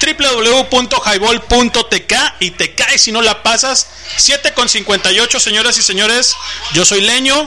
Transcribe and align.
www.highball.tk 0.00 2.14
y 2.40 2.52
te 2.52 2.74
caes 2.74 3.02
si 3.02 3.12
no 3.12 3.20
la 3.22 3.42
pasas. 3.42 3.86
7 4.16 4.54
con 4.54 4.66
58, 4.68 5.40
señoras 5.40 5.78
y 5.78 5.82
señores. 5.82 6.34
Yo 6.72 6.84
soy 6.84 7.02
Leño. 7.02 7.44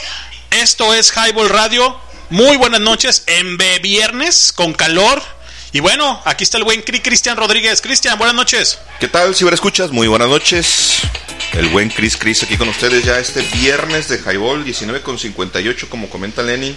Esto 0.51 0.93
es 0.93 1.11
Highball 1.15 1.49
Radio. 1.49 1.99
Muy 2.29 2.57
buenas 2.57 2.81
noches 2.81 3.23
en 3.27 3.57
B 3.57 3.79
viernes 3.79 4.51
con 4.53 4.73
calor. 4.73 5.21
Y 5.71 5.79
bueno, 5.79 6.21
aquí 6.25 6.43
está 6.43 6.59
el 6.59 6.63
buen 6.63 6.83
Cristian 6.83 7.35
Rodríguez. 7.35 7.81
Cristian, 7.81 8.19
buenas 8.19 8.35
noches. 8.35 8.77
¿Qué 8.99 9.07
tal, 9.07 9.33
si 9.33 9.47
escuchas? 9.47 9.89
Muy 9.91 10.07
buenas 10.07 10.29
noches. 10.29 10.99
El 11.53 11.69
buen 11.69 11.89
Chris 11.89 12.15
Chris 12.17 12.43
aquí 12.43 12.57
con 12.57 12.69
ustedes 12.69 13.03
ya 13.03 13.17
este 13.17 13.41
viernes 13.41 14.07
de 14.07 14.17
Highball 14.17 14.63
19 14.63 15.01
con 15.01 15.17
58, 15.17 15.89
como 15.89 16.07
comenta 16.09 16.43
Lenny 16.43 16.75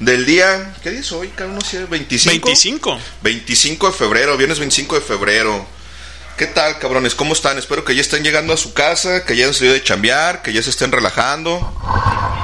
del 0.00 0.26
día, 0.26 0.74
¿qué 0.82 0.90
día 0.90 1.00
es 1.00 1.12
hoy? 1.12 1.28
Cada 1.28 1.50
uno 1.50 1.60
25. 1.88 2.46
25. 2.46 2.98
25 3.22 3.86
de 3.86 3.92
febrero, 3.92 4.36
viernes 4.36 4.58
25 4.58 4.96
de 4.96 5.00
febrero. 5.00 5.66
¿Qué 6.36 6.46
tal, 6.46 6.78
cabrones? 6.80 7.14
¿Cómo 7.14 7.32
están? 7.32 7.58
Espero 7.58 7.84
que 7.84 7.94
ya 7.94 8.00
estén 8.00 8.24
llegando 8.24 8.52
a 8.52 8.56
su 8.56 8.72
casa, 8.72 9.24
que 9.24 9.36
ya 9.36 9.46
han 9.46 9.54
salido 9.54 9.74
de 9.74 9.84
chambear, 9.84 10.42
que 10.42 10.52
ya 10.52 10.62
se 10.62 10.70
estén 10.70 10.90
relajando. 10.90 11.80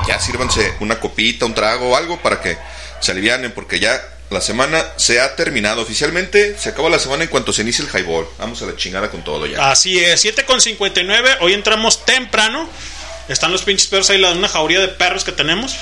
Ya 0.06 0.20
sírvanse 0.20 0.74
una 0.78 1.00
copita, 1.00 1.44
un 1.44 1.54
trago 1.54 1.96
algo 1.96 2.22
para 2.22 2.40
que 2.40 2.56
se 3.00 3.10
alivianen, 3.10 3.50
porque 3.50 3.80
ya 3.80 4.00
la 4.30 4.40
semana 4.40 4.84
se 4.96 5.20
ha 5.20 5.34
terminado 5.34 5.82
oficialmente. 5.82 6.56
Se 6.56 6.68
acaba 6.68 6.88
la 6.88 7.00
semana 7.00 7.24
en 7.24 7.30
cuanto 7.30 7.52
se 7.52 7.62
inicie 7.62 7.84
el 7.84 7.90
highball. 7.90 8.28
Vamos 8.38 8.62
a 8.62 8.66
la 8.66 8.76
chingada 8.76 9.10
con 9.10 9.24
todo 9.24 9.46
ya. 9.46 9.70
Así 9.72 9.98
es, 9.98 10.20
7 10.20 10.44
con 10.44 10.60
59. 10.60 11.38
Hoy 11.40 11.54
entramos 11.54 12.04
temprano. 12.06 12.70
Están 13.28 13.50
los 13.50 13.62
pinches 13.62 13.88
perros 13.88 14.08
ahí, 14.10 14.18
la, 14.18 14.30
una 14.30 14.48
jauría 14.48 14.80
de 14.80 14.88
perros 14.88 15.24
que 15.24 15.32
tenemos. 15.32 15.76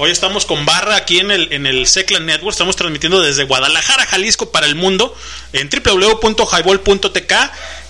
Hoy 0.00 0.12
estamos 0.12 0.46
con 0.46 0.64
Barra 0.64 0.94
aquí 0.94 1.18
en 1.18 1.32
el, 1.32 1.52
en 1.52 1.66
el 1.66 1.82
Network. 1.82 2.52
Estamos 2.52 2.76
transmitiendo 2.76 3.20
desde 3.20 3.42
Guadalajara, 3.42 4.06
Jalisco 4.06 4.52
para 4.52 4.66
el 4.66 4.76
mundo 4.76 5.12
en 5.52 5.68
www.highball.tk 5.68 7.32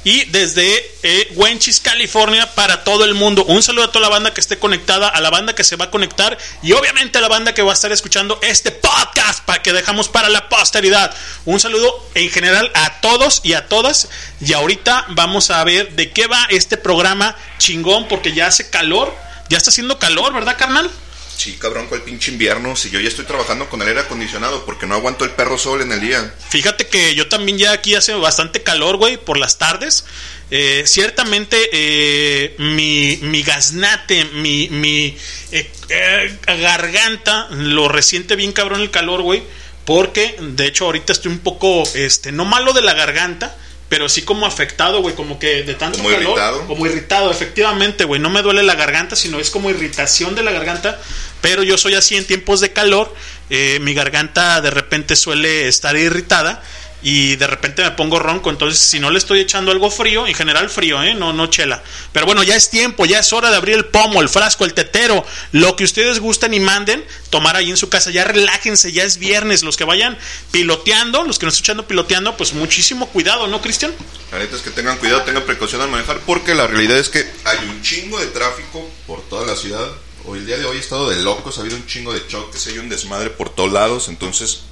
y 0.04 0.24
desde 0.24 0.90
eh, 1.02 1.30
Wenchis, 1.34 1.80
California 1.80 2.50
para 2.54 2.82
todo 2.82 3.04
el 3.04 3.12
mundo. 3.12 3.44
Un 3.44 3.62
saludo 3.62 3.84
a 3.84 3.92
toda 3.92 4.08
la 4.08 4.08
banda 4.08 4.32
que 4.32 4.40
esté 4.40 4.58
conectada, 4.58 5.06
a 5.06 5.20
la 5.20 5.28
banda 5.28 5.54
que 5.54 5.64
se 5.64 5.76
va 5.76 5.84
a 5.86 5.90
conectar 5.90 6.38
y 6.62 6.72
obviamente 6.72 7.18
a 7.18 7.20
la 7.20 7.28
banda 7.28 7.52
que 7.52 7.60
va 7.60 7.72
a 7.72 7.74
estar 7.74 7.92
escuchando 7.92 8.38
este 8.40 8.70
podcast 8.70 9.44
para 9.44 9.60
que 9.60 9.74
dejamos 9.74 10.08
para 10.08 10.30
la 10.30 10.48
posteridad. 10.48 11.14
Un 11.44 11.60
saludo 11.60 12.08
en 12.14 12.30
general 12.30 12.70
a 12.72 13.02
todos 13.02 13.42
y 13.44 13.52
a 13.52 13.68
todas. 13.68 14.08
Y 14.40 14.54
ahorita 14.54 15.08
vamos 15.10 15.50
a 15.50 15.62
ver 15.62 15.94
de 15.94 16.10
qué 16.10 16.26
va 16.26 16.46
este 16.48 16.78
programa 16.78 17.36
chingón 17.58 18.08
porque 18.08 18.32
ya 18.32 18.46
hace 18.46 18.70
calor. 18.70 19.14
Ya 19.50 19.58
está 19.58 19.68
haciendo 19.68 19.98
calor, 19.98 20.32
¿verdad, 20.32 20.56
carnal? 20.56 20.90
Sí, 21.38 21.56
cabrón, 21.56 21.86
el 21.92 22.02
pinche 22.02 22.32
invierno. 22.32 22.74
Si 22.74 22.90
yo 22.90 22.98
ya 22.98 23.06
estoy 23.06 23.24
trabajando 23.24 23.68
con 23.70 23.80
el 23.80 23.86
aire 23.86 24.00
acondicionado 24.00 24.66
porque 24.66 24.86
no 24.86 24.96
aguanto 24.96 25.24
el 25.24 25.30
perro 25.30 25.56
sol 25.56 25.80
en 25.82 25.92
el 25.92 26.00
día. 26.00 26.34
Fíjate 26.48 26.88
que 26.88 27.14
yo 27.14 27.28
también 27.28 27.58
ya 27.58 27.70
aquí 27.70 27.94
hace 27.94 28.12
bastante 28.14 28.64
calor, 28.64 28.96
güey, 28.96 29.18
por 29.18 29.38
las 29.38 29.56
tardes. 29.56 30.04
Eh, 30.50 30.82
ciertamente 30.84 31.56
eh, 31.72 32.56
mi, 32.58 33.20
mi 33.22 33.44
gaznate, 33.44 34.24
mi, 34.24 34.68
mi 34.70 35.16
eh, 35.52 36.38
garganta 36.44 37.46
lo 37.50 37.88
resiente 37.88 38.34
bien 38.34 38.50
cabrón 38.50 38.80
el 38.80 38.90
calor, 38.90 39.22
güey. 39.22 39.44
Porque 39.84 40.34
de 40.40 40.66
hecho 40.66 40.86
ahorita 40.86 41.12
estoy 41.12 41.30
un 41.30 41.38
poco, 41.38 41.84
este, 41.94 42.32
no 42.32 42.46
malo 42.46 42.72
de 42.72 42.82
la 42.82 42.94
garganta, 42.94 43.56
pero 43.88 44.08
sí 44.08 44.22
como 44.22 44.46
afectado, 44.46 45.00
güey, 45.00 45.14
como 45.14 45.38
que 45.38 45.62
de 45.62 45.74
tanto 45.74 45.98
como 45.98 46.10
irritado. 46.10 46.66
como 46.66 46.86
irritado, 46.86 47.30
efectivamente, 47.30 48.04
güey, 48.04 48.20
no 48.20 48.30
me 48.30 48.42
duele 48.42 48.62
la 48.62 48.74
garganta, 48.74 49.16
sino 49.16 49.40
es 49.40 49.50
como 49.50 49.70
irritación 49.70 50.34
de 50.34 50.42
la 50.42 50.52
garganta, 50.52 51.00
pero 51.40 51.62
yo 51.62 51.78
soy 51.78 51.94
así 51.94 52.16
en 52.16 52.26
tiempos 52.26 52.60
de 52.60 52.72
calor, 52.72 53.14
eh, 53.50 53.78
mi 53.80 53.94
garganta 53.94 54.60
de 54.60 54.70
repente 54.70 55.16
suele 55.16 55.68
estar 55.68 55.96
irritada 55.96 56.62
y 57.02 57.36
de 57.36 57.46
repente 57.46 57.82
me 57.82 57.92
pongo 57.92 58.18
ronco. 58.18 58.50
Entonces, 58.50 58.78
si 58.80 58.98
no 58.98 59.10
le 59.10 59.18
estoy 59.18 59.40
echando 59.40 59.70
algo 59.70 59.90
frío, 59.90 60.26
en 60.26 60.34
general 60.34 60.68
frío, 60.68 61.02
¿eh? 61.02 61.14
No, 61.14 61.32
no 61.32 61.46
chela. 61.46 61.82
Pero 62.12 62.26
bueno, 62.26 62.42
ya 62.42 62.56
es 62.56 62.70
tiempo, 62.70 63.06
ya 63.06 63.20
es 63.20 63.32
hora 63.32 63.50
de 63.50 63.56
abrir 63.56 63.76
el 63.76 63.86
pomo, 63.86 64.20
el 64.20 64.28
frasco, 64.28 64.64
el 64.64 64.74
tetero, 64.74 65.24
lo 65.52 65.76
que 65.76 65.84
ustedes 65.84 66.18
gusten 66.18 66.54
y 66.54 66.60
manden, 66.60 67.04
tomar 67.30 67.56
ahí 67.56 67.70
en 67.70 67.76
su 67.76 67.88
casa. 67.88 68.10
Ya 68.10 68.24
relájense, 68.24 68.92
ya 68.92 69.04
es 69.04 69.18
viernes. 69.18 69.62
Los 69.62 69.76
que 69.76 69.84
vayan 69.84 70.18
piloteando, 70.50 71.22
los 71.24 71.38
que 71.38 71.46
nos 71.46 71.54
están 71.54 71.64
echando 71.64 71.86
piloteando, 71.86 72.36
pues 72.36 72.52
muchísimo 72.52 73.08
cuidado, 73.08 73.46
¿no, 73.46 73.60
Cristian? 73.60 73.94
La 74.32 74.38
neta 74.38 74.56
es 74.56 74.62
que 74.62 74.70
tengan 74.70 74.98
cuidado, 74.98 75.22
tengan 75.22 75.44
precaución 75.44 75.80
al 75.80 75.90
manejar, 75.90 76.20
porque 76.26 76.54
la 76.54 76.66
realidad 76.66 76.98
es 76.98 77.08
que 77.08 77.30
hay 77.44 77.58
un 77.68 77.82
chingo 77.82 78.18
de 78.18 78.26
tráfico 78.26 78.88
por 79.06 79.22
toda 79.28 79.46
la 79.46 79.56
ciudad. 79.56 79.86
Hoy, 80.24 80.40
el 80.40 80.46
día 80.46 80.58
de 80.58 80.64
hoy 80.66 80.76
he 80.76 80.80
estado 80.80 81.08
de 81.08 81.22
locos, 81.22 81.58
ha 81.58 81.60
habido 81.62 81.76
un 81.76 81.86
chingo 81.86 82.12
de 82.12 82.26
choques, 82.26 82.66
hay 82.66 82.78
un 82.78 82.88
desmadre 82.88 83.30
por 83.30 83.50
todos 83.50 83.72
lados, 83.72 84.08
entonces 84.08 84.62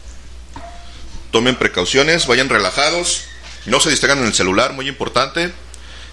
tomen 1.36 1.56
precauciones, 1.56 2.26
vayan 2.26 2.48
relajados, 2.48 3.24
no 3.66 3.78
se 3.78 3.90
distraigan 3.90 4.20
en 4.20 4.24
el 4.24 4.32
celular, 4.32 4.72
muy 4.72 4.88
importante. 4.88 5.52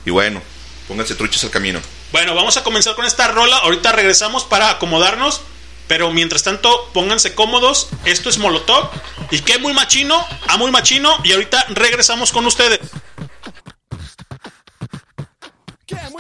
Y 0.05 0.09
bueno, 0.09 0.41
pónganse 0.89 1.15
truchas 1.15 1.45
al 1.45 1.49
camino. 1.49 1.79
Bueno, 2.11 2.35
vamos 2.35 2.57
a 2.57 2.63
comenzar 2.65 2.93
con 2.93 3.05
esta 3.05 3.29
rola. 3.29 3.55
Ahorita 3.59 3.93
regresamos 3.93 4.43
para 4.43 4.69
acomodarnos. 4.69 5.39
Pero 5.87 6.11
mientras 6.11 6.43
tanto, 6.43 6.89
pónganse 6.93 7.35
cómodos. 7.35 7.87
Esto 8.03 8.29
es 8.29 8.37
Molotov. 8.37 8.89
Y 9.31 9.39
que 9.39 9.59
muy 9.59 9.71
machino, 9.71 10.27
a 10.49 10.57
muy 10.57 10.71
machino. 10.71 11.17
Y 11.23 11.31
ahorita 11.31 11.67
regresamos 11.69 12.33
con 12.33 12.45
ustedes. 12.45 12.81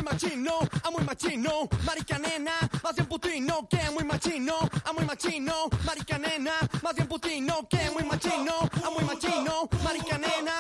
Muy 0.03 0.11
machino, 0.11 0.59
a 0.83 0.91
muy 0.91 1.03
machino, 1.05 1.69
marica 1.85 2.19
nena, 2.19 2.51
más 2.83 2.93
bien 2.93 3.07
putino, 3.07 3.65
que 3.69 3.89
muy 3.91 4.03
machino, 4.03 4.55
a 4.83 4.91
muy 4.91 5.05
machino, 5.05 5.69
marica 5.85 6.17
nena, 6.17 6.51
más 6.81 6.93
bien 6.93 7.07
putino, 7.07 7.65
que 7.69 7.89
muy 7.91 8.03
machino, 8.03 8.69
a 8.85 8.89
muy 8.89 9.03
machino, 9.05 9.69
marica 9.81 10.17
nena, 10.17 10.59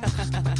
ha 0.00 0.08
ha 0.16 0.40
ha 0.44 0.51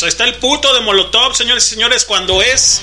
pues 0.00 0.12
está 0.12 0.24
el 0.24 0.34
puto 0.34 0.74
de 0.74 0.80
Molotov, 0.80 1.34
señores 1.34 1.66
y 1.68 1.70
señores, 1.70 2.04
cuando 2.04 2.42
es 2.42 2.82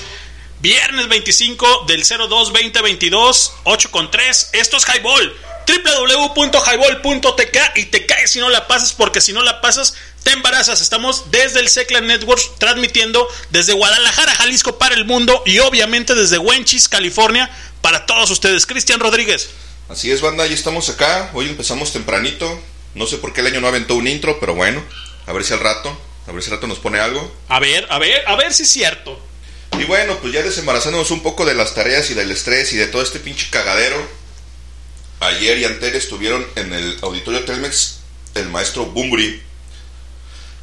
viernes 0.58 1.06
25 1.06 1.84
del 1.86 2.02
02 2.02 2.28
2022, 2.28 3.52
8 3.62 3.90
con 3.92 4.10
3. 4.10 4.50
Esto 4.54 4.76
es 4.78 4.84
Highball. 4.84 5.32
www.highball.tk 5.64 7.56
y 7.76 7.84
te 7.84 8.04
caes 8.04 8.32
si 8.32 8.40
no 8.40 8.48
la 8.48 8.66
pasas, 8.66 8.94
porque 8.94 9.20
si 9.20 9.32
no 9.32 9.44
la 9.44 9.60
pasas, 9.60 9.94
Te 10.24 10.32
embarazas. 10.32 10.80
Estamos 10.80 11.30
desde 11.30 11.60
el 11.60 11.68
Secla 11.68 12.00
Network 12.00 12.42
transmitiendo 12.58 13.28
desde 13.50 13.74
Guadalajara, 13.74 14.34
Jalisco 14.34 14.76
para 14.78 14.96
el 14.96 15.04
mundo 15.04 15.40
y 15.46 15.60
obviamente 15.60 16.16
desde 16.16 16.38
Wenchis, 16.38 16.88
California 16.88 17.48
para 17.80 18.06
todos 18.06 18.28
ustedes. 18.32 18.66
Cristian 18.66 18.98
Rodríguez. 18.98 19.50
Así 19.88 20.10
es, 20.10 20.20
banda, 20.20 20.46
ya 20.46 20.54
estamos 20.54 20.88
acá. 20.88 21.30
Hoy 21.34 21.48
empezamos 21.48 21.92
tempranito. 21.92 22.60
No 22.96 23.06
sé 23.06 23.18
por 23.18 23.32
qué 23.32 23.42
el 23.42 23.48
año 23.48 23.60
no 23.60 23.68
aventó 23.68 23.94
un 23.94 24.08
intro, 24.08 24.40
pero 24.40 24.56
bueno, 24.56 24.82
a 25.26 25.32
ver 25.32 25.44
si 25.44 25.52
al 25.52 25.60
rato, 25.60 25.96
a 26.26 26.32
ver 26.32 26.42
si 26.42 26.50
rato 26.50 26.66
nos 26.66 26.78
pone 26.78 26.98
algo. 26.98 27.32
A 27.48 27.60
ver, 27.60 27.86
a 27.90 27.98
ver, 27.98 28.22
a 28.26 28.36
ver 28.36 28.52
si 28.52 28.62
es 28.62 28.70
cierto. 28.70 29.18
Y 29.78 29.84
bueno, 29.84 30.18
pues 30.20 30.32
ya 30.32 30.42
desembarazándonos 30.42 31.10
un 31.10 31.22
poco 31.22 31.44
de 31.44 31.54
las 31.54 31.74
tareas 31.74 32.10
y 32.10 32.14
del 32.14 32.30
estrés 32.30 32.72
y 32.72 32.76
de 32.76 32.86
todo 32.86 33.02
este 33.02 33.20
pinche 33.20 33.48
cagadero. 33.50 33.96
Ayer 35.20 35.58
y 35.58 35.64
antes 35.64 35.94
estuvieron 35.94 36.46
en 36.56 36.72
el 36.72 36.98
auditorio 37.02 37.44
Telmex 37.44 38.00
el 38.34 38.48
maestro 38.48 38.86
Bumburi. 38.86 39.42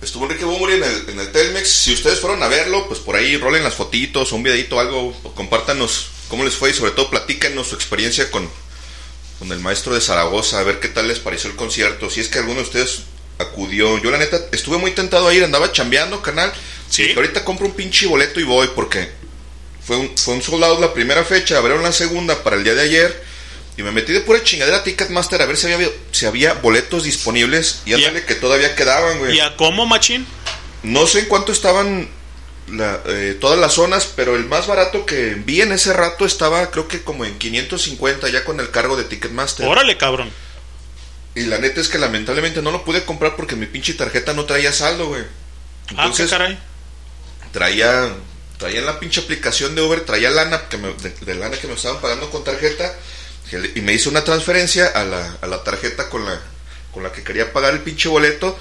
Estuvo 0.02 0.26
Enrique 0.26 0.46
Bumburi 0.46 0.74
en 0.74 0.84
el, 0.84 1.10
en 1.10 1.20
el 1.20 1.32
Telmex. 1.32 1.70
Si 1.70 1.94
ustedes 1.94 2.20
fueron 2.20 2.42
a 2.42 2.48
verlo, 2.48 2.88
pues 2.88 3.00
por 3.00 3.16
ahí 3.16 3.38
rolen 3.38 3.64
las 3.64 3.76
fotitos 3.76 4.32
o 4.32 4.36
un 4.36 4.44
videito 4.44 4.80
algo. 4.80 5.14
compártanos 5.36 6.08
cómo 6.28 6.44
les 6.44 6.56
fue 6.56 6.72
y 6.72 6.74
sobre 6.74 6.92
todo 6.92 7.10
platícanos 7.10 7.68
su 7.68 7.76
experiencia 7.76 8.32
con, 8.32 8.50
con 9.40 9.52
el 9.52 9.60
maestro 9.60 9.94
de 9.94 10.02
Zaragoza. 10.02 10.60
A 10.60 10.64
ver 10.64 10.80
qué 10.80 10.88
tal 10.88 11.08
les 11.08 11.20
pareció 11.20 11.50
el 11.50 11.56
concierto. 11.56 12.10
Si 12.10 12.20
es 12.20 12.30
que 12.30 12.40
alguno 12.40 12.58
de 12.58 12.66
ustedes 12.66 13.02
acudió. 13.42 13.98
Yo 14.02 14.12
la 14.12 14.18
neta 14.18 14.40
estuve 14.52 14.78
muy 14.78 14.92
tentado 14.92 15.28
a 15.28 15.34
ir. 15.34 15.44
Andaba 15.44 15.72
chambeando, 15.72 16.22
canal. 16.22 16.52
Sí. 16.90 17.04
Y 17.12 17.16
ahorita 17.16 17.44
compro 17.46 17.66
un 17.68 17.74
pinche 17.74 18.08
boleto 18.08 18.40
y 18.40 18.44
voy 18.44 18.70
porque 18.76 19.10
fue 19.84 19.98
un, 19.98 20.18
fue 20.18 20.34
un 20.36 20.42
sold 20.42 20.64
out 20.64 20.80
la 20.80 20.94
primera 20.94 21.24
fecha, 21.24 21.58
abrieron 21.58 21.84
la 21.84 21.92
segunda 21.92 22.44
para 22.44 22.56
el 22.58 22.64
día 22.64 22.74
de 22.76 22.82
ayer 22.82 23.24
y 23.78 23.84
me 23.84 23.92
metí 23.92 24.12
de 24.12 24.20
pura 24.22 24.44
chingadera 24.44 24.78
a 24.78 24.84
Ticketmaster 24.84 25.42
a 25.42 25.46
ver 25.46 25.56
si 25.58 25.72
había, 25.72 25.90
si 26.12 26.26
había 26.26 26.54
boletos 26.54 27.04
disponibles 27.06 27.82
y 27.86 27.92
¿Y 27.92 27.94
a- 27.94 27.98
ándale 28.08 28.26
que 28.26 28.36
todavía 28.36 28.76
quedaban, 28.76 29.20
güey. 29.20 29.36
¿Y 29.38 29.40
a 29.40 29.56
cómo, 29.56 29.86
machín? 29.86 30.28
No 30.84 31.08
sé 31.08 31.20
en 31.20 31.26
cuánto 31.26 31.52
estaban 31.54 32.10
la- 32.68 33.02
eh, 33.08 33.38
todas 33.40 33.58
las 33.60 33.74
zonas, 33.74 34.08
pero 34.16 34.36
el 34.36 34.46
más 34.46 34.68
barato 34.68 35.06
que 35.06 35.36
vi 35.36 35.62
en 35.62 35.72
ese 35.72 35.94
rato 35.94 36.26
estaba 36.26 36.70
creo 36.72 36.88
que 36.88 37.02
como 37.04 37.24
en 37.26 37.38
550 37.40 38.30
ya 38.30 38.44
con 38.44 38.60
el 38.60 38.70
cargo 38.72 38.98
de 38.98 39.06
Ticketmaster. 39.06 39.66
Órale, 39.68 39.98
cabrón. 39.98 40.30
Y 41.36 41.46
la 41.46 41.60
neta 41.60 41.80
es 41.80 41.88
que 41.88 41.98
lamentablemente 41.98 42.62
no 42.62 42.72
lo 42.72 42.84
pude 42.84 43.06
comprar 43.06 43.36
porque 43.36 43.56
mi 43.56 43.66
pinche 43.66 43.94
tarjeta 43.94 44.34
no 44.34 44.46
traía 44.46 44.74
saldo, 44.74 45.08
güey. 45.08 45.24
Ah, 45.98 46.12
qué 46.16 46.26
caray. 46.28 46.60
traía 47.52 48.14
traía 48.58 48.80
en 48.80 48.86
la 48.86 49.00
pinche 49.00 49.22
aplicación 49.22 49.74
de 49.76 49.82
Uber, 49.82 50.02
traía 50.02 50.30
lana 50.30 50.70
que 50.70 50.78
me, 50.78 50.94
de, 50.94 51.10
de 51.10 51.36
lana 51.36 51.58
que 51.58 51.68
me 51.68 51.74
estaban 51.74 52.00
pagando 52.00 52.30
con 52.30 52.44
tarjeta 52.44 52.94
y 53.76 53.82
me 53.82 53.94
hizo 53.94 54.10
una 54.10 54.24
transferencia 54.24 54.88
a 54.88 55.04
la, 55.04 55.38
a 55.42 55.48
la 55.48 55.64
tarjeta 55.64 56.10
con 56.10 56.24
la 56.26 56.40
con 56.94 57.04
la 57.04 57.12
que 57.12 57.24
quería 57.24 57.52
pagar 57.54 57.74
el 57.74 57.80
pinche 57.80 58.08
boleto 58.08 58.58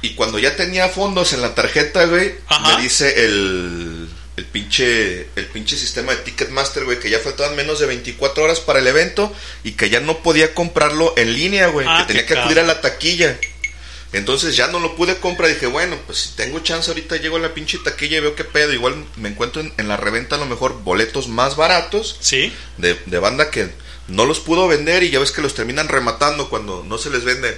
y 0.00 0.14
cuando 0.14 0.38
ya 0.38 0.54
tenía 0.56 0.88
fondos 0.88 1.32
en 1.32 1.42
la 1.42 1.54
tarjeta, 1.54 2.04
güey, 2.06 2.34
Ajá. 2.46 2.76
me 2.76 2.82
dice 2.82 3.24
el 3.24 4.01
el 4.42 4.48
pinche 4.48 5.28
el 5.36 5.46
pinche 5.46 5.76
sistema 5.76 6.12
de 6.12 6.18
Ticketmaster, 6.22 6.84
güey, 6.84 6.98
que 6.98 7.08
ya 7.10 7.20
faltaban 7.20 7.54
menos 7.56 7.78
de 7.78 7.86
24 7.86 8.42
horas 8.44 8.60
para 8.60 8.80
el 8.80 8.86
evento 8.88 9.32
y 9.62 9.72
que 9.72 9.88
ya 9.88 10.00
no 10.00 10.18
podía 10.22 10.52
comprarlo 10.54 11.14
en 11.16 11.32
línea, 11.32 11.68
güey, 11.68 11.86
Ah, 11.88 11.98
que 12.00 12.08
tenía 12.12 12.26
que 12.26 12.36
acudir 12.36 12.58
a 12.58 12.64
la 12.64 12.80
taquilla. 12.80 13.38
Entonces 14.12 14.56
ya 14.56 14.66
no 14.66 14.78
lo 14.80 14.94
pude 14.94 15.16
comprar. 15.16 15.48
Dije, 15.48 15.66
bueno, 15.66 15.96
pues 16.06 16.18
si 16.18 16.28
tengo 16.36 16.58
chance 16.60 16.90
ahorita 16.90 17.16
llego 17.16 17.36
a 17.36 17.40
la 17.40 17.54
pinche 17.54 17.78
taquilla 17.78 18.18
y 18.18 18.20
veo 18.20 18.34
qué 18.34 18.44
pedo. 18.44 18.72
Igual 18.72 19.04
me 19.16 19.30
encuentro 19.30 19.62
en, 19.62 19.72
en 19.78 19.88
la 19.88 19.96
reventa 19.96 20.36
a 20.36 20.38
lo 20.38 20.44
mejor 20.46 20.82
boletos 20.82 21.28
más 21.28 21.56
baratos 21.56 22.16
Sí. 22.20 22.52
de, 22.78 22.98
de 23.06 23.18
banda 23.18 23.50
que 23.50 23.68
no 24.08 24.26
los 24.26 24.40
pudo 24.40 24.68
vender 24.68 25.02
y 25.02 25.10
ya 25.10 25.18
ves 25.18 25.32
que 25.32 25.40
los 25.40 25.54
terminan 25.54 25.88
rematando 25.88 26.50
cuando 26.50 26.84
no 26.86 26.98
se 26.98 27.08
les 27.10 27.24
vende. 27.24 27.56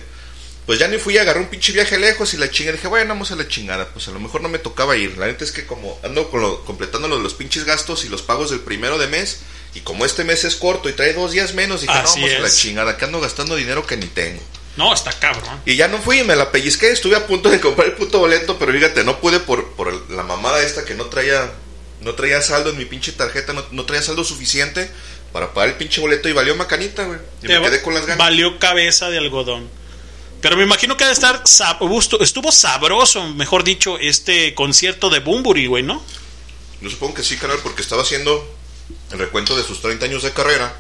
Pues 0.67 0.79
ya 0.79 0.89
ni 0.89 0.97
fui, 0.99 1.19
agarré 1.19 1.41
un 1.41 1.49
pinche 1.49 1.73
viaje 1.73 1.99
lejos 1.99 2.33
y 2.33 2.39
la 2.39 2.51
chinga. 2.51 2.73
Dije, 2.73 2.89
bueno, 2.89 3.09
vamos 3.11 3.31
a 3.31 3.37
la 3.37 3.47
chingada. 3.47 3.87
Pues 3.89 4.09
a 4.09 4.13
lo 4.13 4.21
mejor 4.21 4.41
no 4.41 4.49
me 4.49 4.59
tocaba 4.59 4.97
ir. 4.97 5.19
La 5.19 5.27
neta 5.27 5.45
es 5.45 5.53
que 5.53 5.67
como 5.67 5.99
ando 6.03 6.31
con 6.31 6.41
lo- 6.41 6.65
completando 6.65 7.07
lo 7.07 7.19
de 7.19 7.23
los 7.23 7.35
pinches 7.35 7.65
gastos 7.65 8.05
y 8.05 8.09
los 8.09 8.23
pagos 8.23 8.51
del 8.51 8.61
primero 8.61 8.97
de 8.99 9.07
mes. 9.07 9.41
Y 9.75 9.81
como 9.81 10.07
este 10.07 10.25
mes 10.25 10.45
es 10.45 10.55
corto 10.57 10.89
y 10.89 10.93
trae 10.95 11.13
dos 11.13 11.33
días 11.33 11.53
menos, 11.53 11.83
dije, 11.83 11.93
Así 11.93 12.21
no, 12.21 12.27
vamos 12.27 12.39
a 12.39 12.43
la 12.43 12.51
chingada. 12.51 12.97
Que 12.97 13.05
ando 13.05 13.21
gastando 13.21 13.57
dinero 13.57 13.87
que 13.87 13.97
ni 13.99 14.07
tengo. 14.07 14.41
No, 14.77 14.93
está 14.95 15.13
cabrón. 15.13 15.61
Y 15.67 15.77
ya 15.77 15.89
no 15.89 15.99
fui, 15.99 16.25
me 16.25 16.35
la 16.35 16.51
pellizqué, 16.51 16.91
estuve 16.91 17.15
a 17.17 17.27
punto 17.27 17.51
de 17.51 17.61
comprar 17.61 17.89
el 17.89 17.95
puto 17.95 18.19
boleto, 18.19 18.59
pero 18.59 18.73
fíjate, 18.73 19.05
no 19.05 19.21
pude 19.21 19.41
por, 19.41 19.73
por 19.75 20.11
la 20.11 20.23
mamada 20.23 20.63
esta 20.63 20.85
que 20.85 20.95
no 20.95 21.05
traía 21.07 21.53
no 22.01 22.15
traía 22.15 22.43
saldo 22.43 22.71
en 22.71 22.77
mi 22.79 22.85
pinche 22.85 23.13
tarjeta, 23.13 23.53
no, 23.53 23.65
no 23.71 23.85
traía 23.87 24.03
saldo 24.03 24.25
suficiente 24.25 24.91
para 25.33 25.55
pagar 25.55 25.71
el 25.71 25.77
pinche 25.77 26.01
boleto 26.01 26.29
y 26.29 26.33
valió 26.33 26.55
macanita, 26.57 27.05
güey. 27.05 27.19
Y 27.43 27.47
Te 27.47 27.59
me 27.61 27.65
quedé 27.67 27.83
con 27.83 27.95
las 27.95 28.05
ganas. 28.05 28.19
Valió 28.19 28.59
cabeza 28.59 29.11
de 29.11 29.19
algodón. 29.19 29.71
Pero 30.45 30.59
me 30.59 30.63
imagino 30.65 30.95
que 30.99 31.05
ha 31.05 31.07
de 31.07 31.15
estar. 31.15 31.43
sab- 31.45 31.79
Estuvo 32.21 32.53
sabroso, 32.53 33.27
mejor 33.31 33.65
dicho, 33.65 33.99
este 33.99 34.55
concierto 34.55 35.09
de 35.09 35.21
Bumburi, 35.21 35.65
güey, 35.69 35.83
¿no? 35.83 36.05
Yo 36.83 36.91
supongo 36.91 37.15
que 37.15 37.23
sí, 37.23 37.39
canal, 37.39 37.59
porque 37.63 37.81
estaba 37.81 38.03
haciendo 38.03 38.55
el 39.11 39.19
recuento 39.19 39.57
de 39.57 39.63
sus 39.65 39.81
30 39.81 40.05
años 40.05 40.23
de 40.23 40.33
carrera 40.35 40.79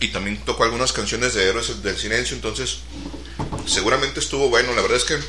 y 0.00 0.08
también 0.08 0.44
tocó 0.44 0.64
algunas 0.64 0.92
canciones 0.92 1.34
de 1.34 1.44
Héroes 1.48 1.84
del 1.84 1.96
Silencio, 1.96 2.34
entonces 2.34 2.78
seguramente 3.64 4.18
estuvo 4.18 4.48
bueno. 4.48 4.74
La 4.74 4.82
verdad 4.82 4.96
es 4.96 5.04
que 5.04 5.20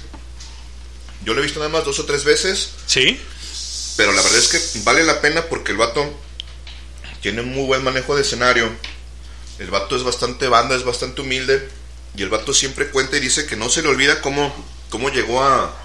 yo 1.23 1.35
lo 1.35 1.39
he 1.41 1.43
visto 1.43 1.59
nada 1.59 1.69
más 1.69 1.85
dos 1.85 1.99
o 1.99 2.05
tres 2.05 2.23
veces. 2.23 2.71
Sí. 2.87 3.21
Pero 3.95 4.11
la 4.13 4.23
verdad 4.23 4.39
es 4.39 4.47
que 4.47 4.79
vale 4.85 5.03
la 5.03 5.21
pena 5.21 5.45
porque 5.45 5.71
el 5.71 5.77
vato 5.77 6.19
tiene 7.21 7.43
muy 7.43 7.67
buen 7.67 7.83
manejo 7.83 8.15
de 8.15 8.23
escenario. 8.23 8.71
El 9.59 9.69
vato 9.69 9.95
es 9.95 10.01
bastante 10.01 10.47
banda, 10.47 10.75
es 10.75 10.83
bastante 10.83 11.21
humilde. 11.21 11.69
Y 12.15 12.21
el 12.21 12.29
vato 12.29 12.53
siempre 12.53 12.89
cuenta 12.89 13.17
y 13.17 13.19
dice 13.19 13.45
que 13.45 13.55
no 13.55 13.69
se 13.69 13.81
le 13.81 13.87
olvida 13.89 14.21
cómo, 14.21 14.53
cómo 14.89 15.09
llegó 15.09 15.43
a, 15.43 15.75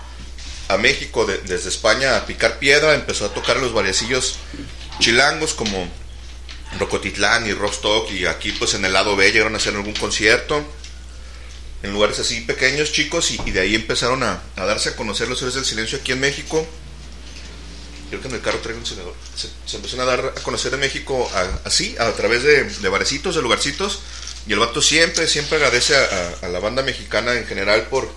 a 0.69 0.77
México 0.77 1.25
de- 1.25 1.39
desde 1.39 1.69
España 1.71 2.17
a 2.17 2.27
picar 2.27 2.59
piedra. 2.59 2.95
Empezó 2.95 3.25
a 3.27 3.35
tocar 3.35 3.57
los 3.59 3.73
variacillos 3.73 4.37
chilangos 5.01 5.55
como 5.55 5.89
Rocotitlán 6.79 7.47
y 7.49 7.53
Rostock. 7.55 8.11
Y 8.13 8.27
aquí 8.27 8.53
pues 8.53 8.75
en 8.75 8.85
el 8.85 8.93
lado 8.93 9.17
B 9.17 9.31
llegaron 9.33 9.55
a 9.55 9.59
hacer 9.59 9.75
algún 9.75 9.95
concierto. 9.95 10.63
En 11.83 11.93
lugares 11.93 12.19
así 12.19 12.41
pequeños, 12.43 12.93
chicos. 12.93 13.31
Y, 13.31 13.41
y 13.47 13.51
de 13.53 13.61
ahí 13.61 13.75
empezaron 13.75 14.23
a, 14.23 14.43
a 14.57 14.65
darse 14.67 14.91
a 14.91 14.97
conocer 14.97 15.29
los 15.29 15.39
héroes 15.41 15.55
del 15.55 15.65
silencio 15.65 15.99
aquí 15.99 16.13
en 16.13 16.21
México. 16.21 16.67
Creo 18.11 18.21
que 18.23 18.29
en 18.29 18.35
el 18.35 18.41
carro 18.41 18.59
traigo 18.59 18.79
un 18.79 18.85
encendedor. 18.85 19.15
Se, 19.37 19.49
se 19.67 19.77
empezaron 19.77 20.07
a 20.07 20.11
dar 20.11 20.21
a 20.37 20.41
conocer 20.43 20.73
en 20.75 20.81
México 20.81 21.31
a- 21.35 21.61
así, 21.69 21.95
a, 21.99 22.11
través 22.13 22.43
de, 22.43 22.65
de 22.65 22.89
barecitos, 22.89 23.35
de 23.37 23.43
lugarcitos. 23.43 24.01
Y 24.49 24.53
el 24.55 24.59
vato 24.59 24.81
siempre, 24.83 25.29
siempre 25.29 25.57
agradece 25.57 25.95
a, 25.95 26.01
a- 26.43 26.47
a 26.47 26.49
la 26.49 26.59
banda 26.59 26.83
mexicana 26.83 27.35
en 27.35 27.47
general 27.47 27.87
por, 27.89 28.11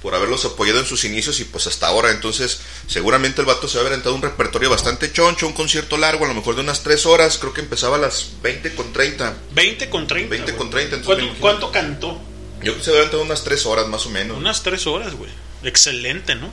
por 0.00 0.14
haberlos 0.14 0.44
apoyado 0.44 0.78
en 0.78 0.86
sus 0.86 1.04
inicios 1.04 1.40
y 1.40 1.44
pues 1.44 1.66
hasta 1.66 1.88
ahora. 1.88 2.12
Entonces, 2.12 2.60
seguramente 2.86 3.40
el 3.40 3.46
vato 3.46 3.66
se 3.68 3.74
va 3.76 3.80
a 3.80 3.82
haber 3.82 3.92
aventado 3.94 4.14
un 4.14 4.22
repertorio 4.22 4.70
bastante 4.70 5.12
choncho, 5.12 5.46
un 5.48 5.52
concierto 5.54 5.96
largo, 5.96 6.24
a 6.24 6.28
lo 6.28 6.34
mejor 6.34 6.54
de 6.54 6.60
unas 6.60 6.82
3 6.84 7.04
horas. 7.06 7.36
Creo 7.38 7.52
que 7.52 7.60
empezaba 7.62 7.96
a 7.96 7.98
las 7.98 8.28
20 8.42 8.74
con 8.76 8.92
30. 8.92 9.34
20 9.52 9.90
con 9.90 10.06
30. 10.06 10.30
20 10.30 10.52
güey. 10.52 10.56
con 10.58 10.70
30, 10.70 10.96
entonces 10.96 11.24
me 11.24 11.28
¿Cuánto, 11.38 11.70
cuánto 11.70 11.72
cantó? 11.72 12.20
Yo 12.58 12.72
creo 12.72 12.76
que 12.78 12.84
se 12.84 12.90
va 12.92 12.96
a 12.98 13.00
aventado 13.00 13.22
unas 13.24 13.42
3 13.44 13.66
horas 13.66 13.86
más 13.88 14.06
o 14.06 14.10
menos. 14.10 14.36
Unas 14.38 14.62
3 14.62 14.86
horas, 14.86 15.14
güey. 15.14 15.30
Excelente, 15.64 16.36
¿no? 16.36 16.52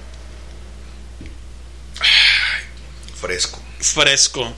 Fresco. 3.19 3.61
Fresco. 3.79 4.53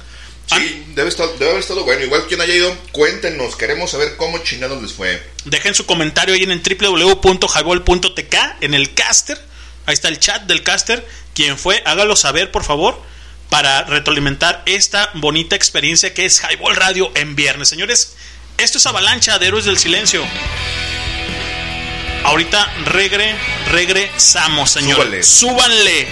Sí, 0.47 0.85
debe, 0.93 1.09
estar, 1.09 1.27
debe 1.39 1.49
haber 1.51 1.61
estado 1.61 1.83
bueno. 1.83 2.03
Igual 2.03 2.27
quien 2.27 2.39
haya 2.41 2.53
ido, 2.53 2.75
cuéntenos. 2.91 3.55
Queremos 3.55 3.91
saber 3.91 4.15
cómo 4.15 4.37
chingados 4.39 4.81
les 4.81 4.93
fue. 4.93 5.21
Dejen 5.45 5.73
su 5.73 5.85
comentario 5.85 6.35
ahí 6.35 6.43
en 6.43 6.51
el 6.51 6.61
www.highball.tk 6.61 8.35
en 8.61 8.73
el 8.73 8.93
caster. 8.93 9.39
Ahí 9.85 9.93
está 9.93 10.07
el 10.07 10.19
chat 10.19 10.43
del 10.43 10.63
caster. 10.63 11.07
Quien 11.33 11.57
fue, 11.57 11.81
hágalo 11.85 12.15
saber, 12.15 12.51
por 12.51 12.63
favor, 12.63 13.01
para 13.49 13.83
retroalimentar 13.83 14.63
esta 14.65 15.11
bonita 15.15 15.55
experiencia 15.55 16.13
que 16.13 16.25
es 16.25 16.41
Highball 16.41 16.75
Radio 16.75 17.11
en 17.15 17.35
viernes. 17.35 17.69
Señores, 17.69 18.15
esto 18.57 18.77
es 18.77 18.85
Avalancha 18.85 19.39
de 19.39 19.47
Héroes 19.47 19.65
del 19.65 19.77
Silencio. 19.77 20.23
Ahorita 22.23 22.65
regre, 22.85 23.35
regresamos, 23.71 24.71
señores. 24.71 25.27
Súbale. 25.27 25.67
Súbanle. 25.67 26.07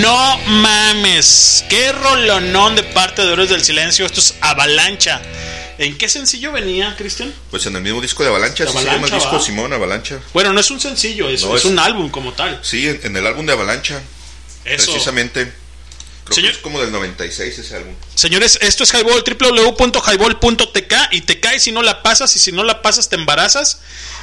No 0.00 0.38
mames. 0.46 1.64
Qué 1.68 1.92
rolonón 1.92 2.74
de 2.76 2.82
parte 2.82 3.22
de 3.22 3.32
Héroes 3.32 3.50
del 3.50 3.64
Silencio. 3.64 4.06
Esto 4.06 4.20
es 4.20 4.34
Avalancha. 4.40 5.20
¿En 5.78 5.96
qué 5.96 6.08
sencillo 6.08 6.52
venía, 6.52 6.94
Cristian? 6.96 7.32
Pues 7.50 7.64
en 7.66 7.74
el 7.76 7.82
mismo 7.82 8.00
disco 8.00 8.22
de 8.22 8.28
Avalancha, 8.28 8.64
De 8.64 8.70
así 8.70 8.78
se 8.78 8.84
llama 8.84 8.98
el 8.98 9.04
Avalancha, 9.04 9.28
disco. 9.30 9.40
Simón 9.44 9.72
Avalancha. 9.72 10.18
Bueno, 10.34 10.52
no 10.52 10.60
es 10.60 10.70
un 10.70 10.78
sencillo, 10.80 11.28
es, 11.28 11.42
No, 11.42 11.56
es 11.56 11.64
es- 11.64 11.70
un 11.70 11.78
álbum 11.78 12.10
como 12.10 12.32
tal. 12.34 12.58
Sí, 12.62 12.86
en, 12.88 13.00
en 13.02 13.16
el 13.16 13.26
álbum 13.26 13.46
de 13.46 13.52
Avalancha, 13.52 14.00
Eso. 14.64 14.92
precisamente. 14.92 15.52
Creo 16.24 16.34
Señor- 16.36 16.50
que 16.52 16.56
es 16.58 16.62
como 16.62 16.80
del 16.80 16.92
96 16.92 17.58
ese 17.58 17.76
álbum. 17.76 17.94
Señores, 18.14 18.58
esto 18.60 18.84
es 18.84 18.92
Highball, 18.92 19.24
www.highball.tk 19.24 20.94
y 21.12 21.22
te 21.22 21.40
caes 21.40 21.62
si 21.62 21.72
no 21.72 21.82
la 21.82 22.02
pasas 22.02 22.36
y 22.36 22.38
si 22.38 22.52
no 22.52 22.62
la 22.62 22.82
pasas 22.82 23.08
te 23.08 23.16
embarazas. 23.16 23.80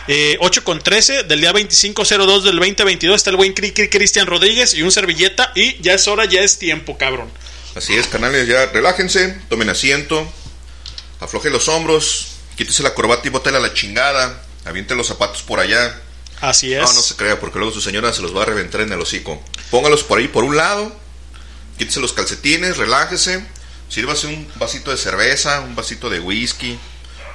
Eh, 0.08 0.38
8 0.40 0.64
con 0.64 0.80
13 0.82 1.24
del 1.24 1.42
día 1.42 1.52
2502 1.52 2.44
del 2.46 2.56
2022 2.58 3.16
está 3.16 3.30
el 3.30 3.36
buen 3.36 3.54
Cri- 3.54 3.74
Cri- 3.74 3.90
Cristian 3.90 4.26
Rodríguez 4.26 4.74
y 4.74 4.82
un 4.82 4.92
servilleta 4.92 5.52
y 5.56 5.82
ya 5.82 5.94
es 5.94 6.08
hora, 6.08 6.26
ya 6.26 6.42
es 6.42 6.58
tiempo, 6.60 6.98
cabrón. 6.98 7.30
Así 7.76 7.94
es, 7.96 8.08
canales, 8.08 8.48
ya 8.48 8.68
relájense, 8.68 9.38
tomen 9.50 9.70
asiento, 9.70 10.32
aflojen 11.20 11.52
los 11.54 11.68
hombros, 11.68 12.28
quítese 12.56 12.84
la 12.84 12.94
corbata 12.94 13.28
y 13.28 13.32
bótela 13.32 13.58
a 13.58 13.62
la 13.62 13.74
chingada, 13.74 14.42
aviente 14.66 14.96
los 14.96 15.08
zapatos 15.08 15.44
por 15.44 15.60
allá. 15.60 16.02
Así 16.40 16.74
es. 16.74 16.82
No, 16.82 16.94
no 16.94 17.02
se 17.02 17.16
crea, 17.16 17.40
porque 17.40 17.60
luego 17.60 17.74
su 17.74 17.82
señora 17.82 18.14
se 18.14 18.22
los 18.22 18.36
va 18.36 18.44
a 18.44 18.46
reventar 18.46 18.82
en 18.82 18.94
el 18.94 19.00
hocico. 19.02 19.44
Póngalos 19.72 20.04
por 20.04 20.20
ahí 20.20 20.28
por 20.28 20.44
un 20.44 20.56
lado, 20.56 20.96
quítese 21.78 22.00
los 22.00 22.14
calcetines, 22.14 22.78
relájese, 22.78 23.46
sírvase 23.90 24.28
un 24.28 24.48
vasito 24.56 24.90
de 24.92 24.98
cerveza, 24.98 25.60
un 25.62 25.76
vasito 25.76 26.10
de 26.10 26.20
whisky, 26.20 26.80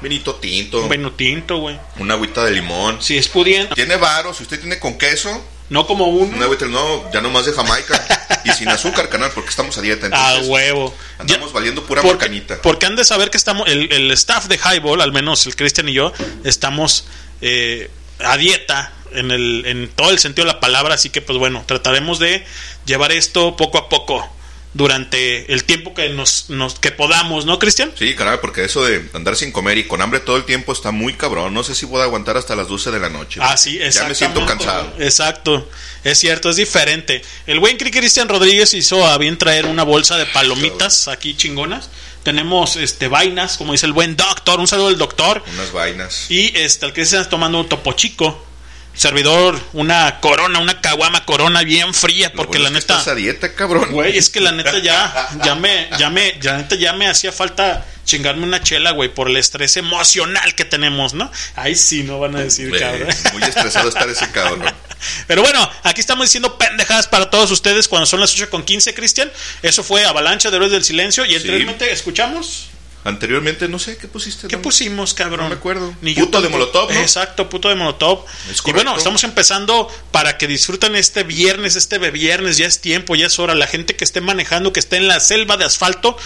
vinito 0.02 0.34
tinto, 0.36 0.82
Un 0.82 0.88
vino 0.88 1.12
tinto, 1.12 1.58
güey. 1.58 1.78
una 1.98 2.14
agüita 2.14 2.44
de 2.44 2.50
limón. 2.52 3.00
Si 3.00 3.16
es 3.16 3.28
pudiente. 3.28 3.74
Tiene 3.74 3.96
varo, 3.96 4.34
si 4.34 4.42
usted 4.42 4.60
tiene 4.60 4.78
con 4.78 4.98
queso, 4.98 5.42
No 5.68 5.86
como 5.86 6.08
un... 6.08 6.34
Una 6.34 6.48
Betel, 6.48 6.70
no, 6.70 7.10
ya 7.12 7.20
no 7.22 7.30
más 7.30 7.46
de 7.46 7.52
Jamaica. 7.52 8.42
y 8.44 8.50
sin 8.50 8.68
azúcar, 8.68 9.08
canal, 9.08 9.30
porque 9.34 9.48
estamos 9.50 9.78
a 9.78 9.80
dieta. 9.80 10.06
A 10.06 10.08
Entonces, 10.34 10.48
huevo. 10.48 10.94
andamos 11.18 11.48
Ya- 11.50 11.54
valiendo 11.54 11.82
pura 11.84 12.02
porque, 12.02 12.42
porque 12.62 12.84
han 12.86 12.96
de 12.96 13.04
saber 13.04 13.30
que 13.30 13.38
estamos, 13.38 13.66
el, 13.68 13.90
el 13.90 14.10
staff 14.10 14.46
de 14.48 14.56
Highball, 14.58 15.00
al 15.00 15.12
menos 15.12 15.46
el 15.46 15.56
Cristian 15.56 15.88
y 15.88 15.94
yo, 15.94 16.12
estamos 16.44 17.06
eh, 17.40 17.90
a 18.18 18.36
dieta 18.36 18.92
en, 19.12 19.30
el, 19.30 19.64
en 19.66 19.88
todo 19.88 20.10
el 20.10 20.18
sentido 20.18 20.46
de 20.46 20.52
la 20.54 20.60
palabra, 20.60 20.94
así 20.94 21.08
que 21.10 21.22
pues 21.22 21.38
bueno, 21.38 21.64
trataremos 21.66 22.18
de 22.18 22.44
llevar 22.84 23.12
esto 23.12 23.56
poco 23.56 23.78
a 23.78 23.88
poco 23.88 24.28
durante 24.74 25.52
el 25.52 25.64
tiempo 25.64 25.92
que 25.94 26.08
nos, 26.08 26.48
nos 26.48 26.78
que 26.78 26.90
podamos, 26.92 27.44
¿no, 27.44 27.58
Cristian? 27.58 27.92
Sí, 27.98 28.14
canal, 28.14 28.40
porque 28.40 28.64
eso 28.64 28.84
de 28.84 29.06
andar 29.12 29.36
sin 29.36 29.52
comer 29.52 29.76
y 29.78 29.84
con 29.86 30.00
hambre 30.00 30.20
todo 30.20 30.36
el 30.36 30.44
tiempo 30.44 30.72
está 30.72 30.90
muy 30.90 31.14
cabrón. 31.14 31.52
No 31.54 31.62
sé 31.62 31.74
si 31.74 31.86
puedo 31.86 32.02
aguantar 32.02 32.36
hasta 32.36 32.56
las 32.56 32.68
12 32.68 32.90
de 32.90 32.98
la 33.00 33.08
noche. 33.10 33.40
Ah, 33.42 33.56
sí, 33.56 33.78
Ya 33.78 34.04
me 34.08 34.14
siento 34.14 34.44
cansado. 34.46 34.92
Exacto, 34.98 35.68
es 36.04 36.18
cierto, 36.18 36.48
es 36.50 36.56
diferente. 36.56 37.22
El 37.46 37.60
buen 37.60 37.76
Cri- 37.78 37.90
Cristian 37.92 38.28
Rodríguez 38.28 38.72
hizo 38.74 39.06
a 39.06 39.18
bien 39.18 39.36
traer 39.38 39.66
una 39.66 39.82
bolsa 39.82 40.16
de 40.16 40.26
palomitas 40.26 41.08
aquí 41.08 41.34
chingonas. 41.36 41.90
Tenemos 42.22 42.76
este 42.76 43.08
vainas, 43.08 43.56
como 43.58 43.72
dice 43.72 43.84
el 43.86 43.92
buen 43.92 44.16
doctor, 44.16 44.60
un 44.60 44.68
saludo 44.68 44.88
al 44.88 44.96
doctor. 44.98 45.42
Unas 45.54 45.72
vainas. 45.72 46.30
Y 46.30 46.56
este, 46.56 46.86
el 46.86 46.92
que 46.92 47.02
está 47.02 47.28
tomando 47.28 47.58
un 47.60 47.68
topo 47.68 47.92
chico. 47.94 48.46
Servidor, 48.94 49.58
una 49.72 50.20
corona, 50.20 50.58
una 50.58 50.80
caguama 50.80 51.24
corona 51.24 51.62
bien 51.62 51.94
fría, 51.94 52.32
porque 52.32 52.58
bueno 52.58 52.70
la 52.70 52.78
es 52.78 52.84
que 52.84 52.92
neta. 52.92 52.98
estás 53.00 53.12
a 53.12 53.14
dieta, 53.14 53.54
cabrón. 53.54 53.90
Güey, 53.90 54.18
es 54.18 54.28
que 54.30 54.40
la 54.40 54.52
neta 54.52 54.78
ya, 54.78 55.28
ya 55.44 55.54
me, 55.54 55.88
ya 55.98 56.10
me, 56.10 56.38
ya 56.40 56.56
neta 56.58 56.74
ya 56.76 56.92
me 56.92 57.08
hacía 57.08 57.32
falta 57.32 57.86
chingarme 58.04 58.44
una 58.44 58.62
chela, 58.62 58.90
güey, 58.90 59.08
por 59.08 59.30
el 59.30 59.36
estrés 59.36 59.76
emocional 59.76 60.54
que 60.54 60.64
tenemos, 60.64 61.14
¿no? 61.14 61.30
Ahí 61.54 61.74
sí 61.74 62.02
no 62.02 62.18
van 62.18 62.36
a 62.36 62.40
decir, 62.40 62.76
cabrón. 62.78 63.08
muy 63.32 63.42
estresado 63.42 63.88
estar 63.88 64.08
ese 64.08 64.30
cabrón. 64.30 64.64
Pero 65.26 65.42
bueno, 65.42 65.68
aquí 65.82 66.00
estamos 66.00 66.26
diciendo 66.26 66.58
pendejadas 66.58 67.08
para 67.08 67.30
todos 67.30 67.50
ustedes 67.50 67.88
cuando 67.88 68.06
son 68.06 68.20
las 68.20 68.32
8 68.34 68.50
con 68.50 68.62
15, 68.64 68.94
Cristian. 68.94 69.30
Eso 69.62 69.82
fue 69.82 70.04
Avalancha 70.04 70.50
de 70.50 70.56
Héroes 70.56 70.72
del 70.72 70.84
Silencio. 70.84 71.24
Y 71.24 71.34
anteriormente 71.34 71.90
escuchamos. 71.90 72.68
Anteriormente, 73.04 73.66
no 73.68 73.80
sé, 73.80 73.96
¿qué 73.96 74.06
pusiste? 74.06 74.46
¿Qué 74.46 74.56
no? 74.56 74.62
pusimos, 74.62 75.12
cabrón? 75.12 75.40
No 75.46 75.48
me 75.48 75.56
acuerdo. 75.56 75.92
Ni 76.02 76.14
yo 76.14 76.24
Puto 76.26 76.40
de. 76.40 76.48
Molotov, 76.48 76.92
¿no? 76.92 77.00
Exacto, 77.00 77.48
puto 77.48 77.68
de 77.68 77.74
Molotov. 77.74 78.24
Es 78.48 78.62
y 78.64 78.72
bueno, 78.72 78.96
estamos 78.96 79.24
empezando 79.24 79.88
para 80.12 80.38
que 80.38 80.46
disfruten 80.46 80.94
este 80.94 81.24
viernes, 81.24 81.74
este 81.74 81.98
viernes, 81.98 82.58
ya 82.58 82.66
es 82.66 82.80
tiempo, 82.80 83.16
ya 83.16 83.26
es 83.26 83.38
hora. 83.40 83.56
La 83.56 83.66
gente 83.66 83.96
que 83.96 84.04
esté 84.04 84.20
manejando, 84.20 84.72
que 84.72 84.78
esté 84.78 84.98
en 84.98 85.08
la 85.08 85.18
selva 85.18 85.56
de 85.56 85.64
asfalto, 85.64 86.16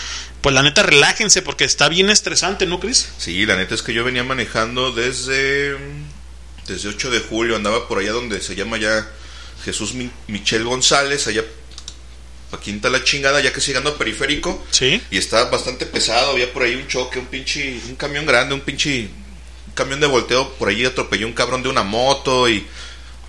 pues 0.42 0.55
la 0.55 0.62
neta 0.62 0.83
relájense 0.83 1.40
porque 1.40 1.64
está 1.64 1.88
bien 1.88 2.11
estresante, 2.11 2.66
¿no, 2.66 2.79
Cris? 2.79 3.09
Sí, 3.16 3.46
la 3.46 3.57
neta 3.57 3.74
es 3.74 3.83
que 3.83 3.94
yo 3.94 4.05
venía 4.05 4.22
manejando 4.22 4.92
desde 4.92 5.77
desde 6.66 6.88
8 6.90 7.11
de 7.11 7.20
julio, 7.20 7.57
andaba 7.57 7.88
por 7.88 8.01
allá 8.01 8.12
donde 8.12 8.42
se 8.42 8.55
llama 8.55 8.77
ya 8.77 9.09
Jesús 9.64 9.94
Mi- 9.94 10.11
Michel 10.27 10.64
González, 10.64 11.27
allá 11.27 11.42
pa' 12.50 12.61
quinta 12.61 12.88
la 12.90 13.02
chingada, 13.02 13.40
ya 13.40 13.52
que 13.52 13.61
llegando 13.61 13.90
a 13.90 13.98
periférico, 13.98 14.64
Sí. 14.70 15.00
y 15.11 15.18
estaba 15.18 15.50
bastante 15.50 15.87
pesado, 15.87 16.30
había 16.32 16.52
por 16.52 16.62
ahí 16.62 16.74
un 16.74 16.87
choque, 16.88 17.18
un 17.18 17.26
pinche, 17.26 17.80
un 17.88 17.96
camión 17.96 18.26
grande, 18.26 18.54
un 18.54 18.61
pinche 18.61 19.09
un 19.66 19.72
camión 19.74 20.00
de 20.00 20.06
volteo, 20.06 20.54
por 20.54 20.68
ahí 20.68 20.85
atropelló 20.85 21.26
un 21.26 21.32
cabrón 21.35 21.62
de 21.62 21.68
una 21.68 21.82
moto 21.82 22.48
y 22.48 22.66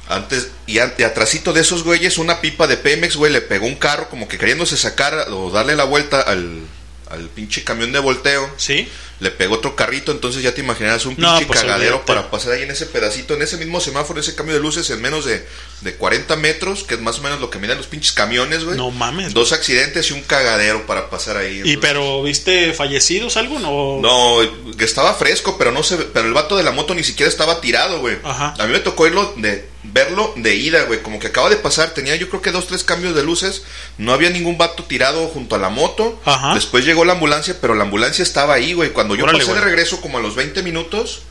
antes, 0.10 0.50
y, 0.68 0.76
y 0.78 1.04
atrasito 1.04 1.52
de 1.52 1.62
esos 1.62 1.84
güeyes, 1.84 2.18
una 2.18 2.40
pipa 2.40 2.66
de 2.68 2.78
Pemex, 2.78 3.16
güey, 3.18 3.32
le 3.34 3.42
pegó 3.42 3.66
un 3.66 3.76
carro 3.76 4.08
como 4.10 4.28
que 4.28 4.38
queriéndose 4.38 4.78
sacar 4.78 5.28
o 5.32 5.52
darle 5.52 5.76
la 5.76 5.84
vuelta 5.84 6.22
al, 6.22 6.62
al 7.10 7.30
pinche 7.30 7.64
camión 7.64 7.92
de 7.92 8.00
volteo 8.00 8.50
Sí. 8.58 8.88
le 9.20 9.32
pegó 9.32 9.56
otro 9.56 9.76
carrito, 9.76 10.12
entonces 10.12 10.44
ya 10.44 10.54
te 10.54 10.62
imaginarás 10.62 11.06
un 11.06 11.16
No, 11.18 11.32
pinche 11.32 11.46
pues, 11.48 11.62
cagadero 11.62 12.06
para 12.06 12.30
pasar 12.30 12.54
ahí 12.54 12.62
en 12.64 12.72
ese 12.72 12.86
pedacito, 12.86 13.34
en 13.34 13.42
ese 13.42 13.58
mismo 13.58 13.80
semáforo, 13.82 14.20
ese 14.20 14.36
cambio 14.36 14.54
de 14.56 14.62
luces 14.62 14.90
en 14.92 15.02
menos 15.02 15.26
de, 15.26 15.44
de 15.82 15.96
40 15.96 16.36
metros, 16.36 16.84
que 16.84 16.94
es 16.96 17.02
más 17.02 17.20
o 17.20 17.22
menos 17.24 17.40
lo 17.40 17.50
que 17.50 17.58
miden 17.60 17.78
los 17.78 17.88
pinches 17.88 18.12
camiones, 18.12 18.64
güey. 18.64 18.78
No 18.78 18.92
mames, 18.92 19.34
Dos 19.34 19.54
accidentes 19.54 20.10
y 20.12 20.14
un 20.14 20.22
cagadero 20.22 20.86
para 20.86 21.10
pasar 21.10 21.38
ahí. 21.38 21.62
¿Y 21.66 21.78
pero 21.78 22.22
viste 22.24 22.74
fallecidos 22.74 23.38
algo? 23.38 23.58
No. 23.60 24.00
No, 24.02 24.76
que 24.78 24.86
estaba 24.86 25.14
fresco, 25.16 25.58
pero 25.58 25.72
no 25.72 25.82
se 25.84 25.98
pero 25.98 26.28
el 26.28 26.34
vato 26.34 26.56
de 26.56 26.64
la 26.64 26.72
moto 26.72 26.94
ni 26.94 27.04
siquiera 27.04 27.30
estaba 27.30 27.60
tirado, 27.62 28.00
güey. 28.00 28.18
Ajá. 28.24 28.54
A 28.60 28.66
mí 28.68 28.72
me 28.74 28.80
tocó 28.80 29.08
irlo 29.08 29.34
de 29.38 29.68
verlo 29.94 30.34
de 30.36 30.56
ida, 30.56 30.84
güey, 30.84 31.02
como 31.02 31.20
que 31.20 31.28
acaba 31.28 31.50
de 31.50 31.58
pasar, 31.58 31.92
tenía 31.92 32.16
yo 32.16 32.30
creo 32.30 32.42
que 32.42 32.52
dos 32.52 32.68
tres 32.68 32.84
cambios 32.84 33.16
de 33.16 33.24
luces, 33.24 33.64
no 33.98 34.14
había 34.14 34.30
ningún 34.30 34.58
vato 34.58 34.84
tirado 34.84 35.28
junto 35.28 35.56
a 35.56 35.60
la 35.60 35.70
moto. 35.70 36.20
Ajá. 36.26 36.54
Después 36.54 36.86
llegó 36.86 37.06
la 37.06 37.14
ambulancia, 37.14 37.58
pero 37.60 37.76
la 37.76 37.84
ambulancia 37.84 38.24
estaba 38.24 38.56
ahí, 38.56 38.74
güey. 38.74 38.92
Cuando 38.92 39.16
yo 39.16 39.24
Órale, 39.24 39.40
pasé 39.40 39.54
de 39.54 39.62
regreso 39.62 40.02
como 40.02 40.18
a 40.18 40.22
los 40.22 40.36
20 40.36 40.64
minutos, 40.64 41.24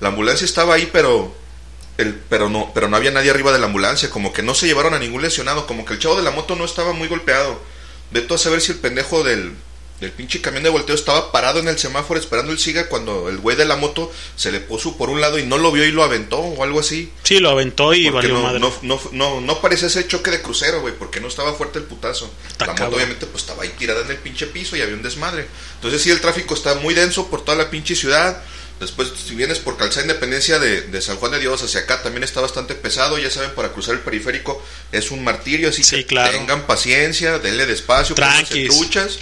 la 0.00 0.08
ambulancia 0.08 0.44
estaba 0.44 0.74
ahí, 0.74 0.88
pero 0.92 1.34
el, 1.98 2.14
pero 2.14 2.48
no 2.48 2.72
pero 2.74 2.88
no 2.88 2.96
había 2.96 3.10
nadie 3.10 3.30
arriba 3.30 3.52
de 3.52 3.58
la 3.58 3.66
ambulancia, 3.66 4.10
como 4.10 4.32
que 4.32 4.42
no 4.42 4.54
se 4.54 4.66
llevaron 4.66 4.94
a 4.94 4.98
ningún 4.98 5.22
lesionado, 5.22 5.66
como 5.66 5.84
que 5.84 5.94
el 5.94 5.98
chavo 5.98 6.16
de 6.16 6.22
la 6.22 6.30
moto 6.30 6.56
no 6.56 6.64
estaba 6.64 6.92
muy 6.92 7.08
golpeado. 7.08 7.60
Vete 8.10 8.34
a 8.34 8.38
saber 8.38 8.60
si 8.60 8.72
el 8.72 8.78
pendejo 8.78 9.24
del, 9.24 9.54
del 10.00 10.10
pinche 10.10 10.40
camión 10.40 10.62
de 10.64 10.70
volteo 10.70 10.94
estaba 10.94 11.30
parado 11.32 11.60
en 11.60 11.68
el 11.68 11.78
semáforo 11.78 12.18
esperando 12.18 12.50
el 12.52 12.58
siga 12.58 12.88
cuando 12.88 13.28
el 13.28 13.38
güey 13.38 13.56
de 13.56 13.64
la 13.64 13.76
moto 13.76 14.12
se 14.36 14.50
le 14.52 14.60
puso 14.60 14.96
por 14.98 15.08
un 15.08 15.20
lado 15.20 15.38
y 15.38 15.44
no 15.46 15.56
lo 15.56 15.70
vio 15.72 15.84
y 15.84 15.92
lo 15.92 16.02
aventó 16.02 16.38
o 16.40 16.62
algo 16.64 16.80
así. 16.80 17.12
Sí, 17.22 17.38
lo 17.38 17.50
aventó 17.50 17.94
y 17.94 18.10
Porque 18.10 18.26
valió 18.28 18.34
no, 18.34 18.42
madre. 18.42 18.58
no, 18.60 18.72
no, 18.82 19.00
no, 19.12 19.40
no 19.40 19.60
parecía 19.60 19.86
ese 19.86 20.06
choque 20.08 20.30
de 20.30 20.42
crucero, 20.42 20.80
güey, 20.80 20.94
porque 20.98 21.20
no 21.20 21.28
estaba 21.28 21.54
fuerte 21.54 21.78
el 21.78 21.84
putazo. 21.84 22.30
Está 22.48 22.66
la 22.66 22.72
moto 22.72 22.82
cabrón. 22.82 22.96
obviamente 22.96 23.26
pues 23.26 23.44
estaba 23.44 23.62
ahí 23.62 23.72
tirada 23.78 24.02
en 24.02 24.10
el 24.10 24.16
pinche 24.18 24.46
piso 24.48 24.76
y 24.76 24.82
había 24.82 24.94
un 24.96 25.02
desmadre. 25.02 25.46
Entonces 25.76 26.02
sí, 26.02 26.10
el 26.10 26.20
tráfico 26.20 26.54
está 26.54 26.74
muy 26.74 26.92
denso 26.92 27.28
por 27.30 27.44
toda 27.44 27.56
la 27.56 27.70
pinche 27.70 27.94
ciudad. 27.94 28.42
Después, 28.80 29.08
si 29.24 29.36
vienes 29.36 29.60
por 29.60 29.76
Calzada 29.76 30.02
Independencia 30.02 30.58
de, 30.58 30.80
de 30.82 31.00
San 31.00 31.16
Juan 31.18 31.30
de 31.30 31.38
Dios 31.38 31.62
hacia 31.62 31.80
acá, 31.82 32.02
también 32.02 32.24
está 32.24 32.40
bastante 32.40 32.74
pesado. 32.74 33.16
Ya 33.18 33.30
saben, 33.30 33.52
para 33.54 33.72
cruzar 33.72 33.94
el 33.94 34.00
periférico 34.00 34.60
es 34.90 35.12
un 35.12 35.22
martirio, 35.22 35.68
así 35.68 35.84
Sí, 35.84 35.96
que 35.98 36.06
claro. 36.06 36.32
tengan 36.36 36.66
paciencia, 36.66 37.38
denle 37.38 37.66
despacio, 37.66 38.16
truchas. 38.16 39.18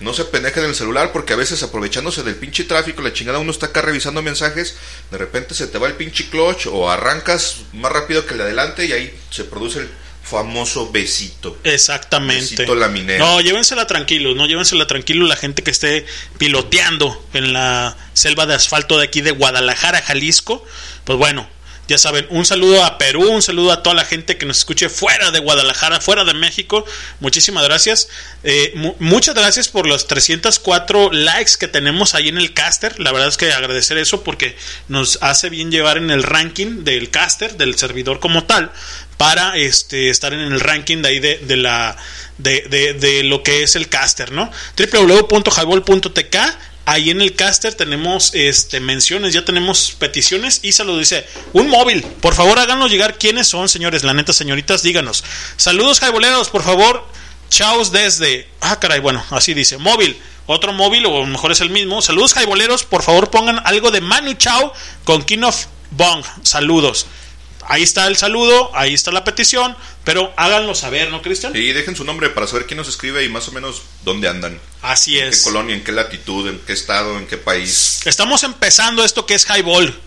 No 0.00 0.12
se 0.12 0.24
pendejen 0.24 0.64
en 0.64 0.70
el 0.70 0.76
celular 0.76 1.12
porque 1.12 1.32
a 1.32 1.36
veces 1.36 1.62
aprovechándose 1.62 2.22
del 2.22 2.36
pinche 2.36 2.64
tráfico, 2.64 3.02
la 3.02 3.12
chingada, 3.12 3.38
uno 3.38 3.52
está 3.52 3.66
acá 3.66 3.82
revisando 3.82 4.20
mensajes, 4.22 4.76
de 5.10 5.18
repente 5.18 5.54
se 5.54 5.68
te 5.68 5.78
va 5.78 5.86
el 5.86 5.94
pinche 5.94 6.28
clutch 6.28 6.66
o 6.66 6.90
arrancas 6.90 7.58
más 7.72 7.92
rápido 7.92 8.26
que 8.26 8.32
el 8.32 8.38
de 8.38 8.44
adelante 8.44 8.86
y 8.86 8.92
ahí 8.92 9.14
se 9.30 9.44
produce 9.44 9.80
el 9.80 9.88
famoso 10.22 10.90
besito. 10.90 11.58
Exactamente. 11.64 12.40
Besito 12.40 12.74
laminero. 12.74 13.24
No, 13.24 13.40
llévensela 13.40 13.86
tranquilos, 13.86 14.34
no 14.34 14.46
llévensela 14.46 14.86
tranquilos 14.86 15.28
la 15.28 15.36
gente 15.36 15.62
que 15.62 15.70
esté 15.70 16.06
piloteando 16.38 17.24
en 17.34 17.52
la 17.52 17.96
selva 18.14 18.46
de 18.46 18.54
asfalto 18.54 18.98
de 18.98 19.04
aquí 19.04 19.20
de 19.20 19.32
Guadalajara, 19.32 20.00
Jalisco. 20.00 20.64
Pues 21.04 21.18
bueno, 21.18 21.48
ya 21.88 21.98
saben, 21.98 22.26
un 22.30 22.44
saludo 22.46 22.84
a 22.84 22.96
Perú, 22.96 23.28
un 23.28 23.42
saludo 23.42 23.72
a 23.72 23.82
toda 23.82 23.94
la 23.96 24.04
gente 24.04 24.38
que 24.38 24.46
nos 24.46 24.58
escuche 24.58 24.88
fuera 24.88 25.30
de 25.30 25.40
Guadalajara, 25.40 26.00
fuera 26.00 26.24
de 26.24 26.32
México. 26.32 26.84
Muchísimas 27.20 27.64
gracias. 27.64 28.08
Eh, 28.44 28.72
mu- 28.76 28.94
muchas 29.00 29.34
gracias 29.34 29.68
por 29.68 29.86
los 29.86 30.06
304 30.06 31.10
likes 31.12 31.52
que 31.58 31.68
tenemos 31.68 32.14
ahí 32.14 32.28
en 32.28 32.38
el 32.38 32.54
caster. 32.54 32.98
La 33.00 33.12
verdad 33.12 33.28
es 33.28 33.36
que 33.36 33.52
agradecer 33.52 33.98
eso 33.98 34.22
porque 34.22 34.56
nos 34.88 35.18
hace 35.22 35.50
bien 35.50 35.70
llevar 35.70 35.96
en 35.98 36.10
el 36.10 36.22
ranking 36.22 36.84
del 36.84 37.10
caster, 37.10 37.56
del 37.56 37.76
servidor 37.76 38.20
como 38.20 38.44
tal, 38.44 38.70
para 39.18 39.56
este 39.56 40.08
estar 40.08 40.32
en 40.32 40.40
el 40.40 40.60
ranking 40.60 41.02
de 41.02 41.08
ahí 41.08 41.18
de, 41.20 41.56
la 41.56 41.96
de, 42.38 42.62
de- 42.70 42.94
de 42.94 43.22
lo 43.24 43.42
que 43.42 43.62
es 43.64 43.76
el 43.76 43.88
caster, 43.88 44.32
¿no? 44.32 44.50
www.highball.tk 44.76 46.36
Ahí 46.84 47.10
en 47.10 47.20
el 47.20 47.36
caster 47.36 47.74
tenemos 47.74 48.34
este 48.34 48.80
menciones, 48.80 49.32
ya 49.32 49.44
tenemos 49.44 49.92
peticiones 49.92 50.60
y 50.62 50.72
se 50.72 50.84
lo 50.84 50.98
dice 50.98 51.24
un 51.52 51.68
móvil. 51.68 52.02
Por 52.02 52.34
favor, 52.34 52.58
háganos 52.58 52.90
llegar 52.90 53.18
quiénes 53.18 53.46
son, 53.46 53.68
señores, 53.68 54.02
la 54.02 54.14
neta, 54.14 54.32
señoritas, 54.32 54.82
díganos. 54.82 55.22
Saludos, 55.56 56.00
highboleros, 56.02 56.48
por 56.48 56.64
favor. 56.64 57.06
Chaos 57.48 57.92
desde. 57.92 58.48
Ah, 58.60 58.80
caray, 58.80 58.98
bueno, 59.00 59.24
así 59.30 59.54
dice. 59.54 59.78
Móvil. 59.78 60.20
Otro 60.46 60.72
móvil, 60.72 61.06
o 61.06 61.24
mejor 61.24 61.52
es 61.52 61.60
el 61.60 61.70
mismo. 61.70 62.02
Saludos, 62.02 62.34
highboleros. 62.36 62.84
Por 62.84 63.02
favor, 63.02 63.30
pongan 63.30 63.60
algo 63.64 63.90
de 63.92 64.00
Manu 64.00 64.34
Chao 64.34 64.72
con 65.04 65.22
King 65.22 65.42
of 65.42 65.66
Bong. 65.92 66.24
Saludos. 66.42 67.06
Ahí 67.72 67.84
está 67.84 68.06
el 68.06 68.18
saludo, 68.18 68.70
ahí 68.74 68.92
está 68.92 69.12
la 69.12 69.24
petición, 69.24 69.74
pero 70.04 70.30
háganlo 70.36 70.74
saber, 70.74 71.10
¿no, 71.10 71.22
Cristian? 71.22 71.56
Y 71.56 71.72
dejen 71.72 71.96
su 71.96 72.04
nombre 72.04 72.28
para 72.28 72.46
saber 72.46 72.66
quién 72.66 72.76
nos 72.76 72.86
escribe 72.86 73.24
y 73.24 73.30
más 73.30 73.48
o 73.48 73.52
menos 73.52 73.80
dónde 74.04 74.28
andan. 74.28 74.60
Así 74.82 75.18
En 75.18 75.30
qué 75.30 75.36
es. 75.36 75.40
colonia, 75.40 75.74
en 75.74 75.82
qué 75.82 75.90
latitud, 75.90 76.46
en 76.48 76.58
qué 76.66 76.74
estado, 76.74 77.16
en 77.16 77.26
qué 77.26 77.38
país. 77.38 78.00
Estamos 78.04 78.42
empezando 78.42 79.02
esto 79.02 79.24
que 79.24 79.32
es 79.32 79.46
Highball. 79.48 79.98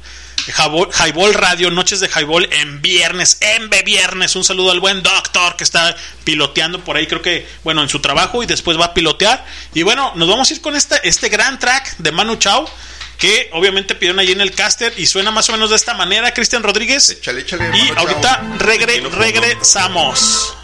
Highball, 0.47 1.34
Radio, 1.34 1.71
noches 1.71 1.99
de 2.01 2.08
Highball 2.08 2.47
en 2.51 2.84
viernes, 2.84 3.39
en 3.41 3.67
B 3.71 3.82
viernes. 3.82 4.36
Un 4.36 4.43
saludo 4.43 4.69
al 4.69 4.80
buen 4.80 5.01
doctor 5.01 5.56
que 5.56 5.63
está 5.63 5.95
piloteando 6.23 6.84
por 6.84 6.97
ahí, 6.97 7.08
creo 7.08 7.23
que, 7.23 7.47
bueno, 7.63 7.82
en 7.82 7.89
su 7.89 7.99
trabajo 7.99 8.43
y 8.43 8.45
después 8.45 8.80
va 8.80 8.86
a 8.86 8.93
pilotear. 8.93 9.43
Y 9.73 9.82
bueno, 9.82 10.12
nos 10.13 10.28
vamos 10.28 10.51
a 10.51 10.54
ir 10.54 10.62
con 10.62 10.75
este, 10.75 10.97
este 11.01 11.30
gran 11.30 11.58
track 11.58 11.97
de 11.97 12.12
Manu 12.12 12.36
Chao, 12.36 12.69
que 13.17 13.49
obviamente 13.54 13.95
pidieron 13.95 14.19
ahí 14.19 14.32
en 14.32 14.41
el 14.41 14.51
caster 14.51 14.93
y 14.97 15.06
suena 15.06 15.32
más 15.32 15.47
o 15.49 15.54
menos 15.54 15.69
de 15.69 15.75
esta 15.78 15.93
manera, 15.93 16.34
Cristian 16.34 16.63
Rodríguez. 16.63 17.10
Échale, 17.10 17.41
échale. 17.41 17.65
Y 17.78 17.89
mano, 17.89 18.01
ahorita 18.01 18.41
regre- 18.60 19.10
regresamos. 19.10 20.56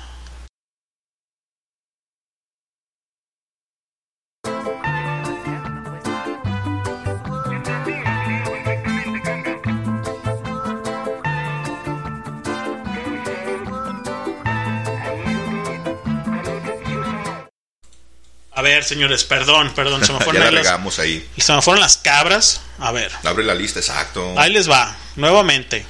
A 18.62 18.64
ver, 18.64 18.84
señores, 18.84 19.24
perdón, 19.24 19.72
perdón. 19.74 20.06
Se 20.06 20.14
me 20.14 20.20
ya 20.20 20.26
fueron, 20.26 20.54
la 20.54 20.62
las, 20.62 21.00
ahí. 21.00 21.28
se 21.36 21.52
me 21.52 21.64
fueron 21.64 21.82
las 21.82 21.98
cabras. 21.98 22.62
A 22.78 22.92
ver. 22.92 23.12
Abre 23.24 23.44
la 23.44 23.56
lista, 23.56 23.80
exacto. 23.80 24.36
Ahí 24.38 24.54
les 24.54 24.70
va, 24.70 24.96
nuevamente. 25.16 25.84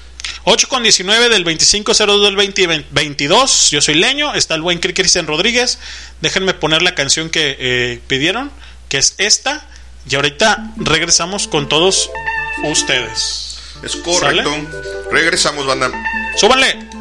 8 0.46 0.70
con 0.70 0.82
19 0.82 1.28
del 1.28 1.44
2502 1.44 2.24
del 2.24 2.36
2022. 2.38 3.72
Yo 3.72 3.82
soy 3.82 3.96
Leño. 3.96 4.34
Está 4.36 4.56
el 4.56 4.62
buen 4.62 4.80
Cristian 4.80 5.28
Rodríguez. 5.28 5.80
Déjenme 6.22 6.54
poner 6.54 6.82
la 6.82 6.96
canción 6.96 7.30
que 7.30 7.58
eh, 7.60 8.00
pidieron, 8.08 8.50
que 8.88 9.00
es 9.00 9.16
esta. 9.18 9.68
Y 10.10 10.16
ahorita 10.16 10.72
regresamos 10.78 11.50
con 11.50 11.68
todos 11.68 12.10
ustedes. 12.64 13.60
Es 13.84 13.98
correcto. 13.98 14.50
Regresamos, 15.12 15.66
banda. 15.66 15.92
¡Súbanle! 16.38 17.01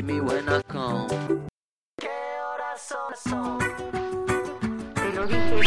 Hear 0.00 0.06
me 0.06 0.18
when 0.18 0.48
I 0.48 0.62
come. 0.62 1.08
Te 1.98 2.08
lo 5.14 5.26
dije. 5.26 5.60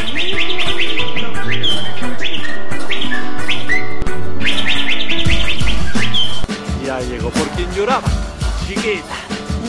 Ya 6.84 7.00
llegó 7.02 7.30
por 7.30 7.48
quien 7.50 7.72
lloraba. 7.74 8.08
Chiquita. 8.68 9.16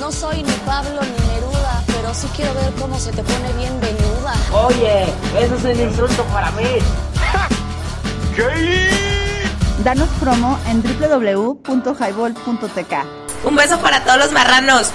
No 0.01 0.11
soy 0.11 0.43
ni 0.43 0.53
Pablo 0.65 1.03
ni 1.03 1.11
Neruda, 1.35 1.85
pero 1.87 2.15
sí 2.15 2.27
quiero 2.35 2.55
ver 2.55 2.73
cómo 2.81 2.99
se 2.99 3.13
te 3.13 3.23
pone 3.23 3.53
bien 3.59 3.79
venuda. 3.83 4.33
Oye, 4.67 5.05
eso 5.39 5.57
es 5.57 5.65
un 5.65 5.79
insulto 5.79 6.25
para 6.33 6.51
mí. 6.53 6.79
Danos 9.85 10.09
promo 10.21 10.59
en 10.67 10.83
www.highball.tk. 10.83 13.24
Un 13.45 13.57
beso 13.57 13.79
para 13.81 14.03
todos 14.05 14.19
los 14.19 14.33
marranos. 14.33 14.91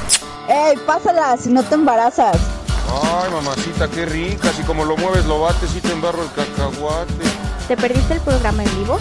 ¡Ey, 0.47 0.75
pásala 0.85 1.37
si 1.37 1.49
no 1.49 1.63
te 1.63 1.75
embarazas! 1.75 2.37
Ay, 2.91 3.31
mamacita, 3.31 3.87
qué 3.87 4.05
rica. 4.05 4.51
Si 4.53 4.63
como 4.63 4.83
lo 4.85 4.97
mueves, 4.97 5.25
lo 5.25 5.41
bates 5.41 5.75
y 5.75 5.81
te 5.81 5.91
embarro 5.91 6.23
el 6.23 6.31
cacahuate. 6.31 7.13
¿Te 7.67 7.77
perdiste 7.77 8.15
el 8.15 8.21
programa 8.21 8.63
en 8.63 8.79
vivo? 8.79 8.99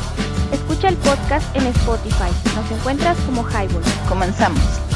Escucha 0.52 0.88
el 0.88 0.96
podcast 0.98 1.44
en 1.56 1.66
Spotify. 1.68 2.30
Nos 2.54 2.70
encuentras 2.70 3.16
como 3.26 3.42
Highball. 3.48 3.82
Comenzamos. 4.08 4.87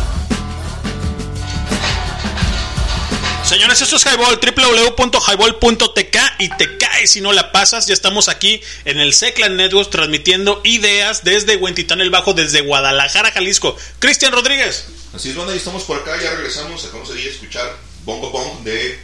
Señores, 3.52 3.82
esto 3.82 3.96
es 3.96 4.06
Highball, 4.06 4.40
www.highball.tk 4.40 6.16
y 6.38 6.48
te 6.56 6.78
caes 6.78 7.10
si 7.10 7.20
no 7.20 7.32
la 7.34 7.52
pasas. 7.52 7.86
Ya 7.86 7.92
estamos 7.92 8.28
aquí 8.28 8.62
en 8.86 8.98
el 8.98 9.12
Seclan 9.12 9.56
Network 9.58 9.90
transmitiendo 9.90 10.62
ideas 10.64 11.22
desde 11.22 11.56
Huentitán 11.56 12.00
el 12.00 12.08
Bajo, 12.08 12.32
desde 12.32 12.62
Guadalajara, 12.62 13.30
Jalisco. 13.30 13.76
Cristian 13.98 14.32
Rodríguez. 14.32 14.86
Así 15.14 15.28
es, 15.28 15.36
banda, 15.36 15.52
y 15.52 15.58
estamos 15.58 15.82
por 15.82 15.98
acá, 15.98 16.16
ya 16.22 16.30
regresamos. 16.30 16.82
Acabamos 16.84 17.12
de 17.12 17.20
ir 17.20 17.28
a 17.28 17.30
escuchar 17.30 17.76
Bongo 18.06 18.30
Bong 18.30 18.60
de 18.64 18.98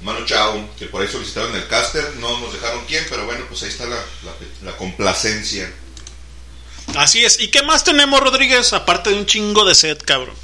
Mano 0.00 0.24
Chao, 0.24 0.66
que 0.78 0.86
por 0.86 1.02
ahí 1.02 1.08
solicitaron 1.08 1.54
el 1.54 1.66
caster. 1.68 2.14
No 2.20 2.40
nos 2.40 2.54
dejaron 2.54 2.86
quién, 2.86 3.04
pero 3.10 3.26
bueno, 3.26 3.44
pues 3.50 3.64
ahí 3.64 3.68
está 3.68 3.84
la, 3.84 3.96
la- 3.96 4.34
la 4.62 4.74
complacencia. 4.78 5.70
Así 6.96 7.22
es. 7.22 7.38
¿Y 7.38 7.48
qué 7.48 7.62
más 7.62 7.84
tenemos, 7.84 8.18
Rodríguez? 8.20 8.72
Aparte 8.72 9.10
de 9.10 9.16
un 9.16 9.26
chingo 9.26 9.66
de 9.66 9.74
set, 9.74 10.02
cabrón. 10.04 10.42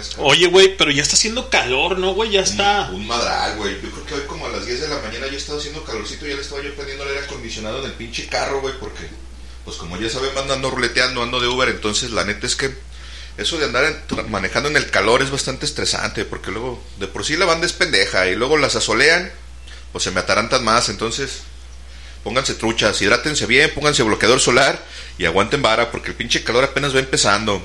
Cabrón. 0.00 0.30
Oye, 0.30 0.46
güey, 0.46 0.76
pero 0.76 0.90
ya 0.90 1.02
está 1.02 1.14
haciendo 1.14 1.48
calor, 1.50 1.98
¿no, 1.98 2.14
güey? 2.14 2.30
Ya 2.30 2.40
está. 2.40 2.90
Un 2.92 3.06
madral, 3.06 3.56
güey. 3.56 3.74
Yo 3.82 3.90
creo 3.90 4.06
que 4.06 4.14
hoy 4.14 4.20
como 4.26 4.46
a 4.46 4.50
las 4.50 4.66
10 4.66 4.80
de 4.82 4.88
la 4.88 4.98
mañana 5.00 5.26
ya 5.26 5.32
he 5.32 5.36
estado 5.36 5.58
haciendo 5.58 5.82
calorcito. 5.84 6.26
Ya 6.26 6.34
le 6.34 6.42
estaba 6.42 6.62
yo 6.62 6.74
prendiendo 6.74 7.04
el 7.04 7.10
aire 7.10 7.24
acondicionado 7.24 7.80
en 7.80 7.86
el 7.86 7.92
pinche 7.92 8.26
carro, 8.28 8.60
güey. 8.60 8.74
Porque, 8.78 9.08
pues 9.64 9.76
como 9.76 9.96
ya 9.98 10.08
saben, 10.10 10.30
ando 10.36 10.54
ando 10.54 10.70
ruleteando, 10.70 11.22
ando 11.22 11.40
de 11.40 11.48
Uber. 11.48 11.68
Entonces, 11.68 12.10
la 12.10 12.24
neta 12.24 12.46
es 12.46 12.56
que 12.56 12.74
eso 13.36 13.58
de 13.58 13.66
andar 13.66 13.84
en- 13.84 14.30
manejando 14.30 14.68
en 14.68 14.76
el 14.76 14.90
calor 14.90 15.22
es 15.22 15.30
bastante 15.30 15.66
estresante. 15.66 16.24
Porque 16.24 16.50
luego, 16.50 16.82
de 16.98 17.06
por 17.06 17.24
sí 17.24 17.36
la 17.36 17.44
banda 17.46 17.66
es 17.66 17.72
pendeja. 17.72 18.26
Y 18.28 18.34
luego 18.36 18.56
las 18.56 18.76
asolean, 18.76 19.30
pues 19.92 20.04
se 20.04 20.10
me 20.10 20.20
atarantan 20.20 20.64
más. 20.64 20.88
Entonces, 20.88 21.40
pónganse 22.24 22.54
truchas, 22.54 23.00
hidrátense 23.02 23.46
bien, 23.46 23.72
pónganse 23.74 24.02
bloqueador 24.02 24.40
solar. 24.40 24.84
Y 25.18 25.24
aguanten 25.24 25.62
vara, 25.62 25.90
porque 25.90 26.08
el 26.10 26.14
pinche 26.16 26.42
calor 26.44 26.64
apenas 26.64 26.94
va 26.94 26.98
empezando. 27.00 27.62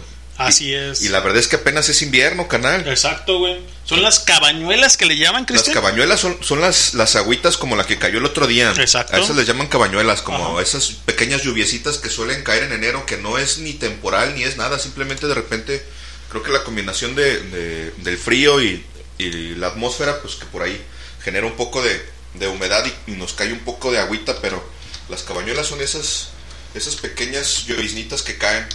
Así 0.47 0.73
es. 0.73 1.01
Y 1.01 1.09
la 1.09 1.19
verdad 1.19 1.39
es 1.39 1.47
que 1.47 1.55
apenas 1.57 1.87
es 1.89 2.01
invierno, 2.01 2.47
canal. 2.47 2.87
Exacto, 2.87 3.39
güey. 3.39 3.59
Son 3.85 4.01
las 4.01 4.19
cabañuelas 4.19 4.97
que 4.97 5.05
le 5.05 5.17
llaman, 5.17 5.41
Las 5.43 5.47
Cristian. 5.63 5.73
cabañuelas 5.73 6.19
son, 6.19 6.37
son 6.43 6.61
las, 6.61 6.93
las 6.93 7.15
agüitas 7.15 7.57
como 7.57 7.75
la 7.75 7.85
que 7.85 7.97
cayó 7.97 8.19
el 8.19 8.25
otro 8.25 8.47
día. 8.47 8.71
Exacto. 8.77 9.15
A 9.15 9.19
esas 9.19 9.35
les 9.35 9.45
llaman 9.47 9.67
cabañuelas, 9.67 10.21
como 10.21 10.53
Ajá. 10.53 10.61
esas 10.61 10.87
pequeñas 11.05 11.43
lluviecitas 11.43 11.97
que 11.97 12.09
suelen 12.09 12.43
caer 12.43 12.63
en 12.63 12.73
enero, 12.73 13.05
que 13.05 13.17
no 13.17 13.37
es 13.37 13.57
ni 13.57 13.73
temporal 13.73 14.35
ni 14.35 14.43
es 14.43 14.57
nada, 14.57 14.79
simplemente 14.79 15.27
de 15.27 15.33
repente 15.33 15.83
creo 16.29 16.43
que 16.43 16.51
la 16.51 16.63
combinación 16.63 17.15
de, 17.15 17.41
de- 17.41 17.91
del 17.97 18.17
frío 18.17 18.61
y, 18.61 18.85
y 19.17 19.55
la 19.55 19.67
atmósfera, 19.67 20.21
pues 20.21 20.35
que 20.35 20.45
por 20.45 20.61
ahí 20.63 20.81
genera 21.23 21.45
un 21.45 21.53
poco 21.57 21.81
de, 21.83 22.01
de 22.35 22.47
humedad 22.47 22.85
y, 23.07 23.11
y 23.11 23.15
nos 23.15 23.33
cae 23.33 23.51
un 23.51 23.59
poco 23.59 23.91
de 23.91 23.99
agüita, 23.99 24.39
pero 24.41 24.63
las 25.09 25.23
cabañuelas 25.23 25.67
son 25.67 25.81
esas, 25.81 26.29
esas 26.73 26.95
pequeñas 26.95 27.65
lloviznitas 27.67 28.21
que 28.21 28.37
caen. 28.37 28.65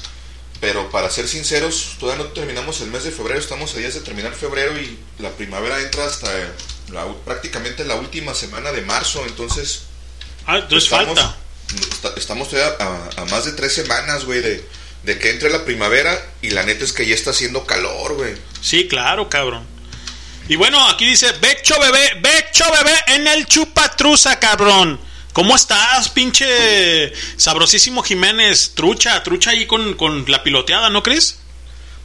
Pero 0.60 0.90
para 0.90 1.10
ser 1.10 1.28
sinceros, 1.28 1.96
todavía 2.00 2.24
no 2.24 2.30
terminamos 2.30 2.80
el 2.80 2.88
mes 2.90 3.04
de 3.04 3.10
febrero, 3.10 3.38
estamos 3.38 3.74
a 3.74 3.78
días 3.78 3.94
de 3.94 4.00
terminar 4.00 4.32
febrero 4.34 4.78
y 4.80 4.98
la 5.18 5.30
primavera 5.30 5.80
entra 5.80 6.06
hasta 6.06 6.28
la- 6.92 7.06
prácticamente 7.24 7.84
la 7.84 7.96
última 7.96 8.34
semana 8.34 8.72
de 8.72 8.80
marzo, 8.82 9.24
entonces... 9.26 9.82
Ah, 10.46 10.58
entonces 10.58 10.88
falta. 10.88 11.36
esta- 11.92 12.14
estamos 12.16 12.48
todavía 12.48 12.74
a, 12.80 13.20
a 13.22 13.24
más 13.26 13.44
de 13.44 13.52
tres 13.52 13.74
semanas, 13.74 14.24
güey, 14.24 14.40
de, 14.40 14.66
de 15.02 15.18
que 15.18 15.30
entre 15.30 15.50
la 15.50 15.64
primavera 15.64 16.18
y 16.40 16.50
la 16.50 16.62
neta 16.62 16.84
es 16.84 16.92
que 16.92 17.06
ya 17.06 17.14
está 17.14 17.30
haciendo 17.30 17.66
calor, 17.66 18.14
güey. 18.14 18.34
Sí, 18.62 18.88
claro, 18.88 19.28
cabrón. 19.28 19.66
Y 20.48 20.56
bueno, 20.56 20.82
aquí 20.88 21.04
dice, 21.04 21.32
Becho 21.40 21.74
bebé, 21.80 22.20
Becho 22.22 22.64
bebé 22.72 22.94
en 23.08 23.26
el 23.26 23.46
chupatruza, 23.46 24.38
cabrón. 24.38 25.00
¿Cómo 25.36 25.54
estás, 25.54 26.08
pinche 26.08 27.12
sabrosísimo 27.36 28.02
Jiménez? 28.02 28.72
Trucha, 28.74 29.22
trucha 29.22 29.50
ahí 29.50 29.66
con, 29.66 29.92
con 29.92 30.24
la 30.28 30.42
piloteada, 30.42 30.88
¿no 30.88 31.02
crees? 31.02 31.40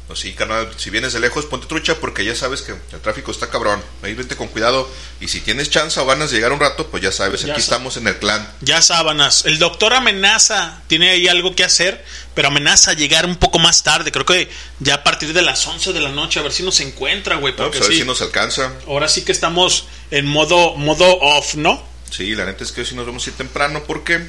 Pues 0.07 0.19
sí, 0.19 0.33
carnal, 0.33 0.69
si 0.75 0.89
vienes 0.89 1.13
de 1.13 1.21
lejos, 1.21 1.45
ponte 1.45 1.65
trucha 1.65 1.95
porque 1.95 2.25
ya 2.25 2.35
sabes 2.35 2.61
que 2.61 2.73
el 2.73 2.99
tráfico 2.99 3.31
está 3.31 3.49
cabrón. 3.49 3.81
Ahí 4.03 4.15
vete 4.15 4.35
con 4.35 4.49
cuidado. 4.49 4.91
Y 5.21 5.29
si 5.29 5.39
tienes 5.39 5.69
chance 5.69 5.97
o 6.01 6.05
ganas 6.05 6.29
de 6.29 6.35
llegar 6.35 6.51
un 6.51 6.59
rato, 6.59 6.87
pues 6.87 7.01
ya 7.01 7.13
sabes, 7.13 7.43
Ya 7.43 7.53
aquí 7.53 7.61
estamos 7.61 7.95
en 7.95 8.07
el 8.07 8.19
clan. 8.19 8.53
Ya 8.59 8.81
sábanas. 8.81 9.45
El 9.45 9.59
doctor 9.59 9.93
amenaza, 9.93 10.81
tiene 10.87 11.11
ahí 11.11 11.29
algo 11.29 11.55
que 11.55 11.63
hacer, 11.63 12.03
pero 12.33 12.49
amenaza 12.49 12.91
llegar 12.91 13.25
un 13.25 13.37
poco 13.37 13.59
más 13.59 13.81
tarde. 13.83 14.11
Creo 14.11 14.25
que 14.25 14.49
ya 14.79 14.95
a 14.95 15.03
partir 15.05 15.31
de 15.31 15.41
las 15.41 15.65
11 15.65 15.93
de 15.93 16.01
la 16.01 16.09
noche, 16.09 16.41
a 16.41 16.43
ver 16.43 16.51
si 16.51 16.63
nos 16.63 16.81
encuentra, 16.81 17.37
güey. 17.37 17.53
No, 17.57 17.69
pues 17.69 17.79
a 17.79 17.83
ver 17.85 17.93
sí, 17.93 17.99
si 17.99 18.05
nos 18.05 18.21
alcanza. 18.21 18.73
ahora 18.87 19.07
sí 19.07 19.21
que 19.21 19.31
estamos 19.31 19.85
en 20.11 20.25
modo, 20.25 20.75
modo 20.75 21.05
off, 21.21 21.55
¿no? 21.55 21.90
Sí, 22.11 22.35
la 22.35 22.45
neta 22.45 22.63
es 22.63 22.71
que 22.71 22.81
hoy 22.81 22.87
sí 22.87 22.93
nos 22.95 23.07
vamos 23.07 23.25
a 23.25 23.29
ir 23.31 23.35
temprano 23.35 23.83
porque 23.87 24.19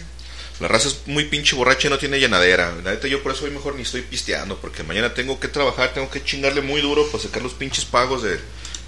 la 0.61 0.69
raza 0.69 0.89
es 0.89 0.99
muy 1.07 1.25
pinche 1.25 1.55
borracha 1.57 1.89
y 1.89 1.91
no 1.91 1.99
tiene 1.99 2.19
llenadera. 2.21 2.73
La 2.85 2.93
neta 2.93 3.09
yo 3.09 3.23
por 3.23 3.33
eso 3.33 3.45
hoy 3.45 3.51
mejor 3.51 3.75
ni 3.75 3.83
estoy 3.83 4.03
pisteando 4.03 4.57
porque 4.59 4.83
mañana 4.85 5.13
tengo 5.13 5.39
que 5.41 5.49
trabajar, 5.49 5.93
tengo 5.93 6.11
que 6.11 6.23
chingarle 6.25 6.61
muy 6.63 6.81
duro 6.81 7.07
para 7.11 7.23
sacar 7.23 7.43
los 7.43 7.53
pinches 7.55 7.85
pagos 7.85 8.23
de- 8.23 8.39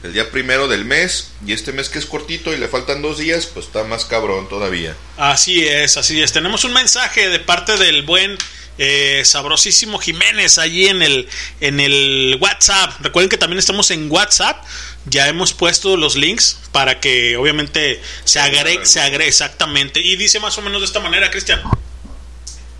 del 0.03 0.13
día 0.13 0.31
primero 0.31 0.69
del 0.69 0.85
mes. 0.85 1.31
Y 1.47 1.53
este 1.53 1.73
mes 1.73 1.89
que 1.89 1.99
es 1.99 2.07
cortito 2.07 2.53
y 2.55 2.59
le 2.59 2.69
faltan 2.69 3.03
dos 3.03 3.19
días, 3.19 3.47
pues 3.47 3.67
está 3.67 3.85
más 3.85 4.05
cabrón 4.05 4.49
todavía. 4.49 4.95
Así 5.17 5.67
es, 5.67 5.97
así 5.97 6.23
es. 6.23 6.33
Tenemos 6.33 6.65
un 6.65 6.73
mensaje 6.75 7.29
de 7.31 7.41
parte 7.41 7.77
del 7.79 8.03
buen 8.03 8.37
eh, 8.79 9.23
sabrosísimo 9.25 9.99
Jiménez 9.99 10.59
allí 10.59 10.89
en 10.89 11.03
el, 11.03 11.29
en 11.61 11.81
el 11.81 12.39
WhatsApp. 12.41 12.93
Recuerden 13.01 13.29
que 13.29 13.39
también 13.39 13.59
estamos 13.59 13.91
en 13.91 14.11
WhatsApp. 14.11 14.65
Ya 15.07 15.29
hemos 15.29 15.53
puesto 15.53 15.97
los 15.97 16.17
links 16.17 16.59
para 16.73 16.99
que 17.01 17.37
obviamente 17.37 18.03
se 18.25 18.41
agregue, 18.41 18.87
se 18.87 19.01
agregue 19.01 19.29
exactamente. 19.29 20.01
Y 20.01 20.17
dice 20.17 20.41
más 20.41 20.57
o 20.59 20.63
menos 20.63 20.81
de 20.81 20.87
esta 20.87 21.01
manera, 21.01 21.31
Cristian. 21.31 21.63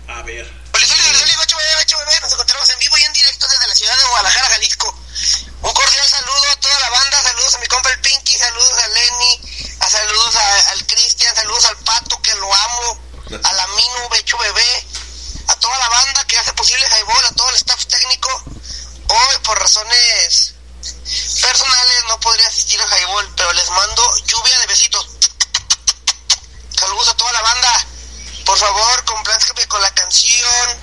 A 0.07 0.21
ver. 0.23 0.65
Nos 2.21 2.33
encontramos 2.33 2.69
en 2.71 2.79
vivo 2.79 2.97
y 2.97 3.03
en 3.03 3.13
directo 3.13 3.47
desde 3.47 3.67
la 3.67 3.75
ciudad 3.75 3.97
de 3.97 4.03
Guadalajara, 4.05 4.49
Jalisco. 4.49 4.97
Un 5.61 5.73
cordial 5.73 6.07
saludo 6.07 6.49
a 6.51 6.55
toda 6.59 6.79
la 6.79 6.89
banda, 6.89 7.21
saludos 7.21 7.55
a 7.55 7.59
mi 7.59 7.67
compa 7.67 7.91
el 7.91 7.99
Pinky, 7.99 8.37
saludos 8.37 8.73
a 8.79 8.87
Lenny, 8.87 9.41
saludos 9.89 10.35
al 10.71 10.87
Cristian, 10.87 11.35
saludos 11.35 11.65
al 11.65 11.77
Pato 11.77 12.21
que 12.21 12.33
lo 12.35 12.53
amo, 12.53 12.99
a 13.43 13.53
la 13.53 13.67
Minu, 13.67 14.09
Becho 14.09 14.37
Bebé, 14.37 14.85
a 15.47 15.55
toda 15.55 15.77
la 15.77 15.89
banda 15.89 16.25
que 16.25 16.37
hace 16.37 16.53
posible 16.53 16.85
Highball, 16.87 17.25
a 17.25 17.31
todo 17.33 17.49
el 17.49 17.55
staff 17.55 17.85
técnico. 17.85 18.29
Hoy 19.07 19.35
por 19.43 19.59
razones 19.59 20.55
personales 21.41 22.03
no 22.07 22.19
podría 22.19 22.47
asistir 22.47 22.79
a 22.81 22.85
Highball, 22.85 23.33
pero 23.35 23.53
les 23.53 23.69
mando 23.69 24.17
lluvia 24.25 24.59
de 24.59 24.67
besitos. 24.67 25.07
Saludos 26.79 27.09
a 27.09 27.17
toda 27.17 27.31
la 27.33 27.41
banda. 27.41 27.85
Por 28.45 28.57
favor, 28.57 29.05
complázcame 29.05 29.67
con 29.67 29.81
la 29.81 29.93
canción 29.93 30.77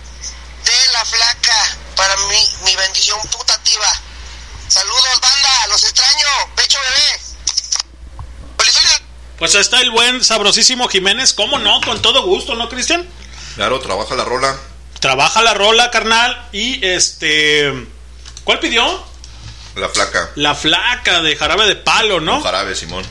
de 0.65 0.93
la 0.93 1.05
flaca 1.05 1.77
para 1.97 2.17
mi, 2.17 2.49
mi 2.65 2.77
bendición 2.77 3.21
putativa. 3.29 3.93
Saludos, 4.69 5.21
banda, 5.21 5.67
los 5.69 5.85
extraño. 5.85 6.55
Pecho 6.57 6.79
bebé. 6.81 7.33
Pues 9.43 9.57
está 9.57 9.81
el 9.81 9.91
buen 9.91 10.23
sabrosísimo 10.23 10.87
Jiménez. 10.87 11.33
¿Cómo 11.33 11.59
no? 11.59 11.81
Con 11.81 12.01
todo 12.01 12.23
gusto, 12.23 12.55
¿no, 12.55 12.69
Cristian? 12.69 13.11
Claro, 13.57 13.81
trabaja 13.81 14.15
la 14.15 14.25
rola. 14.25 14.57
Trabaja 15.01 15.43
la 15.43 15.55
rola, 15.55 15.91
carnal. 15.91 16.49
Y 16.53 16.85
este. 16.87 17.73
¿Cuál 18.45 18.59
pidió? 18.61 19.05
La 19.77 19.89
flaca. 19.89 20.31
La 20.37 20.55
flaca 20.55 21.23
de 21.23 21.37
jarabe 21.37 21.67
de 21.67 21.77
palo, 21.77 22.21
¿no? 22.21 22.41
Jarabe, 22.43 22.75
Simón. 22.75 23.05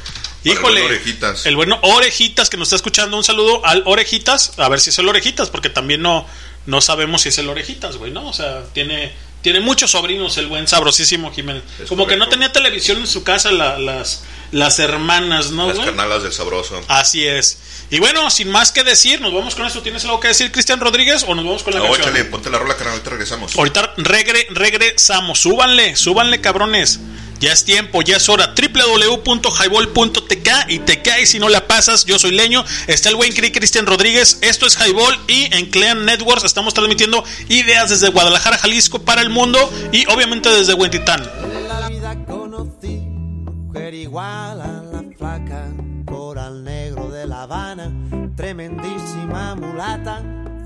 Híjole. 0.43 0.79
El 0.81 0.85
orejitas. 0.87 1.45
El 1.45 1.55
bueno 1.55 1.79
Orejitas 1.83 2.49
que 2.49 2.57
nos 2.57 2.67
está 2.67 2.75
escuchando. 2.77 3.17
Un 3.17 3.23
saludo 3.23 3.65
al 3.65 3.83
Orejitas. 3.85 4.53
A 4.57 4.69
ver 4.69 4.79
si 4.79 4.89
es 4.89 4.97
el 4.99 5.07
Orejitas, 5.07 5.49
porque 5.49 5.69
también 5.69 6.01
no, 6.01 6.25
no 6.65 6.81
sabemos 6.81 7.21
si 7.21 7.29
es 7.29 7.37
el 7.37 7.49
Orejitas, 7.49 7.97
güey, 7.97 8.11
¿no? 8.11 8.27
O 8.27 8.33
sea, 8.33 8.63
tiene, 8.73 9.13
tiene 9.41 9.59
muchos 9.59 9.91
sobrinos 9.91 10.37
el 10.37 10.47
buen 10.47 10.67
sabrosísimo 10.67 11.31
Jiménez. 11.31 11.63
Es 11.81 11.89
Como 11.89 12.07
que 12.07 12.17
no 12.17 12.27
tenía 12.29 12.51
televisión 12.51 12.97
en 12.97 13.07
su 13.07 13.23
casa 13.23 13.51
la- 13.51 13.77
las, 13.77 14.23
las 14.51 14.79
hermanas, 14.79 15.51
¿no? 15.51 15.67
Las 15.67 15.77
güey? 15.77 15.87
carnalas 15.87 16.23
del 16.23 16.33
sabroso. 16.33 16.81
Así 16.87 17.25
es. 17.25 17.57
Y 17.89 17.99
bueno, 17.99 18.29
sin 18.29 18.49
más 18.49 18.71
que 18.71 18.83
decir, 18.83 19.19
nos 19.21 19.33
vamos 19.33 19.55
con 19.55 19.65
esto. 19.65 19.81
¿Tienes 19.81 20.03
algo 20.05 20.19
que 20.19 20.29
decir, 20.29 20.51
Cristian 20.51 20.79
Rodríguez? 20.79 21.23
¿O 21.27 21.35
nos 21.35 21.43
vamos 21.45 21.63
con 21.63 21.73
la 21.73 21.79
No, 21.79 21.85
canción? 21.87 22.09
échale, 22.09 22.25
ponte 22.25 22.49
la 22.49 22.57
rola, 22.59 22.75
carnal, 22.75 22.93
ahorita 22.93 23.09
regresamos. 23.09 23.55
Ahorita 23.57 23.93
regre, 23.97 24.47
regresamos. 24.51 25.39
Súbanle, 25.39 25.95
súbanle, 25.95 26.39
cabrones. 26.41 26.99
Ya 27.39 27.51
es 27.51 27.65
tiempo, 27.65 28.01
ya 28.03 28.17
es 28.17 28.29
hora. 28.29 28.53
www.highball.tk 28.55 30.49
y 30.69 30.79
te 30.79 31.01
cae 31.01 31.25
si 31.25 31.39
no 31.39 31.49
la 31.49 31.67
pasas. 31.67 32.05
Yo 32.05 32.19
soy 32.19 32.31
Leño. 32.31 32.63
Está 32.87 33.09
el 33.09 33.15
buen 33.15 33.33
Cri 33.33 33.51
Cristian 33.51 33.85
Rodríguez. 33.87 34.37
Esto 34.41 34.67
es 34.67 34.77
Highball 34.79 35.19
y 35.27 35.49
en 35.55 35.65
Clean 35.71 36.05
Networks 36.05 36.43
estamos 36.43 36.73
transmitiendo 36.75 37.23
ideas 37.49 37.89
desde 37.89 38.09
Guadalajara, 38.09 38.57
Jalisco 38.59 38.99
para 39.03 39.21
el 39.23 39.29
mundo 39.29 39.71
y 39.91 40.05
obviamente 40.13 40.49
desde 40.49 40.73
Huentitán. 40.75 41.29
En 41.43 41.67
la 41.67 41.89
vida 41.89 42.15
conocí 42.27 43.00
mujer 43.71 43.93
igual 43.93 44.59
a 44.59 44.83
la 44.83 45.01
flaca, 45.17 45.69
coral 46.05 46.61
negro 46.65 47.09
de 47.09 47.25
La 47.25 47.43
Habana, 47.43 47.89
tremendísima 48.35 49.55
mulata, 49.55 50.21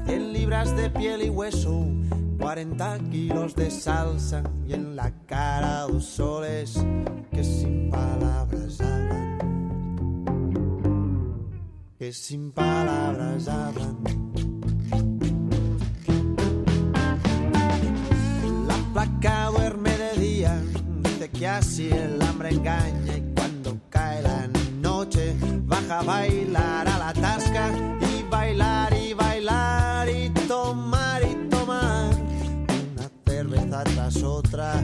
100 0.07 0.33
libras 0.33 0.75
de 0.75 0.89
piel 0.89 1.21
y 1.21 1.29
hueso, 1.29 1.85
40 2.39 2.97
kilos 3.11 3.53
de 3.53 3.69
salsa 3.69 4.41
y 4.67 4.73
en 4.73 4.95
la 4.95 5.11
cara 5.27 5.81
dos 5.81 6.03
soles 6.03 6.83
que 7.31 7.43
sin 7.43 7.91
palabras 7.91 8.81
hablan, 8.81 9.37
que 11.99 12.11
sin 12.11 12.51
palabras 12.51 13.47
hablan. 13.47 13.97
La 18.67 18.77
placa 18.93 19.49
duerme 19.51 19.95
de 19.95 20.19
día, 20.19 20.59
dice 21.03 21.29
que 21.29 21.47
así 21.47 21.89
el 21.91 22.24
hambre 22.35 22.49
engaña 22.49 23.15
y 23.15 23.33
cuando 23.33 23.77
cae 23.89 24.21
la 24.21 24.49
noche 24.81 25.37
baja 25.63 25.99
a 25.99 26.03
bailar 26.03 26.85
a 26.85 26.97
la 26.97 27.13
tasca 27.13 27.69
y 28.01 28.23
bailar 28.29 28.93
y 28.93 29.13
bailar 29.13 30.09
y 30.09 30.29
tomar 30.45 31.23
y 31.23 31.49
tomar. 31.49 32.13
Una 32.13 33.09
cerveza 33.25 33.83
tras 33.85 34.21
otra, 34.21 34.83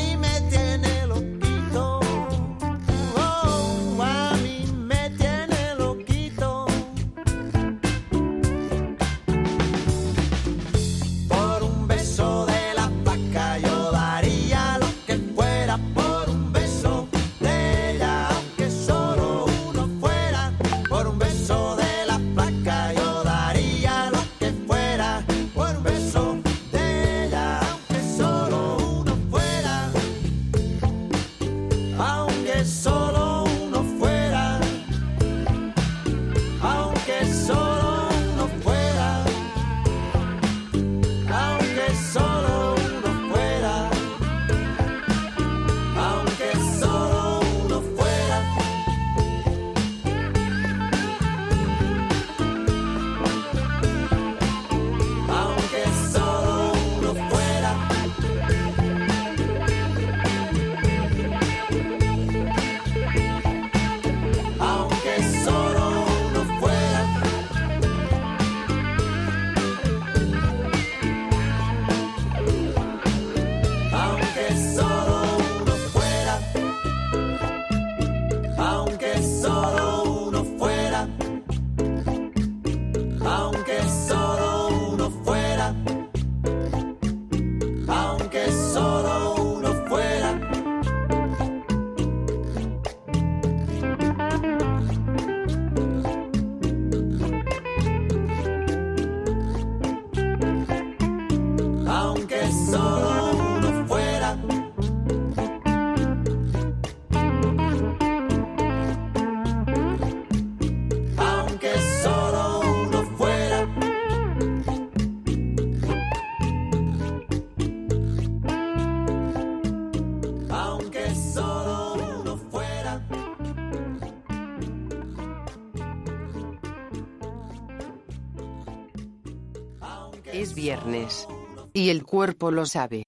Y 131.81 131.89
el 131.89 132.03
cuerpo 132.03 132.51
lo 132.51 132.67
sabe. 132.67 133.07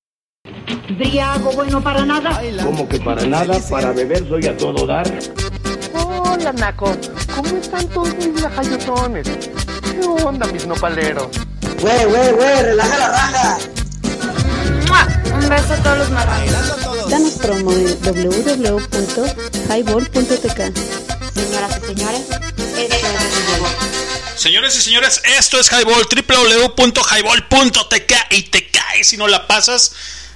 Briago 0.98 1.52
bueno 1.52 1.84
para 1.84 2.04
nada. 2.08 2.42
Como 2.64 2.90
que 2.90 3.00
para 3.00 3.24
nada, 3.24 3.60
para 3.70 3.92
beber 3.92 4.28
soy 4.28 4.48
a 4.48 4.58
todo 4.58 4.88
dar. 4.88 5.06
Hola, 5.94 6.52
Naco. 6.54 6.92
¿Cómo 7.36 7.56
están 7.56 7.88
todos 7.90 8.16
mis 8.16 8.42
lajayotones? 8.42 9.28
¿Qué 9.28 10.00
onda, 10.26 10.48
mis 10.48 10.66
nopaleros? 10.66 11.28
Güey, 11.82 12.06
güey, 12.06 12.32
güey, 12.32 12.64
relaja 12.64 12.98
la 12.98 13.10
raja. 13.10 13.60
Un 15.36 15.50
beso 15.50 15.74
a 15.74 15.78
todos 15.84 15.98
los 16.00 16.10
marranos. 16.10 17.10
Danos 17.12 17.34
promo 17.34 17.74
en 17.74 17.86
www.highball.tk. 18.02 20.74
Señoras 21.36 21.78
y 21.78 21.82
señores, 21.86 22.28
esto 22.58 22.80
es 22.80 24.03
Señores 24.44 24.76
y 24.76 24.82
señores, 24.82 25.22
esto 25.40 25.58
es 25.58 25.72
Highball, 25.72 26.06
www.highball.tk 26.76 28.14
y 28.32 28.42
te 28.42 28.68
caes 28.68 29.08
si 29.08 29.16
no 29.16 29.30
la 29.30 29.48
pasas. 29.48 29.94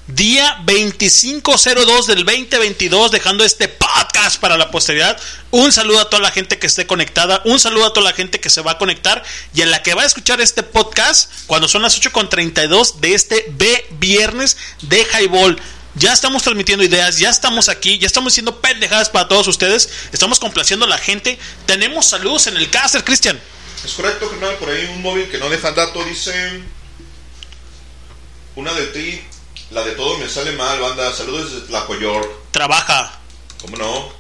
Día 0.08 0.64
2502 0.66 2.08
del 2.08 2.24
2022, 2.24 3.12
dejando 3.12 3.44
este 3.44 3.68
podcast 3.68 4.40
para 4.40 4.56
la 4.56 4.72
posteridad. 4.72 5.20
Un 5.52 5.74
saludo 5.74 6.00
a 6.00 6.10
toda 6.10 6.22
la 6.22 6.32
gente 6.32 6.58
que 6.58 6.68
esté 6.68 6.88
conectada, 6.88 7.42
un 7.44 7.60
saludo 7.60 7.88
a 7.88 7.92
toda 7.92 8.10
la 8.10 8.16
gente 8.16 8.40
que 8.40 8.50
se 8.50 8.62
va 8.62 8.72
a 8.72 8.78
conectar 8.78 9.26
y 9.54 9.62
a 9.62 9.66
la 9.66 9.84
que 9.84 9.94
va 9.94 10.04
a 10.04 10.06
escuchar 10.06 10.40
este 10.40 10.64
podcast 10.64 11.30
cuando 11.46 11.68
son 11.68 11.82
las 11.82 12.00
8.32 12.02 13.02
de 13.02 13.14
este 13.14 13.48
B 13.58 13.88
viernes 14.00 14.56
de 14.84 15.06
Highball. 15.20 15.60
Ya 15.96 16.14
estamos 16.14 16.44
transmitiendo 16.44 16.86
ideas, 16.86 17.20
ya 17.20 17.30
estamos 17.30 17.68
aquí, 17.68 17.98
ya 17.98 18.08
estamos 18.08 18.32
haciendo 18.32 18.62
pendejadas 18.62 19.10
para 19.10 19.28
todos 19.28 19.50
ustedes, 19.50 19.90
estamos 20.14 20.40
complaciendo 20.40 20.86
a 20.86 20.90
la 20.90 20.98
gente. 20.98 21.38
Tenemos 21.66 22.06
saludos 22.06 22.48
en 22.48 22.56
el 22.56 22.70
caster, 22.70 23.04
Cristian. 23.04 23.38
Es 23.86 23.94
correcto, 23.94 24.30
carnal, 24.30 24.56
por 24.56 24.70
ahí 24.70 24.86
un 24.94 25.02
móvil 25.02 25.30
que 25.30 25.38
no 25.38 25.50
deja 25.50 25.72
dato, 25.72 26.04
dice... 26.04 26.62
Una 28.56 28.74
de 28.74 28.88
ti, 28.88 29.22
la 29.70 29.84
de 29.84 29.92
todo 29.92 30.18
me 30.18 30.28
sale 30.28 30.52
mal, 30.54 30.80
banda. 30.80 31.14
Saludos 31.14 31.52
desde 31.52 31.68
Tlacoyor. 31.68 32.42
Trabaja. 32.52 33.20
¿Cómo 33.62 33.78
no? 33.78 34.12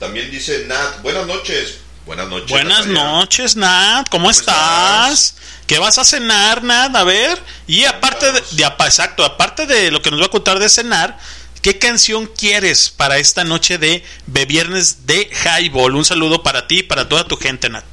También 0.00 0.28
dice 0.30 0.64
Nat, 0.66 1.02
buenas 1.02 1.24
noches. 1.26 1.78
Buenas 2.04 2.28
noches. 2.28 2.50
Buenas 2.50 2.86
Natalia. 2.86 3.02
noches, 3.04 3.54
Nat. 3.56 4.08
¿Cómo, 4.10 4.28
estás? 4.28 5.36
¿Qué 5.68 5.78
vas 5.78 5.98
a 5.98 6.04
cenar, 6.04 6.64
Nat? 6.64 6.94
A 6.96 7.04
ver. 7.04 7.40
Y 7.68 7.84
aparte 7.84 8.32
de, 8.32 8.40
de- 8.52 8.64
exacto, 8.64 9.24
aparte 9.24 9.66
de 9.66 9.92
lo 9.92 10.02
que 10.02 10.10
nos 10.10 10.20
va 10.20 10.26
a 10.26 10.30
contar 10.30 10.58
de 10.58 10.68
cenar, 10.68 11.16
¿qué 11.62 11.78
canción 11.78 12.26
quieres 12.26 12.90
para 12.90 13.18
esta 13.18 13.44
noche 13.44 13.78
de 13.78 14.04
Be 14.26 14.46
Viernes 14.46 15.06
de 15.06 15.30
Highball? 15.44 15.94
Un 15.94 16.04
saludo 16.04 16.42
para 16.42 16.66
ti 16.66 16.80
y 16.80 16.82
para 16.82 17.08
toda 17.08 17.24
tu 17.28 17.36
gente, 17.36 17.68
Nat. 17.68 17.84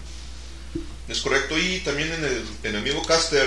Es 1.14 1.22
correcto. 1.22 1.58
Y 1.58 1.80
también 1.80 2.12
en 2.12 2.26
el, 2.26 2.46
en 2.64 2.76
el 2.76 2.82
mismo 2.82 3.04
caster, 3.06 3.46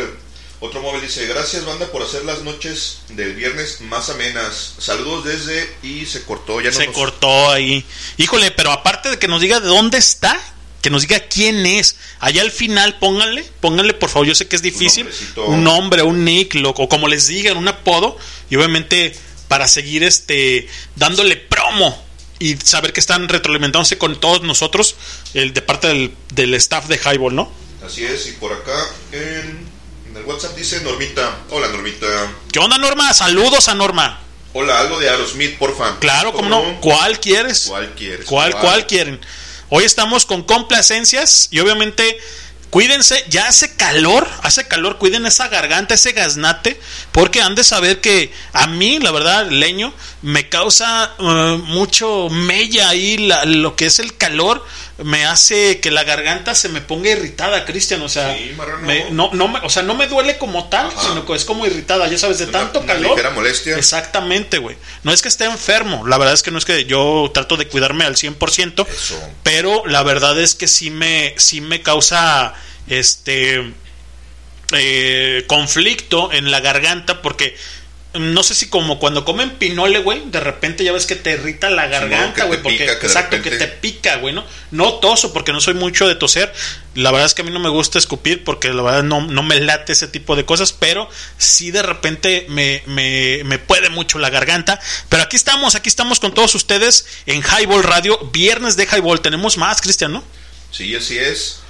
otro 0.60 0.80
móvil 0.80 1.02
dice, 1.02 1.26
gracias 1.26 1.64
banda 1.66 1.86
por 1.88 2.02
hacer 2.02 2.24
las 2.24 2.42
noches 2.42 3.00
del 3.10 3.34
viernes 3.34 3.80
más 3.82 4.08
amenas. 4.08 4.74
Saludos 4.78 5.24
desde... 5.24 5.68
Y 5.82 6.06
se 6.06 6.22
cortó, 6.22 6.60
ya 6.60 6.70
no 6.70 6.76
Se 6.76 6.86
nos- 6.86 6.94
cortó 6.94 7.50
ahí. 7.50 7.84
Híjole, 8.16 8.50
pero 8.52 8.70
aparte 8.72 9.10
de 9.10 9.18
que 9.18 9.28
nos 9.28 9.40
diga 9.40 9.60
de 9.60 9.68
dónde 9.68 9.98
está, 9.98 10.40
que 10.80 10.88
nos 10.90 11.02
diga 11.02 11.20
quién 11.20 11.66
es. 11.66 11.96
Allá 12.20 12.42
al 12.42 12.52
final, 12.52 12.98
pónganle, 12.98 13.44
pónganle 13.60 13.92
por 13.94 14.08
favor, 14.08 14.28
yo 14.28 14.34
sé 14.34 14.46
que 14.48 14.56
es 14.56 14.62
difícil. 14.62 15.08
Un 15.36 15.64
nombre, 15.64 16.02
un 16.02 16.24
nick, 16.24 16.54
lo- 16.54 16.70
o 16.70 16.88
como 16.88 17.08
les 17.08 17.26
digan, 17.26 17.56
un 17.56 17.68
apodo. 17.68 18.16
Y 18.48 18.56
obviamente 18.56 19.14
para 19.48 19.68
seguir 19.68 20.02
este 20.04 20.68
dándole 20.96 21.36
promo 21.36 22.05
y 22.38 22.56
saber 22.56 22.92
que 22.92 23.00
están 23.00 23.28
retroalimentándose 23.28 23.98
con 23.98 24.20
todos 24.20 24.42
nosotros, 24.42 24.96
el 25.34 25.54
de 25.54 25.62
parte 25.62 25.88
del, 25.88 26.14
del 26.34 26.54
staff 26.54 26.86
de 26.86 26.96
Highball, 26.98 27.34
¿no? 27.34 27.50
Así 27.84 28.04
es, 28.04 28.26
y 28.28 28.32
por 28.32 28.52
acá 28.52 28.76
en, 29.12 29.68
en 30.08 30.16
el 30.16 30.24
WhatsApp 30.24 30.56
dice 30.56 30.80
Normita. 30.82 31.38
Hola 31.50 31.68
Normita. 31.68 32.06
¿Qué 32.52 32.58
onda, 32.58 32.78
Norma? 32.78 33.12
Saludos 33.14 33.68
a 33.68 33.74
Norma. 33.74 34.20
Hola, 34.52 34.80
algo 34.80 34.98
de 34.98 35.10
Aerosmith, 35.10 35.58
porfa. 35.58 35.98
Claro, 35.98 36.32
¿cómo 36.32 36.48
no? 36.48 36.80
¿Cuál 36.80 37.20
quieres? 37.20 37.66
¿Cuál 37.68 37.94
quieres? 37.94 38.26
¿Cuál, 38.26 38.58
cuál 38.58 38.86
quieren? 38.86 39.20
Hoy 39.68 39.84
estamos 39.84 40.24
con 40.24 40.44
complacencias 40.44 41.48
y 41.50 41.60
obviamente 41.60 42.18
cuídense, 42.70 43.24
ya 43.28 43.48
hace 43.48 43.74
calor, 43.76 44.28
hace 44.42 44.66
calor, 44.66 44.98
cuiden 44.98 45.26
esa 45.26 45.48
garganta, 45.48 45.94
ese 45.94 46.12
gaznate, 46.12 46.78
porque 47.12 47.40
han 47.40 47.54
de 47.54 47.64
saber 47.64 48.00
que 48.00 48.32
a 48.52 48.66
mí, 48.66 48.98
la 48.98 49.10
verdad, 49.12 49.48
leño, 49.50 49.92
me 50.22 50.48
causa 50.48 51.14
eh, 51.18 51.60
mucho 51.66 52.28
mella 52.30 52.88
ahí, 52.88 53.18
la- 53.18 53.44
lo 53.44 53.76
que 53.76 53.86
es 53.86 53.98
el 53.98 54.16
calor, 54.16 54.64
me 54.98 55.26
hace 55.26 55.78
que 55.80 55.90
la 55.90 56.04
garganta 56.04 56.54
se 56.54 56.70
me 56.70 56.80
ponga 56.80 57.10
irritada, 57.10 57.66
Cristian, 57.66 58.00
o 58.00 58.08
sea, 58.08 58.34
marrano. 58.56 58.86
me- 58.86 59.10
no, 59.10 59.30
no 59.34 59.46
me- 59.48 59.58
o 59.60 59.68
sea, 59.68 59.82
no 59.82 59.94
me 59.94 60.06
duele 60.06 60.38
como 60.38 60.68
tal, 60.70 60.90
sino 61.06 61.26
que 61.26 61.34
es 61.34 61.44
como 61.44 61.66
irritada, 61.66 62.08
ya 62.08 62.16
sabes, 62.16 62.38
de 62.38 62.46
tanto 62.46 62.80
una 62.80 62.94
calor. 62.94 63.32
molestia. 63.34 63.76
Exactamente, 63.76 64.56
güey. 64.58 64.76
No 65.02 65.12
es 65.12 65.20
que 65.20 65.28
esté 65.28 65.44
enfermo, 65.44 66.06
la 66.06 66.16
verdad 66.16 66.32
es 66.32 66.42
que 66.42 66.50
no 66.50 66.56
es 66.58 66.64
que 66.64 66.86
yo 66.86 67.30
trato 67.34 67.56
de 67.58 67.68
cuidarme 67.68 68.04
al 68.06 68.16
100%, 68.16 68.86
pero 69.42 69.84
la 69.86 70.02
verdad 70.02 70.38
es 70.40 70.54
que 70.54 70.66
sí 70.66 70.88
me, 70.90 71.34
sí 71.36 71.60
me 71.60 71.82
causa 71.82 72.54
este 72.88 73.74
eh, 74.72 75.44
conflicto 75.46 76.32
en 76.32 76.50
la 76.50 76.60
garganta 76.60 77.22
porque 77.22 77.56
no 78.18 78.42
sé 78.42 78.54
si 78.54 78.68
como 78.68 78.98
cuando 78.98 79.24
comen 79.24 79.50
pinole, 79.58 79.98
güey, 80.00 80.22
de 80.26 80.40
repente 80.40 80.84
ya 80.84 80.92
ves 80.92 81.06
que 81.06 81.16
te 81.16 81.32
irrita 81.32 81.70
la 81.70 81.86
garganta, 81.86 82.44
güey, 82.44 82.62
porque 82.62 82.78
pica, 82.78 82.94
que 82.94 83.00
de 83.00 83.06
exacto, 83.06 83.36
repente- 83.36 83.58
que 83.58 83.64
te 83.64 83.68
pica, 83.72 84.16
güey, 84.16 84.34
¿no? 84.34 84.44
No 84.70 84.94
toso 84.94 85.32
porque 85.32 85.52
no 85.52 85.60
soy 85.60 85.74
mucho 85.74 86.06
de 86.08 86.14
toser. 86.14 86.52
La 86.94 87.10
verdad 87.10 87.26
es 87.26 87.34
que 87.34 87.42
a 87.42 87.44
mí 87.44 87.50
no 87.50 87.60
me 87.60 87.68
gusta 87.68 87.98
escupir 87.98 88.42
porque 88.44 88.72
la 88.72 88.82
verdad 88.82 89.02
no, 89.02 89.20
no 89.26 89.42
me 89.42 89.60
late 89.60 89.92
ese 89.92 90.08
tipo 90.08 90.34
de 90.36 90.44
cosas, 90.44 90.72
pero 90.72 91.08
sí 91.38 91.70
de 91.70 91.82
repente 91.82 92.46
me, 92.48 92.82
me, 92.86 93.42
me 93.44 93.58
puede 93.58 93.90
mucho 93.90 94.18
la 94.18 94.30
garganta. 94.30 94.80
Pero 95.08 95.22
aquí 95.22 95.36
estamos, 95.36 95.74
aquí 95.74 95.88
estamos 95.88 96.20
con 96.20 96.32
todos 96.34 96.54
ustedes 96.54 97.06
en 97.26 97.42
Highball 97.42 97.82
Radio, 97.82 98.18
viernes 98.32 98.76
de 98.76 98.84
Highball. 98.86 99.20
Tenemos 99.20 99.56
más, 99.58 99.80
Cristian, 99.80 100.12
¿no? 100.12 100.24
Sí, 100.70 100.94
así 100.94 101.18
es. 101.18 101.60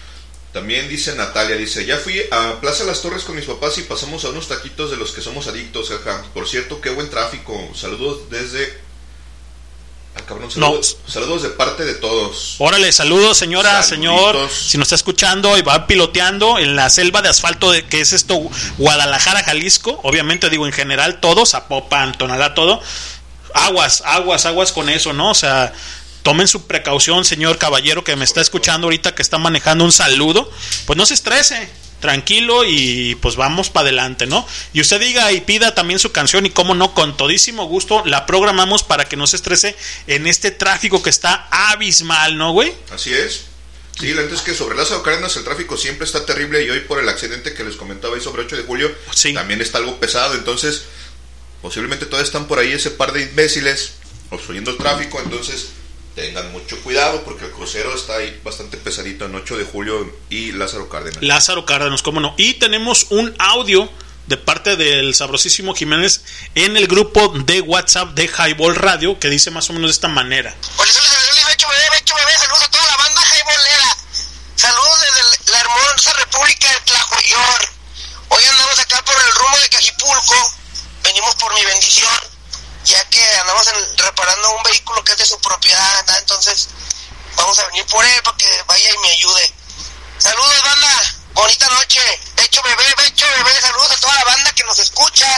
También 0.56 0.88
dice 0.88 1.14
Natalia, 1.14 1.54
dice, 1.54 1.84
ya 1.84 1.98
fui 1.98 2.18
a 2.30 2.58
Plaza 2.62 2.84
Las 2.84 3.02
Torres 3.02 3.24
con 3.24 3.36
mis 3.36 3.44
papás 3.44 3.76
y 3.76 3.82
pasamos 3.82 4.24
a 4.24 4.30
unos 4.30 4.48
taquitos 4.48 4.90
de 4.90 4.96
los 4.96 5.12
que 5.12 5.20
somos 5.20 5.48
adictos, 5.48 5.90
jaja. 5.90 6.24
Por 6.32 6.48
cierto, 6.48 6.80
qué 6.80 6.88
buen 6.88 7.10
tráfico. 7.10 7.70
Saludos 7.74 8.30
desde... 8.30 8.80
Ah, 10.14 10.22
cabrón, 10.26 10.50
saludos, 10.50 10.96
saludos 11.06 11.42
de 11.42 11.50
parte 11.50 11.84
de 11.84 11.92
todos. 11.96 12.54
Órale, 12.56 12.90
saludos 12.90 13.36
señora, 13.36 13.82
señor. 13.82 14.34
Saluditos. 14.34 14.70
Si 14.70 14.78
nos 14.78 14.86
está 14.86 14.94
escuchando 14.94 15.58
y 15.58 15.60
va 15.60 15.86
piloteando 15.86 16.58
en 16.58 16.74
la 16.74 16.88
selva 16.88 17.20
de 17.20 17.28
asfalto 17.28 17.70
de 17.70 17.86
que 17.86 18.00
es 18.00 18.14
esto 18.14 18.40
Guadalajara, 18.78 19.44
Jalisco, 19.44 20.00
obviamente 20.04 20.48
digo 20.48 20.64
en 20.64 20.72
general 20.72 21.20
todos, 21.20 21.50
Zapopan, 21.50 22.16
Tonalá, 22.16 22.54
todo. 22.54 22.80
Aguas, 23.52 24.02
aguas, 24.06 24.46
aguas 24.46 24.72
con 24.72 24.88
eso, 24.88 25.12
¿no? 25.12 25.32
O 25.32 25.34
sea, 25.34 25.74
tomen 26.26 26.48
su 26.48 26.66
precaución, 26.66 27.24
señor 27.24 27.56
caballero 27.56 28.02
que 28.02 28.16
me 28.16 28.24
está 28.24 28.40
escuchando 28.40 28.88
ahorita 28.88 29.14
que 29.14 29.22
está 29.22 29.38
manejando 29.38 29.84
un 29.84 29.92
saludo. 29.92 30.50
Pues 30.84 30.96
no 30.96 31.06
se 31.06 31.14
estrese, 31.14 31.68
tranquilo 32.00 32.64
y 32.66 33.14
pues 33.22 33.36
vamos 33.36 33.70
para 33.70 33.86
adelante, 33.86 34.26
¿no? 34.26 34.44
Y 34.72 34.80
usted 34.80 34.98
diga 34.98 35.30
y 35.30 35.42
pida 35.42 35.76
también 35.76 36.00
su 36.00 36.10
canción 36.10 36.44
y 36.44 36.50
cómo 36.50 36.74
no, 36.74 36.94
con 36.94 37.16
todísimo 37.16 37.66
gusto 37.66 38.02
la 38.04 38.26
programamos 38.26 38.82
para 38.82 39.04
que 39.04 39.16
no 39.16 39.28
se 39.28 39.36
estrese 39.36 39.76
en 40.08 40.26
este 40.26 40.50
tráfico 40.50 41.00
que 41.00 41.10
está 41.10 41.46
abismal, 41.52 42.36
¿no, 42.36 42.50
güey? 42.50 42.74
Así 42.90 43.14
es. 43.14 43.42
Sí, 43.96 44.12
la 44.12 44.22
es 44.22 44.40
que 44.40 44.52
sobre 44.52 44.76
Lázaro 44.76 45.04
Cárdenas 45.04 45.36
el 45.36 45.44
tráfico 45.44 45.76
siempre 45.76 46.06
está 46.06 46.26
terrible 46.26 46.64
y 46.64 46.70
hoy 46.70 46.80
por 46.80 46.98
el 46.98 47.08
accidente 47.08 47.54
que 47.54 47.62
les 47.62 47.76
comentaba 47.76 48.16
ahí 48.16 48.20
sobre 48.20 48.42
8 48.42 48.56
de 48.56 48.62
julio 48.64 48.92
también 49.32 49.60
está 49.60 49.78
algo 49.78 50.00
pesado, 50.00 50.34
entonces 50.34 50.86
posiblemente 51.62 52.04
todavía 52.04 52.26
están 52.26 52.48
por 52.48 52.58
ahí 52.58 52.72
ese 52.72 52.90
par 52.90 53.12
de 53.12 53.22
imbéciles 53.22 53.92
obstruyendo 54.30 54.72
el 54.72 54.76
tráfico, 54.76 55.20
entonces 55.20 55.68
tengan 56.16 56.50
mucho 56.50 56.80
cuidado 56.82 57.22
porque 57.24 57.44
el 57.44 57.52
crucero 57.52 57.94
está 57.94 58.16
ahí 58.16 58.40
bastante 58.42 58.78
pesadito 58.78 59.26
en 59.26 59.34
8 59.34 59.58
de 59.58 59.64
julio 59.64 60.16
y 60.30 60.50
Lázaro 60.52 60.88
Cárdenas. 60.88 61.22
Lázaro 61.22 61.66
Cárdenas, 61.66 62.02
cómo 62.02 62.20
no. 62.20 62.34
Y 62.38 62.54
tenemos 62.54 63.06
un 63.10 63.36
audio 63.38 63.88
de 64.26 64.38
parte 64.38 64.76
del 64.76 65.14
sabrosísimo 65.14 65.74
Jiménez 65.74 66.22
en 66.54 66.76
el 66.78 66.88
grupo 66.88 67.28
de 67.44 67.60
WhatsApp 67.60 68.14
de 68.14 68.24
Highball 68.24 68.74
Radio 68.74 69.20
que 69.20 69.28
dice 69.28 69.50
más 69.50 69.68
o 69.68 69.74
menos 69.74 69.90
de 69.90 69.92
esta 69.92 70.08
manera. 70.08 70.56
Becho 70.78 71.68
bebé, 71.68 71.90
Becho 71.92 72.14
bebé, 72.16 72.32
saludos 72.38 72.62
a 72.62 72.70
toda 72.70 72.84
la 72.86 72.96
banda 72.96 73.20
jaibolera. 73.20 73.96
Saludos 74.56 75.00
desde 75.00 75.52
la 75.52 75.60
hermosa 75.60 76.12
República 76.14 76.72
de 76.72 76.80
Tlajoyor. 76.80 77.68
Hoy 78.30 78.42
andamos 78.42 78.78
acá 78.78 79.04
por 79.04 79.14
el 79.14 79.34
rumbo 79.34 79.58
de 79.58 79.68
Cajipulco. 79.68 80.54
Venimos 81.04 81.34
por 81.36 81.54
mi 81.54 81.64
bendición, 81.66 82.10
ya 82.86 83.04
que 83.10 83.22
andamos 83.40 83.66
en- 83.68 83.98
reparando 83.98 84.50
un 84.52 84.62
vehículo 84.62 85.02
que 85.04 85.12
es 85.12 85.18
de 85.18 85.26
su 85.26 85.38
propiedad, 85.40 86.18
entonces 86.18 86.68
vamos 87.36 87.58
a 87.58 87.66
venir 87.66 87.84
por 87.86 88.04
él 88.04 88.22
para 88.22 88.36
que 88.36 88.62
vaya 88.66 88.90
y 88.94 88.98
me 88.98 89.10
ayude. 89.10 89.54
Saludos 90.18 90.62
banda, 90.62 91.02
bonita 91.34 91.68
noche. 91.70 92.00
Becho 92.36 92.62
bebé, 92.62 92.94
Becho 92.96 93.26
bebé, 93.36 93.60
saludos 93.60 93.90
a 93.90 93.96
toda 94.00 94.14
la 94.14 94.24
banda 94.24 94.52
que 94.52 94.64
nos 94.64 94.78
escucha, 94.78 95.28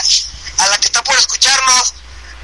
a 0.59 0.67
la 0.67 0.77
que 0.77 0.87
está 0.87 1.03
por 1.03 1.17
escucharnos 1.17 1.93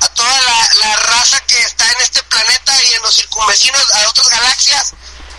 a 0.02 0.08
toda 0.10 0.42
la, 0.42 0.70
la 0.74 0.96
raza 0.98 1.40
que 1.48 1.60
está 1.62 1.86
en 1.90 2.02
este 2.02 2.22
planeta 2.24 2.84
y 2.84 2.94
en 2.94 3.02
los 3.04 3.16
circunvecinos 3.16 3.92
a 3.92 4.10
otras 4.10 4.28
galaxias. 4.28 4.94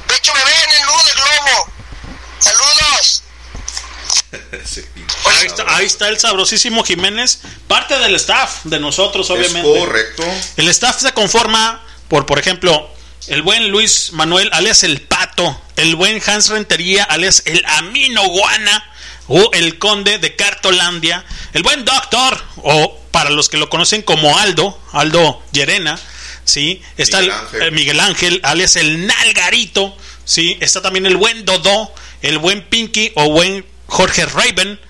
Becho 0.07 0.33
bebé 0.33 0.65
en 0.65 0.71
el 0.73 0.87
nudo 0.87 1.03
del 1.05 1.15
globo. 1.15 1.69
Saludos. 2.41 3.23
Ahí 5.25 5.47
está, 5.47 5.63
ahí 5.63 5.69
Ahí 5.81 5.87
está 5.87 6.09
el 6.09 6.19
sabrosísimo 6.19 6.85
Jiménez, 6.85 7.41
parte 7.69 7.99
del 7.99 8.15
staff 8.17 8.65
de 8.65 8.79
nosotros, 8.81 9.29
obviamente. 9.31 9.73
Es 9.73 9.79
correcto. 9.79 10.25
El 10.57 10.69
staff 10.69 11.01
se 11.01 11.13
conforma 11.13 11.83
por, 12.09 12.27
por 12.27 12.39
ejemplo, 12.39 12.91
el 13.29 13.43
buen 13.43 13.69
Luis 13.69 14.13
Manuel, 14.13 14.51
alias 14.53 14.83
el 14.85 15.01
Pato, 15.03 15.61
el 15.77 15.97
buen 15.97 16.21
Hans 16.27 16.49
Rentería, 16.49 17.05
alias 17.05 17.43
el 17.47 17.65
Amino 17.67 18.23
Guana, 18.29 18.85
o 19.29 19.51
el 19.53 19.79
Conde 19.79 20.19
de 20.19 20.37
Cartolandia, 20.37 21.25
el 21.53 21.63
buen 21.65 21.85
Doctor, 21.85 22.41
o 22.59 23.01
para 23.11 23.31
los 23.31 23.49
que 23.49 23.57
lo 23.57 23.69
conocen 23.69 24.03
como 24.03 24.39
Aldo, 24.39 24.81
Aldo 24.93 25.43
Llerena, 25.53 25.99
¿sí? 26.45 26.81
Está 26.97 27.19
Miguel 27.21 27.33
el- 27.33 27.41
Ángel. 27.41 27.63
el 27.63 27.73
Miguel 27.73 28.01
Ángel, 28.01 28.41
alias 28.45 28.77
el 28.77 29.07
Nalgarito, 29.07 29.97
¿sí? 30.25 30.57
Está 30.61 30.81
también 30.81 31.07
el 31.07 31.17
buen 31.17 31.45
Dodó, 31.45 31.93
el 32.23 32.39
buen 32.39 32.63
Pinky 32.69 33.11
o 33.17 33.31
buen 33.31 33.67
Jorge 33.87 34.27
Raven, 34.27 34.81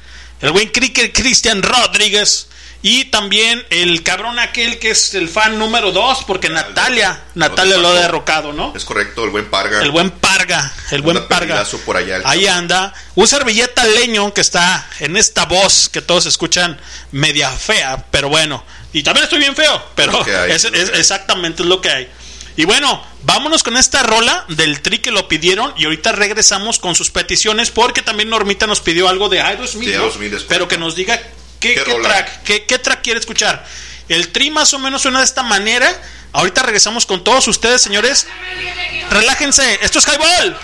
el 0.40 0.52
buen 0.52 0.68
Cricket 0.68 1.12
Cristian 1.14 1.62
Rodríguez 1.62 2.48
y 2.82 3.06
también 3.06 3.64
el 3.70 4.02
cabrón 4.02 4.38
aquel 4.38 4.78
que 4.78 4.90
es 4.90 5.14
el 5.14 5.28
fan 5.28 5.58
número 5.58 5.92
2 5.92 6.24
porque 6.24 6.48
Natalia, 6.50 7.20
Natalia 7.34 7.78
lo 7.78 7.88
ha 7.88 7.94
derrocado, 7.94 8.52
¿no? 8.52 8.72
Es 8.76 8.84
correcto, 8.84 9.24
el 9.24 9.30
buen 9.30 9.50
Parga. 9.50 9.80
El 9.82 9.90
buen 9.90 10.10
Parga, 10.10 10.72
el 10.90 11.02
buen 11.02 11.16
Anda 11.16 11.28
Parga. 11.28 11.64
por 11.84 11.96
allá. 11.96 12.16
el 12.16 12.22
Ahí 12.26 12.44
cabrón. 12.44 12.58
anda. 12.58 12.94
Un 13.14 13.26
servilleta 13.26 13.84
leño 13.84 14.32
que 14.32 14.40
está 14.42 14.88
en 15.00 15.16
esta 15.16 15.46
voz 15.46 15.88
que 15.88 16.02
todos 16.02 16.26
escuchan 16.26 16.78
media 17.12 17.50
fea, 17.50 18.04
pero 18.10 18.28
bueno. 18.28 18.62
Y 18.92 19.02
también 19.02 19.24
estoy 19.24 19.40
bien 19.40 19.56
feo, 19.56 19.82
pero 19.94 20.24
hay, 20.24 20.52
es- 20.52 20.64
exactamente 20.64 21.62
es 21.62 21.68
lo 21.68 21.80
que 21.80 21.90
hay. 21.90 22.08
Y 22.56 22.64
bueno, 22.64 23.02
vámonos 23.22 23.62
con 23.62 23.76
esta 23.76 24.02
rola 24.02 24.44
del 24.48 24.80
tri 24.80 24.98
que 24.98 25.10
lo 25.10 25.28
pidieron 25.28 25.74
y 25.76 25.84
ahorita 25.84 26.12
regresamos 26.12 26.78
con 26.78 26.94
sus 26.94 27.10
peticiones 27.10 27.70
porque 27.70 28.02
también 28.02 28.30
Normita 28.30 28.66
nos 28.66 28.80
pidió 28.80 29.08
algo 29.08 29.28
de 29.28 29.42
Aerosmith, 29.42 29.94
Sí, 29.94 30.44
pero 30.48 30.66
que 30.66 30.78
nos 30.78 30.94
diga 30.96 31.18
qué, 31.60 31.74
¿Qué 31.74 31.84
qué 31.84 31.94
track, 31.94 32.42
qué, 32.44 32.64
qué 32.64 32.78
track 32.78 33.02
quiere 33.02 33.20
escuchar. 33.20 33.66
El 34.08 34.32
tri 34.32 34.50
más 34.50 34.72
o 34.72 34.78
menos 34.78 35.02
suena 35.02 35.18
de 35.18 35.24
esta 35.24 35.42
manera. 35.42 35.90
Ahorita 36.32 36.62
regresamos 36.62 37.06
con 37.06 37.24
todos 37.24 37.46
ustedes, 37.48 37.82
señores. 37.82 38.26
Relájense, 39.10 39.78
esto 39.82 39.98
es 39.98 40.06
Highball. 40.06 40.56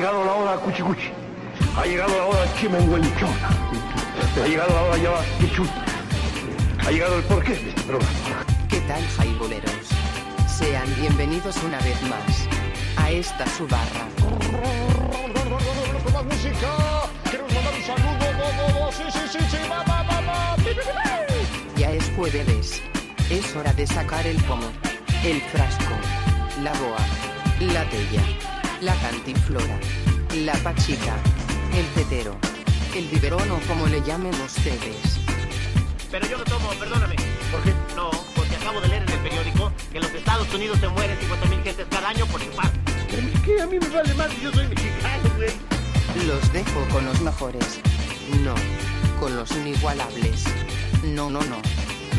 Llegado 0.00 0.24
la 0.24 0.32
hora 0.32 0.56
cuchicuchi. 0.56 1.10
Ha 1.76 1.84
llegado 1.84 2.16
la 2.16 2.24
hora 2.24 2.54
chimenguenchona. 2.58 3.48
Ha 4.42 4.48
llegado 4.48 4.74
la 4.74 4.82
hora 4.82 4.96
ya 4.96 5.10
pichu. 5.38 5.62
Ha 6.86 6.90
llegado 6.90 7.18
el 7.18 7.24
porqué 7.24 7.50
de 7.50 7.68
este 7.68 7.82
programa. 7.82 8.46
¿Qué 8.70 8.80
tal, 8.88 9.02
jaiboleros? 9.18 9.88
Sean 10.48 10.88
bienvenidos 10.96 11.54
una 11.62 11.78
vez 11.80 12.00
más 12.04 12.48
a 12.96 13.10
esta 13.10 13.46
su 13.46 13.68
barra. 13.68 14.08
Más 16.14 16.24
música. 16.24 16.70
Queremos 17.30 17.52
mandar 17.52 17.74
un 17.74 17.82
saludo. 17.84 18.92
Sí, 18.92 19.04
sí, 19.12 19.38
sí, 19.38 19.38
sí. 19.50 19.58
Va, 19.70 19.82
va. 19.82 20.56
Ya 21.76 21.90
es 21.90 22.10
jueves. 22.16 22.80
Es 23.28 23.54
hora 23.54 23.74
de 23.74 23.86
sacar 23.86 24.26
el 24.26 24.42
pomo, 24.44 24.66
el 25.24 25.42
frasco, 25.42 25.94
la 26.62 26.72
boa, 26.72 26.98
la 27.72 27.84
tella, 27.90 28.22
la 28.80 28.94
cantiflora, 28.94 29.78
la 30.36 30.54
pachita, 30.54 31.14
el 31.74 31.86
tetero, 31.88 32.36
el 32.94 33.06
biberón 33.08 33.50
o 33.50 33.58
como 33.68 33.86
le 33.86 34.00
llamen 34.02 34.34
ustedes. 34.40 35.18
Pero 36.10 36.26
yo 36.26 36.38
no 36.38 36.44
tomo, 36.44 36.70
perdóname. 36.78 37.16
¿Por 37.50 37.62
qué? 37.62 37.74
No, 37.94 38.10
porque 38.34 38.56
acabo 38.56 38.80
de 38.80 38.88
leer 38.88 39.02
en 39.02 39.10
el 39.10 39.18
periódico 39.20 39.72
que 39.92 39.98
en 39.98 40.04
los 40.04 40.12
Estados 40.14 40.52
Unidos 40.54 40.78
se 40.80 40.88
mueren 40.88 41.16
50.000 41.18 41.62
gentes 41.62 41.86
cada 41.90 42.08
año 42.08 42.26
por 42.26 42.40
chupar. 42.42 42.70
Pero 43.10 43.28
es 43.28 43.40
que 43.40 43.60
a 43.60 43.66
mí 43.66 43.78
me 43.78 43.88
vale 43.88 44.14
más, 44.14 44.28
yo 44.40 44.50
soy 44.52 44.66
mexicano, 44.66 45.30
güey. 45.36 45.50
Los 46.26 46.52
dejo 46.52 46.86
con 46.90 47.04
los 47.04 47.20
mejores. 47.20 47.80
No, 48.42 48.54
con 49.20 49.36
los 49.36 49.50
inigualables. 49.52 50.44
No, 51.04 51.28
no, 51.28 51.40
no. 51.42 51.60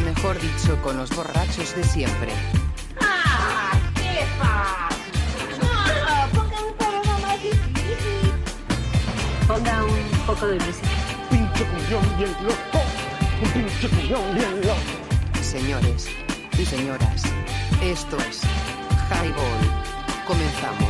Mejor 0.06 0.40
dicho, 0.40 0.80
con 0.82 0.98
los 0.98 1.10
borrachos 1.16 1.76
de 1.76 1.84
siempre. 1.84 2.32
¡Ah! 3.00 3.72
¿Qué 3.96 4.26
Ponga 9.52 9.84
un 9.84 10.08
poco 10.26 10.48
de 10.48 10.56
música. 10.60 10.88
Pinche 11.30 11.66
cuñón 11.66 12.18
bien 12.18 12.34
loco. 12.42 12.82
Un 13.44 13.52
pinche 13.52 13.90
cuñón 13.90 14.34
bien 14.34 14.62
loco. 14.62 14.80
Señores 15.44 16.08
y 16.58 16.66
señoras, 16.66 17.24
esto 17.84 18.16
es 18.30 18.40
Highball. 19.12 19.60
Comenzamos. 20.26 20.90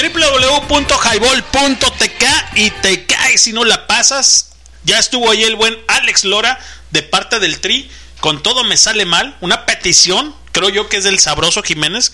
www.highball.tk 0.00 2.24
y 2.56 2.70
te 2.82 3.06
caes 3.06 3.42
si 3.42 3.52
no 3.52 3.64
la 3.64 3.86
pasas. 3.86 4.50
Ya 4.82 4.98
estuvo 4.98 5.30
ahí 5.30 5.44
el 5.44 5.54
buen 5.54 5.78
Alex 5.86 6.24
Lora 6.24 6.58
de 6.90 7.04
parte 7.04 7.38
del 7.38 7.60
Tri. 7.60 7.88
Con 8.18 8.42
todo 8.42 8.64
me 8.64 8.76
sale 8.76 9.04
mal. 9.04 9.36
Una 9.40 9.64
petición, 9.64 10.34
creo 10.50 10.70
yo 10.70 10.88
que 10.88 10.96
es 10.96 11.04
del 11.04 11.20
Sabroso 11.20 11.62
Jiménez. 11.62 12.10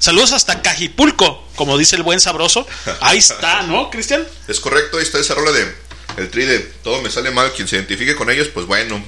Saludos 0.00 0.32
hasta 0.32 0.62
Cajipulco, 0.62 1.46
como 1.54 1.76
dice 1.78 1.94
el 1.94 2.02
buen 2.02 2.20
Sabroso. 2.20 2.66
Ahí 3.00 3.18
está, 3.18 3.62
¿no, 3.62 3.90
Cristian? 3.90 4.26
Es 4.48 4.58
correcto, 4.58 4.96
ahí 4.96 5.04
está 5.04 5.18
esa 5.18 5.34
rola 5.34 5.52
de 5.52 5.72
el 6.16 6.30
tri 6.30 6.44
de 6.44 6.58
todo 6.58 7.00
me 7.02 7.10
sale 7.10 7.30
mal. 7.30 7.52
Quien 7.52 7.68
se 7.68 7.76
identifique 7.76 8.16
con 8.16 8.30
ellos, 8.30 8.48
pues 8.48 8.66
bueno, 8.66 9.02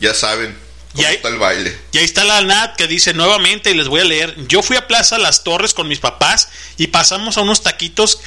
ya 0.00 0.14
saben 0.14 0.56
cómo 0.94 1.06
está 1.06 1.28
el 1.28 1.38
baile. 1.38 1.78
Y 1.92 1.98
ahí 1.98 2.04
está 2.04 2.24
la 2.24 2.40
Nat 2.40 2.74
que 2.76 2.86
dice 2.86 3.12
nuevamente, 3.12 3.70
y 3.70 3.74
les 3.74 3.88
voy 3.88 4.00
a 4.00 4.04
leer, 4.04 4.34
yo 4.48 4.62
fui 4.62 4.76
a 4.76 4.86
Plaza 4.86 5.18
Las 5.18 5.44
Torres 5.44 5.74
con 5.74 5.88
mis 5.88 6.00
papás 6.00 6.48
y 6.76 6.88
pasamos 6.88 7.36
a 7.36 7.42
unos 7.42 7.62
taquitos 7.62 8.20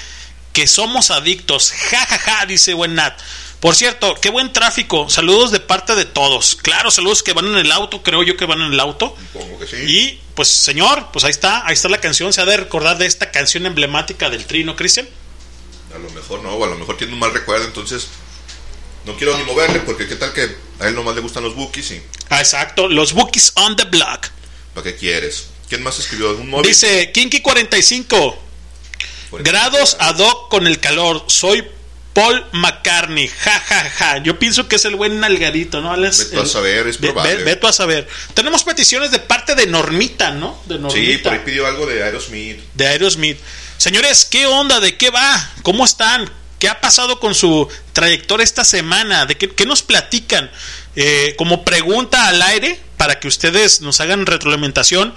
que 0.54 0.68
somos 0.68 1.12
adictos. 1.12 1.72
Ja, 1.72 2.06
ja, 2.06 2.18
ja, 2.18 2.46
dice 2.46 2.74
buen 2.74 2.96
Nat. 2.96 3.20
Por 3.60 3.76
cierto, 3.76 4.16
qué 4.22 4.30
buen 4.30 4.54
tráfico. 4.54 5.10
Saludos 5.10 5.52
de 5.52 5.60
parte 5.60 5.96
de 5.96 6.06
todos. 6.06 6.56
Claro, 6.56 6.92
saludos 6.92 7.24
que 7.24 7.34
van 7.34 7.48
en 7.48 7.58
el 7.58 7.72
auto, 7.72 8.04
creo 8.04 8.22
yo 8.24 8.38
que 8.38 8.46
van 8.46 8.62
en 8.62 8.74
el 8.74 8.80
auto. 8.80 9.16
Supongo 9.34 9.60
que 9.60 9.68
sí. 9.68 9.78
Y 9.78 10.22
pues 10.36 10.48
señor, 10.50 11.08
pues 11.12 11.26
ahí 11.26 11.32
está, 11.32 11.66
ahí 11.66 11.74
está 11.74 11.90
la 11.90 12.00
canción. 12.00 12.32
Se 12.34 12.42
ha 12.42 12.46
de 12.46 12.58
recordar 12.58 12.98
de 13.00 13.08
esta 13.08 13.32
canción 13.32 13.66
emblemática 13.66 14.30
del 14.30 14.46
trino, 14.46 14.76
Cristian. 14.76 15.10
A 15.96 15.98
lo 15.98 16.10
mejor 16.12 16.44
no, 16.44 16.52
o 16.54 16.64
a 16.64 16.68
lo 16.68 16.76
mejor 16.76 16.98
tiene 16.98 17.14
un 17.14 17.20
mal 17.20 17.34
recuerdo, 17.34 17.66
entonces 17.66 18.08
no 19.06 19.16
quiero 19.16 19.36
ni 19.38 19.44
moverle 19.46 19.80
porque 19.80 20.08
qué 20.08 20.16
tal 20.16 20.34
que 20.34 20.56
a 20.80 20.88
él 20.88 20.94
nomás 20.94 21.16
le 21.16 21.22
gustan 21.22 21.44
los 21.44 21.56
bookies 21.56 21.92
y 21.92 22.02
Ah, 22.30 22.40
exacto, 22.40 22.88
los 22.88 23.14
bookies 23.14 23.54
on 23.56 23.76
the 23.76 23.86
block. 23.86 24.28
¿para 24.76 24.84
qué 24.92 24.96
quieres? 24.96 25.48
¿Quién 25.70 25.82
más 25.82 25.98
escribió? 25.98 26.36
¿Un 26.36 26.50
móvil? 26.50 26.68
Dice 26.68 27.12
Kinky 27.12 27.42
45. 27.42 28.44
Grados 29.40 29.98
ad 30.00 30.20
hoc 30.20 30.50
con 30.50 30.68
el 30.68 30.80
calor. 30.80 31.24
Soy 31.28 31.68
Paul 32.18 32.44
McCartney. 32.52 33.28
Ja, 33.28 33.60
ja, 33.60 33.90
ja. 33.92 34.18
Yo 34.24 34.40
pienso 34.40 34.68
que 34.68 34.78
es 34.78 34.86
el 34.86 34.96
buen 34.96 35.20
nalgadito, 35.20 35.82
¿no? 35.82 35.92
Alex? 35.94 36.18
Vete 36.32 36.38
a 36.38 36.42
El- 36.42 36.48
saber, 36.48 36.88
es 36.88 37.00
Ve- 37.00 37.10
probable. 37.12 37.36
ve- 37.36 37.44
Veto 37.44 37.68
a 37.68 37.74
saber. 37.74 38.08
Tenemos 38.34 38.64
peticiones 38.64 39.12
de 39.12 39.20
parte 39.20 39.54
de 39.54 39.68
Normita, 39.68 40.32
¿no? 40.32 40.60
De 40.66 40.78
Sí, 40.90 41.20
por 41.20 41.34
ahí 41.34 41.42
pidió 41.46 41.68
algo 41.68 41.86
de 41.86 42.02
Aerosmith. 42.04 42.60
de 42.74 42.88
Aerosmith. 42.88 43.38
Señores, 43.78 44.26
¿qué 44.26 44.48
onda? 44.48 44.80
¿De 44.80 44.98
qué 44.98 45.12
va? 45.12 45.52
¿Cómo 45.62 45.86
están? 45.86 46.28
¿Qué 46.58 46.68
ha 46.68 46.82
pasado 46.82 47.20
con 47.20 47.36
su 47.36 47.68
trayectoria 47.94 48.44
esta 48.44 48.64
semana? 48.64 49.28
¿De 49.28 49.38
qué, 49.38 49.48
qué 49.52 49.68
nos 49.68 49.84
platican? 49.84 50.50
Eh, 50.96 51.36
como 51.38 51.64
pregunta 51.64 52.28
al 52.30 52.42
aire, 52.42 52.80
para 52.98 53.20
que 53.20 53.28
ustedes 53.28 53.82
nos 53.82 54.02
hagan 54.02 54.26
retroalimentación. 54.26 55.14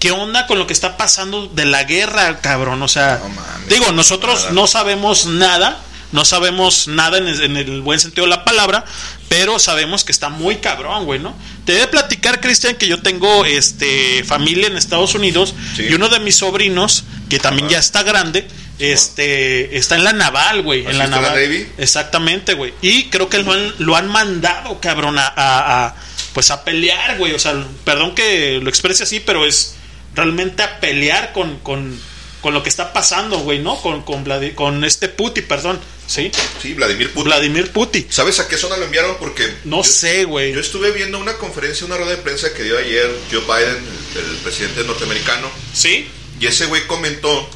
¿Qué 0.00 0.12
onda 0.12 0.46
con 0.46 0.58
lo 0.58 0.66
que 0.66 0.72
está 0.72 0.96
pasando 0.96 1.48
de 1.48 1.66
la 1.66 1.84
guerra, 1.84 2.40
cabrón? 2.40 2.82
O 2.82 2.88
sea, 2.88 3.20
digo, 3.68 3.92
nosotros 3.92 4.52
no 4.52 4.66
sabemos 4.66 5.26
nada, 5.26 5.82
no 6.12 6.24
sabemos 6.24 6.88
nada 6.88 7.18
en 7.18 7.28
el, 7.28 7.42
en 7.42 7.56
el 7.56 7.80
buen 7.82 8.00
sentido 8.00 8.24
de 8.26 8.30
la 8.30 8.44
palabra, 8.44 8.84
pero 9.28 9.58
sabemos 9.58 10.04
que 10.04 10.12
está 10.12 10.28
muy 10.30 10.56
cabrón, 10.56 11.04
güey, 11.04 11.20
¿no? 11.20 11.36
Te 11.66 11.72
debe 11.74 11.88
platicar, 11.88 12.40
Cristian, 12.40 12.76
que 12.76 12.86
yo 12.88 13.02
tengo 13.02 13.44
este 13.44 14.24
familia 14.24 14.68
en 14.68 14.76
Estados 14.78 15.14
Unidos 15.14 15.54
y 15.78 15.92
uno 15.94 16.08
de 16.08 16.18
mis 16.20 16.36
sobrinos, 16.36 17.04
que 17.28 17.38
también 17.38 17.68
ya 17.68 17.78
está 17.78 18.02
grande, 18.02 18.48
este 18.78 19.76
está 19.76 19.96
en 19.96 20.04
la 20.04 20.12
naval, 20.12 20.62
güey, 20.62 20.80
¿Así 20.86 20.92
en 20.92 20.98
la 20.98 21.04
está 21.04 21.16
en 21.16 21.22
la 21.22 21.28
naval. 21.30 21.44
Navy? 21.44 21.68
Exactamente, 21.78 22.54
güey. 22.54 22.72
Y 22.80 23.04
creo 23.10 23.28
que 23.28 23.38
lo 23.42 23.52
han, 23.52 23.74
lo 23.78 23.96
han 23.96 24.08
mandado, 24.08 24.80
cabrón, 24.80 25.18
a, 25.18 25.26
a- 25.26 25.86
a, 25.86 25.94
pues 26.32 26.50
a 26.50 26.64
pelear, 26.64 27.18
güey. 27.18 27.32
O 27.34 27.38
sea, 27.38 27.54
perdón 27.84 28.14
que 28.14 28.60
lo 28.62 28.68
exprese 28.70 29.02
así, 29.02 29.20
pero 29.20 29.44
es 29.44 29.74
realmente 30.14 30.62
a 30.62 30.80
pelear 30.80 31.32
con, 31.32 31.58
con, 31.58 32.00
con 32.40 32.54
lo 32.54 32.62
que 32.62 32.68
está 32.68 32.92
pasando, 32.92 33.38
güey, 33.40 33.58
¿no? 33.58 33.80
Con, 33.80 34.02
con, 34.02 34.24
con 34.54 34.84
este 34.84 35.08
Putin, 35.08 35.46
perdón. 35.46 35.80
¿Sí? 36.06 36.30
Sí, 36.62 36.74
Vladimir 36.74 37.08
Putin. 37.12 37.24
Vladimir 37.24 37.72
Putin. 37.72 38.06
¿Sabes 38.10 38.40
a 38.40 38.48
qué 38.48 38.56
zona 38.56 38.76
lo 38.76 38.84
enviaron? 38.84 39.16
Porque 39.18 39.46
No 39.64 39.84
sé, 39.84 40.24
güey. 40.24 40.52
yo 40.52 40.60
estuve 40.60 40.92
viendo 40.92 41.18
una 41.18 41.36
conferencia, 41.36 41.86
una 41.86 41.96
rueda 41.96 42.12
de 42.12 42.22
prensa 42.22 42.54
que 42.54 42.62
dio 42.62 42.78
ayer 42.78 43.10
Joe 43.30 43.40
Biden, 43.40 43.84
el, 44.16 44.30
el 44.30 44.36
presidente 44.38 44.84
norteamericano. 44.84 45.50
Sí. 45.74 46.08
Y 46.40 46.46
ese 46.46 46.66
güey 46.66 46.86
comentó 46.86 47.48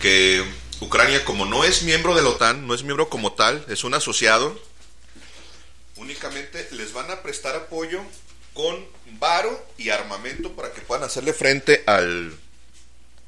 que 0.00 0.42
Ucrania, 0.80 1.24
como 1.24 1.44
no 1.44 1.64
es 1.64 1.82
miembro 1.82 2.14
de 2.14 2.22
la 2.22 2.30
OTAN, 2.30 2.66
no 2.66 2.74
es 2.74 2.82
miembro 2.84 3.10
como 3.10 3.32
tal, 3.32 3.64
es 3.68 3.84
un 3.84 3.92
asociado, 3.94 4.58
únicamente 5.96 6.66
les 6.72 6.92
van 6.92 7.10
a 7.10 7.22
prestar 7.22 7.54
apoyo 7.54 8.00
con 8.54 8.84
varo 9.18 9.66
y 9.76 9.90
armamento 9.90 10.52
para 10.52 10.72
que 10.72 10.80
puedan 10.80 11.04
hacerle 11.04 11.32
frente 11.34 11.82
al, 11.86 12.32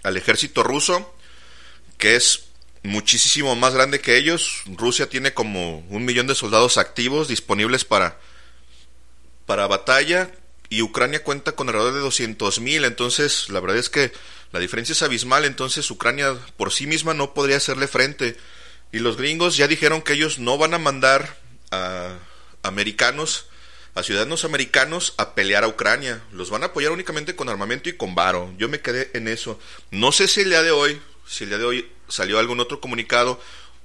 al 0.03 0.17
ejército 0.17 0.63
ruso, 0.63 1.15
que 1.99 2.17
es 2.17 2.45
muchísimo 2.83 3.55
más 3.57 3.75
grande 3.75 4.01
que 4.01 4.17
ellos. 4.17 4.63
Rusia 4.67 5.09
tiene 5.09 5.35
como 5.35 5.79
un 5.89 6.05
millón 6.05 6.27
de 6.27 6.35
soldados 6.35 6.79
activos 6.79 7.29
disponibles 7.29 7.85
para, 7.85 8.19
para 9.47 9.67
batalla 9.67 10.31
y 10.69 10.83
Ucrania 10.83 11.23
cuenta 11.23 11.53
con 11.53 11.69
alrededor 11.69 11.95
de 11.95 12.01
200 12.01 12.61
mil. 12.61 12.85
Entonces, 12.85 13.51
la 13.51 13.61
verdad 13.61 13.77
es 13.77 13.91
que 13.91 14.11
la 14.53 14.59
diferencia 14.59 14.95
es 14.95 15.03
abismal. 15.03 15.45
Entonces, 15.45 15.91
Ucrania 15.91 16.35
por 16.57 16.73
sí 16.73 16.87
misma 16.87 17.15
no 17.15 17.35
podría 17.35 17.59
hacerle 17.59 17.89
frente. 17.89 18.37
Y 18.91 18.99
los 18.99 19.17
gringos 19.17 19.57
ya 19.57 19.69
dijeron 19.69 20.03
que 20.03 20.15
ellos 20.15 20.39
no 20.39 20.59
van 20.59 20.75
a 20.75 20.79
mandar 20.79 21.37
a 21.71 22.17
americanos, 22.63 23.47
a 23.95 24.03
ciudadanos 24.03 24.45
americanos 24.45 25.15
a 25.19 25.35
pelear 25.35 25.65
a 25.65 25.69
Ucrania. 25.69 26.23
Los 26.33 26.51
van 26.51 26.63
a 26.63 26.67
apoyar 26.67 26.93
únicamente 26.93 27.37
con 27.37 27.49
armamento 27.49 27.89
y 27.89 27.97
con 27.97 28.15
varo. 28.15 28.53
Yo 28.59 28.69
me 28.69 28.81
quedé 28.81 29.11
en 29.15 29.29
eso. 29.29 29.59
No 29.91 30.13
sé 30.13 30.29
si 30.29 30.41
el 30.41 30.51
día 30.51 30.63
de 30.63 30.71
hoy, 30.71 31.01
si 31.27 31.45
el 31.45 31.51
día 31.51 31.59
de 31.59 31.65
hoy 31.65 31.91
salió 32.09 32.39
algún 32.39 32.61
otro 32.61 32.81
comunicado 32.81 33.41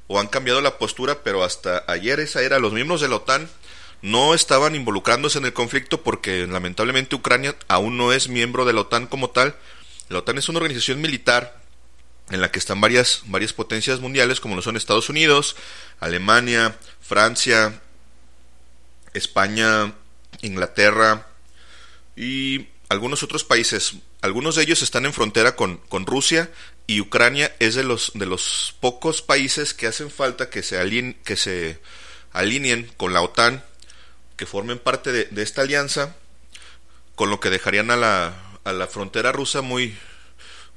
o 0.08 0.20
han 0.20 0.28
cambiado 0.28 0.62
la 0.62 0.78
postura, 0.78 1.24
pero 1.24 1.43
hasta 1.43 1.84
ayer 1.88 2.20
esa 2.20 2.41
era 2.41 2.60
los 2.60 2.74
miembros 2.74 3.01
de 3.01 3.10
la 3.10 3.18
OTAN 3.18 3.49
no 4.01 4.34
estaban 4.34 4.76
involucrándose 4.76 5.39
en 5.39 5.45
el 5.45 5.53
conflicto 5.53 6.03
porque 6.03 6.45
lamentablemente 6.47 7.16
Ucrania 7.16 7.55
aún 7.68 7.97
no 7.97 8.14
es 8.14 8.30
miembro 8.30 8.66
de 8.66 8.74
la 8.74 8.82
OTAN 8.82 9.08
como 9.08 9.32
tal. 9.32 9.55
La 10.10 10.20
OTAN 10.20 10.38
es 10.38 10.49
una 10.49 10.60
organización 10.60 11.01
militar 11.01 11.62
en 12.30 12.41
la 12.41 12.51
que 12.51 12.60
están 12.60 12.80
varias, 12.82 13.22
varias 13.26 13.53
potencias 13.53 13.99
mundiales 13.99 14.39
como 14.39 14.55
lo 14.55 14.62
son 14.62 14.78
Estados 14.78 15.10
Unidos, 15.10 15.55
Alemania, 15.99 16.78
Francia, 17.01 17.82
España, 19.18 19.93
Inglaterra 20.41 21.28
y 22.15 22.68
algunos 22.89 23.24
otros 23.24 23.43
países. 23.43 23.95
Algunos 24.22 24.55
de 24.55 24.63
ellos 24.63 24.82
están 24.82 25.05
en 25.05 25.13
frontera 25.13 25.55
con, 25.55 25.78
con 25.89 26.05
Rusia 26.05 26.49
y 26.88 27.01
Ucrania 27.01 27.55
es 27.59 27.76
de 27.76 27.84
los, 27.84 28.11
de 28.15 28.26
los 28.26 28.76
pocos 28.80 29.22
países 29.22 29.74
que 29.74 29.88
hacen 29.88 30.09
falta 30.09 30.49
que 30.49 30.63
se, 30.63 31.15
que 31.24 31.36
se 31.36 31.80
alineen 32.32 32.89
con 32.97 33.13
la 33.13 33.22
OTAN, 33.22 33.63
que 34.36 34.45
formen 34.45 34.80
parte 34.80 35.11
de, 35.11 35.26
de 35.26 35.43
esta 35.43 35.61
alianza, 35.61 36.15
con 37.15 37.30
lo 37.30 37.39
que 37.39 37.49
dejarían 37.49 37.91
a 37.91 37.95
la, 37.95 38.59
a 38.63 38.74
la 38.74 38.88
frontera 38.88 39.32
rusa 39.32 39.61
muy, 39.61 39.97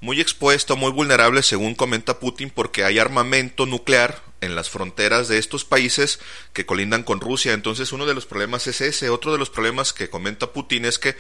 muy 0.01 0.21
expuesta, 0.21 0.75
muy 0.75 0.91
vulnerable, 0.93 1.43
según 1.43 1.75
comenta 1.75 2.19
Putin, 2.19 2.51
porque 2.51 2.85
hay 2.85 2.99
armamento 2.99 3.67
nuclear 3.67 4.23
en 4.41 4.57
las 4.57 4.71
fronteras 4.71 5.29
de 5.29 5.37
estos 5.39 5.65
países 5.67 6.19
que 6.55 6.65
colindan 6.65 7.03
con 7.03 7.21
Rusia. 7.21 7.53
Entonces 7.53 7.93
uno 7.93 8.07
de 8.07 8.15
los 8.15 8.25
problemas 8.25 8.67
es 8.67 8.81
ese. 8.81 9.11
Otro 9.11 9.33
de 9.33 9.39
los 9.39 9.51
problemas 9.51 9.93
que 9.93 10.09
comenta 10.09 10.53
Putin 10.53 10.87
es 10.87 10.99
que 10.99 11.17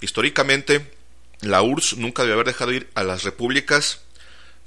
históricamente 0.00 0.90
la 1.40 1.62
URSS 1.62 1.98
nunca 1.98 2.22
debe 2.22 2.34
haber 2.34 2.46
dejado 2.46 2.72
ir 2.72 2.88
a 2.94 3.02
las 3.02 3.22
repúblicas 3.24 4.00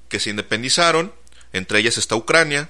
que 0.09 0.19
se 0.19 0.29
independizaron, 0.29 1.11
entre 1.53 1.79
ellas 1.79 1.97
está 1.97 2.15
Ucrania, 2.15 2.69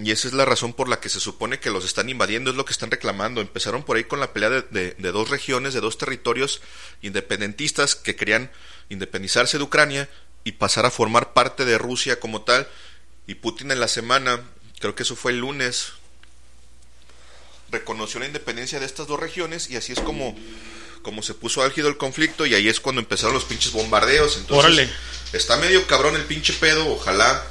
y 0.00 0.10
esa 0.10 0.26
es 0.26 0.34
la 0.34 0.44
razón 0.44 0.72
por 0.72 0.88
la 0.88 0.98
que 0.98 1.08
se 1.08 1.20
supone 1.20 1.60
que 1.60 1.70
los 1.70 1.84
están 1.84 2.08
invadiendo, 2.08 2.50
es 2.50 2.56
lo 2.56 2.64
que 2.64 2.72
están 2.72 2.90
reclamando. 2.90 3.40
Empezaron 3.40 3.84
por 3.84 3.96
ahí 3.96 4.02
con 4.04 4.18
la 4.18 4.32
pelea 4.32 4.50
de- 4.50 4.90
de 4.98 5.12
dos 5.12 5.30
regiones, 5.30 5.72
de 5.72 5.80
dos 5.80 5.98
territorios 5.98 6.60
independentistas 7.00 7.94
que 7.94 8.16
querían 8.16 8.50
independizarse 8.88 9.56
de 9.56 9.62
Ucrania 9.64 10.08
y 10.44 10.52
pasar 10.52 10.86
a 10.86 10.90
formar 10.90 11.32
parte 11.32 11.64
de 11.64 11.78
Rusia 11.78 12.20
como 12.20 12.42
tal. 12.42 12.68
Y 13.26 13.34
Putin 13.34 13.70
en 13.70 13.80
la 13.80 13.88
semana, 13.88 14.42
creo 14.78 14.94
que 14.94 15.02
eso 15.02 15.16
fue 15.16 15.32
el 15.32 15.38
lunes, 15.38 15.92
reconoció 17.70 18.20
la 18.20 18.26
independencia 18.26 18.78
de 18.78 18.86
estas 18.86 19.06
dos 19.06 19.18
regiones 19.18 19.70
y 19.70 19.76
así 19.76 19.92
es 19.92 20.00
como, 20.00 20.36
como 21.02 21.22
se 21.22 21.34
puso 21.34 21.62
álgido 21.62 21.88
el 21.88 21.96
conflicto 21.96 22.46
y 22.46 22.54
ahí 22.54 22.68
es 22.68 22.80
cuando 22.80 23.00
empezaron 23.00 23.34
los 23.34 23.44
pinches 23.44 23.72
bombardeos. 23.72 24.36
Entonces, 24.36 24.64
Órale. 24.64 24.90
está 25.32 25.56
medio 25.56 25.86
cabrón 25.86 26.14
el 26.16 26.24
pinche 26.24 26.52
pedo, 26.52 26.86
ojalá 26.88 27.42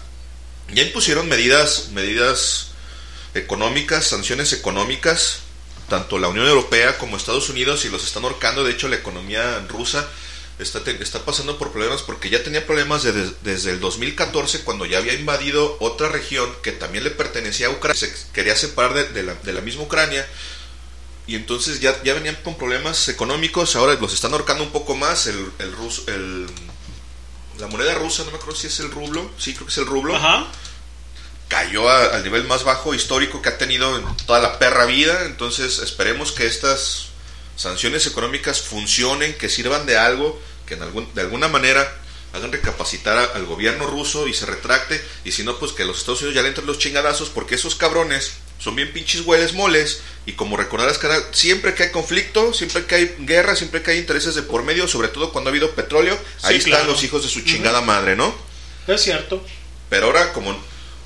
ya 0.71 0.83
impusieron 0.83 1.27
medidas, 1.27 1.89
medidas 1.89 2.69
económicas, 3.33 4.05
sanciones 4.05 4.53
económicas, 4.53 5.39
tanto 5.89 6.17
la 6.19 6.27
Unión 6.27 6.47
Europea 6.47 6.97
como 6.97 7.17
Estados 7.17 7.49
Unidos 7.49 7.85
y 7.85 7.89
los 7.89 8.05
están 8.05 8.23
ahorcando. 8.23 8.63
De 8.63 8.71
hecho, 8.71 8.87
la 8.87 8.95
economía 8.95 9.65
rusa 9.67 10.07
está, 10.59 10.79
está 10.91 11.25
pasando 11.25 11.57
por 11.57 11.71
problemas 11.71 12.01
porque 12.03 12.29
ya 12.29 12.43
tenía 12.43 12.65
problemas 12.65 13.03
de- 13.03 13.31
desde 13.41 13.71
el 13.71 13.79
2014 13.79 14.61
cuando 14.61 14.85
ya 14.85 14.99
había 14.99 15.13
invadido 15.13 15.77
otra 15.79 16.09
región 16.09 16.49
que 16.61 16.71
también 16.71 17.03
le 17.03 17.11
pertenecía 17.11 17.67
a 17.67 17.69
Ucrania, 17.71 17.99
se 17.99 18.13
quería 18.33 18.55
separar 18.55 18.93
de, 18.93 19.05
de 19.09 19.23
la, 19.23 19.33
de 19.35 19.53
la 19.53 19.61
misma 19.61 19.83
Ucrania 19.83 20.27
y 21.25 21.35
entonces 21.35 21.79
ya, 21.79 22.01
ya 22.03 22.13
venían 22.13 22.35
con 22.43 22.57
problemas 22.57 23.07
económicos, 23.09 23.75
ahora 23.75 23.93
los 23.95 24.13
están 24.13 24.33
ahorcando 24.33 24.63
un 24.63 24.71
poco 24.71 24.95
más, 24.95 25.25
el, 25.27 25.51
el 25.59 25.71
ruso, 25.71 26.03
el, 26.07 26.47
la 27.59 27.67
moneda 27.67 27.95
rusa, 27.95 28.23
no 28.25 28.31
me 28.31 28.37
acuerdo 28.37 28.59
si 28.59 28.67
es 28.67 28.79
el 28.79 28.91
rublo, 28.91 29.31
sí 29.37 29.53
creo 29.53 29.65
que 29.67 29.71
es 29.71 29.77
el 29.77 29.85
rublo, 29.85 30.15
Ajá. 30.15 30.47
cayó 31.47 31.89
a- 31.89 32.07
al 32.15 32.23
nivel 32.23 32.43
más 32.45 32.63
bajo 32.63 32.93
histórico 32.93 33.41
que 33.41 33.49
ha 33.49 33.57
tenido 33.57 33.95
en 33.97 34.17
toda 34.25 34.39
la 34.41 34.59
perra 34.59 34.85
vida. 34.85 35.23
Entonces 35.25 35.79
esperemos 35.79 36.31
que 36.31 36.45
estas 36.47 37.09
sanciones 37.55 38.05
económicas 38.07 38.61
funcionen, 38.61 39.33
que 39.35 39.49
sirvan 39.49 39.85
de 39.85 39.97
algo, 39.97 40.41
que 40.65 40.73
en 40.75 40.83
algún, 40.83 41.13
de 41.13 41.21
alguna 41.21 41.47
manera 41.47 41.99
hagan 42.33 42.51
recapacitar 42.51 43.17
a- 43.17 43.23
al 43.35 43.45
gobierno 43.45 43.85
ruso 43.85 44.27
y 44.27 44.33
se 44.33 44.45
retracte. 44.45 45.03
Y 45.23 45.31
si 45.31 45.43
no, 45.43 45.57
pues 45.59 45.71
que 45.71 45.85
los 45.85 45.99
Estados 45.99 46.21
Unidos 46.21 46.35
ya 46.35 46.41
le 46.41 46.47
entren 46.47 46.65
los 46.65 46.79
chingadazos, 46.79 47.29
porque 47.29 47.55
esos 47.55 47.75
cabrones 47.75 48.31
son 48.59 48.75
bien 48.75 48.91
pinches 48.91 49.21
hueles 49.21 49.53
moles. 49.53 50.01
Y 50.25 50.31
como 50.33 50.57
recordarás, 50.57 50.97
cara, 50.97 51.21
siempre 51.31 51.75
que 51.75 51.83
hay 51.83 51.91
conflicto, 51.91 52.53
siempre 52.53 52.85
que 52.85 52.95
hay 52.95 53.15
guerra, 53.19 53.55
siempre 53.55 53.83
que 53.83 53.91
hay 53.91 53.99
intereses 53.99 54.33
de 54.35 54.41
por 54.41 54.63
medio, 54.63 54.87
sobre 54.87 55.09
todo 55.09 55.31
cuando 55.31 55.49
ha 55.49 55.51
habido 55.51 55.71
petróleo, 55.75 56.17
ahí 56.41 56.55
están 56.71 56.87
los 56.87 57.03
hijos 57.03 57.21
de 57.23 57.29
su 57.29 57.41
chingada 57.41 57.81
madre, 57.81 58.15
¿no? 58.15 58.33
Es 58.87 59.01
cierto. 59.01 59.45
Pero 59.89 60.07
ahora, 60.07 60.33
como 60.33 60.57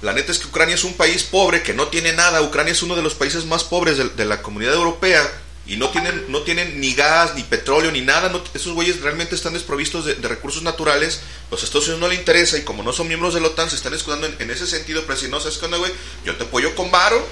la 0.04 0.14
neta 0.14 0.32
es 0.32 0.38
que 0.40 0.48
Ucrania 0.48 0.76
es 0.76 0.84
un 0.86 0.94
país 0.94 1.24
pobre, 1.24 1.62
que 1.64 1.74
no 1.74 1.88
tiene 1.90 2.14
nada, 2.14 2.42
Ucrania 2.42 2.72
es 2.72 2.84
uno 2.84 2.96
de 2.96 3.02
los 3.02 3.16
países 3.16 3.44
más 3.46 3.64
pobres 3.66 3.98
de, 3.98 4.08
de 4.10 4.26
la 4.26 4.42
comunidad 4.44 4.76
europea, 4.76 5.28
y 5.68 5.76
no 5.76 5.90
tienen, 5.90 6.26
no 6.30 6.42
tienen 6.42 6.80
ni 6.80 6.94
gas, 6.94 7.36
ni 7.36 7.44
petróleo, 7.44 7.92
ni 7.92 8.02
nada, 8.02 8.30
no- 8.30 8.42
esos 8.54 8.74
güeyes 8.74 9.02
realmente 9.02 9.36
están 9.36 9.54
desprovistos 9.54 10.06
de, 10.06 10.16
recursos 10.28 10.64
naturales, 10.64 11.22
los 11.52 11.64
Estados 11.64 11.86
Unidos 11.88 12.02
no 12.02 12.08
le 12.08 12.16
interesa, 12.16 12.58
y 12.58 12.62
como 12.64 12.84
no 12.84 12.94
son 12.94 13.08
miembros 13.08 13.34
de 13.34 13.42
la 13.42 13.48
OTAN, 13.48 13.70
se 13.70 13.76
están 13.76 13.94
escudando 13.94 14.28
en, 14.28 14.36
en 14.40 14.50
ese 14.52 14.66
sentido, 14.68 15.04
pero 15.06 15.20
si 15.20 15.28
no, 15.28 15.40
¿sabes 15.40 15.58
qué 15.58 15.66
onda, 15.66 15.78
güey? 15.78 15.92
Yo 16.26 16.36
te 16.36 16.44
apoyo 16.46 16.74
con 16.76 16.90
varo, 16.92 17.28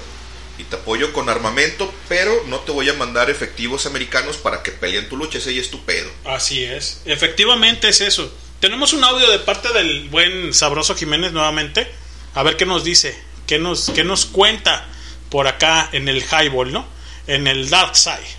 y 0.58 0.64
te 0.64 0.76
apoyo 0.76 1.12
con 1.12 1.28
armamento, 1.28 1.92
pero 2.08 2.32
no 2.46 2.60
te 2.60 2.72
voy 2.72 2.88
a 2.88 2.94
mandar 2.94 3.28
efectivos 3.28 3.84
americanos 3.84 4.38
para 4.38 4.62
que 4.62 4.70
peleen 4.72 5.06
tu 5.08 5.16
lucha, 5.18 5.36
ese 5.38 5.54
ya 5.54 5.60
es 5.60 5.70
tu 5.70 5.84
pedo. 5.84 6.10
Así 6.24 6.64
es. 6.64 7.02
Efectivamente 7.04 7.88
es 7.90 8.00
eso. 8.00 8.32
Tenemos 8.60 8.94
un 8.94 9.04
audio 9.04 9.30
de 9.30 9.38
parte 9.40 9.70
del 9.74 10.08
buen 10.08 10.54
Sabroso 10.54 10.94
Jiménez 10.94 11.32
nuevamente. 11.32 11.86
A 12.34 12.42
ver 12.42 12.56
qué 12.56 12.64
nos 12.64 12.84
dice. 12.84 13.14
¿Qué 13.46 13.58
nos, 13.58 13.90
qué 13.94 14.02
nos 14.02 14.24
cuenta 14.24 14.88
por 15.28 15.46
acá 15.46 15.90
en 15.92 16.08
el 16.08 16.22
Highball, 16.24 16.72
¿no? 16.72 16.86
En 17.26 17.46
el 17.46 17.68
Dark 17.68 17.96
Side. 17.96 18.36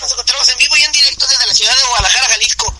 Nos 0.00 0.12
encontramos 0.12 0.48
en 0.48 0.58
vivo 0.58 0.76
y 0.76 0.82
en 0.82 0.92
directo 0.92 1.26
desde 1.26 1.46
la 1.46 1.54
ciudad 1.54 1.76
de 1.76 1.82
Guadalajara, 1.82 2.26
Jalisco. 2.28 2.74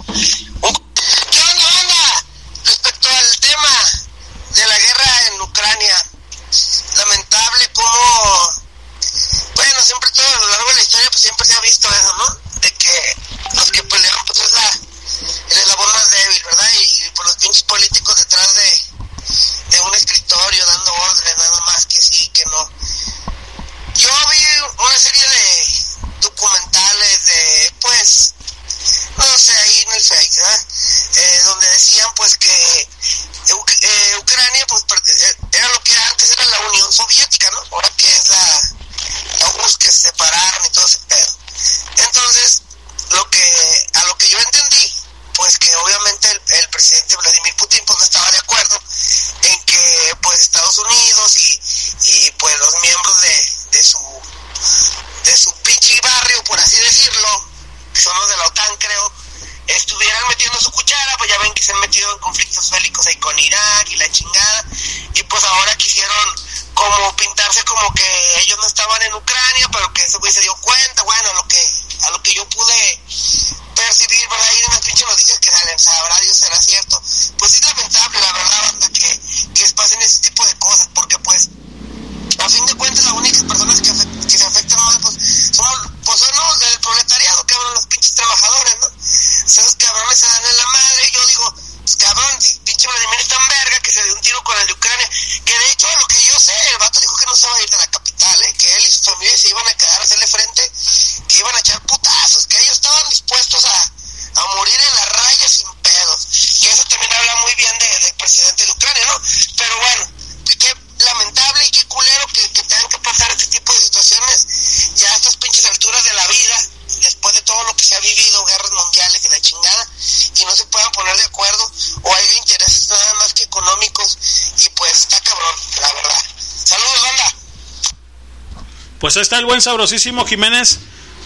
Pues 129.10 129.16
ahí 129.16 129.22
está 129.22 129.40
el 129.40 129.44
buen 129.44 129.60
sabrosísimo 129.60 130.24
Jiménez 130.24 130.78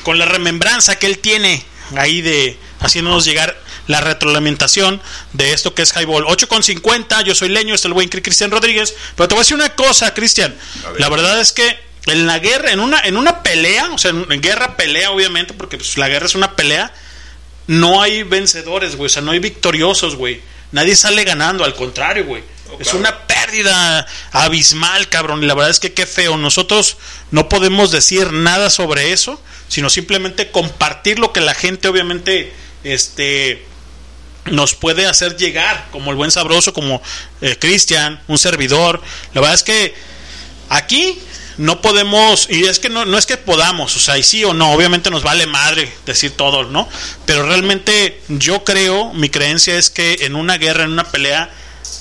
con 0.05 0.16
la 0.16 0.24
remembranza 0.24 0.99
que 0.99 1.05
él 1.07 1.18
tiene 1.18 1.62
ahí 1.97 2.22
de 2.22 2.57
haciéndonos 2.80 3.26
llegar 3.26 3.61
la 3.89 4.01
retroalimentación 4.01 5.03
de 5.35 5.53
esto 5.53 5.74
que 5.74 5.82
es 5.82 5.93
Highball 5.95 6.24
8.50, 6.24 7.24
yo 7.24 7.35
soy 7.35 7.51
Leño, 7.51 7.74
es 7.74 7.85
el 7.85 7.93
buen 7.93 8.09
Cristian 8.09 8.51
Rodríguez, 8.51 8.95
pero 9.16 9.28
te 9.28 9.35
voy 9.35 9.41
a 9.41 9.45
decir 9.45 9.57
una 9.59 9.74
cosa, 9.74 10.14
Cristian, 10.14 10.57
la 10.97 11.11
verdad 11.11 11.39
es 11.39 11.53
que 11.53 11.78
en 12.07 12.26
la 12.26 12.39
guerra, 12.39 12.72
en 12.72 12.80
una, 12.80 13.01
en 13.01 13.18
una 13.18 13.43
pelea, 13.43 13.91
o 13.93 13.99
sea, 13.99 14.12
en, 14.12 14.32
en 14.32 14.41
guerra 14.41 14.78
pelea 14.78 15.11
obviamente, 15.11 15.53
porque 15.53 15.76
pues, 15.76 15.99
la 15.99 16.09
guerra 16.09 16.24
es 16.24 16.35
una 16.35 16.57
pelea, 16.57 16.91
no 17.66 18.01
hay 18.01 18.22
vencedores, 18.22 18.97
güey, 18.97 19.09
o 19.09 19.11
sea, 19.11 19.20
no 19.20 19.32
hay 19.32 19.41
victoriosos, 19.41 20.16
güey, 20.16 20.41
nadie 20.72 20.97
sale 20.97 21.22
ganando, 21.24 21.64
al 21.64 21.74
contrario, 21.74 22.24
güey. 22.24 22.55
Es 22.78 22.95
una 22.95 23.26
pérdida 23.26 24.07
abismal, 24.32 25.09
cabrón. 25.09 25.43
Y 25.43 25.47
la 25.47 25.55
verdad 25.55 25.70
es 25.70 25.80
que 25.80 25.93
qué 25.93 26.07
feo. 26.07 26.37
Nosotros 26.37 26.97
no 27.35 27.49
podemos 27.49 27.91
decir 27.91 28.32
nada 28.32 28.70
sobre 28.70 29.12
eso, 29.12 29.43
sino 29.66 29.91
simplemente 29.91 30.53
compartir 30.53 31.18
lo 31.18 31.32
que 31.32 31.41
la 31.41 31.53
gente, 31.53 31.89
obviamente, 31.89 32.53
este 32.85 33.66
nos 34.45 34.76
puede 34.76 35.07
hacer 35.07 35.37
llegar, 35.37 35.89
como 35.91 36.12
el 36.12 36.16
buen 36.16 36.30
sabroso, 36.30 36.72
como 36.72 37.03
eh, 37.41 37.57
Cristian, 37.59 38.22
un 38.28 38.39
servidor. 38.39 39.03
La 39.32 39.41
verdad 39.41 39.57
es 39.57 39.64
que 39.64 39.97
aquí 40.68 41.18
no 41.59 41.80
podemos, 41.80 42.47
y 42.49 42.66
es 42.66 42.78
que 42.78 42.89
no, 42.89 43.05
no 43.05 43.18
es 43.18 43.26
que 43.26 43.37
podamos, 43.37 43.97
o 43.97 43.99
sea, 43.99 44.16
y 44.16 44.22
sí 44.22 44.45
o 44.45 44.55
no, 44.55 44.70
obviamente 44.70 45.11
nos 45.11 45.24
vale 45.24 45.49
madre 45.49 45.93
decir 46.07 46.37
todo, 46.37 46.62
¿no? 46.62 46.89
Pero 47.26 47.45
realmente 47.45 48.20
yo 48.28 48.62
creo, 48.62 49.12
mi 49.12 49.28
creencia 49.28 49.76
es 49.76 49.91
que 49.91 50.18
en 50.20 50.37
una 50.37 50.57
guerra, 50.57 50.85
en 50.85 50.93
una 50.93 51.11
pelea, 51.11 51.51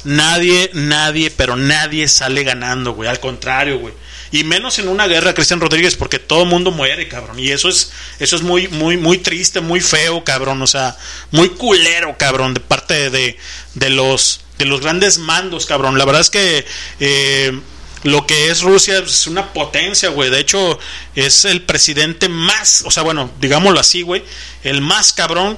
nadie, 0.04 0.70
nadie, 0.76 1.32
pero 1.32 1.56
nadie 1.56 2.08
sale 2.08 2.44
ganando, 2.44 2.94
güey, 2.94 3.10
al 3.10 3.20
contrario, 3.20 3.80
güey. 3.80 3.96
Y 4.34 4.44
menos 4.44 4.80
en 4.80 4.90
una 4.90 5.08
guerra, 5.08 5.34
Cristian 5.34 5.62
Rodríguez, 5.62 5.96
porque 5.96 6.20
todo 6.20 6.44
mundo 6.46 6.72
muere, 6.72 7.08
cabrón. 7.08 7.40
Y 7.40 7.52
eso 7.52 7.70
es, 7.70 7.92
eso 8.20 8.36
es 8.36 8.42
muy, 8.42 8.68
muy, 8.68 8.98
muy 8.98 9.20
triste, 9.20 9.62
muy 9.62 9.80
feo, 9.80 10.26
cabrón. 10.26 10.62
O 10.62 10.68
sea, 10.68 10.98
muy 11.32 11.50
culero, 11.50 12.18
cabrón, 12.18 12.54
de 12.56 12.60
parte 12.60 13.10
de, 13.12 13.38
de 13.76 13.90
los 13.92 14.42
de 14.58 14.66
los 14.66 14.82
grandes 14.82 15.18
mandos, 15.18 15.66
cabrón. 15.66 15.98
La 15.98 16.06
verdad 16.06 16.22
es 16.22 16.30
que 16.30 16.66
eh, 17.00 17.60
lo 18.04 18.26
que 18.28 18.50
es 18.50 18.62
Rusia 18.62 19.00
es 19.00 19.28
una 19.28 19.54
potencia, 19.54 20.10
güey. 20.10 20.30
De 20.30 20.40
hecho, 20.40 20.80
es 21.16 21.46
el 21.46 21.62
presidente 21.62 22.30
más, 22.30 22.84
o 22.86 22.92
sea, 22.92 23.04
bueno, 23.04 23.32
digámoslo 23.40 23.80
así, 23.80 24.02
güey, 24.02 24.24
el 24.64 24.82
más 24.82 25.14
cabrón, 25.14 25.58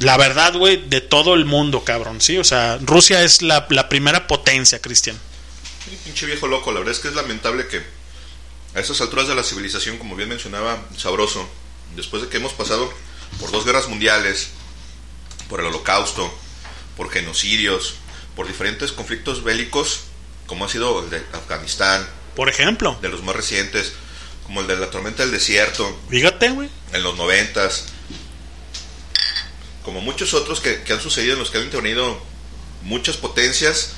la 0.00 0.16
verdad, 0.16 0.54
güey, 0.54 0.82
de 0.88 1.00
todo 1.00 1.34
el 1.34 1.44
mundo, 1.44 1.84
cabrón, 1.84 2.20
¿sí? 2.20 2.38
O 2.38 2.44
sea, 2.44 2.78
Rusia 2.82 3.22
es 3.22 3.42
la, 3.42 3.68
primera 3.88 4.26
potencia, 4.26 4.80
Cristian. 4.80 5.18
Pinche 6.04 6.26
viejo 6.26 6.46
loco, 6.46 6.72
la 6.72 6.80
verdad 6.80 6.94
es 6.94 7.00
que 7.00 7.08
es 7.08 7.14
lamentable 7.14 7.66
que 7.66 7.82
a 8.74 8.80
estas 8.80 9.00
alturas 9.00 9.28
de 9.28 9.34
la 9.34 9.42
civilización, 9.42 9.98
como 9.98 10.16
bien 10.16 10.28
mencionaba 10.28 10.84
Sabroso, 10.96 11.48
después 11.96 12.22
de 12.22 12.28
que 12.28 12.36
hemos 12.36 12.52
pasado 12.52 12.92
por 13.40 13.50
dos 13.50 13.64
guerras 13.64 13.88
mundiales, 13.88 14.48
por 15.48 15.60
el 15.60 15.66
holocausto, 15.66 16.32
por 16.96 17.10
genocidios, 17.10 17.94
por 18.36 18.46
diferentes 18.46 18.92
conflictos 18.92 19.42
bélicos, 19.42 20.00
como 20.46 20.64
ha 20.64 20.68
sido 20.68 21.02
el 21.02 21.10
de 21.10 21.22
Afganistán, 21.32 22.08
Por 22.34 22.48
ejemplo, 22.48 22.98
de 23.02 23.08
los 23.08 23.22
más 23.22 23.34
recientes, 23.34 23.92
como 24.44 24.60
el 24.60 24.66
de 24.66 24.76
la 24.76 24.90
tormenta 24.90 25.22
del 25.22 25.32
desierto, 25.32 25.98
fíjate, 26.08 26.50
güey. 26.50 26.70
en 26.92 27.02
los 27.02 27.16
noventas, 27.16 27.86
como 29.84 30.00
muchos 30.00 30.34
otros 30.34 30.60
que, 30.60 30.82
que 30.82 30.92
han 30.92 31.00
sucedido 31.00 31.34
en 31.34 31.38
los 31.40 31.50
que 31.50 31.58
han 31.58 31.64
intervenido 31.64 32.20
muchas 32.82 33.16
potencias, 33.16 33.92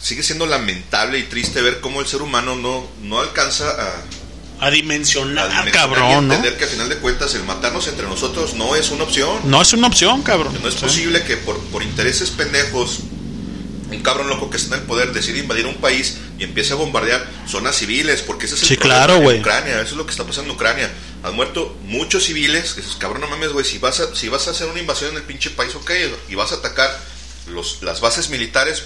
sigue 0.00 0.22
siendo 0.22 0.46
lamentable 0.46 1.18
y 1.18 1.24
triste 1.24 1.60
ver 1.62 1.80
cómo 1.80 2.00
el 2.00 2.06
ser 2.06 2.22
humano 2.22 2.56
no, 2.56 2.86
no 3.02 3.20
alcanza 3.20 3.68
a, 3.70 4.66
A 4.66 4.70
dimensionar, 4.70 5.46
a 5.46 5.48
dimensionar 5.48 5.68
y 5.68 5.70
cabrón, 5.72 6.28
¿no? 6.28 6.34
entender 6.34 6.58
que 6.58 6.64
a 6.64 6.68
final 6.68 6.88
de 6.88 6.96
cuentas 6.96 7.34
el 7.34 7.44
matarnos 7.44 7.86
entre 7.88 8.06
nosotros 8.06 8.54
no 8.54 8.74
es 8.76 8.90
una 8.90 9.04
opción. 9.04 9.40
No 9.44 9.60
es 9.62 9.72
una 9.72 9.86
opción, 9.88 10.22
cabrón. 10.22 10.56
No 10.62 10.68
es 10.68 10.74
Sí. 10.74 10.80
posible 10.80 11.22
que 11.24 11.36
por, 11.36 11.58
por 11.66 11.82
intereses 11.82 12.30
pendejos 12.30 13.00
un 13.88 14.02
cabrón 14.02 14.28
loco 14.28 14.50
que 14.50 14.56
está 14.56 14.74
en 14.74 14.80
el 14.80 14.86
poder 14.88 15.12
decida 15.12 15.38
invadir 15.38 15.64
un 15.64 15.76
país 15.76 16.16
y 16.40 16.42
empiece 16.44 16.72
a 16.72 16.76
bombardear 16.76 17.24
zonas 17.48 17.76
civiles, 17.76 18.20
porque 18.20 18.46
ese 18.46 18.56
es 18.56 18.62
el 18.62 18.68
Sí, 18.68 18.76
problema 18.76 19.06
claro, 19.06 19.30
en. 19.30 19.40
Ucrania, 19.40 19.74
eso 19.76 19.90
es 19.92 19.96
lo 19.96 20.04
que 20.04 20.10
está 20.10 20.24
pasando 20.24 20.50
en 20.50 20.56
Ucrania. 20.56 20.90
Han 21.22 21.36
muerto 21.36 21.76
muchos 21.84 22.24
civiles, 22.24 22.74
que 22.74 22.80
dices, 22.80 22.96
cabrón, 22.96 23.20
no 23.20 23.28
mames, 23.28 23.52
güey, 23.52 23.64
si 23.64 23.78
vas 23.78 24.00
a, 24.00 24.12
si 24.14 24.28
vas 24.28 24.48
a 24.48 24.50
hacer 24.50 24.66
una 24.66 24.80
invasión 24.80 25.10
en 25.12 25.18
el 25.18 25.22
pinche 25.22 25.50
país, 25.50 25.72
ok, 25.76 25.90
y 26.28 26.34
vas 26.34 26.50
a 26.50 26.56
atacar 26.56 26.90
los, 27.46 27.80
las 27.82 28.00
bases 28.00 28.28
militares, 28.28 28.82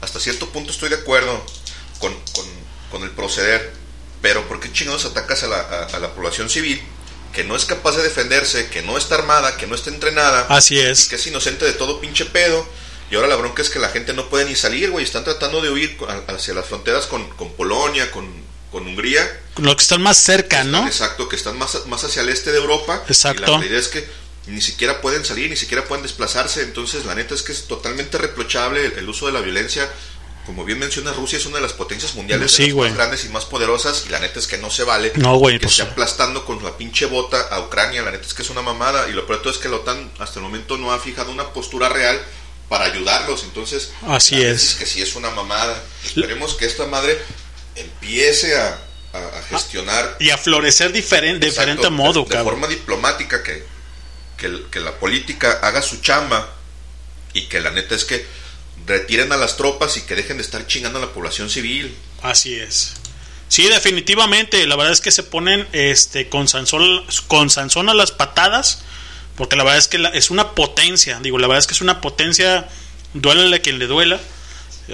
hasta 0.00 0.20
cierto 0.20 0.48
punto 0.50 0.70
estoy 0.72 0.88
de 0.88 0.96
acuerdo 0.96 1.44
con, 1.98 2.12
con, 2.32 2.44
con 2.90 3.02
el 3.02 3.10
proceder, 3.10 3.72
pero 4.22 4.46
¿por 4.48 4.60
qué 4.60 4.72
chingados 4.72 5.04
atacas 5.04 5.42
a 5.42 5.48
la, 5.48 5.60
a, 5.60 5.84
a 5.84 5.98
la 5.98 6.14
población 6.14 6.48
civil 6.50 6.80
que 7.32 7.44
no 7.44 7.54
es 7.54 7.66
capaz 7.66 7.96
de 7.96 8.02
defenderse, 8.02 8.68
que 8.70 8.82
no 8.82 8.96
está 8.96 9.16
armada, 9.16 9.56
que 9.56 9.66
no 9.66 9.74
está 9.74 9.90
entrenada? 9.90 10.46
Así 10.48 10.78
es. 10.78 11.06
que 11.08 11.16
es 11.16 11.26
inocente 11.26 11.64
de 11.64 11.72
todo 11.72 12.00
pinche 12.00 12.24
pedo. 12.24 12.66
Y 13.10 13.14
ahora 13.14 13.28
la 13.28 13.36
bronca 13.36 13.62
es 13.62 13.70
que 13.70 13.78
la 13.78 13.88
gente 13.90 14.14
no 14.14 14.28
puede 14.28 14.46
ni 14.46 14.56
salir, 14.56 14.90
güey. 14.90 15.04
Están 15.04 15.22
tratando 15.22 15.60
de 15.60 15.70
huir 15.70 15.96
hacia 16.26 16.54
las 16.54 16.66
fronteras 16.66 17.06
con, 17.06 17.28
con 17.36 17.52
Polonia, 17.52 18.10
con, 18.10 18.28
con 18.72 18.84
Hungría. 18.86 19.42
Los 19.58 19.76
que 19.76 19.82
están 19.82 20.02
más 20.02 20.16
cerca, 20.16 20.64
¿no? 20.64 20.84
Exacto, 20.86 21.28
que 21.28 21.36
están 21.36 21.56
más, 21.56 21.86
más 21.86 22.02
hacia 22.02 22.22
el 22.22 22.30
este 22.30 22.50
de 22.50 22.58
Europa. 22.58 23.04
Exacto. 23.06 23.42
Y 23.42 23.46
la 23.46 23.58
realidad 23.58 23.78
es 23.78 23.88
que 23.88 24.08
ni 24.46 24.60
siquiera 24.60 25.00
pueden 25.00 25.24
salir, 25.24 25.50
ni 25.50 25.56
siquiera 25.56 25.84
pueden 25.84 26.02
desplazarse. 26.02 26.62
Entonces, 26.62 27.04
la 27.04 27.14
neta 27.14 27.34
es 27.34 27.42
que 27.42 27.52
es 27.52 27.66
totalmente 27.66 28.16
reprochable 28.18 28.84
el, 28.86 28.92
el 28.92 29.08
uso 29.08 29.26
de 29.26 29.32
la 29.32 29.40
violencia. 29.40 29.90
Como 30.46 30.64
bien 30.64 30.78
menciona, 30.78 31.12
Rusia 31.12 31.38
es 31.38 31.46
una 31.46 31.56
de 31.56 31.62
las 31.62 31.72
potencias 31.72 32.14
mundiales 32.14 32.56
de 32.56 32.68
las 32.68 32.76
más 32.76 32.94
grandes 32.94 33.24
y 33.24 33.28
más 33.30 33.44
poderosas. 33.46 34.04
Y 34.06 34.10
la 34.10 34.20
neta 34.20 34.38
es 34.38 34.46
que 34.46 34.58
no 34.58 34.70
se 34.70 34.84
vale 34.84 35.10
No, 35.16 35.36
güey, 35.38 35.58
que 35.58 35.64
pues- 35.66 35.80
esté 35.80 35.90
aplastando 35.90 36.44
con 36.44 36.62
la 36.62 36.76
pinche 36.76 37.06
bota 37.06 37.40
a 37.50 37.60
Ucrania. 37.62 38.02
La 38.02 38.12
neta 38.12 38.24
es 38.26 38.32
que 38.34 38.42
es 38.42 38.50
una 38.50 38.62
mamada. 38.62 39.08
Y 39.08 39.12
lo 39.12 39.26
peor 39.26 39.38
de 39.38 39.42
todo 39.42 39.52
es 39.52 39.58
que 39.58 39.68
la 39.68 39.76
OTAN 39.76 40.12
hasta 40.20 40.38
el 40.38 40.44
momento 40.44 40.78
no 40.78 40.92
ha 40.92 41.00
fijado 41.00 41.32
una 41.32 41.52
postura 41.52 41.88
real 41.88 42.20
para 42.68 42.84
ayudarlos. 42.84 43.42
Entonces, 43.42 43.90
Así 44.06 44.36
la 44.36 44.42
neta 44.42 44.52
es. 44.52 44.74
que 44.76 44.86
sí 44.86 45.02
es 45.02 45.16
una 45.16 45.30
mamada. 45.30 45.82
Esperemos 46.04 46.54
que 46.54 46.66
esta 46.66 46.86
madre 46.86 47.18
empiece 47.74 48.56
a, 48.56 48.78
a- 49.12 49.38
a 49.38 49.42
gestionar 49.50 50.16
Y 50.20 50.30
a 50.30 50.38
florecer 50.38 50.92
diferente, 50.92 51.40
de 51.40 51.50
diferente 51.50 51.90
modo, 51.90 52.24
de, 52.24 52.42
forma 52.42 52.66
diplomática 52.66 53.42
que, 53.42 53.64
que, 54.36 54.80
la 54.80 54.92
política 54.98 55.60
haga 55.62 55.82
su 55.82 56.00
chamba 56.00 56.48
y 57.32 57.42
que 57.46 57.60
la 57.60 57.70
neta 57.70 57.94
es 57.94 58.04
que 58.04 58.26
retiren 58.86 59.32
a 59.32 59.36
las 59.36 59.56
tropas 59.56 59.96
y 59.96 60.02
que 60.02 60.14
dejen 60.14 60.36
de 60.36 60.42
estar 60.42 60.66
chingando 60.66 60.98
a 60.98 61.02
la 61.02 61.12
población 61.12 61.50
civil. 61.50 61.94
Así 62.22 62.54
es. 62.54 62.94
Sí, 63.48 63.68
definitivamente. 63.68 64.66
La 64.66 64.76
verdad 64.76 64.92
es 64.92 65.00
que 65.00 65.10
se 65.10 65.22
ponen 65.22 65.66
este, 65.72 66.28
con, 66.28 66.48
Sansón, 66.48 67.06
con 67.28 67.88
a 67.88 67.94
las 67.94 68.12
patadas. 68.12 68.82
Porque 69.36 69.56
la 69.56 69.64
verdad 69.64 69.78
es 69.78 69.88
que 69.88 69.98
la- 69.98 70.08
es 70.10 70.30
una 70.30 70.52
potencia. 70.54 71.18
Digo, 71.20 71.38
la 71.38 71.46
verdad 71.46 71.60
es 71.60 71.66
que 71.66 71.74
es 71.74 71.80
una 71.80 72.00
potencia. 72.00 72.68
Duélale 73.14 73.56
a 73.56 73.62
quien 73.62 73.78
le 73.78 73.86
duela. 73.86 74.20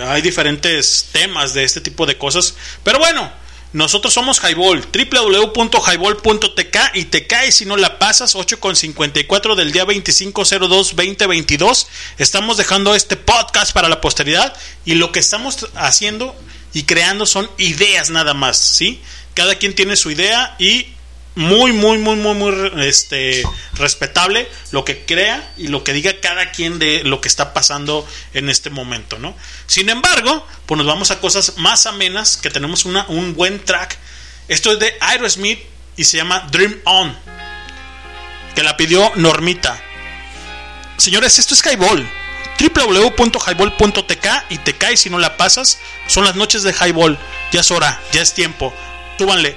Hay 0.01 0.23
diferentes 0.23 1.09
temas 1.13 1.55
de 1.55 1.65
este 1.65 1.81
tipo 1.81 2.07
de 2.07 2.19
cosas. 2.19 2.55
Pero 2.83 2.99
bueno, 2.99 3.31
nosotros 3.73 4.13
somos 4.13 4.41
Highball. 4.41 4.85
www.highball.tk 4.93 6.77
y 6.95 7.05
te 7.05 7.27
cae 7.27 7.51
si 7.53 7.65
no 7.65 7.79
la 7.79 7.99
pasas. 7.99 8.37
8.54 8.37 9.55
del 9.55 9.73
día 9.73 9.87
2502-2022. 9.87 11.87
Estamos 12.19 12.59
dejando 12.59 12.95
este 12.95 13.17
podcast 13.17 13.73
para 13.73 13.89
la 13.89 14.03
posteridad. 14.03 14.55
Y 14.85 14.97
lo 14.97 15.11
que 15.11 15.21
estamos 15.21 15.71
haciendo 15.75 16.37
y 16.75 16.83
creando 16.83 17.25
son 17.25 17.51
ideas 17.57 18.11
nada 18.11 18.35
más, 18.35 18.59
¿sí? 18.59 19.01
Cada 19.35 19.55
quien 19.55 19.75
tiene 19.75 19.97
su 19.97 20.11
idea 20.11 20.55
y 20.59 20.89
muy, 21.35 21.73
muy, 21.73 21.99
muy, 21.99 22.17
muy, 22.17 22.35
muy 22.35 22.73
este, 22.87 23.43
respetable 23.75 24.49
lo 24.71 24.85
que 24.85 25.05
crea 25.05 25.53
y 25.57 25.69
lo 25.69 25.83
que 25.85 25.93
diga 25.93 26.21
cada 26.21 26.51
quien 26.51 26.79
de 26.79 27.05
lo 27.05 27.21
que 27.21 27.29
está 27.29 27.55
pasando 27.55 28.07
en 28.35 28.49
este 28.49 28.71
momento, 28.71 29.19
¿no? 29.19 29.35
Sin 29.67 29.89
embargo, 29.89 30.47
pues 30.67 30.79
nos 30.79 30.87
vamos 30.87 31.11
a 31.11 31.21
cosas 31.21 31.55
más 31.57 31.87
amenas, 31.87 32.37
que 32.37 32.51
tenemos 32.51 32.85
una, 32.85 33.07
un 33.09 33.35
buen 33.35 33.65
track. 33.65 33.99
Esto 34.49 34.73
es 34.73 34.79
de 34.79 34.95
Aerosmith 35.01 35.61
y 35.97 36.05
se 36.05 36.19
llama 36.19 36.49
Dream 36.51 36.81
On, 36.85 37.17
que 38.55 38.63
la 38.63 38.77
pidió 38.77 39.13
Normita. 39.17 39.81
Señores, 40.99 41.39
esto 41.39 41.55
es 41.55 41.65
Highball 41.65 42.07
www.highball.tk 42.59 44.27
y 44.51 44.59
te 44.59 44.75
caes 44.75 45.01
si 45.01 45.11
no 45.11 45.19
la 45.19 45.37
pasas. 45.37 45.79
Son 46.07 46.25
las 46.25 46.37
noches 46.37 46.63
de 46.63 46.73
Highball. 46.73 47.19
Ya 47.51 47.61
es 47.61 47.71
hora, 47.71 48.01
ya 48.13 48.23
es 48.23 48.35
tiempo. 48.35 48.73
Túbanle. 49.19 49.57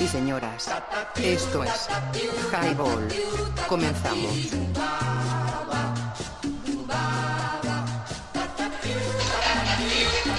Y 0.00 0.08
señoras, 0.08 0.66
esto 1.22 1.62
es 1.62 1.88
Highball. 2.50 3.08
Comenzamos. 3.68 4.32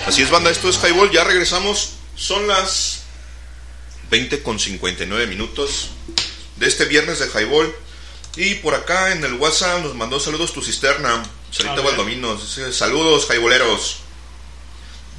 Así 0.07 0.23
es, 0.23 0.31
banda, 0.31 0.49
esto 0.49 0.67
es 0.69 0.77
Highball, 0.83 1.11
ya 1.11 1.23
regresamos. 1.23 1.93
Son 2.15 2.47
las 2.47 3.03
20 4.09 4.41
con 4.41 4.59
59 4.59 5.27
minutos 5.27 5.89
de 6.57 6.67
este 6.67 6.85
viernes 6.85 7.19
de 7.19 7.27
Highball. 7.27 7.73
Y 8.35 8.55
por 8.55 8.73
acá 8.73 9.11
en 9.11 9.23
el 9.23 9.33
WhatsApp 9.35 9.83
nos 9.83 9.93
mandó 9.93 10.19
saludos 10.19 10.53
tu 10.53 10.61
cisterna, 10.61 11.21
Sarita 11.51 11.73
A 11.73 11.75
ver. 11.77 11.85
Valdomino. 11.85 12.35
Dice, 12.35 12.73
Saludos, 12.73 13.27
Highballeros. 13.29 13.97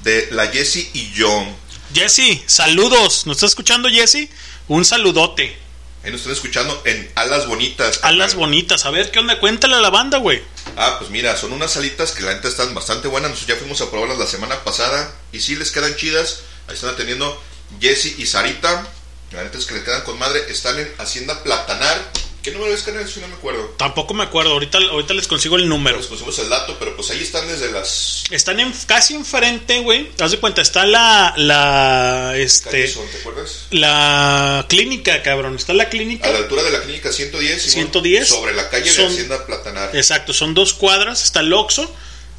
De 0.03 0.29
la 0.33 0.49
Jessie 0.49 0.91
y 0.95 1.13
yo. 1.13 1.47
Jesse, 1.95 2.43
saludos. 2.47 3.27
¿Nos 3.27 3.37
está 3.37 3.47
escuchando 3.47 3.89
Jesse? 3.89 4.29
Un 4.69 4.85
saludote. 4.85 5.57
Ahí 6.03 6.11
nos 6.11 6.21
están 6.21 6.33
escuchando 6.33 6.83
en 6.85 7.11
Alas 7.15 7.47
Bonitas. 7.47 8.01
Alas 8.03 8.35
bonitas. 8.35 8.87
A 8.87 8.91
ver, 8.91 9.11
¿qué 9.11 9.19
onda? 9.19 9.39
Cuéntale 9.39 9.77
a 9.77 9.81
la 9.81 9.91
banda, 9.91 10.19
güey. 10.19 10.43
Ah, 10.77 10.97
pues 10.99 11.11
mira, 11.11 11.37
son 11.37 11.53
unas 11.53 11.77
alitas 11.77 12.13
que 12.13 12.23
la 12.23 12.35
neta 12.35 12.49
están 12.49 12.75
bastante 12.75 13.09
buenas. 13.09 13.31
Nosotros 13.31 13.57
ya 13.57 13.61
fuimos 13.61 13.81
a 13.83 13.91
probarlas 13.91 14.19
la 14.19 14.27
semana 14.27 14.65
pasada 14.65 15.15
y 15.33 15.41
sí 15.41 15.55
les 15.55 15.71
quedan 15.71 15.95
chidas. 15.95 16.41
Ahí 16.67 16.75
están 16.75 16.91
atendiendo 16.91 17.41
Jesse 17.81 18.19
y 18.19 18.27
Sarita. 18.27 18.87
La 19.31 19.45
neta 19.45 19.59
es 19.59 19.67
que 19.67 19.75
le 19.75 19.85
quedan 19.85 20.03
con 20.03 20.19
madre. 20.19 20.45
Están 20.49 20.79
en 20.79 20.93
Hacienda 20.99 21.43
Platanar. 21.43 22.11
¿Qué 22.43 22.51
número 22.51 22.75
es, 22.75 22.83
canal? 22.83 23.09
Si 23.09 23.21
no 23.21 23.29
me 23.29 23.35
acuerdo. 23.35 23.75
Tampoco 23.77 24.15
me 24.15 24.25
acuerdo. 24.25 24.51
Ahorita, 24.53 24.79
ahorita 24.79 25.15
les 25.15 25.29
consigo 25.29 25.57
el 25.57 25.69
número. 25.69 25.97
Les 25.97 26.07
pusimos 26.07 26.37
el 26.41 26.49
dato, 26.49 26.77
pero 26.79 26.97
pues 26.97 27.09
ahí 27.11 27.23
están 27.23 27.47
desde 27.47 27.71
las... 27.71 28.25
Están 28.31 28.59
en, 28.59 28.73
casi 28.87 29.15
enfrente, 29.15 29.79
güey. 29.79 30.11
Haz 30.19 30.33
de 30.33 30.41
cuenta, 30.41 30.61
está 30.61 30.85
la. 30.85 31.35
la 31.37 32.33
este. 32.37 32.89
¿Te 32.89 33.19
acuerdas? 33.21 33.67
La 33.71 34.67
clínica, 34.69 35.23
cabrón. 35.23 35.55
Está 35.55 35.73
la 35.73 35.89
clínica. 35.89 36.29
A 36.29 36.33
la 36.33 36.39
altura 36.39 36.65
de 36.65 36.71
la 36.73 36.83
clínica 36.83 37.13
110. 37.13 37.63
Simón, 37.63 37.73
110. 37.75 38.29
Sobre 38.29 38.55
la 38.55 38.69
calle 38.69 38.91
Son- 38.93 39.07
de 39.07 39.13
Hacienda 39.13 39.47
Platanar. 39.47 39.95
Exacto, 39.95 40.33
son 40.33 40.55
dos 40.55 40.75
cuadras. 40.75 41.23
Está 41.23 41.41
el 41.41 41.53
Oxxo. 41.53 41.95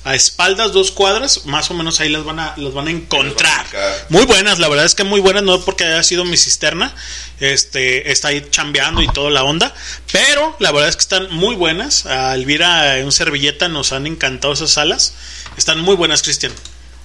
A 0.06 0.16
espaldas 0.16 0.74
dos 0.74 0.91
cuadras, 0.91 1.45
más 1.45 1.72
o 1.72 1.74
menos 1.74 1.99
ahí 2.01 2.10
las 2.10 2.26
van 2.26 2.39
a, 2.39 2.54
las 2.58 2.74
van 2.74 2.88
a 2.88 2.91
encontrar. 2.91 3.66
Muy 4.10 4.26
buenas, 4.26 4.60
la 4.60 4.68
verdad 4.68 4.86
es 4.86 4.95
que 4.95 5.06
muy 5.06 5.22
buenas, 5.22 5.43
no 5.43 5.62
porque 5.62 5.86
haya 5.86 6.04
sido 6.04 6.26
mi 6.26 6.36
cisterna, 6.36 6.93
este, 7.39 8.12
está 8.12 8.28
ahí 8.28 8.45
chambeando 8.49 9.01
y 9.01 9.08
toda 9.08 9.32
la 9.32 9.43
onda, 9.43 9.74
pero 10.12 10.58
la 10.60 10.72
verdad 10.74 10.89
es 10.89 10.97
que 10.97 11.01
están 11.01 11.34
muy 11.34 11.56
buenas. 11.56 12.06
A 12.06 12.36
Elvira 12.36 12.97
en 12.97 13.12
servilleta 13.14 13.70
nos 13.70 13.93
han 13.93 14.06
encantado 14.06 14.54
esas 14.54 14.72
salas, 14.72 15.14
están 15.58 15.80
muy 15.80 15.95
buenas, 15.95 16.22
Cristian. 16.22 16.51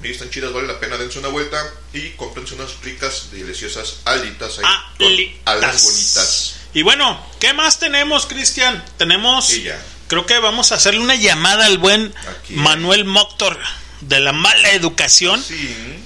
Y 0.02 0.10
están 0.12 0.30
chidas, 0.30 0.52
vale 0.52 0.68
la 0.68 0.78
pena. 0.78 0.96
Dense 0.96 1.18
una 1.18 1.28
vuelta 1.28 1.60
y 1.92 2.10
cómprense 2.10 2.54
unas 2.54 2.70
ricas, 2.82 3.30
deliciosas 3.32 3.96
alitas 4.04 4.58
ahí. 4.58 4.64
Ah, 4.64 4.92
Alitas. 5.00 5.40
alas 5.44 5.82
bonitas. 5.84 6.54
Y 6.74 6.82
bueno, 6.82 7.20
¿qué 7.40 7.52
más 7.52 7.80
tenemos, 7.80 8.26
Cristian? 8.26 8.84
Tenemos, 8.96 9.50
Y 9.50 9.64
ya. 9.64 9.82
Creo 10.08 10.26
que 10.26 10.38
vamos 10.38 10.72
a 10.72 10.76
hacerle 10.76 11.00
una 11.00 11.14
llamada 11.14 11.66
al 11.66 11.78
buen 11.78 12.12
Manuel 12.50 13.04
Moctor 13.04 13.58
de 14.00 14.20
la 14.20 14.32
mala 14.32 14.70
educación. 14.72 15.42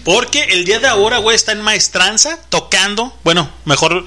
Porque 0.05 0.43
el 0.51 0.65
día 0.65 0.79
de 0.81 0.89
ahora, 0.89 1.19
güey, 1.19 1.35
está 1.37 1.53
en 1.53 1.63
maestranza 1.63 2.39
tocando, 2.49 3.17
bueno, 3.25 3.51
mejor 3.65 4.05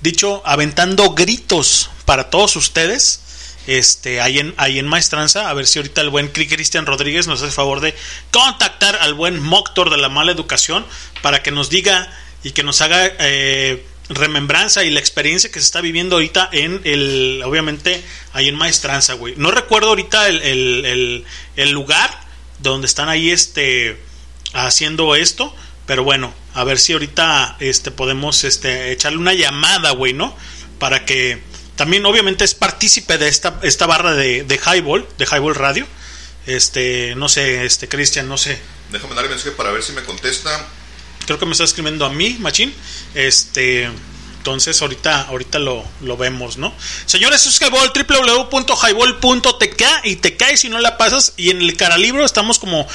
dicho, 0.00 0.42
aventando 0.44 1.10
gritos 1.14 1.90
para 2.04 2.30
todos 2.30 2.56
ustedes. 2.56 3.22
Este, 3.66 4.22
ahí 4.22 4.38
en, 4.38 4.54
ahí 4.56 4.78
en 4.78 4.86
Maestranza, 4.86 5.50
a 5.50 5.52
ver 5.52 5.66
si 5.66 5.78
ahorita 5.78 6.00
el 6.00 6.08
buen 6.08 6.32
Cri- 6.32 6.48
Cristian 6.48 6.86
Rodríguez 6.86 7.26
nos 7.26 7.42
hace 7.42 7.52
favor 7.52 7.80
de 7.80 7.94
contactar 8.30 8.96
al 8.96 9.12
buen 9.12 9.38
Moctor 9.42 9.90
de 9.90 9.98
la 9.98 10.08
mala 10.08 10.32
educación 10.32 10.86
para 11.20 11.42
que 11.42 11.50
nos 11.50 11.68
diga 11.68 12.10
y 12.42 12.52
que 12.52 12.62
nos 12.62 12.80
haga 12.80 13.12
eh, 13.18 13.84
remembranza 14.08 14.84
y 14.84 14.90
la 14.90 15.00
experiencia 15.00 15.50
que 15.50 15.60
se 15.60 15.66
está 15.66 15.80
viviendo 15.80 16.16
ahorita 16.16 16.48
en 16.52 16.80
el, 16.84 17.42
obviamente, 17.44 18.02
ahí 18.32 18.48
en 18.48 18.54
Maestranza, 18.54 19.14
güey. 19.14 19.34
No 19.36 19.50
recuerdo 19.50 19.88
ahorita 19.88 20.28
el, 20.28 21.24
el, 21.56 21.70
lugar 21.70 22.10
donde 22.58 22.86
están 22.86 23.08
ahí, 23.08 23.30
este, 23.30 24.00
haciendo 24.54 25.14
esto, 25.14 25.54
pero 25.86 26.04
bueno, 26.04 26.32
a 26.54 26.64
ver 26.64 26.78
si 26.78 26.92
ahorita, 26.92 27.56
este, 27.60 27.90
podemos, 27.90 28.44
este, 28.44 28.92
echarle 28.92 29.18
una 29.18 29.34
llamada, 29.34 29.90
güey, 29.90 30.12
¿no? 30.12 30.36
Para 30.78 31.04
que 31.04 31.42
también, 31.76 32.04
obviamente, 32.06 32.44
es 32.44 32.54
partícipe 32.54 33.18
de 33.18 33.28
esta, 33.28 33.60
esta 33.62 33.86
barra 33.86 34.14
de, 34.14 34.42
de 34.44 34.56
Highball, 34.56 35.06
de 35.18 35.26
Highball 35.26 35.54
Radio. 35.54 35.86
Este, 36.46 37.14
no 37.14 37.28
sé, 37.28 37.64
este, 37.66 37.88
Cristian, 37.88 38.26
no 38.28 38.38
sé. 38.38 38.58
Déjame 38.90 39.14
darle 39.14 39.30
mensaje 39.30 39.52
para 39.52 39.70
ver 39.70 39.82
si 39.82 39.92
me 39.92 40.02
contesta. 40.02 40.66
Creo 41.28 41.38
que 41.38 41.44
me 41.44 41.52
está 41.52 41.64
escribiendo 41.64 42.06
a 42.06 42.08
mí, 42.08 42.38
Machín. 42.40 42.72
Este, 43.14 43.90
entonces 44.38 44.80
ahorita, 44.80 45.24
ahorita 45.24 45.58
lo, 45.58 45.84
lo 46.00 46.16
vemos, 46.16 46.56
¿no? 46.56 46.72
Señores, 47.04 47.44
es 47.44 47.60
Highball, 47.60 47.92
www.highball.tk 47.94 49.82
y 50.04 50.16
te 50.16 50.38
caes 50.38 50.60
si 50.60 50.70
no 50.70 50.78
la 50.78 50.96
pasas. 50.96 51.34
Y 51.36 51.50
en 51.50 51.60
el 51.60 51.76
Caralibro 51.76 52.24
estamos 52.24 52.58
como 52.58 52.88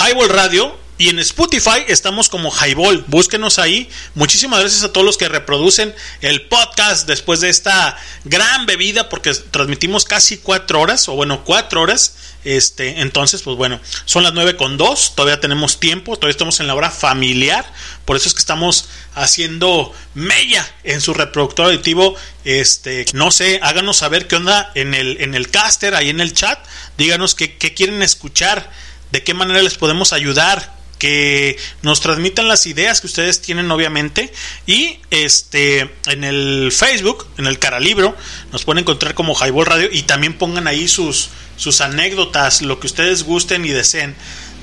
Highball 0.00 0.28
Radio. 0.28 0.76
Y 1.00 1.10
en 1.10 1.20
Spotify 1.20 1.84
estamos 1.86 2.28
como 2.28 2.50
Highball. 2.50 3.04
Búsquenos 3.06 3.60
ahí. 3.60 3.88
Muchísimas 4.16 4.58
gracias 4.58 4.82
a 4.82 4.92
todos 4.92 5.06
los 5.06 5.16
que 5.16 5.28
reproducen 5.28 5.94
el 6.22 6.48
podcast 6.48 7.06
después 7.06 7.40
de 7.40 7.50
esta 7.50 7.96
gran 8.24 8.66
bebida, 8.66 9.08
porque 9.08 9.32
transmitimos 9.32 10.04
casi 10.04 10.38
cuatro 10.38 10.80
horas, 10.80 11.08
o 11.08 11.12
bueno, 11.14 11.44
cuatro 11.44 11.82
horas. 11.82 12.16
Este, 12.42 13.00
entonces, 13.00 13.42
pues 13.42 13.56
bueno, 13.56 13.78
son 14.06 14.24
las 14.24 14.32
nueve 14.32 14.56
con 14.56 14.76
dos. 14.76 15.14
Todavía 15.14 15.38
tenemos 15.38 15.78
tiempo. 15.78 16.16
Todavía 16.16 16.32
estamos 16.32 16.58
en 16.58 16.66
la 16.66 16.74
hora 16.74 16.90
familiar. 16.90 17.72
Por 18.04 18.16
eso 18.16 18.26
es 18.26 18.34
que 18.34 18.40
estamos 18.40 18.88
haciendo 19.14 19.94
mella 20.14 20.68
en 20.82 21.00
su 21.00 21.14
reproductor 21.14 21.66
auditivo. 21.66 22.16
Este, 22.44 23.06
no 23.12 23.30
sé, 23.30 23.60
háganos 23.62 23.98
saber 23.98 24.26
qué 24.26 24.34
onda 24.34 24.72
en 24.74 24.94
el, 24.94 25.20
en 25.20 25.36
el 25.36 25.48
caster, 25.48 25.94
ahí 25.94 26.10
en 26.10 26.18
el 26.18 26.34
chat. 26.34 26.58
Díganos 26.96 27.36
qué, 27.36 27.56
qué 27.56 27.72
quieren 27.72 28.02
escuchar, 28.02 28.68
de 29.12 29.22
qué 29.22 29.32
manera 29.32 29.62
les 29.62 29.76
podemos 29.76 30.12
ayudar 30.12 30.76
que 30.98 31.56
nos 31.82 32.00
transmitan 32.00 32.48
las 32.48 32.66
ideas 32.66 33.00
que 33.00 33.06
ustedes 33.06 33.40
tienen 33.40 33.70
obviamente 33.70 34.32
y 34.66 34.98
este 35.10 35.90
en 36.06 36.24
el 36.24 36.70
Facebook 36.72 37.26
en 37.38 37.46
el 37.46 37.58
Caralibro 37.58 38.16
nos 38.52 38.64
pueden 38.64 38.82
encontrar 38.82 39.14
como 39.14 39.34
Highball 39.34 39.66
Radio 39.66 39.88
y 39.90 40.02
también 40.02 40.34
pongan 40.34 40.66
ahí 40.66 40.88
sus 40.88 41.30
sus 41.56 41.80
anécdotas 41.80 42.62
lo 42.62 42.80
que 42.80 42.86
ustedes 42.86 43.22
gusten 43.22 43.64
y 43.64 43.70
deseen 43.70 44.14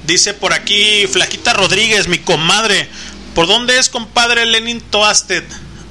dice 0.05 0.33
por 0.33 0.53
aquí 0.53 1.07
Flaquita 1.07 1.53
Rodríguez 1.53 2.07
mi 2.07 2.19
comadre 2.19 2.87
¿por 3.33 3.47
dónde 3.47 3.79
es 3.79 3.89
compadre 3.89 4.45
Lenin 4.45 4.81
Toasted? 4.81 5.43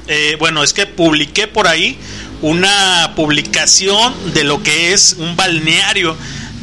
Eh, 0.06 0.36
bueno 0.38 0.62
es 0.62 0.72
que 0.72 0.86
publiqué 0.86 1.46
por 1.46 1.66
ahí 1.66 1.98
una 2.42 3.12
publicación 3.16 4.34
de 4.34 4.44
lo 4.44 4.62
que 4.62 4.92
es 4.92 5.16
un 5.18 5.34
balneario 5.34 6.16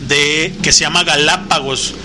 de 0.07 0.53
que 0.61 0.71
se 0.71 0.81
llama 0.81 1.03
Galápagos 1.03 1.95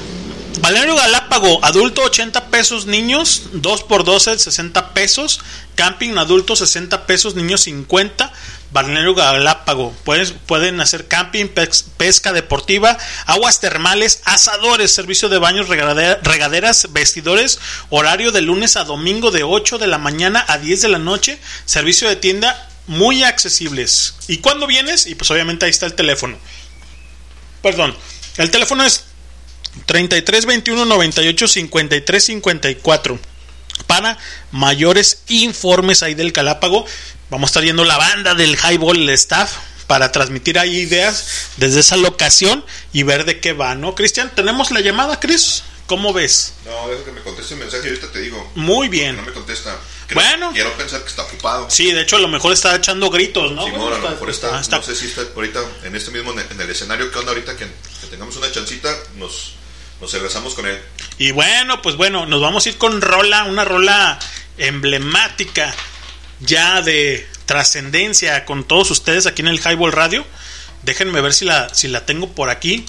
Balneario 0.61 0.97
Galápago, 0.97 1.63
adulto 1.65 2.03
80 2.03 2.47
pesos, 2.47 2.87
niños 2.87 3.43
2 3.53 3.83
por 3.85 4.05
12 4.05 4.39
60 4.39 4.95
pesos, 4.95 5.41
camping 5.75 6.17
adulto 6.17 6.57
60 6.57 7.07
pesos, 7.07 7.35
niños 7.35 7.61
50, 7.63 8.33
Balneario 8.73 9.15
Galápago, 9.15 9.93
pueden, 10.05 10.33
pueden 10.47 10.81
hacer 10.81 11.09
camping, 11.09 11.47
pes- 11.49 11.85
pesca 11.99 12.33
deportiva, 12.33 12.97
aguas 13.27 13.61
termales, 13.61 14.23
asadores, 14.25 14.93
servicio 14.93 15.29
de 15.29 15.39
baños, 15.39 15.69
regadera- 15.69 16.19
regaderas, 16.23 16.93
vestidores, 16.93 17.59
horario 17.91 18.33
de 18.33 18.41
lunes 18.43 18.77
a 18.77 18.85
domingo 18.85 19.31
de 19.31 19.43
8 19.43 19.77
de 19.79 19.87
la 19.89 19.99
mañana 19.99 20.45
a 20.49 20.57
10 20.59 20.81
de 20.83 20.89
la 20.89 20.99
noche, 20.99 21.39
servicio 21.67 22.09
de 22.09 22.17
tienda 22.17 22.69
muy 22.87 23.25
accesibles. 23.25 24.15
¿Y 24.27 24.39
cuándo 24.39 24.67
vienes? 24.67 25.07
Y 25.07 25.15
pues 25.17 25.31
obviamente 25.31 25.67
ahí 25.67 25.71
está 25.71 25.87
el 25.87 25.95
teléfono. 25.95 26.39
Perdón, 27.63 27.95
el 28.39 28.51
teléfono 28.51 28.85
es 28.85 29.05
33 29.85 30.47
21 30.47 30.85
98 30.87 31.49
53 31.49 32.25
54 32.25 33.19
para 33.87 34.19
mayores 34.53 35.23
informes 35.29 36.03
ahí 36.03 36.15
del 36.15 36.33
Galápago 36.33 36.87
vamos 37.31 37.49
a 37.49 37.51
estar 37.51 37.65
yendo 37.65 37.85
la 37.85 37.99
banda 37.99 38.35
del 38.35 38.57
Highball 38.57 38.97
el 38.97 39.11
staff 39.11 39.53
para 39.87 40.11
transmitir 40.11 40.59
ahí 40.59 40.79
ideas 40.79 41.27
desde 41.59 41.81
esa 41.81 41.97
locación 41.97 42.65
y 42.93 43.05
ver 43.05 43.25
de 43.25 43.39
qué 43.39 43.53
va, 43.53 43.77
¿no? 43.77 43.95
Cristian, 43.95 44.33
tenemos 44.35 44.73
la 44.73 44.81
llamada, 44.81 45.21
Chris. 45.21 45.63
¿Cómo 45.87 46.13
ves? 46.13 46.55
No, 46.65 46.89
deja 46.89 47.05
que 47.05 47.13
me 47.13 47.21
conteste 47.21 47.55
el 47.55 47.61
mensaje 47.61 47.87
ahorita 47.87 48.11
te 48.11 48.19
digo. 48.19 48.51
Muy 48.57 48.89
bien. 48.89 49.15
No 49.15 49.23
me 49.23 49.31
contesta. 49.33 49.79
Creo- 50.09 50.21
Bueno. 50.21 50.51
Quiero 50.53 50.73
pensar 50.77 51.03
que 51.03 51.09
está 51.09 51.23
ocupado. 51.23 51.71
Sí, 51.71 51.93
de 51.93 52.01
hecho 52.03 52.17
a 52.17 52.19
lo 52.19 52.27
mejor 52.27 52.53
está 52.53 52.75
echando 52.75 53.09
gritos, 53.11 53.53
¿no? 53.53 53.65
Simón, 53.65 53.81
Bueno, 53.83 53.95
a 53.95 53.99
lo 54.01 54.11
mejor 54.11 54.31
está, 54.31 54.61
está- 54.61 54.79
no 54.79 54.83
sé 54.83 54.97
si 54.97 55.07
está 55.07 55.23
ahorita 55.37 55.61
en 55.85 55.95
este 55.95 56.11
mismo, 56.11 56.33
en 56.33 56.41
el, 56.41 56.47
en 56.51 56.61
el 56.61 56.69
escenario, 56.71 57.09
¿qué 57.13 57.19
onda 57.21 57.31
ahorita? 57.31 57.57
Que, 57.57 57.67
que 58.01 58.07
tengamos 58.11 58.35
una 58.37 58.51
chancita, 58.51 58.93
nos, 59.15 59.53
nos 60.01 60.13
regresamos 60.13 60.55
con 60.55 60.67
él. 60.67 60.79
Y 61.19 61.31
bueno, 61.31 61.83
pues 61.83 61.97
bueno, 61.97 62.27
nos 62.27 62.41
vamos 62.41 62.67
a 62.67 62.69
ir 62.69 62.79
con 62.79 63.01
rola, 63.01 63.45
una 63.45 63.65
rola 63.65 64.19
emblemática 64.59 65.75
ya 66.41 66.83
de 66.83 67.27
trascendencia 67.47 68.45
con 68.45 68.65
todos 68.65 68.91
ustedes 68.91 69.27
aquí 69.27 69.43
en 69.43 69.49
el 69.49 69.61
Highball 69.61 69.93
Radio. 69.93 70.25
Déjenme 70.83 71.21
ver 71.21 71.33
si 71.33 71.45
la, 71.45 71.73
si 71.75 71.89
la 71.89 72.05
tengo 72.05 72.33
por 72.33 72.51
aquí 72.51 72.85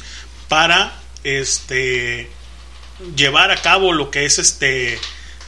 para 0.49 0.93
este 1.23 2.29
llevar 3.15 3.51
a 3.51 3.61
cabo 3.61 3.93
lo 3.93 4.11
que 4.11 4.25
es 4.25 4.39
este 4.39 4.99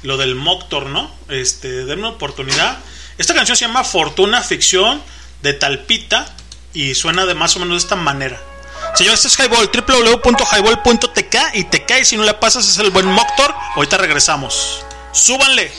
lo 0.04 0.18
del 0.18 0.36
Moctor, 0.36 0.86
¿no? 0.86 1.14
Este, 1.28 1.86
denme 1.86 2.08
una 2.08 2.10
oportunidad. 2.10 2.80
Esta 3.18 3.34
canción 3.34 3.58
se 3.58 3.66
llama 3.66 3.84
Fortuna 3.84 4.42
Ficción 4.42 5.02
de 5.42 5.54
Talpita 5.54 6.34
y 6.74 6.96
suena 6.96 7.26
de 7.26 7.36
más 7.36 7.56
o 7.56 7.60
menos 7.60 7.74
de 7.82 7.86
esta 7.86 7.96
manera. 7.96 8.42
Señores, 8.96 9.24
este 9.24 9.44
es 9.44 9.50
Highball, 9.50 9.70
www.highball.tk 9.72 11.36
y 11.54 11.64
te 11.66 11.86
cae 11.86 12.04
si 12.04 12.18
no 12.18 12.24
le 12.24 12.34
pasas 12.34 12.68
es 12.68 12.78
el 12.80 12.92
buen 12.92 13.06
Moctor. 13.06 13.54
Ahorita 13.76 13.98
regresamos. 13.98 14.84
Súbanle. 15.12 15.72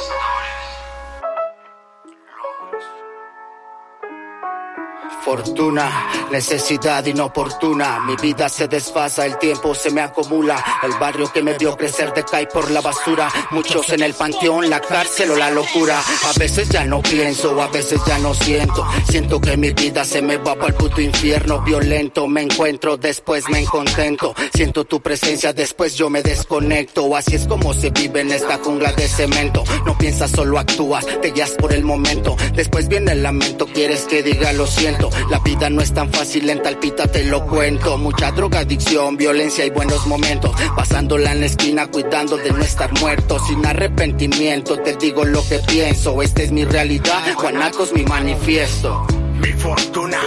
Fortuna, 5.24 6.08
necesidad 6.30 7.04
inoportuna. 7.04 8.00
Mi 8.00 8.16
vida 8.16 8.48
se 8.48 8.68
desfasa, 8.68 9.26
el 9.26 9.38
tiempo 9.38 9.74
se 9.74 9.90
me 9.90 10.00
acumula. 10.00 10.64
El 10.82 10.92
barrio 10.92 11.30
que 11.30 11.42
me 11.42 11.58
vio 11.58 11.76
crecer 11.76 12.14
decae 12.14 12.46
por 12.46 12.70
la 12.70 12.80
basura. 12.80 13.30
Muchos 13.50 13.90
en 13.90 14.02
el 14.02 14.14
panteón, 14.14 14.70
la 14.70 14.80
cárcel 14.80 15.32
o 15.32 15.36
la 15.36 15.50
locura. 15.50 16.00
A 16.00 16.38
veces 16.38 16.70
ya 16.70 16.84
no 16.84 17.02
pienso, 17.02 17.60
a 17.60 17.68
veces 17.68 18.00
ya 18.06 18.18
no 18.18 18.32
siento. 18.32 18.86
Siento 19.08 19.40
que 19.40 19.56
mi 19.56 19.70
vida 19.72 20.04
se 20.04 20.22
me 20.22 20.38
va 20.38 20.54
para 20.54 20.68
el 20.68 20.74
puto 20.74 21.00
infierno. 21.02 21.60
Violento 21.62 22.26
me 22.26 22.42
encuentro, 22.42 22.96
después 22.96 23.48
me 23.50 23.60
encontento. 23.60 24.34
Siento 24.54 24.84
tu 24.84 25.00
presencia, 25.00 25.52
después 25.52 25.96
yo 25.96 26.08
me 26.08 26.22
desconecto. 26.22 27.14
Así 27.14 27.36
es 27.36 27.46
como 27.46 27.74
se 27.74 27.90
vive 27.90 28.22
en 28.22 28.32
esta 28.32 28.58
jungla 28.58 28.92
de 28.92 29.06
cemento. 29.06 29.64
No 29.84 29.98
piensas, 29.98 30.30
solo 30.30 30.58
actúas, 30.58 31.06
te 31.20 31.30
guías 31.30 31.50
por 31.50 31.74
el 31.74 31.84
momento. 31.84 32.36
Después 32.54 32.88
viene 32.88 33.12
el 33.12 33.22
lamento, 33.22 33.66
quieres 33.66 34.06
que 34.06 34.22
diga 34.22 34.52
lo 34.52 34.66
siento. 34.66 35.09
La 35.30 35.38
vida 35.40 35.70
no 35.70 35.80
es 35.80 35.92
tan 35.92 36.10
fácil, 36.10 36.48
en 36.50 36.62
talpita 36.62 37.06
te 37.06 37.24
lo 37.24 37.46
cuento. 37.46 37.96
Mucha 37.98 38.32
drogadicción, 38.32 39.16
violencia 39.16 39.64
y 39.64 39.70
buenos 39.70 40.06
momentos. 40.06 40.52
Pasándola 40.76 41.32
en 41.32 41.40
la 41.40 41.46
esquina, 41.46 41.86
cuidando 41.86 42.36
de 42.36 42.50
no 42.50 42.62
estar 42.62 42.92
muerto. 43.00 43.38
Sin 43.46 43.64
arrepentimiento, 43.64 44.78
te 44.78 44.96
digo 44.96 45.24
lo 45.24 45.46
que 45.48 45.58
pienso. 45.60 46.22
Esta 46.22 46.42
es 46.42 46.52
mi 46.52 46.64
realidad, 46.64 47.22
Guanacos 47.34 47.92
mi 47.92 48.04
manifiesto. 48.04 49.06
Mi 49.40 49.52
fortuna, 49.52 50.18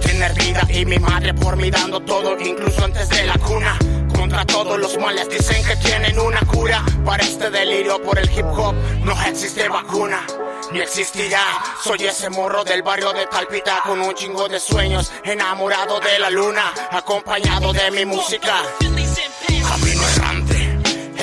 tener 0.00 0.34
vida 0.34 0.66
y 0.72 0.84
mi 0.84 0.98
madre 0.98 1.32
por 1.34 1.56
mí 1.56 1.70
dando 1.70 2.00
todo, 2.00 2.36
incluso 2.40 2.84
antes 2.84 3.08
de 3.08 3.24
la 3.24 3.34
cuna. 3.38 3.78
Contra 4.16 4.44
todos 4.46 4.78
los 4.78 4.98
males 4.98 5.28
dicen 5.28 5.62
que 5.64 5.76
tienen 5.76 6.18
una 6.18 6.40
cura. 6.40 6.84
Para 7.04 7.22
este 7.22 7.50
delirio 7.50 8.02
por 8.02 8.18
el 8.18 8.28
hip 8.30 8.46
hop 8.46 8.74
no 9.04 9.12
existe 9.26 9.68
vacuna. 9.68 10.26
Ni 10.72 10.80
existirá, 10.80 11.44
soy 11.82 12.04
ese 12.06 12.28
morro 12.30 12.64
del 12.64 12.82
barrio 12.82 13.12
de 13.12 13.26
Talpita 13.26 13.82
con 13.84 14.00
un 14.00 14.14
chingo 14.14 14.48
de 14.48 14.58
sueños, 14.58 15.12
enamorado 15.24 16.00
de 16.00 16.18
la 16.18 16.30
luna, 16.30 16.72
acompañado 16.90 17.72
de 17.72 17.90
mi 17.90 18.04
música. 18.04 18.62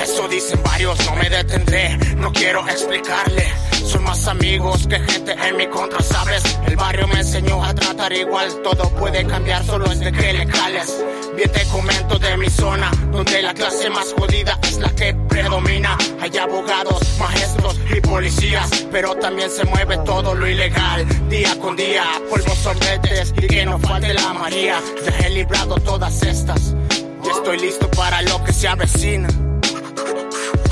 Eso 0.04 0.28
dicen 0.28 0.62
varios, 0.62 0.98
no 1.06 1.16
me 1.16 1.30
detendré, 1.30 1.96
no 2.16 2.30
quiero 2.30 2.68
explicarle. 2.68 3.44
Son 3.86 4.04
más 4.04 4.26
amigos 4.26 4.86
que 4.86 4.98
gente 5.00 5.32
en 5.32 5.56
mi 5.56 5.66
contra, 5.66 6.00
¿sabes? 6.02 6.42
El 6.66 6.76
barrio 6.76 7.08
me 7.08 7.20
enseñó 7.20 7.64
a 7.64 7.74
tratar 7.74 8.12
igual, 8.12 8.48
todo 8.62 8.90
puede 8.90 9.26
cambiar 9.26 9.64
solo 9.64 9.90
es 9.90 10.00
de 10.00 10.12
que 10.12 10.32
le 10.34 10.46
cales. 10.46 11.02
Bien 11.36 11.50
te 11.50 11.64
comento 11.68 12.18
de 12.18 12.36
mi 12.36 12.50
zona, 12.50 12.90
donde 13.10 13.42
la 13.42 13.54
clase 13.54 13.88
más 13.90 14.14
jodida 14.16 14.58
es 14.62 14.78
la 14.78 14.90
que 14.90 15.14
predomina. 15.28 15.96
Hay 16.20 16.36
abogados, 16.36 17.00
maestros 17.18 17.80
y 17.96 18.00
policías, 18.02 18.86
pero 18.92 19.14
también 19.16 19.50
se 19.50 19.64
mueve 19.64 19.96
todo 20.04 20.34
lo 20.34 20.46
ilegal. 20.46 21.06
Día 21.30 21.58
con 21.58 21.76
día, 21.76 22.04
polvos 22.28 22.58
sorbetes 22.58 23.32
y 23.38 23.46
que 23.46 23.64
no 23.64 23.78
falte 23.78 24.12
la 24.12 24.34
María. 24.34 24.80
Ya 25.20 25.28
librado 25.30 25.76
todas 25.76 26.22
estas 26.22 26.74
y 27.24 27.28
estoy 27.28 27.58
listo 27.58 27.90
para 27.90 28.20
lo 28.22 28.44
que 28.44 28.52
se 28.52 28.68
avecina. 28.68 29.28
Thank 30.04 30.34
you. 30.34 30.63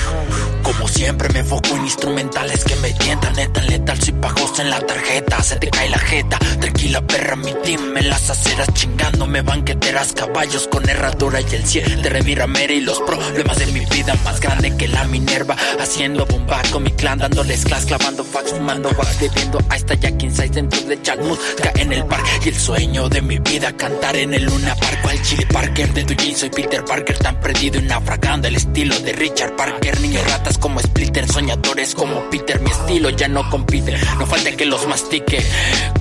Como 0.83 0.95
siempre 0.95 1.29
me 1.29 1.39
enfoco 1.39 1.77
en 1.77 1.85
instrumentales 1.85 2.65
que 2.65 2.75
me 2.75 2.93
tientan. 2.95 3.37
Neta 3.37 3.63
letal, 3.63 4.03
soy 4.03 4.15
pajosa 4.15 4.63
en 4.63 4.71
la 4.71 4.81
tarjeta. 4.81 5.41
Se 5.41 5.55
te 5.55 5.71
cae 5.71 5.89
la 5.89 5.99
jeta, 6.01 6.41
tranquila 6.59 7.01
perra 7.07 7.37
Mi 7.37 7.55
team 7.63 7.97
en 7.97 8.09
las 8.09 8.29
aceras 8.29 8.67
chingándome 8.75 9.43
Banqueteras, 9.43 10.13
caballos 10.13 10.67
con 10.67 10.89
herradura 10.89 11.41
y 11.41 11.55
el 11.55 11.65
100 11.65 12.03
De 12.03 12.09
Reviramera 12.11 12.73
y 12.73 12.81
los 12.81 12.99
problemas 13.03 13.61
de 13.61 13.67
mi 13.67 13.85
vida 13.87 14.17
Más 14.25 14.41
grande 14.41 14.77
que 14.77 14.89
la 14.89 15.05
Minerva. 15.05 15.57
Haciendo 15.79 16.27
bomba 16.27 16.61
con 16.73 16.83
mi 16.83 16.91
clan 16.91 17.21
Dándoles 17.21 17.65
class, 17.65 17.87
clavando 17.87 18.25
fax, 18.25 18.51
fumando 18.51 18.91
wax 18.99 19.21
Bebiendo 19.21 19.61
a 19.69 19.77
esta 19.77 19.95
Jack 19.95 20.21
Inside 20.21 20.49
dentro 20.49 20.81
de 20.81 21.01
Chalmut 21.01 21.39
Cae 21.63 21.81
en 21.81 21.93
el 21.93 22.05
parque. 22.07 22.29
Y 22.45 22.49
el 22.49 22.59
sueño 22.59 23.09
de 23.09 23.23
mi 23.23 23.39
vida 23.39 23.71
Cantar 23.77 24.17
en 24.17 24.35
el 24.35 24.47
Luna 24.47 24.75
Park. 24.75 24.99
Cual 25.03 25.23
Chile 25.23 25.47
Parker 25.47 25.93
de 25.93 26.03
Dujin 26.03 26.37
Soy 26.37 26.51
Peter 26.51 26.85
Parker 26.85 27.17
tan 27.19 27.39
perdido 27.39 27.79
y 27.79 27.83
naufragando. 27.83 28.49
El 28.49 28.57
estilo 28.57 28.99
de 28.99 29.13
Richard 29.13 29.55
Parker 29.55 30.01
Niños 30.01 30.25
ratas 30.29 30.59
como 30.59 30.72
Splitter 30.81 31.31
Soñadores 31.31 31.95
como 31.95 32.29
Peter. 32.31 32.61
Mi 32.61 32.71
estilo 32.71 33.11
ya 33.11 33.29
no 33.29 33.49
compite 33.51 33.97
No 34.19 34.27
falta 34.27 34.53
que 34.53 34.67
los 34.67 34.87
mastique. 34.87 35.45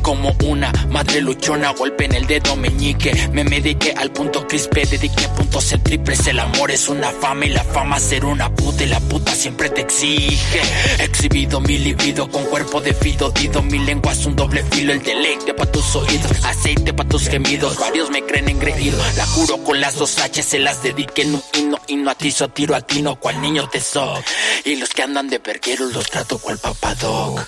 Como 0.02 0.36
una 0.46 0.72
madre 0.90 1.22
luchona 1.22 1.72
Golpe 1.74 2.06
en 2.06 2.16
el 2.16 2.28
dedo 2.28 2.56
meñique. 2.56 3.30
Me 3.32 3.44
mediqué 3.44 3.94
al 3.98 4.12
punto 4.12 4.48
crispe 4.48 4.86
Dediqué 4.86 5.26
a 5.26 5.36
puntos 5.36 5.72
el 5.72 5.82
triples. 5.82 6.28
El 6.28 6.40
amor 6.40 6.72
es 6.72 6.90
una 6.90 7.12
fama 7.12 7.46
y 7.46 7.50
la 7.50 7.64
fama 7.64 8.00
ser 8.00 8.26
una 8.26 8.54
puta. 8.54 8.84
Y 8.84 8.88
la 8.88 9.00
puta 9.00 9.34
siempre 9.34 9.70
te 9.70 9.82
exige. 9.82 10.62
Exhibido 11.00 11.60
mi 11.60 11.78
libido 11.78 12.30
con 12.30 12.44
cuerpo 12.46 12.82
de 12.82 12.94
fido 12.94 13.32
Dido. 13.32 13.62
Mi 13.62 13.80
lengua 13.80 14.12
es 14.14 14.26
un 14.26 14.36
doble 14.36 14.64
filo 14.72 14.94
El 14.94 15.02
deleite 15.02 15.54
pa' 15.54 15.66
tus 15.66 15.96
oídos. 15.96 16.44
Aceite 16.44 16.94
pa' 16.94 17.06
tus 17.06 17.28
gemidos 17.28 17.78
Varios 17.80 18.10
me 18.10 18.24
creen 18.24 18.50
engreído 18.50 18.98
La 19.18 19.26
juro 19.26 19.64
con 19.64 19.80
las 19.80 19.96
dos 19.96 20.18
H 20.20 20.42
se 20.44 20.60
las 20.60 20.84
dediqué 20.84 21.26
No 21.26 21.42
y 21.58 21.64
no 21.64 21.80
y 21.88 21.96
no 21.96 22.12
atizo 22.12 22.50
tiro 22.50 22.76
a 22.76 22.82
tino 22.82 23.16
Cual 23.16 23.42
niño 23.42 23.68
te 23.70 23.80
soy 23.80 24.22
Y 24.64 24.76
los 24.76 24.90
que 24.90 25.02
andan 25.02 25.28
de 25.28 25.40
vergueros 25.40 25.94
los 25.94 26.10
trato 26.10 26.38
cual 26.38 26.58
papadoc 26.60 27.48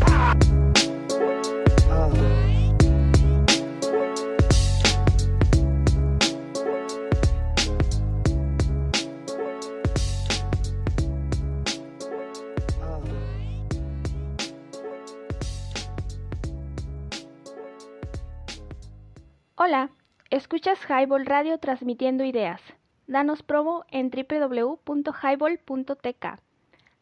Hola, 19.62 19.90
escuchas 20.30 20.80
Highball 20.88 21.26
Radio 21.26 21.60
transmitiendo 21.60 22.24
ideas. 22.24 22.62
Danos 23.08 23.44
promo 23.44 23.84
en 23.92 24.10
www.highball.tk. 24.10 26.26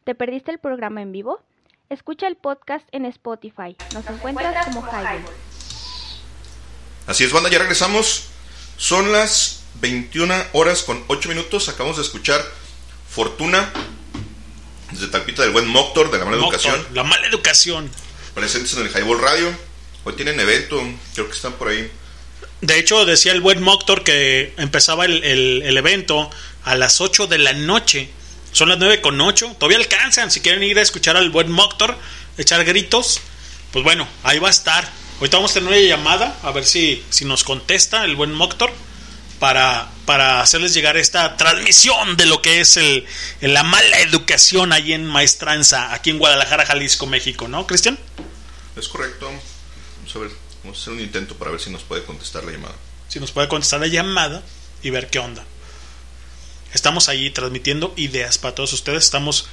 ¿Te 0.02 0.16
perdiste 0.16 0.50
el 0.50 0.58
programa 0.58 1.00
en 1.00 1.12
vivo? 1.12 1.40
Escucha 1.88 2.26
el 2.26 2.34
podcast 2.34 2.84
en 2.90 3.04
Spotify. 3.04 3.76
Nos 3.94 4.04
encuentras 4.08 4.66
como 4.66 4.84
Highball. 4.84 5.22
Así 7.06 7.22
es, 7.22 7.32
banda, 7.32 7.48
ya 7.48 7.60
regresamos. 7.60 8.30
Son 8.76 9.12
las 9.12 9.62
21 9.80 10.34
horas 10.52 10.82
con 10.82 11.04
8 11.06 11.28
minutos. 11.28 11.68
Acabamos 11.68 11.98
de 11.98 12.02
escuchar 12.02 12.40
Fortuna 13.08 13.72
desde 14.90 15.06
Talpita 15.06 15.42
del 15.42 15.52
buen 15.52 15.68
Moctor 15.68 16.10
de 16.10 16.18
la 16.18 16.24
mala 16.24 16.38
Moctor, 16.38 16.60
educación. 16.60 16.84
La 16.92 17.04
mala 17.04 17.24
educación. 17.28 17.88
Presentes 18.34 18.76
en 18.76 18.84
el 18.84 18.90
Highball 18.90 19.20
Radio. 19.20 19.48
Hoy 20.02 20.14
tienen 20.14 20.40
evento, 20.40 20.82
creo 21.14 21.28
que 21.28 21.34
están 21.34 21.52
por 21.52 21.68
ahí. 21.68 21.88
De 22.60 22.78
hecho, 22.78 23.04
decía 23.04 23.32
el 23.32 23.40
buen 23.40 23.62
Moctor 23.62 24.02
que 24.04 24.52
empezaba 24.56 25.04
el, 25.04 25.22
el- 25.22 25.76
evento 25.76 26.30
a 26.64 26.74
las 26.74 27.00
8 27.00 27.26
de 27.28 27.38
la 27.38 27.52
noche. 27.52 28.10
Son 28.52 28.68
las 28.68 28.78
9 28.78 29.00
con 29.00 29.20
8. 29.20 29.56
Todavía 29.58 29.78
alcanzan. 29.78 30.30
Si 30.30 30.40
quieren 30.40 30.62
ir 30.64 30.78
a 30.78 30.82
escuchar 30.82 31.16
al 31.16 31.30
buen 31.30 31.50
Moctor, 31.52 31.96
echar 32.36 32.64
gritos, 32.64 33.20
pues 33.72 33.84
bueno, 33.84 34.08
ahí 34.24 34.38
va 34.40 34.48
a 34.48 34.50
estar. 34.50 34.88
Ahorita 35.20 35.36
vamos 35.36 35.52
a 35.52 35.54
tener 35.54 35.68
una 35.68 35.78
llamada, 35.78 36.36
a 36.42 36.50
ver 36.52 36.64
si, 36.64 37.04
si 37.10 37.24
nos 37.24 37.44
contesta 37.44 38.04
el 38.04 38.16
buen 38.16 38.32
Moctor, 38.32 38.72
para, 39.38 39.88
para 40.04 40.40
hacerles 40.40 40.74
llegar 40.74 40.96
esta 40.96 41.36
transmisión 41.36 42.16
de 42.16 42.26
lo 42.26 42.42
que 42.42 42.60
es 42.60 42.76
el, 42.76 43.04
la 43.40 43.62
mala 43.62 44.00
educación 44.00 44.72
ahí 44.72 44.92
en 44.92 45.04
Maestranza, 45.06 45.92
aquí 45.94 46.10
en 46.10 46.18
Guadalajara, 46.18 46.66
Jalisco, 46.66 47.06
México, 47.06 47.46
¿no, 47.46 47.64
Cristian? 47.66 47.98
Es 48.76 48.88
correcto. 48.88 49.26
Vamos 49.26 50.16
a 50.16 50.18
ver, 50.18 50.30
vamos 50.68 50.80
a 50.80 50.82
hacer 50.82 50.92
un 50.92 51.00
intento 51.00 51.34
para 51.34 51.50
ver 51.50 51.60
si 51.60 51.70
nos 51.70 51.82
puede 51.82 52.04
contestar 52.04 52.44
la 52.44 52.52
llamada. 52.52 52.74
Si 53.08 53.18
nos 53.18 53.32
puede 53.32 53.48
contestar 53.48 53.80
la 53.80 53.86
llamada 53.86 54.42
y 54.82 54.90
ver 54.90 55.08
qué 55.08 55.18
onda. 55.18 55.42
Estamos 56.74 57.08
ahí 57.08 57.30
transmitiendo 57.30 57.94
ideas 57.96 58.36
para 58.36 58.54
todos 58.54 58.74
ustedes. 58.74 59.04
Estamos 59.04 59.48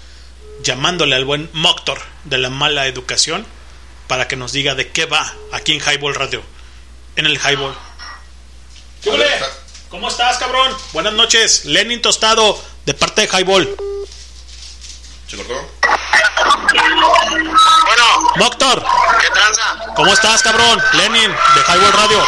llamándole 0.62 1.16
al 1.16 1.24
buen 1.24 1.50
Moctor 1.54 2.02
de 2.26 2.38
la 2.38 2.50
mala 2.50 2.88
educación 2.88 3.46
para 4.08 4.28
que 4.28 4.36
nos 4.36 4.52
diga 4.52 4.76
de 4.76 4.92
qué 4.92 5.06
va 5.06 5.34
aquí 5.54 5.72
en 5.72 5.80
Highball 5.80 6.16
Radio. 6.16 6.44
En 7.16 7.26
el 7.26 7.38
Highball. 7.38 7.74
¿Qué? 9.02 9.12
¿Cómo 9.90 10.10
estás, 10.10 10.38
cabrón? 10.38 10.70
Buenas 10.92 11.14
noches. 11.14 11.64
Lenin 11.64 12.02
Tostado, 12.02 12.62
de 12.86 12.94
parte 12.94 13.22
de 13.22 13.28
Highball. 13.28 13.74
¿Se 15.28 15.38
cortó? 15.38 15.68
Bueno, 17.86 18.34
Moctor, 18.36 18.86
¿qué 19.20 19.30
tranza? 19.32 19.76
¿cómo 19.96 20.14
estás, 20.14 20.44
cabrón? 20.44 20.82
Lenin, 20.94 21.32
de 21.32 21.62
Highball 21.62 21.94
Radio. 21.94 22.28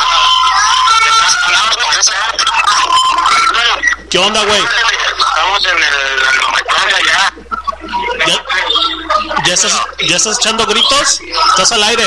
¿Qué 4.09 4.17
onda, 4.17 4.43
güey? 4.43 4.63
Estamos 4.63 5.65
en 5.65 5.77
el 5.77 6.51
Maestranza 6.51 6.97
ya. 7.05 7.33
¿Ya, 8.27 8.43
ya 9.45 9.53
estás, 9.53 9.73
¿Ya 10.07 10.15
estás 10.17 10.37
echando 10.39 10.65
gritos? 10.65 11.19
¿Estás 11.51 11.71
al 11.71 11.83
aire? 11.83 12.03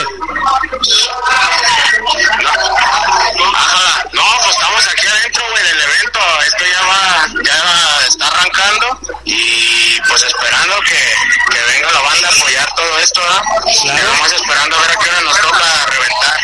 No, 4.13 4.23
pues 4.43 4.51
estamos 4.51 4.89
aquí 4.89 5.07
adentro, 5.07 5.43
güey, 5.51 5.63
del 5.63 5.81
evento. 5.81 6.21
Esto 6.47 6.65
ya 6.67 6.83
va, 6.87 7.27
ya 7.45 7.63
va- 7.65 8.07
está 8.07 8.27
arrancando 8.27 8.99
y 9.25 10.01
pues 10.09 10.23
esperando 10.23 10.75
que, 10.81 11.15
que 11.53 11.63
venga 11.73 11.91
la 11.93 12.01
banda 12.01 12.29
a 12.29 12.33
apoyar 12.33 12.75
todo 12.75 12.99
esto, 12.99 13.21
¿verdad? 13.21 13.43
Estamos 13.69 14.33
esperando 14.33 14.77
a 14.77 14.81
ver 14.81 14.91
a 14.91 14.97
qué 14.97 15.09
hora 15.11 15.21
nos 15.23 15.41
toca 15.41 15.87
reventar. 15.87 16.41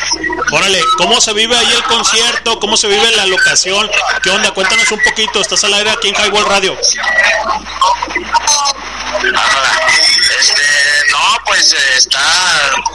Órale, 0.52 0.85
¿cómo 0.97 1.20
se 1.20 1.32
vive 1.32 1.56
ahí 1.56 1.73
el 1.73 1.82
concierto? 1.85 2.59
¿Cómo 2.60 2.77
se 2.77 2.86
vive 2.89 3.10
la 3.16 3.27
locación? 3.27 3.90
¿Qué 4.23 4.31
onda? 4.31 4.52
Cuéntanos 4.52 4.90
un 4.93 5.02
poquito. 5.02 5.40
Estás 5.40 5.64
al 5.64 5.74
aire 5.74 5.90
aquí 5.90 6.09
en 6.09 6.14
Highball 6.14 6.44
Radio. 6.47 6.77
Este, 10.38 10.62
no, 11.10 11.38
pues 11.46 11.72
eh, 11.72 11.96
está, 11.96 12.20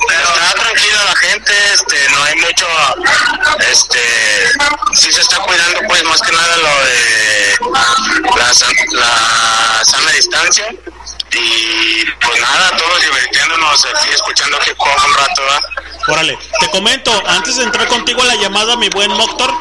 está 0.09 0.53
tranquila 0.53 1.03
la 1.05 1.15
gente, 1.15 1.53
este, 1.73 2.09
no 2.09 2.23
hay 2.23 2.35
mucho, 2.35 2.67
este, 3.69 3.99
sí 4.93 5.11
se 5.11 5.21
está 5.21 5.37
cuidando 5.37 5.81
pues 5.87 6.03
más 6.03 6.21
que 6.21 6.31
nada 6.31 6.57
lo 6.57 6.85
de 6.85 7.57
la, 8.35 8.53
la 8.99 9.85
sana 9.85 10.11
distancia 10.11 10.65
y 11.33 12.05
pues 12.19 12.41
nada, 12.41 12.75
todos 12.77 13.01
divirtiéndonos 13.01 13.85
aquí 13.85 14.09
escuchando 14.09 14.57
hip 14.67 14.75
hop 14.77 14.89
un 15.05 15.13
rato. 15.13 15.41
Órale, 16.07 16.37
te 16.59 16.67
comento, 16.69 17.11
antes 17.27 17.57
de 17.57 17.63
entrar 17.63 17.87
contigo 17.87 18.21
a 18.23 18.25
la 18.25 18.35
llamada, 18.35 18.75
mi 18.75 18.89
buen 18.89 19.11
Moctor, 19.11 19.53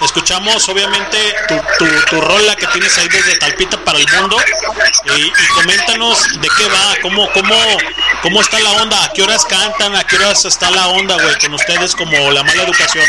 escuchamos 0.00 0.68
obviamente 0.68 1.18
tu, 1.48 1.60
tu, 1.78 1.86
tu 2.06 2.20
rola 2.20 2.54
que 2.54 2.66
tienes 2.68 2.96
ahí 2.98 3.08
desde 3.08 3.36
Talpita 3.36 3.84
para 3.84 3.98
el 3.98 4.06
mundo 4.12 4.36
y, 5.16 5.22
y 5.26 5.48
coméntanos 5.54 6.40
de 6.40 6.48
qué 6.56 6.66
va, 6.68 6.96
cómo, 7.02 7.30
cómo, 7.32 7.56
cómo 8.22 8.40
está 8.40 8.60
la 8.60 8.70
onda, 8.72 9.04
a 9.04 9.12
qué 9.12 9.22
horas 9.22 9.44
cantan, 9.44 9.96
a 9.96 10.04
qué 10.04 10.16
horas 10.16 10.44
está 10.44 10.70
la 10.70 10.88
onda, 10.88 11.16
güey, 11.16 11.36
con 11.38 11.54
ustedes 11.54 11.96
como 11.96 12.30
la 12.30 12.44
mala 12.44 12.62
educación. 12.62 13.04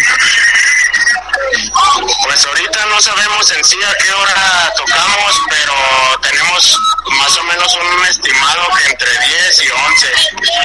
Pues 2.23 2.45
ahorita 2.45 2.85
no 2.87 3.01
sabemos 3.01 3.51
en 3.51 3.63
sí 3.63 3.77
a 3.83 4.03
qué 4.03 4.11
hora 4.13 4.73
tocamos, 4.75 5.41
pero 5.49 5.73
tenemos 6.21 6.77
más 7.17 7.37
o 7.37 7.43
menos 7.43 7.75
un 7.75 8.05
estimado 8.05 8.67
que 8.77 8.89
entre 8.89 9.09
10 9.09 9.63
y 9.63 9.69
11. 9.69 10.07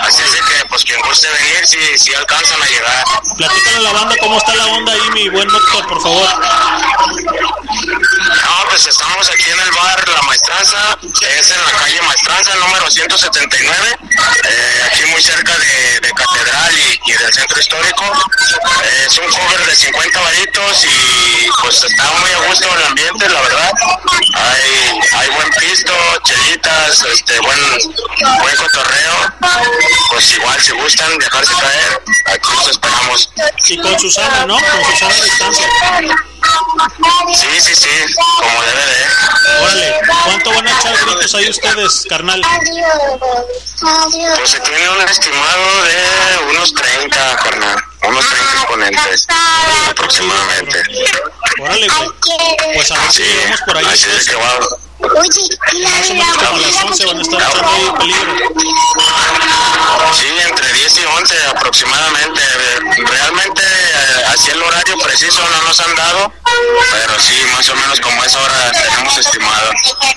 Así 0.02 0.22
es 0.22 0.30
que, 0.30 0.64
pues 0.68 0.84
quien 0.84 1.00
guste 1.02 1.28
venir, 1.30 1.66
si, 1.66 1.98
si 1.98 2.14
alcanzan 2.14 2.62
a 2.62 2.66
llegar. 2.66 3.04
Platícale 3.36 3.76
a 3.76 3.80
la 3.80 3.92
banda 3.92 4.14
cómo 4.20 4.38
está 4.38 4.54
la 4.54 4.66
onda 4.66 4.92
ahí, 4.92 5.10
mi 5.12 5.28
buen 5.28 5.50
Moctor, 5.50 5.86
por 5.86 6.02
favor. 6.02 6.28
No, 7.74 8.66
pues 8.68 8.86
estamos 8.86 9.28
aquí 9.30 9.50
en 9.50 9.60
el 9.60 9.70
bar 9.72 10.08
La 10.08 10.22
Maestranza, 10.22 10.98
es 11.02 11.50
en 11.50 11.64
la 11.64 11.72
calle 11.72 12.02
Maestranza, 12.02 12.54
número 12.56 12.90
179, 12.90 13.98
eh, 14.44 14.82
aquí 14.86 15.04
muy 15.06 15.22
cerca 15.22 15.56
de, 15.56 16.00
de 16.00 16.12
Catedral 16.12 16.74
y, 16.78 17.00
y 17.10 17.12
del 17.12 17.32
Centro 17.32 17.58
Histórico. 17.58 18.04
Eh, 18.84 19.06
es 19.06 19.18
un 19.18 19.30
cover 19.30 19.66
de 19.66 19.74
50 19.76 20.20
varitos 20.20 20.73
y 20.82 21.48
pues 21.60 21.84
está 21.84 22.10
muy 22.18 22.30
a 22.30 22.48
gusto 22.48 22.68
el 22.76 22.82
ambiente, 22.84 23.28
la 23.28 23.40
verdad. 23.40 23.72
Hay, 24.34 25.00
hay 25.16 25.28
buen 25.30 25.50
pisto, 25.60 25.92
chelitas, 26.24 27.02
este, 27.12 27.38
buen, 27.40 27.58
buen 28.40 28.56
cotorreo. 28.56 29.34
Pues 30.10 30.32
igual, 30.32 30.60
si 30.60 30.72
gustan 30.72 31.16
dejarse 31.18 31.52
caer, 31.54 32.02
aquí 32.26 32.48
los 32.56 32.68
esperamos. 32.68 33.30
Y 33.68 33.78
con 33.78 33.98
Susana, 33.98 34.46
¿no? 34.46 34.54
Con 34.54 34.84
Susana 34.84 35.14
a 35.14 35.24
distancia. 35.24 35.68
Sí, 37.34 37.60
sí, 37.60 37.74
sí, 37.74 38.14
como 38.40 38.62
debe 38.62 38.86
de. 38.86 39.62
Órale, 39.62 40.00
¿cuánto 40.24 40.50
van 40.50 40.66
a 40.66 40.78
echar 40.78 40.96
gritos 41.04 41.34
ahí 41.34 41.48
ustedes, 41.48 42.04
carnal? 42.08 42.42
Pues 44.36 44.50
se 44.50 44.60
tiene 44.60 44.88
un 44.88 45.00
estimado 45.02 45.82
de 45.84 46.38
unos 46.50 46.74
30, 46.74 47.36
carnal. 47.36 47.84
Unos 48.06 48.26
30 48.28 48.52
exponentes 48.52 49.26
aproximadamente. 49.90 50.82
Órale, 51.60 51.88
güey. 51.88 52.08
Pues 52.74 52.90
a 52.90 52.98
ver 52.98 53.12
si 53.12 53.22
llegamos 53.22 53.60
por 53.62 53.76
ahí. 53.78 53.86
Así 53.86 54.06
es 54.10 54.28
que 54.28 54.36
va. 54.36 54.58
Más 55.00 56.10
o 56.10 56.14
menos 56.14 56.36
como 56.36 56.56
a 56.56 56.60
las 56.60 56.84
11 56.84 57.06
van 57.06 57.18
a 57.18 57.22
estar 57.22 57.42
ahí 57.42 57.92
peligro. 57.98 58.32
Sí, 60.12 60.28
entre 60.48 60.72
10 60.72 60.98
y 60.98 61.04
11 61.04 61.46
aproximadamente. 61.48 62.40
Realmente 63.04 63.62
eh, 63.62 64.24
así 64.28 64.50
el 64.50 64.62
horario 64.62 64.96
preciso 64.98 65.42
no 65.50 65.62
nos 65.68 65.80
han 65.80 65.94
dado, 65.96 66.32
pero 66.90 67.20
sí, 67.20 67.34
más 67.52 67.68
o 67.68 67.74
menos 67.76 68.00
como 68.00 68.22
esa 68.22 68.40
hora 68.40 68.70
tenemos 68.70 69.18
estimado. 69.18 69.70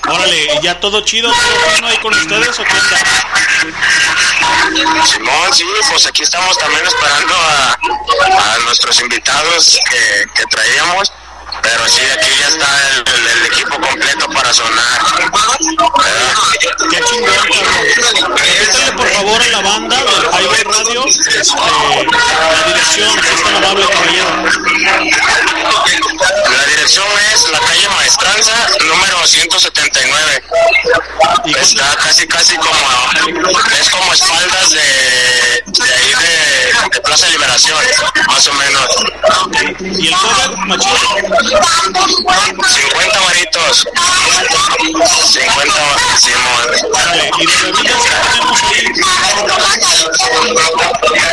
Órale, 0.09 0.53
¿y 0.55 0.61
ya 0.61 0.79
todo 0.79 1.01
chido? 1.01 1.31
¿Todo 1.31 1.71
bueno 1.71 1.87
ahí 1.87 1.97
con 1.97 2.13
ustedes 2.13 2.59
o 2.59 2.63
qué 2.63 2.73
onda? 2.73 2.99
Simón, 5.05 5.53
sí, 5.53 5.65
pues 5.89 6.05
aquí 6.05 6.21
estamos 6.23 6.57
también 6.59 6.85
esperando 6.85 7.33
a, 7.35 7.73
a 8.53 8.57
nuestros 8.59 9.01
invitados 9.01 9.79
que, 9.89 10.25
que 10.35 10.45
traíamos. 10.45 11.11
Pero 11.61 11.87
sí, 11.89 12.01
aquí 12.17 12.29
ya 12.39 12.47
está 12.47 12.67
el, 12.89 13.03
el- 13.13 13.27
el 13.37 13.45
equipo 13.45 13.79
completo 13.79 14.27
para 14.29 14.53
sonar. 14.53 14.99
Qué 16.89 16.99
chingón. 17.01 17.33
Repítale 18.35 18.91
por 18.93 19.07
favor 19.09 19.41
a 19.41 19.47
la 19.47 19.61
banda 19.61 19.97
del 19.97 20.23
Highway 20.41 20.63
Radio 20.63 21.05
este, 21.05 21.31
la 21.37 22.63
dirección, 22.67 23.19
es 23.19 23.43
tan 23.43 23.55
amable, 23.55 23.85
caballero. 23.87 24.29
La 26.51 26.65
dirección 26.65 27.05
es 27.33 27.49
la 27.49 27.59
calle 27.59 27.89
Maestranza, 27.89 28.53
número 28.85 29.25
179. 29.27 30.43
Está 31.45 31.95
casi, 31.95 32.27
casi 32.27 32.55
como, 32.57 33.11
es 33.79 33.89
como 33.89 34.13
espaldas 34.13 34.69
de, 34.71 35.63
de 35.65 35.93
ahí 35.93 36.13
de, 36.19 36.89
de 36.93 37.01
Plaza 37.01 37.27
Liberación, 37.27 37.77
más 38.27 38.47
o 38.47 38.53
menos. 38.53 38.87
¿Y 39.79 40.07
el 40.07 40.15
cover, 40.15 40.57
machito? 40.67 41.15
50 41.47 43.19
varitos. 43.21 43.87
50 45.31 45.73
Simón. 46.19 46.65
Órale, 46.93 47.31
¿y 47.39 47.45
de 47.45 47.55
bebidas 47.61 48.03
qué 48.03 48.15
tenemos 48.29 48.63
ahí? 48.63 48.83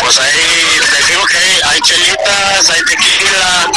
Pues 0.01 0.19
ahí 0.19 0.81
les 0.93 1.09
digo 1.09 1.25
que 1.27 1.37
hay, 1.37 1.61
hay 1.65 1.81
chelitas, 1.81 2.71
hay 2.71 2.83
tequila, 2.85 3.71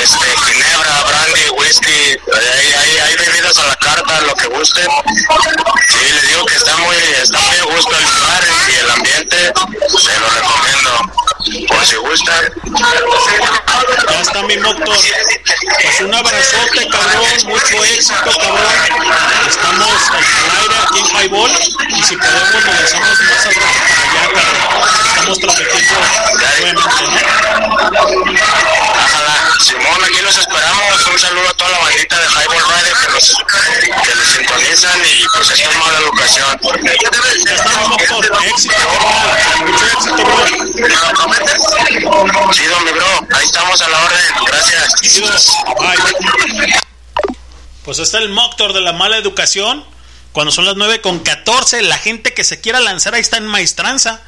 este, 0.00 0.26
ginebra, 0.46 1.02
brandy, 1.08 1.50
whisky, 1.58 2.16
hay, 2.32 2.72
hay, 2.72 2.98
hay 2.98 3.16
bebidas 3.16 3.56
a 3.58 3.66
la 3.66 3.76
carta, 3.76 4.20
lo 4.20 4.34
que 4.34 4.46
gusten. 4.46 4.88
Sí, 5.88 6.12
les 6.14 6.28
digo 6.28 6.44
que 6.46 6.54
está 6.54 6.76
muy, 6.76 6.96
está 7.20 7.40
muy 7.40 7.56
a 7.56 7.64
gusto 7.64 7.96
el 7.96 8.04
lugar 8.04 8.44
y 8.68 8.74
el 8.76 8.90
ambiente, 8.90 9.52
se 9.98 10.20
lo 10.20 10.30
recomiendo. 10.30 11.33
Por 11.44 11.84
si 11.84 11.96
gustan. 11.96 12.52
Ya 14.08 14.20
está 14.20 14.42
mi 14.44 14.56
moto. 14.56 14.92
Pues 15.82 16.00
un 16.00 16.14
abrazote, 16.14 16.88
cabrón. 16.88 17.24
Mucho 17.46 17.84
éxito, 17.84 18.30
cabrón. 18.40 18.58
Estamos 19.46 20.10
al 20.10 20.24
aire 20.60 20.74
aquí 20.82 20.98
en 21.00 21.06
Highball. 21.06 21.52
Y 21.88 22.02
si 22.02 22.16
podemos, 22.16 22.64
lanzamos 22.64 23.20
más 23.20 23.44
para 23.44 23.68
allá, 24.04 24.24
cabrón. 24.34 24.64
Estamos 25.06 25.38
transmitiendo, 25.38 25.94
obviamente, 26.32 26.64
¿no? 26.64 26.84
Ojalá. 29.04 29.34
Simón, 29.60 30.04
aquí 30.04 30.20
los 30.22 30.38
esperamos. 30.38 31.06
Un 31.06 31.18
saludo 31.18 31.48
a 31.48 31.54
toda 31.54 31.70
la 31.70 31.78
bandita 31.78 32.18
de 32.18 32.26
Highball 32.26 32.64
Radio 32.70 32.94
que 33.00 33.12
nos, 33.12 33.36
que 34.02 34.14
nos 34.14 34.26
sintonizan 34.28 35.00
y 35.04 35.24
pues 35.34 35.50
esto 35.50 35.70
es 35.70 35.76
mala 35.76 35.98
educación. 35.98 36.58
Ya 37.44 37.54
estamos, 37.54 37.88
Moctor. 37.88 38.24
Éxito. 38.44 38.74
Mucho 39.60 39.86
éxito, 39.86 40.24
bro. 40.24 41.33
Estamos 43.44 43.80
a 43.82 43.88
la 43.88 44.04
orden. 44.04 44.18
Gracias. 44.46 44.94
Bye. 45.78 46.74
Pues 47.84 47.98
está 47.98 48.18
el 48.18 48.28
Moctor 48.30 48.72
de 48.72 48.80
la 48.80 48.92
mala 48.92 49.16
educación. 49.18 49.84
Cuando 50.32 50.50
son 50.52 50.64
las 50.64 50.74
9 50.76 51.00
con 51.00 51.20
14, 51.20 51.82
la 51.82 51.96
gente 51.98 52.34
que 52.34 52.42
se 52.44 52.60
quiera 52.60 52.80
lanzar 52.80 53.14
ahí 53.14 53.20
está 53.20 53.36
en 53.36 53.46
maestranza. 53.46 54.20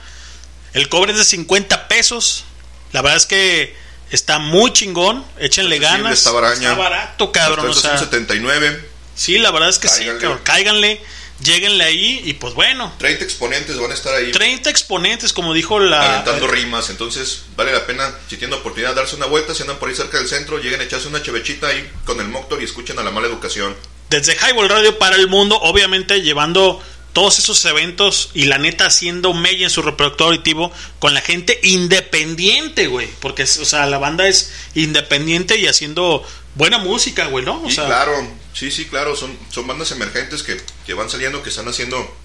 El 0.73 0.89
cobre 0.89 1.13
es 1.13 1.19
de 1.19 1.25
50 1.25 1.89
pesos. 1.89 2.45
La 2.93 3.03
verdad 3.03 3.17
es 3.17 3.27
que 3.27 3.77
está 4.11 4.39
muy 4.39 4.73
chingón. 4.73 5.25
Échenle 5.39 5.79
ganas. 5.79 6.13
Está. 6.13 6.31
Está 6.53 6.75
barato, 6.75 7.33
cabrón. 7.33 7.67
O 7.69 7.71
Está 7.73 7.93
en 7.93 7.99
sea, 7.99 8.07
79. 8.07 8.89
sí, 9.17 9.39
la 9.39 9.51
verdad 9.51 9.69
es 9.71 9.79
que 9.79 9.89
Cáiganle. 9.89 10.13
sí, 10.15 10.21
cabrón. 10.21 10.41
Cáiganle, 10.45 11.03
lléguenle 11.43 11.85
ahí 11.85 12.23
y 12.25 12.33
pues 12.35 12.55
bueno. 12.55 12.93
30 12.99 13.25
exponentes 13.25 13.79
van 13.79 13.91
a 13.91 13.95
estar 13.95 14.15
ahí 14.15 14.33
30 14.33 14.71
exponentes, 14.71 15.33
como 15.33 15.53
dijo 15.53 15.79
la. 15.79 16.15
aventando 16.15 16.47
rimas. 16.47 16.91
Entonces, 16.91 17.43
vale 17.57 17.73
la 17.73 17.87
pena, 17.87 18.15
si 18.29 18.37
tienen 18.37 18.59
oportunidad, 18.59 18.95
darse 18.95 19.17
una 19.17 19.27
vuelta. 19.27 19.55
Si 19.55 19.63
andan 19.63 19.79
por 19.79 19.89
ahí 19.89 19.95
cerca 19.95 20.19
del 20.19 20.29
centro, 20.29 20.59
lleguen 20.59 20.81
a 20.81 20.85
echarse 20.85 21.09
una 21.09 21.23
chevechita 21.23 21.69
ahí 21.69 21.89
con 22.05 22.21
el 22.21 22.29
Moctor 22.29 22.61
y 22.61 22.65
escuchen 22.65 22.99
a 22.99 23.03
la 23.03 23.11
mala 23.11 23.27
educación. 23.27 23.77
desde 24.11 24.35
Highball 24.37 24.69
Radio 24.69 24.99
para 24.99 25.17
el 25.17 25.29
mundo, 25.29 25.59
obviamente 25.61 26.23
llevando 26.23 26.83
todos 27.13 27.39
esos 27.39 27.65
eventos 27.65 28.29
y 28.35 28.45
la 28.45 28.59
neta 28.59 28.85
haciendo 28.87 29.33
mella 29.33 29.65
en 29.65 29.71
su 29.71 29.81
reproductor 29.81 30.27
auditivo 30.29 30.71
con 30.99 31.15
la 31.15 31.23
gente 31.23 31.59
independiente, 31.63 32.87
güey. 32.89 33.09
Porque, 33.21 33.45
o 33.45 33.47
sea, 33.47 33.87
la 33.87 33.99
banda 33.99 34.29
es 34.29 34.53
independiente 34.75 35.59
y 35.59 35.67
haciendo 35.67 36.25
buena 36.55 36.79
música, 36.79 37.27
güey, 37.27 37.45
¿no? 37.45 37.63
O 37.63 37.69
Y 37.69 37.73
sea, 37.73 37.87
claro, 37.87 38.13
sí, 38.57 38.71
sí, 38.71 38.87
claro, 38.87 39.15
son, 39.15 39.37
son 39.51 39.67
bandas 39.67 39.91
emergentes 39.93 40.43
que, 40.43 40.61
que 40.87 40.95
van 40.95 41.11
saliendo, 41.11 41.43
que 41.43 41.51
están 41.51 41.69
haciendo 41.69 42.17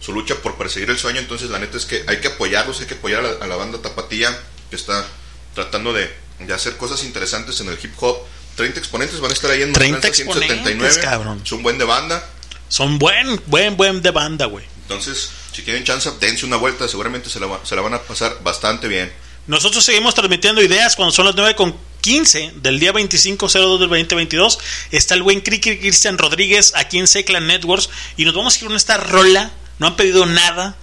su 0.00 0.12
lucha 0.12 0.34
por 0.42 0.56
perseguir 0.56 0.90
el 0.90 0.98
sueño. 0.98 1.20
Entonces, 1.20 1.48
la 1.50 1.58
neta 1.58 1.76
es 1.76 1.84
que 1.86 2.04
hay 2.06 2.20
que 2.20 2.28
apoyarlos, 2.28 2.80
hay 2.80 2.86
que 2.86 2.94
apoyar 2.94 3.20
a 3.20 3.32
la, 3.32 3.44
a 3.44 3.46
la 3.46 3.56
banda 3.56 3.80
Tapatía, 3.80 4.36
que 4.68 4.76
está 4.76 5.06
tratando 5.54 5.92
de, 5.92 6.12
de 6.40 6.52
hacer 6.52 6.76
cosas 6.76 7.04
interesantes 7.04 7.60
en 7.60 7.68
el 7.68 7.78
hip 7.82 7.94
hop. 8.00 8.18
30 8.56 8.78
exponentes 8.78 9.20
van 9.20 9.30
a 9.30 9.34
estar 9.34 9.50
ahí 9.50 9.62
en 9.62 9.72
30 9.72 10.00
Maestranza 10.00 10.40
exponentes, 10.40 10.98
cabrón. 10.98 11.42
Es 11.44 11.52
un 11.52 11.62
buen 11.62 11.78
de 11.78 11.84
banda. 11.84 12.26
son 12.68 12.98
buen, 12.98 13.40
buen, 13.46 13.76
buen 13.76 14.02
de 14.02 14.10
banda, 14.10 14.46
güey. 14.46 14.64
Entonces, 14.82 15.30
si 15.52 15.62
tienen 15.62 15.84
chance, 15.84 16.10
dense 16.20 16.46
una 16.46 16.56
vuelta, 16.56 16.88
seguramente 16.88 17.28
se 17.28 17.38
la, 17.38 17.60
se 17.64 17.76
la 17.76 17.82
van 17.82 17.94
a 17.94 18.02
pasar 18.02 18.38
bastante 18.42 18.88
bien. 18.88 19.12
Nosotros 19.46 19.84
seguimos 19.84 20.14
transmitiendo 20.14 20.62
ideas 20.62 20.96
cuando 20.96 21.12
son 21.12 21.26
las 21.26 21.34
9 21.36 21.54
con 21.54 21.76
15 22.00 22.52
del 22.56 22.78
día 22.80 22.92
25-02 22.92 23.78
del 23.78 23.88
2022. 23.88 24.58
Está 24.90 25.14
el 25.14 25.22
buen 25.22 25.40
Criqui 25.40 25.78
Cristian 25.78 26.18
Rodríguez 26.18 26.72
aquí 26.74 26.98
en 26.98 27.06
Seclan 27.06 27.46
Networks. 27.46 27.88
Y 28.16 28.24
nos 28.24 28.34
vamos 28.34 28.54
a 28.54 28.58
ir 28.58 28.66
con 28.66 28.76
esta 28.76 28.96
rola. 28.96 29.52
No 29.78 29.86
han 29.88 29.96
pedido 29.96 30.26
nada 30.26 30.76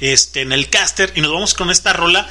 este, 0.00 0.42
en 0.42 0.52
el 0.52 0.68
caster. 0.70 1.12
Y 1.16 1.20
nos 1.20 1.32
vamos 1.32 1.54
con 1.54 1.70
esta 1.70 1.92
rola 1.92 2.28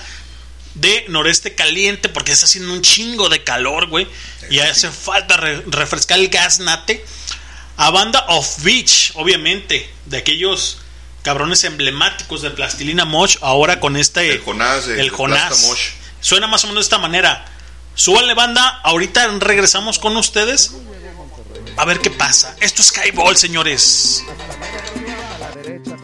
de 0.75 1.05
Noreste 1.09 1.55
Caliente 1.55 2.09
porque 2.09 2.31
está 2.31 2.45
haciendo 2.45 2.71
un 2.73 2.81
chingo 2.81 3.27
de 3.29 3.43
calor, 3.43 3.87
güey. 3.87 4.07
Y 4.49 4.59
hace 4.59 4.89
falta 4.91 5.35
re- 5.37 5.63
refrescar 5.67 6.19
el 6.19 6.29
gas 6.29 6.59
nate. 6.59 7.03
A 7.77 7.89
banda 7.91 8.23
of 8.29 8.63
Beach, 8.63 9.11
obviamente, 9.15 9.89
de 10.05 10.17
aquellos 10.17 10.77
cabrones 11.25 11.63
emblemáticos 11.63 12.43
de 12.43 12.51
Plastilina 12.51 13.03
Mosh, 13.03 13.37
ahora 13.41 13.79
con 13.79 13.97
este... 13.97 14.31
El 14.31 14.41
Jonás 14.41 14.87
el 14.87 15.09
Jonás. 15.09 15.63
Mosh. 15.63 15.89
Suena 16.21 16.45
más 16.45 16.63
o 16.63 16.67
menos 16.67 16.83
de 16.83 16.85
esta 16.85 16.99
manera. 16.99 17.45
Súbanle 17.95 18.35
banda, 18.35 18.79
ahorita 18.83 19.27
regresamos 19.39 19.97
con 19.97 20.15
ustedes. 20.17 20.73
A 21.77 21.85
ver 21.85 21.99
qué 21.99 22.11
pasa. 22.11 22.55
Esto 22.61 22.83
es 22.83 22.89
Skyball, 22.89 23.35
señores. 23.35 24.23
Exprime 25.49 25.94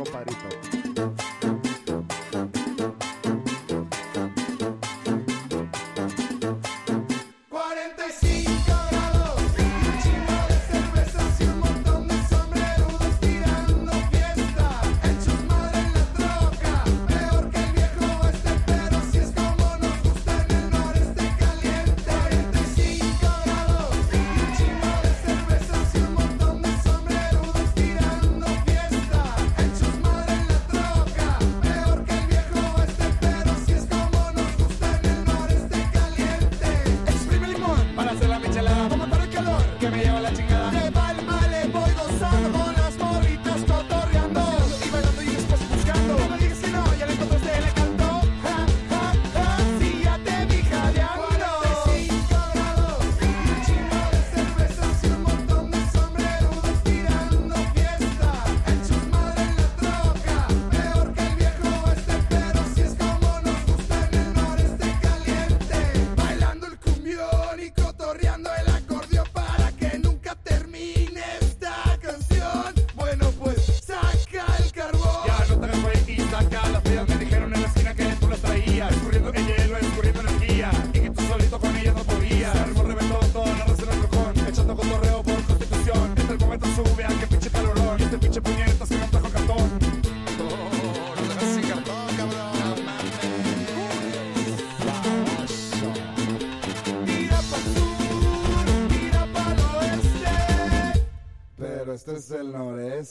el 103.02 103.08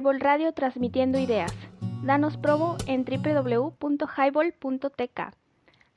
Highball 0.00 0.20
Radio 0.20 0.52
transmitiendo 0.54 1.18
ideas. 1.18 1.52
Danos 2.02 2.38
promo 2.38 2.78
en 2.86 3.04
www.highball.tk. 3.04 5.20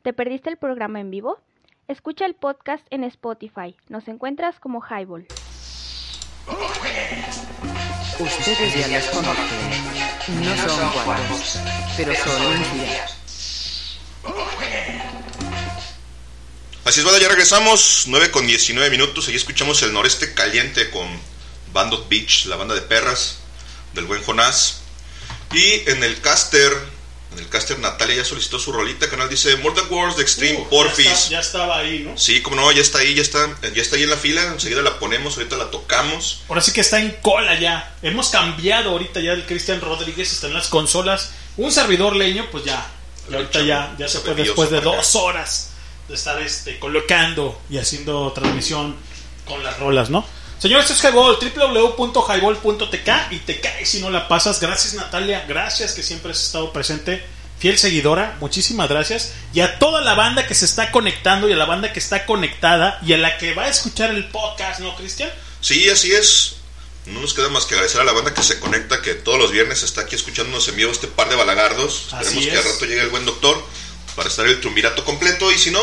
¿Te 0.01 0.11
perdiste 0.11 0.49
el 0.49 0.57
programa 0.57 0.99
en 0.99 1.09
vivo? 1.09 1.39
Escucha 1.88 2.25
el 2.25 2.35
podcast 2.35 2.85
en 2.89 3.05
Spotify. 3.05 3.77
Nos 3.88 4.09
encuentras 4.09 4.59
como 4.59 4.81
Highball. 4.81 5.25
Ustedes 8.19 8.75
ya 8.75 8.89
los 8.89 9.05
conocen. 9.05 9.45
No 10.43 10.53
son 10.57 10.91
guapos, 11.05 11.59
pero 11.95 12.13
son 12.13 12.57
infiel. 12.57 12.89
Así 16.84 16.99
es, 16.99 17.05
banda, 17.05 17.21
ya 17.21 17.30
regresamos. 17.30 18.03
9 18.07 18.31
con 18.31 18.45
19 18.45 18.89
minutos. 18.89 19.30
Ahí 19.30 19.35
escuchamos 19.35 19.81
el 19.81 19.93
noreste 19.93 20.34
caliente 20.34 20.89
con 20.89 21.07
Bandot 21.71 22.09
Beach, 22.09 22.47
la 22.47 22.57
banda 22.57 22.75
de 22.75 22.81
perras 22.81 23.43
del 23.94 24.06
buen 24.06 24.24
Jonás. 24.24 24.82
Y 25.53 25.88
en 25.90 26.03
el 26.03 26.20
caster, 26.22 26.72
en 27.34 27.40
el 27.40 27.48
caster 27.49 27.78
Natalia 27.80 28.15
ya 28.18 28.26
solicitó 28.26 28.57
su 28.60 28.72
rolita. 28.72 29.10
Canal 29.10 29.30
dice 29.30 29.56
Mortal 29.57 29.86
Wars 29.90 30.15
de 30.18 30.24
Extreme 30.24 30.60
Uh, 30.60 30.70
Porfis. 30.70 31.06
Ya, 31.06 31.11
está- 31.14 31.30
ya 31.30 31.40
estaba 31.40 31.78
ahí, 31.78 31.99
¿no? 31.99 32.18
Sí, 32.18 32.41
como 32.41 32.56
no, 32.56 32.72
ya 32.72 32.82
está 32.82 32.99
ahí, 32.99 33.14
ya 33.14 33.22
está, 33.22 33.48
ya 33.61 33.82
está 33.82 33.95
ahí 33.95 34.03
en 34.03 34.10
la 34.10 34.18
fila. 34.18 34.44
Enseguida 34.48 34.82
la 34.82 34.98
ponemos, 34.99 35.38
ahorita 35.38 35.56
la 35.57 35.70
tocamos. 35.70 36.41
Ahora 36.49 36.61
sí 36.61 36.72
que 36.72 36.82
está 36.82 36.99
en 36.99 37.11
cola 37.22 37.60
ya. 37.60 37.95
Hemos 38.02 38.30
cambiado 38.30 38.90
ahorita 38.91 39.20
ya 39.20 39.34
el 39.34 39.45
Cristian 39.45 39.80
Rodríguez 39.82 40.32
está 40.32 40.48
en 40.48 40.53
las 40.56 40.68
consolas. 40.68 41.32
Un 41.57 41.72
servidor 41.72 42.15
leño, 42.15 42.48
pues 42.52 42.64
ya. 42.65 42.90
Y 43.30 43.36
ahorita 43.36 43.61
ya, 43.61 43.95
ya 43.98 44.07
se 44.07 44.20
fue 44.20 44.34
después 44.36 44.70
de 44.72 44.82
dos 44.82 45.15
horas 45.15 45.70
de 46.10 46.15
estar 46.15 46.41
este, 46.41 46.80
colocando 46.80 47.61
y 47.70 47.78
haciendo 47.78 48.32
transmisión 48.34 48.95
con 49.45 49.64
las 49.64 49.80
rolas, 49.80 50.10
¿no? 50.10 50.26
Señores, 50.64 50.90
esto 50.90 50.95
es 51.10 51.14
Highball, 51.14 51.38
www.highball.tk 51.98 53.10
y 53.31 53.40
te 53.40 53.60
caes 53.60 53.90
si 53.90 53.99
no 53.99 54.10
la 54.10 54.30
pasas. 54.30 54.61
Gracias 54.61 54.94
Natalia, 54.94 55.44
gracias 55.45 55.91
que 55.91 56.02
siempre 56.02 56.31
has 56.31 56.41
estado 56.41 56.72
presente, 56.72 57.22
fiel 57.60 57.77
seguidora, 57.77 58.38
muchísimas 58.40 58.88
gracias. 58.88 59.34
Y 59.53 59.60
a 59.60 59.77
toda 59.77 59.99
la 59.99 60.14
banda 60.14 60.48
que 60.48 60.56
se 60.56 60.64
está 60.64 60.90
conectando 60.90 61.49
y 61.49 61.52
a 61.52 61.57
la 61.57 61.65
banda 61.65 61.91
que 61.91 61.99
está 61.99 62.26
conectada 62.26 62.98
y 63.06 63.11
a 63.11 63.18
la 63.18 63.38
que 63.38 63.53
va 63.53 63.64
a 63.64 63.68
escuchar 63.68 64.11
el 64.11 64.30
podcast, 64.30 64.80
¿no, 64.80 64.95
Cristian? 64.95 65.30
Sí, 65.60 65.90
así 65.90 66.14
es. 66.14 66.56
No 67.07 67.19
nos 67.19 67.34
queda 67.34 67.49
más 67.49 67.65
que 67.65 67.73
agradecer 67.73 67.99
a 67.99 68.06
la 68.06 68.14
banda 68.14 68.34
que 68.34 68.41
se 68.41 68.61
conecta, 68.61 69.02
que 69.02 69.15
todos 69.15 69.38
los 69.38 69.52
viernes 69.52 69.84
está 69.84 70.03
aquí 70.03 70.15
escuchándonos 70.15 70.65
en 70.69 70.77
vivo 70.77 70.94
este 70.94 71.07
par 71.07 71.27
de 71.27 71.35
balagardos. 71.35 72.07
Esperemos 72.22 72.45
que 72.45 72.57
al 72.57 72.64
rato 72.64 72.85
llegue 72.85 73.02
el 73.02 73.10
buen 73.10 73.26
doctor 73.26 73.61
para 74.15 74.30
estar 74.30 74.45
el 74.45 74.61
triunvirato 74.61 75.03
completo. 75.03 75.52
Y 75.52 75.57
si 75.57 75.72
no, 75.72 75.81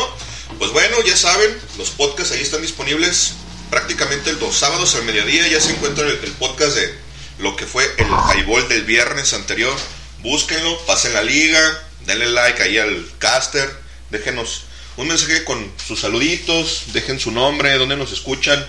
pues 0.57 0.71
bueno, 0.71 0.97
ya 1.05 1.15
saben, 1.15 1.55
los 1.77 1.91
podcasts 1.91 2.33
ahí 2.33 2.41
están 2.41 2.63
disponibles 2.63 3.35
prácticamente 3.71 4.33
los 4.33 4.55
sábados 4.55 4.93
al 4.93 5.05
mediodía. 5.05 5.47
Ya 5.47 5.59
se 5.59 5.71
encuentra 5.71 6.07
el, 6.07 6.17
podcast 6.33 6.75
de 6.75 6.93
lo 7.39 7.55
que 7.55 7.65
fue 7.65 7.83
el 7.97 8.05
highball 8.35 8.67
del 8.69 8.83
viernes 8.83 9.33
anterior. 9.33 9.75
Búsquenlo, 10.21 10.77
pasen 10.85 11.13
la 11.13 11.23
liga, 11.23 11.59
denle 12.05 12.29
like 12.29 12.61
ahí 12.61 12.77
al 12.77 13.03
caster, 13.17 13.67
déjenos 14.11 14.65
un 14.97 15.07
mensaje 15.07 15.43
con 15.45 15.71
sus 15.83 16.01
saluditos, 16.01 16.83
dejen 16.93 17.19
su 17.19 17.31
nombre, 17.31 17.73
dónde 17.79 17.95
nos 17.97 18.11
escuchan, 18.11 18.63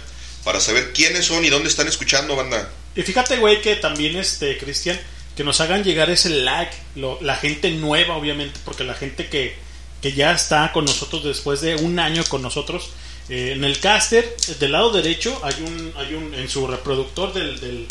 para 0.44 0.60
saber 0.60 0.92
quiénes 0.94 1.26
son 1.26 1.44
y 1.44 1.50
dónde 1.50 1.68
están 1.68 1.88
escuchando, 1.88 2.36
banda. 2.36 2.70
Y 2.94 3.02
fíjate, 3.02 3.36
güey, 3.36 3.60
que 3.60 3.76
también, 3.76 4.16
este, 4.16 4.56
Cristian, 4.56 4.98
que 5.36 5.44
nos 5.44 5.60
hagan 5.60 5.82
llegar 5.84 6.08
ese 6.10 6.30
like, 6.30 6.72
lo- 6.94 7.18
la 7.20 7.36
gente 7.36 7.70
nueva, 7.72 8.16
obviamente, 8.16 8.58
porque 8.64 8.84
la 8.84 8.94
gente 8.94 9.28
que, 9.28 9.56
que 10.00 10.12
ya 10.12 10.32
está 10.32 10.70
con 10.72 10.84
nosotros 10.84 11.24
después 11.24 11.60
de 11.60 11.74
un 11.76 11.98
año 11.98 12.24
con 12.28 12.40
nosotros, 12.40 12.90
eh, 13.28 13.52
en 13.56 13.64
el 13.64 13.78
caster, 13.80 14.36
del 14.58 14.72
lado 14.72 14.90
derecho, 14.92 15.38
hay 15.44 15.54
un, 15.62 15.92
hay 15.96 16.14
un, 16.14 16.34
en 16.34 16.48
su 16.48 16.66
reproductor 16.66 17.32
del, 17.32 17.60
del- 17.60 17.86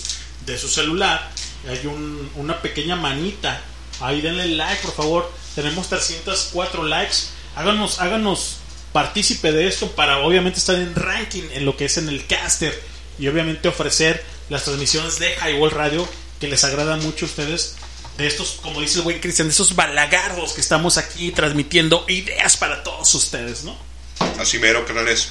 de 0.46 0.58
su 0.58 0.68
celular, 0.68 1.30
hay 1.70 1.86
un- 1.88 2.30
una 2.36 2.62
pequeña 2.62 2.96
manita. 2.96 3.62
Ahí 4.00 4.22
denle 4.22 4.48
like, 4.48 4.82
por 4.82 4.94
favor. 4.96 5.32
Tenemos 5.56 5.88
304 5.90 6.84
likes. 6.84 7.16
Háganos, 7.56 8.00
háganos 8.00 8.58
partícipe 8.94 9.52
de 9.52 9.68
esto 9.68 9.92
para 9.92 10.20
obviamente 10.20 10.60
estar 10.60 10.76
en 10.76 10.96
ranking 10.96 11.44
en 11.54 11.66
lo 11.66 11.78
que 11.78 11.86
es 11.86 11.98
en 11.98 12.10
el 12.10 12.26
caster 12.26 12.78
y 13.20 13.28
obviamente 13.28 13.68
ofrecer 13.68 14.24
las 14.50 14.64
transmisiones 14.64 15.20
de 15.20 15.34
Highball 15.36 15.72
Radio 15.72 16.08
que 16.40 16.48
les 16.48 16.64
agradan 16.64 17.02
mucho 17.04 17.26
a 17.26 17.30
ustedes 17.30 17.76
de 18.18 18.28
estos, 18.28 18.60
como 18.62 18.82
dice 18.82 18.98
el 18.98 19.04
buen 19.04 19.20
Cristian, 19.20 19.48
de 19.48 19.54
esos 19.54 19.76
balagardos 19.76 20.54
que 20.54 20.62
estamos 20.62 20.98
aquí 20.98 21.32
transmitiendo 21.32 22.04
ideas 22.10 22.58
para 22.58 22.84
todos 22.84 23.14
ustedes, 23.16 23.64
¿no? 23.64 23.78
Así 24.40 24.60
mero, 24.60 24.86
canales. 24.86 25.30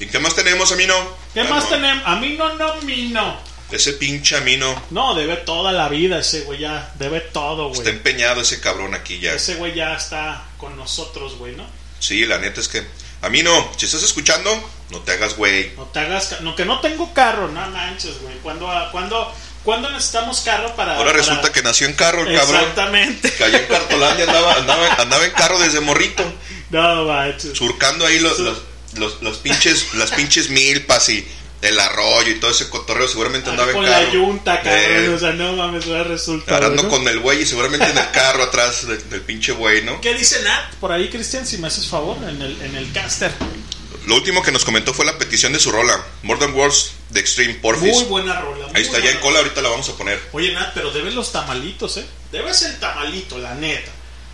¿Y 0.00 0.06
qué 0.06 0.18
más 0.18 0.34
tenemos, 0.34 0.70
Amino? 0.72 0.94
¿Qué 1.34 1.44
más 1.44 1.68
tenemos? 1.68 2.02
A 2.06 2.16
mí 2.16 2.34
no, 2.38 2.54
no, 2.54 2.74
mi 2.82 3.08
no. 3.08 3.36
Ese 3.70 3.92
pinche 3.94 4.36
Amino. 4.36 4.80
No, 4.90 5.14
debe 5.14 5.36
toda 5.38 5.72
la 5.72 5.88
vida 5.88 6.18
ese 6.18 6.42
güey 6.42 6.60
ya, 6.60 6.92
debe 6.98 7.20
todo, 7.20 7.70
Está 7.72 7.82
güey. 7.82 7.96
empeñado 7.96 8.40
ese 8.40 8.60
cabrón 8.60 8.94
aquí 8.94 9.18
ya. 9.20 9.32
Ese 9.34 9.56
güey 9.56 9.74
ya 9.74 9.94
está 9.94 10.44
con 10.56 10.76
nosotros, 10.76 11.36
güey, 11.36 11.54
¿no? 11.56 11.66
Sí, 11.98 12.24
la 12.26 12.38
neta 12.38 12.60
es 12.60 12.68
que. 12.68 12.86
Amino, 13.20 13.68
si 13.76 13.86
estás 13.86 14.04
escuchando, 14.04 14.70
no 14.90 15.00
te 15.00 15.12
hagas 15.12 15.34
güey. 15.34 15.72
No 15.76 15.84
te 15.86 15.98
hagas, 15.98 16.40
no 16.42 16.54
que 16.54 16.64
no 16.64 16.80
tengo 16.80 17.12
carro, 17.12 17.48
no 17.48 17.66
manches, 17.70 18.20
güey. 18.22 18.36
¿Cuándo, 18.38 18.70
cuándo, 18.92 19.34
cuándo 19.64 19.90
necesitamos 19.90 20.40
carro 20.42 20.74
para 20.76 20.92
Ahora 20.96 21.06
para- 21.10 21.18
resulta 21.18 21.50
que 21.52 21.60
nació 21.62 21.88
en 21.88 21.94
carro 21.94 22.22
el 22.22 22.38
cabrón. 22.38 22.60
Exactamente. 22.60 23.32
Cayó 23.34 23.58
en 23.58 23.66
Cartolandia, 23.66 24.24
andaba, 24.24 24.54
andaba, 24.54 24.94
andaba 24.94 25.24
en 25.24 25.32
carro 25.32 25.58
desde 25.58 25.80
morrito. 25.80 26.22
No 26.70 27.04
manches. 27.04 27.56
Surcando 27.56 28.06
ahí 28.06 28.18
los, 28.18 28.38
los, 28.38 28.58
los, 28.96 29.22
los 29.22 29.38
pinches, 29.38 29.94
las 29.94 30.10
pinches 30.12 30.50
milpas 30.50 31.08
y 31.08 31.26
el 31.60 31.78
arroyo 31.80 32.30
y 32.30 32.40
todo 32.40 32.50
ese 32.50 32.68
cotorreo. 32.68 33.08
Seguramente 33.08 33.50
andaba 33.50 33.70
en 33.70 33.76
con 33.76 33.84
carro. 33.84 34.06
la 34.06 34.12
yunta, 34.12 34.62
cabrón. 34.62 34.74
Eh, 34.80 35.08
o 35.08 35.18
sea, 35.18 35.32
no 35.32 35.54
mames, 35.54 35.86
ahora 35.86 36.04
resulta. 36.04 36.56
Arando 36.56 36.82
güey, 36.82 36.84
¿no? 36.84 36.98
con 36.98 37.08
el 37.08 37.18
güey 37.20 37.42
y 37.42 37.46
seguramente 37.46 37.86
en 37.86 37.98
el 37.98 38.10
carro 38.10 38.42
atrás 38.44 38.86
del, 38.86 39.08
del 39.10 39.20
pinche 39.22 39.52
güey, 39.52 39.82
¿no? 39.82 40.00
¿Qué 40.00 40.14
dice 40.14 40.42
Nat 40.42 40.74
por 40.74 40.92
ahí, 40.92 41.08
Cristian? 41.08 41.46
Si 41.46 41.58
me 41.58 41.68
haces 41.68 41.86
favor, 41.86 42.16
en 42.28 42.40
el, 42.40 42.60
en 42.62 42.76
el 42.76 42.92
caster. 42.92 43.32
Lo 44.06 44.14
último 44.14 44.42
que 44.42 44.52
nos 44.52 44.64
comentó 44.64 44.94
fue 44.94 45.04
la 45.04 45.18
petición 45.18 45.52
de 45.52 45.58
su 45.58 45.70
rola, 45.70 46.02
Modern 46.22 46.54
Wars 46.54 46.92
de 47.10 47.20
Extreme 47.20 47.54
Porfis. 47.54 47.92
Muy 47.92 48.04
buena 48.04 48.40
rola. 48.40 48.66
muy 48.68 48.76
Ahí 48.76 48.82
está, 48.82 49.00
ya 49.00 49.10
en 49.10 49.18
cola, 49.18 49.38
ahorita 49.40 49.60
la 49.60 49.68
vamos 49.68 49.88
a 49.90 49.96
poner. 49.96 50.18
Oye, 50.32 50.52
Nat, 50.54 50.72
pero 50.72 50.90
debes 50.92 51.14
los 51.14 51.30
tamalitos, 51.30 51.98
¿eh? 51.98 52.06
Debes 52.32 52.62
el 52.62 52.78
tamalito, 52.78 53.36
la 53.36 53.54
neta. 53.54 53.90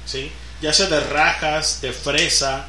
¿Sí? 0.06 0.30
Ya 0.64 0.72
sea 0.72 0.86
de 0.86 1.00
rajas, 1.00 1.80
de 1.82 1.92
fresa, 1.92 2.64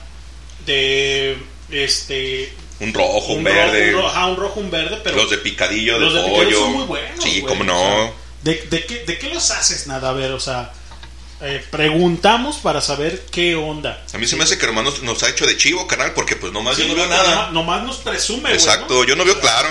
de. 0.66 1.38
Este. 1.72 2.54
Un 2.82 2.94
rojo, 2.94 3.32
un, 3.32 3.38
un 3.38 3.44
verde. 3.46 3.92
Rojo, 3.92 3.98
un, 3.98 4.04
ro- 4.04 4.10
ajá, 4.10 4.26
un 4.28 4.36
rojo, 4.36 4.60
un 4.60 4.72
verde, 4.72 5.00
pero. 5.04 5.16
los 5.16 5.30
de 5.30 5.38
picadillo, 5.38 5.98
los 5.98 6.14
de 6.14 6.22
de 6.22 6.30
pollo. 6.30 6.60
son 6.60 6.74
muy 6.74 6.84
buenos, 6.86 7.24
sí, 7.24 7.40
güey, 7.42 7.46
cómo 7.58 7.62
o 7.62 7.64
no. 7.64 7.80
sea, 7.80 8.12
¿de, 8.44 8.56
de 8.70 8.86
qué, 8.86 9.04
¿De 9.06 9.18
qué 9.18 9.30
los 9.34 9.50
haces, 9.52 9.88
nada? 9.88 10.10
A 10.10 10.14
ver, 10.14 10.32
o 10.34 10.40
sea. 10.42 10.74
eh, 11.42 11.64
preguntamos 11.72 12.58
para 12.58 12.82
saber 12.82 13.26
qué 13.32 13.56
onda. 13.56 14.04
a 14.14 14.18
mí 14.18 14.28
se 14.28 14.36
me 14.36 14.44
hace 14.44 14.58
que 14.58 14.66
hermano 14.66 14.92
nos 15.04 15.24
ha 15.24 15.30
hecho 15.30 15.46
de 15.46 15.56
chivo, 15.58 15.88
canal, 15.88 16.14
porque 16.14 16.36
pues 16.36 16.52
nomás 16.52 16.78
yo 16.78 16.84
Sí, 16.84 16.90
no 16.90 16.96
veo 16.96 17.06
nomás- 17.06 17.28
nada. 17.28 17.52
Nomás 17.52 17.84
nos 17.84 17.98
presume, 17.98 18.42
güey. 18.42 18.54
Exacto, 18.56 19.04
yo 19.06 19.16
no 19.16 19.24
veo 19.24 19.40
claro. 19.40 19.70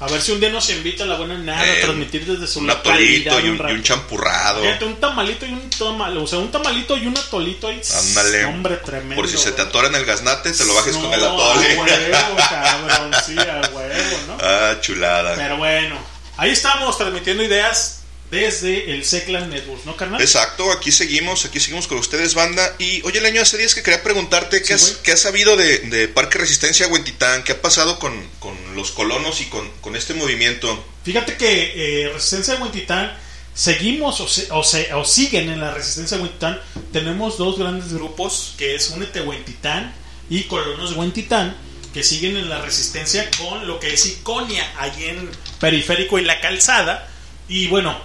A 0.00 0.06
ver 0.06 0.22
si 0.22 0.32
un 0.32 0.40
día 0.40 0.48
nos 0.48 0.68
invita 0.70 1.04
a 1.04 1.06
la 1.06 1.16
buena 1.16 1.36
nada 1.36 1.66
Eh, 1.66 1.78
a 1.78 1.84
transmitir 1.84 2.24
desde 2.24 2.46
su 2.46 2.60
Un 2.60 2.70
atolito 2.70 3.38
y 3.38 3.48
un, 3.50 3.58
rato. 3.58 3.72
y 3.74 3.76
un 3.76 3.82
champurrado. 3.82 4.62
Fíjate, 4.62 4.84
un 4.86 4.96
tamalito 4.98 5.44
y 5.44 5.52
un 5.52 5.68
tamal, 5.68 6.16
o 6.16 6.26
sea, 6.26 6.38
un 6.38 6.50
tamalito 6.50 6.96
y 6.96 7.06
un 7.06 7.16
atolito 7.18 7.68
ahí. 7.68 7.80
Ándale. 7.94 8.44
Hombre, 8.46 8.76
tremendo. 8.78 9.16
Por 9.16 9.28
si 9.28 9.36
se 9.36 9.52
te 9.52 9.60
atora 9.60 9.88
en 9.88 9.94
el 9.96 10.06
gaznate, 10.06 10.52
te 10.52 10.64
lo 10.64 10.72
bajes 10.74 10.94
No, 10.94 11.02
con 11.02 11.12
el 11.12 11.22
A 11.22 11.26
atole. 11.28 11.76
huevo, 11.76 12.36
cabrón, 12.50 13.12
sí, 13.26 13.36
a 13.38 13.60
huevo, 13.74 14.18
¿no? 14.28 14.38
ah, 14.40 14.74
chulada. 14.80 15.34
Pero 15.36 15.58
bueno, 15.58 15.96
ahí 16.38 16.50
estamos 16.52 16.96
transmitiendo 16.96 17.42
ideas 17.42 17.99
desde 18.30 18.92
el 18.92 19.04
Seclan 19.04 19.50
Network, 19.50 19.84
¿no, 19.84 19.96
carnal? 19.96 20.20
Exacto, 20.20 20.70
aquí 20.72 20.92
seguimos, 20.92 21.44
aquí 21.44 21.58
seguimos 21.58 21.86
con 21.88 21.98
ustedes, 21.98 22.34
banda. 22.34 22.76
Y 22.78 23.02
oye, 23.02 23.20
Leño, 23.20 23.42
hace 23.42 23.58
días 23.58 23.74
que 23.74 23.82
quería 23.82 24.02
preguntarte 24.02 24.62
qué, 24.62 24.74
has, 24.74 24.98
qué 25.02 25.12
has 25.12 25.20
sabido 25.20 25.56
de, 25.56 25.78
de 25.80 26.06
Parque 26.08 26.38
Resistencia 26.38 26.86
Huentitán, 26.88 27.42
qué 27.44 27.52
ha 27.52 27.60
pasado 27.62 27.98
con, 27.98 28.12
con 28.38 28.56
los 28.76 28.92
colonos 28.92 29.40
y 29.40 29.46
con, 29.46 29.68
con 29.80 29.96
este 29.96 30.14
movimiento. 30.14 30.84
Fíjate 31.04 31.36
que 31.36 32.04
eh, 32.04 32.08
Resistencia 32.12 32.54
Huentitán, 32.56 33.16
seguimos 33.54 34.20
o, 34.20 34.28
se- 34.28 34.46
o, 34.52 34.62
se- 34.62 34.92
o 34.94 35.04
siguen 35.04 35.50
en 35.50 35.60
la 35.60 35.72
Resistencia 35.74 36.16
Huentitán. 36.18 36.60
Tenemos 36.92 37.36
dos 37.36 37.58
grandes 37.58 37.92
grupos, 37.92 38.54
que 38.56 38.74
es 38.76 38.90
Únete 38.90 39.22
Huentitán 39.22 39.92
y 40.28 40.44
Colonos 40.44 40.92
Huentitán, 40.92 41.56
que 41.92 42.04
siguen 42.04 42.36
en 42.36 42.48
la 42.48 42.60
Resistencia 42.60 43.28
con 43.38 43.66
lo 43.66 43.80
que 43.80 43.92
es 43.92 44.06
Iconia, 44.06 44.72
allí 44.78 45.06
en 45.06 45.28
Periférico 45.58 46.20
y 46.20 46.24
La 46.24 46.40
Calzada. 46.40 47.08
Y 47.48 47.66
bueno, 47.66 48.00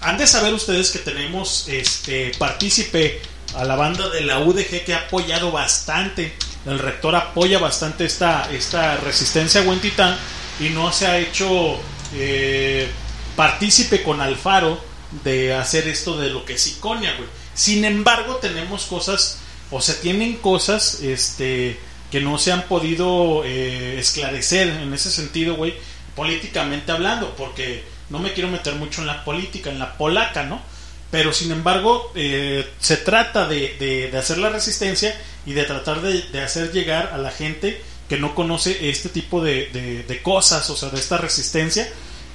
han 0.00 0.16
de 0.16 0.26
saber 0.26 0.54
ustedes 0.54 0.90
que 0.90 0.98
tenemos 0.98 1.66
este 1.68 2.32
partícipe 2.38 3.20
a 3.54 3.64
la 3.64 3.76
banda 3.76 4.08
de 4.08 4.22
la 4.22 4.38
UDG 4.38 4.84
que 4.84 4.94
ha 4.94 5.00
apoyado 5.00 5.52
bastante. 5.52 6.32
El 6.66 6.78
rector 6.78 7.14
apoya 7.14 7.58
bastante 7.58 8.04
esta, 8.04 8.50
esta 8.52 8.96
resistencia 8.96 9.62
a 9.62 10.18
y 10.60 10.68
no 10.70 10.92
se 10.92 11.06
ha 11.06 11.18
hecho 11.18 11.78
eh, 12.14 12.88
partícipe 13.36 14.02
con 14.02 14.20
Alfaro 14.20 14.80
de 15.24 15.54
hacer 15.54 15.88
esto 15.88 16.18
de 16.18 16.30
lo 16.30 16.44
que 16.44 16.54
es 16.54 16.66
Iconia, 16.66 17.14
güey. 17.16 17.28
Sin 17.54 17.84
embargo, 17.84 18.36
tenemos 18.36 18.84
cosas, 18.84 19.38
o 19.70 19.80
se 19.80 19.94
tienen 19.94 20.36
cosas 20.36 21.00
este, 21.02 21.78
que 22.10 22.20
no 22.20 22.38
se 22.38 22.52
han 22.52 22.62
podido 22.62 23.42
eh, 23.44 23.98
esclarecer 23.98 24.68
en 24.68 24.92
ese 24.94 25.10
sentido, 25.10 25.56
güey, 25.56 25.74
políticamente 26.14 26.92
hablando, 26.92 27.34
porque 27.36 27.84
no 28.10 28.18
me 28.18 28.32
quiero 28.32 28.48
meter 28.50 28.74
mucho 28.74 29.00
en 29.00 29.06
la 29.06 29.24
política, 29.24 29.70
en 29.70 29.78
la 29.78 29.96
polaca, 29.96 30.42
¿no? 30.44 30.60
Pero 31.10 31.32
sin 31.32 31.50
embargo, 31.50 32.12
eh, 32.14 32.68
se 32.78 32.96
trata 32.96 33.46
de, 33.48 33.76
de- 33.80 34.10
de 34.10 34.18
hacer 34.18 34.38
la 34.38 34.48
resistencia 34.50 35.18
y 35.46 35.52
de 35.54 35.64
tratar 35.64 36.00
de, 36.02 36.22
de 36.22 36.40
hacer 36.40 36.70
llegar 36.72 37.10
a 37.12 37.18
la 37.18 37.30
gente 37.30 37.80
que 38.08 38.16
no 38.18 38.34
conoce 38.34 38.90
este 38.90 39.08
tipo 39.08 39.42
de, 39.42 40.20
cosas, 40.22 40.68
o 40.70 40.76
sea, 40.76 40.88
de 40.90 40.98
esta 41.00 41.16
resistencia, 41.16 41.88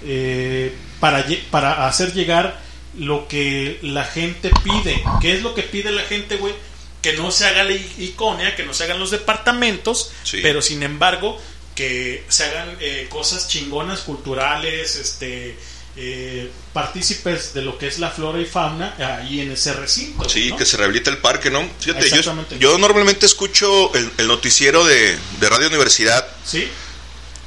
eh, 0.04 0.74
para, 1.00 1.26
para 1.52 1.88
hacer 1.88 2.14
llegar 2.14 2.60
lo 2.98 3.28
que 3.28 3.80
la 3.82 4.04
gente 4.06 4.52
pide. 4.64 5.04
¿Qué 5.22 5.34
es 5.34 5.42
lo 5.42 5.54
que 5.54 5.64
pide 5.64 5.92
la 5.92 6.04
gente, 6.04 6.38
güey? 6.38 6.54
Que 7.02 7.14
no 7.14 7.30
se 7.32 7.46
haga 7.46 7.64
la 7.66 7.74
iconia, 7.74 8.56
que 8.56 8.64
no 8.66 8.74
se 8.74 8.86
hagan 8.86 9.00
los 9.00 9.12
departamentos, 9.12 10.12
Sí. 10.24 10.40
pero 10.42 10.62
sin 10.62 10.82
embargo 10.84 11.40
que 11.76 12.24
se 12.30 12.46
hagan 12.46 12.78
eh, 12.80 13.08
cosas 13.10 13.48
chingonas 13.48 14.00
culturales, 14.02 14.96
este 14.96 15.58
eh, 15.98 16.50
partícipes 16.74 17.54
de 17.54 17.62
lo 17.62 17.78
que 17.78 17.88
es 17.88 18.00
la 18.00 18.12
flora 18.12 18.40
y 18.42 18.46
fauna 18.46 18.96
ahí 19.20 19.42
en 19.42 19.52
ese 19.52 19.74
recinto. 19.74 20.28
Sí, 20.28 20.50
¿no? 20.50 20.58
que 20.58 20.66
se 20.66 20.78
rehabilite 20.78 21.10
el 21.10 21.20
parque, 21.20 21.50
¿no? 21.50 21.70
Fíjate, 21.80 22.10
yo, 22.10 22.36
yo 22.60 22.78
normalmente 22.78 23.26
escucho 23.26 23.94
el, 23.94 24.12
el 24.18 24.28
noticiero 24.28 24.84
de, 24.86 25.18
de 25.40 25.50
Radio 25.50 25.68
Universidad, 25.68 26.26
Sí, 26.46 26.68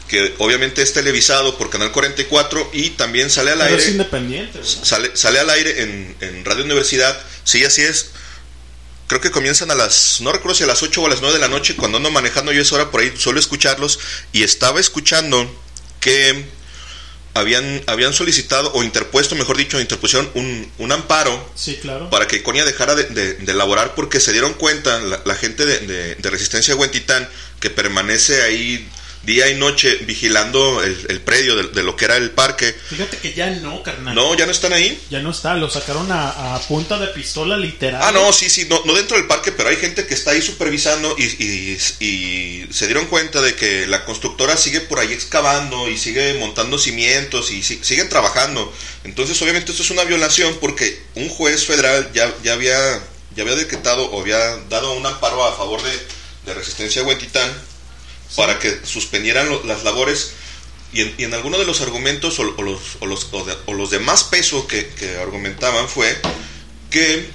que 0.08 0.34
obviamente 0.38 0.80
es 0.82 0.94
televisado 0.94 1.58
por 1.58 1.68
Canal 1.68 1.92
44 1.92 2.70
y 2.72 2.90
también 2.90 3.28
sale 3.28 3.50
al 3.50 3.58
pero 3.58 3.74
es 3.76 3.80
aire. 3.82 3.90
independiente. 3.92 4.58
güey. 4.58 4.70
Sale, 4.82 5.10
sale 5.14 5.38
al 5.40 5.50
aire 5.50 5.82
en, 5.82 6.16
en 6.20 6.44
Radio 6.46 6.64
Universidad. 6.64 7.20
Sí, 7.44 7.62
así 7.64 7.82
es. 7.82 8.12
Creo 9.08 9.20
que 9.20 9.30
comienzan 9.32 9.70
a 9.70 9.74
las, 9.74 10.20
no 10.20 10.30
recuerdo 10.32 10.54
si 10.54 10.62
a 10.64 10.66
las 10.66 10.82
8 10.82 11.02
o 11.02 11.06
a 11.06 11.08
las 11.10 11.20
9 11.20 11.34
de 11.34 11.40
la 11.40 11.48
noche, 11.48 11.74
cuando 11.76 11.96
ando 11.96 12.10
manejando 12.10 12.52
yo 12.52 12.62
esa 12.62 12.76
hora 12.76 12.90
por 12.90 13.00
ahí, 13.00 13.12
suelo 13.16 13.40
escucharlos. 13.40 13.98
Y 14.32 14.42
estaba 14.44 14.78
escuchando 14.80 15.50
que 15.98 16.44
habían, 17.34 17.82
habían 17.86 18.12
solicitado, 18.12 18.72
o 18.74 18.82
interpuesto, 18.82 19.34
mejor 19.34 19.56
dicho, 19.56 19.80
interpusieron 19.80 20.30
un, 20.34 20.70
un 20.78 20.92
amparo 20.92 21.50
Sí, 21.54 21.76
claro. 21.80 22.10
para 22.10 22.26
que 22.26 22.36
Iconia 22.36 22.64
dejara 22.64 22.94
de, 22.94 23.04
de, 23.04 23.34
de 23.34 23.52
elaborar 23.52 23.94
porque 23.94 24.20
se 24.20 24.32
dieron 24.32 24.54
cuenta 24.54 24.98
la, 25.00 25.22
la 25.24 25.34
gente 25.36 25.64
de, 25.64 25.78
de- 25.80 26.14
de 26.16 26.30
Resistencia 26.30 26.74
de 26.74 26.80
Huentitán 26.80 27.28
que 27.60 27.70
permanece 27.70 28.42
ahí 28.42 28.88
día 29.24 29.48
y 29.50 29.56
noche 29.56 29.94
vigilando 30.06 30.82
el, 30.82 30.96
el 31.08 31.20
predio 31.20 31.54
de, 31.56 31.64
de 31.64 31.82
lo 31.82 31.96
que 31.96 32.06
era 32.06 32.16
el 32.16 32.30
parque. 32.30 32.72
Fíjate 32.88 33.18
que 33.18 33.34
ya 33.34 33.50
no, 33.50 33.82
carnal. 33.82 34.14
No, 34.14 34.34
ya 34.34 34.46
no 34.46 34.52
están 34.52 34.72
ahí. 34.72 34.98
Ya 35.10 35.20
no 35.20 35.30
está, 35.30 35.54
lo 35.54 35.68
sacaron 35.68 36.10
a, 36.10 36.54
a 36.54 36.60
punta 36.60 36.98
de 36.98 37.08
pistola 37.08 37.56
literal. 37.56 38.00
Ah, 38.02 38.12
no, 38.12 38.32
sí, 38.32 38.48
sí, 38.48 38.66
no, 38.70 38.80
no 38.84 38.94
dentro 38.94 39.16
del 39.16 39.26
parque, 39.26 39.52
pero 39.52 39.68
hay 39.68 39.76
gente 39.76 40.06
que 40.06 40.14
está 40.14 40.30
ahí 40.30 40.40
supervisando 40.42 41.14
y, 41.18 41.24
y- 41.24 41.78
y 42.00 42.72
se 42.72 42.86
dieron 42.86 43.06
cuenta 43.06 43.42
de 43.42 43.54
que 43.54 43.86
la 43.86 44.04
constructora 44.04 44.56
sigue 44.56 44.80
por 44.80 44.98
ahí 44.98 45.12
excavando 45.12 45.88
y 45.88 45.98
sigue 45.98 46.34
montando 46.34 46.78
cimientos 46.78 47.50
y 47.50 47.62
si- 47.62 47.80
siguen 47.82 48.08
trabajando. 48.08 48.72
Entonces, 49.04 49.40
obviamente, 49.42 49.72
esto 49.72 49.82
es 49.82 49.90
una 49.90 50.04
violación 50.04 50.56
porque 50.60 51.02
un 51.16 51.28
juez 51.28 51.64
federal 51.66 52.10
ya, 52.14 52.32
ya, 52.42 52.54
había, 52.54 52.78
ya 53.36 53.42
había 53.42 53.56
decretado 53.56 54.06
o 54.10 54.20
había 54.22 54.38
dado 54.70 54.92
un 54.94 55.04
amparo 55.04 55.44
a 55.44 55.54
favor 55.56 55.82
de, 55.82 55.90
de 56.46 56.54
Resistencia 56.54 57.02
Huentitán 57.02 57.50
para 58.36 58.58
que 58.58 58.80
suspendieran 58.84 59.48
lo- 59.48 59.62
las 59.64 59.84
labores 59.84 60.32
y 60.92 61.02
en, 61.02 61.14
y 61.18 61.24
en 61.24 61.34
alguno 61.34 61.58
de 61.58 61.64
los 61.66 61.80
argumentos 61.80 62.38
o, 62.38 62.42
o 62.56 62.62
los, 62.62 62.80
o, 63.00 63.06
los, 63.06 63.28
o 63.32 63.44
de- 63.44 63.56
los 63.74 63.90
de 63.90 63.98
más 63.98 64.24
peso 64.24 64.66
que, 64.66 64.88
que 64.88 65.16
argumentaban 65.18 65.88
fue 65.88 66.16
que 66.90 67.28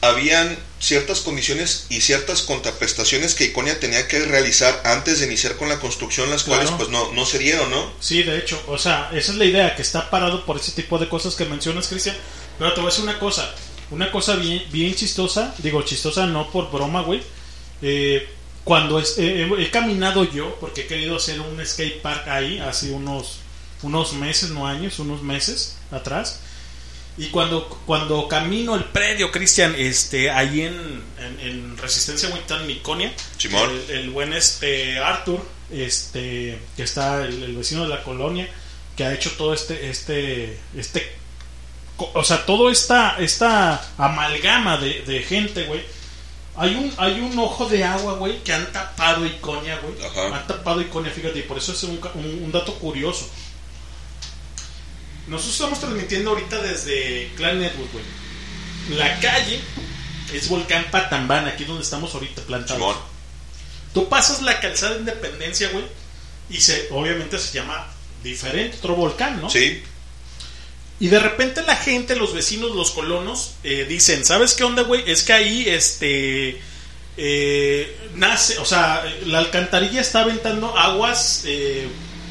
habían 0.00 0.58
ciertas 0.80 1.20
condiciones 1.20 1.86
y 1.90 2.00
ciertas 2.00 2.42
contraprestaciones 2.42 3.34
que 3.36 3.44
Iconia 3.44 3.78
tenía 3.78 4.08
que 4.08 4.18
realizar 4.24 4.82
antes 4.84 5.20
de 5.20 5.26
iniciar 5.26 5.54
con 5.56 5.68
la 5.68 5.78
construcción, 5.78 6.28
las 6.28 6.42
Claro. 6.42 6.62
cuales 6.62 6.76
pues 6.76 6.88
no, 6.90 7.12
no 7.12 7.24
se 7.24 7.38
dieron, 7.38 7.70
¿no? 7.70 7.92
Sí, 8.00 8.24
de 8.24 8.36
hecho, 8.38 8.60
o 8.66 8.76
sea, 8.78 9.08
esa 9.12 9.30
es 9.32 9.38
la 9.38 9.44
idea, 9.44 9.76
que 9.76 9.82
está 9.82 10.10
parado 10.10 10.44
por 10.44 10.56
ese 10.56 10.72
tipo 10.72 10.98
de 10.98 11.08
cosas 11.08 11.36
que 11.36 11.44
mencionas, 11.44 11.86
Cristian. 11.86 12.16
Pero 12.58 12.74
te 12.74 12.80
voy 12.80 12.88
a 12.88 12.90
decir 12.90 13.04
una 13.04 13.20
cosa, 13.20 13.54
una 13.92 14.10
cosa 14.10 14.34
bien, 14.34 14.64
bien 14.72 14.92
chistosa, 14.96 15.54
digo 15.58 15.82
chistosa 15.82 16.26
no 16.26 16.50
por 16.50 16.72
broma, 16.72 17.02
güey. 17.02 17.22
Eh, 17.80 18.28
cuando 18.64 18.98
es- 19.00 19.16
eh, 19.18 19.48
he, 19.58 19.70
caminado 19.70 20.24
yo, 20.24 20.56
porque 20.60 20.82
he 20.82 20.86
querido 20.86 21.16
hacer 21.16 21.40
un 21.40 21.64
skate 21.66 22.00
park 22.00 22.28
ahí 22.28 22.58
hace 22.58 22.90
unos, 22.90 23.38
unos 23.82 24.12
meses, 24.14 24.50
no 24.50 24.66
años, 24.66 24.98
unos 24.98 25.22
meses 25.22 25.76
atrás. 25.90 26.40
Y 27.18 27.26
cuando, 27.26 27.68
cuando 27.84 28.26
camino 28.28 28.74
el 28.74 28.84
predio, 28.84 29.30
Cristian, 29.30 29.74
este, 29.76 30.30
ahí 30.30 30.62
en, 30.62 31.02
en, 31.18 31.40
en 31.40 31.76
Resistencia 31.76 32.28
Huentitán, 32.30 32.62
en 32.62 32.70
Iconia, 32.70 33.12
Simón. 33.36 33.68
el, 33.88 33.96
el 33.98 34.10
buen 34.10 34.32
este 34.32 34.98
Arthur, 34.98 35.44
este, 35.70 36.58
que 36.76 36.82
está 36.84 37.24
el, 37.24 37.42
el 37.42 37.56
vecino 37.56 37.82
de 37.82 37.88
la 37.90 38.02
colonia, 38.02 38.48
que 38.96 39.04
ha 39.04 39.12
hecho 39.12 39.30
todo 39.32 39.52
este, 39.52 39.90
este, 39.90 40.58
este, 40.76 41.12
o 41.98 42.24
sea, 42.24 42.46
toda 42.46 42.72
esta, 42.72 43.16
esta 43.18 43.92
amalgama 43.98 44.78
de, 44.78 45.02
de 45.02 45.22
gente, 45.22 45.64
güey. 45.64 45.82
Hay 46.56 46.74
un, 46.74 46.92
hay 46.98 47.20
un 47.20 47.38
ojo 47.38 47.66
de 47.66 47.82
agua, 47.82 48.14
güey, 48.14 48.42
que 48.44 48.52
han 48.52 48.70
tapado 48.72 49.24
Iconia, 49.24 49.78
güey. 49.78 49.94
Han 50.34 50.46
tapado 50.46 50.80
Iconia, 50.82 51.10
fíjate, 51.10 51.38
y 51.38 51.42
por 51.42 51.56
eso 51.58 51.72
es 51.72 51.82
un, 51.84 51.98
un- 52.14 52.42
un 52.44 52.52
dato 52.52 52.74
curioso. 52.74 53.28
Nosotros 55.28 55.54
estamos 55.54 55.80
transmitiendo 55.80 56.30
ahorita 56.30 56.58
desde 56.60 57.30
Clan 57.36 57.58
Network, 57.60 57.92
güey. 57.92 58.04
La 58.98 59.18
calle 59.20 59.60
es 60.32 60.48
Volcán 60.48 60.86
Patambán, 60.90 61.46
aquí 61.46 61.64
donde 61.64 61.82
estamos 61.84 62.12
ahorita 62.14 62.42
plantados. 62.42 62.80
Tú 63.94 64.08
pasas 64.08 64.42
la 64.42 64.58
calzada 64.60 64.94
de 64.94 65.00
Independencia, 65.00 65.68
güey, 65.70 65.84
y 66.50 66.60
se, 66.60 66.88
obviamente 66.90 67.38
se 67.38 67.52
llama 67.52 67.86
diferente, 68.22 68.76
otro 68.78 68.94
volcán, 68.96 69.40
¿no? 69.40 69.48
Sí. 69.48 69.82
Y 71.00 71.08
de 71.08 71.18
repente 71.18 71.62
la 71.62 71.74
gente, 71.76 72.14
los 72.16 72.32
vecinos, 72.32 72.76
los 72.76 72.92
colonos, 72.92 73.54
eh, 73.64 73.86
dicen, 73.88 74.24
¿sabes 74.24 74.54
qué 74.54 74.62
onda, 74.64 74.82
güey? 74.82 75.02
Es 75.10 75.22
que 75.24 75.32
ahí, 75.32 75.68
este, 75.68 76.60
eh, 77.16 77.96
nace, 78.14 78.58
o 78.58 78.64
sea, 78.64 79.02
la 79.26 79.38
alcantarilla 79.38 80.00
está 80.00 80.20
aventando 80.20 80.76
aguas 80.78 81.42
eh, 81.46 81.88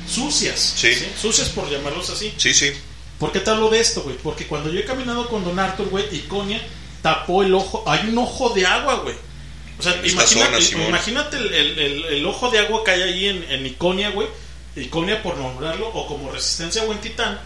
sucias. 0.09 0.73
Sí. 0.77 0.91
Sucias 1.21 1.49
por 1.49 1.69
llamarlos 1.69 2.09
así. 2.09 2.33
Sí, 2.37 2.53
sí. 2.53 2.71
¿Por 3.19 3.31
qué 3.31 3.39
te 3.39 3.49
hablo 3.51 3.69
de 3.69 3.79
esto, 3.79 4.01
güey? 4.01 4.15
Porque 4.17 4.47
cuando 4.47 4.71
yo 4.71 4.79
he 4.79 4.85
caminado 4.85 5.27
con 5.29 5.43
Don 5.43 5.59
Arthur, 5.59 5.89
güey, 5.89 6.05
Iconia 6.15 6.61
tapó 7.01 7.43
el 7.43 7.53
ojo. 7.53 7.83
Hay 7.85 8.07
un 8.09 8.17
ojo 8.17 8.49
de 8.49 8.65
agua, 8.65 8.95
güey. 8.95 9.15
O 9.77 9.83
sea, 9.83 9.93
En 9.95 10.09
imagínate, 10.09 10.61
zona, 10.61 10.87
imagínate 10.87 11.37
el, 11.37 11.53
el- 11.53 11.79
el- 11.79 12.05
el 12.05 12.25
ojo 12.25 12.49
de 12.49 12.59
agua 12.59 12.83
que 12.83 12.91
hay 12.91 13.01
ahí 13.01 13.27
en, 13.27 13.43
en 13.51 13.65
Iconia, 13.65 14.09
güey. 14.11 14.27
Iconia 14.75 15.21
por 15.21 15.37
nombrarlo, 15.37 15.87
o 15.89 16.07
como 16.07 16.31
Resistencia 16.31 16.83
Huentitán. 16.83 17.39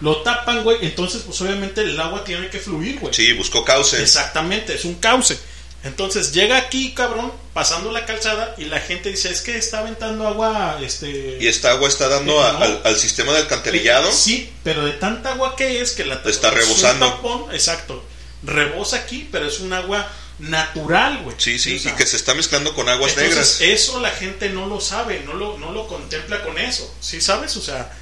Lo 0.00 0.18
tapan, 0.22 0.62
güey. 0.62 0.78
Entonces, 0.82 1.22
pues 1.24 1.40
obviamente 1.40 1.80
el 1.80 1.98
agua 2.00 2.22
tiene 2.24 2.48
que 2.50 2.58
fluir, 2.58 2.98
güey. 3.00 3.14
Sí, 3.14 3.32
buscó 3.32 3.64
cauce. 3.64 4.02
Exactamente, 4.02 4.74
es 4.74 4.84
un 4.84 4.96
cauce. 4.96 5.38
Entonces 5.84 6.32
llega 6.32 6.56
aquí, 6.56 6.92
cabrón, 6.94 7.32
pasando 7.52 7.92
la 7.92 8.04
calzada 8.06 8.54
y 8.58 8.64
la 8.64 8.80
gente 8.80 9.08
dice, 9.10 9.30
es 9.30 9.40
que 9.40 9.56
está 9.56 9.78
aventando 9.80 10.26
agua, 10.26 10.78
este... 10.82 11.38
Y 11.40 11.46
esta 11.46 11.70
agua 11.70 11.88
está 11.88 12.08
dando 12.08 12.40
a- 12.42 12.50
al, 12.58 12.80
al 12.84 12.96
sistema 12.96 13.32
de 13.32 13.38
alcantarillado. 13.38 14.10
Sí, 14.10 14.52
pero 14.64 14.84
de 14.84 14.92
tanta 14.92 15.32
agua 15.32 15.54
que 15.54 15.80
es 15.80 15.92
que 15.92 16.04
la 16.04 16.16
Está 16.24 16.30
es 16.48 16.54
un 16.54 16.54
rebosando. 16.58 17.06
tapón, 17.08 17.54
exacto. 17.54 18.04
Rebosa 18.42 18.96
aquí, 18.96 19.28
pero 19.30 19.46
es 19.46 19.60
un 19.60 19.72
agua 19.72 20.10
natural, 20.40 21.22
güey. 21.22 21.36
Sí, 21.38 21.58
sí, 21.58 21.76
O 21.76 21.78
sea, 21.78 21.92
y 21.92 21.94
que 21.94 22.06
se 22.06 22.16
está 22.16 22.34
mezclando 22.34 22.74
con 22.74 22.88
aguas 22.88 23.12
entonces, 23.16 23.60
negras. 23.60 23.80
Eso 23.80 24.00
la 24.00 24.10
gente 24.10 24.50
no 24.50 24.66
lo 24.66 24.80
sabe, 24.80 25.22
no 25.24 25.34
lo, 25.34 25.56
no 25.58 25.70
lo 25.72 25.86
contempla 25.86 26.42
con 26.42 26.58
eso. 26.58 26.92
¿Sí 27.00 27.20
sabes? 27.20 27.56
O 27.56 27.62
sea, 27.62 27.92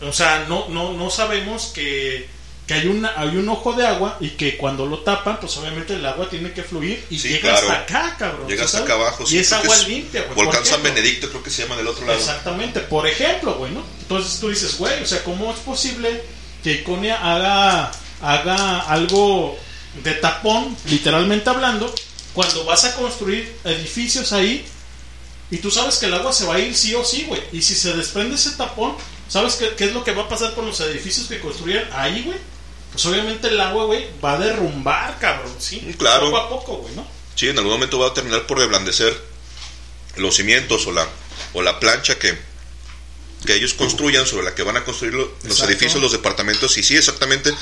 o 0.00 0.12
sea, 0.12 0.44
no, 0.48 0.68
no, 0.68 0.92
no 0.92 1.10
sabemos 1.10 1.66
que, 1.74 2.28
que 2.66 2.74
hay, 2.74 2.86
una, 2.88 3.12
hay 3.16 3.36
un 3.36 3.48
ojo 3.48 3.72
de 3.72 3.86
agua 3.86 4.18
y 4.20 4.30
que 4.30 4.56
cuando 4.56 4.86
lo 4.86 4.98
tapan, 5.00 5.38
pues 5.40 5.56
obviamente 5.56 5.94
el 5.94 6.04
agua 6.04 6.28
tiene 6.28 6.52
que 6.52 6.62
fluir 6.62 7.04
y 7.10 7.18
Sí, 7.18 7.28
llega 7.28 7.50
claro. 7.50 7.70
hasta 7.70 7.82
acá, 7.82 8.16
cabrón. 8.18 8.48
Llega 8.48 8.62
¿sí 8.62 8.76
hasta 8.76 8.78
acá 8.80 8.94
abajo. 8.94 9.24
Y 9.24 9.26
sí, 9.26 9.38
es 9.38 9.52
agua 9.52 9.76
limpia, 9.88 10.22
güey. 10.22 10.34
Volcán 10.34 10.64
San. 10.66 10.82
Benedicto, 10.82 11.28
creo 11.30 11.42
que 11.42 11.50
se 11.50 11.62
llama 11.62 11.76
del 11.76 11.86
otro 11.86 12.04
lado. 12.06 12.18
Exactamente, 12.18 12.80
por 12.80 13.06
ejemplo, 13.06 13.54
güey, 13.54 13.72
¿no? 13.72 13.82
Entonces 14.02 14.38
tú 14.40 14.48
dices, 14.50 14.76
güey, 14.78 15.02
o 15.02 15.06
sea, 15.06 15.22
¿cómo 15.24 15.50
es 15.52 15.58
posible 15.60 16.22
que 16.62 16.72
Iconia 16.72 17.16
haga, 17.16 17.90
haga 18.20 18.80
algo 18.80 19.56
de 20.02 20.12
tapón, 20.14 20.76
literalmente 20.90 21.48
hablando, 21.48 21.92
cuando 22.34 22.64
vas 22.64 22.84
a 22.84 22.94
construir 22.96 23.56
edificios 23.64 24.32
ahí 24.32 24.62
y 25.50 25.56
tú 25.58 25.70
sabes 25.70 25.96
que 25.96 26.06
el 26.06 26.14
agua 26.14 26.32
se 26.32 26.44
va 26.44 26.56
a 26.56 26.58
ir 26.58 26.76
sí 26.76 26.94
o 26.94 27.02
sí, 27.04 27.24
güey? 27.26 27.40
Y 27.52 27.62
si 27.62 27.74
se 27.74 27.94
desprende 27.94 28.34
ese 28.34 28.50
tapón, 28.50 28.94
¿sabes 29.28 29.54
qué, 29.56 29.70
qué 29.76 29.84
es 29.86 29.92
lo 29.92 30.04
que 30.04 30.12
va 30.12 30.22
a 30.24 30.28
pasar 30.28 30.54
con 30.54 30.66
los 30.66 30.78
edificios 30.80 31.26
que 31.28 31.40
construyeron 31.40 31.88
ahí, 31.92 32.22
güey? 32.24 32.38
Pues 32.92 33.04
obviamente 33.06 33.48
el 33.48 33.60
agua, 33.60 33.84
güey, 33.84 34.06
va 34.24 34.34
a 34.34 34.38
derrumbar, 34.38 35.18
cabrón, 35.18 35.54
¿sí? 35.58 35.94
claro. 35.98 36.26
Poco 36.30 36.36
a 36.38 36.48
poco, 36.48 36.76
güey, 36.78 36.94
¿no? 36.94 37.06
Sí, 37.34 37.48
en 37.48 37.58
algún 37.58 37.72
momento 37.74 37.98
va 37.98 38.08
a 38.08 38.14
terminar 38.14 38.46
por 38.46 38.58
reblandecer 38.58 39.14
los 40.16 40.34
cimientos 40.36 40.86
o 40.86 40.92
la, 40.92 41.06
o 41.52 41.60
la 41.60 41.78
plancha 41.78 42.18
que, 42.18 42.38
que 43.44 43.54
ellos 43.54 43.74
construyan 43.74 44.26
sobre 44.26 44.44
la 44.44 44.54
que 44.54 44.62
van 44.62 44.78
a 44.78 44.84
construir 44.84 45.12
lo- 45.14 45.26
los 45.26 45.44
Exacto. 45.44 45.66
edificios, 45.72 46.00
los 46.02 46.12
departamentos. 46.12 46.78
Y 46.78 46.82
sí, 46.82 46.96
exactamente, 46.96 47.52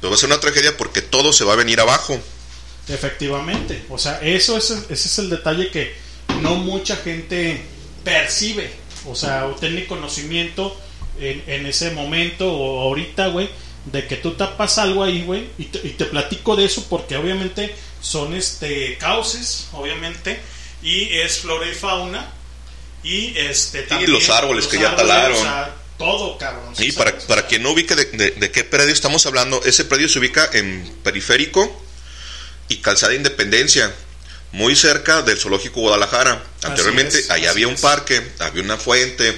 pues 0.00 0.10
va 0.10 0.14
a 0.14 0.18
ser 0.18 0.30
una 0.30 0.40
tragedia 0.40 0.74
porque 0.78 1.02
todo 1.02 1.34
se 1.34 1.44
va 1.44 1.52
a 1.52 1.56
venir 1.56 1.80
abajo. 1.80 2.18
Efectivamente, 2.88 3.84
o 3.90 3.98
sea, 3.98 4.18
eso 4.22 4.56
es, 4.56 4.70
ese 4.70 4.92
es 5.08 5.18
el 5.18 5.28
detalle 5.28 5.70
que 5.70 5.94
no 6.40 6.54
mucha 6.54 6.96
gente 6.96 7.62
percibe, 8.02 8.72
o 9.06 9.14
sea, 9.14 9.46
o 9.46 9.54
tiene 9.56 9.86
conocimiento 9.86 10.74
en, 11.20 11.42
en 11.46 11.66
ese 11.66 11.90
momento 11.90 12.52
o 12.52 12.80
ahorita, 12.82 13.28
güey, 13.28 13.48
de 13.86 14.06
que 14.06 14.16
tú 14.16 14.32
tapas 14.34 14.78
algo 14.78 15.02
ahí, 15.04 15.22
güey, 15.22 15.48
y 15.58 15.64
te, 15.66 15.78
y 15.86 15.90
te 15.92 16.04
platico 16.06 16.56
de 16.56 16.64
eso 16.66 16.86
porque 16.90 17.16
obviamente 17.16 17.74
son 18.00 18.34
este 18.34 18.96
cauces, 18.98 19.68
obviamente, 19.72 20.40
y 20.82 21.08
es 21.18 21.38
flora 21.38 21.66
y 21.68 21.74
fauna, 21.74 22.30
y 23.02 23.36
este 23.38 23.82
también 23.82 24.12
los 24.12 24.28
árboles 24.28 24.66
que 24.66 24.78
ya 24.78 24.90
árboles, 24.90 25.06
talaron. 25.08 25.36
o 25.36 25.40
sea, 25.42 25.74
todo, 25.96 26.38
cabrón. 26.38 26.74
Y 26.78 26.92
para, 26.92 27.16
para 27.18 27.46
quien 27.46 27.62
no 27.62 27.70
ubique 27.72 27.94
de, 27.96 28.04
de- 28.06 28.30
de 28.32 28.50
qué 28.52 28.62
predio 28.64 28.92
estamos 28.92 29.24
hablando, 29.26 29.60
ese 29.64 29.84
predio 29.84 30.08
se 30.08 30.18
ubica 30.18 30.48
en 30.52 30.88
Periférico 31.02 31.82
y 32.68 32.76
Calzada 32.76 33.14
Independencia, 33.14 33.92
muy 34.52 34.76
cerca 34.76 35.22
del 35.22 35.38
Zoológico 35.38 35.80
Guadalajara. 35.80 36.42
Anteriormente 36.62 37.18
es, 37.18 37.30
allá 37.30 37.50
había 37.50 37.68
un 37.68 37.76
parque, 37.76 38.22
había 38.38 38.62
una 38.62 38.76
fuente. 38.76 39.36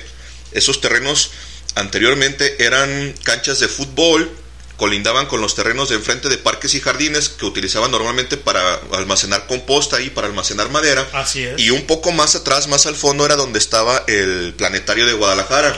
Esos 0.52 0.80
terrenos 0.80 1.30
anteriormente 1.74 2.64
eran 2.64 3.14
canchas 3.22 3.58
de 3.60 3.68
fútbol, 3.68 4.30
colindaban 4.76 5.26
con 5.26 5.42
los 5.42 5.54
terrenos 5.54 5.90
de 5.90 5.96
enfrente 5.96 6.30
de 6.30 6.38
parques 6.38 6.72
y 6.74 6.80
jardines 6.80 7.28
que 7.28 7.44
utilizaban 7.44 7.90
normalmente 7.90 8.38
para 8.38 8.80
almacenar 8.92 9.46
composta 9.46 10.00
y 10.00 10.08
para 10.08 10.26
almacenar 10.26 10.70
madera. 10.70 11.06
Así 11.12 11.42
es. 11.44 11.60
Y 11.60 11.68
un 11.70 11.86
poco 11.86 12.12
más 12.12 12.34
atrás, 12.34 12.66
más 12.66 12.86
al 12.86 12.96
fondo, 12.96 13.26
era 13.26 13.36
donde 13.36 13.58
estaba 13.58 14.04
el 14.06 14.54
planetario 14.56 15.04
de 15.06 15.12
Guadalajara, 15.12 15.76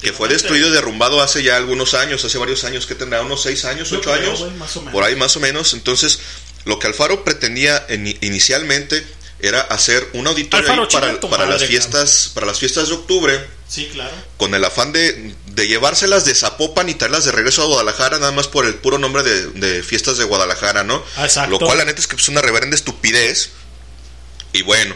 que 0.00 0.12
fue 0.14 0.28
destruido 0.28 0.68
y 0.68 0.70
derrumbado 0.70 1.20
hace 1.20 1.42
ya 1.42 1.56
algunos 1.56 1.92
años, 1.92 2.24
hace 2.24 2.38
varios 2.38 2.64
años, 2.64 2.86
que 2.86 2.94
tendrá 2.94 3.20
unos 3.20 3.42
seis 3.42 3.66
años, 3.66 3.90
Yo 3.90 3.98
ocho 3.98 4.10
creo, 4.12 4.28
años, 4.30 4.38
güey, 4.40 4.50
más 4.52 4.74
o 4.76 4.80
menos. 4.80 4.92
por 4.94 5.04
ahí 5.04 5.14
más 5.14 5.36
o 5.36 5.40
menos. 5.40 5.74
Entonces, 5.74 6.18
lo 6.64 6.78
que 6.78 6.86
Alfaro 6.86 7.24
pretendía 7.24 7.84
en- 7.90 8.06
inicialmente 8.22 9.06
era 9.40 9.60
hacer 9.60 10.08
un 10.14 10.26
auditorio 10.26 10.66
Alfaro, 10.72 10.88
para, 11.28 11.46
las 11.46 11.64
fiestas, 11.64 12.30
para 12.32 12.46
las 12.46 12.58
fiestas 12.58 12.88
de 12.88 12.94
octubre, 12.94 13.46
Sí, 13.68 13.88
claro. 13.92 14.14
con 14.38 14.54
el 14.54 14.64
afán 14.64 14.92
de, 14.92 15.34
de 15.46 15.68
llevárselas 15.68 16.24
de 16.24 16.34
Zapopan 16.34 16.88
y 16.88 16.94
traerlas 16.94 17.26
de 17.26 17.32
regreso 17.32 17.62
a 17.62 17.66
Guadalajara, 17.66 18.18
nada 18.18 18.32
más 18.32 18.48
por 18.48 18.64
el 18.64 18.74
puro 18.76 18.98
nombre 18.98 19.22
de, 19.22 19.46
de 19.48 19.82
fiestas 19.82 20.16
de 20.16 20.24
Guadalajara, 20.24 20.84
¿no? 20.84 21.04
Exacto. 21.18 21.50
Lo 21.50 21.58
cual 21.58 21.76
la 21.78 21.84
neta 21.84 22.00
es 22.00 22.06
que 22.06 22.16
es 22.16 22.28
una 22.28 22.40
reverenda 22.40 22.74
estupidez. 22.74 23.50
Y 24.54 24.62
bueno, 24.62 24.94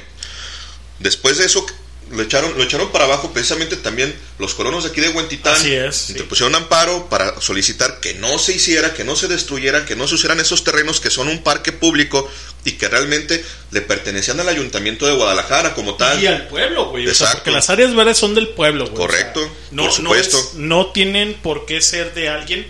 después 1.01 1.37
de 1.37 1.45
eso 1.45 1.67
lo 2.11 2.23
echaron, 2.23 2.57
lo 2.57 2.65
echaron 2.65 2.91
para 2.93 3.05
abajo 3.05 3.33
precisamente 3.33 3.77
también 3.77 4.15
los 4.39 4.55
colonos 4.55 4.85
de 4.85 4.91
aquí 4.91 5.01
de 5.01 5.09
Huentitán. 5.11 5.55
Así 5.55 5.73
es, 5.75 6.11
Interpusieron 6.11 6.55
amparo 6.55 7.09
para 7.09 7.41
solicitar 7.41 8.01
que 8.01 8.15
no 8.15 8.39
se 8.39 8.53
hiciera, 8.55 8.93
que 8.95 9.05
no 9.05 9.17
se 9.17 9.29
destruyera, 9.29 9.87
que 9.87 9.97
no 9.97 10.07
se 10.09 10.17
usaran 10.17 10.41
esos 10.41 10.65
terrenos 10.65 11.01
que 11.01 11.11
son 11.11 11.29
un 11.29 11.43
parque 11.43 11.73
público 11.73 12.31
y 12.65 12.73
que 12.73 12.89
realmente 12.89 13.45
le 13.73 13.81
pertenecían 13.83 14.39
al 14.41 14.49
ayuntamiento 14.49 15.07
de 15.07 15.15
Guadalajara 15.15 15.75
como 15.75 15.97
tal. 15.97 16.23
Y 16.23 16.27
al 16.27 16.47
pueblo, 16.49 16.91
güey. 16.91 17.05
O 17.09 17.15
sea, 17.15 17.27
Exacto. 17.27 17.39
porque 17.39 17.51
las 17.51 17.71
áreas 17.71 17.95
verdes 17.95 18.19
son 18.19 18.35
del 18.35 18.49
pueblo, 18.51 18.85
güey. 18.85 18.95
Correcto, 18.97 19.41
O 19.41 19.45
sea, 19.45 19.53
no, 19.73 19.83
por 19.85 19.93
supuesto. 19.93 20.37
No, 20.37 20.43
es- 20.43 20.55
no 20.55 20.87
tienen 20.93 21.35
por 21.35 21.67
qué 21.67 21.81
ser 21.81 22.15
de 22.15 22.29
alguien 22.29 22.67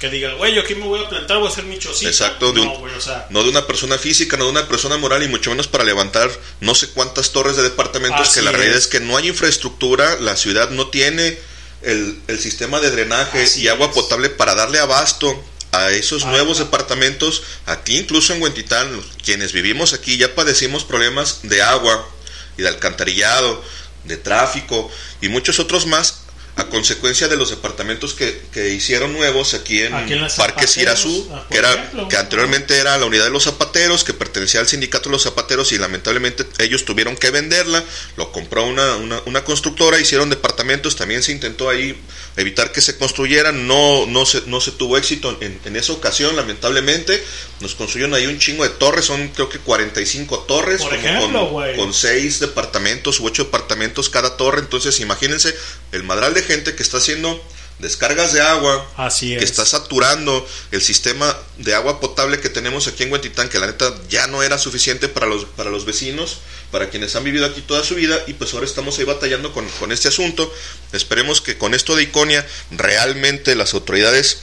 que 0.00 0.10
diga, 0.10 0.34
güey, 0.34 0.54
yo 0.54 0.62
aquí 0.62 0.74
me 0.74 0.84
voy 0.86 1.02
a 1.02 1.08
plantar, 1.08 1.38
voy 1.38 1.46
a 1.46 1.50
hacer 1.50 1.64
mi 1.64 1.78
chocita. 1.78 2.10
Exacto, 2.10 2.52
de 2.52 2.60
un- 2.60 2.66
no, 2.66 2.78
güey, 2.78 2.94
o 2.94 3.00
sea, 3.00 3.26
no 3.30 3.42
de 3.42 3.48
una 3.50 3.66
persona 3.66 3.96
física, 3.96 4.36
no 4.36 4.44
de 4.46 4.50
una 4.50 4.66
persona 4.68 4.96
moral 4.96 5.22
y 5.22 5.28
mucho 5.28 5.50
menos 5.50 5.68
para 5.68 5.84
levantar 5.84 6.30
no 6.60 6.74
sé 6.74 6.88
cuántas 6.88 7.30
torres 7.30 7.56
de 7.56 7.62
departamentos 7.62 8.30
que 8.34 8.42
la 8.42 8.50
realidad 8.50 8.76
es. 8.76 8.84
es 8.84 8.86
que 8.88 9.00
no 9.00 9.16
hay 9.16 9.28
infraestructura, 9.28 10.16
la 10.20 10.36
ciudad 10.36 10.70
no 10.70 10.88
tiene 10.88 11.38
el, 11.82 12.18
el 12.28 12.38
sistema 12.40 12.80
de 12.80 12.90
drenaje 12.90 13.42
Así 13.42 13.62
y 13.62 13.68
agua 13.68 13.86
es. 13.88 13.92
potable 13.94 14.30
para 14.30 14.54
darle 14.54 14.78
abasto 14.78 15.42
a 15.76 15.90
esos 15.90 16.24
Ah, 16.24 16.30
nuevos 16.30 16.58
departamentos. 16.58 17.42
Aquí 17.66 17.96
incluso 17.98 18.32
en 18.32 18.42
Huentitán, 18.42 19.00
quienes 19.24 19.52
vivimos 19.52 19.92
aquí 19.92 20.16
ya 20.16 20.34
padecimos 20.34 20.84
problemas 20.84 21.40
de 21.42 21.62
agua 21.62 22.08
y 22.56 22.62
de 22.62 22.68
alcantarillado, 22.68 23.62
de 24.04 24.16
tráfico 24.16 24.90
y 25.20 25.28
muchos 25.28 25.58
otros 25.58 25.86
más 25.86 26.23
a 26.56 26.64
consecuencia 26.66 27.26
de 27.26 27.36
los 27.36 27.50
departamentos 27.50 28.14
que, 28.14 28.40
que 28.52 28.70
hicieron 28.70 29.12
nuevos 29.12 29.54
aquí 29.54 29.82
en, 29.82 29.92
Aquí 29.92 30.12
en 30.12 30.26
Parque 30.36 30.68
Sirazú, 30.68 31.28
ah, 31.32 31.44
que 31.50 31.58
era 31.58 31.72
ejemplo. 31.72 32.08
que 32.08 32.16
anteriormente 32.16 32.78
era 32.78 32.96
la 32.96 33.06
unidad 33.06 33.24
de 33.24 33.30
los 33.30 33.44
zapateros, 33.44 34.04
que 34.04 34.14
pertenecía 34.14 34.60
al 34.60 34.68
sindicato 34.68 35.08
de 35.08 35.14
los 35.14 35.24
zapateros 35.24 35.72
y 35.72 35.78
lamentablemente 35.78 36.46
ellos 36.58 36.84
tuvieron 36.84 37.16
que 37.16 37.30
venderla, 37.30 37.82
lo 38.16 38.30
compró 38.30 38.64
una, 38.66 38.96
una, 38.96 39.20
una 39.26 39.44
constructora, 39.44 39.98
hicieron 39.98 40.30
departamentos, 40.30 40.94
también 40.94 41.24
se 41.24 41.32
intentó 41.32 41.68
ahí 41.68 41.96
evitar 42.36 42.70
que 42.70 42.80
se 42.80 42.96
construyeran, 42.98 43.66
no, 43.66 44.06
no, 44.06 44.24
se, 44.24 44.42
no 44.46 44.60
se 44.60 44.70
tuvo 44.70 44.96
éxito 44.96 45.36
en, 45.40 45.58
en 45.64 45.76
esa 45.76 45.92
ocasión, 45.92 46.36
lamentablemente, 46.36 47.22
nos 47.60 47.74
construyeron 47.74 48.14
ahí 48.14 48.26
un 48.26 48.38
chingo 48.38 48.62
de 48.62 48.70
torres, 48.70 49.06
son 49.06 49.28
creo 49.28 49.48
que 49.48 49.58
45 49.58 50.40
torres, 50.40 50.82
Por 50.82 50.94
ejemplo, 50.94 51.50
con, 51.50 51.76
con 51.76 51.94
seis 51.94 52.38
departamentos 52.38 53.18
u 53.18 53.26
ocho 53.26 53.44
departamentos 53.44 54.08
cada 54.08 54.36
torre, 54.36 54.60
entonces 54.60 55.00
imagínense 55.00 55.54
el 55.92 56.02
madral 56.04 56.34
de 56.34 56.43
gente 56.44 56.74
que 56.74 56.82
está 56.82 56.98
haciendo 56.98 57.42
descargas 57.78 58.32
de 58.32 58.40
agua, 58.40 58.88
Así 58.96 59.30
que 59.30 59.38
es. 59.38 59.44
está 59.44 59.66
saturando 59.66 60.46
el 60.70 60.80
sistema 60.80 61.36
de 61.58 61.74
agua 61.74 62.00
potable 62.00 62.40
que 62.40 62.48
tenemos 62.48 62.86
aquí 62.86 63.02
en 63.02 63.12
Huentitán, 63.12 63.48
que 63.48 63.58
la 63.58 63.66
neta 63.66 63.92
ya 64.08 64.26
no 64.28 64.42
era 64.42 64.58
suficiente 64.58 65.08
para 65.08 65.26
los, 65.26 65.44
para 65.44 65.70
los 65.70 65.84
vecinos, 65.84 66.38
para 66.70 66.88
quienes 66.90 67.16
han 67.16 67.24
vivido 67.24 67.46
aquí 67.46 67.62
toda 67.62 67.82
su 67.82 67.96
vida, 67.96 68.22
y 68.26 68.34
pues 68.34 68.54
ahora 68.54 68.66
estamos 68.66 68.98
ahí 68.98 69.04
batallando 69.04 69.52
con, 69.52 69.68
con 69.80 69.90
este 69.92 70.08
asunto. 70.08 70.52
Esperemos 70.92 71.40
que 71.40 71.58
con 71.58 71.74
esto 71.74 71.96
de 71.96 72.04
Iconia 72.04 72.46
realmente 72.70 73.54
las 73.54 73.74
autoridades 73.74 74.38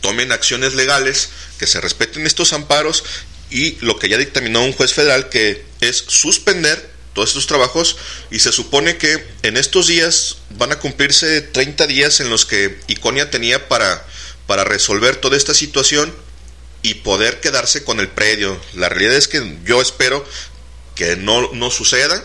tomen 0.00 0.32
acciones 0.32 0.74
legales, 0.74 1.28
que 1.58 1.66
se 1.66 1.80
respeten 1.80 2.26
estos 2.26 2.52
amparos 2.52 3.04
y 3.50 3.76
lo 3.80 3.98
que 3.98 4.08
ya 4.08 4.18
dictaminó 4.18 4.64
un 4.64 4.72
juez 4.72 4.92
federal 4.92 5.28
que 5.28 5.64
es 5.80 5.96
suspender 6.08 6.93
todos 7.14 7.30
estos 7.30 7.46
trabajos 7.46 7.96
y 8.30 8.40
se 8.40 8.52
supone 8.52 8.98
que 8.98 9.26
en 9.42 9.56
estos 9.56 9.86
días 9.86 10.38
van 10.50 10.72
a 10.72 10.78
cumplirse 10.78 11.40
30 11.40 11.86
días 11.86 12.20
en 12.20 12.28
los 12.28 12.44
que 12.44 12.78
Iconia 12.88 13.30
tenía 13.30 13.68
para, 13.68 14.04
para 14.46 14.64
resolver 14.64 15.16
toda 15.16 15.36
esta 15.36 15.54
situación 15.54 16.14
y 16.82 16.94
poder 16.94 17.40
quedarse 17.40 17.84
con 17.84 18.00
el 18.00 18.08
predio. 18.08 18.60
La 18.74 18.88
realidad 18.88 19.16
es 19.16 19.28
que 19.28 19.58
yo 19.64 19.80
espero 19.80 20.24
que 20.94 21.16
no, 21.16 21.50
no 21.52 21.70
suceda, 21.70 22.22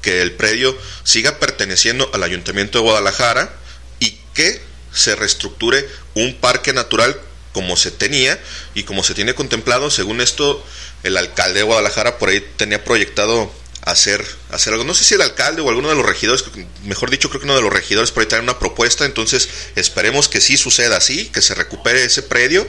que 0.00 0.22
el 0.22 0.32
predio 0.32 0.76
siga 1.02 1.38
perteneciendo 1.38 2.10
al 2.14 2.22
Ayuntamiento 2.22 2.78
de 2.78 2.84
Guadalajara 2.84 3.54
y 4.00 4.18
que 4.32 4.60
se 4.92 5.16
reestructure 5.16 5.86
un 6.14 6.36
parque 6.36 6.72
natural 6.72 7.20
como 7.52 7.76
se 7.76 7.90
tenía 7.90 8.38
y 8.74 8.84
como 8.84 9.04
se 9.04 9.14
tiene 9.14 9.34
contemplado. 9.34 9.90
Según 9.90 10.20
esto, 10.20 10.64
el 11.02 11.16
alcalde 11.16 11.60
de 11.60 11.64
Guadalajara 11.64 12.18
por 12.18 12.28
ahí 12.28 12.44
tenía 12.56 12.84
proyectado 12.84 13.52
hacer, 13.84 14.24
hacer 14.50 14.72
algo. 14.72 14.84
No 14.84 14.94
sé 14.94 15.04
si 15.04 15.14
el 15.14 15.20
alcalde 15.22 15.60
o 15.62 15.68
alguno 15.68 15.88
de 15.88 15.94
los 15.94 16.06
regidores, 16.06 16.44
mejor 16.84 17.10
dicho, 17.10 17.28
creo 17.28 17.40
que 17.40 17.46
uno 17.46 17.56
de 17.56 17.62
los 17.62 17.72
regidores 17.72 18.10
por 18.10 18.22
ahí 18.22 18.28
trae 18.28 18.40
una 18.40 18.58
propuesta. 18.58 19.04
Entonces, 19.04 19.48
esperemos 19.76 20.28
que 20.28 20.40
sí 20.40 20.56
suceda 20.56 20.96
así, 20.96 21.26
que 21.26 21.42
se 21.42 21.54
recupere 21.54 22.04
ese 22.04 22.22
predio 22.22 22.66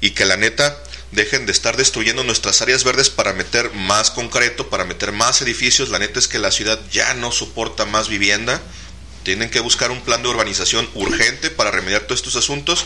y 0.00 0.10
que 0.10 0.24
la 0.24 0.36
neta 0.36 0.76
dejen 1.12 1.46
de 1.46 1.52
estar 1.52 1.76
destruyendo 1.76 2.24
nuestras 2.24 2.60
áreas 2.62 2.82
verdes 2.84 3.10
para 3.10 3.32
meter 3.32 3.72
más 3.74 4.10
concreto, 4.10 4.68
para 4.68 4.84
meter 4.84 5.12
más 5.12 5.40
edificios. 5.40 5.88
La 5.88 5.98
neta 6.00 6.18
es 6.18 6.26
que 6.28 6.38
la 6.38 6.50
ciudad 6.50 6.80
ya 6.90 7.14
no 7.14 7.30
soporta 7.32 7.84
más 7.86 8.08
vivienda. 8.08 8.60
Tienen 9.22 9.50
que 9.50 9.60
buscar 9.60 9.90
un 9.92 10.02
plan 10.02 10.22
de 10.22 10.28
urbanización 10.28 10.88
urgente 10.94 11.50
para 11.50 11.70
remediar 11.70 12.02
todos 12.02 12.20
estos 12.20 12.36
asuntos. 12.36 12.84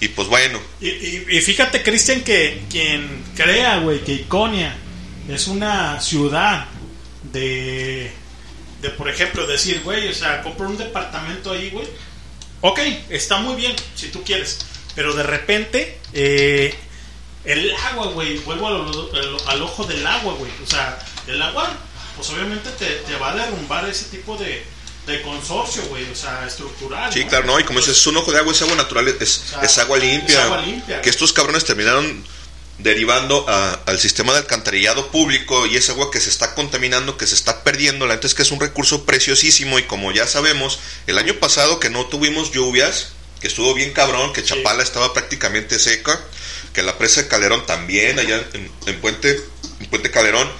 Y 0.00 0.08
pues 0.08 0.28
bueno, 0.28 0.60
Y, 0.80 0.88
y- 0.88 1.26
y 1.28 1.40
fíjate, 1.40 1.82
Cristian, 1.82 2.22
que 2.22 2.64
quien 2.70 3.24
crea, 3.36 3.78
güey, 3.78 4.02
que 4.04 4.12
Iconia 4.12 4.76
es 5.28 5.46
una 5.46 6.00
ciudad 6.00 6.66
de, 7.32 8.12
de 8.82 8.90
por 8.90 9.08
ejemplo, 9.08 9.46
decir, 9.46 9.82
güey, 9.82 10.08
o 10.08 10.14
sea, 10.14 10.42
compro 10.42 10.68
un 10.68 10.76
departamento 10.78 11.52
ahí, 11.52 11.70
güey. 11.70 11.86
Ok, 12.60 12.80
está 13.10 13.38
muy 13.38 13.56
bien, 13.56 13.74
si 13.94 14.08
tú 14.08 14.22
quieres. 14.22 14.58
Pero 14.94 15.12
de 15.14 15.22
repente, 15.22 15.98
eh, 16.12 16.74
el 17.44 17.74
agua, 17.76 18.06
güey, 18.08 18.38
vuelvo 18.38 18.68
al, 18.68 18.74
al- 19.20 19.36
al 19.48 19.62
ojo 19.62 19.84
del 19.84 20.06
agua, 20.06 20.34
güey. 20.34 20.50
O 20.62 20.66
sea, 20.70 20.98
el 21.26 21.40
agua, 21.42 21.70
pues 22.16 22.30
obviamente 22.30 22.70
te, 22.70 22.86
te 22.86 23.16
va 23.16 23.32
a 23.32 23.36
derrumbar 23.36 23.88
ese 23.88 24.04
tipo 24.06 24.36
de, 24.36 24.62
de 25.06 25.20
consorcio, 25.22 25.82
güey, 25.88 26.04
o 26.10 26.14
sea, 26.14 26.46
estructural. 26.46 27.12
Sí, 27.12 27.24
¿no? 27.24 27.28
claro, 27.30 27.46
no, 27.46 27.60
y 27.60 27.64
como 27.64 27.80
dices, 27.80 27.98
es 27.98 28.06
un 28.06 28.16
ojo 28.16 28.32
de 28.32 28.38
agua, 28.38 28.52
es 28.52 28.62
agua 28.62 28.76
natural, 28.76 29.08
es, 29.20 29.28
sea, 29.50 29.60
es 29.60 29.76
agua 29.78 29.98
limpia. 29.98 30.38
es 30.38 30.44
agua 30.44 30.62
limpia. 30.62 31.02
Que 31.02 31.10
estos 31.10 31.32
cabrones 31.32 31.64
terminaron 31.64 32.24
derivando 32.78 33.44
a- 33.48 33.80
al 33.86 33.98
sistema 34.00 34.32
de 34.32 34.40
alcantarillado 34.40 35.10
público 35.10 35.66
y 35.66 35.76
es 35.76 35.88
agua 35.90 36.10
que 36.10 36.20
se 36.20 36.30
está 36.30 36.54
contaminando, 36.54 37.16
que 37.16 37.26
se 37.26 37.34
está 37.34 37.62
perdiendo. 37.62 38.06
La 38.06 38.14
es 38.22 38.34
que 38.34 38.42
es 38.42 38.50
un 38.50 38.60
recurso 38.60 39.04
preciosísimo 39.04 39.78
y 39.78 39.84
como 39.84 40.12
ya 40.12 40.26
sabemos, 40.26 40.80
el 41.06 41.18
año 41.18 41.34
pasado 41.34 41.78
que 41.80 41.90
no 41.90 42.06
tuvimos 42.06 42.52
lluvias, 42.52 43.08
que 43.40 43.46
estuvo 43.48 43.74
bien 43.74 43.92
cabrón, 43.92 44.32
que 44.32 44.42
Chapala 44.42 44.82
estaba 44.82 45.12
prácticamente 45.12 45.78
seca, 45.78 46.20
que 46.72 46.82
la 46.82 46.98
presa 46.98 47.22
de 47.22 47.28
Calderón 47.28 47.64
también, 47.66 48.18
allá 48.18 48.44
en, 48.54 48.70
en 48.86 49.00
Puente, 49.00 49.40
en 49.80 49.86
Puente 49.90 50.10
Calderón, 50.10 50.50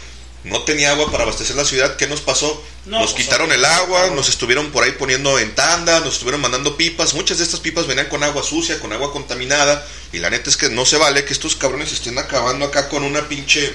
no 0.44 0.62
tenía 0.62 0.90
agua 0.90 1.10
para 1.10 1.22
abastecer 1.22 1.56
la 1.56 1.64
ciudad. 1.64 1.96
¿Qué 1.96 2.06
nos 2.06 2.20
pasó? 2.20 2.62
Nos 2.84 3.12
pues, 3.12 3.24
quitaron 3.24 3.50
el 3.50 3.64
agua, 3.64 4.10
nos 4.10 4.28
estuvieron 4.28 4.70
por 4.72 4.84
ahí 4.84 4.92
poniendo 4.92 5.38
en 5.38 5.54
tanda, 5.54 6.00
nos 6.00 6.14
estuvieron 6.14 6.42
mandando 6.42 6.76
pipas. 6.76 7.14
Muchas 7.14 7.38
de 7.38 7.44
estas 7.44 7.60
pipas 7.60 7.86
venían 7.86 8.08
con 8.08 8.22
agua 8.22 8.42
sucia, 8.42 8.78
con 8.78 8.92
agua 8.92 9.10
contaminada. 9.10 9.86
Y 10.12 10.18
la 10.18 10.28
neta 10.28 10.50
es 10.50 10.58
que 10.58 10.68
no 10.68 10.84
se 10.84 10.98
vale 10.98 11.24
que 11.24 11.32
estos 11.32 11.56
cabrones 11.56 11.92
estén 11.92 12.18
acabando 12.18 12.66
acá 12.66 12.90
con 12.90 13.04
una 13.04 13.26
pinche. 13.26 13.74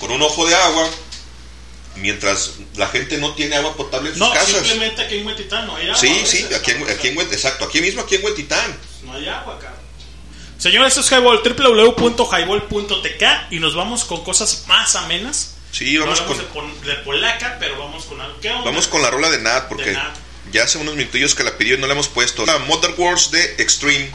con 0.00 0.10
un 0.10 0.22
ojo 0.22 0.46
de 0.46 0.54
agua. 0.54 0.88
Mientras 1.96 2.54
la 2.76 2.88
gente 2.88 3.18
no 3.18 3.34
tiene 3.34 3.56
agua 3.56 3.76
potable 3.76 4.10
en 4.10 4.16
sus 4.16 4.28
casas. 4.30 4.52
No, 4.52 4.58
simplemente 4.58 5.02
aquí 5.02 5.18
en 5.18 5.26
Huetitán 5.26 5.66
no. 5.66 5.76
Sí, 5.94 6.22
sí, 6.24 6.46
aquí, 6.54 6.70
en, 6.70 6.88
aquí 6.88 7.08
en, 7.08 7.18
exacto, 7.20 7.66
aquí 7.66 7.82
mismo, 7.82 8.00
aquí 8.02 8.14
en 8.14 8.24
Huetitán. 8.24 8.78
No 9.02 9.12
hay 9.12 9.28
agua, 9.28 9.58
cabrón. 9.58 9.80
Señores, 10.58 10.96
esto 10.96 11.00
es 11.02 11.10
Highball, 11.12 11.42
www.highball.tk 11.42 13.22
y 13.50 13.60
nos 13.60 13.74
vamos 13.74 14.04
con 14.04 14.24
cosas 14.24 14.64
más 14.66 14.96
amenas 14.96 15.55
Vamos 16.00 16.20
no, 16.20 16.48
con. 16.48 16.80
De, 16.80 16.86
de, 16.88 16.94
polaca, 16.96 17.56
pero 17.60 17.78
vamos 17.78 18.04
con 18.04 18.20
algo. 18.20 18.38
Vamos 18.64 18.86
con 18.88 19.02
la 19.02 19.10
rola 19.10 19.30
de 19.30 19.38
Nat, 19.38 19.68
porque 19.68 19.96
ya 20.52 20.64
hace 20.64 20.78
unos 20.78 20.94
minutillos 20.94 21.34
que 21.34 21.44
la 21.44 21.56
pidió 21.58 21.76
y 21.76 21.78
no 21.78 21.86
la 21.86 21.92
hemos 21.92 22.08
puesto. 22.08 22.46
La 22.46 22.58
Modern 22.60 22.94
Wars 22.96 23.30
de 23.30 23.42
Extreme. 23.58 24.10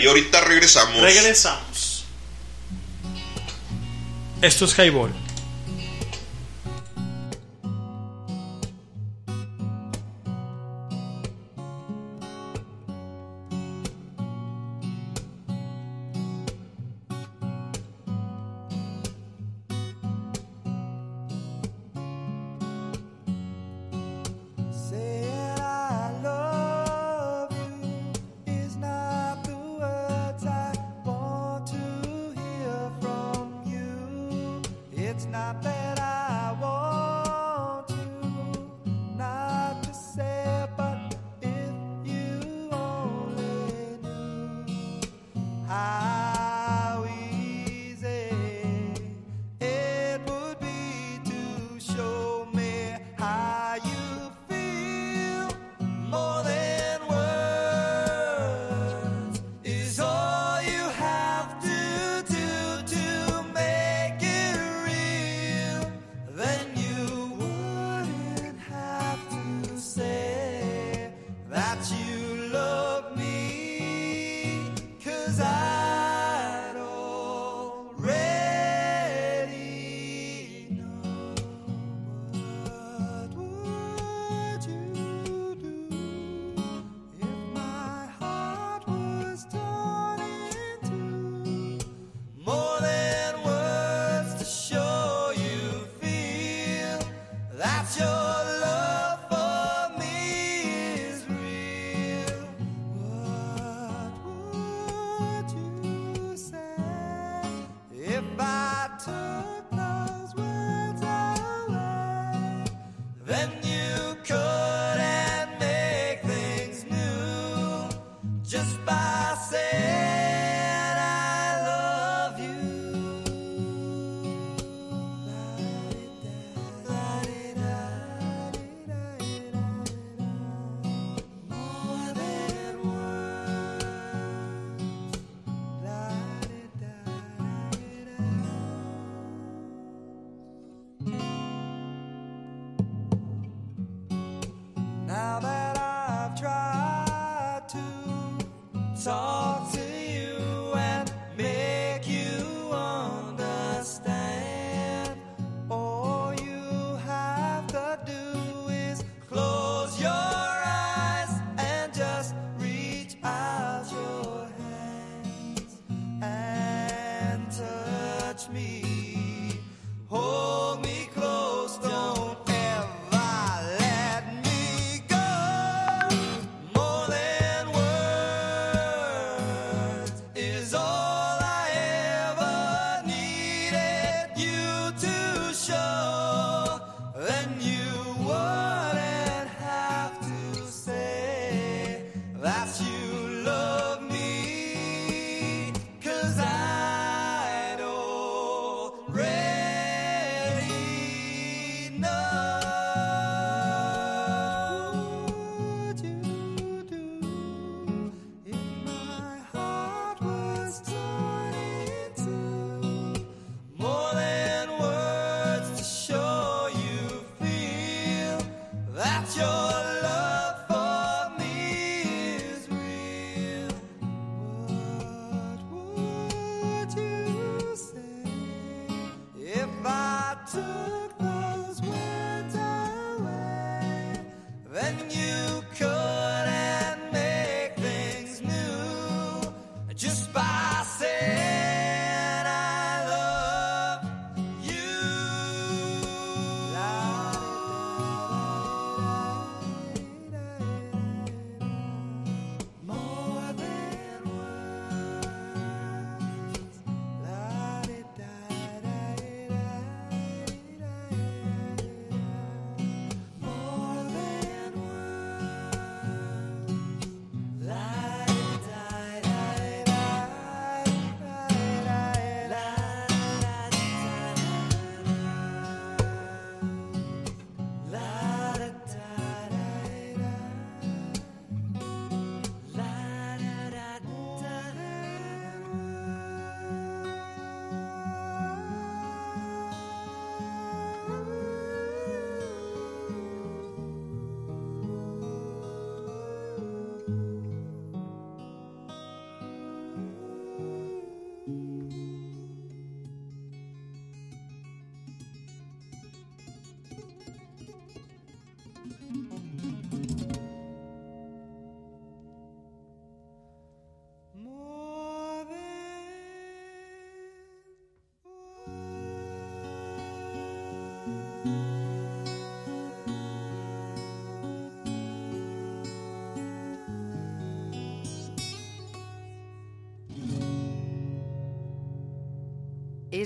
Y 0.00 0.06
ahorita 0.06 0.40
regresamos. 0.42 1.00
Regresamos. 1.00 2.04
Esto 4.40 4.64
es 4.64 4.78
Highball. 4.78 5.12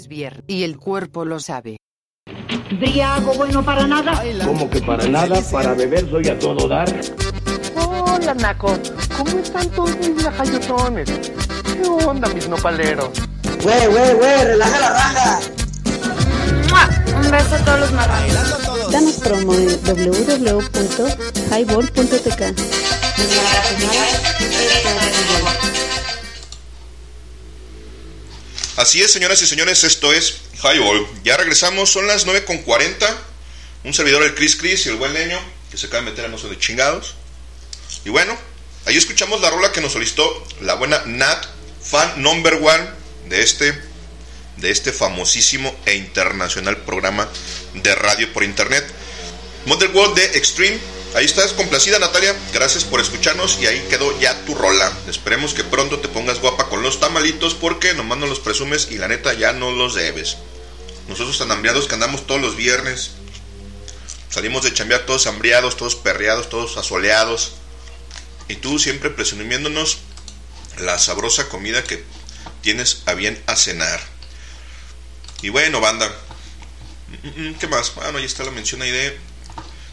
Viernes 0.09 0.44
y 0.47 0.62
el 0.64 0.77
cuerpo 0.77 1.24
lo 1.24 1.40
sabe. 1.40 1.78
Briago 2.78 3.32
bueno 3.35 3.64
para 3.64 3.86
nada. 3.86 4.23
Como 4.44 4.68
que 4.68 4.82
para 4.82 5.06
nada, 5.06 5.40
para 5.51 5.73
beber 5.74 6.10
soy 6.10 6.28
a 6.28 6.39
todo 6.39 6.68
dar. 6.68 6.94
Hola, 7.74 8.35
Naco. 8.35 8.78
¿Cómo 9.16 9.39
están 9.39 9.70
todos 9.70 9.97
mis 9.98 10.23
lajayotones? 10.23 11.10
¿Qué 11.10 11.89
onda, 11.89 12.28
mis 12.35 12.47
nopaleros? 12.48 13.10
Güey, 13.62 13.86
güey, 13.86 14.14
güey, 14.14 14.44
relaja 14.44 14.78
la 14.81 14.90
raja. 14.90 15.40
Un 17.16 17.31
beso 17.31 17.55
a 17.55 17.59
todos 17.64 17.81
los 17.81 17.93
marranos. 17.93 18.93
Danos 18.93 19.14
promo 19.14 19.55
en 19.55 19.68
www.highball.tk. 19.85 22.43
Así 28.87 29.03
es, 29.03 29.11
señoras 29.11 29.43
y 29.43 29.49
señores, 29.49 29.83
esto 29.83 30.13
es 30.13 30.43
Highball. 30.63 31.09
Ya 31.25 31.37
regresamos, 31.37 31.91
son 31.91 32.07
las 32.07 32.25
9.40. 32.25 33.17
Un 33.83 33.93
servidor, 33.93 34.23
el 34.23 34.37
Chris 34.37 34.55
Chris 34.55 34.87
y 34.87 34.91
el 34.91 34.95
buen 34.95 35.13
leño, 35.13 35.41
que 35.73 35.77
se 35.77 35.89
acaba 35.89 36.05
de 36.05 36.11
meter 36.13 36.25
a 36.25 36.29
no 36.29 36.39
sé 36.39 36.49
de 36.49 36.57
chingados. 36.57 37.17
Y 38.05 38.11
bueno, 38.11 38.39
ahí 38.85 38.97
escuchamos 38.97 39.41
la 39.41 39.51
rola 39.51 39.73
que 39.73 39.81
nos 39.81 39.91
solicitó 39.91 40.47
la 40.61 40.75
buena 40.75 41.03
Nat, 41.05 41.47
fan 41.83 42.23
number 42.23 42.61
one 42.63 42.89
de 43.29 43.43
este, 43.43 43.77
de 44.59 44.71
este 44.71 44.93
famosísimo 44.93 45.75
e 45.85 45.97
internacional 45.97 46.77
programa 46.77 47.29
de 47.75 47.93
radio 47.93 48.33
por 48.33 48.45
internet. 48.45 48.87
Model 49.65 49.91
World 49.91 50.15
de 50.15 50.39
Extreme. 50.39 50.79
Ahí 51.15 51.24
estás, 51.24 51.53
complacida 51.53 51.99
Natalia. 51.99 52.37
Gracias 52.53 52.85
por 52.85 53.01
escucharnos 53.01 53.59
y 53.61 53.66
ahí 53.66 53.81
quedó 53.89 54.19
ya 54.20 54.45
tu 54.45 54.55
rola. 54.55 54.93
Esperemos 55.09 55.55
que 55.55 55.65
pronto 55.65 56.01
te 56.01 56.09
pongas 56.09 56.41
guapa 56.41 56.69
con 56.69 56.83
los 56.83 57.01
tamalitos 57.01 57.55
porque 57.55 57.95
nomás 57.95 58.19
no 58.19 58.27
los 58.27 58.41
presumes 58.41 58.89
y 58.91 58.99
la 58.99 59.09
neta 59.09 59.33
ya 59.33 59.53
no 59.53 59.70
los 59.70 59.95
debes. 59.95 60.37
Nosotros 61.09 61.39
tan 61.39 61.51
hambriados 61.51 61.87
que 61.87 61.95
andamos 61.95 62.27
todos 62.27 62.41
los 62.41 62.57
viernes. 62.57 63.12
Salimos 64.28 64.65
de 64.65 64.74
chambear 64.74 65.07
todos 65.07 65.27
hambriados, 65.27 65.77
todos 65.77 65.95
perreados, 65.95 66.51
todos 66.51 66.77
asoleados. 66.77 67.53
Y 68.49 68.57
tú 68.57 68.78
siempre 68.78 69.09
presumiéndonos 69.11 69.99
la 70.78 70.99
sabrosa 70.99 71.49
comida 71.49 71.83
que 71.83 72.05
tienes 72.61 73.03
a 73.07 73.15
bien 73.15 73.43
a 73.47 73.57
cenar. 73.57 74.01
Y 75.43 75.49
bueno, 75.49 75.81
banda. 75.81 76.15
Mm, 77.23 77.28
mm, 77.28 77.55
¿Qué 77.55 77.69
más? 77.69 77.95
Bueno, 77.95 78.19
ahí 78.19 78.24
está 78.24 78.45
la 78.45 78.51
mención 78.51 78.83
ahí 78.83 78.91
de 78.91 79.19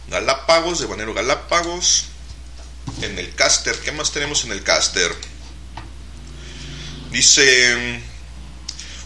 Galápagos, 0.07 0.79
de 0.79 0.85
Banero 0.85 1.13
Galápagos. 1.13 2.05
En 3.01 3.17
el 3.17 3.33
caster, 3.35 3.75
¿qué 3.79 3.91
más 3.91 4.11
tenemos 4.11 4.43
en 4.45 4.51
el 4.51 4.63
caster? 4.63 5.13
Dice. 7.11 8.01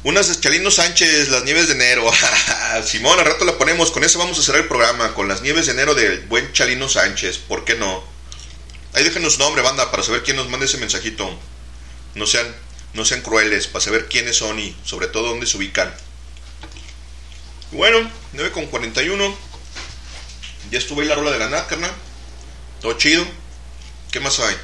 Unas 0.04 0.30
de 0.30 0.40
Chalino 0.40 0.72
Sánchez, 0.72 1.30
las 1.30 1.44
nieves 1.44 1.68
de 1.68 1.74
enero. 1.74 2.10
Simón, 2.86 3.20
al 3.20 3.26
rato 3.26 3.46
la 3.46 3.58
ponemos. 3.58 3.92
Con 3.92 4.04
eso 4.04 4.20
vamos 4.20 4.40
a 4.40 4.44
cerrar 4.44 4.62
el 4.62 4.68
programa. 4.68 5.14
Con 5.14 5.28
las 5.28 5.42
nieves 5.42 5.66
de 5.66 5.74
enero 5.74 5.96
del 5.96 6.22
buen 6.22 6.54
Chalino 6.54 6.88
Sánchez. 6.88 7.40
¿Por 7.40 7.66
qué 7.66 7.76
no? 7.76 8.04
Ahí 8.94 9.04
déjenos 9.04 9.38
nombre, 9.38 9.62
banda, 9.62 9.92
para 9.92 10.04
saber 10.04 10.24
quién 10.24 10.38
nos 10.38 10.50
manda 10.50 10.66
ese 10.66 10.78
mensajito. 10.78 11.38
No 12.16 12.26
sean, 12.26 12.48
no 12.94 13.06
sean 13.06 13.22
crueles, 13.22 13.68
para 13.68 13.84
saber 13.84 14.08
quiénes 14.08 14.38
son 14.38 14.60
y 14.60 14.76
sobre 14.84 15.08
todo 15.08 15.30
dónde 15.30 15.46
se 15.46 15.58
ubican. 15.58 15.94
Bueno, 17.72 18.10
9 18.34 18.52
con 18.52 18.66
41. 18.68 19.38
Ya 20.72 20.80
estuvo 20.80 21.02
ahí 21.02 21.08
la 21.08 21.16
rola 21.16 21.32
de 21.32 21.40
la 21.40 21.50
Nat, 21.50 21.68
carnal. 21.68 21.92
Todo 22.82 22.94
chido. 22.94 23.26
¿Qué 24.12 24.20
más 24.20 24.40
hay? 24.40 24.56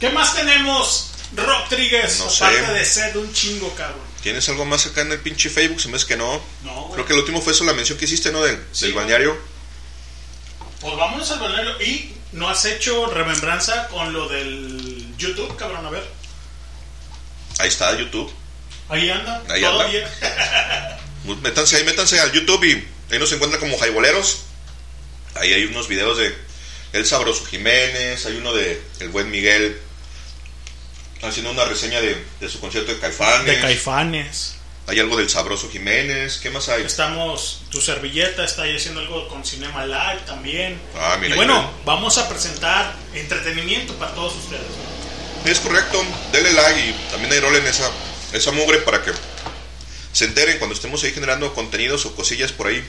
¿Qué 0.00 0.10
más 0.10 0.34
tenemos, 0.34 1.10
Rodríguez? 1.36 2.18
No 2.18 2.30
sé. 2.30 2.44
Aparte 2.44 2.72
de 2.72 2.84
sed, 2.84 3.16
un 3.16 3.32
chingo, 3.32 3.72
cabrón. 3.74 4.00
¿Tienes 4.22 4.48
algo 4.48 4.64
más 4.64 4.86
acá 4.86 5.00
en 5.02 5.12
el 5.12 5.18
pinche 5.20 5.50
Facebook? 5.50 5.80
Se 5.80 5.88
me 5.88 5.96
hace 5.96 6.06
que 6.06 6.16
no. 6.16 6.40
No, 6.62 6.72
güey. 6.82 6.92
Creo 6.94 7.06
que 7.06 7.12
el 7.14 7.18
último 7.20 7.40
fue 7.40 7.52
eso 7.52 7.64
la 7.64 7.72
mención 7.72 7.98
que 7.98 8.04
hiciste, 8.04 8.30
¿no? 8.32 8.42
Del, 8.42 8.56
Sí, 8.72 8.84
del 8.86 8.92
güey. 8.94 9.04
balneario. 9.04 9.36
Pues 10.80 10.96
vámonos 10.96 11.30
al 11.30 11.38
balneario. 11.40 11.80
Y 11.82 12.14
no 12.32 12.48
has 12.48 12.64
hecho 12.64 13.06
remembranza 13.06 13.88
con 13.88 14.12
lo 14.12 14.28
del 14.28 15.14
YouTube, 15.18 15.56
cabrón. 15.56 15.84
A 15.86 15.90
ver. 15.90 16.08
Ahí 17.58 17.68
está 17.68 17.96
YouTube. 17.98 18.32
Ahí 18.88 19.10
anda. 19.10 19.42
Ahí 19.48 19.64
anda. 19.64 19.86
bien. 19.86 20.04
Métanse 21.42 21.76
ahí, 21.76 21.84
métanse 21.84 22.18
al 22.18 22.32
YouTube 22.32 22.64
y 22.64 22.72
ahí 23.12 23.18
nos 23.18 23.30
encuentran 23.32 23.60
como 23.60 23.78
Jaiboleros. 23.78 24.40
Ahí 25.34 25.52
hay 25.52 25.64
unos 25.64 25.88
videos 25.88 26.18
de 26.18 26.34
El 26.92 27.06
Sabroso 27.06 27.44
Jiménez, 27.46 28.26
hay 28.26 28.36
uno 28.36 28.52
de 28.52 28.80
El 29.00 29.08
Buen 29.08 29.30
Miguel 29.30 29.80
haciendo 31.22 31.50
una 31.52 31.64
reseña 31.64 32.00
de, 32.00 32.22
de 32.40 32.48
su 32.48 32.60
concierto 32.60 32.92
de 32.92 32.98
Caifanes. 32.98 33.46
de 33.46 33.60
Caifanes. 33.60 34.56
Hay 34.88 34.98
algo 34.98 35.16
del 35.16 35.30
Sabroso 35.30 35.70
Jiménez. 35.70 36.38
¿Qué 36.42 36.50
más 36.50 36.68
hay? 36.68 36.82
Estamos, 36.82 37.62
tu 37.70 37.80
servilleta 37.80 38.44
está 38.44 38.62
ahí 38.62 38.76
haciendo 38.76 39.00
algo 39.00 39.28
con 39.28 39.44
Cinema 39.44 39.86
Live 39.86 40.22
también. 40.26 40.80
Ah, 40.96 41.16
mira, 41.20 41.34
y 41.34 41.36
bueno, 41.36 41.72
vamos 41.84 42.18
a 42.18 42.28
presentar 42.28 42.92
entretenimiento 43.14 43.94
para 43.94 44.12
todos 44.14 44.34
ustedes. 44.34 44.62
Es 45.44 45.60
correcto, 45.60 46.04
denle 46.32 46.52
like 46.52 46.80
y 46.80 46.92
también 47.10 47.32
hay 47.32 47.40
rol 47.40 47.54
en 47.56 47.66
esa, 47.66 47.90
esa 48.32 48.50
mugre 48.52 48.78
para 48.78 49.02
que 49.02 49.12
se 50.12 50.24
enteren 50.24 50.58
cuando 50.58 50.74
estemos 50.74 51.02
ahí 51.04 51.12
generando 51.12 51.54
contenidos 51.54 52.04
o 52.06 52.14
cosillas 52.14 52.52
por 52.52 52.66
ahí 52.66 52.84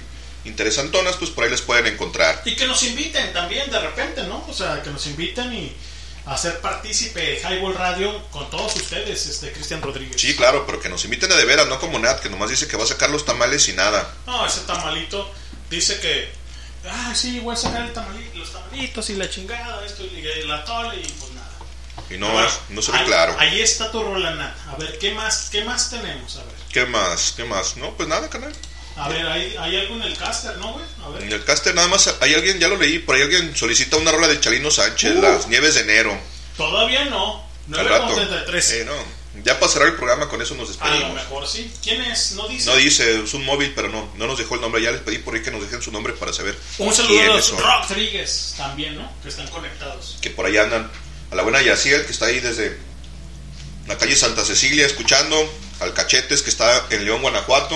interesantonas, 0.46 1.16
pues 1.18 1.32
por 1.32 1.44
ahí 1.44 1.50
les 1.50 1.62
pueden 1.62 1.88
encontrar. 1.88 2.42
Y 2.46 2.56
que 2.56 2.68
nos 2.68 2.84
inviten 2.84 3.32
también 3.34 3.70
de 3.72 3.80
repente, 3.80 4.24
¿no? 4.24 4.46
O 4.48 4.54
sea, 4.54 4.82
que 4.82 4.90
nos 4.90 5.06
inviten 5.08 5.54
y 5.54 5.76
a 6.26 6.38
ser 6.38 6.60
partícipe 6.62 7.20
de 7.20 7.40
Highball 7.42 7.76
Radio 7.76 8.24
con 8.30 8.50
todos 8.50 8.76
ustedes, 8.78 9.26
este 9.26 9.52
Cristian 9.52 9.82
Rodríguez. 9.82 10.20
Sí, 10.20 10.36
claro, 10.36 10.66
pero 10.66 10.80
que 10.80 10.88
nos 10.90 11.04
inviten 11.06 11.30
de 11.30 11.44
veras, 11.46 11.68
no 11.68 11.80
como 11.80 12.00
Nat, 12.00 12.20
que 12.22 12.30
nomás 12.30 12.50
dice 12.50 12.68
que 12.68 12.78
va 12.78 12.84
a 12.84 12.88
sacar 12.88 13.10
los 13.10 13.26
tamales 13.26 13.68
y 13.68 13.74
nada. 13.74 14.14
No, 14.26 14.46
ese 14.46 14.62
tamalito 14.62 15.30
dice 15.70 16.00
que, 16.00 16.30
ah, 16.90 17.14
sí, 17.16 17.40
voy 17.42 17.54
a 17.54 17.58
sacar 17.58 17.82
el 17.86 17.92
tamalito, 17.94 18.38
los 18.38 18.52
tamalitos 18.54 19.10
y 19.10 19.16
la 19.16 19.30
chingada, 19.30 19.86
esto 19.86 20.04
y 20.06 20.26
el 20.26 20.50
atole 20.52 20.96
y 21.02 21.08
pues 21.08 21.32
nada. 21.34 21.50
Y 22.10 22.18
no, 22.18 22.32
Bueno, 22.32 22.50
no 22.70 22.82
se 22.82 22.92
ve 22.94 23.00
ahí- 23.00 23.06
claro. 23.06 23.36
Ahí 23.40 23.62
está 23.62 23.92
tu 23.92 24.02
rola, 24.02 24.32
Nat. 24.32 24.56
A 24.72 24.76
ver, 24.78 24.98
¿qué 25.00 25.12
más, 25.14 25.50
qué 25.52 25.64
más 25.66 25.90
tenemos? 25.90 26.38
A 26.38 26.44
ver, 26.44 26.54
¿Qué 26.72 26.86
más? 26.86 27.34
¿Qué 27.36 27.44
más? 27.44 27.76
No, 27.78 27.96
pues 27.98 28.08
nada, 28.08 28.30
canal. 28.30 28.54
A 28.96 29.10
ver, 29.10 29.26
hay, 29.28 29.56
hay 29.60 29.78
algo 29.78 29.96
en 29.96 30.04
el 30.04 30.18
caster, 30.18 30.58
¿no, 30.58 30.74
güey? 30.74 30.86
A 31.06 31.10
ver. 31.10 31.24
En 31.24 31.32
el 31.34 31.44
caster 31.44 31.74
nada 31.74 31.88
más 31.88 32.14
hay 32.22 32.34
alguien, 32.34 32.60
ya 32.60 32.68
lo 32.68 32.78
leí, 32.78 33.00
por 33.00 33.16
ahí 33.16 33.22
alguien 33.24 33.56
solicita 33.56 33.98
una 33.98 34.12
rola 34.12 34.28
de 34.28 34.40
Chalino 34.40 34.70
Sánchez, 34.72 35.14
Uh. 35.18 35.22
las 35.22 35.48
nieves 35.48 35.76
de 35.76 35.82
enero. 35.82 36.18
Todavía 36.58 37.06
no. 37.06 37.44
Al 37.74 37.88
rato. 37.90 38.16
9.33. 38.16 38.72
Eh, 38.74 38.86
no. 38.86 39.24
Ya 39.44 39.60
pasará 39.60 39.86
el 39.86 39.96
programa, 39.96 40.30
con 40.30 40.40
eso 40.44 40.54
nos 40.54 40.70
A 40.80 40.86
lo 40.90 40.92
despedimos. 40.92 41.16
mejor 41.16 41.48
sí. 41.48 41.72
¿Quién 41.82 42.02
es? 42.04 42.34
No 42.34 42.48
dice. 42.48 42.70
No 42.70 42.76
dice, 42.76 43.24
es 43.24 43.34
un 43.34 43.44
móvil, 43.46 43.72
pero 43.76 43.90
no, 43.90 44.08
no 44.16 44.28
nos 44.28 44.38
dejó 44.38 44.54
el 44.56 44.62
nombre. 44.62 44.80
Ya 44.82 44.92
les 44.92 45.02
pedí 45.02 45.18
por 45.18 45.34
ahí 45.34 45.42
que 45.42 45.50
nos 45.50 45.62
dejen 45.64 45.82
su 45.82 45.92
nombre 45.92 46.14
para 46.14 46.32
saber 46.34 46.56
Un 46.78 46.94
saludo 46.94 47.14
a 47.14 47.16
quiénes 47.24 47.36
los 47.36 47.46
son. 47.46 47.58
Rodríguez 47.60 48.54
también, 48.58 48.96
¿no? 48.96 49.12
Que 49.24 49.30
están 49.30 49.48
conectados. 49.48 50.18
Que 50.22 50.30
por 50.30 50.46
ahí 50.46 50.58
andan. 50.58 50.92
A 51.32 51.36
la 51.36 51.42
buena 51.42 51.64
Yaciel, 51.64 52.06
que 52.06 52.12
está 52.12 52.28
ahí 52.28 52.42
desde 52.42 52.78
la 53.88 53.98
calle 53.98 54.16
Santa 54.16 54.46
Cecilia, 54.46 54.86
escuchando. 54.86 55.52
Al 55.80 55.94
Cachetes, 55.96 56.44
que 56.44 56.52
está 56.52 56.86
en 56.92 57.04
León, 57.04 57.22
Guanajuato, 57.24 57.76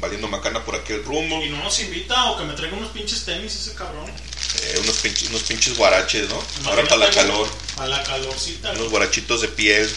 valiendo 0.00 0.28
macana 0.28 0.64
por 0.64 0.74
aquel 0.74 1.04
rumbo. 1.04 1.42
Y 1.42 1.50
no 1.50 1.62
nos 1.62 1.78
invita 1.80 2.30
o 2.30 2.38
que 2.38 2.44
me 2.44 2.54
traiga 2.54 2.76
unos 2.76 2.90
pinches 2.90 3.24
tenis 3.24 3.54
ese 3.54 3.74
cabrón. 3.74 4.10
Eh, 4.62 4.80
unos, 4.82 4.96
pinches, 4.96 5.28
unos 5.30 5.42
pinches 5.42 5.76
guaraches, 5.76 6.28
¿no? 6.28 6.42
Ahora 6.66 6.84
para 6.84 6.96
la 6.96 7.10
calor. 7.10 7.48
Para 7.76 7.88
la 7.88 8.02
calorcita. 8.02 8.72
Unos 8.72 8.90
guarachitos 8.90 9.40
de 9.42 9.48
piel 9.48 9.90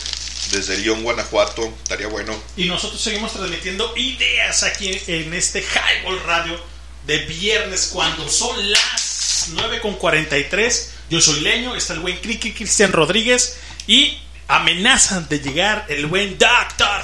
desde 0.52 0.78
León, 0.78 1.04
Guanajuato. 1.04 1.74
Estaría 1.84 2.08
bueno. 2.08 2.36
Y 2.58 2.66
nosotros 2.66 3.02
seguimos 3.02 3.34
transmitiendo 3.34 3.94
ideas 3.96 4.64
aquí 4.64 5.00
en 5.08 5.34
este 5.34 5.62
Highball 5.62 6.22
Radio 6.24 6.60
de 7.06 7.20
viernes 7.26 7.90
cuando 7.94 8.30
son 8.30 8.72
las 8.72 9.50
9.43. 9.56 10.88
Yo 11.10 11.22
soy 11.22 11.42
Leño, 11.42 11.76
está 11.76 11.94
el 11.94 12.00
buen 12.00 12.18
Criqui 12.18 12.54
Cristian 12.54 12.92
Rodríguez 12.92 13.58
y 13.88 14.20
amenazan 14.48 15.28
de 15.30 15.40
llegar 15.40 15.86
el 15.90 16.06
buen 16.06 16.38
Doctor. 16.38 17.02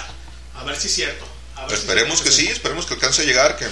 A 0.55 0.63
ver 0.63 0.75
si 0.75 0.87
es 0.87 0.95
cierto. 0.95 1.26
Si 1.67 1.73
Esperemos 1.73 2.21
que 2.21 2.31
sí, 2.31 2.47
esperemos 2.47 2.85
que 2.85 2.93
alcance 2.93 3.21
a 3.21 3.25
llegar, 3.25 3.57
que 3.57 3.67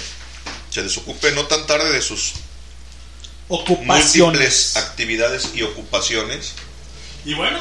se 0.72 0.84
desocupe 0.84 1.32
no 1.32 1.46
tan 1.46 1.66
tarde 1.68 1.92
de 1.92 2.02
sus 2.02 2.34
Ocupaciones. 3.48 4.18
múltiples 4.18 4.78
actividades 4.78 5.52
y 5.54 5.62
ocupaciones. 5.62 6.54
Y 7.26 7.34
bueno, 7.36 7.60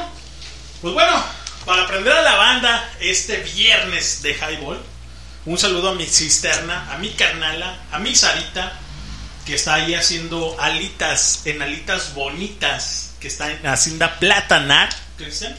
pues 0.80 0.94
bueno, 0.94 1.24
para 1.66 1.82
aprender 1.82 2.12
a 2.12 2.22
la 2.22 2.36
banda 2.36 2.92
este 3.01 3.36
viernes 3.38 4.22
de 4.22 4.32
Highball, 4.34 4.82
un 5.46 5.59
saludo 5.59 5.90
a 5.90 5.94
mi 5.94 6.06
cisterna, 6.06 6.92
a 6.92 6.98
mi 6.98 7.10
carnala, 7.10 7.82
a 7.92 7.98
mi 7.98 8.14
Sarita, 8.14 8.78
que 9.44 9.55
está 9.55 9.74
ahí 9.74 9.94
haciendo 9.94 10.56
alitas, 10.59 11.42
en 11.44 11.60
alitas 11.60 12.14
bonitas, 12.14 13.12
que 13.20 13.28
está 13.28 13.52
en 13.52 13.66
Hacienda 13.66 14.18
Platanar, 14.18 14.88
Cristian. 15.18 15.55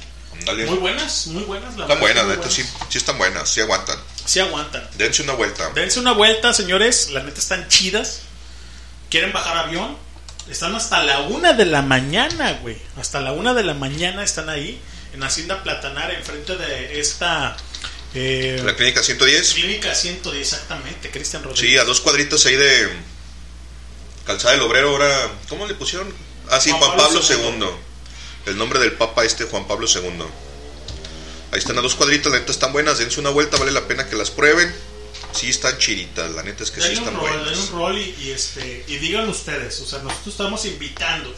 Muy 0.45 0.77
buenas, 0.77 1.27
muy 1.27 1.43
buenas. 1.43 1.75
La 1.77 1.83
Están 1.85 1.99
buenas, 1.99 2.25
neta, 2.25 2.49
sí, 2.49 2.63
sí 2.89 2.97
están 2.97 3.17
buenas, 3.17 3.47
sí 3.49 3.61
aguantan. 3.61 3.97
Sí 4.25 4.39
aguantan. 4.39 4.87
Dense 4.97 5.21
una 5.23 5.33
vuelta. 5.33 5.69
Dense 5.75 5.99
una 5.99 6.13
vuelta, 6.13 6.53
señores. 6.53 7.09
La 7.11 7.21
neta 7.23 7.39
están 7.39 7.67
chidas. 7.67 8.21
¿Quieren 9.09 9.31
bajar 9.31 9.57
avión? 9.57 9.97
Están 10.49 10.75
hasta 10.75 11.03
la 11.03 11.21
una 11.21 11.53
de 11.53 11.65
la 11.65 11.81
mañana, 11.81 12.53
güey. 12.61 12.77
Hasta 12.99 13.19
la 13.21 13.31
una 13.33 13.53
de 13.53 13.63
la 13.63 13.73
mañana 13.73 14.23
están 14.23 14.49
ahí. 14.49 14.79
En 15.13 15.23
Hacienda 15.23 15.63
Platanar, 15.63 16.11
enfrente 16.11 16.55
de 16.57 16.99
esta. 16.99 17.55
eh, 18.13 18.61
La 18.65 18.75
clínica 18.75 19.01
110. 19.01 19.53
Clínica 19.53 19.93
110, 19.95 20.41
exactamente, 20.53 21.09
Cristian 21.09 21.43
Rodríguez. 21.43 21.71
Sí, 21.71 21.77
a 21.77 21.83
dos 21.85 22.01
cuadritos 22.01 22.45
ahí 22.45 22.55
de 22.55 22.89
Calzada 24.25 24.53
del 24.53 24.61
Obrero, 24.63 24.89
ahora, 24.89 25.29
¿cómo 25.49 25.65
le 25.67 25.75
pusieron? 25.75 26.11
Ah, 26.49 26.59
sí, 26.59 26.69
Juan 26.71 26.81
Juan, 26.81 26.97
Pablo 26.97 27.21
Pablo, 27.21 27.35
II. 27.59 27.59
II. 27.59 27.69
El 28.47 28.57
nombre 28.57 28.79
del 28.79 28.91
Papa 28.93 29.23
este, 29.23 29.45
Juan 29.45 29.67
Pablo 29.67 29.87
II. 29.87 30.01
Ahí 31.55 31.59
están 31.59 31.77
a 31.77 31.81
dos 31.81 31.95
cuadritos, 31.95 32.33
la 32.33 32.39
neta 32.39 32.51
están 32.51 32.73
buenas, 32.73 32.97
dense 32.97 33.17
una 33.17 33.29
vuelta, 33.29 33.55
vale 33.55 33.71
la 33.71 33.87
pena 33.87 34.09
que 34.09 34.17
las 34.17 34.29
prueben. 34.29 34.75
Sí 35.31 35.49
están 35.49 35.77
chiritas, 35.77 36.31
la 36.31 36.43
neta 36.43 36.63
es 36.65 36.69
que 36.69 36.81
sí 36.81 36.91
están 36.91 37.15
rol, 37.15 37.29
buenas. 37.29 37.57
un 37.57 37.71
rol 37.79 37.97
y, 37.97 38.13
y, 38.19 38.31
este, 38.31 38.83
y 38.89 38.97
digan 38.97 39.29
ustedes, 39.29 39.79
o 39.79 39.85
sea, 39.85 39.99
nosotros 39.99 40.33
estamos 40.33 40.65
invitando. 40.65 41.33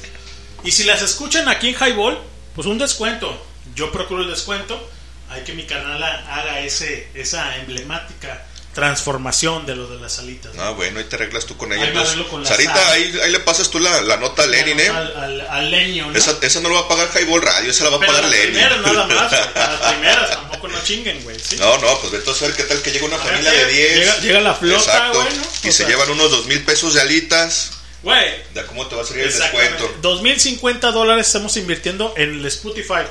Y 0.64 0.72
si 0.72 0.86
las 0.86 1.04
escuchan 1.04 1.48
aquí 1.48 1.70
en 1.70 1.76
Highball, 1.76 2.18
pues 2.56 2.66
un 2.66 2.80
descuento. 2.80 3.40
Yo 3.76 3.92
procuro 3.92 4.24
el 4.24 4.30
descuento. 4.32 4.90
Hay 5.30 5.44
que 5.44 5.54
mi 5.54 5.68
canal 5.68 6.02
haga 6.02 6.62
ese, 6.62 7.10
esa 7.14 7.56
emblemática 7.58 8.44
transformación 8.78 9.66
de 9.66 9.76
lo 9.76 9.88
de 9.88 10.00
las 10.00 10.20
alitas. 10.20 10.54
¿no? 10.54 10.62
Ah, 10.62 10.70
bueno, 10.70 11.00
ahí 11.00 11.06
te 11.06 11.16
arreglas 11.16 11.48
tú 11.48 11.58
con 11.58 11.74
ella. 11.74 11.82
Ahí 11.82 11.88
entonces. 11.90 12.16
con 12.30 12.44
la 12.44 12.48
Sarita, 12.50 12.76
sal. 12.76 12.94
ahí, 12.94 13.20
ahí 13.24 13.32
le 13.32 13.40
pasas 13.40 13.72
tú 13.72 13.80
la, 13.80 14.02
la 14.02 14.18
nota 14.18 14.44
a 14.44 14.46
Lenin, 14.46 14.80
¿eh? 14.80 14.88
Al, 14.90 15.18
al- 15.18 15.42
al 15.50 15.72
leño, 15.72 16.12
¿no? 16.12 16.18
Esa, 16.18 16.38
esa 16.42 16.60
no 16.62 16.70
lo 16.70 16.76
va 16.76 16.82
a 16.82 16.88
pagar 16.88 17.10
Highball 17.16 17.42
Radio, 17.42 17.72
esa 17.72 17.86
la 17.86 17.90
va 17.90 17.96
a 17.96 18.00
Pero 18.00 18.12
pagar 18.14 18.30
las 18.30 18.34
Lenin. 18.40 18.52
primeras 18.54 18.82
nada 18.82 19.08
más, 19.08 19.32
las 19.56 19.92
primeras 19.94 20.30
tampoco 20.30 20.68
no 20.68 20.84
chinguen, 20.84 21.24
güey. 21.24 21.40
¿sí? 21.40 21.56
No, 21.58 21.76
no, 21.80 22.00
pues 22.02 22.12
vete 22.14 22.30
a 22.30 22.34
ver 22.48 22.54
qué 22.56 22.64
tal 22.64 22.82
que 22.84 22.92
llega 22.92 23.06
una 23.08 23.18
familia 23.18 23.52
de 23.52 23.66
10. 23.66 23.96
Llega- 23.98 24.18
llega 24.20 24.40
la 24.42 24.54
flota, 24.54 24.78
Exacto. 24.84 25.22
güey, 25.24 25.36
¿no? 25.38 25.44
Y 25.44 25.48
se 25.66 25.72
sea- 25.72 25.88
llevan 25.88 26.12
unos 26.12 26.30
dos 26.30 26.46
mil 26.46 26.62
pesos 26.64 26.94
de 26.94 27.02
alitas. 27.02 27.72
Güey, 28.04 28.44
¿De 28.54 28.64
cómo 28.68 28.86
te 28.86 28.96
va 28.96 29.02
a 29.02 29.06
salir 29.06 29.24
el 29.24 29.34
descuento? 29.34 29.92
2050 30.04 30.92
dólares 30.92 31.26
estamos 31.26 31.58
invirtiendo 31.58 32.14
en 32.16 32.36
el 32.36 32.46
Spotify. 32.46 33.02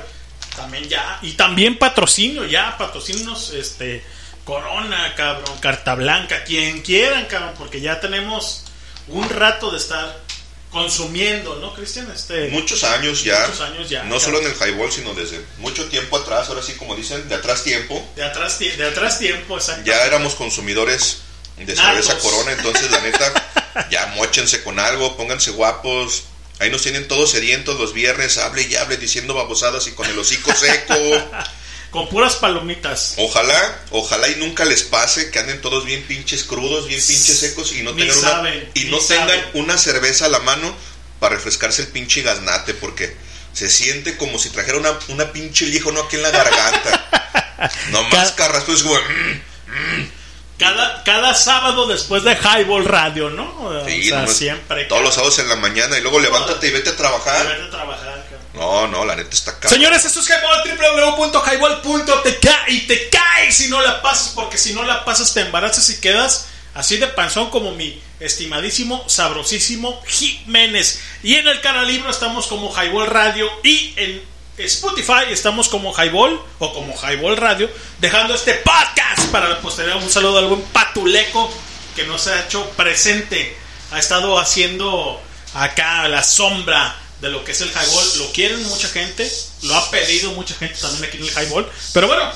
También 0.55 0.87
ya. 0.87 1.19
Y 1.21 1.33
también 1.33 1.77
patrocinio, 1.77 2.45
ya. 2.45 2.77
Patrocinios, 2.77 3.51
este. 3.51 4.01
Corona, 4.47 5.13
cabrón. 5.15 5.57
Carta 5.59 5.93
Blanca. 5.95 6.45
Quien 6.45 6.81
quieran, 6.81 7.25
cabrón. 7.25 7.53
Porque 7.57 7.81
ya 7.81 7.99
tenemos 7.99 8.63
un 9.09 9.29
rato 9.29 9.71
de 9.71 9.77
estar 9.77 10.21
consumiendo, 10.71 11.55
¿no, 11.55 11.73
Cristian? 11.73 12.09
Este, 12.15 12.47
Muchos 12.47 12.85
años 12.85 13.25
ya. 13.25 13.41
Muchos 13.47 13.59
años 13.61 13.89
ya, 13.89 14.03
No 14.03 14.15
cabrón. 14.15 14.21
solo 14.21 14.39
en 14.39 14.45
el 14.47 14.53
highball, 14.55 14.89
sino 14.89 15.13
desde 15.13 15.43
mucho 15.57 15.89
tiempo 15.89 16.15
atrás. 16.15 16.47
Ahora 16.47 16.61
sí, 16.63 16.73
como 16.75 16.95
dicen, 16.95 17.27
de 17.27 17.35
atrás 17.35 17.65
tiempo. 17.65 18.01
De 18.15 18.23
atrás, 18.23 18.57
de 18.57 18.87
atrás 18.87 19.19
tiempo, 19.19 19.57
exacto. 19.57 19.83
Ya 19.83 20.05
éramos 20.05 20.35
consumidores 20.35 21.17
de 21.57 21.65
Natos. 21.75 22.05
cerveza 22.05 22.17
corona. 22.19 22.53
Entonces, 22.53 22.89
la 22.89 23.01
neta, 23.01 23.87
ya 23.91 24.05
mochense 24.15 24.63
con 24.63 24.79
algo, 24.79 25.17
pónganse 25.17 25.51
guapos. 25.51 26.23
Ahí 26.59 26.71
nos 26.71 26.83
tienen 26.83 27.05
todos 27.09 27.31
sedientos 27.31 27.77
los 27.77 27.91
viernes. 27.91 28.37
Hable 28.37 28.61
y 28.61 28.75
hable 28.77 28.95
diciendo 28.95 29.33
babosadas 29.33 29.87
y 29.87 29.91
con 29.91 30.07
el 30.09 30.17
hocico 30.17 30.53
seco. 30.55 30.95
Con 31.91 32.09
puras 32.09 32.35
palomitas. 32.35 33.13
Ojalá, 33.17 33.79
ojalá 33.91 34.27
y 34.29 34.35
nunca 34.35 34.65
les 34.65 34.83
pase 34.83 35.31
que 35.31 35.39
anden 35.39 35.61
todos 35.61 35.85
bien 35.85 36.03
pinches 36.03 36.43
crudos, 36.43 36.87
bien 36.87 37.01
pinches 37.01 37.39
secos 37.39 37.71
y 37.73 37.81
no 37.81 37.93
Ni 37.93 38.07
tengan 38.07 38.39
una 38.39 38.53
y 38.73 38.83
no 38.85 38.99
tengan 38.99 39.39
una 39.53 39.77
cerveza 39.77 40.25
a 40.25 40.29
la 40.29 40.39
mano 40.39 40.75
para 41.19 41.35
refrescarse 41.35 41.83
el 41.83 41.87
pinche 41.87 42.21
gaznate 42.21 42.73
porque 42.73 43.15
se 43.53 43.69
siente 43.69 44.17
como 44.17 44.37
si 44.37 44.49
trajera 44.49 44.77
una, 44.77 44.99
una 45.07 45.31
pinche 45.31 45.65
lija 45.65 45.91
no 45.91 46.01
aquí 46.01 46.15
en 46.17 46.21
la 46.23 46.31
garganta. 46.31 47.31
Nomás 47.89 48.33
carrasco 48.33 48.71
es 48.71 48.83
como 48.83 48.95
mm, 48.95 50.09
Cada, 50.59 51.03
cada 51.03 51.33
sábado 51.33 51.87
después 51.87 52.23
de 52.23 52.35
Highball 52.35 52.85
Radio, 52.85 53.31
¿no? 53.31 53.83
sí, 53.87 54.11
o 54.11 54.15
sea, 54.15 54.27
siempre. 54.27 54.85
todos 54.85 55.01
los 55.01 55.15
sábados 55.15 55.39
en 55.39 55.49
la 55.49 55.55
mañana 55.55 55.97
y 55.97 56.01
luego 56.01 56.19
levántate 56.19 56.67
y 56.67 56.71
vete 56.71 56.89
a 56.89 56.95
trabajar. 56.95 57.47
Vete 57.47 57.63
a 57.63 57.69
trabajar. 57.71 58.26
No, 58.57 58.87
no, 58.87 59.05
la 59.05 59.15
neta 59.15 59.29
está 59.33 59.51
acá. 59.51 59.69
Señores, 59.69 60.03
esto 60.05 60.19
es 60.19 60.29
Highball, 60.29 61.19
www.highball.tk 61.19 62.49
y 62.69 62.81
te 62.81 63.09
caes 63.09 63.55
si 63.55 63.69
no 63.69 63.81
la 63.81 64.01
pasas, 64.01 64.33
porque 64.35 64.57
si 64.57 64.73
no 64.73 64.83
la 64.83 65.05
pasas 65.05 65.33
te 65.33 65.41
embarazas 65.41 65.89
y 65.89 65.99
quedas 66.01 66.47
así 66.73 66.97
de 66.97 67.07
panzón 67.07 67.49
como 67.49 67.71
mi 67.71 68.01
estimadísimo, 68.19 69.03
sabrosísimo 69.07 70.01
Jiménez. 70.05 71.01
Y 71.23 71.35
en 71.35 71.47
el 71.47 71.61
canal 71.61 71.87
libro 71.87 72.09
estamos 72.09 72.47
como 72.47 72.73
Highball 72.73 73.07
Radio 73.07 73.49
y 73.63 73.93
en 73.97 74.21
Spotify 74.57 75.25
estamos 75.29 75.69
como 75.69 75.93
Highball 75.93 76.41
o 76.59 76.73
como 76.73 76.95
Highball 76.95 77.37
Radio, 77.37 77.69
dejando 77.99 78.33
este 78.33 78.55
podcast 78.55 79.31
para 79.31 79.49
la. 79.49 79.57
Un 79.97 80.09
saludo 80.09 80.39
al 80.39 80.47
buen 80.47 80.61
Patuleco 80.63 81.51
que 81.95 82.05
nos 82.05 82.27
ha 82.27 82.45
hecho 82.45 82.67
presente, 82.71 83.55
ha 83.91 83.99
estado 83.99 84.39
haciendo 84.39 85.21
acá 85.53 86.07
la 86.07 86.23
sombra 86.23 86.95
de 87.21 87.29
lo 87.29 87.43
que 87.43 87.51
es 87.51 87.61
el 87.61 87.69
highball. 87.69 88.17
Lo 88.19 88.31
quieren 88.31 88.63
mucha 88.67 88.87
gente, 88.89 89.31
lo 89.63 89.75
ha 89.75 89.89
pedido 89.91 90.31
mucha 90.33 90.55
gente 90.55 90.79
también 90.79 91.05
aquí 91.05 91.17
en 91.17 91.23
el 91.23 91.29
highball. 91.29 91.69
Pero 91.93 92.07
bueno, 92.07 92.31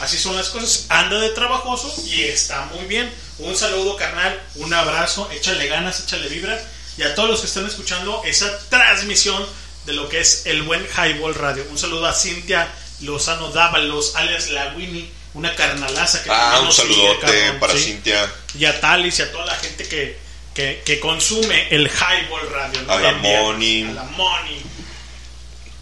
así 0.00 0.18
son 0.18 0.36
las 0.36 0.48
cosas. 0.48 0.86
Anda 0.88 1.18
de 1.20 1.30
trabajoso 1.30 1.92
y 2.06 2.22
está 2.22 2.64
muy 2.66 2.84
bien. 2.86 3.12
Un 3.38 3.56
saludo, 3.56 3.96
carnal, 3.96 4.40
un 4.56 4.72
abrazo, 4.74 5.28
échale 5.32 5.66
ganas, 5.66 6.00
échale 6.00 6.28
vibra. 6.28 6.60
Y 6.96 7.02
a 7.02 7.14
todos 7.14 7.30
los 7.30 7.40
que 7.40 7.46
están 7.46 7.66
escuchando 7.66 8.22
esa 8.24 8.58
transmisión 8.68 9.44
de 9.86 9.92
lo 9.94 10.08
que 10.08 10.20
es 10.20 10.42
el 10.46 10.62
buen 10.62 10.86
highball 10.96 11.34
radio. 11.34 11.64
Un 11.70 11.78
saludo 11.78 12.06
a 12.06 12.12
Cintia 12.14 12.68
Lozano 13.00 13.50
Dávalos, 13.50 14.14
alias 14.16 14.50
La 14.50 14.74
Winnie, 14.76 15.10
una 15.32 15.54
carnalaza 15.54 16.22
que 16.22 16.28
Ah, 16.30 16.60
un 16.62 16.70
sigue, 16.72 16.88
saludote 16.94 17.52
para 17.54 17.72
sí. 17.72 17.84
Cintia, 17.84 18.30
Y 18.58 18.66
a 18.66 18.78
Talis 18.80 19.18
y 19.20 19.22
a 19.22 19.32
toda 19.32 19.46
la 19.46 19.54
gente 19.56 19.88
que, 19.88 20.18
que, 20.60 20.82
que 20.84 21.00
consume 21.00 21.68
el 21.70 21.88
highball 21.88 22.50
radio. 22.52 22.82
¿no? 22.82 22.92
a 22.92 23.00
la. 23.00 23.12
Moni, 23.12 23.84
A 23.84 23.92
la 23.92 24.02
Moni. 24.04 24.62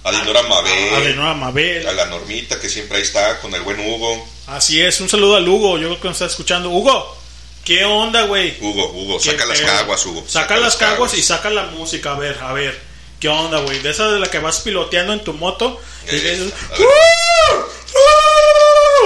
a 0.04 0.12
Dinora 0.12 0.42
Mabel, 0.42 0.94
A 0.94 1.00
Dinora 1.00 1.34
Mabel. 1.34 1.86
a 1.88 1.92
la 1.92 2.06
Normita 2.06 2.60
que 2.60 2.68
siempre 2.68 2.98
ahí 2.98 3.02
está 3.02 3.40
con 3.40 3.52
el 3.54 3.62
buen 3.62 3.80
Hugo. 3.80 4.26
Así 4.46 4.80
es, 4.80 5.00
un 5.00 5.08
saludo 5.08 5.36
al 5.36 5.48
Hugo, 5.48 5.78
yo 5.78 5.88
creo 5.88 6.00
que 6.00 6.08
nos 6.08 6.14
está 6.16 6.26
escuchando. 6.26 6.70
Hugo, 6.70 7.16
¿qué 7.64 7.84
onda, 7.84 8.22
güey? 8.22 8.56
Hugo, 8.60 8.90
Hugo, 8.92 9.18
¿Qué 9.18 9.32
saca 9.32 9.46
las 9.46 9.60
caguas, 9.60 10.06
Hugo. 10.06 10.24
Saca, 10.28 10.56
las 10.56 10.76
caguas 10.76 11.14
y 11.14 11.22
saca 11.22 11.50
la 11.50 11.64
música, 11.64 12.12
a 12.12 12.18
ver, 12.18 12.38
a 12.40 12.52
ver. 12.52 12.80
¿Qué 13.20 13.28
onda, 13.28 13.58
güey? 13.58 13.80
De 13.80 13.90
esa 13.90 14.08
de 14.08 14.20
la 14.20 14.30
que 14.30 14.38
vas 14.38 14.60
piloteando 14.60 15.12
en 15.12 15.24
tu 15.24 15.32
moto 15.32 15.80
y 16.06 16.12
dices. 16.14 16.52
"Uh, 16.78 16.82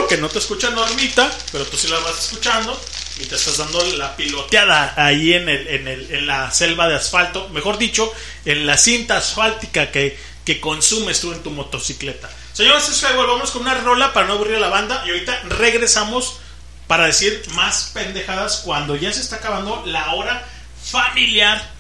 uh", 0.03 0.07
que 0.07 0.19
no 0.19 0.29
te 0.29 0.39
escucha 0.39 0.69
Normita, 0.71 1.31
pero 1.51 1.65
tú 1.65 1.77
sí 1.79 1.89
la 1.89 1.99
vas 2.01 2.19
escuchando 2.27 2.79
y 3.19 3.27
te 3.27 3.37
estás 3.37 3.59
dando 3.59 3.85
la 3.97 4.17
piloteada 4.17 4.95
ahí 4.97 5.35
en, 5.35 5.49
el, 5.49 5.69
en, 5.69 5.89
el, 5.89 6.11
en 6.15 6.27
la 6.27 6.51
selva 6.51 6.89
de 6.89 6.97
asfalto, 6.97 7.49
mejor 7.51 7.79
dicho, 7.79 8.13
en 8.45 8.67
la 8.67 8.77
cinta 8.77 9.19
asfáltica 9.19 9.91
que, 9.91 10.19
que 10.45 10.61
consumes 10.61 11.21
tú 11.21 11.33
en 11.33 11.43
tu 11.43 11.51
motocicleta. 11.51 12.31
Señores, 12.53 12.89
es 12.89 13.01
que 13.05 13.13
volvamos 13.15 13.51
con 13.51 13.63
una 13.63 13.75
rola 13.75 14.13
para 14.13 14.27
no 14.27 14.35
aburrir 14.35 14.57
a 14.57 14.61
la 14.61 14.69
banda 14.69 15.03
y 15.07 15.11
ahorita 15.11 15.43
regresamos 15.49 16.39
para 16.87 17.07
decir 17.07 17.43
más 17.53 17.91
pendejadas 17.95 18.59
cuando 18.65 18.97
ya 18.97 19.13
se 19.13 19.21
está 19.21 19.37
acabando 19.37 19.83
la 19.87 20.15
hora 20.15 20.47
familiar, 20.85 21.71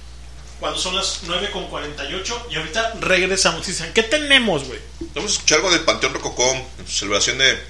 cuando 0.60 0.78
son 0.78 0.96
las 0.96 1.24
9.48 1.24 2.42
y 2.50 2.56
ahorita 2.56 2.94
regresamos. 3.00 3.66
Y 3.68 3.72
Dicen, 3.72 3.92
¿qué 3.92 4.04
tenemos, 4.04 4.64
güey? 4.64 4.78
Vamos 5.14 5.32
a 5.32 5.34
escuchar 5.34 5.58
algo 5.58 5.70
del 5.70 5.80
Panteón 5.80 6.14
Rococó 6.14 6.50
en 6.52 6.86
su 6.86 7.00
celebración 7.00 7.38
de 7.38 7.62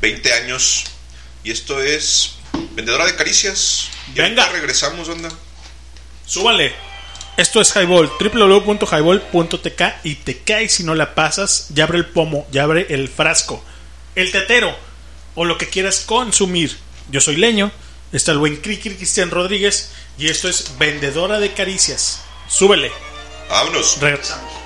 20 0.00 0.32
años. 0.34 0.84
Y 1.44 1.50
esto 1.50 1.80
es 1.82 2.34
Vendedora 2.74 3.06
de 3.06 3.16
Caricias. 3.16 3.88
Y 4.14 4.18
Venga. 4.18 4.48
regresamos, 4.48 5.08
onda. 5.08 5.30
Súbale. 6.26 6.74
Esto 7.36 7.60
es 7.60 7.74
Highball, 7.74 8.10
www.highball.tk 8.20 9.82
y 10.04 10.16
te 10.16 10.38
caes 10.40 10.74
si 10.74 10.84
no 10.84 10.94
la 10.94 11.14
pasas, 11.14 11.68
ya 11.70 11.84
abre 11.84 11.98
el 11.98 12.06
pomo, 12.06 12.46
ya 12.52 12.64
abre 12.64 12.86
el 12.90 13.08
frasco, 13.08 13.64
el 14.14 14.30
tetero 14.30 14.76
o 15.34 15.46
lo 15.46 15.56
que 15.56 15.68
quieras 15.68 16.00
consumir. 16.00 16.76
Yo 17.10 17.22
soy 17.22 17.36
Leño, 17.36 17.72
está 18.12 18.32
el 18.32 18.38
buen 18.38 18.56
Cricri 18.56 18.96
Cristian 18.96 19.30
Rodríguez 19.30 19.92
y 20.18 20.28
esto 20.28 20.48
es 20.48 20.76
Vendedora 20.78 21.40
de 21.40 21.52
Caricias. 21.54 22.20
Súbele. 22.48 22.92
Vámonos. 23.48 23.98
Regresamos. 23.98 24.61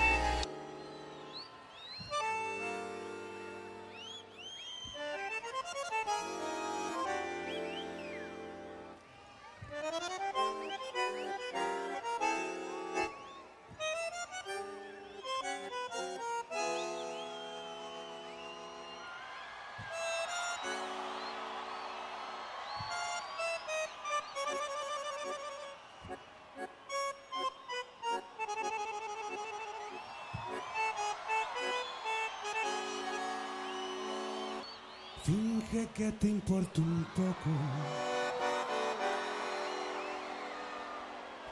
Te 36.18 36.28
importa 36.28 36.80
un 36.80 37.06
poco. 37.14 37.50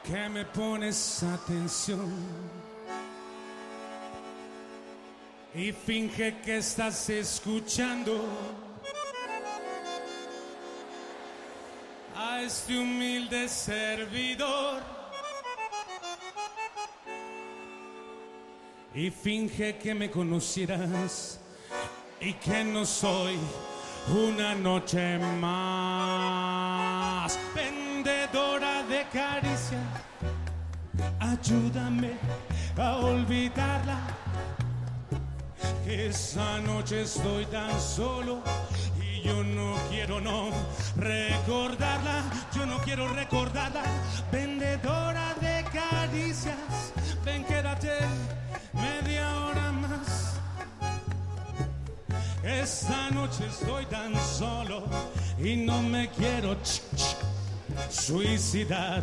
Que 0.03 0.29
me 0.29 0.45
pones 0.45 1.23
atención. 1.23 2.11
Y 5.53 5.71
finge 5.71 6.41
que 6.41 6.57
estás 6.57 7.09
escuchando 7.09 8.21
a 12.15 12.41
este 12.41 12.77
humilde 12.77 13.47
servidor. 13.47 14.83
Y 18.93 19.09
finge 19.11 19.77
que 19.77 19.93
me 19.93 20.09
conocieras 20.09 21.39
y 22.19 22.33
que 22.33 22.63
no 22.63 22.85
soy 22.85 23.37
una 24.07 24.53
noche 24.53 25.17
más 25.39 25.65
vendedora 27.55 28.83
de 28.83 29.05
caricia. 29.11 29.79
Ayúdame 31.19 32.11
a 32.77 32.97
olvidarla. 32.97 33.99
Esa 35.87 36.59
noche 36.61 37.01
estoy 37.03 37.45
tan 37.45 37.79
solo 37.79 38.41
y 39.01 39.21
yo 39.21 39.43
no 39.43 39.75
quiero 39.89 40.19
no 40.21 40.49
recordarla. 40.97 42.23
Yo 42.55 42.65
no 42.65 42.77
quiero 42.79 43.07
recordarla. 43.09 43.83
Vendedora 44.31 45.33
de 45.41 45.63
caricias. 45.71 46.74
Esta 52.45 53.09
noche 53.09 53.47
estoy 53.47 53.87
tan 53.87 54.13
solo 54.19 54.83
y 55.39 55.55
no 55.55 55.81
me 55.81 56.11
quiero 56.11 56.55
suicidar. 57.89 59.01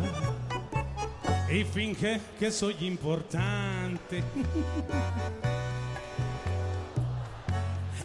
Y 1.51 1.65
finge 1.65 2.21
que 2.39 2.49
soy 2.49 2.77
importante. 2.79 4.23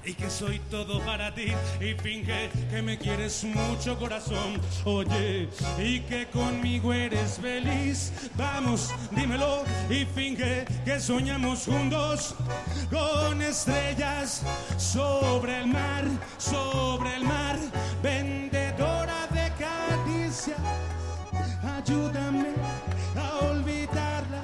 Y 0.08 0.14
que 0.14 0.30
soy 0.30 0.58
todo 0.70 1.04
para 1.04 1.34
ti 1.34 1.52
y 1.82 1.92
finge 1.92 2.48
que 2.70 2.80
me 2.80 2.96
quieres 2.96 3.44
mucho 3.44 3.98
corazón. 3.98 4.58
Oye, 4.86 5.50
y 5.78 6.00
que 6.00 6.26
conmigo 6.28 6.94
eres 6.94 7.38
feliz. 7.38 8.10
Vamos, 8.34 8.90
dímelo 9.10 9.64
y 9.90 10.06
finge 10.06 10.64
que 10.82 10.98
soñamos 10.98 11.66
juntos 11.66 12.34
con 12.88 13.42
estrellas 13.42 14.42
sobre 14.78 15.58
el 15.58 15.66
mar, 15.66 16.04
sobre 16.38 17.16
el 17.16 17.24
mar, 17.24 17.58
vendedora 18.02 19.26
de 19.26 19.52
caricias. 19.62 20.56
Ayúdame 21.76 22.54
a 23.14 23.46
olvidarla. 23.50 24.42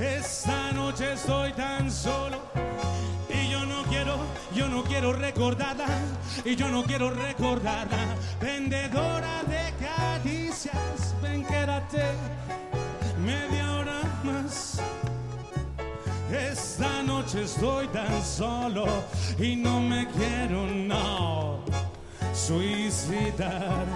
Esta 0.00 0.72
noche 0.72 1.12
estoy 1.12 1.52
tan 1.52 1.92
solo 1.92 2.53
yo 4.54 4.68
no 4.68 4.84
quiero 4.84 5.12
recordarla 5.12 5.86
y 6.44 6.54
yo 6.54 6.68
no 6.68 6.84
quiero 6.84 7.10
recordarla. 7.10 8.16
Vendedora 8.40 9.42
de 9.44 9.72
caricias, 9.84 11.14
ven 11.20 11.44
quédate 11.44 12.02
media 13.24 13.72
hora 13.72 14.00
más. 14.22 14.80
Esta 16.30 17.02
noche 17.02 17.42
estoy 17.42 17.88
tan 17.88 18.22
solo 18.22 18.86
y 19.38 19.56
no 19.56 19.80
me 19.80 20.08
quiero, 20.08 20.66
no, 20.66 21.64
suicidar. 22.32 23.86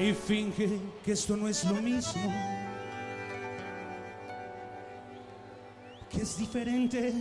Y 0.00 0.12
finge 0.12 0.78
que 1.04 1.12
esto 1.12 1.36
no 1.36 1.48
es 1.48 1.64
lo 1.64 1.74
mismo. 1.74 2.32
Que 6.10 6.22
es 6.22 6.36
diferente 6.36 7.12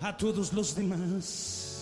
a 0.00 0.16
todos 0.16 0.52
los 0.52 0.74
demás. 0.74 1.73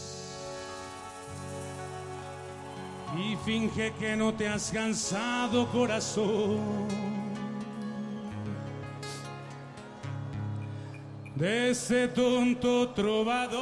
Y 3.17 3.37
finge 3.45 3.93
que 3.99 4.17
no 4.17 4.33
te 4.33 4.49
has 4.49 4.71
cansado, 4.71 5.67
corazón. 5.71 7.13
de 11.43 11.71
ese 11.71 12.09
tonto 12.09 12.91
trovador. 12.91 13.53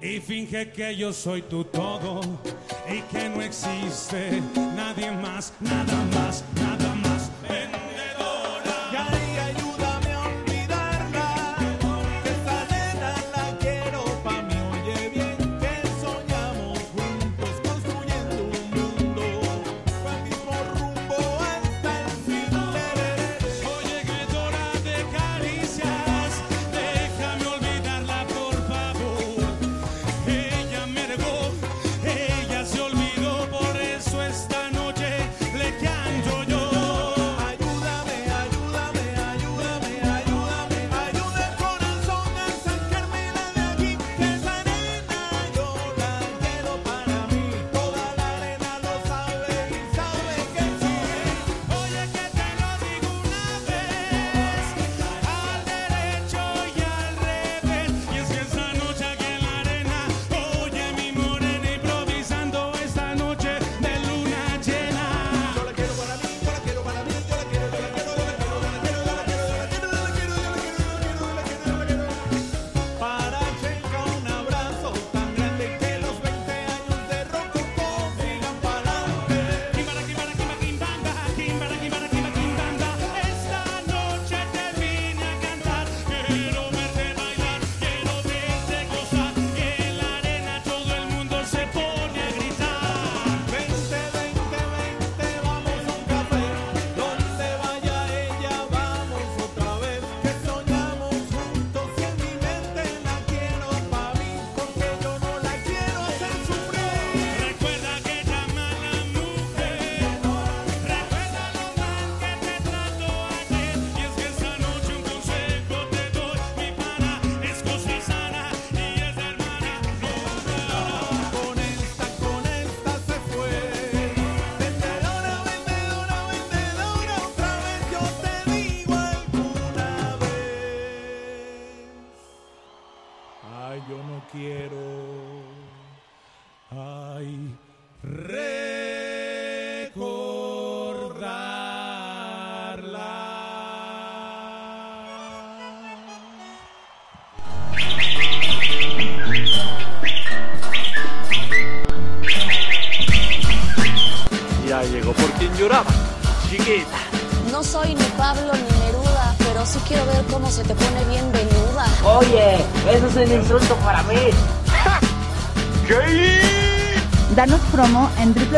Y 0.00 0.18
finge 0.20 0.72
que 0.72 0.96
yo 0.96 1.12
soy 1.12 1.42
tu 1.42 1.62
todo 1.64 2.20
y 2.88 3.02
que 3.12 3.28
no 3.28 3.42
existe 3.42 4.42
nadie 4.74 5.10
más, 5.12 5.52
nada 5.60 6.04
más, 6.14 6.42
nada 6.54 6.76
más. 6.78 6.89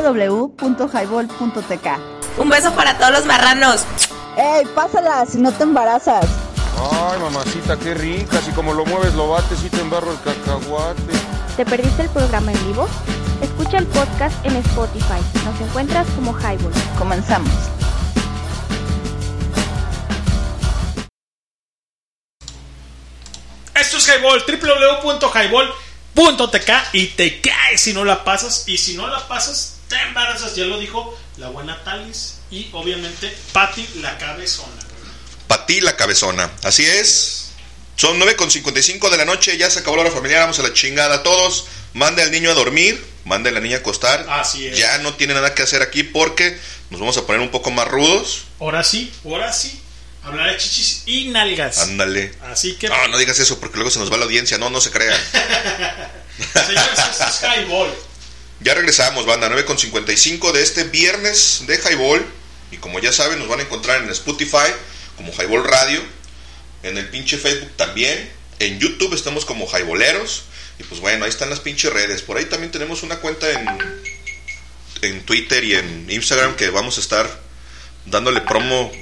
www.highball.tk. 0.02 2.38
Un 2.38 2.48
beso 2.48 2.72
para 2.72 2.98
todos 2.98 3.12
los 3.12 3.26
marranos. 3.26 3.84
¡Ey, 4.36 4.64
pásala 4.74 5.24
si 5.26 5.38
no 5.38 5.52
te 5.52 5.62
embarazas! 5.62 6.26
Ay, 6.90 7.20
mamacita, 7.20 7.78
qué 7.78 7.94
rica. 7.94 8.38
Así 8.38 8.50
como 8.52 8.72
lo 8.72 8.84
mueves, 8.84 9.14
lo 9.14 9.28
bates 9.28 9.62
y 9.64 9.68
te 9.68 9.80
embarro 9.80 10.10
el 10.12 10.18
cacahuate. 10.20 11.12
¿Te 11.56 11.64
perdiste 11.64 12.02
el 12.02 12.08
programa 12.08 12.52
en 12.52 12.66
vivo? 12.66 12.88
Escucha 13.42 13.78
el 13.78 13.86
podcast 13.86 14.34
en 14.44 14.56
Spotify. 14.56 15.20
Nos 15.44 15.60
encuentras 15.60 16.08
como 16.16 16.32
Highball. 16.32 16.72
Comenzamos. 16.98 17.52
Esto 23.74 23.96
es 23.98 24.08
Highball, 24.08 24.42
www.highball.tk 24.46 26.94
y 26.94 27.06
te 27.08 27.40
caes 27.40 27.80
si 27.80 27.92
no 27.92 28.04
la 28.04 28.22
pasas. 28.24 28.68
Y 28.68 28.78
si 28.78 28.96
no 28.96 29.06
la 29.08 29.26
pasas, 29.28 29.71
Ya 30.54 30.64
lo 30.64 30.78
dijo 30.78 31.18
la 31.38 31.48
buena 31.48 31.82
Talis 31.82 32.40
y 32.50 32.68
obviamente 32.72 33.34
Patty 33.52 33.86
la 34.00 34.18
cabezona. 34.18 34.82
Patí 35.46 35.80
la 35.80 35.96
cabezona. 35.96 36.50
Así 36.62 36.84
es. 36.84 37.50
Son 37.96 38.18
9.55 38.20 39.10
de 39.10 39.16
la 39.16 39.24
noche, 39.24 39.56
ya 39.56 39.70
se 39.70 39.80
acabó 39.80 39.96
la 39.96 40.02
hora 40.02 40.10
familiar, 40.10 40.40
vamos 40.40 40.58
a 40.58 40.62
la 40.62 40.72
chingada 40.72 41.22
todos. 41.22 41.66
Mande 41.94 42.22
al 42.22 42.30
niño 42.30 42.50
a 42.50 42.54
dormir, 42.54 43.04
mande 43.24 43.50
a 43.50 43.52
la 43.52 43.60
niña 43.60 43.76
a 43.76 43.80
acostar. 43.80 44.26
Así 44.28 44.66
es. 44.66 44.78
Ya 44.78 44.98
no 44.98 45.14
tiene 45.14 45.34
nada 45.34 45.54
que 45.54 45.62
hacer 45.62 45.82
aquí 45.82 46.02
porque 46.02 46.58
nos 46.90 47.00
vamos 47.00 47.16
a 47.16 47.26
poner 47.26 47.40
un 47.40 47.50
poco 47.50 47.70
más 47.70 47.88
rudos. 47.88 48.44
Ahora 48.60 48.82
sí, 48.84 49.12
ahora 49.24 49.52
sí. 49.52 49.78
Hablar 50.24 50.52
de 50.52 50.56
chichis 50.56 51.02
y 51.06 51.28
nalgas. 51.28 51.78
Ándale. 51.78 52.32
Así 52.42 52.74
que. 52.76 52.88
No, 52.88 53.08
no 53.08 53.18
digas 53.18 53.38
eso 53.38 53.58
porque 53.58 53.76
luego 53.76 53.90
se 53.90 53.98
nos 53.98 54.12
va 54.12 54.16
la 54.16 54.24
audiencia. 54.24 54.56
No, 54.56 54.70
no 54.70 54.80
se 54.80 54.90
crean. 54.90 55.18
Señores, 56.66 56.98
esto 56.98 57.24
es 57.24 57.42
Highball. 57.42 57.92
Ya 58.62 58.74
regresamos, 58.74 59.26
banda, 59.26 59.48
9.55 59.50 60.52
de 60.52 60.62
este 60.62 60.84
viernes 60.84 61.64
de 61.66 61.78
Highball. 61.78 62.24
Y 62.70 62.76
como 62.76 63.00
ya 63.00 63.12
saben, 63.12 63.40
nos 63.40 63.48
van 63.48 63.58
a 63.58 63.64
encontrar 63.64 64.02
en 64.02 64.08
Spotify 64.10 64.70
como 65.16 65.32
Highball 65.32 65.64
Radio. 65.64 66.00
En 66.84 66.96
el 66.96 67.08
pinche 67.08 67.38
Facebook 67.38 67.72
también. 67.76 68.30
En 68.60 68.78
YouTube 68.78 69.14
estamos 69.14 69.44
como 69.44 69.66
Highballeros. 69.66 70.44
Y 70.78 70.84
pues 70.84 71.00
bueno, 71.00 71.24
ahí 71.24 71.30
están 71.30 71.50
las 71.50 71.58
pinches 71.58 71.92
redes. 71.92 72.22
Por 72.22 72.36
ahí 72.36 72.44
también 72.44 72.70
tenemos 72.70 73.02
una 73.02 73.16
cuenta 73.16 73.50
en, 73.50 73.66
en 75.02 75.26
Twitter 75.26 75.64
y 75.64 75.74
en 75.74 76.08
Instagram 76.08 76.54
que 76.54 76.70
vamos 76.70 76.98
a 76.98 77.00
estar 77.00 77.40
dándole 78.06 78.42
promo 78.42 78.92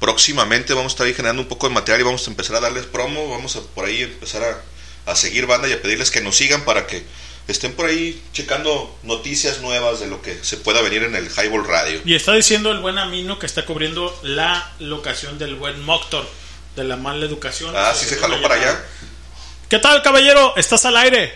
próximamente. 0.00 0.74
Vamos 0.74 0.92
a 0.92 0.94
estar 0.94 1.06
ahí 1.06 1.14
generando 1.14 1.42
un 1.42 1.48
poco 1.48 1.68
de 1.68 1.74
material 1.74 2.00
y 2.00 2.04
vamos 2.04 2.26
a 2.26 2.30
empezar 2.30 2.56
a 2.56 2.60
darles 2.60 2.86
promo. 2.86 3.30
Vamos 3.30 3.54
a 3.54 3.60
por 3.60 3.84
ahí 3.84 4.02
empezar 4.02 4.42
a, 4.42 5.12
a 5.12 5.14
seguir 5.14 5.46
banda 5.46 5.68
y 5.68 5.72
a 5.74 5.80
pedirles 5.80 6.10
que 6.10 6.20
nos 6.20 6.36
sigan 6.36 6.64
para 6.64 6.88
que 6.88 7.04
estén 7.48 7.74
por 7.74 7.86
ahí 7.86 8.22
checando 8.32 8.98
noticias 9.02 9.60
nuevas 9.60 10.00
de 10.00 10.08
lo 10.08 10.20
que 10.20 10.42
se 10.42 10.56
pueda 10.56 10.82
venir 10.82 11.04
en 11.04 11.14
el 11.14 11.28
Highball 11.30 11.66
Radio. 11.66 12.00
Y 12.04 12.14
está 12.14 12.32
diciendo 12.32 12.72
el 12.72 12.80
buen 12.80 12.98
Amino 12.98 13.38
que 13.38 13.46
está 13.46 13.64
cubriendo 13.64 14.18
la 14.22 14.72
locación 14.80 15.38
del 15.38 15.54
buen 15.54 15.80
Moctor, 15.84 16.28
de 16.74 16.84
la 16.84 16.96
mala 16.96 17.24
educación. 17.24 17.74
Ah, 17.76 17.92
sí 17.94 18.06
se 18.06 18.16
jaló 18.16 18.40
para 18.42 18.56
allá. 18.56 18.84
¿Qué 19.68 19.78
tal, 19.78 20.02
caballero? 20.02 20.54
¿Estás 20.56 20.84
al 20.84 20.96
aire? 20.96 21.34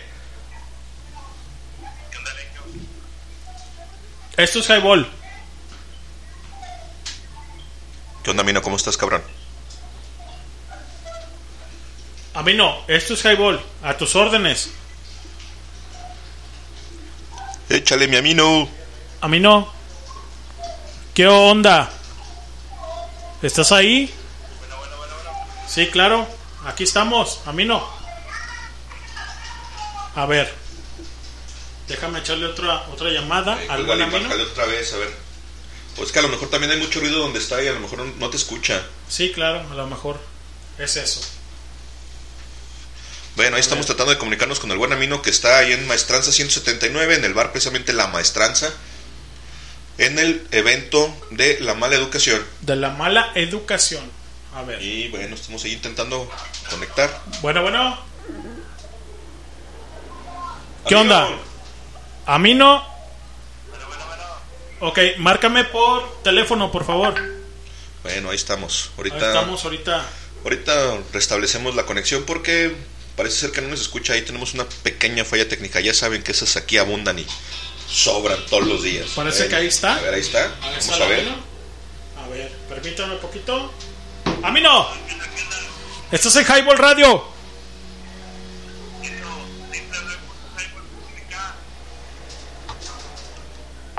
Esto 4.37 4.59
es 4.59 4.69
Highball. 4.69 5.07
¿Qué 8.23 8.31
onda, 8.31 8.43
Mino? 8.43 8.61
¿Cómo 8.61 8.75
estás, 8.75 8.97
cabrón? 8.97 9.21
Amino, 12.33 12.83
esto 12.87 13.13
es 13.13 13.25
Highball. 13.25 13.61
A 13.83 13.97
tus 13.97 14.15
órdenes. 14.15 14.71
Échale, 17.71 18.09
mi 18.09 18.17
Amino. 18.17 18.67
Amino. 19.21 19.71
¿Qué 21.13 21.25
onda? 21.25 21.89
¿Estás 23.41 23.71
ahí? 23.71 24.13
Sí, 25.69 25.87
claro. 25.87 26.27
Aquí 26.65 26.83
estamos. 26.83 27.39
Amino. 27.45 27.87
A 30.15 30.25
ver. 30.25 30.53
Déjame 31.87 32.19
echarle 32.19 32.47
otra 32.47 32.87
otra 32.91 33.09
llamada 33.09 33.53
al 33.69 33.85
buen 33.85 33.99
Cuélgale, 33.99 34.25
Amino. 34.25 34.43
otra 34.51 34.65
vez, 34.65 34.93
a 34.93 34.97
ver. 34.97 35.15
Pues 35.95 36.11
que 36.11 36.19
a 36.19 36.23
lo 36.23 36.27
mejor 36.27 36.49
también 36.49 36.73
hay 36.73 36.77
mucho 36.79 36.99
ruido 36.99 37.19
donde 37.19 37.39
está 37.39 37.63
y 37.63 37.67
a 37.67 37.71
lo 37.73 37.79
mejor 37.79 37.99
no, 37.99 38.05
no 38.17 38.29
te 38.29 38.35
escucha. 38.35 38.83
Sí, 39.07 39.31
claro, 39.31 39.65
a 39.71 39.75
lo 39.75 39.87
mejor 39.87 40.19
es 40.77 40.97
eso. 40.97 41.21
Bueno, 43.35 43.55
ahí 43.55 43.61
estamos 43.61 43.85
tratando 43.85 44.11
de 44.11 44.17
comunicarnos 44.17 44.59
con 44.59 44.71
el 44.71 44.77
buen 44.77 44.91
Amino 44.91 45.21
que 45.21 45.29
está 45.29 45.57
ahí 45.59 45.71
en 45.71 45.87
Maestranza 45.87 46.31
179, 46.31 47.15
en 47.15 47.23
el 47.25 47.33
bar 47.33 47.51
precisamente 47.51 47.93
La 47.93 48.07
Maestranza, 48.07 48.71
en 49.97 50.19
el 50.19 50.45
evento 50.51 51.13
de 51.31 51.59
la 51.61 51.73
mala 51.73 51.95
educación. 51.95 52.43
De 52.61 52.75
la 52.75 52.89
mala 52.89 53.31
educación. 53.35 54.03
A 54.53 54.63
ver. 54.63 54.81
Y 54.81 55.07
bueno, 55.09 55.35
estamos 55.35 55.63
ahí 55.63 55.71
intentando 55.73 56.29
conectar. 56.69 57.21
Bueno, 57.41 57.61
bueno. 57.61 57.97
¿Qué 60.87 60.95
onda? 60.95 61.29
Amino. 62.25 62.85
Ok, 64.81 64.99
márcame 65.19 65.63
por 65.65 66.21
teléfono, 66.23 66.71
por 66.71 66.85
favor. 66.85 67.13
Bueno, 68.03 68.31
ahí 68.31 68.35
estamos. 68.35 68.87
Ahí 68.89 68.93
Ahorita, 68.97 69.27
estamos 69.27 69.63
ahorita. 69.63 70.05
ahorita 70.43 70.97
restablecemos 71.13 71.75
la 71.75 71.85
conexión 71.85 72.23
porque 72.25 72.75
parece 73.21 73.37
ser 73.37 73.51
que 73.51 73.61
no 73.61 73.67
nos 73.67 73.81
escucha. 73.81 74.13
Ahí 74.13 74.23
tenemos 74.23 74.55
una 74.55 74.67
pequeña 74.81 75.23
falla 75.23 75.47
técnica. 75.47 75.79
Ya 75.79 75.93
saben 75.93 76.23
que 76.23 76.31
esas 76.31 76.57
aquí 76.57 76.79
abundan 76.79 77.19
y 77.19 77.27
sobran 77.87 78.43
todos 78.47 78.65
los 78.65 78.81
días. 78.81 79.11
Parece 79.15 79.47
que 79.47 79.55
ahí 79.55 79.67
está. 79.67 79.97
A 79.97 80.01
ver, 80.01 80.15
ahí 80.15 80.21
está. 80.21 80.39
A 80.39 80.47
ver, 80.47 80.59
Vamos 80.61 80.85
¿sale 80.85 81.03
a 81.03 81.07
ver. 81.07 81.27
A 82.17 82.27
ver, 82.29 82.51
permítame 82.67 83.13
un 83.13 83.19
poquito. 83.19 83.71
¡Amino! 84.41 84.87
Estás 86.11 86.35
en 86.35 86.45
Highball 86.47 86.79
Radio. 86.79 87.23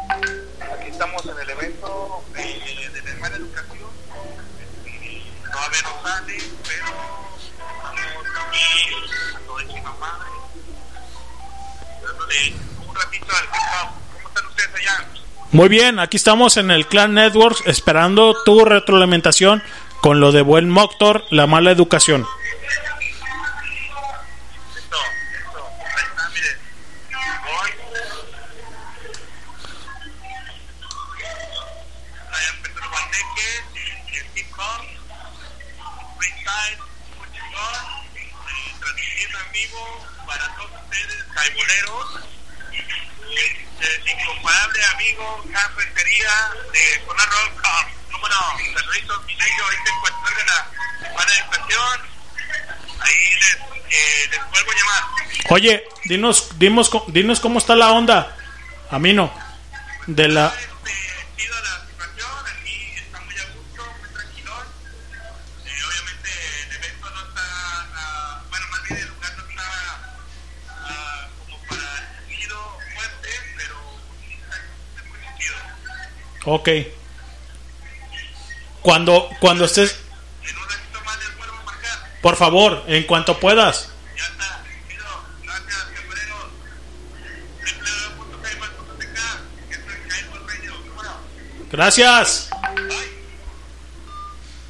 Aquí 0.08 0.90
estamos 0.90 1.24
en 1.26 1.38
el 1.38 1.50
evento 1.50 2.24
de, 2.34 2.42
de 2.42 3.20
la 3.20 3.26
educación. 3.28 3.90
No 5.44 5.58
pero 5.70 5.76
estamos 5.76 6.10
aquí 6.10 6.51
Muy 15.52 15.68
bien, 15.68 15.98
aquí 15.98 16.16
estamos 16.16 16.56
en 16.56 16.70
el 16.70 16.86
Clan 16.86 17.12
Networks 17.12 17.62
esperando 17.66 18.34
tu 18.42 18.64
retroalimentación 18.64 19.62
con 20.00 20.18
lo 20.18 20.32
de 20.32 20.40
buen 20.40 20.70
Moctor, 20.70 21.24
la 21.30 21.46
mala 21.46 21.70
educación. 21.70 22.26
En 39.24 39.52
vivo 39.52 40.06
para 40.26 40.54
todos 40.56 40.70
ustedes, 40.84 41.24
caiboleros. 41.34 42.20
El 43.80 44.08
incomparable 44.08 44.84
amigo 44.94 45.44
cafetería 45.52 46.30
de 46.72 47.04
Zona 47.06 47.24
Rock. 47.26 47.66
¿Cómo 48.12 48.28
no? 48.28 48.78
Saluditos, 48.78 49.24
mi 49.26 49.34
negro, 49.34 49.64
ahorita 49.64 49.90
en 49.90 50.00
cuanto 50.00 50.18
salga 50.24 50.44
la 50.44 51.14
mala 51.14 51.32
educación. 51.38 52.00
Ahí 53.00 53.34
les, 53.40 53.56
eh, 53.90 54.28
les 54.30 54.50
vuelvo 54.50 54.70
a 54.70 54.74
llamar. 54.74 55.02
Oye, 55.50 55.84
dinos, 56.04 56.58
dinos, 56.58 56.90
dinos 57.08 57.40
cómo 57.40 57.58
está 57.58 57.74
la 57.74 57.90
onda, 57.92 58.36
Amino, 58.90 59.32
de 60.06 60.28
la... 60.28 60.52
Ok. 76.44 76.68
Cuando, 78.82 79.28
cuando 79.40 79.64
estés... 79.64 79.96
Por 82.20 82.36
favor, 82.36 82.84
en 82.86 83.04
cuanto 83.04 83.40
puedas. 83.40 83.88
Gracias. 91.72 92.50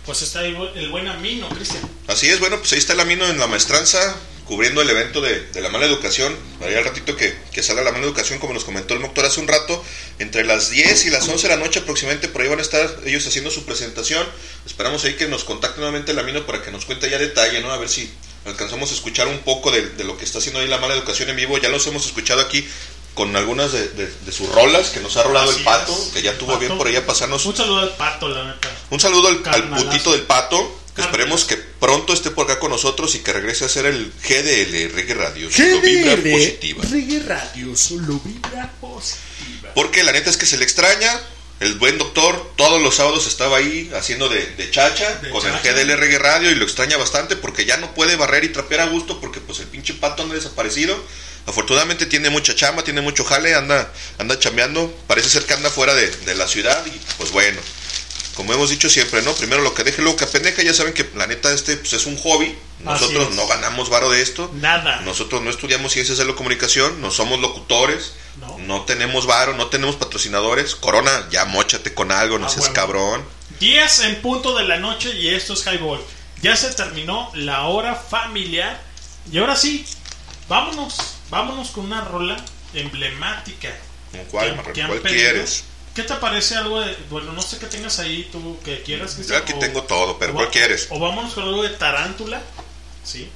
Pues 0.06 0.22
está 0.22 0.40
ahí 0.40 0.56
el 0.76 0.90
buen 0.90 1.08
Amino, 1.08 1.48
Cristian. 1.48 1.82
Así 2.06 2.28
es, 2.28 2.38
bueno, 2.40 2.58
pues 2.58 2.72
ahí 2.72 2.78
está 2.78 2.92
el 2.92 3.00
Amino 3.00 3.26
en 3.26 3.38
la 3.38 3.46
maestranza, 3.46 4.16
cubriendo 4.52 4.82
el 4.82 4.90
evento 4.90 5.22
de, 5.22 5.40
de 5.46 5.60
la 5.62 5.70
mala 5.70 5.86
educación. 5.86 6.36
Ahí 6.60 6.74
al 6.74 6.84
ratito 6.84 7.16
que, 7.16 7.34
que 7.52 7.62
salga 7.62 7.80
la 7.82 7.90
mala 7.90 8.04
educación, 8.04 8.38
como 8.38 8.52
nos 8.52 8.64
comentó 8.64 8.92
el 8.92 9.00
doctor 9.00 9.24
hace 9.24 9.40
un 9.40 9.48
rato, 9.48 9.82
entre 10.18 10.44
las 10.44 10.68
10 10.68 11.06
y 11.06 11.10
las 11.10 11.26
11 11.26 11.48
de 11.48 11.56
la 11.56 11.62
noche 11.64 11.80
aproximadamente, 11.80 12.28
por 12.28 12.42
ahí 12.42 12.48
van 12.48 12.58
a 12.58 12.62
estar 12.62 12.98
ellos 13.06 13.26
haciendo 13.26 13.50
su 13.50 13.64
presentación. 13.64 14.26
Esperamos 14.66 15.02
ahí 15.06 15.14
que 15.14 15.26
nos 15.26 15.44
contacte 15.44 15.78
nuevamente 15.78 16.12
el 16.12 16.18
Amino 16.18 16.44
para 16.44 16.60
que 16.62 16.70
nos 16.70 16.84
cuente 16.84 17.08
ya 17.08 17.16
detalle, 17.16 17.62
¿no? 17.62 17.72
A 17.72 17.78
ver 17.78 17.88
si 17.88 18.12
alcanzamos 18.44 18.90
a 18.90 18.94
escuchar 18.94 19.26
un 19.26 19.38
poco 19.38 19.70
de, 19.70 19.88
de 19.88 20.04
lo 20.04 20.18
que 20.18 20.26
está 20.26 20.36
haciendo 20.38 20.60
ahí 20.60 20.68
la 20.68 20.76
mala 20.76 20.92
educación 20.92 21.30
en 21.30 21.36
vivo. 21.36 21.56
Ya 21.56 21.70
los 21.70 21.86
hemos 21.86 22.04
escuchado 22.04 22.42
aquí 22.42 22.68
con 23.14 23.34
algunas 23.36 23.72
de, 23.72 23.88
de- 23.88 24.10
de 24.24 24.32
sus 24.32 24.48
rolas 24.50 24.90
que 24.90 25.00
nos 25.00 25.16
ha 25.16 25.22
rolado 25.22 25.48
Así 25.50 25.60
el 25.60 25.64
pato, 25.64 25.92
es. 25.92 26.12
que 26.14 26.20
ya 26.22 26.36
tuvo 26.36 26.48
Pato. 26.48 26.60
bien 26.60 26.76
por 26.76 26.86
ahí 26.88 26.96
a 26.96 27.06
pasarnos 27.06 27.44
Un 27.46 27.56
saludo 27.56 27.80
al 27.80 27.94
pato, 27.96 28.28
la 28.28 28.44
neta. 28.44 28.70
un 28.90 29.00
saludo 29.00 29.28
al, 29.28 29.38
putito 29.68 30.12
del 30.12 30.22
pato. 30.22 30.78
Que 30.94 31.00
Esperemos 31.02 31.44
que 31.44 31.56
pronto 31.56 32.12
esté 32.12 32.30
por 32.30 32.50
acá 32.50 32.60
con 32.60 32.70
nosotros 32.70 33.14
y 33.14 33.20
que 33.20 33.32
regrese 33.32 33.64
a 33.64 33.68
ser 33.68 33.86
el 33.86 34.12
GDL 34.22 34.94
Reggae 34.94 35.14
Radio. 35.14 35.50
Solo 35.50 35.80
vibra 35.80 36.16
positiva. 36.16 36.84
Reggae 36.90 37.20
Radio, 37.20 37.76
solo 37.76 38.20
vibra 38.24 38.70
positiva. 38.80 39.70
Porque 39.74 40.04
la 40.04 40.12
neta 40.12 40.28
es 40.30 40.36
que 40.36 40.46
se 40.46 40.56
le 40.58 40.64
extraña. 40.64 41.20
El 41.60 41.76
buen 41.76 41.96
doctor 41.96 42.54
todos 42.56 42.82
los 42.82 42.96
sábados 42.96 43.26
estaba 43.28 43.58
ahí 43.58 43.88
haciendo 43.94 44.28
de, 44.28 44.44
de 44.56 44.70
chacha 44.72 45.08
De 45.22 45.30
con 45.30 45.42
chacha. 45.42 45.70
el 45.70 45.86
GDL 45.86 45.96
Reggae 45.96 46.18
Radio 46.18 46.50
y 46.50 46.56
lo 46.56 46.64
extraña 46.64 46.96
bastante 46.96 47.36
porque 47.36 47.64
ya 47.64 47.76
no 47.76 47.94
puede 47.94 48.16
barrer 48.16 48.42
y 48.42 48.48
trapear 48.48 48.80
a 48.80 48.86
gusto 48.86 49.20
porque 49.20 49.40
pues 49.40 49.60
el 49.60 49.66
pinche 49.66 49.94
pato 49.94 50.24
anda 50.24 50.34
desaparecido. 50.34 51.00
Afortunadamente 51.46 52.06
tiene 52.06 52.30
mucha 52.30 52.54
chamba, 52.54 52.82
tiene 52.84 53.00
mucho 53.00 53.24
jale, 53.24 53.54
anda, 53.54 53.92
anda 54.18 54.38
chambeando. 54.38 54.92
Parece 55.06 55.28
ser 55.28 55.44
que 55.44 55.54
anda 55.54 55.70
fuera 55.70 55.94
de, 55.94 56.08
de 56.08 56.34
la 56.34 56.48
ciudad 56.48 56.84
y 56.86 56.90
pues 57.16 57.30
bueno. 57.30 57.60
Como 58.34 58.52
hemos 58.54 58.70
dicho 58.70 58.88
siempre, 58.88 59.20
¿no? 59.22 59.34
Primero 59.34 59.62
lo 59.62 59.74
que 59.74 59.84
deje, 59.84 60.00
luego 60.02 60.16
que 60.16 60.26
pendeja. 60.26 60.62
Ya 60.62 60.72
saben 60.74 60.94
que 60.94 61.08
la 61.14 61.26
neta 61.26 61.52
este 61.52 61.76
pues, 61.76 61.92
es 61.92 62.06
un 62.06 62.16
hobby. 62.16 62.56
Nosotros 62.80 63.34
no 63.34 63.46
ganamos 63.46 63.90
varo 63.90 64.10
de 64.10 64.22
esto. 64.22 64.50
Nada. 64.54 65.00
Nosotros 65.02 65.42
no 65.42 65.50
estudiamos 65.50 65.92
ciencias 65.92 66.18
de 66.18 66.24
la 66.24 66.34
comunicación, 66.34 67.00
no 67.00 67.10
somos 67.10 67.38
locutores, 67.40 68.14
no, 68.58 68.82
tenemos 68.82 69.26
varo, 69.26 69.54
no 69.54 69.68
tenemos 69.68 69.96
patrocinadores. 69.96 70.74
Corona, 70.74 71.28
ya 71.30 71.44
mochate 71.44 71.94
con 71.94 72.10
algo, 72.10 72.38
no 72.38 72.46
Ah, 72.46 72.48
seas 72.48 72.70
cabrón. 72.70 73.24
10 73.60 74.00
en 74.00 74.22
punto 74.22 74.56
de 74.56 74.64
la 74.64 74.78
noche 74.78 75.12
y 75.14 75.28
esto 75.28 75.52
es 75.52 75.64
Highball. 75.66 76.00
Ya 76.40 76.56
se 76.56 76.72
terminó 76.72 77.30
la 77.34 77.66
hora 77.66 77.94
familiar. 77.94 78.82
Y 79.30 79.38
ahora 79.38 79.54
sí, 79.54 79.84
vámonos. 80.48 80.96
Vámonos 81.30 81.70
con 81.70 81.84
una 81.84 82.00
rola 82.00 82.36
emblemática. 82.74 83.68
¿Con 84.10 84.24
cuál, 84.26 84.60
que- 84.72 84.84
¿Cuál 84.86 85.02
quieres? 85.02 85.64
¿Qué 85.94 86.02
te 86.04 86.14
parece 86.14 86.56
algo 86.56 86.80
de.? 86.80 86.96
Bueno, 87.10 87.32
no 87.32 87.42
sé 87.42 87.58
qué 87.58 87.66
tengas 87.66 87.98
ahí 87.98 88.28
tú 88.32 88.58
que 88.64 88.82
quieras. 88.82 89.10
Yo 89.12 89.16
Cristian, 89.16 89.42
aquí 89.42 89.52
o- 89.52 89.58
tengo 89.58 89.82
todo, 89.84 90.18
pero 90.18 90.32
¿cuál 90.32 90.50
quieres? 90.50 90.86
O 90.90 90.98
vámonos 90.98 91.34
con 91.34 91.44
algo 91.44 91.62
de 91.62 91.70
Tarántula. 91.70 92.40
Sí. 93.04 93.28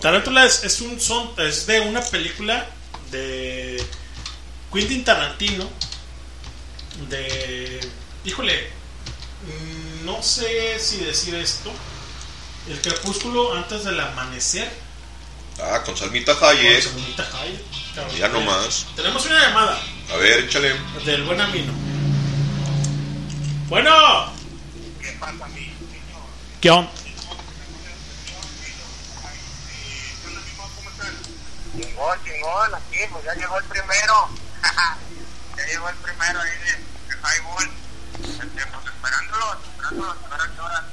Tarántula 0.00 0.46
es, 0.46 0.64
es 0.64 0.80
un 0.80 0.98
son, 1.00 1.30
es 1.38 1.66
de 1.66 1.80
una 1.80 2.00
película 2.00 2.66
de 3.10 3.82
Quentin 4.72 5.04
Tarantino. 5.04 5.68
De. 7.08 7.80
Híjole. 8.24 8.70
No 10.04 10.22
sé 10.22 10.78
si 10.80 10.98
decir 10.98 11.34
esto. 11.34 11.70
El 12.68 12.80
crepúsculo 12.80 13.54
antes 13.54 13.84
del 13.84 13.98
amanecer. 14.00 14.70
Ah, 15.60 15.82
con 15.84 15.96
Salmita 15.96 16.32
Hayek. 16.40 16.84
Con 16.84 16.92
Salmita 17.02 17.28
Hayek. 17.40 18.16
Ya 18.18 18.28
nomás. 18.28 18.86
Tenemos 18.94 19.24
una 19.26 19.40
llamada 19.40 19.80
A 20.12 20.16
ver, 20.16 20.40
échale. 20.44 20.74
del 21.04 21.22
buen 21.24 21.40
Amino. 21.40 21.72
Bueno. 23.68 23.90
¿Qué 26.60 26.70
onda? 26.70 26.90
Chingón, 31.76 32.18
chingón, 32.24 32.74
aquí, 32.74 32.98
pues 33.12 33.24
ya 33.24 33.34
llegó 33.34 33.58
el 33.58 33.64
primero. 33.64 34.28
ya 35.56 35.66
llegó 35.66 35.88
el 35.88 35.96
primero 35.96 36.40
ahí 36.40 36.50
de, 36.50 37.14
de 37.14 37.20
Highball. 37.22 37.70
Este, 38.22 38.66
pues 38.66 38.86
esperándolo, 38.86 39.60
esperándolo, 39.70 40.10
a 40.10 40.28
ver 40.28 40.40
a 40.40 40.54
qué 40.54 40.60
hora. 40.60 40.84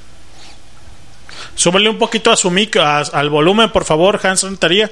Súbele 1.56 1.88
un 1.90 1.98
poquito 1.98 2.30
a 2.30 2.36
su 2.36 2.50
mic, 2.50 2.76
a- 2.76 2.98
al 3.00 3.30
volumen, 3.30 3.72
por 3.72 3.84
favor, 3.84 4.20
Hans 4.24 4.42
Rentería. 4.44 4.90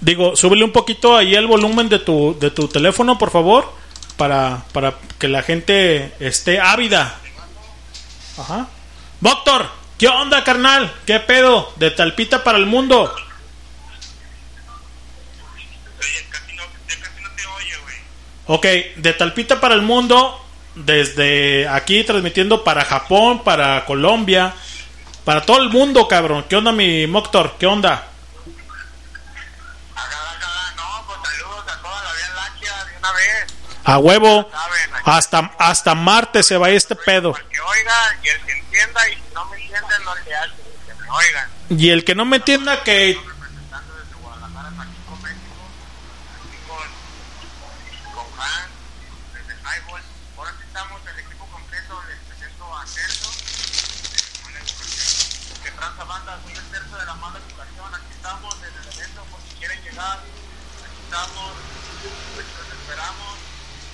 Digo, 0.00 0.36
súbele 0.36 0.64
un 0.64 0.72
poquito 0.72 1.16
ahí 1.16 1.34
el 1.34 1.46
volumen 1.46 1.88
de 1.88 1.98
tu, 1.98 2.36
de 2.38 2.50
tu 2.50 2.68
teléfono, 2.68 3.18
por 3.18 3.30
favor, 3.30 3.72
para, 4.16 4.64
para 4.72 4.94
que 5.18 5.26
la 5.28 5.42
gente 5.42 6.14
esté 6.20 6.60
ávida. 6.60 7.18
Ajá. 8.38 8.68
Doctor, 9.20 9.66
¿qué 9.98 10.08
onda, 10.08 10.44
carnal? 10.44 10.92
¿Qué 11.04 11.18
pedo? 11.18 11.72
De 11.76 11.90
Talpita 11.90 12.44
para 12.44 12.58
el 12.58 12.66
mundo. 12.66 13.12
Ok, 18.46 18.64
de 18.96 19.12
Talpita 19.12 19.60
para 19.60 19.74
el 19.74 19.82
mundo, 19.82 20.40
desde 20.74 21.68
aquí 21.68 22.04
transmitiendo 22.04 22.64
para 22.64 22.84
Japón, 22.84 23.42
para 23.42 23.84
Colombia, 23.84 24.54
para 25.24 25.42
todo 25.42 25.60
el 25.60 25.68
mundo, 25.68 26.06
cabrón. 26.08 26.46
¿Qué 26.48 26.56
onda, 26.56 26.72
mi 26.72 27.06
Moctor? 27.06 27.56
¿Qué 27.58 27.66
onda? 27.66 28.08
A 33.84 33.98
huevo. 33.98 34.50
Hasta, 35.04 35.52
hasta 35.58 35.94
Marte 35.94 36.42
se 36.42 36.56
va 36.56 36.70
este 36.70 36.94
pedo. 36.94 37.32
Que 37.32 37.60
oiga 37.60 38.18
y 38.22 38.28
el 38.28 38.40
que 38.44 38.52
entienda 38.52 39.08
y 39.08 39.14
si 39.14 39.22
no 39.34 39.44
me 39.46 39.56
entiende 39.56 39.94
no 40.04 40.14
le 40.14 40.34
hace 40.34 40.54
que 40.86 40.94
me 40.94 41.10
oigan. 41.10 41.50
Y 41.70 41.90
el 41.90 42.04
que 42.04 42.14
no 42.14 42.24
me 42.24 42.36
entienda 42.36 42.82
que... 42.82 43.18
con 48.14 48.26
Hans, 48.38 48.70
desde 49.34 49.54
Highball. 49.62 50.02
Ahora 50.36 50.52
sí 50.58 50.64
estamos 50.66 51.00
el 51.06 51.18
equipo 51.18 51.46
completo, 51.46 52.02
les 52.08 52.18
presento 52.28 52.76
a 52.76 52.86
Celso, 52.86 53.30
de 53.30 54.18
Mala 54.44 54.58
Educación, 54.60 55.62
que 55.62 55.70
tranza 55.72 56.04
banda, 56.04 56.38
soy 56.44 56.52
el 56.52 56.64
tercio 56.70 56.96
de 56.96 57.06
la 57.06 57.14
mala 57.14 57.38
educación, 57.38 57.94
aquí 57.94 58.12
estamos 58.12 58.54
en 58.56 58.74
el 58.74 58.86
evento 58.94 59.24
por 59.30 59.40
si 59.42 59.56
quieren 59.56 59.82
llegar, 59.82 60.18
aquí 60.18 61.00
estamos, 61.04 61.52
pues 62.34 62.46
los 62.58 62.68
esperamos, 62.78 63.34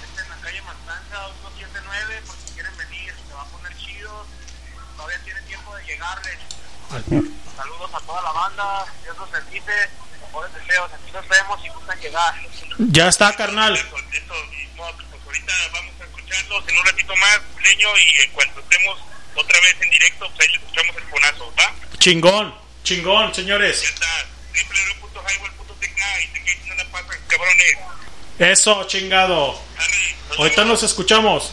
este 0.04 0.22
en 0.22 0.28
la 0.28 0.36
calle 0.36 0.62
Matanza 0.62 1.16
179, 1.54 2.22
por 2.26 2.36
si 2.36 2.52
quieren 2.54 2.76
venir, 2.76 3.14
se 3.28 3.34
va 3.34 3.42
a 3.42 3.46
poner 3.46 3.76
chido, 3.76 4.26
todavía 4.96 5.18
tiene 5.24 5.40
tiempo 5.42 5.74
de 5.76 5.84
llegarles. 5.84 6.38
Saludos 7.56 7.90
a 7.94 8.00
toda 8.00 8.22
la 8.22 8.32
banda, 8.54 8.86
Dios 9.02 9.16
los 9.18 9.30
bendice, 9.30 9.72
mejores 10.20 10.54
deseos, 10.54 10.90
aquí 10.92 11.10
nos 11.12 11.28
vemos 11.28 11.62
si 11.62 11.68
gustan 11.68 12.00
llegar. 12.00 12.34
Ya 12.78 13.08
está, 13.08 13.36
carnal. 13.36 13.76
escucharlos 13.76 14.08
en 16.68 16.78
un 16.78 16.84
ratito 16.84 17.14
más, 17.16 17.40
Leño, 17.62 17.88
y 17.98 18.20
en 18.24 18.30
cuanto 18.32 18.60
estemos 18.60 18.98
otra 19.34 19.60
vez 19.60 19.76
en 19.80 19.90
directo, 19.90 20.30
pues 20.34 20.40
ahí 20.40 20.48
le 20.48 20.56
escuchamos 20.58 20.96
el 20.96 21.02
fonazo, 21.04 21.54
¿va? 21.58 21.74
Chingón, 21.98 22.54
chingón, 22.82 23.34
señores. 23.34 23.94
cabrones. 27.28 27.76
Eso, 28.38 28.84
chingado. 28.84 29.58
Ahorita 30.38 30.64
nos 30.64 30.82
escuchamos. 30.82 31.52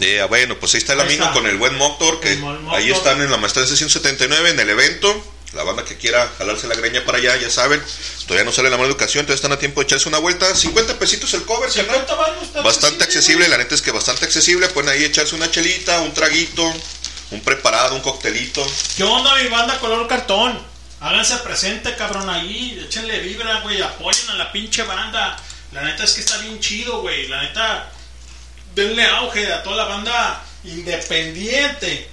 Eh, 0.00 0.24
bueno, 0.28 0.58
pues 0.58 0.74
ahí 0.74 0.78
está 0.78 0.94
el 0.94 1.00
amigo 1.00 1.30
con 1.32 1.46
el 1.46 1.56
buen 1.56 1.76
Moctor, 1.76 2.20
que 2.20 2.38
ahí 2.70 2.90
están 2.90 3.20
en 3.20 3.30
la 3.30 3.36
maestranza 3.36 3.76
179 3.76 4.50
en 4.50 4.60
el 4.60 4.70
evento. 4.70 5.24
La 5.52 5.64
banda 5.64 5.84
que 5.84 5.96
quiera 5.96 6.30
jalarse 6.38 6.68
la 6.68 6.76
greña 6.76 7.04
para 7.04 7.18
allá, 7.18 7.36
ya 7.36 7.50
saben. 7.50 7.82
Todavía 8.26 8.44
no 8.44 8.52
sale 8.52 8.70
la 8.70 8.76
mala 8.76 8.88
educación, 8.88 9.26
todavía 9.26 9.34
están 9.34 9.50
a 9.50 9.58
tiempo 9.58 9.80
de 9.80 9.86
echarse 9.86 10.08
una 10.08 10.18
vuelta. 10.18 10.54
50 10.54 10.98
pesitos 10.98 11.34
el 11.34 11.42
cover. 11.42 11.68
Bastante 12.62 13.02
accesible, 13.02 13.48
la 13.48 13.58
neta 13.58 13.74
es 13.74 13.82
que 13.82 13.90
bastante 13.90 14.26
accesible. 14.26 14.68
Pueden 14.68 14.90
ahí 14.90 15.02
echarse 15.02 15.34
una 15.34 15.50
chelita, 15.50 16.02
un 16.02 16.14
traguito, 16.14 16.72
un 17.32 17.40
preparado, 17.40 17.96
un 17.96 18.00
coctelito. 18.00 18.64
¿Qué 18.96 19.02
onda, 19.02 19.34
mi 19.42 19.48
banda 19.48 19.78
color 19.80 20.06
cartón? 20.06 20.56
Háganse 21.00 21.36
presente, 21.38 21.96
cabrón, 21.96 22.30
ahí. 22.30 22.80
Échenle 22.86 23.18
vibra, 23.18 23.60
güey. 23.62 23.82
Apoyen 23.82 24.30
a 24.30 24.34
la 24.34 24.52
pinche 24.52 24.84
banda. 24.84 25.36
La 25.72 25.82
neta 25.82 26.04
es 26.04 26.12
que 26.12 26.20
está 26.20 26.38
bien 26.38 26.60
chido, 26.60 27.00
güey. 27.00 27.26
La 27.26 27.42
neta, 27.42 27.90
denle 28.80 29.04
auge 29.04 29.52
a 29.52 29.62
toda 29.62 29.76
la 29.76 29.84
banda 29.84 30.44
independiente 30.64 32.08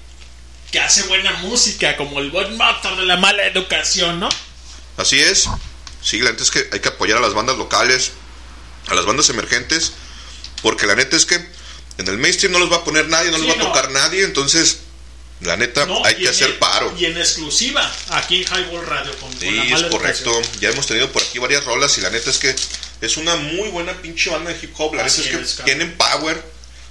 que 0.71 0.79
hace 0.79 1.03
buena 1.03 1.31
música, 1.33 1.95
como 1.95 2.19
el 2.19 2.29
buen 2.31 2.57
motor 2.57 2.97
de 2.97 3.05
la 3.05 3.17
mala 3.17 3.45
educación, 3.45 4.19
¿no? 4.19 4.29
Así 4.97 5.19
es. 5.19 5.47
Sí, 6.01 6.19
la 6.19 6.31
neta 6.31 6.43
es 6.43 6.51
que 6.51 6.67
hay 6.71 6.79
que 6.79 6.89
apoyar 6.89 7.17
a 7.17 7.21
las 7.21 7.33
bandas 7.33 7.57
locales, 7.57 8.11
a 8.87 8.93
las 8.95 9.05
bandas 9.05 9.29
emergentes, 9.29 9.93
porque 10.61 10.85
la 10.85 10.95
neta 10.95 11.15
es 11.15 11.25
que 11.25 11.35
en 11.35 12.07
el 12.07 12.17
mainstream 12.17 12.51
no 12.51 12.59
los 12.59 12.71
va 12.71 12.77
a 12.77 12.83
poner 12.83 13.07
nadie, 13.07 13.31
no 13.31 13.37
Sí, 13.37 13.47
los 13.47 13.57
va 13.57 13.61
a 13.61 13.65
tocar 13.65 13.91
nadie, 13.91 14.23
entonces 14.23 14.79
La 15.39 15.55
neta, 15.55 15.85
No, 15.85 16.03
hay 16.03 16.15
que 16.15 16.27
hacer 16.29 16.57
paro. 16.57 16.93
Y 16.97 17.05
en 17.05 17.15
exclusiva, 17.17 17.89
aquí 18.09 18.37
en 18.43 18.43
Highball 18.43 18.85
Radio. 18.87 19.11
Con, 19.19 19.31
con 19.31 19.55
la 19.55 19.61
Sí, 19.63 19.67
es 19.67 19.71
mala 19.71 19.89
correcto. 19.89 20.31
educación. 20.31 20.59
Ya 20.61 20.69
hemos 20.69 20.87
tenido 20.87 21.11
por 21.11 21.21
aquí 21.21 21.37
varias 21.37 21.63
rolas 21.63 21.95
y 21.99 22.01
la 22.01 22.09
neta 22.09 22.31
es 22.31 22.39
que 22.39 22.55
es 23.01 23.17
una 23.17 23.35
muy 23.35 23.69
buena 23.69 23.93
pinche 24.01 24.31
banda 24.31 24.51
de 24.51 24.57
hip 24.59 24.73
hop. 24.77 24.95
La 24.95 25.05
Así 25.05 25.21
neta 25.21 25.39
es 25.39 25.53
que 25.53 25.63
tienen 25.63 25.95
power, 25.95 26.43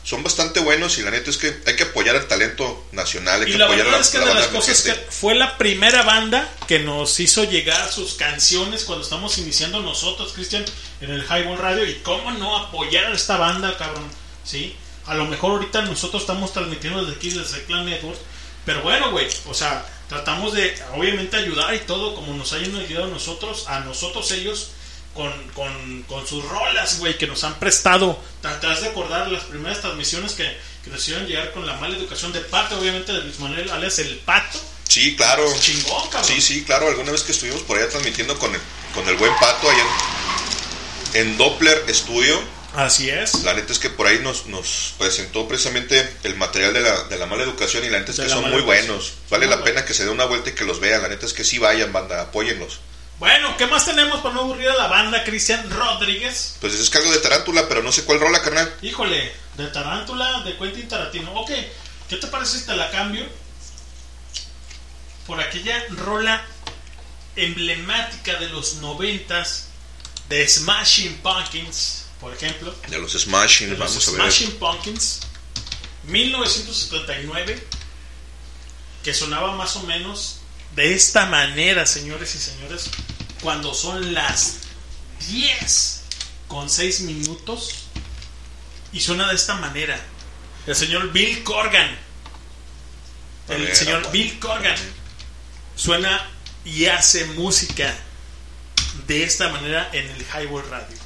son 0.07 0.23
bastante 0.23 0.61
buenos 0.61 0.99
y 0.99 1.03
la 1.03 1.11
neta 1.11 1.31
es 1.31 1.37
que 1.37 1.53
hay 1.67 1.75
que 1.75 1.83
apoyar 1.83 2.15
al 2.15 2.29
talento 2.29 2.87
nacional, 2.93 3.43
hay 3.43 3.49
Y 3.49 3.53
que 3.53 3.59
la 3.59 3.65
apoyar 3.65 3.87
verdad 3.87 3.99
a 3.99 4.03
es 4.03 4.09
que 4.11 4.19
la 4.21 4.27
de 4.27 4.35
las 4.35 4.47
cosas 4.47 4.83
que 4.83 4.95
fue 4.95 5.35
la 5.35 5.59
primera 5.59 6.05
banda 6.05 6.49
que 6.69 6.79
nos 6.79 7.19
hizo 7.19 7.43
llegar 7.43 7.91
sus 7.91 8.15
canciones 8.15 8.85
cuando 8.85 9.03
estamos 9.03 9.37
iniciando 9.39 9.81
nosotros, 9.81 10.33
Cristian, 10.33 10.65
en 11.01 11.11
el 11.11 11.25
Highball 11.25 11.59
Radio. 11.59 11.85
Y 11.85 11.95
cómo 12.05 12.31
no 12.31 12.57
apoyar 12.57 13.07
a 13.07 13.17
esta 13.17 13.37
banda, 13.37 13.77
cabrón. 13.77 14.09
¿Sí? 14.45 14.77
A 15.07 15.17
lo 15.17 15.25
mejor 15.25 15.51
ahorita 15.51 15.83
nosotros 15.83 16.23
estamos 16.23 16.53
transmitiendo 16.53 17.05
desde 17.05 17.17
aquí, 17.17 17.31
desde 17.31 17.65
Clan 17.65 17.85
Network. 17.85 18.19
Pero 18.65 18.83
bueno, 18.83 19.11
güey, 19.11 19.27
o 19.47 19.55
sea, 19.55 19.85
tratamos 20.09 20.53
de 20.53 20.73
obviamente 20.95 21.37
ayudar 21.37 21.75
y 21.75 21.81
todo 21.81 22.15
como 22.15 22.33
nos 22.33 22.53
hayan 22.53 22.77
ayudado 22.77 23.07
a 23.07 23.11
nosotros, 23.11 23.67
a 23.67 23.81
nosotros 23.81 24.31
ellos. 24.31 24.71
Con, 25.17 25.33
con, 25.55 26.03
con 26.03 26.27
sus 26.27 26.45
rolas, 26.45 26.99
güey, 26.99 27.17
que 27.17 27.27
nos 27.27 27.43
han 27.43 27.59
prestado. 27.59 28.23
Tratarás 28.43 28.83
de 28.83 28.89
acordar 28.89 29.29
las 29.33 29.45
primeras 29.45 29.81
transmisiones 29.81 30.33
que, 30.35 30.45
que 30.85 30.91
nos 30.91 31.01
hicieron 31.01 31.27
llegar 31.27 31.53
con 31.53 31.67
la 31.67 31.73
mala 31.79 31.97
educación 31.97 32.33
de 32.35 32.41
parte, 32.43 32.75
obviamente, 32.75 33.13
de 33.15 33.23
Luis 33.23 33.39
Manuel 33.41 33.71
alias 33.71 33.99
El 33.99 34.17
Pato. 34.19 34.61
Sí, 34.87 35.17
claro. 35.17 35.43
Chingón, 35.59 36.09
cabrón. 36.11 36.25
Sí, 36.31 36.41
sí, 36.43 36.65
claro. 36.65 36.89
Alguna 36.89 37.13
vez 37.13 37.23
que 37.23 37.33
estuvimos 37.33 37.63
por 37.63 37.79
allá 37.79 37.89
transmitiendo 37.89 38.39
con 38.39 38.55
el, 38.55 38.61
con 38.95 39.09
el 39.09 39.17
buen 39.17 39.33
pato 39.41 39.69
allá 39.71 39.85
en, 41.15 41.29
en 41.29 41.39
Doppler 41.39 41.83
Studio. 41.95 42.39
Así 42.75 43.09
es. 43.09 43.43
La 43.43 43.55
neta 43.55 43.73
es 43.73 43.79
que 43.79 43.89
por 43.89 44.07
ahí 44.07 44.19
nos, 44.19 44.47
nos 44.47 44.93
presentó 44.99 45.49
precisamente 45.49 46.15
el 46.25 46.37
material 46.37 46.75
de 46.75 46.83
la, 46.83 47.05
de 47.05 47.17
la 47.19 47.25
mala 47.25 47.43
educación 47.43 47.85
y 47.85 47.89
la 47.89 47.99
neta 48.01 48.11
es 48.11 48.19
De 48.19 48.25
que 48.25 48.29
son 48.29 48.43
muy 48.43 48.61
educación. 48.61 48.87
buenos. 48.89 49.15
Vale 49.31 49.47
la 49.47 49.65
pena 49.65 49.85
que 49.87 49.95
se 49.95 50.05
dé 50.05 50.11
una 50.11 50.27
vuelta 50.27 50.51
y 50.51 50.53
que 50.53 50.65
los 50.65 50.79
vean. 50.79 51.01
La 51.01 51.09
neta 51.09 51.25
es 51.25 51.33
que 51.33 51.43
sí 51.43 51.59
vayan, 51.59 51.91
banda, 51.93 52.21
apóyenlos. 52.21 52.81
Bueno, 53.19 53.57
¿qué 53.57 53.67
más 53.67 53.87
tenemos 53.87 54.21
para 54.21 54.35
no 54.35 54.43
aburrir 54.43 54.69
a 54.69 54.75
la 54.75 54.89
banda, 54.89 55.25
Cristian 55.25 55.71
Rodríguez? 55.71 56.57
Pues 56.61 56.75
es 56.75 56.91
cargo 56.91 57.11
de 57.11 57.19
Tarántula, 57.19 57.67
pero 57.67 57.83
no 57.83 57.91
sé 57.91 58.05
cuál 58.05 58.21
rola, 58.21 58.43
carnal. 58.43 58.75
Híjole, 58.83 59.33
de 59.57 59.67
Tarántula, 59.69 60.43
de 60.43 60.57
Quentin 60.59 60.87
Tarantino. 60.87 61.33
Ok, 61.33 61.51
¿qué 62.11 62.17
te 62.17 62.27
parece 62.27 62.59
si 62.59 62.67
te 62.67 62.77
la 62.77 62.91
cambio? 62.91 63.27
Por 65.27 65.41
aquella 65.41 65.83
rola 65.91 66.45
emblemática 67.37 68.35
de 68.35 68.51
los 68.51 68.75
noventas 68.75 69.69
de 70.29 70.47
Smashing 70.47 71.17
Pumpkins, 71.23 72.05
por 72.21 72.35
ejemplo. 72.35 72.75
De 72.89 72.99
los 72.99 73.13
Smashing, 73.13 73.71
de 73.71 73.79
los 73.79 73.89
vamos 73.89 74.09
a 74.09 74.11
ver. 74.11 74.21
Smashing 74.21 74.59
Pumpkins, 74.59 75.21
1979, 76.05 77.67
que 79.03 79.15
sonaba 79.15 79.53
más 79.53 79.75
o 79.77 79.83
menos 79.85 80.41
de 80.77 80.95
esta 80.95 81.27
manera, 81.27 81.87
señores 81.87 82.35
y 82.35 82.39
señores, 82.39 82.91
cuando 83.43 83.75
son 83.75 84.13
las 84.13 84.59
10 85.31 86.03
con 86.49 86.69
6 86.69 87.01
minutos 87.01 87.87
y 88.93 89.01
suena 89.01 89.27
de 89.29 89.35
esta 89.35 89.55
manera. 89.57 89.99
El 90.67 90.77
señor 90.77 91.13
Bill 91.13 91.43
Corgan, 91.43 91.97
el 93.49 93.63
ver, 93.63 93.77
señor 93.77 93.99
vamos. 93.99 94.13
Bill 94.13 94.39
Corgan, 94.39 94.77
suena 95.77 96.29
y 96.65 96.87
hace 96.87 97.25
música 97.25 97.97
de 99.07 99.25
esta 99.25 99.49
manera 99.49 99.89
en 99.93 100.07
el 100.11 100.23
Highball 100.23 100.69
Radio. 100.69 100.97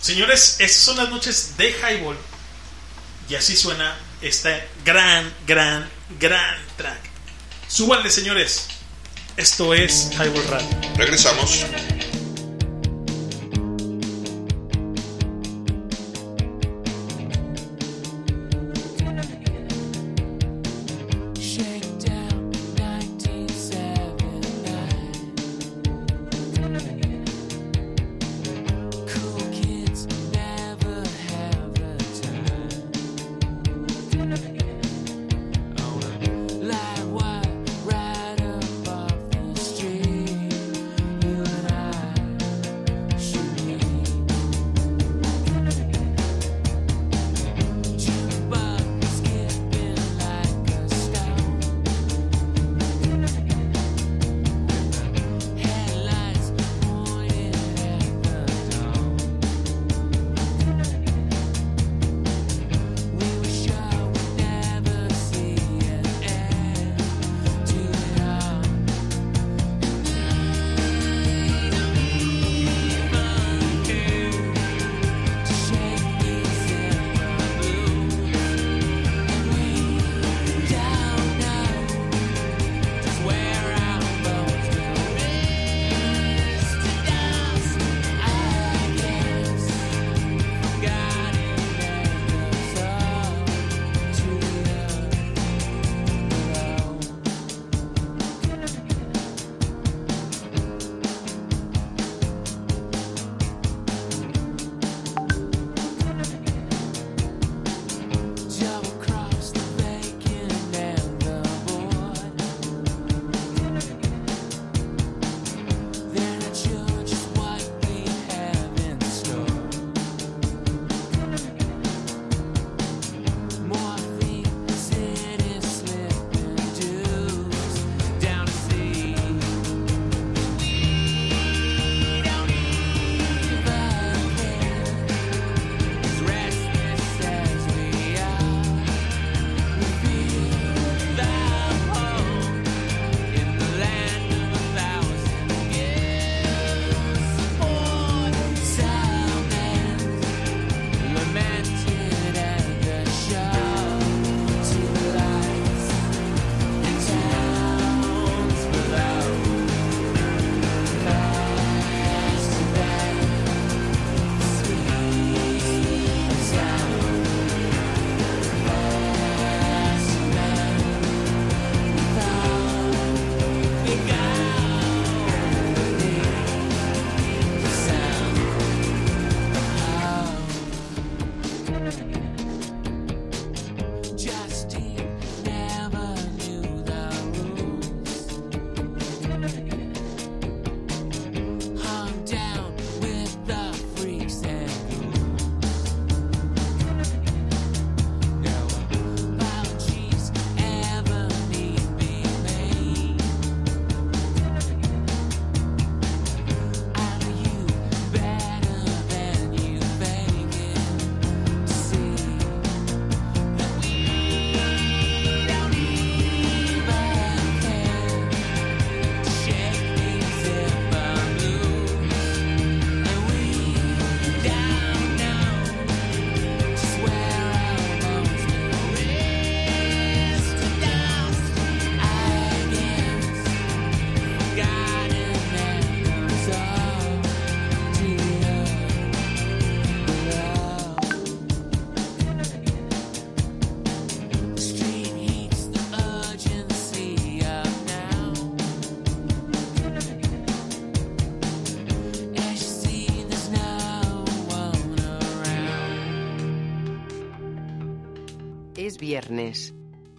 Señores, 0.00 0.56
estas 0.58 0.82
son 0.82 0.96
las 0.98 1.08
noches 1.08 1.56
de 1.56 1.70
Highball. 1.70 2.16
Y 3.28 3.34
así 3.34 3.56
suena 3.56 3.96
este 4.20 4.68
gran, 4.84 5.32
gran, 5.46 5.88
gran 6.20 6.56
track. 6.76 7.00
Súbanle, 7.68 8.10
señores. 8.10 8.66
Esto 9.36 9.72
es 9.72 10.10
Highball 10.12 10.44
Radio. 10.50 10.68
Regresamos. 10.96 11.64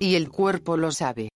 Y 0.04 0.16
el 0.18 0.28
cuerpo 0.28 0.76
lo 0.76 0.92
sabe. 0.92 1.30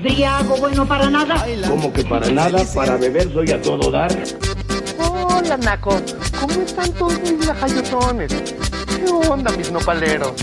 Briago 0.00 0.56
bueno 0.58 0.86
para 0.86 1.10
nada. 1.10 1.44
Como 1.66 1.92
que 1.92 2.04
para 2.04 2.30
nada, 2.30 2.64
para 2.72 2.96
beber 2.96 3.32
soy 3.32 3.50
a 3.50 3.60
todo 3.60 3.90
dar. 3.90 4.16
Hola, 4.96 5.56
Naco. 5.56 6.00
¿Cómo 6.38 6.62
están 6.62 6.92
todos 6.92 7.20
mis 7.20 7.44
lajayotones? 7.44 8.32
¿Qué 8.32 9.04
onda, 9.28 9.50
mis 9.56 9.72
nopaleros? 9.72 10.34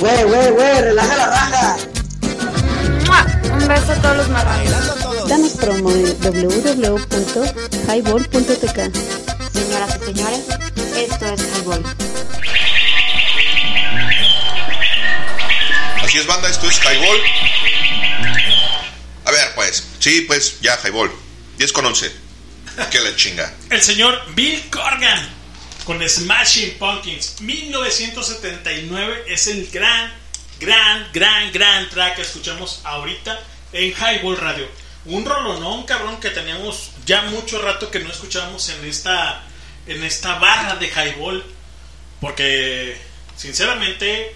Güey, 0.00 0.24
güey, 0.24 0.50
güey, 0.50 0.80
relaja 0.80 1.16
la 1.18 1.26
raja. 1.26 1.76
Un 3.52 3.68
beso 3.68 3.92
a 3.92 3.96
todos 3.96 4.16
los 4.16 4.30
marranos. 4.30 5.28
Danos 5.28 5.52
promo 5.56 5.90
en 5.90 6.06
www.highball.tk. 6.22 8.78
Señoras 9.52 9.98
y 10.00 10.04
señores, 10.06 10.48
esto 10.96 11.26
es 11.26 11.42
Highball. 11.58 11.84
Es, 16.18 16.26
banda, 16.26 16.50
esto 16.50 16.68
es 16.68 16.80
Highball. 16.80 17.20
A 19.24 19.30
ver, 19.30 19.54
pues, 19.54 19.86
sí, 20.00 20.22
pues, 20.22 20.60
ya, 20.60 20.76
Highball. 20.82 21.12
10 21.58 21.72
con 21.72 21.86
11. 21.86 22.10
Que 22.90 23.00
la 23.00 23.14
chinga. 23.14 23.54
El 23.70 23.80
señor 23.80 24.20
Bill 24.34 24.68
Corgan 24.68 25.28
con 25.84 26.06
Smashing 26.08 26.76
Pumpkins 26.76 27.40
1979 27.40 29.26
es 29.28 29.46
el 29.46 29.70
gran, 29.70 30.12
gran, 30.58 31.08
gran, 31.12 31.52
gran 31.52 31.88
track 31.88 32.16
que 32.16 32.22
escuchamos 32.22 32.80
ahorita 32.82 33.38
en 33.72 33.92
Highball 33.92 34.38
Radio. 34.38 34.68
Un 35.04 35.24
rolonón, 35.24 35.84
cabrón, 35.84 36.18
que 36.18 36.30
teníamos 36.30 36.90
ya 37.06 37.22
mucho 37.22 37.62
rato 37.62 37.92
que 37.92 38.00
no 38.00 38.10
escuchábamos 38.10 38.68
en 38.70 38.84
esta, 38.86 39.44
en 39.86 40.02
esta 40.02 40.40
barra 40.40 40.74
de 40.74 40.88
Highball. 40.88 41.44
Porque, 42.20 43.00
sinceramente, 43.36 44.34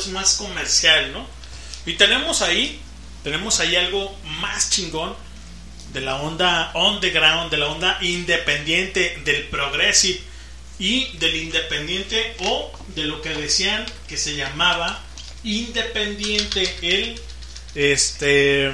es 0.00 0.08
más 0.08 0.34
comercial, 0.34 1.12
¿no? 1.12 1.26
Y 1.86 1.94
tenemos 1.94 2.42
ahí, 2.42 2.80
tenemos 3.22 3.60
ahí 3.60 3.76
algo 3.76 4.16
más 4.40 4.70
chingón 4.70 5.14
de 5.92 6.00
la 6.00 6.16
onda 6.16 6.72
underground, 6.74 7.50
de 7.50 7.58
la 7.58 7.68
onda 7.68 7.98
independiente, 8.00 9.20
del 9.24 9.44
progressive 9.44 10.20
y 10.78 11.16
del 11.18 11.36
independiente 11.36 12.34
o 12.40 12.72
de 12.94 13.04
lo 13.04 13.20
que 13.20 13.30
decían 13.30 13.84
que 14.08 14.16
se 14.16 14.34
llamaba 14.34 15.02
independiente 15.44 16.74
el 16.82 17.20
este 17.74 18.72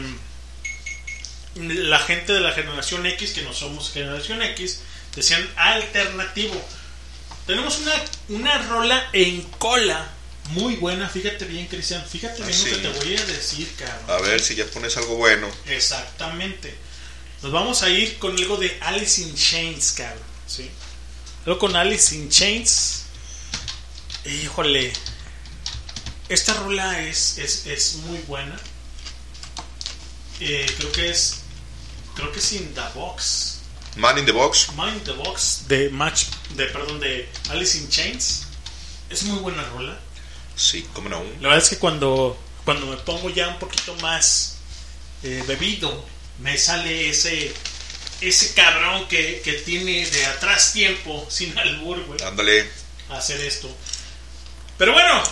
la 1.56 1.98
gente 1.98 2.32
de 2.32 2.40
la 2.40 2.52
generación 2.52 3.04
X 3.06 3.32
que 3.32 3.42
no 3.42 3.52
somos 3.52 3.90
generación 3.90 4.40
X 4.42 4.82
decían 5.14 5.46
alternativo 5.56 6.54
tenemos 7.46 7.78
una, 7.80 7.92
una 8.28 8.58
rola 8.58 9.08
en 9.12 9.42
cola 9.42 10.08
muy 10.50 10.76
buena 10.76 11.08
fíjate 11.08 11.44
bien 11.44 11.66
Cristian 11.66 12.04
fíjate 12.06 12.42
bien 12.42 12.50
Así. 12.50 12.70
lo 12.70 12.76
que 12.76 12.82
te 12.82 13.04
voy 13.04 13.16
a 13.16 13.24
decir 13.26 13.74
cabrón 13.76 14.10
A 14.10 14.22
ver 14.22 14.40
si 14.40 14.54
ya 14.54 14.66
pones 14.66 14.96
algo 14.96 15.16
bueno. 15.16 15.48
Exactamente. 15.66 16.74
Nos 17.42 17.52
vamos 17.52 17.82
a 17.82 17.90
ir 17.90 18.18
con 18.18 18.36
algo 18.36 18.56
de 18.56 18.76
Alice 18.80 19.20
in 19.20 19.34
Chains, 19.34 19.92
cabrón. 19.92 20.22
¿sí? 20.46 20.70
Luego 21.44 21.58
con 21.60 21.76
Alice 21.76 22.14
in 22.14 22.28
Chains. 22.30 23.02
Híjole. 24.24 24.92
Esta 26.28 26.54
rola 26.54 27.02
es, 27.02 27.38
es, 27.38 27.66
es 27.66 27.94
muy 28.06 28.18
buena. 28.26 28.58
Eh, 30.40 30.66
creo 30.78 30.92
que 30.92 31.10
es. 31.10 31.38
Creo 32.14 32.32
que 32.32 32.38
es 32.40 32.52
In 32.52 32.74
the 32.74 32.80
Box. 32.94 33.58
Man 33.96 34.18
in 34.18 34.26
the 34.26 34.32
Box. 34.32 34.72
Man 34.74 34.94
in 34.94 35.04
the 35.04 35.12
Box. 35.12 35.64
De 35.68 35.88
Match. 35.90 36.24
De, 36.56 36.66
perdón, 36.66 36.98
de 37.00 37.28
Alice 37.50 37.78
in 37.78 37.88
Chains. 37.88 38.42
Es 39.10 39.22
muy 39.24 39.38
buena 39.38 39.62
rola. 39.70 40.00
Sí, 40.56 40.86
cómo 40.94 41.08
no. 41.08 41.22
La 41.40 41.48
verdad 41.48 41.58
es 41.58 41.68
que 41.68 41.78
cuando, 41.78 42.36
cuando 42.64 42.86
me 42.86 42.96
pongo 42.96 43.30
ya 43.30 43.48
un 43.48 43.58
poquito 43.58 43.94
más 43.96 44.56
eh, 45.22 45.44
bebido, 45.46 46.04
me 46.38 46.56
sale 46.58 47.10
ese 47.10 47.54
ese 48.20 48.54
cabrón 48.54 49.06
que, 49.08 49.42
que 49.44 49.52
tiene 49.54 50.06
de 50.06 50.26
atrás 50.26 50.72
tiempo, 50.72 51.26
sin 51.30 51.56
albur, 51.58 52.02
güey, 52.06 52.22
Ándale. 52.22 52.68
hacer 53.10 53.40
esto. 53.42 53.68
Pero 54.78 54.92
bueno, 54.92 55.22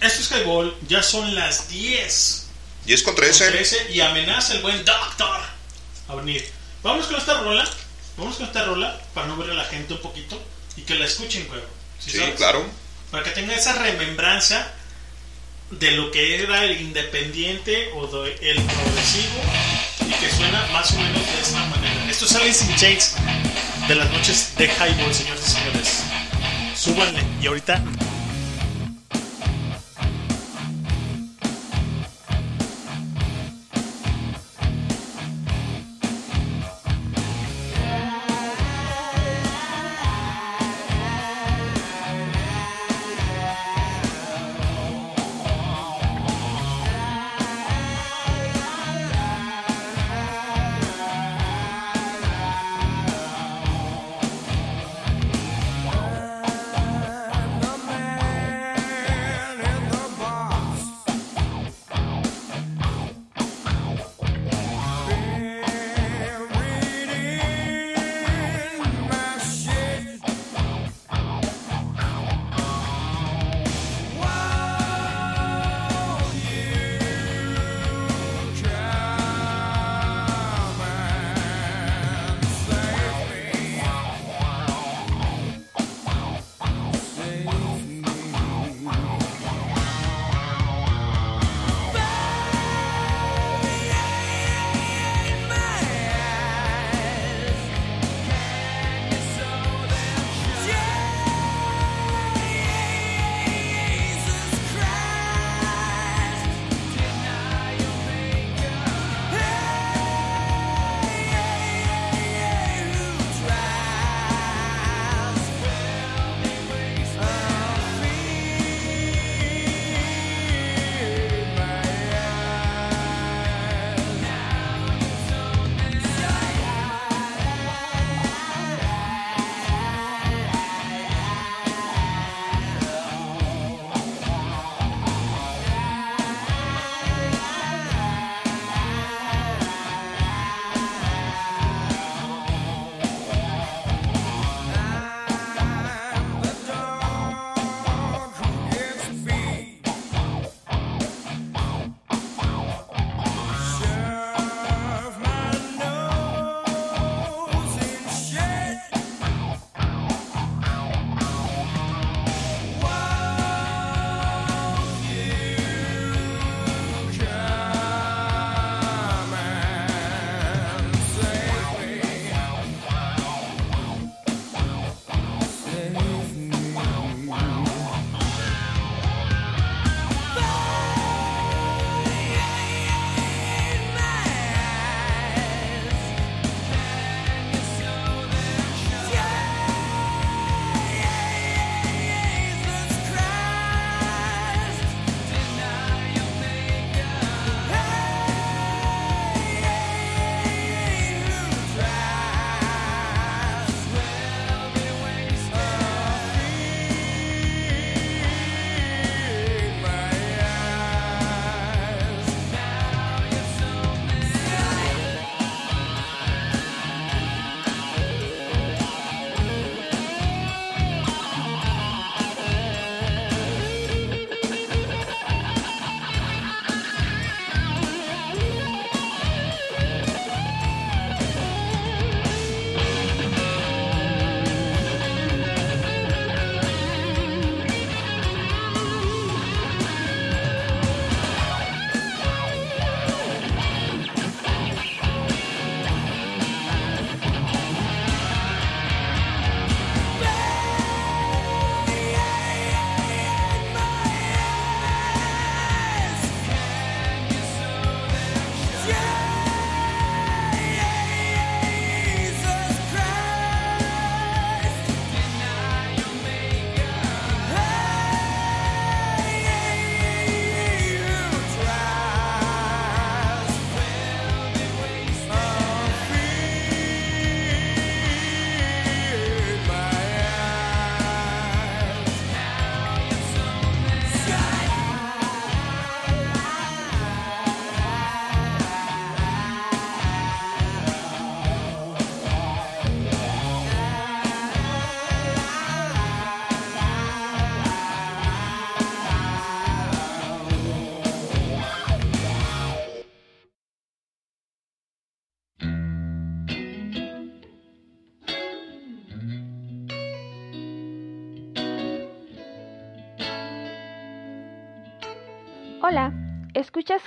esto 0.00 0.20
es 0.20 0.30
Highball, 0.30 0.76
ya 0.88 1.02
son 1.02 1.34
las 1.34 1.68
10. 1.68 2.46
10 2.86 3.02
con 3.02 3.14
con 3.14 3.24
13. 3.24 3.50
13 3.50 3.92
y 3.92 4.00
amenaza 4.00 4.54
el 4.54 4.62
buen 4.62 4.84
Doctor 4.84 5.40
a 6.08 6.14
venir. 6.16 6.46
Vamos 6.82 7.06
con 7.06 7.16
esta 7.16 7.40
rola, 7.40 7.68
vamos 8.18 8.36
con 8.36 8.46
esta 8.46 8.64
rola 8.64 9.00
para 9.14 9.26
no 9.26 9.36
ver 9.36 9.50
a 9.50 9.54
la 9.54 9.64
gente 9.64 9.94
un 9.94 10.00
poquito 10.00 10.40
y 10.76 10.82
que 10.82 10.94
la 10.96 11.06
escuchen, 11.06 11.46
güey. 11.48 11.62
¿Sí 11.98 12.10
Sí, 12.10 12.20
claro. 12.36 12.64
Para 13.14 13.22
que 13.22 13.30
tenga 13.30 13.54
esa 13.54 13.74
remembranza 13.74 14.72
de 15.70 15.92
lo 15.92 16.10
que 16.10 16.42
era 16.42 16.64
el 16.64 16.80
independiente 16.80 17.92
o 17.94 18.06
el 18.26 18.56
progresivo 18.60 19.40
y 20.00 20.12
que 20.14 20.30
suena 20.30 20.66
más 20.72 20.90
o 20.90 20.98
menos 20.98 21.24
de 21.24 21.40
esta 21.40 21.64
manera. 21.66 22.10
Esto 22.10 22.24
es 22.24 22.34
Alice 22.34 22.64
in 22.64 22.74
Chains 22.74 23.14
de 23.86 23.94
las 23.94 24.10
noches 24.10 24.54
de 24.58 24.64
Highball, 24.64 25.14
señores 25.14 25.46
y 25.46 25.50
señores. 25.52 26.02
Súbanle 26.74 27.22
y 27.40 27.46
ahorita 27.46 27.84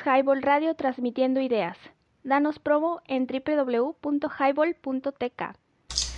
Highball 0.07 0.41
Radio 0.41 0.73
transmitiendo 0.75 1.41
ideas. 1.41 1.75
Danos 2.23 2.59
promo 2.59 3.01
en 3.07 3.27
www.highball.tk. 3.27 5.41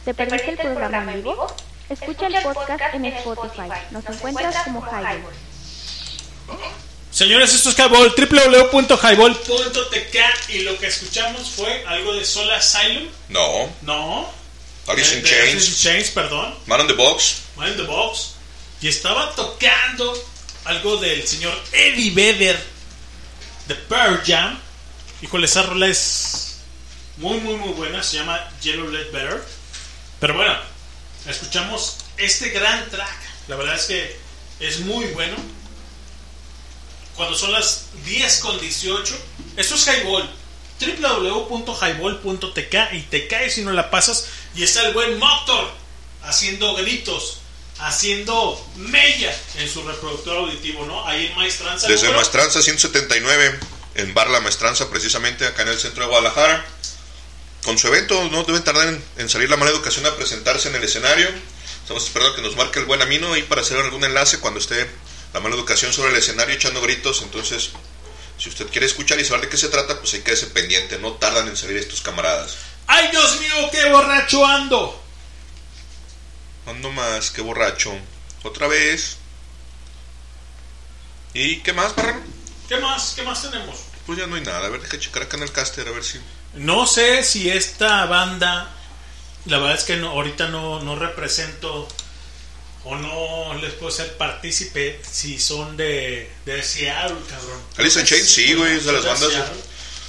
¿Te 0.06 0.14
perdiste 0.14 0.52
el 0.52 0.58
programa 0.58 1.12
en 1.14 1.24
vivo? 1.24 1.48
Escucha 1.90 2.28
el 2.28 2.36
podcast 2.44 2.94
en 2.94 3.06
Spotify. 3.06 3.70
Nos 3.90 4.06
encuentras 4.06 4.58
como 4.64 4.82
Highball. 4.82 5.34
Señores, 7.10 7.56
esto 7.56 7.72
es 7.72 7.80
Highball, 7.80 8.14
www.highball.tk 8.16 10.18
y 10.50 10.60
lo 10.60 10.78
que 10.78 10.86
escuchamos 10.86 11.50
fue 11.50 11.84
algo 11.88 12.14
de 12.14 12.24
Soul 12.24 12.52
Asylum. 12.52 13.08
No. 13.30 13.68
No. 13.82 14.30
Alice 14.88 15.18
in 15.18 15.24
Chains. 15.24 15.52
Alice 15.52 15.72
in 15.72 15.78
Chains, 15.78 16.12
perdón. 16.12 16.54
Man 16.68 16.82
on 16.82 16.88
the 16.88 16.94
Box. 16.94 17.42
Man 17.58 17.72
in 17.72 17.78
the 17.78 17.84
Box. 17.84 18.36
Y 18.82 18.88
estaba 18.88 19.34
tocando 19.36 20.14
algo 20.66 20.98
del 20.98 21.26
señor 21.28 21.54
Eddie 21.72 22.12
Vedder 22.12 22.79
de 23.70 23.76
Pearl 23.76 24.22
Jam. 24.26 24.60
Híjole, 25.22 25.46
esa 25.46 25.62
rola 25.64 25.88
es 25.88 26.58
muy, 27.18 27.40
muy, 27.40 27.56
muy 27.56 27.70
buena. 27.70 28.04
Se 28.04 28.18
llama 28.18 28.38
Yellow 28.62 28.90
Let 28.90 29.12
Better. 29.12 29.42
Pero 30.20 30.34
bueno, 30.34 30.56
escuchamos 31.28 32.00
este 32.18 32.50
gran 32.50 32.90
track. 32.90 33.18
La 33.48 33.56
verdad 33.56 33.76
es 33.76 33.86
que 33.86 34.20
es 34.60 34.82
muy 34.82 35.06
bueno. 35.08 35.38
Cuando 37.16 37.38
son 37.38 37.54
las 37.54 37.86
10 38.06 38.40
con 38.40 38.60
18, 38.60 39.16
esto 39.56 39.76
es 39.76 39.88
Highball. 39.88 40.28
www.highball.tk 40.80 42.76
y 42.94 43.02
te 43.04 43.28
caes 43.28 43.54
si 43.54 43.62
no 43.62 43.72
la 43.72 43.92
pasas. 43.92 44.26
Y 44.56 44.64
está 44.64 44.88
el 44.88 44.94
buen 44.94 45.20
Motor 45.20 45.72
haciendo 46.24 46.74
gritos, 46.76 47.39
haciendo 47.80 48.66
mella 48.76 49.36
en 49.56 49.70
su 49.70 49.82
reproductor 49.88 50.38
auditivo, 50.38 50.86
¿no? 50.86 51.08
Ahí 51.08 51.28
en 51.28 51.36
Maestranza. 51.36 51.88
Desde 51.88 52.08
número- 52.08 52.20
Maestranza 52.20 52.62
179, 52.62 53.60
en 53.96 54.14
Bar 54.14 54.30
La 54.30 54.40
Maestranza, 54.42 54.90
precisamente 54.90 55.46
acá 55.46 55.62
en 55.64 55.70
el 55.70 55.80
centro 55.80 56.04
de 56.04 56.10
Guadalajara. 56.10 56.66
Con 57.64 57.78
su 57.78 57.88
evento, 57.88 58.30
no 58.32 58.44
deben 58.44 58.64
tardar 58.64 58.88
en, 58.88 59.04
en 59.18 59.30
salir 59.30 59.50
la 59.50 59.58
mala 59.58 59.72
educación 59.72 60.06
a 60.06 60.16
presentarse 60.16 60.70
en 60.70 60.76
el 60.76 60.84
escenario. 60.84 61.28
Estamos 61.82 62.04
esperando 62.06 62.36
que 62.36 62.42
nos 62.42 62.56
marque 62.56 62.80
el 62.80 62.86
buen 62.86 63.00
camino 63.00 63.36
y 63.36 63.44
para 63.44 63.62
hacer 63.62 63.78
algún 63.78 64.04
enlace 64.04 64.40
cuando 64.40 64.60
esté 64.60 64.90
la 65.34 65.40
mala 65.40 65.56
educación 65.56 65.92
sobre 65.92 66.12
el 66.12 66.16
escenario 66.18 66.56
echando 66.56 66.82
gritos. 66.82 67.22
Entonces, 67.22 67.72
si 68.38 68.50
usted 68.50 68.68
quiere 68.68 68.86
escuchar 68.88 69.20
y 69.20 69.26
saber 69.26 69.42
de 69.42 69.50
qué 69.50 69.58
se 69.58 69.68
trata, 69.68 70.00
pues 70.00 70.14
hay 70.14 70.22
que 70.22 70.34
pendiente. 70.36 70.98
No 71.00 71.14
tardan 71.14 71.48
en 71.48 71.58
salir 71.58 71.78
estos 71.78 72.02
camaradas. 72.02 72.56
¡Ay, 72.88 73.10
Dios 73.12 73.40
mío, 73.42 73.70
qué 73.72 73.90
borracho 73.90 74.46
ando! 74.46 75.04
Ando 76.70 76.92
más, 76.92 77.32
qué 77.32 77.42
borracho. 77.42 77.92
Otra 78.44 78.68
vez. 78.68 79.18
¿Y 81.34 81.58
qué 81.58 81.74
más, 81.74 81.94
Parrano? 81.94 82.22
¿Qué 82.68 82.78
más? 82.78 83.14
¿Qué 83.16 83.24
más 83.24 83.42
tenemos? 83.42 83.78
Pues 84.06 84.20
ya 84.20 84.28
no 84.28 84.36
hay 84.36 84.42
nada. 84.42 84.68
A 84.68 84.70
ver, 84.70 84.82
déjame 84.82 85.00
checar 85.00 85.24
acá 85.24 85.38
en 85.38 85.44
el 85.44 85.52
caster, 85.52 85.88
a 85.88 85.92
ver 85.92 86.04
si. 86.04 86.20
No 86.54 86.86
sé 86.86 87.24
si 87.24 87.50
esta 87.50 88.06
banda, 88.06 88.72
la 89.46 89.58
verdad 89.58 89.76
es 89.76 89.84
que 89.84 89.98
no, 89.98 90.10
ahorita 90.10 90.50
no, 90.50 90.82
no 90.82 90.96
represento 90.96 91.88
o 92.84 92.96
no 92.96 93.54
les 93.56 93.74
puedo 93.74 93.92
ser 93.92 94.16
partícipe 94.18 95.02
si 95.10 95.40
son 95.40 95.76
de, 95.76 96.32
de 96.46 96.64
Seattle, 96.64 97.18
cabrón. 97.30 97.62
Alice 97.78 98.00
in 98.00 98.06
Chains, 98.06 98.28
sí, 98.30 98.54
güey, 98.54 98.78
es 98.78 98.86
de 98.86 98.94
las 98.94 99.06
bandas. 99.06 99.32
Seattle. 99.32 99.62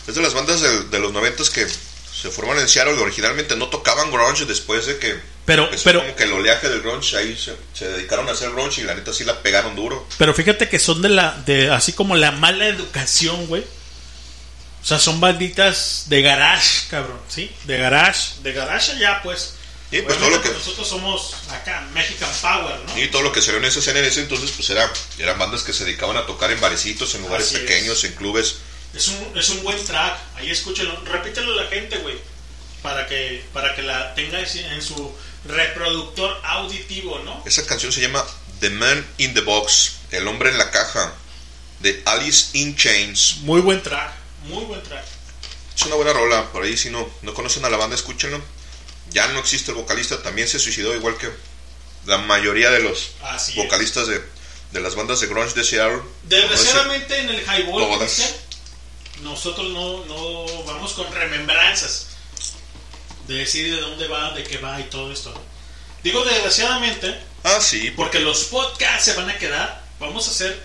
Es 0.08 0.14
de 0.14 0.22
las 0.22 0.34
bandas 0.34 0.60
de, 0.60 0.84
de 0.84 0.98
los 0.98 1.12
noventas 1.12 1.50
que 1.50 1.66
se 1.66 2.30
forman 2.30 2.58
en 2.58 2.68
Seattle. 2.68 2.97
que 2.97 3.02
Originalmente 3.02 3.56
no 3.56 3.68
tocaban 3.68 4.10
grunge 4.10 4.44
después 4.44 4.86
de 4.86 4.98
que. 4.98 5.20
Pero- 5.51 5.70
pero- 5.83 6.01
como 6.03 6.15
que 6.17 6.23
el 6.25 6.33
oleaje 6.33 6.69
del 6.69 6.81
grunge 6.81 7.17
ahí 7.17 7.37
se, 7.37 7.57
se 7.75 7.89
dedicaron 7.89 8.29
a 8.29 8.33
hacer 8.33 8.51
grunge 8.51 8.83
y 8.83 8.85
la 8.85 8.95
neta 8.95 9.12
sí 9.12 9.25
la 9.25 9.43
pegaron 9.43 9.75
duro. 9.75 10.07
Pero 10.19 10.33
fíjate 10.33 10.69
que 10.69 10.79
son 10.79 11.03
de 11.03 11.09
la, 11.09 11.33
de 11.45 11.70
así 11.70 11.93
como 11.93 12.15
la 12.17 12.31
mala 12.31 12.67
educación, 12.69 13.47
güey. 13.47 13.65
O 14.83 14.87
sea, 14.87 14.99
son 14.99 15.20
banditas 15.20 16.05
de 16.07 16.23
garage, 16.23 16.87
cabrón, 16.89 17.20
¿sí? 17.29 17.51
De 17.65 17.77
garage, 17.79 18.35
de 18.43 18.53
garage 18.53 18.93
allá, 18.93 19.20
pues. 19.23 19.55
Y 19.93 20.01
pues 20.03 20.19
todo 20.19 20.31
lo 20.31 20.41
que- 20.41 20.49
pues, 20.51 20.61
nosotros 20.61 20.89
somos 20.89 21.35
acá, 21.51 21.85
Mexican 21.93 22.31
Power, 22.41 22.77
¿no? 22.87 22.99
Y 22.99 23.09
todo 23.09 23.23
lo 23.23 23.33
que 23.33 23.43
salió 23.43 23.59
en 23.59 23.65
esa 23.65 23.81
escena 23.81 23.99
en 23.99 24.05
ese 24.05 24.20
entonces, 24.20 24.53
pues 24.53 24.70
era, 24.70 24.91
eran 25.19 25.37
bandas 25.39 25.65
que 25.65 25.73
se 25.73 25.85
dedicaban 25.85 26.17
a 26.17 26.25
tocar 26.27 26.51
en 26.53 26.61
barecitos, 26.61 27.15
en 27.17 27.23
lugares 27.23 27.49
Así 27.49 27.57
es. 27.57 27.62
pequeños, 27.62 28.05
en 28.05 28.12
clubes. 28.15 28.57
Es 28.95 29.09
un, 29.09 29.37
es 29.39 29.49
un 29.51 29.62
buen 29.65 29.85
track. 29.85 30.17
Ahí 30.37 30.51
escúchenlo. 30.51 30.99
Repítelo 31.05 31.53
a 31.59 31.65
la 31.65 31.69
gente, 31.70 31.99
güey. 31.99 32.17
Para 32.83 33.07
que, 33.07 33.44
para 33.52 33.75
que 33.75 33.83
la 33.83 34.15
tenga 34.15 34.41
en 34.41 34.83
su 34.83 35.15
reproductor 35.44 36.41
auditivo, 36.44 37.18
¿no? 37.20 37.42
Esa 37.47 37.67
canción 37.67 37.92
se 37.92 38.00
llama 38.00 38.25
The 38.60 38.70
Man 38.70 39.07
in 39.18 39.34
the 39.34 39.41
Box, 39.41 39.97
El 40.10 40.26
hombre 40.28 40.50
en 40.50 40.59
la 40.59 40.70
caja, 40.70 41.15
de 41.81 42.02
Alice 42.07 42.57
in 42.59 42.76
Chains. 42.76 43.39
Muy 43.42 43.60
buen 43.60 43.83
track. 43.83 44.12
Muy 44.44 44.65
buen 44.65 44.83
track. 44.83 45.05
Es 45.75 45.83
una 45.83 45.94
buena 45.94 46.12
rola, 46.12 46.50
por 46.52 46.62
ahí 46.62 46.76
si 46.76 46.91
no, 46.91 47.09
no 47.23 47.33
conocen 47.34 47.65
a 47.65 47.70
la 47.70 47.76
banda, 47.76 47.97
escúchenlo. 47.97 48.41
Ya 49.10 49.26
no 49.28 49.41
existe 49.41 49.70
el 49.70 49.76
vocalista, 49.76 50.23
también 50.23 50.47
se 50.47 50.59
suicidó 50.59 50.94
igual 50.94 51.17
que 51.17 51.31
la 52.07 52.18
mayoría 52.18 52.70
de 52.70 52.81
los 52.81 53.12
Así 53.23 53.55
vocalistas 53.55 54.07
de, 54.07 54.23
de 54.73 54.81
las 54.81 54.94
bandas 54.94 55.20
de 55.20 55.26
grunge 55.26 55.55
de 55.55 55.65
Seattle. 55.65 56.02
Desgraciadamente 56.25 57.18
en 57.18 57.31
el 57.31 57.41
highball, 57.42 57.99
nosotros 59.23 59.68
no, 59.70 60.05
no 60.07 60.65
vamos 60.65 60.92
con 60.92 61.12
remembranzas 61.12 62.09
de 63.31 63.36
decir 63.36 63.75
de 63.75 63.81
dónde 63.81 64.09
va, 64.09 64.33
de 64.33 64.42
qué 64.42 64.59
va 64.59 64.81
y 64.81 64.84
todo 64.84 65.12
esto. 65.12 65.33
Digo 66.02 66.25
desgraciadamente 66.25 67.18
Ah, 67.42 67.59
sí, 67.60 67.91
porque 67.97 68.20
los 68.20 68.44
podcasts 68.44 69.05
se 69.07 69.15
van 69.15 69.31
a 69.31 69.39
quedar. 69.39 69.83
Vamos 69.99 70.28
a 70.28 70.31
hacer 70.31 70.60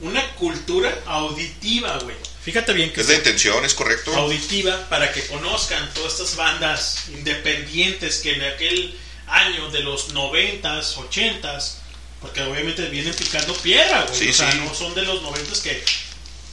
una 0.00 0.24
cultura 0.36 0.96
auditiva, 1.06 1.98
güey. 1.98 2.16
Fíjate 2.42 2.72
bien 2.72 2.90
que 2.92 3.02
es 3.02 3.08
la 3.08 3.16
intención, 3.16 3.62
es 3.66 3.74
correcto. 3.74 4.14
auditiva 4.16 4.88
para 4.88 5.12
que 5.12 5.26
conozcan 5.26 5.92
todas 5.92 6.12
estas 6.14 6.36
bandas 6.36 7.08
independientes 7.08 8.20
que 8.20 8.32
en 8.32 8.42
aquel 8.42 8.98
año 9.26 9.70
de 9.70 9.80
los 9.80 10.14
noventas, 10.14 10.96
ochentas, 10.96 11.78
porque 12.20 12.42
obviamente 12.42 12.88
vienen 12.88 13.14
picando 13.14 13.52
piedra, 13.54 14.04
güey. 14.08 14.18
Sí, 14.18 14.28
o 14.30 14.32
sea, 14.32 14.52
sí. 14.52 14.58
no 14.58 14.74
son 14.74 14.94
de 14.94 15.02
los 15.02 15.20
noventas 15.22 15.60
que 15.60 15.84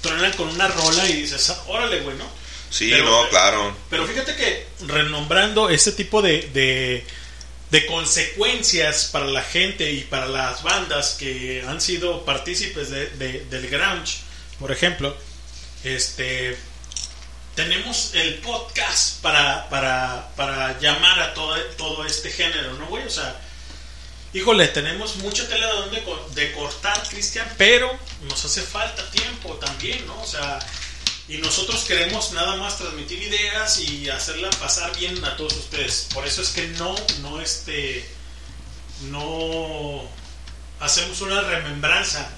truenan 0.02 0.34
con 0.34 0.50
una 0.50 0.68
rola 0.68 1.08
y 1.08 1.14
dices, 1.22 1.50
"Ah, 1.50 1.64
órale, 1.68 2.02
güey, 2.02 2.18
¿no? 2.18 2.26
Sí, 2.70 2.90
Pero- 2.92 3.06
no, 3.06 3.30
claro. 3.30 3.76
Pero 3.90 4.06
fíjate 4.08 4.36
que 4.36 4.68
renombrando 4.88 5.70
este 5.70 5.92
tipo 5.94 6.22
de, 6.22 6.42
de, 6.54 7.06
de 7.72 7.86
consecuencias 7.86 9.06
para 9.12 9.26
la 9.26 9.42
gente 9.44 9.92
y 9.92 10.02
para 10.02 10.28
las 10.28 10.64
bandas 10.64 11.16
que 11.20 11.64
han 11.68 11.80
sido 11.82 12.26
partícipes 12.26 12.90
de- 12.90 13.08
de- 13.12 13.46
del 13.46 13.70
grunge, 13.70 14.18
por 14.60 14.72
ejemplo, 14.72 15.16
este 15.84 16.58
tenemos 17.56 18.12
el 18.14 18.36
podcast 18.36 19.20
para, 19.22 19.68
para, 19.70 20.30
para 20.36 20.80
llamar 20.80 21.20
a 21.20 21.34
todo, 21.34 21.60
todo 21.76 22.06
este 22.06 22.30
género, 22.30 22.74
¿no, 22.74 22.86
güey? 22.86 23.04
O 23.08 23.10
sea, 23.10 23.36
híjole, 24.34 24.68
tenemos 24.68 25.16
mucha 25.18 25.48
tela 25.48 25.66
de 25.66 25.74
donde 25.74 26.04
de 26.36 26.52
cortar, 26.52 27.02
Cristian, 27.10 27.48
pero 27.58 27.92
nos 28.30 28.46
hace 28.46 28.62
falta 28.62 29.10
tiempo 29.10 29.54
también, 29.56 30.06
¿no? 30.06 30.22
O 30.22 30.26
sea, 30.28 30.60
y 31.30 31.38
nosotros 31.40 31.84
queremos 31.84 32.32
nada 32.32 32.56
más 32.56 32.78
transmitir 32.78 33.22
ideas 33.22 33.80
y 33.80 34.10
hacerla 34.10 34.50
pasar 34.52 34.96
bien 34.98 35.24
a 35.26 35.36
todos 35.36 35.54
ustedes. 35.54 36.08
Por 36.14 36.26
eso 36.26 36.42
es 36.42 36.50
que 36.50 36.68
no, 36.70 36.96
no, 37.22 37.42
este, 37.42 38.08
no 39.10 40.04
hacemos 40.80 41.20
una 41.22 41.42
remembranza 41.42 42.30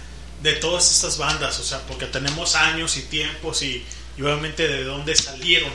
de 0.42 0.54
todas 0.54 0.92
estas 0.92 1.18
bandas, 1.18 1.60
o 1.60 1.64
sea, 1.64 1.80
porque 1.88 2.08
tenemos 2.08 2.56
años 2.56 2.98
y 2.98 3.02
tiempos 3.04 3.62
y, 3.62 3.86
obviamente 4.20 4.68
de 4.68 4.84
dónde 4.84 5.16
salieron 5.16 5.72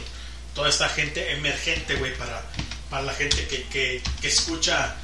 toda 0.55 0.68
esta 0.68 0.89
gente 0.89 1.33
emergente, 1.33 1.94
güey, 1.97 2.17
para, 2.17 2.43
para 2.91 3.05
la 3.05 3.15
gente 3.15 3.47
que, 3.47 4.02
que 4.20 4.28
escucha 4.28 4.97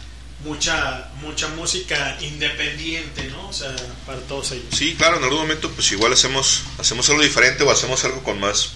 mucha 0.44 1.10
mucha 1.20 1.49
música 1.49 2.17
independiente, 2.20 3.25
¿no? 3.25 3.49
O 3.49 3.52
sea, 3.52 3.75
para 4.07 4.20
todos 4.20 4.52
ellos. 4.52 4.67
Sí, 4.77 4.94
claro, 4.97 5.19
en 5.19 5.25
algún 5.25 5.39
momento 5.41 5.70
pues 5.70 5.91
igual 5.93 6.12
hacemos 6.12 6.62
hacemos 6.78 7.09
algo 7.10 7.23
diferente 7.23 7.62
o 7.65 7.70
hacemos 7.70 8.05
algo 8.05 8.23
con 8.23 8.41
más 8.41 8.70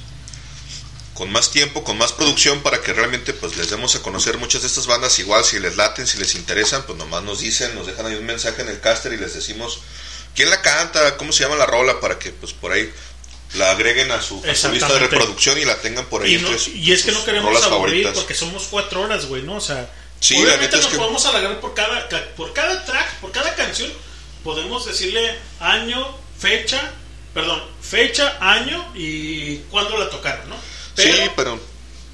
con 1.15 1.31
más 1.31 1.51
tiempo, 1.53 1.85
con 1.85 1.97
más 1.97 2.13
producción 2.13 2.61
para 2.63 2.81
que 2.83 2.93
realmente 2.93 3.33
pues 3.33 3.57
les 3.57 3.71
demos 3.71 3.95
a 3.95 4.03
conocer 4.03 4.37
muchas 4.37 4.63
de 4.63 4.67
estas 4.69 4.87
bandas, 4.89 5.17
igual 5.21 5.45
si 5.45 5.61
les 5.61 5.77
laten, 5.77 6.07
si 6.09 6.19
les 6.19 6.35
interesan, 6.35 6.83
pues 6.87 6.99
nomás 6.99 7.23
nos 7.23 7.39
dicen, 7.39 7.73
nos 7.77 7.87
dejan 7.87 8.07
ahí 8.07 8.17
un 8.17 8.27
mensaje 8.27 8.63
en 8.63 8.69
el 8.69 8.81
caster 8.81 9.13
y 9.13 9.17
les 9.17 9.33
decimos 9.33 9.79
quién 10.35 10.51
la 10.51 10.61
canta, 10.61 11.17
cómo 11.17 11.31
se 11.33 11.45
llama 11.45 11.55
la 11.57 11.67
rola 11.67 12.01
para 12.01 12.19
que 12.19 12.31
pues 12.31 12.53
por 12.53 12.73
ahí 12.73 12.93
la 13.55 13.71
agreguen 13.71 14.11
a 14.11 14.21
su, 14.21 14.43
a 14.45 14.55
su 14.57 14.73
lista 14.73 14.93
de 14.93 14.99
reproducción 14.99 15.57
y 15.57 15.65
la 15.65 15.77
tengan 15.77 16.07
por 16.07 16.25
ahí 16.25 16.35
Y, 16.35 16.39
no- 16.39 16.49
entre 16.49 16.59
sus- 16.59 16.75
y 16.75 16.93
es 16.93 17.05
que 17.05 17.13
no 17.13 17.25
queremos 17.25 17.51
aburrir 17.63 17.71
favoritas. 18.03 18.15
porque 18.15 18.35
somos 18.35 18.65
cuatro 18.69 19.03
horas, 19.03 19.27
güey, 19.27 19.43
¿no? 19.45 19.55
O 19.55 19.61
sea, 19.61 19.89
Sí, 20.25 20.35
la 20.37 20.41
obviamente 20.41 20.65
neta 20.67 20.77
es 20.79 20.83
nos 20.85 20.93
que- 20.93 20.99
podemos 20.99 21.27
alargar 21.27 21.61
por 21.61 21.75
cada, 21.75 22.09
ca- 22.09 22.25
por 22.37 22.53
cada 22.55 22.85
track, 22.87 23.21
por 23.21 23.31
cada 23.31 23.55
canción. 23.55 23.93
Podemos 24.43 24.87
decirle 24.87 25.39
año, 25.61 26.07
fecha, 26.39 26.93
perdón, 27.35 27.63
fecha, 27.83 28.37
año 28.41 28.91
y 28.95 29.57
cuándo 29.71 29.99
la 29.99 30.09
tocaron, 30.09 30.49
¿no? 30.49 30.57
Sí, 30.97 31.11
pero 31.37 31.61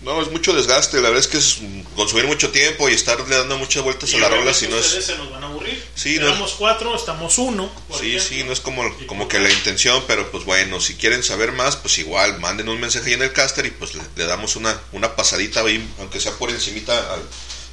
No, 0.03 0.23
es 0.23 0.31
mucho 0.31 0.55
desgaste. 0.55 0.97
La 0.97 1.11
verdad 1.11 1.19
es 1.21 1.27
que 1.29 1.37
es 1.37 1.59
consumir 1.95 2.25
mucho 2.27 2.51
tiempo 2.51 2.89
y 2.89 2.95
estarle 2.95 3.37
dando 3.37 3.59
muchas 3.59 3.83
vueltas 3.83 4.11
Y 4.11 4.17
a 4.17 4.21
la 4.21 4.29
rola 4.31 4.55
si 4.55 4.67
no 4.67 4.79
es. 4.79 4.87
se 4.87 5.15
nos 5.19 5.31
van 5.31 5.45
a 5.45 5.49
aburrir. 5.49 5.85
Sí, 5.95 6.17
no- 6.19 6.29
Éramos 6.29 6.53
cuatro, 6.55 6.97
estamos 6.97 7.37
uno. 7.37 7.71
Sí, 7.91 8.17
ejemplo. 8.17 8.23
sí, 8.27 8.45
no 8.45 8.53
es 8.55 8.61
como, 8.61 8.83
como 9.07 9.29
que 9.29 9.39
la 9.39 9.51
intención, 9.51 10.03
pero 10.07 10.31
pues 10.31 10.47
bueno, 10.47 10.81
si 10.81 10.95
quieren 10.95 11.23
saber 11.23 11.53
más, 11.53 11.77
pues 11.77 11.99
igual, 11.99 12.41
manden 12.41 12.71
un 12.71 12.81
mensaje 12.81 13.09
ahí 13.09 13.13
en 13.13 13.23
el 13.25 13.35
caster 13.35 13.67
y 13.67 13.73
pues 13.73 13.95
le, 13.95 14.01
le 14.17 14.25
damos 14.25 14.57
una, 14.57 14.81
una 14.93 15.15
pasadita 15.15 15.61
ahí, 15.61 15.87
aunque 15.99 16.19
sea 16.19 16.33
por 16.33 16.49
encimita 16.49 16.97
al- 17.13 17.23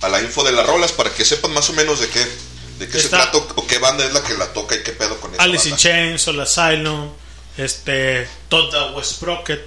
a 0.02 0.10
la 0.10 0.22
info 0.22 0.44
de 0.44 0.52
las 0.52 0.66
rolas 0.66 0.92
para 0.92 1.10
que 1.12 1.26
sepan 1.26 1.54
más 1.54 1.70
o 1.70 1.74
menos 1.74 2.00
de 2.00 2.08
qué, 2.10 2.20
de 2.80 2.88
qué 2.88 2.94
se 3.00 3.06
Está- 3.06 3.32
trata 3.32 3.54
o, 3.56 3.68
qué 3.68 3.78
banda 3.80 4.06
es 4.06 4.14
la 4.14 4.24
que 4.24 4.36
la 4.36 4.54
toca 4.54 4.76
y 4.76 4.84
qué 4.84 4.92
pedo 4.92 5.20
con 5.20 5.34
esa 5.34 5.44
Alice 5.44 5.70
in. 5.70 5.76
Chains, 5.76 6.22
Soul 6.22 6.40
Asylum, 6.40 7.12
este, 7.58 8.28
Todd 8.50 8.96
West 8.96 9.24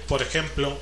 por 0.07 0.21
ejemplo, 0.21 0.77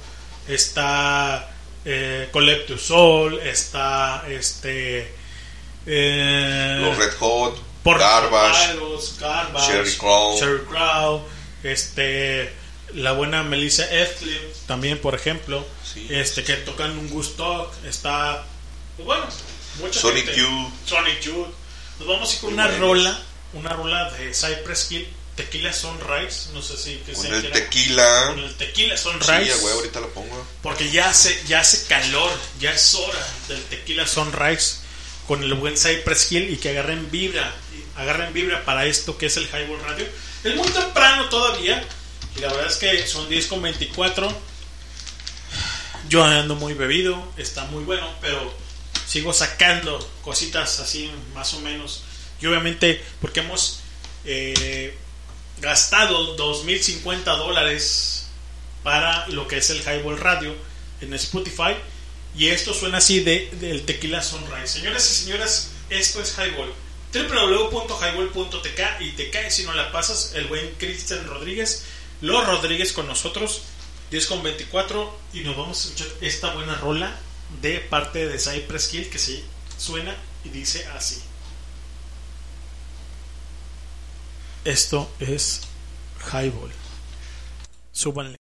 está 0.48 1.52
eh, 1.86 2.30
Collective 2.32 2.80
Soul, 2.80 3.40
está 3.40 4.26
este 4.30 5.14
eh, 5.86 6.78
Los 6.82 6.98
Red 6.98 7.14
Hot, 7.20 7.58
Garbage, 7.84 8.76
Garbage, 9.20 9.72
Sheryl 9.72 9.98
Crow. 9.98 10.40
Crow, 10.70 11.24
este, 11.64 12.52
la 12.94 13.14
buena 13.14 13.44
Melissa 13.44 13.86
Etheridge 13.86 14.56
también, 14.68 15.00
por 15.00 15.16
ejemplo, 15.16 15.66
este 16.10 16.44
que 16.44 16.56
tocan 16.58 16.92
un 16.98 17.10
gusto, 17.10 17.72
está, 17.88 18.46
pues 19.04 19.06
bueno, 19.06 19.26
mucha 19.80 20.00
Sonic 20.00 20.26
gente. 20.26 20.42
Youth. 20.42 20.72
Sonic 20.86 21.22
Youth. 21.22 21.48
Nos 22.00 22.08
vamos 22.08 22.30
a 22.30 22.34
ir 22.34 22.40
con 22.40 22.50
Muy 22.50 22.54
una 22.56 22.68
buenos. 22.68 22.80
rola, 22.88 23.24
una 23.54 23.70
rola 23.74 24.12
de 24.12 24.34
Cypress 24.34 24.92
Hill, 24.92 25.08
Tequila 25.36 25.72
Sunrise, 25.74 26.50
no 26.54 26.62
sé 26.62 26.78
si 26.78 26.96
que 26.98 27.14
Con 27.14 27.26
el 27.34 27.52
tequila. 27.52 28.26
con 28.30 28.40
el 28.40 28.56
Tequila 28.56 28.98
Sí, 28.98 29.04
Sunrise. 29.04 29.46
ya, 29.48 29.56
güey, 29.58 29.74
ahorita 29.74 30.00
la 30.02 30.08
pongo. 30.08 30.46
Porque 30.62 30.90
ya 30.92 31.10
hace, 31.10 31.42
ya 31.48 31.60
hace 31.62 31.86
calor, 31.88 32.32
ya 32.60 32.72
es 32.72 32.94
hora 32.96 33.28
del 33.48 33.62
tequila 33.66 34.06
sunrise 34.08 34.78
con 35.28 35.44
el 35.44 35.54
buen 35.54 35.78
Cypress 35.78 36.32
Hill 36.32 36.50
y 36.50 36.58
que 36.58 36.70
agarren 36.72 37.10
vibra, 37.12 37.54
agarren 37.98 38.34
vibra 38.34 38.66
para 38.66 38.86
esto 38.86 39.18
que 39.18 39.28
es 39.28 39.38
el 39.38 39.46
Highball 39.46 39.80
Radio. 39.84 40.06
Es 40.44 40.56
muy 40.56 40.68
temprano 40.70 41.30
todavía 41.30 41.86
y 42.36 42.40
la 42.40 42.48
verdad 42.52 42.68
es 42.72 42.78
que 42.78 43.06
son 43.08 43.28
10 43.30 43.48
con 43.48 43.62
24. 43.62 44.34
Yo 46.10 46.24
ando 46.24 46.56
muy 46.56 46.74
bebido, 46.74 47.32
está 47.38 47.66
muy 47.66 47.84
bueno, 47.84 48.10
pero 48.22 48.54
sigo 49.10 49.34
sacando 49.34 49.98
cositas 50.22 50.80
así 50.80 51.10
más 51.34 51.56
o 51.56 51.62
menos. 51.62 52.04
Y 52.40 52.46
obviamente 52.46 53.04
porque 53.20 53.40
hemos 53.40 53.80
eh, 54.24 54.96
gastado 55.60 56.38
2.050 56.38 57.24
dólares 57.24 58.28
para 58.84 59.28
lo 59.30 59.48
que 59.48 59.58
es 59.58 59.70
el 59.72 59.82
Highball 59.82 60.20
Radio 60.20 60.56
en 61.02 61.14
Spotify. 61.16 61.76
Y 62.38 62.50
esto 62.50 62.72
suena 62.76 63.00
así 63.00 63.22
de, 63.22 63.50
del 63.60 63.84
Tequila 63.84 64.22
Sunrise. 64.22 64.68
Señoras 64.68 65.10
y 65.10 65.24
señoras, 65.24 65.72
esto 65.90 66.22
es 66.22 66.36
Highball. 66.38 66.72
www.highball.tk 67.12 69.02
y 69.02 69.12
te 69.14 69.32
cae 69.32 69.50
si 69.50 69.64
no 69.64 69.74
la 69.74 69.92
pasas. 69.92 70.34
El 70.36 70.46
buen 70.46 70.70
Cristian 70.76 71.26
Rodríguez, 71.26 71.84
los 72.22 72.46
Rodríguez 72.46 72.94
con 72.94 73.08
nosotros, 73.08 73.64
10 74.12 74.28
con 74.28 74.44
24. 74.44 75.20
Y 75.34 75.40
nos 75.40 75.58
vamos 75.58 75.80
a 75.80 75.82
escuchar 75.88 76.08
esta 76.22 76.54
buena 76.54 76.76
rola 76.76 77.20
de 77.62 77.80
parte 77.80 78.28
de 78.28 78.40
Cypress 78.40 78.94
Hill 78.94 79.10
que 79.10 79.20
se 79.20 79.44
suena 79.78 80.16
y 80.44 80.50
dice 80.50 80.86
así. 80.90 81.22
Esto 84.66 85.10
es 85.20 85.62
Highball. 86.32 86.72
Súbanle. 87.92 88.36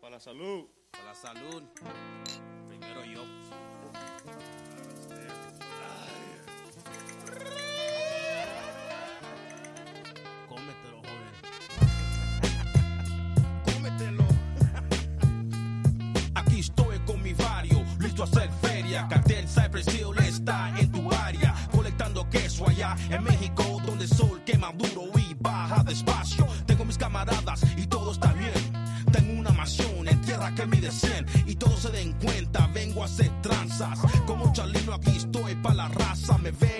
Para 0.00 0.16
la 0.16 0.20
salud. 0.20 0.64
Para 0.92 1.04
la 1.04 1.14
salud. 1.14 1.62
Cartel 19.10 19.48
Cypress 19.48 19.88
Hill 19.88 20.14
está 20.24 20.72
en 20.78 20.92
tu 20.92 21.12
área. 21.12 21.52
Colectando 21.72 22.28
queso 22.30 22.68
allá 22.68 22.96
en 23.10 23.24
México, 23.24 23.82
donde 23.84 24.04
el 24.04 24.10
sol 24.10 24.40
quema 24.46 24.72
duro 24.72 25.10
y 25.18 25.34
baja 25.40 25.82
despacio. 25.82 26.46
Tengo 26.64 26.84
mis 26.84 26.96
camaradas 26.96 27.60
y 27.76 27.86
todo 27.88 28.12
está 28.12 28.32
bien. 28.34 28.52
Tengo 29.10 29.40
una 29.40 29.50
mansión 29.50 30.06
en 30.06 30.20
tierra 30.20 30.54
que 30.54 30.64
mide 30.64 30.92
100 30.92 31.26
y 31.46 31.56
todos 31.56 31.80
se 31.80 31.90
den 31.90 32.12
cuenta, 32.12 32.68
vengo 32.68 33.02
a 33.02 33.06
hacer 33.06 33.30
tranzas. 33.42 33.98
Como 34.28 34.52
Charlino 34.52 34.94
aquí 34.94 35.16
estoy 35.16 35.56
pa' 35.56 35.74
la 35.74 35.88
raza, 35.88 36.38
me 36.38 36.52
ven 36.52 36.79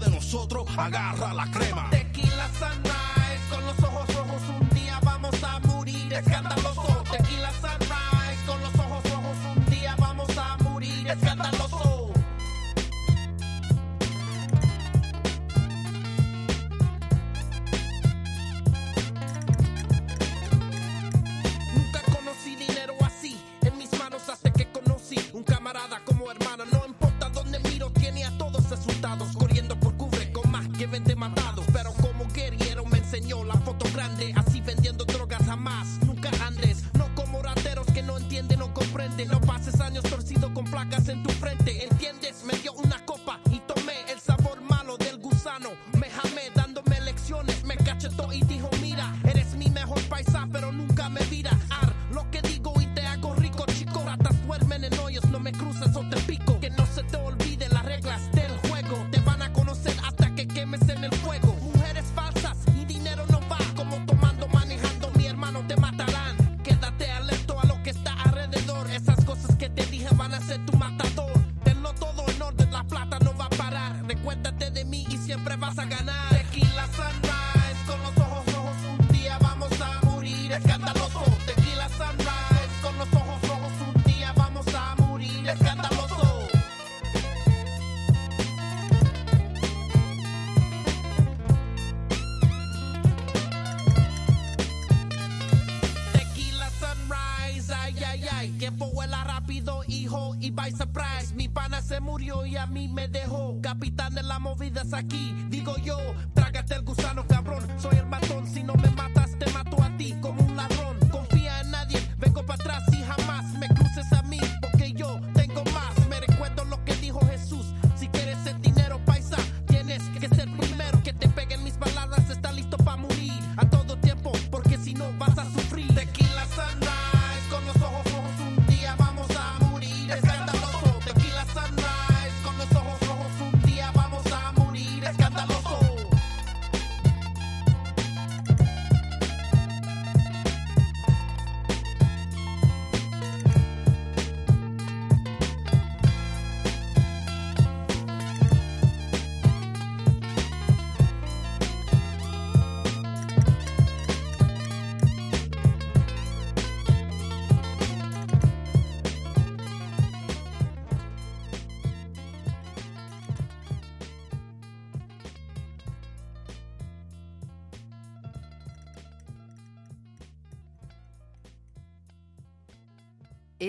De 0.00 0.10
nosotros, 0.10 0.66
agarra 0.76 1.32
la 1.32 1.48
crema. 1.52 1.88
Tequila 1.90 2.48
sunrise, 2.58 3.48
con 3.48 3.64
los 3.64 3.78
ojos 3.78 4.14
rojos 4.14 4.42
un 4.60 4.68
día 4.70 4.98
vamos 5.04 5.34
a 5.44 5.60
morir 5.60 6.12
escandaloso. 6.12 6.63
Me 48.26 48.40
cachetó 48.40 48.83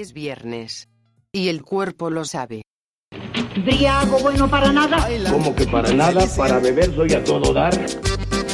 Es 0.05 0.13
viernes. 0.13 0.87
Y 1.31 1.49
el 1.49 1.63
cuerpo 1.63 2.11
lo 2.11 2.25
sabe. 2.25 2.61
Briago 3.65 4.19
bueno 4.19 4.47
para 4.47 4.71
nada. 4.71 5.09
Como 5.31 5.55
que 5.55 5.65
para 5.65 5.91
nada, 5.93 6.27
para 6.37 6.59
beber 6.59 6.93
soy 6.93 7.11
a 7.13 7.23
todo 7.23 7.51
dar. 7.51 7.73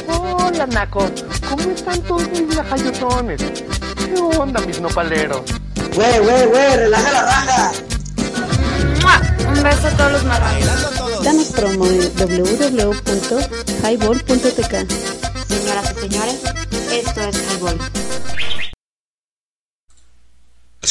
Hola, 0.08 0.66
Naco. 0.68 1.10
¿Cómo 1.50 1.70
están 1.70 2.00
todos 2.04 2.26
mis 2.30 2.56
lajayotones? 2.56 3.42
¿Qué 3.42 4.14
onda, 4.38 4.62
mis 4.62 4.80
nopaleros? 4.80 5.42
Güey, 5.94 6.20
güey, 6.20 6.46
güey, 6.46 6.76
relaja 6.76 7.12
la 7.12 7.22
raja. 7.22 7.72
Un 9.46 9.62
beso 9.62 9.88
a 9.88 9.90
todos 9.90 10.12
los 10.12 10.24
marranos. 10.24 11.22
Danos 11.22 11.48
promo 11.48 11.84
en 11.84 12.00
www.highball.tk. 12.16 14.74
Señoras 15.48 15.92
y 15.92 15.96
señores, 16.00 16.40
esto 16.90 17.20
es 17.20 17.36
Highball. 17.36 17.78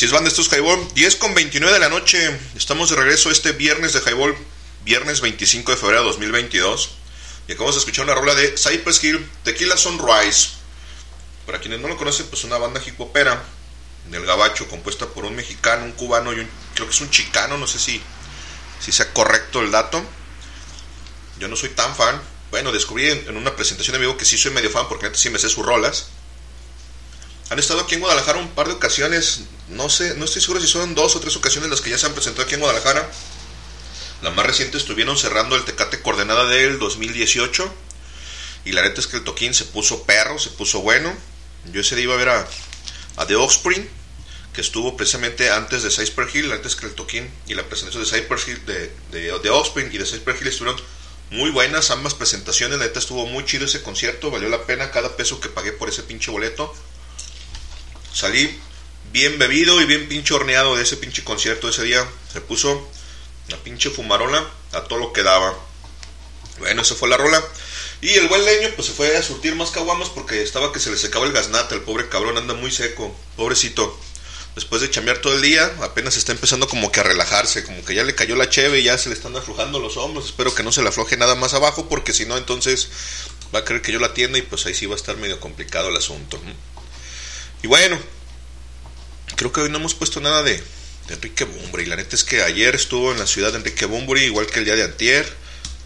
Así 0.02 0.08
es, 0.08 0.14
banda, 0.14 0.30
esto 0.30 0.42
es 0.42 0.52
Highball. 0.52 0.88
10 0.96 1.16
con 1.18 1.36
29 1.36 1.76
de 1.76 1.80
la 1.80 1.88
noche. 1.88 2.36
Estamos 2.56 2.90
de 2.90 2.96
regreso 2.96 3.30
este 3.30 3.52
viernes 3.52 3.94
de 3.94 4.00
Highball. 4.00 4.36
Viernes 4.84 5.22
25 5.22 5.74
de 5.74 5.78
febrero 5.78 6.02
de 6.02 6.08
2022. 6.08 6.90
Y 7.48 7.52
acabamos 7.52 7.76
de 7.76 7.82
escuchar 7.82 8.06
una 8.06 8.16
rola 8.16 8.34
de 8.34 8.58
Cypress 8.58 9.04
Hill, 9.04 9.30
Tequila 9.44 9.78
Sunrise. 9.78 10.54
Para 11.46 11.60
quienes 11.60 11.82
no 11.82 11.88
lo 11.88 11.98
conocen, 11.98 12.26
pues 12.26 12.44
una 12.46 12.58
banda 12.58 12.82
hip 12.84 13.00
hopera 13.00 13.44
del 14.10 14.26
gabacho 14.26 14.68
compuesta 14.68 15.06
por 15.06 15.24
un 15.26 15.36
mexicano, 15.36 15.86
un 15.86 15.92
cubano 15.92 16.34
y 16.34 16.40
un, 16.40 16.50
creo 16.74 16.88
que 16.88 16.96
es 16.96 17.02
un 17.02 17.12
chicano, 17.12 17.60
no 17.60 17.68
sé 17.68 17.78
si, 17.78 18.02
si 18.80 18.92
sea 18.92 19.14
correcto 19.14 19.62
el 19.62 19.70
dato. 19.70 20.04
Yo 21.38 21.48
no 21.48 21.56
soy 21.56 21.70
tan 21.70 21.96
fan. 21.96 22.20
Bueno, 22.50 22.72
descubrí 22.72 23.08
en, 23.08 23.20
en 23.28 23.38
una 23.38 23.56
presentación 23.56 23.94
de 23.94 24.00
vivo 24.00 24.18
que 24.18 24.26
sí 24.26 24.36
soy 24.36 24.50
medio 24.50 24.72
fan 24.72 24.90
porque 24.90 25.06
antes 25.06 25.22
sí 25.22 25.30
me 25.30 25.38
sé 25.38 25.48
sus 25.48 25.64
rolas. 25.64 26.08
Han 27.52 27.60
estado 27.60 27.82
aquí 27.82 27.96
en 27.96 28.00
Guadalajara 28.00 28.40
un 28.40 28.48
par 28.52 28.68
de 28.68 28.76
ocasiones, 28.76 29.42
no 29.68 29.90
sé, 29.90 30.16
no 30.16 30.24
estoy 30.24 30.42
seguro 30.42 30.62
si 30.62 30.68
son 30.68 30.96
dos 30.96 31.18
o 31.18 31.20
tres 31.20 31.36
ocasiones 31.36 31.70
las 31.70 31.82
que 31.82 31.90
ya 31.90 31.98
se 31.98 32.06
han 32.06 32.14
presentado 32.14 32.46
aquí 32.46 32.54
en 32.54 32.62
Guadalajara. 32.62 33.12
La 34.22 34.30
más 34.30 34.46
reciente 34.46 34.78
estuvieron 34.78 35.18
cerrando 35.18 35.58
el 35.58 35.66
Tecate 35.66 36.02
Coordenada 36.02 36.46
del 36.46 36.80
2018. 36.80 37.70
Y 38.64 38.72
la 38.72 38.84
neta 38.84 39.02
es 39.02 39.08
que 39.08 39.18
el 39.18 39.26
toquín 39.26 39.54
se 39.54 39.66
puso 39.66 40.04
perro, 40.04 40.40
se 40.40 40.50
puso 40.52 40.80
bueno. 40.80 41.14
Yo 41.74 41.82
ese 41.82 41.98
día 41.98 42.06
iba 42.06 42.14
a 42.14 42.18
ver 42.18 42.30
a, 42.30 42.48
a 43.18 43.28
The 43.28 43.36
Offspring, 43.36 43.86
que 44.54 44.62
estuvo 44.62 44.96
precisamente 44.96 45.52
antes 45.52 45.84
de 45.84 45.92
Cypress 45.92 46.34
Hill, 46.34 46.54
antes 46.54 46.78
que 46.78 46.86
el 46.86 46.94
toquín 46.96 47.30
y 47.48 47.56
la 47.56 47.64
presentación 47.64 48.02
de 48.02 48.10
Cypress 48.10 48.48
Hill, 48.48 48.66
de, 48.66 48.94
de, 49.12 49.40
de 49.40 49.50
Offspring 49.50 49.90
y 49.92 49.98
de 49.98 50.06
Cypress 50.06 50.40
Hill 50.40 50.48
estuvieron 50.48 50.82
muy 51.32 51.50
buenas 51.50 51.92
ambas 51.92 52.14
presentaciones. 52.14 52.80
La 52.80 52.86
neta 52.86 53.00
estuvo 53.00 53.26
muy 53.26 53.44
chido 53.44 53.66
ese 53.66 53.82
concierto, 53.82 54.32
valió 54.32 54.48
la 54.48 54.66
pena 54.66 54.90
cada 54.92 55.18
peso 55.18 55.42
que 55.42 55.50
pagué 55.50 55.74
por 55.74 55.90
ese 55.90 56.04
pinche 56.04 56.32
boleto. 56.32 56.74
Salí 58.14 58.60
bien 59.12 59.40
bebido 59.40 59.82
y 59.82 59.86
bien 59.86 60.08
pinche 60.08 60.34
horneado 60.34 60.76
de 60.76 60.84
ese 60.84 60.98
pinche 60.98 61.24
concierto 61.24 61.70
ese 61.70 61.84
día. 61.84 62.08
Se 62.32 62.42
puso 62.42 62.90
la 63.50 63.58
pinche 63.58 63.90
fumarola 63.90 64.46
a 64.74 64.82
todo 64.82 65.00
lo 65.00 65.14
que 65.14 65.24
daba. 65.24 65.58
Bueno, 66.60 66.82
esa 66.82 66.96
fue 66.96 67.10
la 67.10 67.18
rola. 67.18 67.44
Y 68.02 68.10
el 68.10 68.28
buen 68.28 68.44
leño 68.44 68.70
pues 68.76 68.88
se 68.88 68.94
fue 68.94 69.16
a 69.16 69.22
surtir 69.22 69.56
más 69.56 69.72
caguamas 69.72 70.10
porque 70.10 70.42
estaba 70.42 70.72
que 70.72 70.80
se 70.80 70.92
le 70.92 70.98
secaba 70.98 71.26
el 71.26 71.34
gaznate. 71.34 71.76
El 71.76 71.82
pobre 71.82 72.10
cabrón 72.10 72.38
anda 72.38 72.54
muy 72.54 72.72
seco. 72.72 73.16
Pobrecito. 73.36 73.98
Después 74.56 74.82
de 74.82 74.90
chambear 74.90 75.20
todo 75.20 75.34
el 75.34 75.42
día, 75.42 75.74
apenas 75.82 76.18
está 76.18 76.34
empezando 76.34 76.68
como 76.68 76.92
que 76.92 77.00
a 77.00 77.04
relajarse. 77.04 77.64
Como 77.64 77.86
que 77.86 77.96
ya 77.96 78.04
le 78.04 78.16
cayó 78.16 78.36
la 78.36 78.50
cheve 78.50 78.80
y 78.80 78.84
ya 78.84 78.98
se 78.98 79.10
le 79.10 79.16
están 79.16 79.36
aflojando 79.36 79.80
los 79.80 79.98
hombros. 79.98 80.26
Espero 80.26 80.54
que 80.54 80.64
no 80.64 80.72
se 80.72 80.82
le 80.82 80.90
afloje 80.90 81.16
nada 81.16 81.36
más 81.36 81.54
abajo 81.54 81.88
porque 81.88 82.12
si 82.12 82.26
no 82.26 82.38
entonces 82.38 82.90
va 83.54 83.60
a 83.60 83.66
querer 83.66 83.82
que 83.82 83.92
yo 83.92 84.00
la 84.00 84.08
atienda 84.08 84.38
y 84.38 84.42
pues 84.42 84.66
ahí 84.66 84.74
sí 84.74 84.86
va 84.86 84.96
a 84.96 84.98
estar 84.98 85.18
medio 85.18 85.40
complicado 85.40 85.90
el 85.90 85.98
asunto. 85.98 86.40
Y 87.64 87.68
bueno, 87.68 88.00
creo 89.36 89.52
que 89.52 89.62
hoy 89.62 89.70
no 89.70 89.78
hemos 89.78 89.94
puesto 89.94 90.20
nada 90.20 90.42
de, 90.44 90.64
de 91.08 91.14
Enrique 91.14 91.44
Bumbri. 91.44 91.84
Y 91.84 91.86
la 91.88 91.96
neta 91.96 92.16
es 92.16 92.24
que 92.24 92.42
ayer 92.42 92.76
estuvo 92.76 93.12
en 93.12 93.20
la 93.20 93.28
ciudad 93.28 93.52
de 93.52 93.60
Enrique 93.60 93.86
Bumbri, 93.86 94.24
igual 94.24 94.48
que 94.48 94.60
el 94.60 94.66
día 94.66 94.76
de 94.76 94.84
antier. 94.84 95.32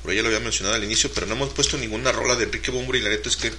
Por 0.02 0.12
ahí 0.12 0.18
ya 0.18 0.22
lo 0.22 0.30
había 0.30 0.40
mencionado 0.40 0.76
al 0.76 0.84
inicio, 0.84 1.12
pero 1.14 1.26
no 1.26 1.36
hemos 1.36 1.50
puesto 1.50 1.78
ninguna 1.78 2.12
rola 2.12 2.36
de 2.36 2.46
Enrique 2.46 2.72
Bumbri. 2.72 3.00
Y 3.00 3.02
la 3.02 3.10
neta 3.10 3.28
es 3.28 3.36
que 3.36 3.52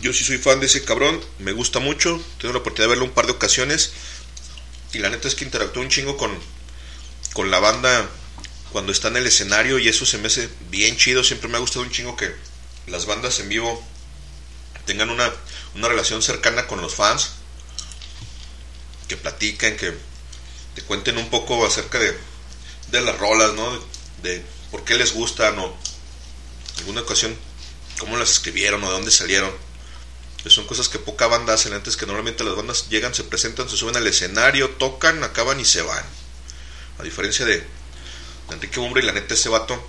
yo 0.00 0.12
sí 0.12 0.24
soy 0.24 0.38
fan 0.38 0.60
de 0.60 0.66
ese 0.66 0.84
cabrón, 0.84 1.20
me 1.38 1.52
gusta 1.52 1.78
mucho. 1.80 2.22
Tengo 2.40 2.52
la 2.52 2.60
oportunidad 2.60 2.84
de 2.84 2.90
verlo 2.90 3.04
un 3.04 3.12
par 3.12 3.26
de 3.26 3.32
ocasiones. 3.32 3.92
Y 4.92 4.98
la 4.98 5.08
neta 5.08 5.28
es 5.28 5.34
que 5.34 5.44
interactúa 5.44 5.82
un 5.82 5.88
chingo 5.88 6.16
con, 6.16 6.30
con 7.32 7.50
la 7.50 7.58
banda 7.58 8.08
cuando 8.70 8.92
está 8.92 9.08
en 9.08 9.16
el 9.16 9.26
escenario. 9.26 9.78
Y 9.78 9.88
eso 9.88 10.06
se 10.06 10.18
me 10.18 10.28
hace 10.28 10.48
bien 10.70 10.96
chido. 10.96 11.24
Siempre 11.24 11.48
me 11.48 11.56
ha 11.56 11.60
gustado 11.60 11.84
un 11.84 11.90
chingo 11.90 12.16
que 12.16 12.32
las 12.86 13.06
bandas 13.06 13.40
en 13.40 13.48
vivo 13.48 13.84
tengan 14.84 15.10
una, 15.10 15.32
una 15.74 15.88
relación 15.88 16.22
cercana 16.22 16.66
con 16.66 16.80
los 16.80 16.94
fans. 16.94 17.30
Que 19.08 19.16
platiquen, 19.16 19.76
que 19.76 19.94
te 20.74 20.82
cuenten 20.82 21.18
un 21.18 21.30
poco 21.30 21.64
acerca 21.66 21.98
de, 21.98 22.16
de 22.90 23.00
las 23.00 23.18
rolas, 23.18 23.54
¿no? 23.54 23.78
De, 24.22 24.42
por 24.70 24.84
qué 24.84 24.96
les 24.96 25.12
gustan 25.12 25.58
o 25.58 25.76
alguna 26.78 27.02
ocasión 27.02 27.36
cómo 27.98 28.16
las 28.16 28.30
escribieron 28.30 28.82
o 28.82 28.88
de 28.88 28.92
dónde 28.92 29.10
salieron. 29.10 29.52
Que 30.42 30.50
son 30.50 30.66
cosas 30.66 30.88
que 30.88 30.98
poca 30.98 31.26
banda 31.26 31.54
hacen 31.54 31.72
antes 31.72 31.96
que 31.96 32.06
normalmente 32.06 32.44
las 32.44 32.54
bandas 32.54 32.88
llegan, 32.90 33.14
se 33.14 33.24
presentan, 33.24 33.68
se 33.68 33.76
suben 33.76 33.96
al 33.96 34.06
escenario, 34.06 34.70
tocan, 34.70 35.22
acaban 35.24 35.58
y 35.58 35.64
se 35.64 35.82
van. 35.82 36.04
A 36.98 37.02
diferencia 37.02 37.46
de, 37.46 37.66
Enrique 38.50 38.78
Bumbre 38.78 39.02
y 39.02 39.06
la 39.06 39.12
neta 39.12 39.34
ese 39.34 39.48
vato 39.48 39.82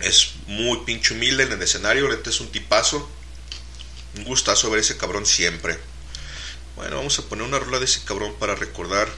es 0.00 0.32
muy 0.46 0.78
pinche 0.84 1.14
humilde 1.14 1.44
en 1.44 1.52
el 1.52 1.62
escenario, 1.62 2.08
la 2.08 2.16
neta 2.16 2.30
es 2.30 2.40
un 2.40 2.50
tipazo. 2.50 3.08
Un 4.16 4.24
gustazo 4.24 4.70
ver 4.70 4.80
ese 4.80 4.96
cabrón 4.96 5.26
siempre. 5.26 5.78
Bueno, 6.76 6.96
vamos 6.96 7.18
a 7.18 7.22
poner 7.22 7.46
una 7.46 7.58
rola 7.58 7.78
de 7.78 7.84
ese 7.84 8.02
cabrón 8.04 8.34
para 8.38 8.54
recordar 8.54 9.08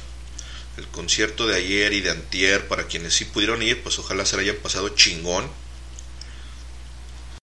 el 0.76 0.86
concierto 0.89 1.47
de 1.47 1.57
ayer 1.57 1.93
y 1.93 2.01
de 2.01 2.10
antier. 2.10 2.68
Para 2.68 2.86
quienes 2.86 3.15
sí 3.15 3.25
pudieron 3.25 3.62
ir, 3.62 3.83
pues 3.83 3.99
ojalá 3.99 4.26
se 4.26 4.36
la 4.36 4.43
hayan 4.43 4.57
pasado 4.57 4.91
chingón. 4.91 5.51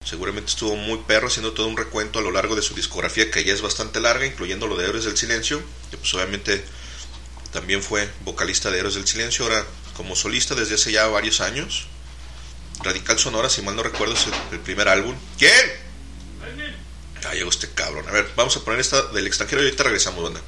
Seguramente 0.06 0.52
estuvo 0.52 0.76
muy 0.76 1.00
perro 1.08 1.28
haciendo 1.28 1.54
todo 1.54 1.68
un 1.68 1.78
recuento 1.78 2.20
a 2.20 2.22
lo 2.22 2.32
largo 2.32 2.56
de 2.56 2.62
su 2.62 2.76
discografía, 2.76 3.32
que 3.32 3.44
ya 3.44 3.54
es 3.54 3.62
bastante 3.62 4.00
larga, 4.00 4.26
incluyendo 4.26 4.68
lo 4.68 4.76
de 4.76 4.86
Héroes 4.86 5.06
del 5.06 5.18
Silencio, 5.18 5.64
que 5.90 5.98
pues 5.98 6.14
obviamente 6.14 6.64
también 7.52 7.82
fue 7.82 8.10
vocalista 8.26 8.70
de 8.70 8.80
Héroes 8.80 8.96
del 8.96 9.08
Silencio, 9.08 9.46
ahora 9.46 9.66
como 9.96 10.16
solista 10.16 10.56
desde 10.56 10.76
hace 10.76 10.92
ya 10.92 11.08
varios 11.08 11.42
años. 11.42 11.88
Radical 12.84 13.18
Sonora, 13.18 13.50
si 13.50 13.62
mal 13.62 13.76
no 13.76 13.84
recuerdo, 13.84 14.14
es 14.14 14.28
el, 14.52 14.60
primer 14.60 14.90
álbum. 14.90 15.16
¿Quién? 15.38 15.83
Ah, 17.26 17.34
llegó 17.34 17.50
este 17.50 17.70
cabrón. 17.70 18.08
A 18.08 18.12
ver, 18.12 18.28
vamos 18.36 18.56
a 18.58 18.64
poner 18.64 18.80
esta 18.80 19.02
del 19.12 19.28
extranjero 19.28 19.62
y 19.62 19.66
ahorita 19.66 19.84
regresamos, 19.84 20.24
banda. 20.24 20.42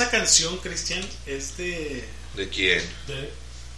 Esa 0.00 0.10
canción, 0.10 0.56
Cristian, 0.58 1.06
es 1.26 1.56
de, 1.58 2.08
¿De 2.34 2.48
quién? 2.48 2.82
de 3.06 3.30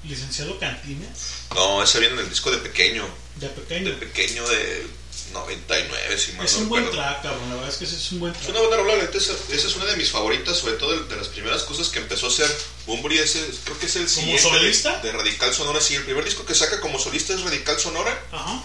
licenciado 0.04 0.56
Cantines, 0.60 1.08
No, 1.54 1.82
esa 1.82 1.98
viene 1.98 2.14
en 2.14 2.20
el 2.20 2.28
disco 2.28 2.50
de 2.50 2.58
pequeño. 2.58 3.08
de 3.36 3.48
pequeño. 3.48 3.90
De 3.90 3.96
pequeño 3.96 4.48
de 4.48 4.86
99, 5.32 6.18
si 6.18 6.32
mal 6.32 6.46
Es 6.46 6.52
no 6.54 6.58
un 6.60 6.68
buen 6.68 6.90
track, 6.90 7.22
cabrón. 7.22 7.48
La 7.48 7.54
verdad 7.56 7.70
es 7.70 7.76
que 7.76 7.84
es 7.84 8.12
un 8.12 8.20
buen 8.20 8.32
Es 8.34 8.38
track. 8.40 8.50
una 8.50 8.60
buena 8.60 8.76
rola, 8.76 8.96
la 8.96 9.02
neta, 9.02 9.18
esa, 9.18 9.32
esa 9.50 9.66
es 9.66 9.74
una 9.76 9.86
de 9.86 9.96
mis 9.96 10.10
favoritas, 10.10 10.56
sobre 10.58 10.74
todo 10.74 10.92
de, 10.96 11.08
de 11.08 11.16
las 11.16 11.28
primeras 11.28 11.62
cosas 11.64 11.88
que 11.88 11.98
empezó 11.98 12.26
a 12.26 12.28
hacer 12.28 12.56
Bumburi. 12.86 13.18
Ese, 13.18 13.44
creo 13.64 13.78
que 13.80 13.86
es 13.86 13.96
el 13.96 14.08
siguiente 14.08 14.42
de- 14.42 14.48
solista? 14.48 14.98
De, 15.00 15.10
Radical 15.12 15.52
Sonora. 15.52 15.80
Sí, 15.80 15.94
el 15.96 16.04
primer 16.04 16.24
disco 16.24 16.44
que 16.46 16.54
saca 16.54 16.80
como 16.80 16.98
solista 17.00 17.34
es 17.34 17.40
Radical 17.40 17.78
Sonora. 17.80 18.16
Ajá. 18.30 18.62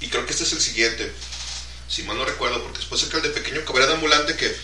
Y 0.00 0.08
creo 0.08 0.26
que 0.26 0.32
este 0.32 0.44
es 0.44 0.52
el 0.52 0.60
siguiente. 0.60 1.12
Si 1.88 2.02
mal 2.02 2.16
no 2.18 2.24
recuerdo, 2.24 2.62
porque 2.62 2.78
después 2.78 3.00
saca 3.00 3.18
el 3.18 3.22
de 3.22 3.28
Pequeño 3.30 3.64
Cabrera 3.64 3.86
de 3.86 3.94
Ambulante 3.94 4.36
que 4.36 4.54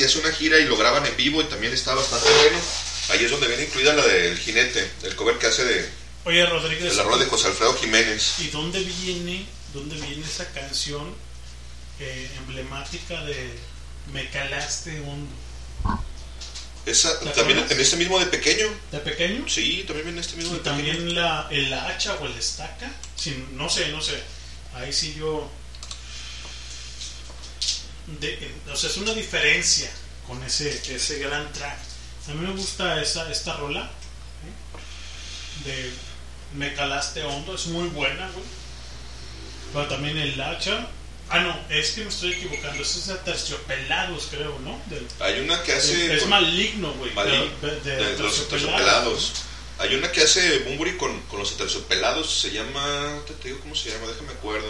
y 0.00 0.04
hace 0.04 0.18
una 0.18 0.32
gira 0.32 0.58
y 0.58 0.64
lo 0.64 0.76
graban 0.76 1.04
en 1.06 1.16
vivo 1.16 1.40
y 1.42 1.44
también 1.44 1.72
está 1.72 1.94
bastante 1.94 2.28
bueno. 2.28 2.58
Ahí 3.10 3.24
es 3.24 3.30
donde 3.30 3.48
viene 3.48 3.64
incluida 3.64 3.92
la 3.94 4.06
del 4.06 4.38
jinete, 4.38 4.88
el 5.02 5.14
cover 5.16 5.36
que 5.38 5.46
hace 5.46 5.64
de, 5.64 5.88
Oye, 6.24 6.44
Rodríguez. 6.46 6.96
rola 6.98 7.16
de 7.18 7.26
José 7.26 7.48
Alfredo 7.48 7.74
Jiménez. 7.76 8.34
¿Y 8.40 8.48
dónde 8.48 8.80
viene, 8.80 9.44
dónde 9.74 9.96
viene 9.96 10.24
esa 10.24 10.46
canción 10.52 11.14
eh, 11.98 12.30
emblemática 12.38 13.22
de 13.24 13.50
Me 14.12 14.28
calaste 14.30 15.00
hondo? 15.00 15.30
Esa, 16.86 17.12
¿La 17.24 17.32
también 17.32 17.58
conoces? 17.58 17.76
en 17.76 17.82
este 17.82 17.96
mismo 17.96 18.18
de 18.18 18.26
pequeño. 18.26 18.66
¿De 18.90 18.98
pequeño? 19.00 19.44
Sí, 19.48 19.84
también 19.86 20.06
viene 20.06 20.20
este 20.20 20.36
mismo 20.36 20.54
Y 20.54 20.58
de 20.58 20.60
pequeño. 20.64 20.76
también 20.86 21.14
la, 21.14 21.46
el 21.50 21.72
hacha 21.74 22.14
o 22.14 22.26
el 22.26 22.32
estaca. 22.36 22.90
Sí, 23.16 23.44
no 23.52 23.68
sé, 23.68 23.88
no 23.88 24.00
sé. 24.00 24.18
Ahí 24.74 24.92
sí 24.92 25.14
yo. 25.18 25.50
De, 28.06 28.50
o 28.72 28.76
sea, 28.76 28.90
es 28.90 28.96
una 28.96 29.12
diferencia 29.14 29.90
con 30.26 30.42
ese, 30.42 30.70
ese 30.94 31.18
gran 31.18 31.52
track. 31.52 31.78
A 32.28 32.32
mí 32.34 32.46
me 32.46 32.52
gusta 32.54 33.00
esa, 33.00 33.30
esta 33.30 33.56
rola 33.56 33.82
¿eh? 33.82 35.64
de 35.64 35.92
Me 36.54 36.74
calaste 36.74 37.22
hondo, 37.22 37.54
es 37.54 37.66
muy 37.66 37.88
buena, 37.88 38.28
güey. 38.30 38.44
Pero 39.72 39.86
también 39.88 40.16
el 40.18 40.40
hacha. 40.40 40.88
Ah, 41.28 41.38
no, 41.40 41.56
es 41.68 41.92
que 41.92 42.00
me 42.02 42.08
estoy 42.08 42.32
equivocando. 42.32 42.82
Es 42.82 43.06
de 43.06 43.14
Terciopelados, 43.16 44.26
creo, 44.30 44.58
¿no? 44.60 44.80
Del- 44.86 45.06
Hay 45.20 45.40
una 45.40 45.62
que 45.62 45.72
hace. 45.74 46.06
es, 46.06 46.12
es 46.14 46.20
con- 46.22 46.30
maligno, 46.30 46.92
güey. 46.94 47.14
De- 47.14 47.68
de- 47.68 47.80
de, 47.80 47.96
de 47.96 48.02
los 48.02 48.16
Terciopelados. 48.16 48.48
terciopelados. 48.48 49.32
Hay 49.78 49.94
una 49.94 50.10
que 50.12 50.22
hace 50.22 50.58
Bumburi 50.60 50.96
con, 50.96 51.20
con 51.22 51.38
los 51.38 51.56
terciopelados, 51.56 52.40
se 52.40 52.50
llama. 52.50 53.16
Te, 53.28 53.34
te 53.34 53.48
digo 53.48 53.60
cómo 53.60 53.74
se 53.76 53.90
llama, 53.90 54.08
déjame 54.08 54.32
acuerdo. 54.32 54.68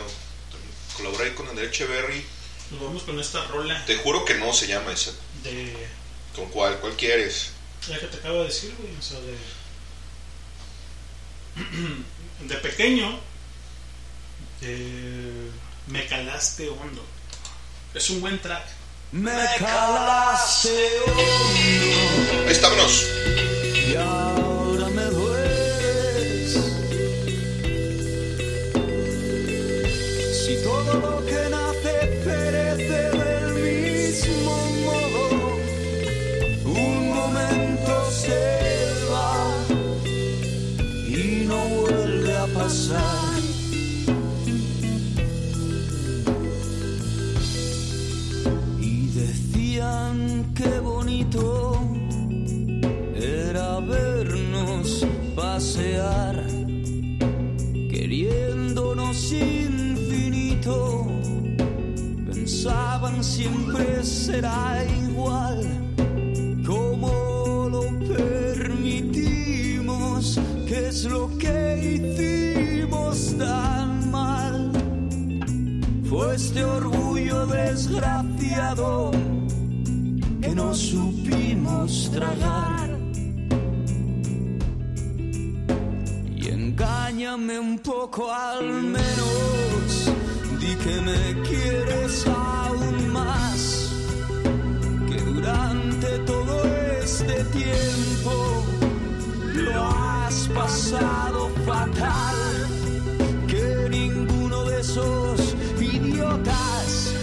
Colabora 0.96 1.24
ahí 1.24 1.30
con 1.32 1.48
André 1.48 1.66
Echeverry. 1.66 2.24
Nos 2.70 2.80
vamos 2.82 3.02
con 3.02 3.18
esta 3.18 3.44
rola 3.46 3.84
Te 3.84 3.96
juro 3.96 4.24
que 4.24 4.34
no 4.34 4.52
se 4.52 4.66
llama 4.68 4.92
esa. 4.92 5.10
de. 5.42 5.74
¿Con 6.36 6.46
cuál? 6.50 6.78
¿Cuál 6.78 6.94
quieres? 6.96 7.50
La 7.88 7.98
que 7.98 8.06
te 8.06 8.16
acabo 8.18 8.40
de 8.40 8.44
decir, 8.44 8.74
güey. 8.78 8.94
O 8.96 9.02
sea, 9.02 9.18
de. 9.20 9.36
de 12.48 12.54
pequeño. 12.56 13.18
de- 14.60 15.50
me 15.88 16.06
calaste 16.06 16.68
hondo. 16.68 17.04
Es 17.94 18.08
un 18.10 18.20
buen 18.20 18.40
track. 18.40 18.64
Me 19.12 19.32
calaste 19.58 20.88
hondo 21.04 22.42
Ahí 22.46 22.52
estámonos. 22.52 23.02
y 23.74 23.96
será 64.30 64.84
igual 65.02 65.58
como 66.64 67.68
lo 67.68 67.82
permitimos, 68.14 69.20
que 70.68 70.88
es 70.88 71.04
lo 71.04 71.36
que 71.36 71.56
hicimos 71.96 73.36
tan 73.36 74.10
mal. 74.10 74.70
Fue 76.08 76.36
este 76.36 76.62
orgullo 76.62 77.46
desgraciado 77.46 79.10
que 80.40 80.54
no 80.54 80.74
supimos 80.74 82.10
tragar. 82.12 82.88
Y 86.36 86.48
engáñame 86.48 87.58
un 87.58 87.78
poco 87.80 88.32
al 88.32 88.64
menos, 88.96 90.12
di 90.60 90.76
que 90.76 91.00
me 91.00 91.42
quieres 91.48 92.26
durante 96.10 96.18
todo 96.26 96.64
este 97.02 97.44
tiempo. 97.44 98.64
Lo 99.54 99.84
has 99.84 100.48
pasado 100.48 101.50
fatal, 101.66 102.36
que 103.46 103.88
ninguno 103.90 104.64
de 104.64 104.80
esos 104.80 105.54
idiotas 105.80 107.14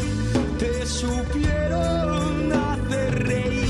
te 0.60 0.86
supieron 0.86 2.52
hacer 2.52 3.28
reír. 3.28 3.68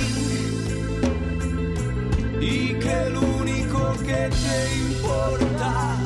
Y 2.40 2.74
que 2.76 2.94
el 3.08 3.18
único 3.18 3.94
que 4.00 4.30
te 4.30 4.78
importa 4.90 5.98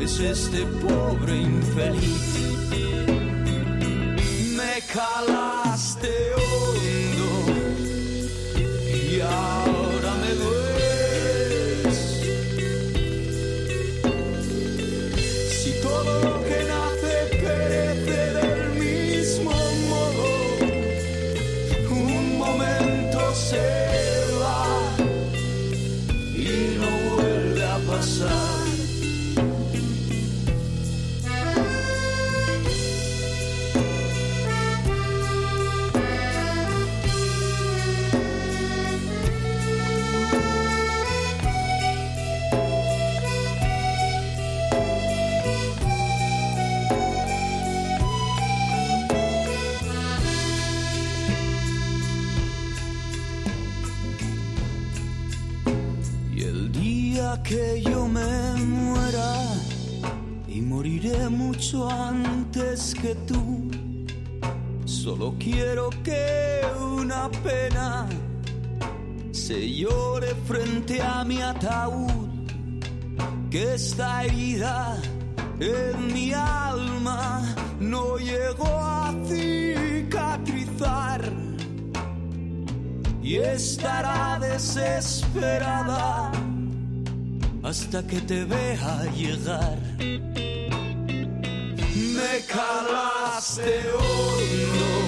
es 0.00 0.20
este 0.20 0.64
pobre 0.66 1.36
infeliz. 1.36 2.36
Me 4.56 4.80
calaste 4.92 6.34
hondo 6.34 7.05
que 57.48 57.80
yo 57.82 58.08
me 58.08 58.54
muera, 58.64 59.54
y 60.48 60.60
moriré 60.60 61.28
mucho 61.28 61.88
antes 61.88 62.92
que 62.94 63.14
tú, 63.14 63.70
solo 64.84 65.34
quiero 65.38 65.90
que 66.02 66.62
una 66.80 67.30
pena 67.44 68.08
se 69.30 69.72
llore 69.72 70.34
frente 70.44 71.00
a 71.00 71.22
mi 71.24 71.40
ataúd, 71.40 72.10
que 73.48 73.74
esta 73.74 74.24
herida 74.24 75.00
en 75.60 76.12
mi 76.12 76.32
alma 76.32 77.42
no 77.78 78.16
llegó 78.18 78.66
a 78.66 79.14
cicatrizar 79.28 80.52
y 83.22 83.36
estará 83.36 84.40
desesperada 84.40 86.32
hasta 87.66 88.00
que 88.06 88.20
te 88.20 88.44
vea 88.44 89.04
llegar. 89.16 89.76
Me 92.16 92.40
calaste 92.46 93.82
hondo 93.92 95.05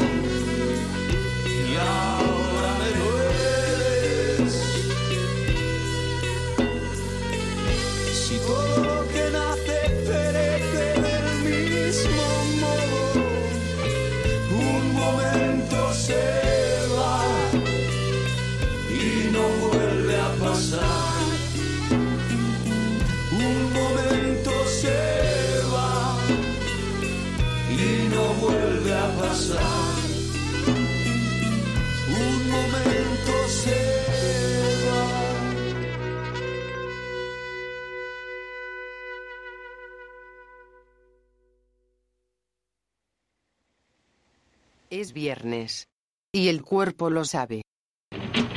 Es 45.00 45.12
viernes. 45.12 45.86
Y 46.32 46.48
el 46.48 46.62
cuerpo 46.62 47.08
lo 47.08 47.24
sabe. 47.24 47.62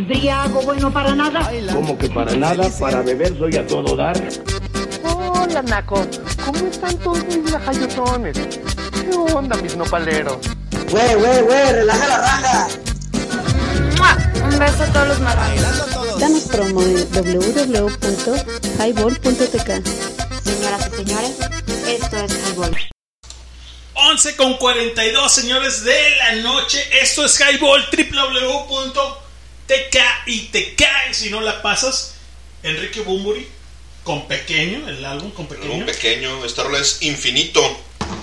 Briago 0.08 0.64
bueno 0.64 0.92
para 0.92 1.14
nada. 1.14 1.48
Como 1.72 1.95
que 1.95 2.10
para 2.10 2.36
nada, 2.36 2.68
para 2.80 3.03
beber 3.03 3.38
soy 3.38 3.58
a 3.58 3.68
todo 3.68 3.95
dar. 3.95 4.18
Hola, 5.03 5.61
Naco. 5.61 6.03
¿Cómo 6.44 6.66
están 6.66 6.98
todos 6.98 7.24
mis 7.26 7.52
lajayotones? 7.52 8.40
¿Qué 8.40 9.16
onda, 9.36 9.56
mis 9.58 9.78
nopaleros? 9.78 10.40
Güey, 10.90 11.14
güey, 11.14 11.44
güey, 11.44 11.74
relaja 11.74 12.08
la 12.08 12.18
raja. 12.18 12.68
Un 14.44 14.58
beso 14.58 14.82
a 14.82 14.94
todos 14.94 15.10
los 15.10 15.20
marranos. 15.20 16.20
Danos 16.20 16.48
promo 16.48 16.82
en 16.82 17.08
www.highball.tk. 17.11 19.86
Señoras 20.44 20.90
y 20.92 20.95
señores, 20.95 21.38
esto 21.86 22.18
es 22.18 22.34
Highball. 22.50 22.91
11 24.10 24.36
con 24.36 24.58
42, 24.58 25.32
señores 25.34 25.84
de 25.84 26.16
la 26.18 26.36
noche. 26.36 26.84
Esto 27.02 27.26
es 27.26 27.40
Highball, 27.40 27.88
www.tk 27.92 29.98
y 30.26 30.40
te 30.48 30.76
cae 30.76 31.14
si 31.14 31.30
no 31.30 31.42
la 31.42 31.62
pasas. 31.62 32.16
Enrique 32.64 33.02
Bumburi, 33.02 33.48
con 34.04 34.28
pequeño, 34.28 34.88
el 34.88 35.04
álbum 35.06 35.32
con 35.32 35.48
pequeño. 35.48 35.86
Pequeño, 35.86 36.46
esta 36.46 36.64
rola 36.64 36.80
es 36.80 37.02
infinito. 37.02 37.62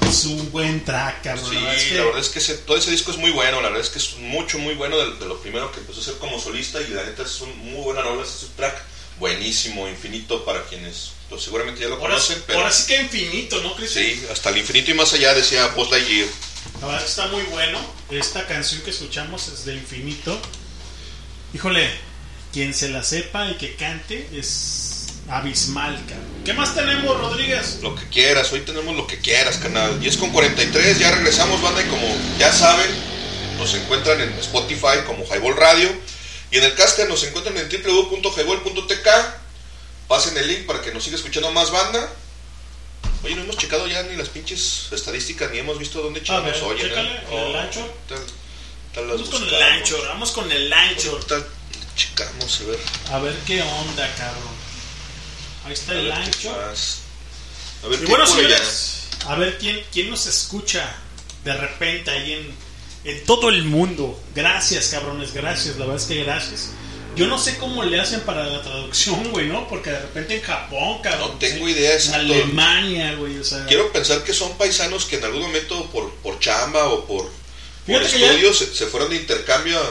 Es 0.08 0.24
un 0.24 0.50
buen 0.50 0.84
track, 0.84 1.22
cabrón. 1.22 1.48
Sí, 1.50 1.54
la 1.54 1.60
verdad 1.62 1.76
es 1.76 1.84
que- 1.84 1.94
la 1.94 2.04
verdad 2.04 2.20
es 2.20 2.28
que 2.28 2.38
ese- 2.40 2.58
todo 2.58 2.76
ese 2.76 2.90
disco 2.90 3.10
es 3.10 3.16
muy 3.18 3.30
bueno. 3.30 3.60
La 3.60 3.68
verdad 3.68 3.84
es 3.84 3.90
que 3.90 3.98
es 3.98 4.16
mucho, 4.18 4.58
muy 4.58 4.74
bueno 4.74 4.96
de, 4.98 5.14
de 5.16 5.26
lo 5.26 5.38
primero 5.40 5.70
que 5.72 5.80
empezó 5.80 6.00
a 6.00 6.02
hacer 6.02 6.14
como 6.18 6.40
solista. 6.40 6.80
Y 6.80 6.88
la 6.88 7.04
neta 7.04 7.22
es 7.22 7.40
un 7.40 7.56
muy 7.58 7.82
buena 7.82 8.02
rola. 8.02 8.22
Es 8.22 8.42
un 8.42 8.50
track 8.56 8.82
buenísimo, 9.18 9.88
infinito 9.88 10.44
para 10.44 10.64
quienes 10.64 11.12
pues, 11.28 11.42
seguramente 11.42 11.80
ya 11.80 11.88
lo 11.88 11.96
ahora, 11.96 12.14
conocen. 12.14 12.42
Pero 12.46 12.60
ahora 12.60 12.72
sí 12.72 12.86
que 12.86 13.02
infinito, 13.02 13.60
¿no, 13.62 13.74
Cristian? 13.76 14.04
sí, 14.04 14.26
hasta 14.30 14.50
el 14.50 14.58
infinito 14.58 14.90
y 14.90 14.94
más 14.94 15.12
allá 15.12 15.34
decía 15.34 15.66
Buzz 15.68 15.90
Lightyear. 15.90 16.28
La 16.80 16.86
verdad 16.86 17.02
que 17.02 17.08
está 17.08 17.26
muy 17.28 17.42
bueno. 17.44 17.78
Esta 18.10 18.46
canción 18.46 18.82
que 18.82 18.90
escuchamos 18.90 19.48
es 19.48 19.64
de 19.64 19.74
Infinito. 19.74 20.38
Híjole, 21.52 21.88
quien 22.52 22.72
se 22.72 22.88
la 22.88 23.02
sepa 23.02 23.50
y 23.50 23.54
que 23.54 23.74
cante 23.74 24.28
es 24.32 25.06
abismal, 25.28 25.94
cabrón. 26.08 26.26
¿Qué 26.44 26.52
más 26.52 26.74
tenemos, 26.74 27.18
Rodríguez? 27.18 27.80
Lo 27.82 27.94
que 27.94 28.06
quieras, 28.08 28.52
hoy 28.52 28.60
tenemos 28.60 28.96
lo 28.96 29.06
que 29.06 29.18
quieras, 29.18 29.56
canal. 29.56 29.98
10 30.00 30.16
con 30.18 30.30
43, 30.30 30.98
ya 30.98 31.10
regresamos, 31.10 31.60
banda, 31.60 31.82
y 31.82 31.88
como 31.88 32.06
ya 32.38 32.52
saben, 32.52 32.90
nos 33.58 33.74
encuentran 33.74 34.20
en 34.20 34.32
Spotify 34.34 35.04
como 35.06 35.24
Highball 35.24 35.56
Radio. 35.56 35.90
Y 36.50 36.58
en 36.58 36.64
el 36.64 36.74
caster 36.74 37.08
nos 37.08 37.22
encuentran 37.24 37.56
en 37.58 37.68
www.highball.tk. 37.68 39.08
Pasen 40.08 40.36
el 40.38 40.48
link 40.48 40.66
para 40.66 40.80
que 40.80 40.92
nos 40.92 41.04
siga 41.04 41.16
escuchando 41.16 41.50
más 41.52 41.70
banda. 41.70 42.10
Oye, 43.22 43.34
no 43.34 43.42
hemos 43.42 43.56
checado 43.58 43.86
ya 43.86 44.02
ni 44.04 44.16
las 44.16 44.28
pinches 44.28 44.86
estadísticas, 44.92 45.50
ni 45.50 45.58
hemos 45.58 45.78
visto 45.78 46.00
dónde 46.00 46.20
A 46.20 46.22
chingados 46.22 46.52
ver, 46.60 46.62
oyen. 46.62 46.88
chécale, 46.88 47.12
¿eh? 47.14 47.20
el 47.30 47.54
Oh, 47.56 47.58
ancho. 47.58 47.94
tal- 48.08 48.24
tal 48.94 49.06
Vamos 49.08 49.28
con 49.28 49.42
el 49.42 49.50
buscamos. 49.50 49.72
ancho, 49.72 50.02
vamos 50.08 50.30
con 50.32 50.52
el 50.52 50.72
ancho. 50.72 51.20
Checamos, 51.96 52.60
a 52.60 52.64
ver. 52.64 52.78
A 53.12 53.18
ver 53.18 53.34
qué 53.46 53.60
onda, 53.60 54.14
cabrón. 54.16 54.54
Ahí 55.66 55.72
está 55.72 55.92
A 55.92 55.96
el 55.96 56.12
ancho. 56.12 56.50
A 57.84 57.88
ver 57.88 58.02
Y 58.02 58.06
bueno, 58.06 58.26
señores, 58.26 59.08
a 59.26 59.34
ver 59.34 59.58
quién, 59.58 59.84
quién 59.92 60.08
nos 60.10 60.26
escucha 60.26 60.94
de 61.44 61.52
repente 61.54 62.10
ahí 62.10 62.32
en, 62.32 62.54
en 63.04 63.24
todo 63.24 63.48
el 63.48 63.64
mundo. 63.64 64.18
Gracias, 64.34 64.88
cabrones, 64.88 65.32
gracias. 65.32 65.76
La 65.76 65.86
verdad 65.86 65.96
es 66.02 66.04
que 66.08 66.22
gracias. 66.24 66.70
Yo 67.16 67.26
no 67.26 67.36
sé 67.38 67.56
cómo 67.56 67.82
le 67.82 67.98
hacen 68.00 68.20
para 68.20 68.46
la 68.46 68.62
traducción, 68.62 69.32
güey, 69.32 69.46
¿no? 69.48 69.66
Porque 69.66 69.90
de 69.90 69.98
repente 69.98 70.36
en 70.36 70.42
Japón, 70.42 70.98
cabrón. 71.02 71.32
No 71.32 71.38
tengo 71.38 71.66
sí, 71.66 71.72
idea, 71.72 71.90
En 71.92 71.96
exacto. 71.96 72.20
Alemania, 72.32 73.14
güey, 73.16 73.38
o 73.38 73.44
sea. 73.44 73.66
Quiero 73.66 73.90
pensar 73.92 74.22
que 74.22 74.32
son 74.32 74.56
paisanos 74.56 75.04
que 75.04 75.16
en 75.16 75.24
algún 75.24 75.42
momento 75.42 75.86
por, 75.90 76.12
por 76.16 76.38
chamba 76.38 76.86
o 76.88 77.04
por, 77.06 77.28
por 77.86 78.02
ya- 78.02 78.06
estudios 78.06 78.58
se, 78.58 78.72
se 78.74 78.86
fueron 78.86 79.10
de 79.10 79.16
intercambio 79.16 79.78
a... 79.80 79.90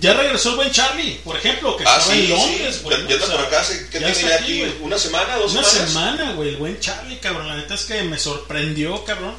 Ya 0.00 0.12
regresó 0.14 0.50
el 0.50 0.56
buen 0.56 0.70
Charlie, 0.70 1.20
por 1.24 1.36
ejemplo, 1.36 1.76
que 1.76 1.84
Ah, 1.84 1.96
estaba 1.98 2.14
sí, 2.14 2.24
en 2.24 2.30
Londres, 2.30 2.74
sí. 2.76 2.80
güey. 2.84 3.08
Ya- 3.08 3.18
sea, 3.26 3.36
por 3.36 3.44
acá. 3.46 3.64
¿qué 3.90 3.98
ya 4.00 4.12
tiene 4.12 4.30
está 4.30 4.34
aquí. 4.36 4.64
¿Una 4.82 4.98
semana, 4.98 5.36
dos 5.36 5.52
Una 5.52 5.64
semanas? 5.64 5.88
semana, 5.92 6.32
güey, 6.34 6.50
el 6.50 6.56
buen 6.58 6.78
Charlie, 6.78 7.18
cabrón. 7.20 7.48
La 7.48 7.56
neta 7.56 7.74
es 7.74 7.84
que 7.86 8.02
me 8.04 8.18
sorprendió, 8.18 9.02
cabrón. 9.04 9.34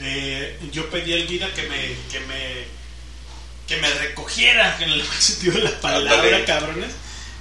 Eh, 0.00 0.58
yo 0.72 0.88
pedí 0.90 1.12
al 1.14 1.26
guía 1.26 1.52
que 1.54 1.62
me, 1.62 1.96
que 2.10 2.20
me, 2.20 2.64
que 3.68 3.76
me 3.76 3.90
recogiera, 3.94 4.76
en 4.80 4.90
el 4.90 5.06
sentido 5.06 5.54
de 5.54 5.62
la 5.64 5.80
palabra, 5.80 6.14
Ándale. 6.14 6.44
cabrones. 6.44 6.90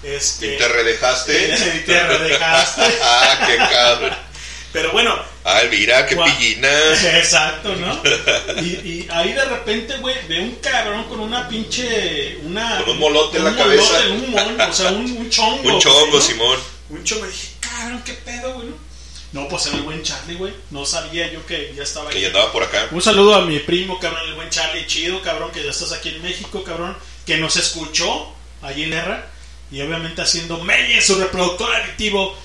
Este, 0.03 0.55
¿Y 0.55 0.57
te 0.57 0.67
redejaste? 0.67 1.55
Y 1.77 1.79
te 1.85 2.03
redejaste. 2.03 2.81
ah, 3.01 3.39
qué 3.47 3.57
cabrón. 3.57 4.11
Pero 4.73 4.91
bueno, 4.91 5.23
Ay, 5.45 5.67
mira, 5.69 6.05
qué 6.07 6.15
pillina. 6.15 6.67
Exacto, 7.17 7.75
¿no? 7.75 8.01
Y, 8.61 8.65
y 8.65 9.07
ahí 9.11 9.33
de 9.33 9.45
repente, 9.45 9.97
güey, 9.97 10.15
ve 10.27 10.39
un 10.39 10.55
cabrón 10.55 11.03
con 11.05 11.19
una 11.19 11.47
pinche. 11.47 12.37
Una, 12.43 12.77
Con 12.79 12.91
un 12.91 12.99
molote 12.99 13.37
en 13.37 13.43
la 13.43 13.49
un 13.51 13.57
cabeza. 13.57 13.83
molote, 13.93 14.09
un 14.11 14.31
mono, 14.31 14.69
o 14.69 14.73
sea, 14.73 14.89
un, 14.91 15.17
un 15.17 15.29
chongo. 15.29 15.73
Un 15.75 15.79
chongo, 15.79 15.99
güey, 16.07 16.13
¿no? 16.13 16.21
Simón. 16.21 16.59
Un 16.89 17.03
chongo. 17.03 17.25
Y 17.25 17.29
dije, 17.29 17.47
cabrón, 17.59 18.01
qué 18.05 18.13
pedo, 18.13 18.53
güey, 18.55 18.67
¿no? 18.69 18.75
No, 19.33 19.47
pues 19.49 19.65
era 19.65 19.77
el 19.77 19.81
buen 19.81 20.03
Charlie, 20.03 20.35
güey. 20.35 20.53
No 20.69 20.85
sabía 20.85 21.31
yo 21.31 21.45
que 21.45 21.73
ya 21.75 21.83
estaba 21.83 22.09
Que 22.09 22.17
ahí. 22.17 22.21
ya 22.21 22.27
andaba 22.27 22.51
por 22.51 22.63
acá. 22.63 22.87
Un 22.91 23.01
saludo 23.01 23.33
a 23.35 23.41
mi 23.41 23.59
primo, 23.59 23.99
cabrón, 23.99 24.21
el 24.27 24.35
buen 24.35 24.49
Charlie, 24.49 24.85
chido, 24.87 25.21
cabrón, 25.21 25.51
que 25.51 25.63
ya 25.63 25.71
estás 25.71 25.91
aquí 25.91 26.09
en 26.09 26.21
México, 26.21 26.63
cabrón, 26.63 26.95
que 27.25 27.37
nos 27.37 27.55
escuchó 27.57 28.31
allí 28.61 28.83
en 28.83 28.93
Erra 28.93 29.27
y 29.71 29.81
obviamente 29.81 30.21
haciendo 30.21 30.63
en 30.69 31.01
su 31.01 31.15
reproductor 31.15 31.73
aditivo 31.75 32.37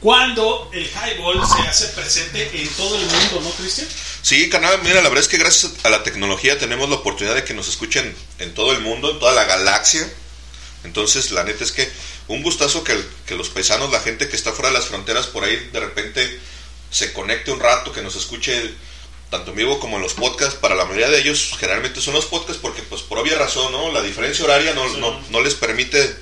cuando 0.00 0.68
el 0.74 0.84
highball 0.84 1.40
se 1.46 1.68
hace 1.68 1.86
presente 1.88 2.50
en 2.60 2.68
todo 2.70 2.96
el 2.96 3.02
mundo, 3.06 3.40
¿no, 3.42 3.50
Cristian? 3.50 3.88
Sí, 4.20 4.48
canal, 4.50 4.80
mira, 4.82 4.96
la 4.96 5.08
verdad 5.08 5.20
es 5.20 5.28
que 5.28 5.38
gracias 5.38 5.72
a 5.84 5.90
la 5.90 6.02
tecnología 6.02 6.58
tenemos 6.58 6.88
la 6.90 6.96
oportunidad 6.96 7.34
de 7.34 7.44
que 7.44 7.54
nos 7.54 7.68
escuchen 7.68 8.14
en 8.38 8.52
todo 8.54 8.72
el 8.72 8.80
mundo, 8.80 9.10
en 9.12 9.18
toda 9.18 9.32
la 9.32 9.44
galaxia. 9.44 10.12
Entonces, 10.84 11.30
la 11.32 11.44
neta 11.44 11.64
es 11.64 11.72
que 11.72 11.88
un 12.28 12.42
gustazo 12.42 12.84
que, 12.84 12.92
el- 12.92 13.06
que 13.26 13.34
los 13.34 13.48
paisanos, 13.48 13.90
la 13.90 14.00
gente 14.00 14.28
que 14.28 14.36
está 14.36 14.52
fuera 14.52 14.68
de 14.70 14.74
las 14.78 14.86
fronteras, 14.86 15.26
por 15.26 15.44
ahí 15.44 15.56
de 15.72 15.80
repente 15.80 16.40
se 16.90 17.12
conecte 17.12 17.50
un 17.50 17.60
rato, 17.60 17.92
que 17.92 18.02
nos 18.02 18.14
escuche 18.16 18.72
tanto 19.30 19.50
en 19.50 19.56
vivo 19.56 19.80
como 19.80 19.96
en 19.96 20.02
los 20.02 20.14
podcasts. 20.14 20.54
Para 20.54 20.76
la 20.76 20.84
mayoría 20.84 21.08
de 21.08 21.18
ellos, 21.18 21.54
generalmente 21.58 22.00
son 22.00 22.14
los 22.14 22.26
podcasts 22.26 22.60
porque, 22.62 22.82
pues, 22.82 23.02
por 23.02 23.18
obvia 23.18 23.36
razón, 23.36 23.72
¿no? 23.72 23.92
La 23.92 24.02
diferencia 24.02 24.44
horaria 24.44 24.72
no, 24.74 24.88
no, 24.98 25.20
no 25.30 25.40
les 25.42 25.54
permite 25.54 26.16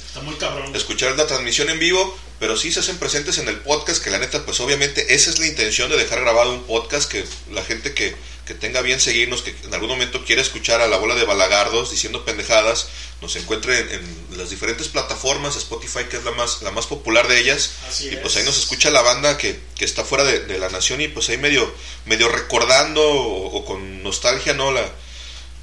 escuchar 0.74 1.14
la 1.16 1.26
transmisión 1.26 1.68
en 1.68 1.78
vivo, 1.78 2.18
pero 2.40 2.56
sí 2.56 2.72
se 2.72 2.80
hacen 2.80 2.96
presentes 2.98 3.36
en 3.38 3.48
el 3.48 3.56
podcast, 3.58 4.02
que 4.02 4.08
la 4.10 4.18
neta, 4.18 4.44
pues 4.46 4.58
obviamente 4.60 5.14
esa 5.14 5.28
es 5.30 5.38
la 5.38 5.46
intención 5.46 5.90
de 5.90 5.98
dejar 5.98 6.20
grabado 6.22 6.54
un 6.54 6.64
podcast, 6.64 7.10
que 7.10 7.24
la 7.52 7.62
gente 7.62 7.92
que, 7.92 8.16
que 8.46 8.54
tenga 8.54 8.80
bien 8.82 9.00
seguirnos, 9.00 9.42
que 9.42 9.54
en 9.64 9.72
algún 9.74 9.88
momento 9.88 10.24
quiera 10.24 10.42
escuchar 10.42 10.80
a 10.80 10.86
la 10.88 10.96
bola 10.98 11.14
de 11.14 11.24
balagardos 11.24 11.90
diciendo 11.90 12.24
pendejadas, 12.24 12.88
nos 13.22 13.36
encuentre 13.36 13.78
en, 13.80 13.88
en 14.32 14.38
las 14.38 14.50
diferentes 14.50 14.88
plataformas, 14.88 15.56
Spotify 15.56 16.04
que 16.10 16.16
es 16.18 16.24
la 16.24 16.32
más, 16.32 16.62
la 16.62 16.70
más 16.70 16.86
popular 16.86 17.26
de 17.28 17.38
ellas, 17.40 17.70
Así 17.88 18.08
y 18.08 18.16
pues 18.16 18.34
es. 18.34 18.40
ahí 18.40 18.44
nos 18.44 18.58
escucha 18.58 18.90
la 18.90 19.02
banda 19.02 19.38
que, 19.38 19.58
que 19.76 19.84
está 19.84 20.04
fuera 20.04 20.24
de, 20.24 20.40
de 20.40 20.58
la 20.58 20.68
nación 20.68 21.00
y 21.00 21.08
pues 21.08 21.28
ahí 21.30 21.38
medio, 21.38 21.72
medio 22.06 22.28
recordando 22.28 23.02
o, 23.02 23.56
o 23.56 23.64
con 23.64 24.02
nostalgia, 24.02 24.52
¿no? 24.52 24.72
La, 24.72 24.90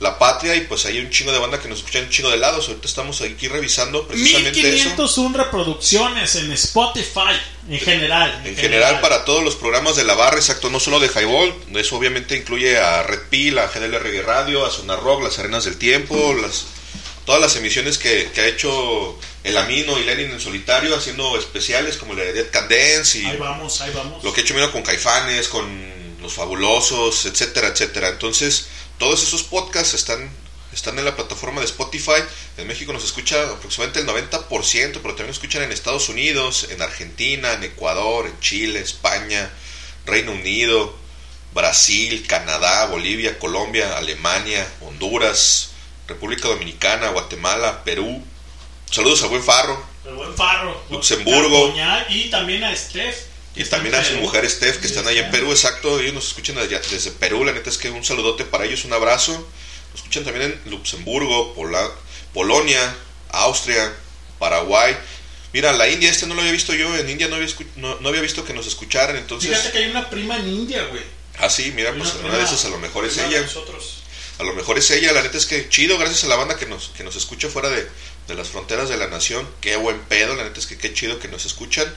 la 0.01 0.17
patria 0.17 0.55
y 0.55 0.61
pues 0.61 0.85
hay 0.85 0.99
un 0.99 1.11
chingo 1.11 1.31
de 1.31 1.38
banda 1.38 1.59
que 1.59 1.69
nos 1.69 1.77
escucha 1.77 1.99
en 1.99 2.05
un 2.05 2.09
chingo 2.09 2.31
de 2.31 2.38
lados. 2.38 2.67
Ahorita 2.67 2.88
estamos 2.88 3.21
aquí 3.21 3.47
revisando 3.47 4.07
precisamente 4.07 4.59
eso. 4.59 4.89
1501 4.89 5.38
reproducciones 5.38 6.35
en 6.35 6.51
Spotify 6.53 7.39
en 7.69 7.80
general. 7.80 8.41
En 8.43 8.55
general, 8.55 8.99
para 8.99 9.23
todos 9.25 9.43
los 9.43 9.55
programas 9.55 9.95
de 9.95 10.03
la 10.03 10.15
barra, 10.15 10.38
exacto, 10.38 10.71
no 10.71 10.80
solo 10.80 10.99
de 10.99 11.07
Highball, 11.07 11.53
eso 11.75 11.95
obviamente 11.95 12.35
incluye 12.35 12.80
a 12.80 13.03
Red 13.03 13.30
Pill, 13.30 13.59
a 13.59 13.67
GDL 13.67 13.99
Reggae 13.99 14.23
Radio, 14.23 14.65
a 14.65 14.71
Zona 14.71 14.95
Rock, 14.95 15.23
las 15.23 15.38
Arenas 15.38 15.65
del 15.65 15.77
Tiempo, 15.77 16.33
las 16.33 16.65
todas 17.23 17.39
las 17.39 17.55
emisiones 17.55 17.99
que, 17.99 18.31
que 18.33 18.41
ha 18.41 18.47
hecho 18.47 19.19
El 19.43 19.55
Amino 19.55 19.99
y 19.99 20.03
Lenin 20.03 20.31
en 20.31 20.39
solitario, 20.39 20.95
haciendo 20.95 21.38
especiales 21.38 21.97
como 21.97 22.15
la 22.15 22.23
de 22.23 22.33
Dead 22.33 22.49
Can 22.49 22.67
Dance 22.67 23.19
y 23.19 23.25
Ahí 23.25 23.38
vamos, 23.38 23.80
ahí 23.81 23.91
vamos. 23.93 24.23
lo 24.23 24.33
que 24.33 24.41
he 24.41 24.43
hecho 24.43 24.55
mira, 24.55 24.71
con 24.71 24.81
Caifanes, 24.81 25.47
con 25.47 25.63
Los 26.21 26.33
Fabulosos, 26.33 27.27
etcétera, 27.27 27.67
etcétera. 27.67 28.09
Entonces, 28.09 28.67
todos 29.01 29.23
esos 29.23 29.41
podcasts 29.41 29.95
están, 29.95 30.30
están 30.71 30.99
en 30.99 31.05
la 31.05 31.15
plataforma 31.15 31.59
de 31.59 31.65
Spotify. 31.65 32.21
En 32.57 32.67
México 32.67 32.93
nos 32.93 33.03
escucha 33.03 33.49
aproximadamente 33.49 34.01
el 34.01 34.05
90%, 34.05 34.47
pero 34.51 35.15
también 35.15 35.25
nos 35.25 35.38
escuchan 35.38 35.63
en 35.63 35.71
Estados 35.71 36.07
Unidos, 36.07 36.67
en 36.69 36.83
Argentina, 36.83 37.53
en 37.53 37.63
Ecuador, 37.63 38.27
en 38.27 38.39
Chile, 38.41 38.80
España, 38.80 39.49
Reino 40.05 40.33
Unido, 40.33 40.95
Brasil, 41.51 42.27
Canadá, 42.27 42.85
Bolivia, 42.85 43.39
Colombia, 43.39 43.97
Alemania, 43.97 44.71
Honduras, 44.81 45.71
República 46.07 46.49
Dominicana, 46.49 47.09
Guatemala, 47.09 47.83
Perú. 47.83 48.23
Saludos 48.91 49.23
a 49.23 49.27
buen 49.27 49.43
Farro. 49.43 49.83
El 50.05 50.13
buen 50.13 50.35
Farro. 50.35 50.80
Luxemburgo. 50.91 51.73
Y 52.07 52.30
también 52.30 52.63
a 52.63 52.75
Steph. 52.75 53.31
Y 53.55 53.63
también 53.65 53.95
a 53.95 54.03
su 54.03 54.13
mujer 54.15 54.49
Steph, 54.49 54.77
que 54.80 54.88
están 54.88 55.05
ahí 55.07 55.17
en 55.17 55.30
Perú, 55.30 55.51
exacto. 55.51 55.99
Ellos 55.99 56.13
nos 56.13 56.27
escuchan 56.27 56.57
allá 56.57 56.80
desde 56.89 57.11
Perú. 57.11 57.43
La 57.43 57.51
neta 57.51 57.69
es 57.69 57.77
que 57.77 57.89
un 57.89 58.03
saludote 58.05 58.45
para 58.45 58.65
ellos, 58.65 58.85
un 58.85 58.93
abrazo. 58.93 59.33
Nos 59.33 59.95
escuchan 59.99 60.23
también 60.23 60.45
en 60.63 60.71
Luxemburgo, 60.71 61.53
Pola- 61.53 61.91
Polonia, 62.33 62.95
Austria, 63.30 63.93
Paraguay. 64.39 64.95
Mira, 65.53 65.73
la 65.73 65.89
India, 65.89 66.09
este 66.09 66.27
no 66.27 66.33
lo 66.35 66.39
había 66.41 66.53
visto 66.53 66.73
yo. 66.73 66.95
En 66.95 67.09
India 67.09 67.27
no 67.27 67.35
había, 67.35 67.47
no, 67.75 67.99
no 67.99 68.07
había 68.09 68.21
visto 68.21 68.45
que 68.45 68.53
nos 68.53 68.67
escucharan. 68.67 69.17
Entonces, 69.17 69.49
Fíjate 69.49 69.71
que 69.71 69.77
hay 69.80 69.89
una 69.91 70.09
prima 70.09 70.38
en 70.38 70.47
India, 70.47 70.85
güey. 70.85 71.03
ah, 71.39 71.49
sí, 71.49 71.73
mira, 71.75 71.91
Hay 71.91 71.97
pues 71.99 72.13
una 72.15 72.30
una 72.30 72.38
de 72.38 72.43
esas 72.45 72.63
a 72.63 72.69
lo 72.69 72.80
mejor 72.80 73.03
es 73.05 73.17
ella. 73.17 73.41
nosotros. 73.41 73.97
A 74.39 74.43
lo 74.43 74.53
mejor 74.53 74.77
es 74.80 74.89
ella, 74.91 75.11
la 75.11 75.21
neta 75.21 75.38
es 75.38 75.45
que 75.45 75.67
chido, 75.69 75.97
gracias 75.99 76.23
a 76.23 76.27
la 76.27 76.35
banda 76.35 76.55
que 76.57 76.65
nos, 76.65 76.88
que 76.95 77.03
nos 77.03 77.15
escucha 77.17 77.49
fuera 77.49 77.69
de, 77.69 77.85
de 78.27 78.33
las 78.33 78.47
fronteras 78.47 78.88
de 78.89 78.95
la 78.97 79.07
nación. 79.07 79.47
Qué 79.59 79.75
buen 79.75 79.99
pedo, 80.05 80.35
la 80.35 80.45
neta 80.45 80.57
es 80.59 80.65
que 80.67 80.77
qué 80.77 80.93
chido 80.93 81.19
que 81.19 81.27
nos 81.27 81.45
escuchan. 81.45 81.93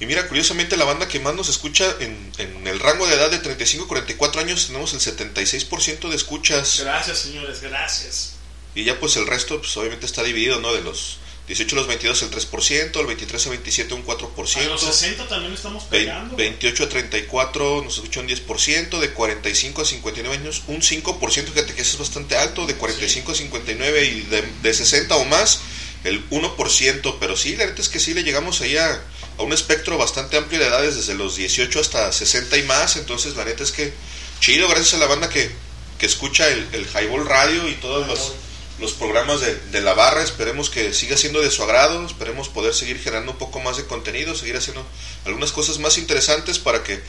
Y 0.00 0.06
mira, 0.06 0.26
curiosamente 0.26 0.76
la 0.76 0.84
banda 0.84 1.06
que 1.06 1.20
más 1.20 1.34
nos 1.34 1.48
escucha 1.48 1.96
en, 2.00 2.32
en 2.38 2.66
el 2.66 2.80
rango 2.80 3.06
de 3.06 3.14
edad 3.14 3.30
de 3.30 3.38
35 3.38 3.84
a 3.84 3.88
44 3.88 4.40
años 4.40 4.66
tenemos 4.66 4.92
el 4.94 5.00
76% 5.00 6.08
de 6.08 6.16
escuchas. 6.16 6.80
Gracias, 6.80 7.18
señores, 7.18 7.60
gracias. 7.60 8.32
Y 8.74 8.84
ya 8.84 8.98
pues 8.98 9.16
el 9.16 9.26
resto 9.26 9.58
pues 9.58 9.76
obviamente 9.76 10.06
está 10.06 10.22
dividido, 10.22 10.60
¿no? 10.60 10.72
De 10.72 10.80
los 10.80 11.18
18 11.46 11.76
a 11.76 11.78
los 11.80 11.88
22 11.88 12.22
el 12.22 12.30
3%, 12.30 13.00
el 13.00 13.06
23 13.06 13.46
a 13.46 13.50
27 13.50 13.94
un 13.94 14.04
4%. 14.04 14.56
A 14.56 14.64
los 14.64 14.80
60 14.80 15.28
también 15.28 15.52
estamos 15.52 15.84
pegando. 15.84 16.36
28 16.36 16.84
a 16.84 16.88
34 16.88 17.82
nos 17.82 17.96
escucha 17.96 18.20
un 18.20 18.28
10%, 18.28 19.00
de 19.00 19.10
45 19.12 19.82
a 19.82 19.84
59 19.84 20.36
años 20.36 20.62
un 20.68 20.80
5%, 20.80 21.44
fíjate 21.48 21.74
que 21.74 21.82
eso 21.82 21.92
es 21.92 21.98
bastante 21.98 22.36
alto, 22.36 22.66
de 22.66 22.74
45 22.74 23.32
a 23.32 23.34
59 23.34 24.04
y 24.04 24.20
de, 24.22 24.42
de 24.62 24.74
60 24.74 25.14
o 25.16 25.24
más 25.24 25.60
el 26.04 26.28
1%, 26.30 27.16
pero 27.20 27.36
sí, 27.36 27.56
la 27.56 27.66
neta 27.66 27.80
es 27.80 27.88
que 27.88 28.00
sí 28.00 28.14
le 28.14 28.24
llegamos 28.24 28.60
ahí 28.60 28.76
a, 28.76 29.02
a 29.38 29.42
un 29.42 29.52
espectro 29.52 29.98
bastante 29.98 30.36
amplio 30.36 30.60
de 30.60 30.66
edades, 30.66 30.96
desde 30.96 31.14
los 31.14 31.36
18 31.36 31.80
hasta 31.80 32.12
60 32.12 32.56
y 32.58 32.62
más, 32.64 32.96
entonces 32.96 33.36
la 33.36 33.44
neta 33.44 33.62
es 33.62 33.72
que 33.72 33.92
chido, 34.40 34.68
gracias 34.68 34.94
a 34.94 34.98
la 34.98 35.06
banda 35.06 35.28
que, 35.28 35.50
que 35.98 36.06
escucha 36.06 36.48
el, 36.48 36.66
el 36.72 36.86
Highball 36.86 37.26
Radio 37.26 37.68
y 37.68 37.74
todos 37.74 38.06
los, 38.08 38.32
los 38.80 38.92
programas 38.92 39.40
de, 39.40 39.54
de 39.54 39.80
la 39.80 39.94
barra, 39.94 40.22
esperemos 40.22 40.68
que 40.70 40.92
siga 40.92 41.16
siendo 41.16 41.40
de 41.40 41.50
su 41.50 41.62
agrado, 41.62 42.04
esperemos 42.04 42.48
poder 42.48 42.74
seguir 42.74 42.98
generando 42.98 43.32
un 43.32 43.38
poco 43.38 43.60
más 43.60 43.76
de 43.76 43.86
contenido, 43.86 44.34
seguir 44.34 44.56
haciendo 44.56 44.84
algunas 45.24 45.52
cosas 45.52 45.78
más 45.78 45.98
interesantes 45.98 46.58
para 46.58 46.82
que 46.82 47.00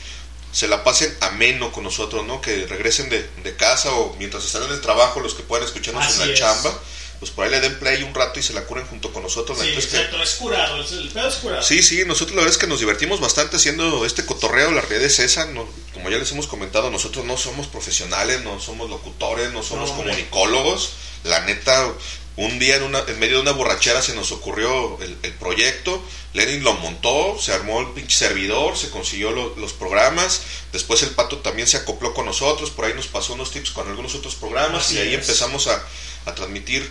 se 0.52 0.68
la 0.68 0.84
pasen 0.84 1.12
ameno 1.20 1.72
con 1.72 1.82
nosotros, 1.82 2.24
¿no? 2.24 2.40
Que 2.40 2.64
regresen 2.66 3.08
de, 3.08 3.28
de 3.42 3.56
casa 3.56 3.90
o 3.92 4.14
mientras 4.20 4.44
están 4.44 4.62
en 4.62 4.70
el 4.70 4.80
trabajo, 4.80 5.18
los 5.18 5.34
que 5.34 5.42
puedan 5.42 5.66
escucharnos 5.66 6.04
Así 6.04 6.22
en 6.22 6.28
la 6.28 6.32
es. 6.32 6.38
chamba, 6.38 6.72
pues 7.18 7.30
por 7.30 7.44
ahí 7.44 7.50
le 7.50 7.60
den 7.60 7.78
play 7.78 8.02
un 8.02 8.14
rato 8.14 8.38
y 8.38 8.42
se 8.42 8.52
la 8.52 8.64
curen 8.64 8.86
junto 8.86 9.12
con 9.12 9.22
nosotros. 9.22 9.58
Sí, 9.58 9.66
neta 9.66 9.78
es 9.78 9.86
que- 9.86 9.96
exacto, 9.96 10.22
es 10.22 10.34
curado, 10.34 10.82
es- 10.82 10.92
el 10.92 11.08
pedo 11.08 11.28
es 11.28 11.34
curado. 11.36 11.62
Sí, 11.62 11.82
sí, 11.82 12.04
nosotros 12.06 12.34
la 12.36 12.42
verdad 12.42 12.52
es 12.52 12.58
que 12.58 12.66
nos 12.66 12.80
divertimos 12.80 13.20
bastante 13.20 13.56
haciendo 13.56 14.04
este 14.04 14.24
cotorreo, 14.26 14.70
la 14.72 14.80
realidad 14.82 15.04
es 15.04 15.18
esa, 15.18 15.46
no- 15.46 15.66
como 15.92 16.10
ya 16.10 16.18
les 16.18 16.30
hemos 16.32 16.46
comentado, 16.46 16.90
nosotros 16.90 17.24
no 17.24 17.36
somos 17.36 17.66
profesionales, 17.66 18.42
no 18.42 18.60
somos 18.60 18.90
locutores, 18.90 19.52
no 19.52 19.62
somos 19.62 19.90
No, 19.90 19.96
comunicólogos, 19.96 20.90
la 21.24 21.40
neta, 21.40 21.92
un 22.36 22.58
día 22.58 22.76
en, 22.76 22.82
una, 22.82 22.98
en 23.06 23.16
medio 23.20 23.36
de 23.36 23.42
una 23.42 23.52
borrachera 23.52 24.02
se 24.02 24.12
nos 24.12 24.32
ocurrió 24.32 24.98
el, 25.00 25.16
el 25.22 25.32
proyecto, 25.34 26.02
Lenin 26.32 26.64
lo 26.64 26.72
montó, 26.74 27.38
se 27.40 27.52
armó 27.52 27.78
el 27.80 27.90
pinche 27.90 28.18
servidor, 28.18 28.76
se 28.76 28.90
consiguió 28.90 29.30
lo- 29.30 29.54
los 29.56 29.72
programas, 29.72 30.40
después 30.72 31.00
el 31.04 31.10
pato 31.10 31.38
también 31.38 31.68
se 31.68 31.76
acopló 31.76 32.12
con 32.12 32.26
nosotros, 32.26 32.70
por 32.70 32.86
ahí 32.86 32.92
nos 32.94 33.06
pasó 33.06 33.34
unos 33.34 33.52
tips 33.52 33.70
con 33.70 33.86
algunos 33.88 34.16
otros 34.16 34.34
programas 34.34 34.86
Así 34.86 34.96
y 34.96 34.98
ahí 34.98 35.08
es. 35.14 35.20
empezamos 35.20 35.68
a, 35.68 35.80
a 36.26 36.34
transmitir 36.34 36.90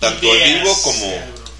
tanto 0.00 0.34
en 0.34 0.62
vivo 0.62 0.82
como, 0.82 1.14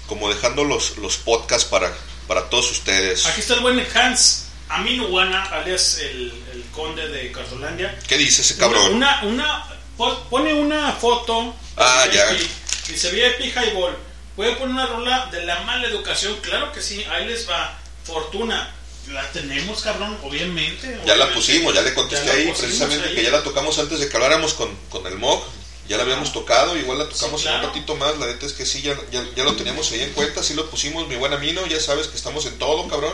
como 0.07 0.29
dejando 0.33 0.63
los, 0.63 0.97
los 0.97 1.17
podcasts 1.17 1.65
para, 1.67 1.93
para 2.27 2.49
todos 2.49 2.71
ustedes. 2.71 3.25
Aquí 3.25 3.41
está 3.41 3.55
el 3.55 3.61
buen 3.61 3.85
Hans 3.95 4.45
Aminuwana, 4.69 5.43
alias 5.45 5.97
el, 5.99 6.33
el 6.53 6.63
conde 6.73 7.07
de 7.07 7.31
Cartolandia. 7.31 7.97
¿Qué 8.07 8.17
dice 8.17 8.41
ese 8.41 8.57
cabrón? 8.57 8.93
Una, 8.95 9.23
una, 9.23 9.65
pon- 9.97 10.17
pone 10.29 10.53
una 10.53 10.91
foto. 10.93 11.55
Ah, 11.77 12.05
ya. 12.13 12.31
VIP, 12.31 12.49
Dice 12.89 13.11
VIP 13.11 13.55
Highball. 13.55 13.95
Puede 14.35 14.51
poner 14.55 14.73
una 14.75 14.85
rola 14.85 15.25
de 15.31 15.45
la 15.45 15.61
mala 15.61 15.87
educación. 15.87 16.37
Claro 16.41 16.71
que 16.71 16.81
sí, 16.81 17.03
ahí 17.09 17.25
les 17.27 17.49
va. 17.49 17.77
Fortuna. 18.03 18.73
La 19.11 19.23
tenemos, 19.31 19.81
cabrón, 19.81 20.17
obviamente. 20.21 20.99
Ya 21.05 21.15
la 21.15 21.31
pusimos, 21.33 21.73
ya 21.73 21.81
le 21.81 21.93
contesté 21.93 22.25
Ya 22.27 22.33
ahí, 22.33 22.53
precisamente 22.57 23.07
ahí. 23.07 23.15
que 23.15 23.23
ya 23.23 23.31
la 23.31 23.41
tocamos 23.41 23.79
antes 23.79 23.99
de 24.01 24.09
que 24.09 24.15
habláramos 24.17 24.53
con, 24.53 24.69
con 24.89 25.07
el 25.07 25.15
MOG. 25.17 25.43
Ya 25.87 25.97
la 25.97 26.03
habíamos 26.03 26.33
tocado, 26.33 26.77
igual 26.77 26.97
la 26.99 27.07
tocamos 27.09 27.41
Sí, 27.41 27.47
en 27.47 27.55
un 27.55 27.61
ratito 27.63 27.95
más. 27.95 28.17
La 28.17 28.27
neta 28.27 28.45
es 28.45 28.53
que 28.53 28.65
sí, 28.65 28.81
ya, 28.81 28.97
ya, 29.11 29.25
ya 29.35 29.43
lo 29.43 29.55
teníamos 29.55 29.91
ahí 29.91 30.01
en 30.01 30.11
cuenta, 30.11 30.43
sí 30.43 30.53
lo 30.53 30.69
pusimos, 30.69 31.07
mi 31.07 31.15
buen 31.15 31.33
Amino. 31.33 31.65
Ya 31.67 31.79
sabes 31.79 32.07
que 32.07 32.17
estamos 32.17 32.45
en 32.45 32.57
todo, 32.59 32.87
cabrón. 32.87 33.13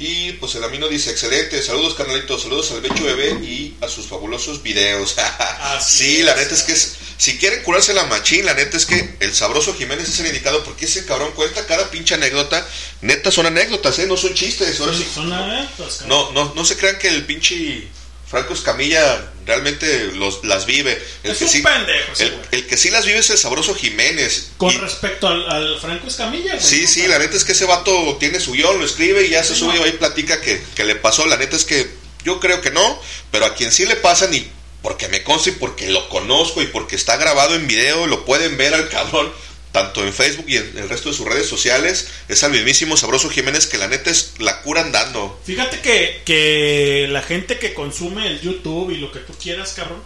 Y 0.00 0.32
pues 0.34 0.54
el 0.54 0.62
Amino 0.62 0.86
dice: 0.88 1.10
Excelente, 1.10 1.60
saludos, 1.60 1.94
carnalitos, 1.94 2.42
saludos 2.42 2.70
al 2.70 2.80
Becho 2.80 3.02
Bebé 3.02 3.32
y 3.44 3.76
a 3.80 3.88
sus 3.88 4.06
fabulosos 4.06 4.62
videos. 4.62 5.16
sí, 5.84 6.22
la 6.22 6.36
neta 6.36 6.54
es 6.54 6.62
que 6.62 6.72
es- 6.72 6.92
si 7.16 7.36
quieren 7.36 7.64
curarse 7.64 7.92
la 7.94 8.04
machín, 8.04 8.46
la 8.46 8.54
neta 8.54 8.76
es 8.76 8.86
que 8.86 9.16
el 9.18 9.34
sabroso 9.34 9.74
Jiménez 9.74 10.08
es 10.08 10.20
el 10.20 10.26
indicado 10.28 10.62
porque 10.62 10.84
ese 10.84 11.04
cabrón 11.04 11.32
cuenta 11.34 11.66
cada 11.66 11.90
pinche 11.90 12.14
anécdota. 12.14 12.64
Neta 13.00 13.32
son 13.32 13.46
anécdotas, 13.46 13.98
¿eh? 13.98 14.06
No 14.06 14.16
son 14.16 14.34
chistes. 14.34 14.78
Ahora 14.78 14.96
sí. 14.96 15.04
Son 15.12 15.32
anécdotas, 15.32 15.96
cabrón. 15.96 16.08
No, 16.08 16.44
no, 16.44 16.54
no 16.54 16.64
se 16.64 16.76
crean 16.76 16.96
que 16.98 17.08
el 17.08 17.26
pinche 17.26 17.88
Franco 18.30 18.52
Escamilla 18.54 19.30
realmente 19.46 20.10
los, 20.14 20.44
las 20.44 20.66
vive. 20.66 21.02
El 21.22 21.30
Es 21.32 21.38
que 21.38 21.44
un 21.44 21.50
sí, 21.50 21.62
pendejo 21.62 22.12
el, 22.18 22.38
el 22.50 22.66
que 22.66 22.76
sí 22.76 22.90
las 22.90 23.06
vive 23.06 23.18
es 23.20 23.30
el 23.30 23.38
sabroso 23.38 23.74
Jiménez. 23.74 24.50
Con 24.58 24.74
Y- 24.74 24.78
respecto 24.78 25.26
al, 25.28 25.48
al 25.50 25.80
Franco 25.80 26.06
Escamilla, 26.08 26.54
güey. 26.54 26.64
sí, 26.64 26.86
sí, 26.86 27.06
la 27.06 27.18
neta 27.18 27.36
es 27.36 27.44
que 27.44 27.52
ese 27.52 27.64
vato 27.64 28.16
tiene 28.20 28.40
su 28.40 28.52
guion, 28.52 28.78
lo 28.78 28.84
escribe 28.84 29.24
y 29.26 29.30
ya 29.30 29.42
se 29.42 29.54
sube 29.54 29.78
y 29.78 29.82
ahí 29.82 29.92
platica 29.92 30.40
que, 30.42 30.62
que 30.74 30.84
le 30.84 30.96
pasó. 30.96 31.26
La 31.26 31.36
neta 31.38 31.56
es 31.56 31.64
que 31.64 31.88
yo 32.24 32.38
creo 32.40 32.60
que 32.60 32.70
no, 32.70 33.00
pero 33.30 33.46
a 33.46 33.54
quien 33.54 33.72
sí 33.72 33.86
le 33.86 33.96
pasan 33.96 34.34
y 34.34 34.46
porque 34.82 35.08
me 35.08 35.22
consta 35.22 35.48
y 35.50 35.52
porque 35.52 35.88
lo 35.88 36.08
conozco 36.10 36.60
y 36.62 36.66
porque 36.66 36.96
está 36.96 37.16
grabado 37.16 37.54
en 37.54 37.66
video, 37.66 38.06
lo 38.06 38.24
pueden 38.26 38.56
ver 38.58 38.74
al 38.74 38.88
cabrón. 38.90 39.32
Tanto 39.72 40.02
en 40.02 40.12
Facebook 40.14 40.46
y 40.48 40.56
en 40.56 40.78
el 40.78 40.88
resto 40.88 41.10
de 41.10 41.14
sus 41.16 41.26
redes 41.26 41.46
sociales, 41.46 42.08
es 42.28 42.42
al 42.42 42.52
mismísimo 42.52 42.96
Sabroso 42.96 43.28
Jiménez 43.28 43.66
que 43.66 43.76
la 43.78 43.86
neta 43.86 44.10
es 44.10 44.32
la 44.38 44.62
curan 44.62 44.92
dando. 44.92 45.38
Fíjate 45.44 45.80
que, 45.80 46.22
que 46.24 47.06
la 47.10 47.22
gente 47.22 47.58
que 47.58 47.74
consume 47.74 48.26
el 48.26 48.40
YouTube 48.40 48.90
y 48.90 48.96
lo 48.96 49.12
que 49.12 49.18
tú 49.20 49.34
quieras, 49.34 49.74
cabrón, 49.74 50.02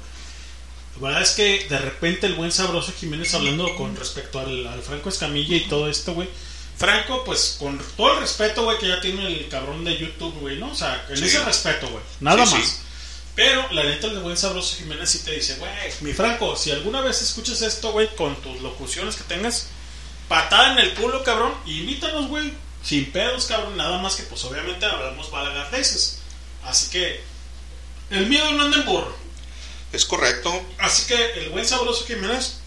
la 1.00 1.08
verdad 1.08 1.22
es 1.22 1.30
que 1.30 1.66
de 1.68 1.78
repente 1.78 2.26
el 2.26 2.34
buen 2.34 2.50
sabroso 2.52 2.92
Jiménez 2.98 3.32
hablando 3.34 3.74
con 3.76 3.96
respecto 3.96 4.40
al, 4.40 4.66
al 4.66 4.82
Franco 4.82 5.08
Escamilla 5.08 5.56
y 5.56 5.60
todo 5.68 5.88
esto, 5.88 6.12
güey. 6.14 6.28
Franco, 6.76 7.22
pues 7.24 7.56
con 7.60 7.80
todo 7.96 8.14
el 8.14 8.20
respeto, 8.20 8.64
güey, 8.64 8.78
que 8.78 8.88
ya 8.88 9.00
tiene 9.00 9.26
el 9.26 9.46
cabrón 9.48 9.84
de 9.84 9.96
YouTube, 9.96 10.34
güey, 10.40 10.58
¿no? 10.58 10.72
O 10.72 10.74
sea, 10.74 11.06
en 11.08 11.16
Sí. 11.16 11.24
ese 11.26 11.44
respeto, 11.44 11.88
güey. 11.88 12.02
Nada 12.20 12.44
Sí, 12.46 12.54
más. 12.56 12.64
sí. 12.66 12.76
Pero 13.34 13.66
la 13.72 13.82
neta, 13.84 14.08
el 14.08 14.20
buen 14.20 14.36
sabroso 14.36 14.76
Jiménez 14.76 15.10
sí 15.10 15.20
te 15.20 15.32
dice, 15.32 15.54
güey, 15.56 15.72
mi 16.02 16.12
Franco, 16.12 16.54
si 16.56 16.70
alguna 16.70 17.00
vez 17.00 17.22
escuchas 17.22 17.62
esto, 17.62 17.92
güey, 17.92 18.14
con 18.14 18.36
tus 18.42 18.60
locuciones 18.60 19.16
que 19.16 19.24
tengas, 19.24 19.68
patada 20.28 20.72
en 20.72 20.78
el 20.80 20.94
culo, 20.94 21.24
cabrón, 21.24 21.54
invítanos, 21.66 22.28
güey. 22.28 22.52
Sin 22.82 23.10
pedos, 23.12 23.46
cabrón, 23.46 23.76
nada 23.76 23.98
más 23.98 24.16
que, 24.16 24.24
pues 24.24 24.44
obviamente 24.44 24.84
hablamos 24.84 25.30
balagardeses. 25.30 26.18
Así 26.64 26.90
que, 26.90 27.20
el 28.10 28.26
miedo 28.26 28.50
no 28.52 28.64
anda 28.64 28.78
en 28.78 28.84
burro. 28.84 29.16
Es 29.92 30.04
correcto. 30.04 30.62
Así 30.78 31.06
que 31.06 31.32
el 31.40 31.50
buen 31.50 31.66
sabroso 31.66 32.04
Jiménez 32.06 32.58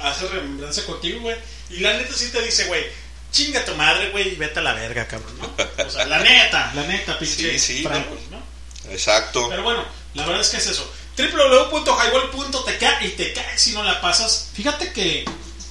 hace 0.00 0.26
remembranza 0.28 0.84
contigo, 0.84 1.20
güey. 1.20 1.36
Y 1.70 1.78
la 1.78 1.94
neta 1.94 2.12
sí 2.14 2.30
te 2.30 2.42
dice, 2.42 2.64
güey, 2.66 2.84
chinga 3.30 3.64
tu 3.64 3.74
madre, 3.76 4.10
güey, 4.10 4.32
y 4.32 4.36
vete 4.36 4.58
a 4.58 4.62
la 4.62 4.74
verga, 4.74 5.06
cabrón, 5.06 5.38
¿no? 5.38 5.84
O 5.84 5.90
sea, 5.90 6.04
la 6.06 6.18
neta, 6.18 6.72
la 6.74 6.82
neta, 6.82 7.18
pinche 7.20 7.58
Sí, 7.58 7.76
sí, 7.76 7.82
Franco, 7.82 8.16
no. 8.30 8.38
¿no? 8.38 8.92
Exacto. 8.92 9.48
Pero 9.48 9.62
bueno, 9.62 9.84
la 10.14 10.26
verdad 10.26 10.40
es 10.40 10.48
que 10.48 10.56
es 10.58 10.66
eso. 10.66 10.90
www.highball.tk 11.16 13.04
y 13.04 13.08
te 13.10 13.32
cae 13.32 13.58
si 13.58 13.72
no 13.72 13.82
la 13.82 14.00
pasas. 14.00 14.50
Fíjate 14.54 14.92
que 14.92 15.24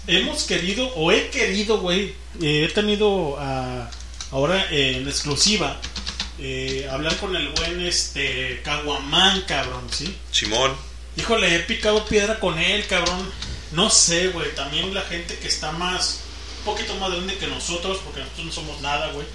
hemos 0.08 0.44
querido, 0.44 0.88
o 0.96 1.12
he 1.12 1.30
querido, 1.30 1.80
güey, 1.80 2.16
eh, 2.42 2.66
he 2.66 2.74
tenido 2.74 3.38
ah, 3.40 3.90
ahora 4.32 4.68
eh, 4.72 4.98
en 4.98 5.08
exclusiva 5.08 5.80
eh, 6.44 6.88
hablar 6.90 7.16
con 7.18 7.36
el 7.36 7.50
buen 7.50 7.86
este 7.86 8.62
Caguamán, 8.64 9.42
cabrón, 9.42 9.88
¿sí? 9.92 10.18
Simón. 10.32 10.76
Híjole, 11.16 11.56
he 11.56 11.60
picado 11.60 12.04
piedra 12.06 12.40
con 12.40 12.58
él, 12.58 12.88
cabrón. 12.88 13.32
No 13.74 13.92
sé, 13.92 14.30
güey. 14.30 14.54
También 14.56 14.92
la 14.94 15.02
gente 15.02 15.38
que 15.38 15.48
está 15.48 15.72
más, 15.72 16.22
un 16.60 16.74
poquito 16.74 16.96
más 16.96 17.12
grande 17.12 17.38
que 17.38 17.46
nosotros, 17.46 18.00
porque 18.04 18.22
nosotros 18.22 18.46
no 18.48 18.52
somos 18.52 18.82
nada, 18.82 19.12
güey. 19.12 19.28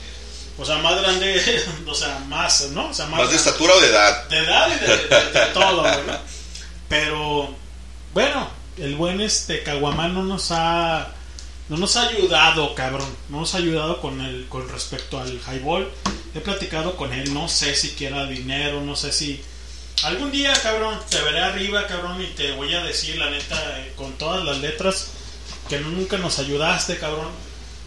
O 0.59 0.65
sea, 0.65 0.77
más 0.79 1.01
grande, 1.01 1.65
o 1.87 1.95
sea, 1.95 2.19
más, 2.29 2.69
¿no? 2.71 2.89
O 2.89 2.95
sea, 2.95 3.07
Más 3.07 3.19
de 3.19 3.25
grande. 3.25 3.37
estatura 3.37 3.75
o 3.75 3.81
de 3.81 3.89
edad. 3.89 4.29
De 4.29 4.39
edad 4.39 4.69
y 4.75 4.79
de, 4.81 4.97
de- 4.97 5.31
de 5.41 5.47
todo. 5.53 5.83
¿no? 5.83 6.19
Pero, 6.89 7.55
bueno, 8.15 8.49
el 8.79 8.95
buen 8.97 9.21
este 9.21 9.63
Caguamán 9.63 10.15
no 10.15 10.23
nos 10.23 10.51
ha. 10.51 11.09
No 11.69 11.77
nos 11.77 11.97
ha 11.97 12.09
ayudado, 12.09 12.75
cabrón. 12.77 13.09
No 13.29 13.41
nos 13.41 13.55
ha 13.55 13.59
ayudado 13.59 14.01
con 14.01 14.21
el 14.21 14.47
con 14.49 14.69
respecto 14.69 15.19
al 15.21 15.41
highball. 15.51 15.91
He 16.35 16.41
platicado 16.41 16.97
con 16.97 17.13
él, 17.13 17.35
no 17.35 17.49
sé 17.49 17.75
si 17.75 17.91
quiera 17.91 18.25
dinero, 18.27 18.81
no 18.83 18.95
sé 18.97 19.13
si. 19.13 19.43
Algún 20.05 20.31
día, 20.31 20.53
cabrón, 20.63 20.99
te 21.11 21.21
veré 21.23 21.41
arriba, 21.41 21.87
cabrón, 21.87 22.23
y 22.23 22.27
te 22.35 22.53
voy 22.53 22.73
a 22.75 22.85
decir, 22.85 23.17
la 23.17 23.31
neta, 23.31 23.57
eh, 23.81 23.93
con 23.97 24.13
todas 24.13 24.45
las 24.45 24.59
letras, 24.59 25.09
que 25.71 25.81
nunca 25.81 26.19
nos 26.19 26.39
ayudaste, 26.39 26.99
cabrón. 26.99 27.29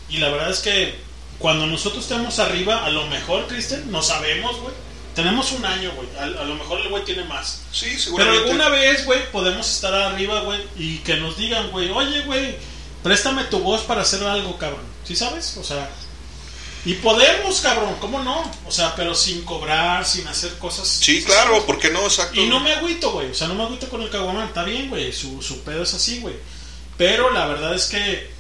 Y 0.10 0.18
la 0.18 0.30
verdad 0.30 0.50
es 0.50 0.60
que 0.60 0.96
cuando 1.40 1.66
nosotros 1.66 2.04
estemos 2.04 2.38
arriba, 2.40 2.86
a 2.86 2.90
lo 2.90 3.08
mejor, 3.08 3.48
Cristian, 3.48 3.90
no 3.92 4.02
sabemos, 4.04 4.60
güey. 4.62 4.74
Tenemos 5.16 5.52
un 5.54 5.66
año, 5.66 5.92
güey. 5.96 6.08
A, 6.18 6.42
a 6.42 6.44
lo 6.46 6.56
mejor 6.56 6.80
el 6.82 6.90
güey 6.90 7.04
tiene 7.04 7.24
más. 7.26 7.62
Sí, 7.72 7.88
Pero 7.90 8.00
seguramente. 8.00 8.44
alguna 8.44 8.70
vez, 8.70 9.06
güey, 9.06 9.32
podemos 9.32 9.70
estar 9.70 9.94
arriba, 9.94 10.42
güey, 10.42 10.62
y 10.78 10.98
que 11.00 11.16
nos 11.18 11.38
digan, 11.38 11.72
güey, 11.72 11.90
oye, 11.90 12.22
güey, 12.22 12.56
préstame 13.04 13.44
tu 13.46 13.60
voz 13.60 13.82
para 13.82 14.02
hacer 14.02 14.24
algo, 14.24 14.58
cabrón. 14.58 14.82
¿Sí 15.06 15.16
sabes? 15.16 15.58
O 15.58 15.64
sea, 15.64 15.90
y 16.86 16.94
podemos, 16.96 17.60
cabrón, 17.60 17.96
¿cómo 18.00 18.20
no? 18.24 18.50
O 18.66 18.72
sea, 18.72 18.96
pero 18.96 19.14
sin 19.14 19.44
cobrar, 19.44 20.06
sin 20.06 20.28
hacer 20.28 20.58
cosas. 20.60 20.88
Sí, 20.88 21.24
claro, 21.24 21.66
¿por 21.66 21.80
qué 21.80 21.90
no? 21.90 22.02
Exacto. 22.04 22.40
Y 22.40 22.46
no 22.48 22.60
me 22.62 22.72
agüito, 22.74 23.12
güey. 23.12 23.32
O 23.32 23.34
sea, 23.36 23.48
no 23.48 23.56
me 23.56 23.64
agüito 23.64 23.90
con 23.90 24.02
el 24.02 24.10
caguamán. 24.10 24.48
Está 24.48 24.64
bien, 24.64 24.90
güey. 24.90 25.12
Su, 25.12 25.42
su 25.42 25.62
pedo 25.64 25.84
es 25.84 25.94
así, 25.94 26.20
güey. 26.20 26.36
Pero 26.98 27.32
la 27.32 27.48
verdad 27.48 27.74
es 27.76 27.86
que, 27.88 28.32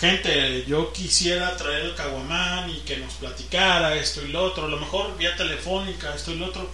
gente, 0.00 0.64
yo 0.66 0.92
quisiera 0.92 1.56
traer 1.56 1.86
el 1.86 1.94
caguamán 1.94 2.70
y 2.70 2.80
que 2.80 2.96
nos 2.98 3.14
platicara 3.14 3.96
esto 3.96 4.22
y 4.22 4.28
lo 4.28 4.44
otro. 4.44 4.66
A 4.66 4.68
lo 4.68 4.78
mejor 4.78 5.16
vía 5.16 5.36
telefónica, 5.36 6.14
esto 6.14 6.32
y 6.32 6.36
lo 6.36 6.46
otro. 6.46 6.68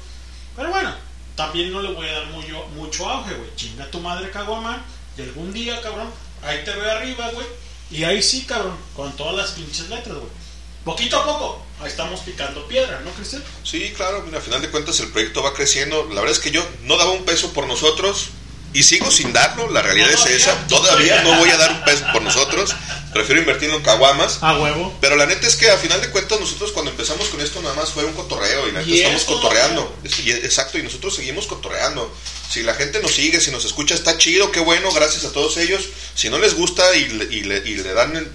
Pero 0.56 0.70
bueno, 0.70 0.94
también 1.34 1.72
no 1.72 1.82
le 1.82 1.92
voy 1.92 2.08
a 2.08 2.12
dar 2.12 2.26
mucho, 2.26 2.66
mucho 2.74 3.08
auge, 3.08 3.34
güey. 3.34 3.50
Chinga 3.56 3.90
tu 3.90 4.00
madre, 4.00 4.30
caguamán. 4.30 4.82
Y 5.16 5.22
algún 5.22 5.52
día, 5.52 5.80
cabrón, 5.80 6.10
ahí 6.42 6.62
te 6.64 6.72
veo 6.72 6.90
arriba, 6.90 7.30
güey. 7.30 7.46
Y 7.90 8.04
ahí 8.04 8.22
sí, 8.22 8.44
cabrón, 8.44 8.76
con 8.94 9.14
todas 9.16 9.34
las 9.34 9.50
pinches 9.52 9.88
letras, 9.88 10.16
güey. 10.16 10.44
Poquito 10.84 11.18
a 11.18 11.24
poco, 11.24 11.64
ahí 11.80 11.88
estamos 11.88 12.20
picando 12.20 12.68
piedra, 12.68 13.00
¿no, 13.00 13.10
Cristian? 13.12 13.42
Sí, 13.62 13.92
claro, 13.96 14.22
mira, 14.26 14.38
a 14.38 14.42
final 14.42 14.60
de 14.60 14.70
cuentas 14.70 15.00
el 15.00 15.10
proyecto 15.10 15.42
va 15.42 15.54
creciendo. 15.54 16.04
La 16.10 16.20
verdad 16.20 16.32
es 16.32 16.40
que 16.40 16.50
yo 16.50 16.62
no 16.82 16.98
daba 16.98 17.12
un 17.12 17.24
peso 17.24 17.54
por 17.54 17.66
nosotros 17.66 18.28
y 18.74 18.82
sigo 18.82 19.10
sin 19.10 19.32
darlo. 19.32 19.70
La 19.70 19.80
realidad 19.80 20.10
es 20.10 20.26
esa. 20.26 20.54
Todavía 20.68 21.22
no 21.22 21.38
voy 21.38 21.48
a 21.50 21.56
dar 21.56 21.72
un 21.72 21.84
peso 21.84 22.04
por 22.12 22.20
nosotros. 22.22 22.74
Prefiero 23.14 23.40
invertirlo 23.40 23.76
en 23.76 23.82
caguamas. 23.82 24.38
A 24.42 24.58
huevo. 24.58 24.92
Pero 25.00 25.16
la 25.16 25.24
neta 25.26 25.46
es 25.46 25.54
que 25.56 25.70
a 25.70 25.78
final 25.78 26.00
de 26.00 26.10
cuentas 26.10 26.40
nosotros 26.40 26.72
cuando 26.72 26.90
empezamos 26.90 27.28
con 27.28 27.40
esto 27.40 27.62
nada 27.62 27.74
más 27.76 27.90
fue 27.92 28.04
un 28.04 28.12
cotorreo 28.12 28.68
y 28.68 28.72
la 28.72 28.80
neta 28.80 28.92
estamos 28.92 29.22
eso, 29.22 29.32
cotorreando. 29.34 29.96
Exacto, 30.42 30.78
y 30.78 30.82
nosotros 30.82 31.14
seguimos 31.14 31.46
cotorreando. 31.46 32.12
Si 32.50 32.62
la 32.62 32.74
gente 32.74 33.00
nos 33.00 33.14
sigue, 33.14 33.40
si 33.40 33.50
nos 33.52 33.64
escucha, 33.64 33.94
está 33.94 34.18
chido, 34.18 34.50
qué 34.52 34.60
bueno, 34.60 34.90
gracias 34.92 35.24
a 35.24 35.32
todos 35.32 35.56
ellos. 35.56 35.84
Si 36.14 36.28
no 36.28 36.38
les 36.38 36.54
gusta 36.54 36.94
y 36.96 37.08
le, 37.08 37.24
y 37.26 37.44
le, 37.44 37.58
y 37.58 37.76
le 37.76 37.94
dan 37.94 38.16
el- 38.16 38.28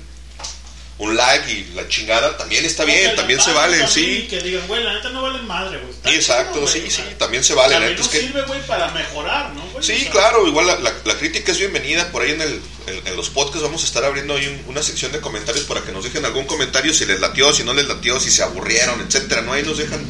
un 0.99 1.15
like 1.15 1.49
y 1.51 1.71
la 1.75 1.87
chingada, 1.87 2.37
también 2.37 2.65
está 2.65 2.83
bien, 2.83 3.15
también 3.15 3.39
se 3.39 3.53
vale, 3.53 3.87
sí. 3.87 4.27
que 4.29 4.41
digan, 4.41 4.67
güey, 4.67 4.83
la 4.83 4.93
neta 4.93 5.09
no 5.09 5.21
valen 5.21 5.47
madre, 5.47 5.79
güey. 5.79 6.15
Exacto, 6.15 6.67
sí, 6.67 6.83
sí, 6.89 7.01
también 7.17 7.41
se 7.43 7.53
vale. 7.53 7.73
También 7.75 7.95
nos 7.95 8.07
sirve, 8.07 8.41
güey, 8.41 8.61
para 8.67 8.91
mejorar, 8.91 9.53
¿no? 9.53 9.81
Sí, 9.81 10.07
claro, 10.11 10.45
igual 10.45 10.67
la, 10.67 11.17
crítica 11.17 11.53
es 11.53 11.57
bienvenida. 11.57 12.11
Por 12.11 12.23
ahí 12.23 12.31
en, 12.31 12.41
el, 12.41 12.61
en, 13.05 13.15
los 13.15 13.29
podcasts 13.29 13.63
vamos 13.63 13.81
a 13.83 13.85
estar 13.85 14.03
abriendo 14.03 14.35
ahí 14.35 14.47
un- 14.47 14.71
una 14.71 14.83
sección 14.83 15.13
de 15.13 15.21
comentarios 15.21 15.63
para 15.65 15.81
que 15.81 15.93
nos 15.93 16.03
dejen 16.03 16.25
algún 16.25 16.45
comentario 16.45 16.93
si 16.93 17.05
les 17.05 17.21
latió, 17.21 17.53
si 17.53 17.63
no 17.63 17.73
les 17.73 17.87
latió, 17.87 18.19
si 18.19 18.29
se 18.29 18.43
aburrieron, 18.43 18.99
etcétera. 18.99 19.41
¿no? 19.41 19.53
Ahí 19.53 19.63
nos 19.63 19.77
dejan 19.77 20.05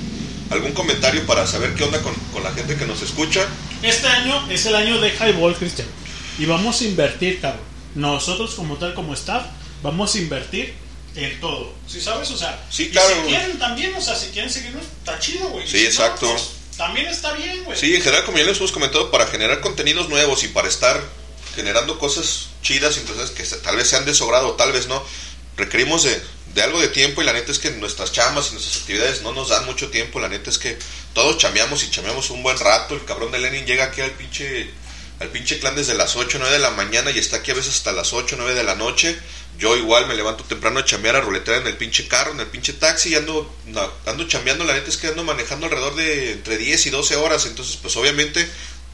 algún 0.50 0.72
comentario 0.72 1.24
para 1.28 1.46
saber 1.46 1.76
qué 1.76 1.84
onda 1.84 2.02
con, 2.02 2.16
con 2.34 2.42
la 2.44 2.52
gente 2.52 2.76
que 2.76 2.88
nos 2.88 3.04
escucha. 3.04 3.46
Este 3.84 4.08
año 4.08 4.48
es 4.50 4.66
el 4.66 4.74
año 4.76 5.00
de 5.00 5.10
Highball, 5.10 5.56
Cristian. 5.56 5.88
Y 6.40 6.46
vamos 6.46 6.82
a 6.82 6.84
invertir, 6.86 7.40
cabrón. 7.42 7.62
Nosotros, 7.94 8.56
como 8.56 8.78
tal, 8.78 8.94
como 8.96 9.14
staff, 9.14 9.46
vamos 9.82 10.14
a 10.16 10.18
invertir 10.18 10.74
en 11.16 11.40
todo. 11.40 11.74
¿Sí 11.88 12.00
sabes? 12.02 12.30
O 12.32 12.38
sea, 12.38 12.64
Sí, 12.70 12.84
y 12.84 12.90
claro, 12.92 13.10
si 13.10 13.16
güey. 13.16 13.28
quieren 13.30 13.60
también, 13.60 13.94
o 13.96 14.02
sea, 14.02 14.16
si 14.16 14.28
quieren 14.28 14.50
seguirnos, 14.52 14.84
está 14.86 15.20
chido, 15.20 15.48
güey. 15.50 15.66
Sí, 15.68 15.78
si 15.78 15.84
no, 15.84 15.90
exacto. 15.90 16.30
pues, 16.32 16.50
también 16.78 17.08
está 17.08 17.34
bien, 17.34 17.64
güey. 17.66 17.78
Sí, 17.78 17.94
en 17.96 18.02
general, 18.02 18.26
como 18.26 18.38
ya 18.38 18.44
les 18.46 18.58
hemos 18.58 18.72
comentado, 18.72 19.12
para 19.12 19.28
generar 19.28 19.60
contenidos 19.62 20.08
nuevos 20.10 20.44
y 20.44 20.48
para 20.50 20.68
estar 20.68 21.02
generando 21.56 21.98
cosas 22.00 22.48
chidas, 22.62 22.98
interesantes, 22.98 23.36
que 23.36 23.46
se- 23.46 23.58
tal 23.58 23.76
vez 23.76 23.88
sean 23.90 24.06
de 24.06 24.14
sobrado, 24.14 24.54
tal 24.54 24.72
vez 24.72 24.88
no. 24.88 25.04
requerimos 25.58 26.04
de, 26.04 26.22
de 26.54 26.62
algo 26.62 26.80
de 26.80 26.88
tiempo 26.88 27.22
y 27.22 27.26
la 27.26 27.34
neta 27.34 27.52
es 27.52 27.60
que 27.60 27.70
nuestras 27.72 28.14
chamas 28.14 28.48
y 28.50 28.54
nuestras 28.54 28.78
actividades 28.78 29.24
no 29.24 29.34
nos 29.34 29.50
dan 29.50 29.66
mucho 29.66 29.90
tiempo. 29.90 30.22
La 30.22 30.30
neta 30.30 30.50
es 30.50 30.58
que 30.58 30.78
todos 31.14 31.38
chameamos 31.38 31.84
y 31.84 31.90
chameamos 31.92 32.30
un 32.30 32.44
buen 32.44 32.58
rato. 32.58 32.94
El 32.96 33.04
cabrón 33.04 33.30
de 33.34 33.40
Lenin 33.40 33.66
llega 33.66 33.84
aquí 33.86 34.00
al 34.00 34.12
pinche, 34.12 34.70
al 35.20 35.30
pinche 35.30 35.60
clan 35.60 35.76
desde 35.76 35.94
las 35.96 36.16
8, 36.16 36.38
9 36.40 36.54
de 36.54 36.60
la 36.60 36.72
mañana 36.72 37.12
y 37.12 37.18
está 37.20 37.38
aquí 37.38 37.52
a 37.52 37.56
veces 37.56 37.74
hasta 37.76 37.92
las 37.92 38.14
8, 38.14 38.36
9 38.38 38.54
de 38.56 38.64
la 38.64 38.76
noche. 38.76 39.18
Yo 39.58 39.76
igual 39.76 40.08
me 40.08 40.16
levanto 40.16 40.46
temprano 40.46 40.80
a 40.80 40.86
chambear, 40.86 41.18
a 41.18 41.22
ruletear 41.22 41.62
en 41.62 41.68
el 41.68 41.76
pinche 41.76 42.08
carro, 42.08 42.32
en 42.32 42.40
el 42.40 42.48
pinche 42.48 42.72
taxi 42.74 43.10
y 43.10 43.16
ando, 43.16 43.54
na- 43.66 43.90
ando 44.06 44.26
chambeando. 44.28 44.64
La 44.64 44.74
neta 44.74 44.90
es 44.90 44.96
que 44.98 45.08
ando 45.08 45.24
manejando 45.26 45.66
alrededor 45.66 45.96
de 45.96 46.32
entre 46.32 46.58
10 46.58 46.86
y 46.86 46.90
12 46.90 47.18
horas. 47.18 47.46
Entonces, 47.46 47.76
pues 47.76 47.98
obviamente 47.98 48.50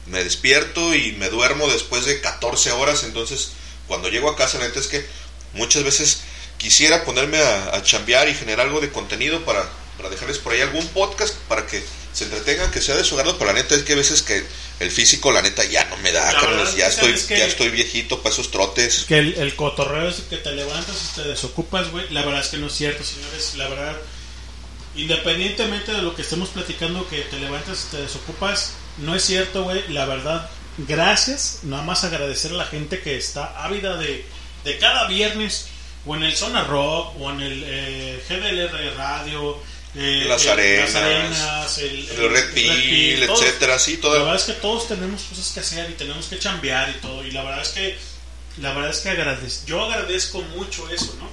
me 0.06 0.24
despierto 0.24 0.94
y 0.96 1.12
me 1.12 1.28
duermo 1.28 1.68
después 1.68 2.04
de 2.06 2.20
14 2.20 2.72
horas. 2.72 3.04
Entonces, 3.04 3.50
cuando 3.86 4.08
llego 4.08 4.28
a 4.28 4.36
casa, 4.36 4.58
la 4.58 4.66
neta 4.66 4.80
es 4.80 4.88
que 4.88 5.06
muchas 5.52 5.84
veces 5.84 6.22
quisiera 6.58 7.04
ponerme 7.04 7.38
a, 7.38 7.76
a 7.76 7.82
chambear 7.84 8.28
y 8.28 8.34
generar 8.34 8.66
algo 8.66 8.80
de 8.80 8.90
contenido 8.90 9.44
para, 9.44 9.68
para 9.96 10.10
dejarles 10.10 10.38
por 10.38 10.52
ahí 10.52 10.60
algún 10.60 10.86
podcast 10.88 11.34
para 11.48 11.66
que 11.66 11.82
se 12.12 12.24
entretengan, 12.24 12.70
que 12.70 12.80
sea 12.80 12.96
de 12.96 13.04
su 13.04 13.18
agrado. 13.18 13.38
Pero 13.38 13.52
la 13.52 13.58
neta 13.60 13.74
es 13.74 13.82
que 13.82 13.92
a 13.92 13.96
veces 13.96 14.22
que 14.22 14.44
el 14.80 14.90
físico, 14.90 15.32
la 15.32 15.42
neta, 15.42 15.64
ya 15.64 15.84
no 15.86 15.96
me 15.98 16.12
da. 16.12 16.32
Verdad, 16.32 16.74
ya, 16.76 16.90
¿sabes 16.90 17.22
estoy, 17.22 17.38
ya 17.38 17.46
estoy 17.46 17.70
viejito 17.70 18.22
para 18.22 18.34
esos 18.34 18.50
trotes. 18.50 19.04
Que 19.04 19.18
el, 19.18 19.34
el 19.34 19.54
cotorreo 19.54 20.08
es 20.08 20.16
que 20.28 20.36
te 20.36 20.52
levantas 20.52 21.10
y 21.12 21.20
te 21.20 21.28
desocupas, 21.28 21.90
güey. 21.90 22.08
La 22.10 22.22
verdad 22.24 22.40
es 22.40 22.48
que 22.48 22.58
no 22.58 22.66
es 22.66 22.74
cierto, 22.74 23.04
señores. 23.04 23.54
La 23.56 23.68
verdad, 23.68 23.96
independientemente 24.94 25.92
de 25.92 26.02
lo 26.02 26.14
que 26.14 26.22
estemos 26.22 26.48
platicando, 26.50 27.08
que 27.08 27.20
te 27.22 27.38
levantas 27.38 27.86
y 27.88 27.96
te 27.96 28.02
desocupas, 28.02 28.72
no 28.98 29.14
es 29.14 29.24
cierto, 29.24 29.64
güey. 29.64 29.82
La 29.88 30.06
verdad, 30.06 30.50
gracias. 30.78 31.60
Nada 31.62 31.82
más 31.82 32.04
agradecer 32.04 32.52
a 32.52 32.54
la 32.56 32.66
gente 32.66 33.00
que 33.00 33.16
está 33.16 33.62
ávida 33.62 33.96
de, 33.96 34.24
de 34.64 34.78
cada 34.78 35.06
viernes, 35.06 35.68
o 36.06 36.16
en 36.16 36.22
el 36.22 36.36
Zona 36.36 36.64
Rock, 36.64 37.20
o 37.20 37.30
en 37.30 37.40
el 37.40 37.62
eh, 37.66 38.22
GDLR 38.28 38.96
Radio. 38.96 39.58
Eh, 39.96 40.24
Las 40.28 40.42
el- 40.44 40.50
arenas, 40.50 40.94
arenas, 40.94 41.78
el, 41.78 42.08
el 42.10 42.30
Red 42.30 42.52
Pill, 42.54 43.22
etcétera, 43.22 43.78
sí, 43.78 43.96
todo. 43.96 44.14
La 44.14 44.20
verdad 44.24 44.36
es 44.36 44.44
que 44.44 44.52
todos 44.54 44.88
tenemos 44.88 45.22
cosas 45.22 45.50
que 45.52 45.60
hacer 45.60 45.90
y 45.90 45.94
tenemos 45.94 46.26
que 46.26 46.38
chambear 46.38 46.90
y 46.90 47.00
todo. 47.00 47.24
Y 47.24 47.30
la 47.30 47.42
verdad 47.42 47.62
es 47.62 47.68
que, 47.70 47.98
la 48.58 48.72
verdad 48.72 48.90
es 48.90 48.98
que 48.98 49.08
agradezco, 49.10 49.66
yo 49.66 49.84
agradezco 49.84 50.42
mucho 50.42 50.88
eso, 50.90 51.14
¿no? 51.18 51.28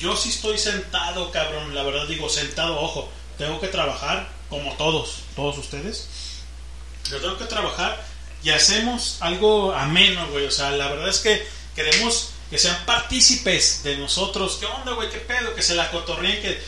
Yo 0.00 0.16
sí 0.16 0.30
estoy 0.30 0.58
sentado, 0.58 1.30
cabrón. 1.30 1.74
La 1.74 1.82
verdad 1.82 2.06
digo, 2.06 2.28
sentado, 2.28 2.80
ojo. 2.80 3.10
Tengo 3.38 3.60
que 3.60 3.68
trabajar 3.68 4.28
como 4.48 4.72
todos, 4.76 5.20
todos 5.36 5.56
ustedes. 5.58 6.08
Yo 7.10 7.18
tengo 7.18 7.38
que 7.38 7.44
trabajar 7.44 8.02
y 8.42 8.50
hacemos 8.50 9.16
algo 9.20 9.72
ameno, 9.74 10.26
güey. 10.28 10.46
O 10.46 10.50
sea, 10.50 10.70
la 10.72 10.88
verdad 10.88 11.08
es 11.08 11.18
que 11.18 11.46
queremos 11.76 12.30
que 12.50 12.58
sean 12.58 12.76
partícipes 12.86 13.82
de 13.84 13.96
nosotros. 13.98 14.56
¿Qué 14.58 14.66
onda, 14.66 14.92
güey? 14.92 15.08
¿Qué 15.10 15.18
pedo? 15.18 15.54
Que 15.54 15.62
se 15.62 15.74
la 15.74 15.90
cotorreen, 15.90 16.40
que 16.42 16.60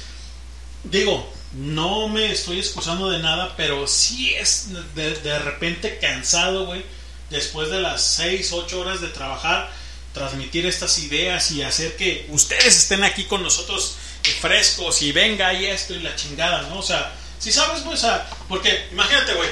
digo, 0.84 1.30
no 1.54 2.08
me 2.08 2.30
estoy 2.32 2.58
excusando 2.58 3.10
de 3.10 3.18
nada, 3.18 3.54
pero 3.56 3.86
sí 3.86 4.34
es 4.34 4.68
de, 4.94 5.14
de 5.16 5.38
repente 5.40 5.98
cansado, 6.00 6.66
güey, 6.66 6.84
después 7.30 7.70
de 7.70 7.80
las 7.80 8.02
6, 8.02 8.52
8 8.52 8.80
horas 8.80 9.00
de 9.00 9.08
trabajar, 9.08 9.70
transmitir 10.14 10.66
estas 10.66 10.98
ideas 10.98 11.50
y 11.52 11.62
hacer 11.62 11.96
que 11.96 12.26
ustedes 12.30 12.76
estén 12.76 13.04
aquí 13.04 13.24
con 13.24 13.42
nosotros 13.42 13.96
eh, 14.24 14.28
frescos 14.40 15.02
y 15.02 15.12
venga 15.12 15.52
y 15.54 15.66
esto 15.66 15.94
y 15.94 16.00
la 16.00 16.14
chingada, 16.16 16.62
¿no? 16.68 16.78
O 16.78 16.82
sea, 16.82 17.12
si 17.38 17.50
sabes, 17.52 17.82
pues, 17.82 18.04
porque 18.48 18.86
imagínate, 18.92 19.34
güey, 19.34 19.48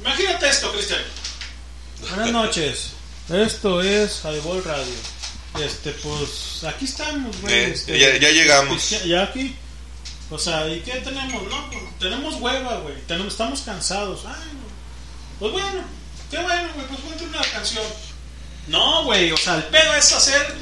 imagínate 0.00 0.48
esto, 0.48 0.72
Cristian. 0.72 1.00
Buenas 2.00 2.32
noches, 2.32 2.90
esto 3.28 3.82
es 3.82 4.20
Highball 4.24 4.62
Radio. 4.64 4.94
Este, 5.64 5.90
pues, 5.92 6.62
aquí 6.64 6.84
estamos, 6.84 7.40
güey. 7.40 7.54
Eh, 7.54 7.70
este, 7.74 7.98
ya- 7.98 8.16
ya 8.18 8.30
llegamos. 8.30 8.90
ya 9.04 9.22
aquí. 9.24 9.54
O 10.30 10.38
sea, 10.38 10.68
¿y 10.68 10.80
qué 10.80 10.92
tenemos? 10.96 11.42
No, 11.48 11.70
pues, 11.70 11.82
tenemos 11.98 12.34
hueva, 12.36 12.78
güey. 12.78 12.94
Tenemos, 13.06 13.32
estamos 13.32 13.60
cansados. 13.62 14.20
Ay. 14.26 14.34
Pues 15.38 15.52
bueno, 15.52 15.82
qué 16.30 16.38
bueno, 16.38 16.68
güey. 16.74 16.86
Pues 16.86 17.00
ponte 17.00 17.24
una 17.24 17.40
canción. 17.40 17.84
No, 18.66 19.04
güey. 19.04 19.32
O 19.32 19.36
sea, 19.36 19.56
el 19.56 19.64
pedo 19.64 19.94
es 19.94 20.12
hacer 20.12 20.54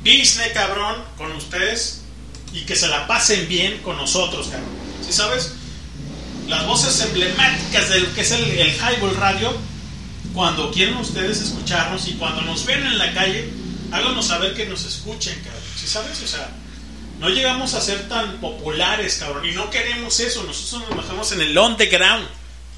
business, 0.00 0.52
cabrón, 0.54 1.02
con 1.16 1.32
ustedes 1.32 2.02
y 2.52 2.60
que 2.60 2.76
se 2.76 2.86
la 2.88 3.06
pasen 3.06 3.48
bien 3.48 3.78
con 3.78 3.96
nosotros, 3.96 4.46
cabrón. 4.48 4.70
¿Sí 5.04 5.12
sabes? 5.12 5.52
Las 6.48 6.64
voces 6.66 7.00
emblemáticas 7.00 7.88
del 7.88 8.06
que 8.12 8.20
es 8.20 8.30
el, 8.30 8.44
el 8.44 8.72
Highball 8.76 9.16
Radio, 9.16 9.52
cuando 10.32 10.70
quieren 10.70 10.96
ustedes 10.96 11.40
escucharnos 11.40 12.06
y 12.06 12.14
cuando 12.14 12.42
nos 12.42 12.64
ven 12.64 12.86
en 12.86 12.98
la 12.98 13.12
calle, 13.14 13.50
háganos 13.90 14.26
saber 14.26 14.54
que 14.54 14.66
nos 14.66 14.84
escuchen, 14.84 15.34
cabrón. 15.42 15.62
¿Sí 15.76 15.88
sabes? 15.88 16.22
O 16.22 16.26
sea, 16.26 16.48
no 17.18 17.28
llegamos 17.30 17.74
a 17.74 17.80
ser 17.80 18.08
tan 18.08 18.40
populares, 18.40 19.16
cabrón. 19.16 19.44
Y 19.46 19.52
no 19.52 19.70
queremos 19.70 20.18
eso. 20.20 20.42
Nosotros 20.44 20.88
nos 20.88 20.96
bajamos 20.98 21.32
en 21.32 21.40
el 21.40 21.56
on 21.56 21.76
the 21.76 21.86
ground. 21.86 22.26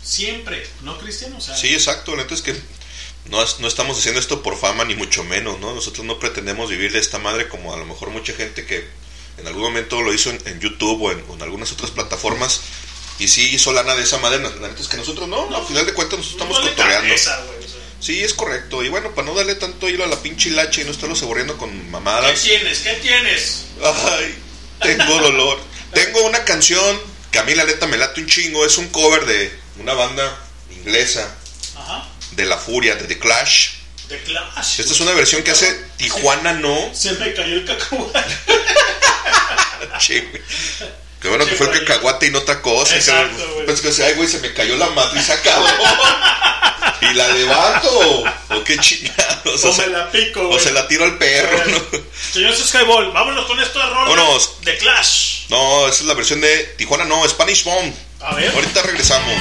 Siempre. 0.03 0.67
¿No, 0.83 0.97
Cristian? 0.99 1.33
O 1.35 1.41
sea, 1.41 1.57
Sí, 1.57 1.69
exacto. 1.75 2.15
La 2.17 2.23
neta 2.23 2.35
es 2.35 2.43
que 2.43 2.55
no, 3.27 3.43
es- 3.43 3.59
no 3.61 3.69
estamos 3.69 3.99
haciendo 3.99 4.21
esto 4.21 4.43
por 4.43 4.57
fama, 4.57 4.85
ni 4.85 4.95
mucho 4.95 5.25
menos, 5.25 5.59
¿no? 5.61 5.75
Nosotros 5.75 6.07
no 6.07 6.19
pretendemos 6.19 6.71
vivir 6.71 6.93
de 6.93 6.99
esta 6.99 7.19
madre 7.19 7.49
como 7.49 7.75
a 7.75 7.77
lo 7.77 7.85
mejor 7.85 8.11
mucha 8.11 8.33
gente 8.33 8.65
que 8.65 8.89
en 9.39 9.47
algún 9.47 9.63
momento 9.63 10.01
lo 10.03 10.13
hizo 10.15 10.31
en, 10.31 10.41
en 10.47 10.61
YouTube 10.61 11.03
o 11.03 11.13
en, 11.13 11.23
o 11.29 11.35
en 11.35 11.43
algunas 11.43 11.71
otras 11.73 11.91
plataformas 11.91 12.61
y 13.19 13.29
sí 13.29 13.55
hizo 13.55 13.73
lana 13.73 13.95
de 13.97 14.05
esa 14.05 14.19
madre. 14.19 14.39
La 14.41 14.69
neta 14.69 14.81
es 14.81 14.89
que 14.89 14.97
nosotros 14.97 15.29
no, 15.29 15.51
no, 15.51 15.57
al 15.59 15.67
final 15.67 15.85
de 15.85 15.93
cuentas 15.93 16.19
nosotros 16.21 16.43
estamos 16.49 16.59
cotorreando. 16.71 17.15
Sí, 18.01 18.23
es 18.23 18.33
correcto. 18.35 18.83
Y 18.85 18.89
bueno, 18.89 19.13
para 19.15 19.27
no 19.27 19.35
darle 19.35 19.57
tanto 19.57 19.89
hilo 19.89 20.05
a 20.05 20.07
la 20.07 20.17
pinche 20.23 20.51
hilacha 20.51 20.81
y 20.81 20.85
no 20.85 20.93
estarlos 20.93 21.23
aburriendo 21.23 21.57
con 21.59 21.71
¿Qué 21.71 21.91
mamadas. 21.91 22.41
tienes? 22.43 22.79
¿Qué 22.81 22.93
tienes? 22.95 23.65
Ay, 23.83 24.35
tengo 24.81 25.19
dolor. 25.19 25.59
tengo 25.93 26.23
una 26.25 26.45
canción 26.45 27.01
que 27.33 27.39
a 27.41 27.43
mí 27.43 27.55
la 27.55 27.65
neta 27.65 27.87
me 27.87 27.97
late 27.97 28.21
un 28.21 28.27
chingo. 28.29 28.65
Es 28.65 28.79
un 28.79 28.89
cover 28.89 29.27
de 29.27 29.53
una 29.81 29.95
banda 29.95 30.39
inglesa 30.71 31.35
Ajá. 31.77 32.07
de 32.33 32.47
La 32.47 32.57
Furia, 32.57 32.95
de 32.95 33.05
The 33.05 33.19
Clash. 33.19 33.71
The 34.09 34.23
Clash. 34.23 34.81
Esta 34.81 34.93
es 34.93 35.01
una 35.01 35.13
versión 35.13 35.43
que 35.43 35.51
hace 35.51 35.71
Tijuana 35.97 36.53
No. 36.55 36.91
Se 36.95 37.13
me 37.13 37.35
cayó 37.35 37.55
el 37.55 37.65
cacahuate. 37.67 38.37
Qué 41.21 41.29
bueno 41.29 41.47
que 41.47 41.57
fue 41.57 41.67
el 41.71 41.85
cacahuate 41.85 42.27
y 42.27 42.31
no 42.31 42.39
otra 42.39 42.63
cosa. 42.63 42.95
Exacto, 42.95 43.55
güey. 43.55 43.67
Pensé 43.67 43.83
que 43.83 44.05
ay, 44.05 44.15
güey, 44.15 44.29
se 44.29 44.39
me 44.39 44.53
cayó 44.53 44.77
la 44.77 44.89
matriz 44.91 45.29
acá. 45.31 45.57
y 47.01 47.15
la 47.15 47.29
levanto. 47.29 48.25
O 48.51 48.65
qué 48.65 48.79
chingados. 48.79 49.65
O 49.65 49.75
me 49.75 49.87
la 49.89 50.11
pico, 50.11 50.49
O 50.49 50.59
se 50.59 50.73
la 50.73 50.87
tiro 50.87 51.05
al 51.05 51.19
perro, 51.19 51.65
¿no? 51.67 51.81
Señor 52.33 52.55
Skyball, 52.55 53.13
vámonos 53.13 53.47
con 53.47 53.59
esto 53.61 53.79
de. 53.79 53.87
Vámonos. 53.87 54.61
The 54.63 54.79
Clash. 54.79 55.47
No, 55.49 55.89
esa 55.89 56.01
es 56.01 56.07
la 56.07 56.15
versión 56.15 56.41
de 56.41 56.75
Tijuana 56.77 57.05
No, 57.05 57.29
Spanish 57.29 57.65
Bomb. 57.65 57.95
A 58.21 58.35
ver. 58.35 58.53
Ahorita 58.55 58.83
regresamos. 58.83 59.35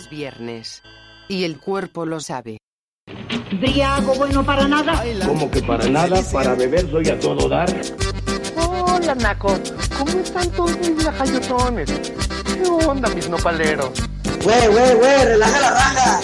Es 0.00 0.08
viernes. 0.08 0.82
Y 1.28 1.44
el 1.44 1.60
cuerpo 1.60 2.06
lo 2.06 2.20
sabe. 2.20 2.56
Briago 3.60 4.14
bueno 4.14 4.46
para 4.46 4.66
nada. 4.66 5.04
Como 5.26 5.50
que 5.50 5.60
para 5.60 5.86
nada, 5.90 6.22
para 6.32 6.54
beber 6.54 6.90
soy 6.90 7.06
a 7.10 7.20
todo 7.20 7.50
dar. 7.50 7.68
Hola, 8.56 9.14
Naco. 9.16 9.60
¿Cómo 9.98 10.20
están 10.20 10.50
todos 10.52 10.74
mis 10.78 11.04
lajayotones? 11.04 11.90
¿Qué 11.90 12.62
onda, 12.86 13.10
mis 13.10 13.28
nopaleros? 13.28 13.90
Güey, 14.42 14.68
güey, 14.68 14.94
güey, 14.94 15.24
relaja 15.26 15.60
la 15.60 15.70
raja. 15.70 16.20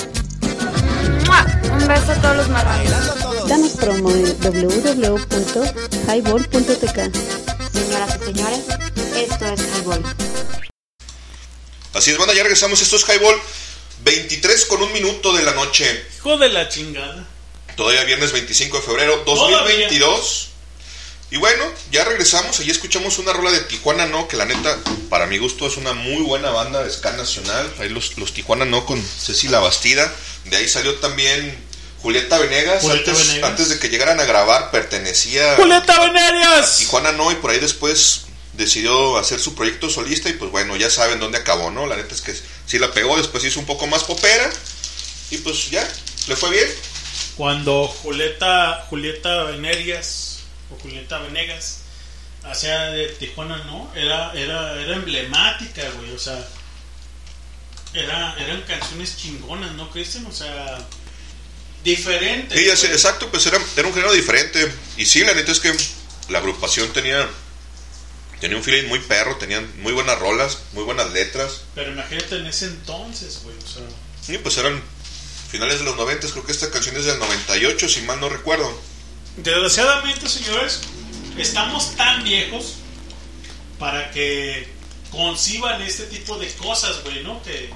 Un 1.70 1.86
beso 1.86 2.12
a 2.12 2.14
todos 2.14 2.36
los 2.38 2.48
marranos. 2.48 3.46
Danos 3.46 3.72
promo 3.72 4.10
en 4.10 4.24
www.highball.tk. 4.40 6.98
Señoras 7.72 8.16
y 8.16 8.20
señores, 8.24 8.64
esto 9.16 9.44
es 9.44 9.60
Highball. 9.60 10.02
Así 11.92 12.10
es, 12.10 12.16
banda, 12.18 12.34
ya 12.34 12.42
regresamos. 12.42 12.80
Esto 12.82 12.96
es 12.96 13.04
Highball. 13.08 13.36
23 14.26 14.64
con 14.66 14.82
un 14.82 14.92
minuto 14.92 15.32
de 15.34 15.44
la 15.44 15.52
noche. 15.52 16.04
Hijo 16.16 16.36
de 16.36 16.48
la 16.48 16.68
chingada. 16.68 17.24
Todavía 17.76 18.02
viernes 18.02 18.32
25 18.32 18.78
de 18.78 18.82
febrero 18.82 19.22
2022. 19.24 20.48
Y 21.30 21.36
bueno, 21.36 21.64
ya 21.92 22.04
regresamos. 22.04 22.58
Allí 22.58 22.72
escuchamos 22.72 23.20
una 23.20 23.32
rola 23.32 23.52
de 23.52 23.60
Tijuana 23.60 24.06
No, 24.06 24.26
que 24.26 24.36
la 24.36 24.44
neta, 24.44 24.76
para 25.08 25.26
mi 25.26 25.38
gusto, 25.38 25.68
es 25.68 25.76
una 25.76 25.92
muy 25.92 26.22
buena 26.22 26.50
banda 26.50 26.82
de 26.82 26.90
ska 26.90 27.12
nacional. 27.12 27.72
Ahí 27.78 27.88
los, 27.88 28.18
los 28.18 28.32
Tijuana 28.34 28.64
No 28.64 28.84
con 28.84 29.00
Ceci 29.00 29.46
La 29.46 29.60
Bastida. 29.60 30.12
De 30.46 30.56
ahí 30.56 30.68
salió 30.68 30.96
también 30.96 31.56
Julieta 32.02 32.38
Venegas. 32.40 32.82
Julieta 32.82 33.12
antes, 33.12 33.28
Venegas. 33.28 33.50
antes 33.50 33.68
de 33.68 33.78
que 33.78 33.90
llegaran 33.90 34.18
a 34.18 34.24
grabar, 34.24 34.72
pertenecía 34.72 35.54
¡Julieta 35.54 35.94
a 35.94 36.06
Venegas! 36.06 36.78
Tijuana 36.78 37.12
No. 37.12 37.30
Y 37.30 37.36
por 37.36 37.52
ahí 37.52 37.60
después 37.60 38.25
decidió 38.56 39.16
hacer 39.18 39.40
su 39.40 39.54
proyecto 39.54 39.90
solista. 39.90 40.28
Y 40.28 40.34
pues 40.34 40.50
bueno, 40.50 40.76
ya 40.76 40.90
saben 40.90 41.20
dónde 41.20 41.38
acabó, 41.38 41.70
¿no? 41.70 41.86
La 41.86 41.96
neta 41.96 42.14
es 42.14 42.20
que 42.20 42.34
sí 42.66 42.78
la 42.78 42.92
pegó. 42.92 43.16
Después 43.16 43.44
hizo 43.44 43.60
un 43.60 43.66
poco 43.66 43.86
más 43.86 44.04
popera. 44.04 44.50
Y 45.30 45.38
pues 45.38 45.70
ya, 45.70 45.86
le 46.28 46.36
fue 46.36 46.50
bien. 46.50 46.68
Cuando 47.36 47.88
Julieta, 47.88 48.86
Julieta 48.88 49.44
Venegas 49.44 50.40
o 50.70 50.80
Julieta 50.80 51.18
Venegas 51.18 51.80
hacía 52.44 52.90
de 52.90 53.08
Tijuana, 53.08 53.58
¿no? 53.64 53.90
Era, 53.94 54.32
era, 54.34 54.80
era 54.80 54.94
emblemática, 54.94 55.82
güey. 55.96 56.12
O 56.12 56.18
sea, 56.18 56.46
era, 57.92 58.36
eran 58.38 58.62
canciones 58.62 59.16
chingonas, 59.16 59.72
¿no, 59.72 59.90
Cristian? 59.90 60.26
O 60.26 60.32
sea, 60.32 60.78
diferentes. 61.84 62.78
Sí, 62.78 62.86
exacto, 62.86 63.30
pues 63.30 63.46
era, 63.46 63.58
era 63.76 63.86
un 63.86 63.94
género 63.94 64.12
diferente. 64.12 64.70
Y 64.96 65.06
sí, 65.06 65.20
la 65.20 65.34
neta 65.34 65.52
es 65.52 65.60
que 65.60 65.74
la 66.28 66.38
agrupación 66.38 66.92
tenía, 66.92 67.28
tenía 68.40 68.56
un 68.56 68.62
feeling 68.62 68.88
muy 68.88 68.98
perro, 69.00 69.36
tenían 69.36 69.70
muy 69.80 69.92
buenas 69.92 70.18
rolas, 70.18 70.58
muy 70.72 70.84
buenas 70.84 71.10
letras. 71.12 71.62
Pero 71.74 71.92
imagínate 71.92 72.36
en 72.36 72.46
ese 72.46 72.66
entonces, 72.66 73.40
güey. 73.42 73.56
O 73.56 73.66
sea, 73.66 74.34
Y 74.34 74.38
pues 74.38 74.56
eran 74.58 74.82
finales 75.50 75.78
de 75.78 75.84
los 75.84 75.96
90, 75.96 76.28
creo 76.28 76.44
que 76.44 76.52
esta 76.52 76.70
canción 76.70 76.96
es 76.96 77.04
del 77.04 77.18
98, 77.18 77.88
si 77.88 78.02
mal 78.02 78.20
no 78.20 78.28
recuerdo. 78.28 78.78
Desgraciadamente, 79.36 80.28
señores, 80.28 80.80
estamos 81.38 81.94
tan 81.96 82.24
viejos 82.24 82.74
para 83.78 84.10
que 84.10 84.68
conciban 85.10 85.80
este 85.82 86.04
tipo 86.04 86.38
de 86.38 86.48
cosas, 86.54 87.02
güey, 87.04 87.22
¿no? 87.22 87.42
Que, 87.42 87.70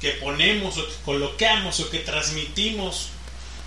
que 0.00 0.10
ponemos 0.12 0.76
o 0.78 0.86
que 0.86 0.94
colocamos 1.04 1.80
o 1.80 1.90
que 1.90 2.00
transmitimos, 2.00 3.08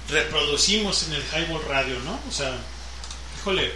reproducimos 0.10 1.04
en 1.04 1.14
el 1.14 1.24
Highball 1.24 1.64
Radio, 1.68 2.00
¿no? 2.02 2.20
O 2.30 2.32
sea, 2.32 2.56
híjole, 3.40 3.74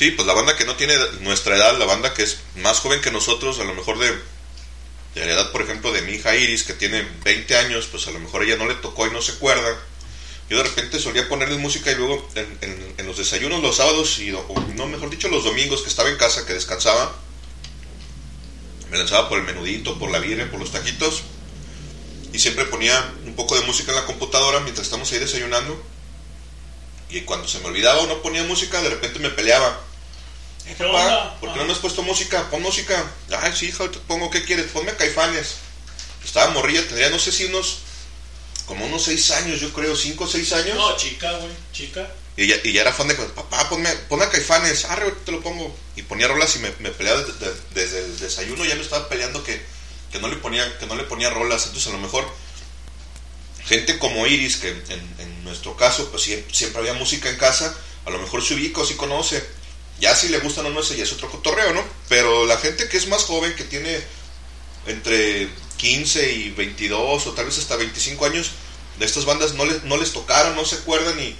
Sí, 0.00 0.12
pues 0.12 0.26
la 0.26 0.32
banda 0.32 0.56
que 0.56 0.64
no 0.64 0.76
tiene 0.76 0.94
nuestra 1.20 1.56
edad, 1.56 1.76
la 1.76 1.84
banda 1.84 2.14
que 2.14 2.22
es 2.22 2.38
más 2.56 2.78
joven 2.78 3.02
que 3.02 3.10
nosotros, 3.10 3.58
a 3.58 3.64
lo 3.64 3.74
mejor 3.74 3.98
de, 3.98 4.08
de 5.14 5.26
la 5.26 5.32
edad, 5.32 5.52
por 5.52 5.60
ejemplo, 5.60 5.92
de 5.92 6.00
mi 6.00 6.12
hija 6.12 6.34
Iris, 6.34 6.62
que 6.62 6.72
tiene 6.72 7.06
20 7.22 7.54
años, 7.58 7.86
pues 7.90 8.06
a 8.06 8.10
lo 8.10 8.18
mejor 8.18 8.42
ella 8.42 8.56
no 8.56 8.66
le 8.66 8.76
tocó 8.76 9.06
y 9.06 9.10
no 9.10 9.20
se 9.20 9.32
acuerda. 9.32 9.76
Yo 10.48 10.56
de 10.56 10.62
repente 10.62 10.98
solía 10.98 11.28
ponerles 11.28 11.58
música 11.58 11.92
y 11.92 11.96
luego 11.96 12.26
en, 12.34 13.06
los 13.06 13.18
desayunos 13.18 13.60
los 13.60 13.76
sábados, 13.76 14.18
y, 14.20 14.32
o 14.32 14.46
no, 14.74 14.86
mejor 14.86 15.10
dicho, 15.10 15.28
los 15.28 15.44
domingos 15.44 15.82
que 15.82 15.90
estaba 15.90 16.08
en 16.08 16.16
casa, 16.16 16.46
que 16.46 16.54
descansaba, 16.54 17.14
me 18.90 18.96
lanzaba 18.96 19.28
por 19.28 19.38
el 19.38 19.44
menudito, 19.44 19.98
por 19.98 20.10
la 20.10 20.18
birria, 20.18 20.50
por 20.50 20.60
los 20.60 20.72
taquitos, 20.72 21.24
y 22.32 22.38
siempre 22.38 22.64
ponía 22.64 23.12
un 23.26 23.36
poco 23.36 23.54
de 23.54 23.66
música 23.66 23.92
en 23.92 23.96
la 23.96 24.06
computadora 24.06 24.60
mientras 24.60 24.86
estamos 24.86 25.12
ahí 25.12 25.18
desayunando. 25.18 25.78
Y 27.10 27.20
cuando 27.22 27.46
se 27.48 27.58
me 27.58 27.66
olvidaba 27.66 28.00
o 28.00 28.06
no 28.06 28.22
ponía 28.22 28.44
música, 28.44 28.80
de 28.80 28.88
repente 28.88 29.18
me 29.18 29.28
peleaba. 29.28 29.89
¿Qué 30.66 30.84
onda? 30.84 31.40
¿por 31.40 31.52
qué 31.52 31.58
no 31.58 31.64
me 31.66 31.72
has 31.72 31.78
puesto 31.78 32.02
música? 32.02 32.48
Pon 32.50 32.62
música. 32.62 33.04
Ay, 33.40 33.52
sí, 33.56 33.66
hija, 33.68 33.90
te 33.90 33.98
pongo, 34.00 34.30
¿qué 34.30 34.44
quieres? 34.44 34.66
Ponme 34.66 34.94
caifanes. 34.94 35.56
Estaba 36.24 36.50
morrilla, 36.52 36.82
tendría 36.86 37.10
no 37.10 37.18
sé 37.18 37.32
si 37.32 37.46
unos, 37.46 37.78
como 38.66 38.84
unos 38.86 39.02
6 39.04 39.30
años, 39.32 39.60
yo 39.60 39.72
creo, 39.72 39.96
5 39.96 40.24
o 40.24 40.28
6 40.28 40.52
años. 40.52 40.76
no, 40.76 40.96
chica, 40.96 41.32
güey, 41.38 41.52
chica. 41.72 42.08
Y 42.36 42.46
ya, 42.46 42.56
y 42.62 42.72
ya 42.72 42.82
era 42.82 42.92
fan 42.92 43.08
de 43.08 43.14
papá, 43.14 43.68
ponme, 43.68 43.90
ponme 44.08 44.24
a 44.24 44.30
Caifanes, 44.30 44.84
ahorita 44.84 45.24
te 45.26 45.32
lo 45.32 45.40
pongo. 45.42 45.74
Y 45.96 46.02
ponía 46.02 46.28
rolas 46.28 46.54
y 46.56 46.60
me, 46.60 46.70
me 46.78 46.90
peleaba 46.90 47.22
desde, 47.74 47.98
el 48.00 48.18
desayuno, 48.18 48.64
ya 48.64 48.74
me 48.76 48.82
estaba 48.82 49.08
peleando 49.08 49.42
que, 49.42 49.60
que 50.12 50.18
no 50.20 50.28
le 50.28 50.36
ponía, 50.36 50.78
que 50.78 50.86
no 50.86 50.94
le 50.94 51.02
ponía 51.04 51.28
rolas. 51.30 51.66
Entonces 51.66 51.88
a 51.88 51.92
lo 51.96 51.98
mejor 51.98 52.24
gente 53.64 53.98
como 53.98 54.26
Iris, 54.26 54.56
que 54.56 54.68
en, 54.70 55.14
en 55.18 55.44
nuestro 55.44 55.76
caso, 55.76 56.10
pues 56.10 56.26
sie- 56.28 56.44
siempre 56.52 56.80
había 56.80 56.94
música 56.94 57.28
en 57.28 57.36
casa, 57.36 57.74
a 58.06 58.10
lo 58.10 58.18
mejor 58.18 58.42
se 58.44 58.54
ubica 58.54 58.80
o 58.80 58.86
sí 58.86 58.94
conoce. 58.94 59.44
Ya 60.00 60.14
si 60.16 60.28
le 60.28 60.38
gustan 60.38 60.66
o 60.66 60.70
no, 60.70 60.80
ese 60.80 60.96
ya 60.96 61.04
es 61.04 61.12
otro 61.12 61.30
cotorreo, 61.30 61.72
¿no? 61.74 61.84
Pero 62.08 62.46
la 62.46 62.56
gente 62.56 62.88
que 62.88 62.96
es 62.96 63.06
más 63.06 63.24
joven, 63.24 63.54
que 63.54 63.64
tiene 63.64 64.00
entre 64.86 65.48
15 65.76 66.32
y 66.32 66.50
22 66.50 67.26
o 67.26 67.32
tal 67.32 67.46
vez 67.46 67.58
hasta 67.58 67.76
25 67.76 68.24
años, 68.26 68.52
de 68.98 69.06
estas 69.06 69.24
bandas 69.24 69.54
no 69.54 69.64
les, 69.64 69.84
no 69.84 69.96
les 69.96 70.12
tocaron, 70.12 70.54
no 70.56 70.64
se 70.64 70.76
acuerdan 70.76 71.18
y 71.20 71.36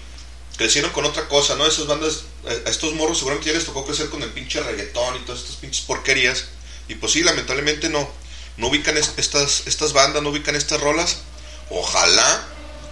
crecieron 0.56 0.90
con 0.92 1.04
otra 1.04 1.26
cosa, 1.28 1.56
¿no? 1.56 1.66
Esas 1.66 1.86
bandas, 1.86 2.24
a 2.46 2.68
a 2.68 2.70
estos 2.70 2.94
morros 2.94 3.18
seguramente 3.18 3.48
ya 3.50 3.54
les 3.56 3.64
tocó 3.66 3.84
crecer 3.86 4.08
con 4.10 4.22
el 4.22 4.30
pinche 4.30 4.60
reggaetón 4.60 5.16
y 5.16 5.20
todas 5.20 5.40
estas 5.42 5.56
pinches 5.56 5.82
porquerías. 5.84 6.44
Y 6.88 6.96
pues 6.96 7.12
sí, 7.12 7.22
lamentablemente 7.22 7.88
no, 7.88 8.08
no 8.56 8.68
ubican 8.68 8.96
es- 8.98 9.12
estas, 9.16 9.62
estas 9.66 9.92
bandas, 9.92 10.22
no 10.22 10.30
ubican 10.30 10.54
estas 10.56 10.80
rolas. 10.80 11.18
Ojalá, 11.70 12.46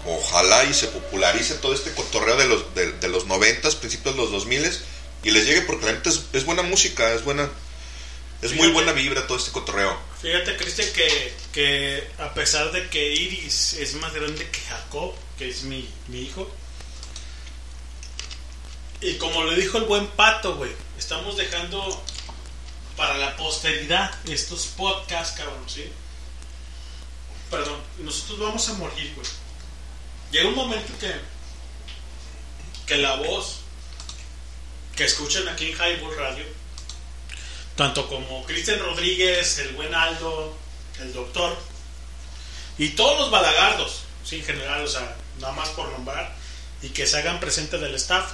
ojalá 0.07 0.65
y 0.65 0.73
se 0.75 0.87
popularice 0.87 1.55
todo 1.55 1.75
este 1.75 1.93
cotorreo 1.93 2.37
de 2.37 2.47
los, 2.47 2.75
de, 2.75 2.93
de 2.93 3.09
los 3.09 3.27
90, 3.27 3.69
principios 3.81 4.15
de 4.15 4.21
los 4.23 4.31
2000 4.31 4.71
y 5.23 5.31
les 5.31 5.47
llegue 5.47 5.63
porque 5.63 5.87
la 5.87 5.93
neta 5.93 6.11
es, 6.11 6.27
es 6.33 6.45
buena 6.45 6.63
música, 6.63 7.13
es 7.13 7.25
buena, 7.25 7.49
es 8.43 8.55
muy 8.55 8.69
buena 8.69 8.93
vibra 8.93 9.27
todo 9.27 9.39
este 9.39 9.51
cotorreo. 9.51 9.99
Fíjate, 10.21 10.57
Cristian, 10.57 10.89
que, 10.93 11.33
que 11.53 12.11
a 12.19 12.35
pesar 12.35 12.73
de 12.73 12.89
que 12.89 13.15
Iris 13.15 13.75
es 13.75 13.95
más 13.95 14.13
grande 14.15 14.49
que 14.51 14.61
Jacob, 14.61 15.15
que 15.39 15.49
es 15.49 15.63
mi, 15.63 15.89
mi 16.09 16.23
hijo, 16.23 16.51
y 19.01 19.15
como 19.15 19.45
le 19.45 19.57
dijo 19.57 19.79
el 19.79 19.85
buen 19.85 20.09
pato, 20.09 20.57
güey, 20.57 20.73
estamos 20.99 21.37
dejando 21.37 22.03
para 22.97 23.17
la 23.17 23.37
posteridad 23.37 24.13
estos 24.27 24.67
podcasts, 24.67 25.39
cabrón, 25.39 25.65
¿sí? 25.69 25.89
Perdón, 27.49 27.81
nosotros 27.99 28.41
vamos 28.41 28.69
a 28.69 28.73
morir, 28.75 29.13
güey. 29.15 29.27
Llega 30.33 30.49
un 30.49 30.57
momento 30.57 30.93
que, 30.99 31.15
que 32.87 32.97
la 33.01 33.15
voz 33.17 33.58
que 34.99 35.05
escuchan 35.05 35.47
aquí 35.47 35.71
en 35.71 35.77
Highball 35.77 36.17
Radio, 36.17 36.45
tanto 37.77 38.09
como 38.09 38.45
Cristian 38.45 38.81
Rodríguez, 38.81 39.61
el 39.61 39.69
buen 39.77 39.95
Aldo, 39.95 40.57
el 40.99 41.13
doctor, 41.13 41.57
y 42.79 42.89
todos 42.91 43.17
los 43.21 43.31
balagardos, 43.31 44.01
sí, 44.25 44.37
en 44.41 44.45
general, 44.45 44.83
o 44.83 44.89
sea, 44.89 45.17
nada 45.39 45.53
más 45.53 45.69
por 45.69 45.89
nombrar, 45.91 46.35
y 46.83 46.89
que 46.89 47.07
se 47.07 47.17
hagan 47.17 47.39
presente 47.39 47.79
del 47.79 47.95
staff. 47.95 48.33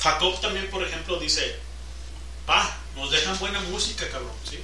Jacob 0.00 0.40
también, 0.40 0.70
por 0.70 0.82
ejemplo, 0.82 1.18
dice, 1.18 1.56
pa, 2.46 2.78
nos 2.96 3.10
dejan 3.10 3.38
buena 3.38 3.60
música, 3.60 4.08
cabrón, 4.08 4.32
¿sí? 4.48 4.58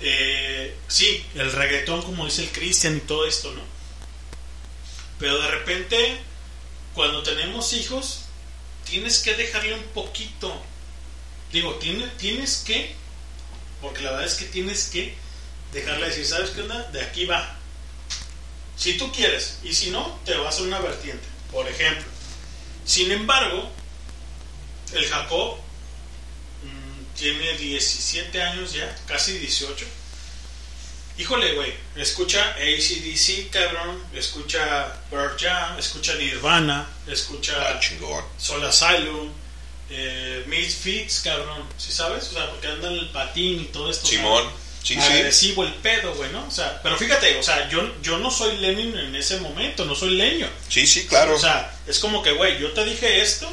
Eh, 0.00 0.76
sí, 0.86 1.24
el 1.34 1.50
reggaetón, 1.50 2.02
como 2.02 2.26
dice 2.26 2.42
el 2.42 2.52
Cristian 2.52 2.98
y 2.98 3.00
todo 3.00 3.26
esto, 3.26 3.52
¿no? 3.52 3.62
Pero 5.18 5.40
de 5.40 5.50
repente, 5.50 6.20
cuando 6.92 7.22
tenemos 7.22 7.72
hijos, 7.72 8.27
tienes 8.88 9.18
que 9.20 9.34
dejarle 9.34 9.74
un 9.74 9.82
poquito. 9.94 10.54
Digo, 11.52 11.74
tiene- 11.76 12.06
tienes 12.18 12.58
que, 12.66 12.94
porque 13.80 14.02
la 14.02 14.10
verdad 14.12 14.26
es 14.26 14.34
que 14.34 14.44
tienes 14.46 14.84
que 14.88 15.14
dejarle 15.72 16.08
decir, 16.08 16.26
¿sabes 16.26 16.50
qué 16.50 16.62
onda? 16.62 16.82
De 16.90 17.02
aquí 17.02 17.24
va. 17.24 17.56
Si 18.76 18.96
tú 18.96 19.10
quieres, 19.12 19.58
y 19.64 19.74
si 19.74 19.90
no, 19.90 20.18
te 20.24 20.36
vas 20.36 20.58
a 20.58 20.62
una 20.62 20.78
vertiente. 20.78 21.26
Por 21.50 21.66
ejemplo, 21.68 22.04
sin 22.84 23.10
embargo, 23.10 23.70
el 24.92 25.06
Jacob 25.06 25.56
mm, 26.62 27.16
tiene 27.16 27.56
17 27.58 28.42
años 28.42 28.72
ya, 28.72 28.94
casi 29.06 29.32
18. 29.38 29.84
Híjole, 31.18 31.52
güey, 31.54 31.74
escucha 31.96 32.54
ACDC, 32.54 33.50
cabrón, 33.50 34.00
escucha 34.14 35.00
Pearl 35.10 35.36
Jam, 35.36 35.76
escucha 35.76 36.14
Nirvana, 36.14 36.88
escucha 37.08 37.80
Soul 38.38 38.64
Asylum, 38.64 39.28
eh, 39.90 40.44
Misfits, 40.46 41.20
cabrón, 41.24 41.64
¿sí 41.76 41.90
sabes? 41.90 42.28
O 42.28 42.32
sea, 42.34 42.48
porque 42.50 42.68
andan 42.68 42.92
el 42.92 43.08
patín 43.08 43.60
y 43.62 43.64
todo 43.64 43.90
esto. 43.90 44.06
Simón. 44.06 44.44
Sí, 44.80 44.94
sí. 44.94 45.00
agresivo 45.00 45.64
el 45.64 45.74
pedo, 45.74 46.14
güey, 46.14 46.30
¿no? 46.30 46.46
O 46.46 46.50
sea, 46.52 46.80
pero 46.82 46.96
fíjate, 46.96 47.36
o 47.38 47.42
sea, 47.42 47.68
yo, 47.68 48.00
yo 48.00 48.18
no 48.18 48.30
soy 48.30 48.56
Lenin 48.58 48.96
en 48.96 49.14
ese 49.16 49.40
momento, 49.40 49.84
no 49.84 49.96
soy 49.96 50.10
leño. 50.10 50.48
Sí, 50.68 50.86
sí, 50.86 51.06
claro. 51.06 51.34
O 51.34 51.38
sea, 51.38 51.76
es 51.86 51.98
como 51.98 52.22
que, 52.22 52.32
güey, 52.32 52.60
yo 52.60 52.70
te 52.72 52.84
dije 52.84 53.20
esto 53.20 53.50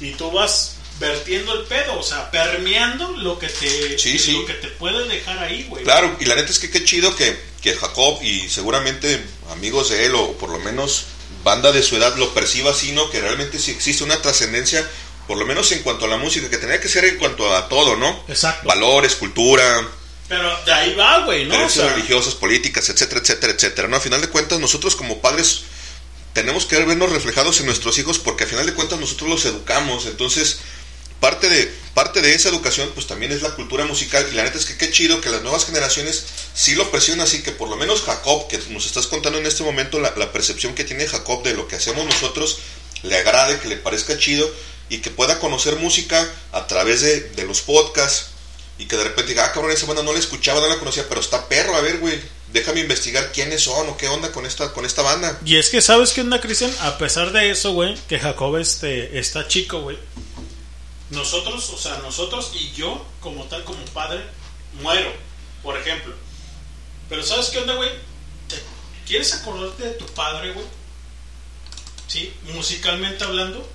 y 0.00 0.10
tú 0.12 0.30
vas 0.32 0.75
vertiendo 0.98 1.52
el 1.54 1.64
pedo, 1.66 1.98
o 1.98 2.02
sea, 2.02 2.30
permeando 2.30 3.10
lo 3.12 3.38
que 3.38 3.48
te, 3.48 3.98
Sí, 3.98 4.18
sí. 4.18 4.32
Lo 4.32 4.46
que 4.46 4.54
te 4.54 4.68
puede 4.68 5.06
dejar 5.08 5.38
ahí, 5.38 5.66
güey. 5.68 5.84
Claro, 5.84 6.16
y 6.20 6.24
la 6.24 6.34
neta 6.34 6.50
es 6.50 6.58
que 6.58 6.70
qué 6.70 6.84
chido 6.84 7.14
que, 7.14 7.38
que 7.60 7.74
Jacob 7.74 8.22
y 8.22 8.48
seguramente 8.48 9.22
amigos 9.50 9.90
de 9.90 10.06
él 10.06 10.14
o 10.14 10.32
por 10.32 10.50
lo 10.50 10.58
menos 10.60 11.06
banda 11.44 11.72
de 11.72 11.82
su 11.82 11.96
edad 11.96 12.16
lo 12.16 12.32
perciba 12.32 12.70
así, 12.70 12.92
¿no? 12.92 13.10
Que 13.10 13.20
realmente 13.20 13.58
sí 13.58 13.70
existe 13.70 14.04
una 14.04 14.20
trascendencia, 14.22 14.88
por 15.26 15.38
lo 15.38 15.46
menos 15.46 15.70
en 15.72 15.82
cuanto 15.82 16.06
a 16.06 16.08
la 16.08 16.16
música, 16.16 16.48
que 16.48 16.58
tenía 16.58 16.80
que 16.80 16.88
ser 16.88 17.04
en 17.04 17.18
cuanto 17.18 17.54
a 17.54 17.68
todo, 17.68 17.96
¿no? 17.96 18.24
Exacto. 18.28 18.66
Valores, 18.66 19.16
cultura, 19.16 19.86
Pero 20.28 20.64
de 20.64 20.72
ahí 20.72 20.94
va, 20.94 21.24
güey, 21.24 21.44
¿no? 21.44 21.54
O 21.54 21.56
creencias 21.56 21.86
sea, 21.86 21.94
religiosas, 21.94 22.34
políticas, 22.34 22.88
etcétera, 22.88 23.20
etcétera, 23.20 23.52
etcétera, 23.52 23.88
¿no? 23.88 23.96
A 23.96 24.00
final 24.00 24.20
de 24.20 24.28
cuentas, 24.28 24.58
nosotros 24.58 24.96
como 24.96 25.20
padres 25.20 25.62
tenemos 26.32 26.66
que 26.66 26.76
vernos 26.84 27.10
reflejados 27.12 27.60
en 27.60 27.66
nuestros 27.66 27.98
hijos 27.98 28.18
porque 28.18 28.44
a 28.44 28.46
final 28.46 28.66
de 28.66 28.74
cuentas 28.74 29.00
nosotros 29.00 29.30
los 29.30 29.44
educamos, 29.46 30.04
entonces 30.04 30.58
parte 31.26 31.48
de 31.48 31.68
parte 31.92 32.22
de 32.22 32.34
esa 32.36 32.50
educación 32.50 32.88
pues 32.94 33.08
también 33.08 33.32
es 33.32 33.42
la 33.42 33.50
cultura 33.50 33.84
musical 33.84 34.24
y 34.30 34.36
la 34.36 34.44
neta 34.44 34.58
es 34.58 34.64
que 34.64 34.76
qué 34.76 34.92
chido 34.92 35.20
que 35.20 35.28
las 35.28 35.42
nuevas 35.42 35.66
generaciones 35.66 36.24
sí 36.54 36.76
lo 36.76 36.88
perciben 36.92 37.20
así 37.20 37.42
que 37.42 37.50
por 37.50 37.68
lo 37.68 37.74
menos 37.74 38.02
Jacob 38.02 38.46
que 38.46 38.60
nos 38.68 38.86
estás 38.86 39.08
contando 39.08 39.40
en 39.40 39.46
este 39.46 39.64
momento 39.64 39.98
la, 39.98 40.14
la 40.16 40.30
percepción 40.30 40.72
que 40.76 40.84
tiene 40.84 41.08
Jacob 41.08 41.42
de 41.42 41.54
lo 41.54 41.66
que 41.66 41.74
hacemos 41.74 42.04
nosotros 42.04 42.60
le 43.02 43.16
agrade 43.16 43.58
que 43.58 43.66
le 43.66 43.76
parezca 43.76 44.16
chido 44.16 44.48
y 44.88 44.98
que 44.98 45.10
pueda 45.10 45.40
conocer 45.40 45.74
música 45.76 46.32
a 46.52 46.68
través 46.68 47.00
de, 47.00 47.22
de 47.30 47.44
los 47.44 47.60
podcasts 47.62 48.26
y 48.78 48.86
que 48.86 48.96
de 48.96 49.02
repente 49.02 49.30
diga 49.30 49.46
ah 49.46 49.52
cabrón 49.52 49.72
esa 49.72 49.86
banda 49.86 50.04
no 50.04 50.12
la 50.12 50.20
escuchaba 50.20 50.60
no 50.60 50.68
la 50.68 50.78
conocía 50.78 51.06
pero 51.08 51.20
está 51.20 51.48
perro 51.48 51.74
a 51.74 51.80
ver 51.80 51.98
güey 51.98 52.20
déjame 52.52 52.80
investigar 52.82 53.32
quiénes 53.32 53.62
son 53.62 53.88
o 53.88 53.96
qué 53.96 54.06
onda 54.06 54.30
con 54.30 54.46
esta 54.46 54.72
con 54.72 54.84
esta 54.84 55.02
banda 55.02 55.40
Y 55.44 55.56
es 55.56 55.70
que, 55.70 55.82
¿sabes 55.82 56.12
qué 56.12 56.20
onda, 56.20 56.40
Cristian? 56.40 56.70
A 56.82 56.98
pesar 56.98 57.32
de 57.32 57.50
eso, 57.50 57.72
güey, 57.72 57.96
que 58.08 58.20
Jacob 58.20 58.56
este, 58.58 59.18
está 59.18 59.48
chico, 59.48 59.80
güey. 59.80 59.98
Nosotros, 61.10 61.70
o 61.70 61.78
sea, 61.78 61.98
nosotros 61.98 62.50
y 62.54 62.72
yo, 62.72 63.04
como 63.20 63.44
tal, 63.44 63.62
como 63.64 63.84
padre, 63.86 64.24
muero, 64.82 65.12
por 65.62 65.76
ejemplo. 65.78 66.14
Pero 67.08 67.22
¿sabes 67.22 67.46
qué 67.50 67.58
onda, 67.58 67.74
güey? 67.74 67.90
¿Te- 68.48 68.62
¿Quieres 69.06 69.32
acordarte 69.34 69.84
de 69.84 69.90
tu 69.92 70.06
padre, 70.06 70.52
güey? 70.52 70.66
¿Sí? 72.08 72.32
Musicalmente 72.54 73.24
hablando, 73.24 73.68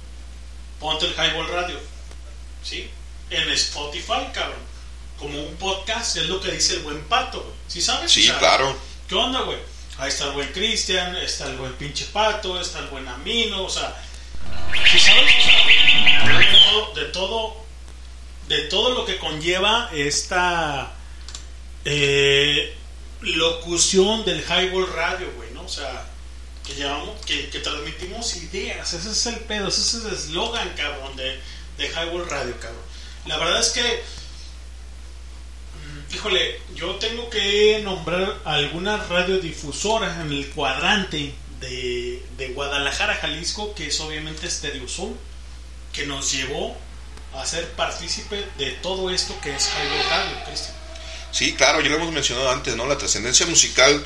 ponte 0.79 1.05
el 1.05 1.13
Highball 1.13 1.47
Radio. 1.49 1.77
¿Sí? 2.63 2.89
En 3.29 3.49
Spotify, 3.51 4.27
cabrón. 4.33 4.59
Como 5.17 5.41
un 5.41 5.55
podcast, 5.55 6.17
es 6.17 6.25
lo 6.27 6.41
que 6.41 6.51
dice 6.51 6.73
el 6.75 6.79
buen 6.81 7.01
pato, 7.05 7.39
güey. 7.41 7.53
¿Sí 7.67 7.81
sabes? 7.81 8.11
Sí, 8.11 8.23
O 8.23 8.31
sea, 8.31 8.39
claro. 8.39 8.75
¿Qué 9.07 9.15
onda, 9.15 9.41
güey? 9.41 9.57
Ahí 9.97 10.09
está 10.09 10.25
el 10.25 10.31
buen 10.31 10.51
Cristian, 10.51 11.15
está 11.17 11.45
el 11.47 11.57
buen 11.57 11.73
pinche 11.73 12.05
pato, 12.05 12.59
está 12.59 12.79
el 12.79 12.87
buen 12.87 13.07
Amino, 13.07 13.63
o 13.63 13.69
sea, 13.69 13.95
¿sí 14.91 14.99
sabes? 14.99 15.25
De 16.95 17.05
todo, 17.05 17.65
de 18.47 18.59
todo, 18.63 18.89
lo 18.93 19.05
que 19.05 19.17
conlleva 19.17 19.89
esta 19.93 20.93
eh, 21.85 22.75
locución 23.21 24.25
del 24.25 24.41
Highball 24.41 24.91
Radio, 24.93 25.31
güey, 25.35 25.51
¿no? 25.51 25.63
O 25.63 25.69
sea, 25.69 26.05
que 26.65 26.75
llevamos, 26.75 27.23
que, 27.25 27.43
transmitimos 27.63 28.35
ideas, 28.37 28.93
ese 28.93 29.11
es 29.11 29.25
el 29.27 29.39
pedo, 29.41 29.67
ese 29.69 29.81
es 29.81 30.05
el 30.05 30.13
eslogan, 30.13 30.69
cabrón, 30.75 31.15
de, 31.15 31.39
de 31.77 31.87
Highball 31.87 32.29
Radio, 32.29 32.55
cabrón. 32.59 32.83
La 33.25 33.37
verdad 33.37 33.59
es 33.59 33.69
que 33.69 34.03
Híjole, 36.13 36.59
yo 36.75 36.95
tengo 36.95 37.29
que 37.29 37.79
nombrar 37.83 38.39
algunas 38.43 39.07
radiodifusoras 39.07 40.19
en 40.19 40.31
el 40.33 40.49
cuadrante 40.49 41.33
de, 41.61 42.21
de 42.37 42.47
Guadalajara, 42.49 43.15
Jalisco, 43.15 43.73
que 43.75 43.87
es 43.87 43.99
obviamente 44.01 44.49
Stereo 44.49 44.87
Soul, 44.89 45.15
que 45.93 46.05
nos 46.05 46.31
llevó 46.31 46.75
a 47.35 47.45
ser 47.45 47.69
partícipe 47.73 48.45
de 48.57 48.71
todo 48.71 49.09
esto 49.09 49.33
que 49.41 49.55
es 49.55 49.67
Highway 49.69 50.03
Radio, 50.09 50.43
Cristian. 50.45 50.75
Sí, 51.31 51.53
claro, 51.53 51.79
ya 51.81 51.89
lo 51.89 51.95
hemos 51.95 52.11
mencionado 52.11 52.49
antes, 52.51 52.75
¿no? 52.75 52.87
La 52.87 52.97
trascendencia 52.97 53.45
musical 53.45 54.03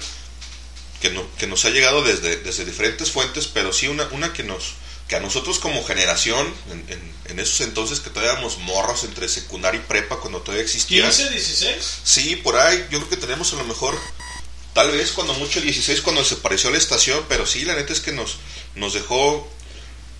que, 1.01 1.09
no- 1.09 1.25
que 1.37 1.47
nos 1.47 1.65
ha 1.65 1.69
llegado 1.71 2.03
desde, 2.03 2.37
desde 2.37 2.65
diferentes 2.65 3.09
fuentes, 3.11 3.47
pero 3.47 3.73
sí 3.73 3.87
una, 3.87 4.07
una 4.11 4.31
que 4.33 4.43
nos 4.43 4.73
que 5.07 5.15
a 5.15 5.19
nosotros 5.19 5.59
como 5.59 5.83
generación, 5.85 6.51
en, 6.71 6.83
en- 6.89 7.13
en 7.25 7.39
esos 7.39 7.61
entonces 7.61 7.99
que 7.99 8.09
todavía 8.09 8.31
éramos 8.31 8.57
morros 8.57 9.03
entre 9.03 9.29
secundaria 9.29 9.79
y 9.79 9.83
prepa, 9.83 10.17
cuando 10.19 10.41
todavía 10.41 10.63
existía... 10.63 11.03
15, 11.03 11.29
16. 11.29 11.97
Sí, 12.03 12.35
por 12.37 12.55
ahí, 12.57 12.77
yo 12.89 12.97
creo 12.97 13.09
que 13.09 13.17
tenemos 13.17 13.53
a 13.53 13.57
lo 13.57 13.65
mejor, 13.65 13.95
tal 14.75 14.91
vez 14.91 15.11
cuando 15.13 15.33
mucho 15.33 15.59
16, 15.59 16.01
cuando 16.01 16.21
desapareció 16.21 16.69
la 16.69 16.77
estación, 16.77 17.25
pero 17.27 17.47
sí, 17.47 17.65
la 17.65 17.73
neta 17.75 17.93
es 17.93 18.01
que 18.01 18.11
nos, 18.11 18.35
nos 18.75 18.93
dejó 18.93 19.51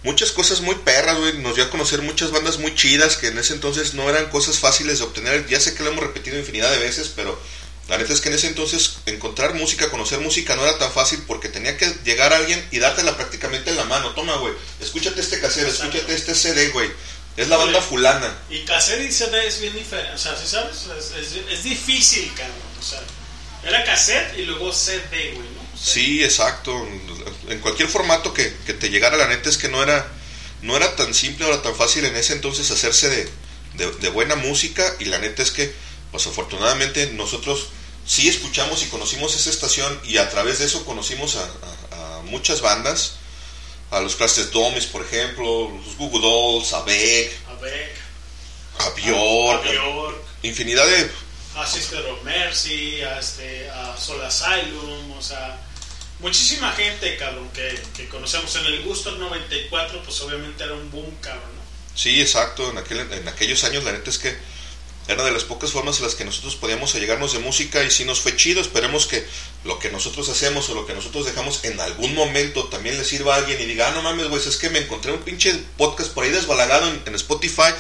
muchas 0.04 0.32
cosas 0.32 0.62
muy 0.62 0.76
perras, 0.76 1.18
güey, 1.20 1.38
nos 1.40 1.56
dio 1.56 1.66
a 1.66 1.70
conocer 1.70 2.02
muchas 2.02 2.32
bandas 2.32 2.58
muy 2.58 2.74
chidas 2.74 3.18
que 3.18 3.28
en 3.28 3.38
ese 3.38 3.54
entonces 3.54 3.94
no 3.96 4.10
eran 4.10 4.30
cosas 4.30 4.58
fáciles 4.60 5.00
de 5.00 5.04
obtener, 5.06 5.46
ya 5.48 5.60
sé 5.60 5.76
que 5.76 5.84
lo 5.84 5.90
hemos 5.92 6.04
repetido 6.04 6.40
infinidad 6.40 6.72
de 6.72 6.78
veces, 6.80 7.12
pero 7.16 7.40
la 7.90 7.98
neta 7.98 8.14
es 8.14 8.22
que 8.22 8.30
en 8.30 8.36
ese 8.36 8.48
entonces 8.48 8.98
encontrar 9.08 9.54
música, 9.56 9.90
conocer 9.92 10.20
música 10.20 10.56
no 10.56 10.64
era 10.64 10.78
tan 10.80 10.92
fácil 10.92 11.22
porque 11.28 11.50
tenía 11.50 11.78
que 11.78 11.88
llegar 12.04 12.34
alguien 12.34 12.66
y 12.72 12.80
dártela 12.80 13.16
prácticamente 13.18 13.72
en 13.72 13.78
la 13.78 13.84
mano, 13.84 14.12
toma, 14.12 14.38
güey, 14.38 14.54
escúchate 14.80 15.20
este 15.22 15.40
cassette, 15.42 15.68
escúchate 15.68 16.14
este 16.16 16.34
CD, 16.34 16.70
güey, 16.70 16.90
es 17.36 17.48
la 17.50 17.58
banda 17.58 17.82
fulana. 17.82 18.34
Y 18.50 18.64
cassette 18.64 19.02
y 19.10 19.12
CD 19.12 19.46
es 19.48 19.60
bien 19.60 19.74
diferente, 19.76 20.14
o 20.14 20.18
sea, 20.18 20.36
¿sí 20.38 20.48
sabes? 20.48 20.78
Es, 20.98 21.12
es- 21.18 21.52
es 21.52 21.64
difícil, 21.64 22.32
cabrón. 22.36 22.56
O 22.80 22.84
sea, 22.84 23.02
era 23.70 23.84
cassette 23.84 24.38
y 24.38 24.44
luego 24.44 24.72
CD, 24.72 25.32
güey, 25.36 25.48
¿no? 25.50 25.62
O 25.74 25.78
sea, 25.78 25.94
Sí, 25.94 26.24
exacto. 26.24 26.88
En 27.50 27.60
cualquier 27.60 27.90
formato 27.90 28.34
que, 28.34 28.54
que 28.66 28.74
te 28.74 28.90
llegara, 28.90 29.18
la 29.18 29.28
neta 29.28 29.50
es 29.50 29.58
que 29.58 29.68
no 29.70 29.84
era, 29.84 30.08
no 30.62 30.76
era 30.78 30.96
tan 30.96 31.14
simple, 31.14 31.46
no 31.46 31.54
era 31.54 31.62
tan 31.62 31.76
fácil 31.76 32.06
en 32.06 32.16
ese 32.16 32.34
entonces 32.34 32.70
hacerse 32.72 33.10
de, 33.10 33.30
de- 33.76 33.92
de 33.92 34.10
buena 34.10 34.36
música. 34.36 34.96
Y 35.00 35.06
la 35.06 35.18
neta 35.20 35.44
es 35.44 35.52
que, 35.52 35.74
pues 36.12 36.26
afortunadamente, 36.28 37.08
nosotros 37.14 37.68
sí 38.08 38.30
escuchamos 38.30 38.84
y 38.84 38.88
conocimos 38.88 39.36
esa 39.36 39.50
estación 39.50 40.00
y 40.06 40.18
a 40.18 40.30
través 40.30 40.60
de 40.60 40.66
eso 40.66 40.86
conocimos 40.86 41.36
a, 41.36 41.44
a- 41.96 42.18
a 42.20 42.22
muchas 42.24 42.62
bandas. 42.62 43.14
A 43.92 44.00
los 44.00 44.16
Classes 44.16 44.52
Domes, 44.52 44.88
por 44.88 45.04
ejemplo, 45.06 45.70
los 45.70 45.96
Google 45.98 46.22
Dolls, 46.22 46.74
a 46.74 46.82
Beck, 46.82 47.32
A 47.48 47.54
ver, 47.62 47.94
a 48.80 48.90
Bjork, 48.90 49.66
a 49.66 49.72
Bjork, 49.72 50.18
infinidad 50.42 50.86
de, 50.88 51.10
a 51.56 51.66
Sister 51.66 52.06
of 52.08 52.24
Mercy, 52.24 53.02
a, 53.02 53.20
este, 53.20 53.70
a 53.70 53.98
Soul 53.98 54.22
Asylum, 54.24 55.12
o 55.18 55.22
sea, 55.22 55.58
muchísima 56.20 56.72
gente, 56.74 57.16
cabrón, 57.18 57.50
que, 57.54 57.82
que 57.96 58.10
conocemos 58.10 58.56
en 58.56 58.66
el 58.66 58.84
Gusto 58.84 59.12
94, 59.12 60.04
pues 60.04 60.22
obviamente 60.22 60.64
era 60.64 60.74
un 60.74 60.92
boom, 60.92 61.16
cabrón, 61.22 61.56
¿no? 61.56 61.66
Sí, 61.96 62.20
exacto. 62.22 62.70
En, 62.70 62.78
aquel, 62.78 63.00
en 63.12 63.28
aquellos 63.28 63.64
años, 63.64 63.84
la 63.84 63.94
neta 63.94 64.10
es 64.10 64.18
que 64.18 64.36
era 65.08 65.24
de 65.24 65.32
las 65.32 65.44
pocas 65.44 65.72
formas 65.72 65.98
en 66.00 66.06
las 66.06 66.16
que 66.16 66.26
nosotros 66.26 66.56
podíamos 66.56 66.96
allegarnos 66.96 67.32
de 67.32 67.40
música 67.40 67.84
y 67.84 67.92
sí 67.92 68.06
nos 68.06 68.20
fue 68.20 68.36
chido. 68.36 68.60
Esperemos 68.60 69.06
que 69.06 69.26
lo 69.64 69.80
que 69.80 69.92
nosotros 69.92 70.28
hacemos 70.30 70.68
o 70.70 70.74
lo 70.74 70.86
que 70.86 70.94
nosotros 70.94 71.26
dejamos 71.26 71.64
en 71.64 71.80
algún 71.80 72.16
momento 72.16 72.66
también 72.66 72.98
le 72.98 73.06
sirva 73.06 73.36
a 73.36 73.38
alguien 73.38 73.62
y 73.62 73.66
diga, 73.66 73.88
ah, 73.88 73.92
no 73.92 74.02
mames, 74.02 74.28
güey, 74.28 74.42
es 74.46 74.58
que 74.58 74.70
me 74.70 74.80
encontré 74.80 75.12
un 75.12 75.22
pinche 75.22 75.54
podcast 75.78 76.12
por 76.12 76.24
ahí 76.24 76.32
desbalagado 76.32 76.92
en 77.06 77.16
Spotify. 77.16 77.72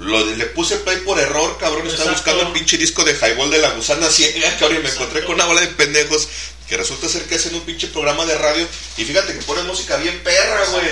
Lo, 0.00 0.24
le 0.24 0.46
puse 0.46 0.76
play 0.78 0.96
por 0.98 1.18
error, 1.20 1.56
cabrón. 1.58 1.86
Estaba 1.86 2.10
Exacto. 2.12 2.30
buscando 2.32 2.42
el 2.48 2.52
pinche 2.58 2.78
disco 2.78 3.04
de 3.04 3.12
Highball 3.14 3.50
de 3.50 3.58
la 3.58 3.70
gusana 3.70 4.08
ciega, 4.10 4.56
cabrón, 4.58 4.78
y 4.78 4.82
me 4.82 4.88
encontré 4.90 5.24
con 5.24 5.34
una 5.34 5.44
bola 5.44 5.60
de 5.60 5.68
pendejos 5.68 6.26
que 6.66 6.76
resulta 6.76 7.08
ser 7.08 7.24
que 7.24 7.34
hacen 7.34 7.54
un 7.54 7.60
pinche 7.62 7.88
programa 7.88 8.24
de 8.26 8.38
radio 8.38 8.66
y 8.96 9.04
fíjate 9.04 9.34
que 9.34 9.42
ponen 9.42 9.66
música 9.66 9.96
bien 9.98 10.18
perra, 10.22 10.64
güey. 10.66 10.88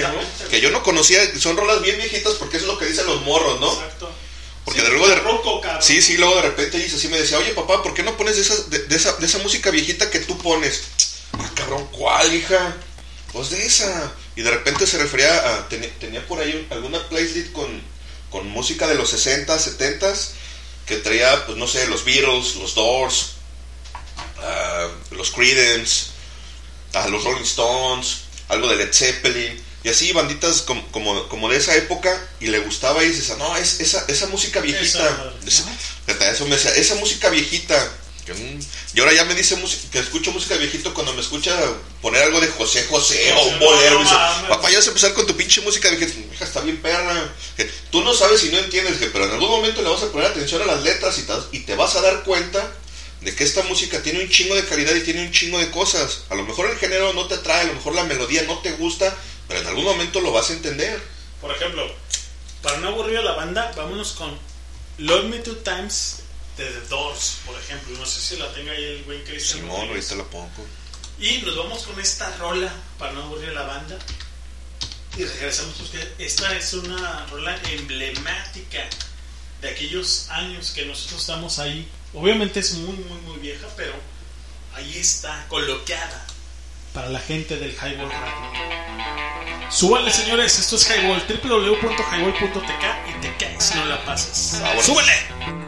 Que 0.50 0.60
yo 0.60 0.70
no 0.70 0.82
conocía, 0.82 1.20
son 1.38 1.56
rolas 1.56 1.80
bien 1.82 1.96
viejitas 1.96 2.34
porque 2.34 2.56
eso 2.58 2.66
es 2.66 2.72
lo 2.72 2.78
que 2.78 2.86
dicen 2.86 3.06
los 3.06 3.22
morros, 3.22 3.58
¿no? 3.60 3.72
Exacto. 3.72 4.10
Porque 4.64 4.80
Sí, 4.80 4.86
de 4.86 4.92
luego 4.92 5.08
de 5.08 5.14
roco. 5.16 5.62
Sí, 5.80 6.02
sí, 6.02 6.16
luego 6.18 6.34
de 6.36 6.42
repente 6.42 6.76
dice 6.78 6.96
así 6.96 7.08
me 7.08 7.18
decía, 7.18 7.38
"Oye, 7.38 7.52
papá, 7.54 7.82
¿por 7.82 7.94
qué 7.94 8.02
no 8.02 8.16
pones 8.18 8.36
de 8.36 8.42
esa 8.42 8.56
de, 8.64 8.80
de 8.80 8.96
esa 8.96 9.12
de 9.14 9.24
esa 9.24 9.38
música 9.38 9.70
viejita 9.70 10.10
que 10.10 10.18
tú 10.18 10.36
pones?" 10.36 10.82
Ah, 11.38 11.50
cabrón, 11.54 11.86
¿cuál, 11.92 12.34
hija? 12.34 12.76
Pues 13.32 13.48
de 13.50 13.64
esa. 13.64 14.12
Y 14.36 14.42
de 14.42 14.50
repente 14.50 14.86
se 14.86 14.98
refería 14.98 15.32
a 15.54 15.68
tenía, 15.68 15.88
tenía 15.98 16.26
por 16.26 16.40
ahí 16.40 16.52
un- 16.68 16.72
alguna 16.76 17.08
playlist 17.08 17.52
con 17.52 17.80
con 18.30 18.48
música 18.48 18.86
de 18.86 18.94
los 18.94 19.10
60, 19.10 19.58
70 19.58 20.12
que 20.86 20.96
traía, 20.96 21.44
pues 21.46 21.58
no 21.58 21.66
sé, 21.66 21.86
los 21.86 22.04
Beatles, 22.04 22.56
los 22.56 22.74
Doors, 22.74 23.32
ah, 24.38 24.88
los 25.10 25.30
Creedence, 25.30 26.06
los 27.10 27.24
Rolling 27.24 27.42
Stones, 27.44 28.18
algo 28.48 28.68
de 28.68 28.76
Led 28.76 28.92
Zeppelin, 28.92 29.62
y 29.84 29.88
así 29.90 30.12
banditas 30.12 30.62
como, 30.62 30.86
como, 30.90 31.28
como 31.28 31.48
de 31.48 31.56
esa 31.58 31.76
época, 31.76 32.26
y 32.40 32.46
le 32.48 32.58
gustaba 32.60 33.04
y 33.04 33.08
dices, 33.08 33.36
no, 33.38 33.56
es 33.56 33.80
esa, 33.80 34.04
esa 34.08 34.26
música 34.26 34.60
viejita, 34.60 35.32
Esa, 35.46 35.64
Esa- 36.56 36.74
esa 36.74 36.94
música 36.96 37.28
viejita, 37.30 37.92
y 38.94 39.00
ahora 39.00 39.12
ya 39.12 39.24
me 39.24 39.34
dice 39.34 39.56
que 39.90 39.98
escucho 39.98 40.32
música 40.32 40.56
viejito 40.56 40.92
cuando 40.92 41.14
me 41.14 41.20
escucha 41.20 41.54
poner 42.02 42.22
algo 42.22 42.40
de 42.40 42.48
José 42.48 42.86
José 42.88 43.32
o 43.32 43.44
un 43.44 43.58
bolero, 43.58 44.00
dice, 44.00 44.14
papá, 44.48 44.70
ya 44.70 44.76
vas 44.76 44.86
a 44.86 44.88
empezar 44.88 45.14
con 45.14 45.26
tu 45.26 45.36
pinche 45.36 45.60
música 45.62 45.88
viejita, 45.88 46.34
hija, 46.34 46.44
está 46.44 46.60
bien 46.60 46.76
perra, 46.78 47.32
tú 47.90 48.02
no 48.02 48.12
sabes 48.12 48.44
y 48.44 48.50
no 48.50 48.58
entiendes, 48.58 48.98
que, 48.98 49.06
pero 49.06 49.24
en 49.24 49.32
algún 49.32 49.48
momento 49.48 49.82
le 49.82 49.88
vas 49.88 50.02
a 50.02 50.12
poner 50.12 50.28
atención 50.28 50.62
a 50.62 50.66
las 50.66 50.82
letras 50.82 51.18
y 51.18 51.22
te, 51.22 51.32
y 51.52 51.60
te 51.60 51.74
vas 51.74 51.96
a 51.96 52.02
dar 52.02 52.22
cuenta 52.24 52.70
de 53.20 53.34
que 53.34 53.44
esta 53.44 53.62
música 53.62 54.02
tiene 54.02 54.20
un 54.20 54.28
chingo 54.28 54.54
de 54.54 54.64
calidad 54.64 54.94
y 54.94 55.00
tiene 55.00 55.22
un 55.22 55.32
chingo 55.32 55.58
de 55.58 55.70
cosas. 55.70 56.22
A 56.28 56.34
lo 56.34 56.44
mejor 56.44 56.70
el 56.70 56.78
género 56.78 57.12
no 57.14 57.26
te 57.26 57.34
atrae, 57.34 57.62
a 57.62 57.64
lo 57.64 57.74
mejor 57.74 57.94
la 57.94 58.04
melodía 58.04 58.42
no 58.42 58.58
te 58.58 58.72
gusta, 58.72 59.14
pero 59.48 59.60
en 59.60 59.66
algún 59.66 59.84
momento 59.84 60.20
lo 60.20 60.32
vas 60.32 60.50
a 60.50 60.52
entender. 60.52 61.00
Por 61.40 61.50
ejemplo, 61.50 61.84
para 62.62 62.78
no 62.78 62.88
aburrir 62.88 63.18
a 63.18 63.22
la 63.22 63.32
banda, 63.32 63.72
vámonos 63.76 64.12
con 64.12 64.38
Love 64.98 65.24
Me 65.24 65.38
Two 65.38 65.56
Times 65.56 66.22
de 66.58 66.70
The 66.70 66.88
Doors, 66.88 67.38
por 67.46 67.58
ejemplo. 67.58 67.96
No 67.98 68.06
sé 68.06 68.20
si 68.20 68.36
la 68.36 68.52
tenga 68.52 68.72
ahí 68.72 68.84
el 68.84 69.02
buen 69.04 69.22
Cristian. 69.22 69.60
Simón, 69.60 69.88
ahorita 69.88 70.14
la 70.16 70.24
pongo. 70.24 70.66
Y 71.18 71.38
nos 71.38 71.56
vamos 71.56 71.82
con 71.84 71.98
esta 72.00 72.36
rola 72.36 72.72
para 72.98 73.12
no 73.12 73.22
aburrir 73.22 73.50
a 73.50 73.54
la 73.54 73.62
banda. 73.62 73.98
Y 75.16 75.24
regresamos 75.24 75.74
porque 75.76 76.06
esta 76.18 76.54
es 76.56 76.72
una 76.74 77.26
rola 77.26 77.58
emblemática 77.70 78.88
de 79.60 79.68
aquellos 79.70 80.28
años 80.30 80.70
que 80.72 80.84
nosotros 80.84 81.20
estamos 81.20 81.58
ahí. 81.58 81.88
Obviamente 82.14 82.60
es 82.60 82.74
muy, 82.74 82.96
muy, 82.96 83.20
muy 83.22 83.38
vieja, 83.38 83.66
pero 83.76 83.94
ahí 84.74 84.98
está 84.98 85.46
colocada 85.48 86.26
para 86.92 87.08
la 87.08 87.20
gente 87.20 87.56
del 87.56 87.72
Highball 87.72 88.10
Radio. 88.10 89.70
Súbale, 89.70 90.10
señores, 90.12 90.58
esto 90.58 90.76
es 90.76 90.88
Highball, 90.88 91.22
www.highball.tk 91.26 92.84
y 93.08 93.20
te 93.20 93.36
caes 93.36 93.74
no 93.74 93.84
la 93.86 94.04
pasas. 94.04 94.60
¡Súbele! 94.80 95.67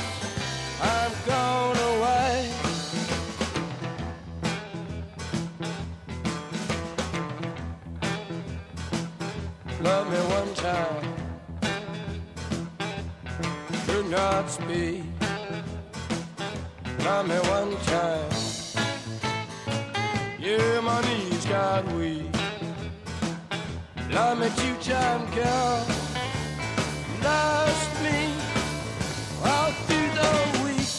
Not 14.11 14.49
speak. 14.49 15.03
Love 17.05 17.29
me 17.29 17.35
one 17.47 17.77
time. 17.85 18.29
Yeah, 20.37 20.81
my 20.81 20.99
knees 21.07 21.45
got 21.45 21.85
weak. 21.93 22.25
Love 24.11 24.37
me 24.37 24.49
two 24.57 24.75
time, 24.83 25.23
girl. 25.33 25.87
Lost 27.23 28.03
me 28.03 28.33
all 29.45 29.71
through 29.87 30.11
the 30.19 30.31
week. 30.65 30.91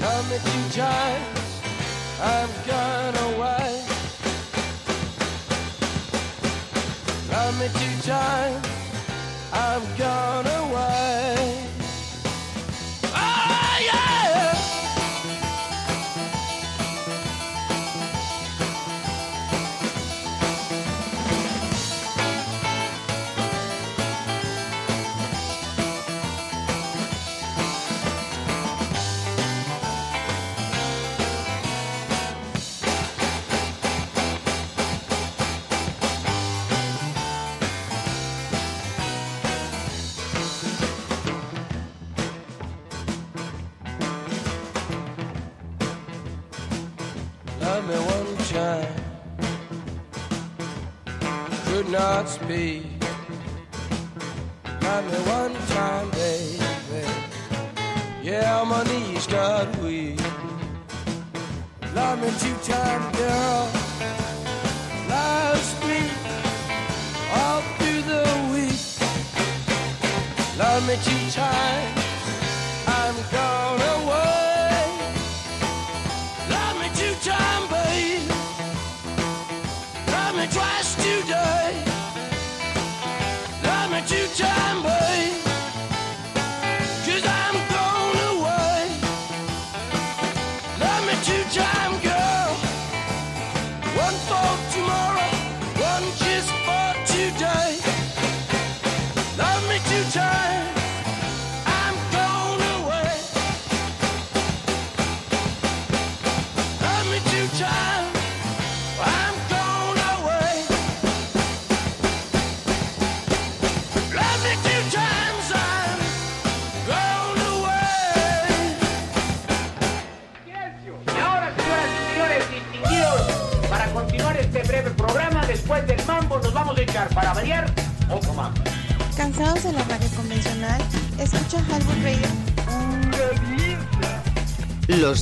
Love 0.00 0.24
me 0.30 0.38
two 0.50 0.80
times. 0.80 1.38
I'm 2.20 2.50
gone 2.66 3.16
away. 3.28 3.84
Love 7.30 7.54
me 7.60 7.68
two 7.78 8.10
times. 8.10 8.73
I'm 9.56 9.82
gone 9.96 10.46
away. 10.46 11.53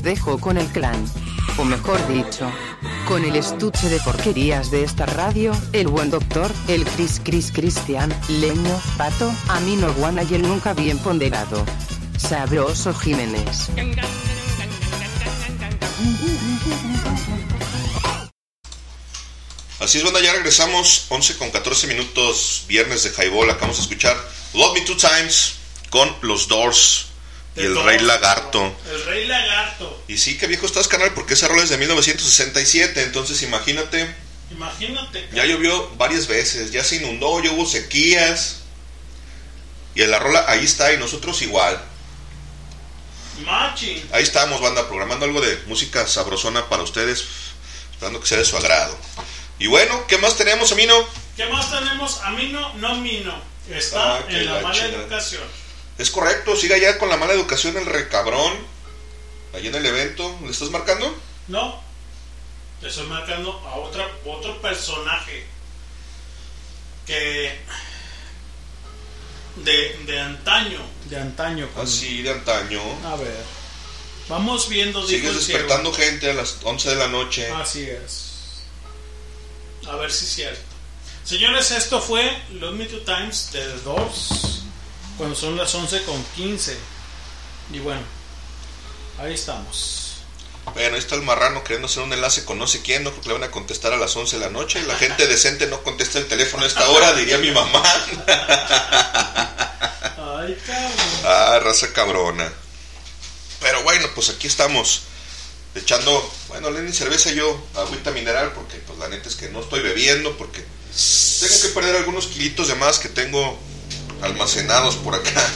Dejo 0.03 0.39
con 0.39 0.59
el 0.59 0.67
clan. 0.67 1.05
O 1.59 1.65
mejor 1.65 2.07
dicho, 2.09 2.51
con 3.07 3.25
el 3.25 3.37
estuche 3.37 3.89
de 3.89 4.01
porquerías 4.01 4.71
de 4.71 4.83
esta 4.83 5.07
radio, 5.07 5.53
el 5.73 5.87
buen 5.87 6.11
doctor, 6.11 6.51
el 6.67 6.85
Chris 6.85 7.21
Chris 7.23 7.53
Cristian, 7.53 8.13
Leño, 8.29 8.81
Pato, 8.97 9.33
Amino 9.49 9.93
Guana 9.95 10.25
y 10.25 10.35
el 10.35 10.43
nunca 10.43 10.75
bien 10.75 10.99
ponderado. 10.99 11.65
Sabroso 12.19 12.93
Jiménez. 12.95 13.69
Así 19.79 19.99
es, 19.99 20.05
banda, 20.05 20.21
ya 20.21 20.33
regresamos 20.33 21.07
11 21.11 21.39
con 21.39 21.51
14 21.51 21.87
minutos, 21.89 22.65
viernes 22.67 23.05
de 23.05 23.11
Highball. 23.11 23.51
Acabamos 23.51 23.77
de 23.77 23.83
escuchar 23.83 24.17
Love 24.55 24.75
Me 24.75 24.81
Two 24.83 24.97
Times 24.97 25.55
con 25.91 26.09
los 26.23 26.49
Doors 26.49 27.07
y 27.57 27.61
el. 27.61 27.83
Rey 27.85 27.99
Lagarto. 28.01 28.73
Y 30.13 30.19
sí, 30.19 30.37
que 30.37 30.47
viejo 30.47 30.67
estás, 30.67 30.89
canal, 30.89 31.15
porque 31.15 31.33
esa 31.33 31.49
rola 31.49 31.63
es 31.63 31.71
de 31.71 31.79
1967. 31.79 33.03
Entonces, 33.03 33.41
imagínate, 33.43 34.15
Imagínate. 34.51 35.27
ya 35.33 35.47
llovió 35.47 35.89
varias 35.97 36.27
veces, 36.27 36.71
ya 36.71 36.85
se 36.85 36.97
inundó, 36.97 37.43
ya 37.43 37.51
hubo 37.53 37.65
sequías. 37.65 38.57
Y 39.95 40.05
la 40.05 40.19
rola 40.19 40.45
ahí 40.49 40.65
está, 40.65 40.93
y 40.93 40.99
nosotros 40.99 41.41
igual. 41.41 41.83
Machi. 43.47 44.05
Ahí 44.13 44.23
estamos, 44.23 44.61
banda, 44.61 44.87
programando 44.87 45.25
algo 45.25 45.41
de 45.41 45.57
música 45.67 46.07
sabrosona 46.07 46.69
para 46.69 46.83
ustedes, 46.83 47.25
esperando 47.93 48.21
que 48.21 48.27
sea 48.27 48.39
de 48.39 48.45
su 48.45 48.57
agrado. 48.59 48.97
Y 49.59 49.67
bueno, 49.69 50.07
¿qué 50.07 50.19
más 50.19 50.37
tenemos, 50.37 50.73
Amino? 50.73 50.95
¿Qué 51.37 51.47
más 51.47 51.71
tenemos? 51.71 52.21
Amino, 52.23 52.75
no 52.75 52.97
mino. 52.97 53.35
Está 53.71 54.17
Ah, 54.17 54.25
en 54.29 54.45
la 54.45 54.55
la 54.57 54.61
mala 54.61 54.75
chingada. 54.75 55.03
educación. 55.05 55.43
Es 55.97 56.11
correcto, 56.11 56.55
siga 56.57 56.77
ya 56.77 56.99
con 56.99 57.09
la 57.09 57.17
mala 57.17 57.33
educación 57.33 57.77
el 57.79 57.87
recabrón. 57.87 58.72
Ahí 59.63 59.69
en 59.69 59.75
el 59.77 59.87
evento, 59.87 60.39
¿le 60.43 60.51
estás 60.51 60.71
marcando? 60.71 61.17
No. 61.49 61.81
Te 62.81 62.89
estoy 62.89 63.07
marcando 63.07 63.53
a 63.65 63.77
otra, 63.77 64.09
otro 64.27 64.61
personaje 64.61 65.47
que 67.07 67.57
de, 69.57 69.97
de 70.07 70.21
antaño, 70.21 70.81
de 71.09 71.17
antaño. 71.21 71.69
con- 71.75 71.85
Así 71.85 72.23
de 72.23 72.31
antaño. 72.31 72.81
A 73.07 73.15
ver. 73.17 73.45
Vamos 74.29 74.69
viendo 74.69 75.07
Sigues 75.07 75.23
ciego. 75.23 75.35
despertando 75.35 75.93
gente 75.93 76.31
a 76.31 76.35
las 76.35 76.59
11 76.63 76.91
de 76.91 76.97
la 76.97 77.07
noche. 77.09 77.49
Así 77.53 77.83
es. 77.83 78.63
A 79.89 79.95
ver 79.97 80.11
si 80.11 80.25
es 80.25 80.33
cierto. 80.33 80.63
Señores, 81.25 81.71
esto 81.71 82.01
fue 82.01 82.37
Love 82.55 82.75
Me 82.75 82.87
Two 82.87 83.01
Times 83.01 83.51
de 83.53 83.65
The 83.65 83.81
Doors. 83.83 84.63
Cuando 85.19 85.37
son 85.37 85.57
las 85.57 85.73
11 85.73 86.03
con 86.03 86.21
15. 86.37 86.77
Y 87.73 87.79
bueno, 87.79 88.01
ahí 89.23 89.35
estamos. 89.35 90.15
Bueno, 90.75 90.95
ahí 90.95 91.01
está 91.01 91.15
el 91.15 91.23
marrano 91.23 91.63
queriendo 91.63 91.87
hacer 91.87 92.03
un 92.03 92.13
enlace 92.13 92.45
con 92.45 92.59
no 92.59 92.67
sé 92.67 92.83
quién, 92.83 93.05
no 93.05 93.11
creo 93.11 93.23
que 93.23 93.29
le 93.29 93.35
van 93.35 93.45
a 93.45 93.51
contestar 93.51 93.93
a 93.93 93.97
las 93.97 94.15
11 94.17 94.39
de 94.39 94.45
la 94.45 94.51
noche. 94.51 94.83
La 94.83 94.97
gente 94.97 95.27
decente 95.27 95.67
no 95.67 95.83
contesta 95.83 96.19
el 96.19 96.27
teléfono 96.27 96.65
a 96.65 96.67
esta 96.67 96.89
hora, 96.89 97.15
diría 97.15 97.39
mi 97.39 97.51
mamá. 97.51 97.83
Ay, 100.17 100.57
cabrón. 100.67 100.93
Ah, 101.25 101.61
raza 101.63 101.93
cabrona. 101.93 102.53
Pero 103.61 103.83
bueno, 103.83 104.09
pues 104.15 104.31
aquí 104.31 104.47
estamos 104.47 105.03
echando, 105.75 106.33
bueno, 106.49 106.71
Lenny 106.71 106.93
cerveza 106.93 107.31
y 107.33 107.37
yo 107.37 107.67
agüita 107.75 108.11
mineral 108.11 108.53
porque 108.53 108.77
pues 108.79 108.99
la 108.99 109.09
neta 109.09 109.29
es 109.29 109.37
que 109.37 109.49
no 109.49 109.61
estoy 109.61 109.81
bebiendo 109.81 110.37
porque 110.37 110.65
tengo 111.41 111.61
que 111.63 111.69
perder 111.69 111.97
algunos 111.97 112.27
kilitos 112.27 112.69
de 112.69 112.75
más 112.75 112.99
que 112.99 113.09
tengo 113.09 113.59
almacenados 114.21 114.97
por 114.97 115.15
acá 115.15 115.51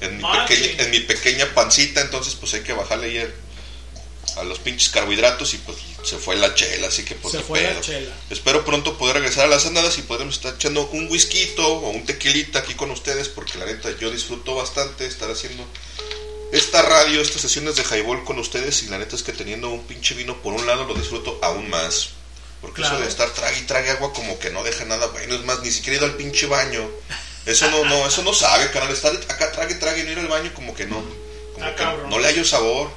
en 0.00 0.16
mi, 0.18 0.22
Ah, 0.24 0.46
sí. 0.48 0.74
en 0.78 0.90
mi 0.90 1.00
pequeña 1.00 1.46
pancita, 1.54 2.00
entonces 2.00 2.34
pues 2.34 2.54
hay 2.54 2.60
que 2.62 2.72
bajarle 2.72 3.22
el- 3.22 3.34
a 4.36 4.44
los 4.44 4.58
pinches 4.58 4.90
carbohidratos 4.90 5.54
y 5.54 5.58
pues 5.58 5.78
se 6.02 6.18
fue 6.18 6.36
la 6.36 6.54
chela, 6.54 6.88
así 6.88 7.04
que 7.04 7.14
pues 7.14 7.32
Se 7.32 7.40
fue 7.40 7.62
la 7.62 7.68
pedo. 7.70 7.80
chela. 7.80 8.12
Espero 8.28 8.64
pronto 8.66 8.98
poder 8.98 9.14
regresar 9.16 9.46
a 9.46 9.48
las 9.48 9.64
andadas 9.64 9.96
y 9.98 10.02
podremos 10.02 10.34
estar 10.36 10.54
echando 10.54 10.86
un 10.88 11.08
whisky 11.10 11.54
o 11.58 11.78
un 11.90 12.04
tequilita 12.04 12.58
aquí 12.58 12.74
con 12.74 12.90
ustedes 12.90 13.28
porque 13.28 13.56
la 13.56 13.64
neta 13.64 13.88
yo 13.98 14.10
disfruto 14.10 14.54
bastante 14.54 15.06
estar 15.06 15.30
haciendo 15.30 15.64
esta 16.52 16.82
radio, 16.82 17.22
estas 17.22 17.40
sesiones 17.40 17.76
de 17.76 17.82
highball 17.84 18.24
con 18.24 18.38
ustedes 18.38 18.82
y 18.82 18.88
la 18.88 18.98
neta 18.98 19.16
es 19.16 19.22
que 19.22 19.32
teniendo 19.32 19.70
un 19.70 19.84
pinche 19.86 20.14
vino 20.14 20.36
por 20.42 20.52
un 20.52 20.66
lado 20.66 20.84
lo 20.84 20.94
disfruto 20.94 21.38
aún 21.42 21.70
más. 21.70 22.10
Porque 22.60 22.82
Claro. 22.82 22.96
eso 22.96 23.04
de 23.04 23.08
estar 23.10 23.30
trague 23.30 23.58
y 23.60 23.62
trague 23.62 23.90
agua 23.90 24.12
como 24.12 24.38
que 24.38 24.50
no 24.50 24.62
deja 24.64 24.84
nada 24.84 25.06
bueno, 25.08 25.34
es 25.34 25.44
más, 25.44 25.60
ni 25.60 25.70
siquiera 25.70 25.94
he 25.94 25.98
ido 25.98 26.06
al 26.06 26.16
pinche 26.16 26.46
baño. 26.46 26.88
Eso 27.46 27.70
no, 27.70 27.84
no, 27.84 28.06
eso 28.06 28.22
no 28.22 28.34
sabe, 28.34 28.70
carnal, 28.72 28.92
estar 28.92 29.14
acá 29.28 29.52
trague, 29.52 29.76
trague 29.76 30.00
y 30.00 30.04
no 30.04 30.12
ir 30.12 30.18
al 30.18 30.26
baño 30.28 30.52
como 30.54 30.74
que 30.74 30.84
no, 30.86 30.96
como 31.54 31.64
Ah, 31.64 31.70
que 31.74 31.82
cabrón. 31.82 32.10
no 32.10 32.18
le 32.18 32.26
hallo 32.26 32.44
sabor. 32.44 32.90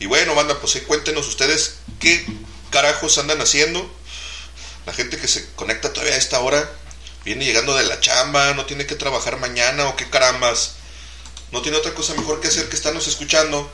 Y 0.00 0.06
bueno, 0.06 0.34
banda, 0.34 0.58
pues 0.60 0.74
ahí 0.76 0.82
cuéntenos 0.82 1.26
ustedes 1.28 1.76
qué 2.00 2.24
carajos 2.70 3.18
andan 3.18 3.40
haciendo. 3.40 3.90
La 4.86 4.92
gente 4.94 5.18
que 5.18 5.28
se 5.28 5.50
conecta 5.54 5.92
todavía 5.92 6.14
a 6.14 6.18
esta 6.18 6.40
hora 6.40 6.70
viene 7.24 7.44
llegando 7.44 7.76
de 7.76 7.84
la 7.84 8.00
chamba, 8.00 8.54
no 8.54 8.64
tiene 8.64 8.86
que 8.86 8.94
trabajar 8.94 9.38
mañana 9.38 9.88
o 9.88 9.96
qué 9.96 10.08
carambas. 10.08 10.74
No 11.50 11.62
tiene 11.62 11.78
otra 11.78 11.94
cosa 11.94 12.14
mejor 12.14 12.40
que 12.40 12.48
hacer 12.48 12.68
que 12.68 12.76
estarnos 12.76 13.06
escuchando. 13.08 13.70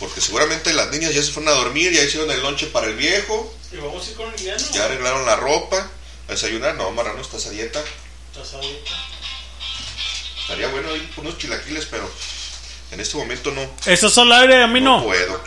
Porque 0.00 0.20
seguramente 0.20 0.72
las 0.74 0.90
niñas 0.90 1.14
ya 1.14 1.22
se 1.22 1.30
fueron 1.32 1.52
a 1.54 1.56
dormir, 1.56 1.92
ya 1.92 2.02
hicieron 2.02 2.30
el 2.30 2.42
lonche 2.42 2.66
para 2.66 2.86
el 2.86 2.94
viejo, 2.96 3.54
Y 3.72 3.76
vamos 3.76 4.06
a 4.06 4.10
ir 4.10 4.16
con 4.16 4.28
Emiliano. 4.28 4.64
ya 4.72 4.84
arreglaron 4.84 5.24
la 5.26 5.36
ropa, 5.36 5.88
a 6.28 6.32
desayunar. 6.32 6.74
No, 6.76 6.90
Marrano, 6.92 7.20
estás 7.20 7.46
a 7.46 7.50
dieta. 7.50 7.82
¿Estás 8.32 8.54
ahí? 8.54 8.84
Estaría 10.42 10.68
bueno 10.68 10.94
ir 10.94 11.10
por 11.14 11.24
unos 11.24 11.38
chilaquiles, 11.38 11.86
pero 11.86 12.08
en 12.90 13.00
este 13.00 13.16
momento 13.16 13.50
no, 13.50 13.62
¿Estás 13.86 14.16
al 14.18 14.32
aire? 14.32 14.62
A 14.62 14.66
mí 14.66 14.80
no. 14.80 14.98
no 14.98 15.04
puedo. 15.04 15.42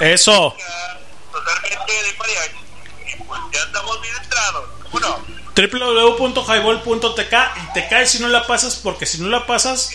Eso. 0.00 0.56
Totalmente 1.30 1.92
de 1.92 2.12
mariachi. 2.18 2.61
Y 3.36 3.54
ya 3.54 3.62
estamos 3.62 4.00
bien 4.00 4.14
entrados. 4.16 4.64
¿Cómo 4.82 5.00
no? 5.00 5.42
www.highball.tk 5.54 7.34
y 7.56 7.72
te 7.74 7.88
caes 7.88 8.10
si 8.10 8.20
no 8.20 8.28
la 8.28 8.46
pasas 8.46 8.76
porque 8.76 9.04
si 9.04 9.20
no 9.20 9.28
la 9.28 9.46
pasas 9.46 9.90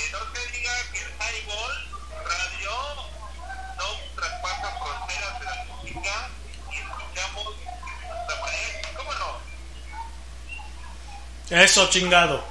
eso 11.49 11.90
chingado 11.90 12.43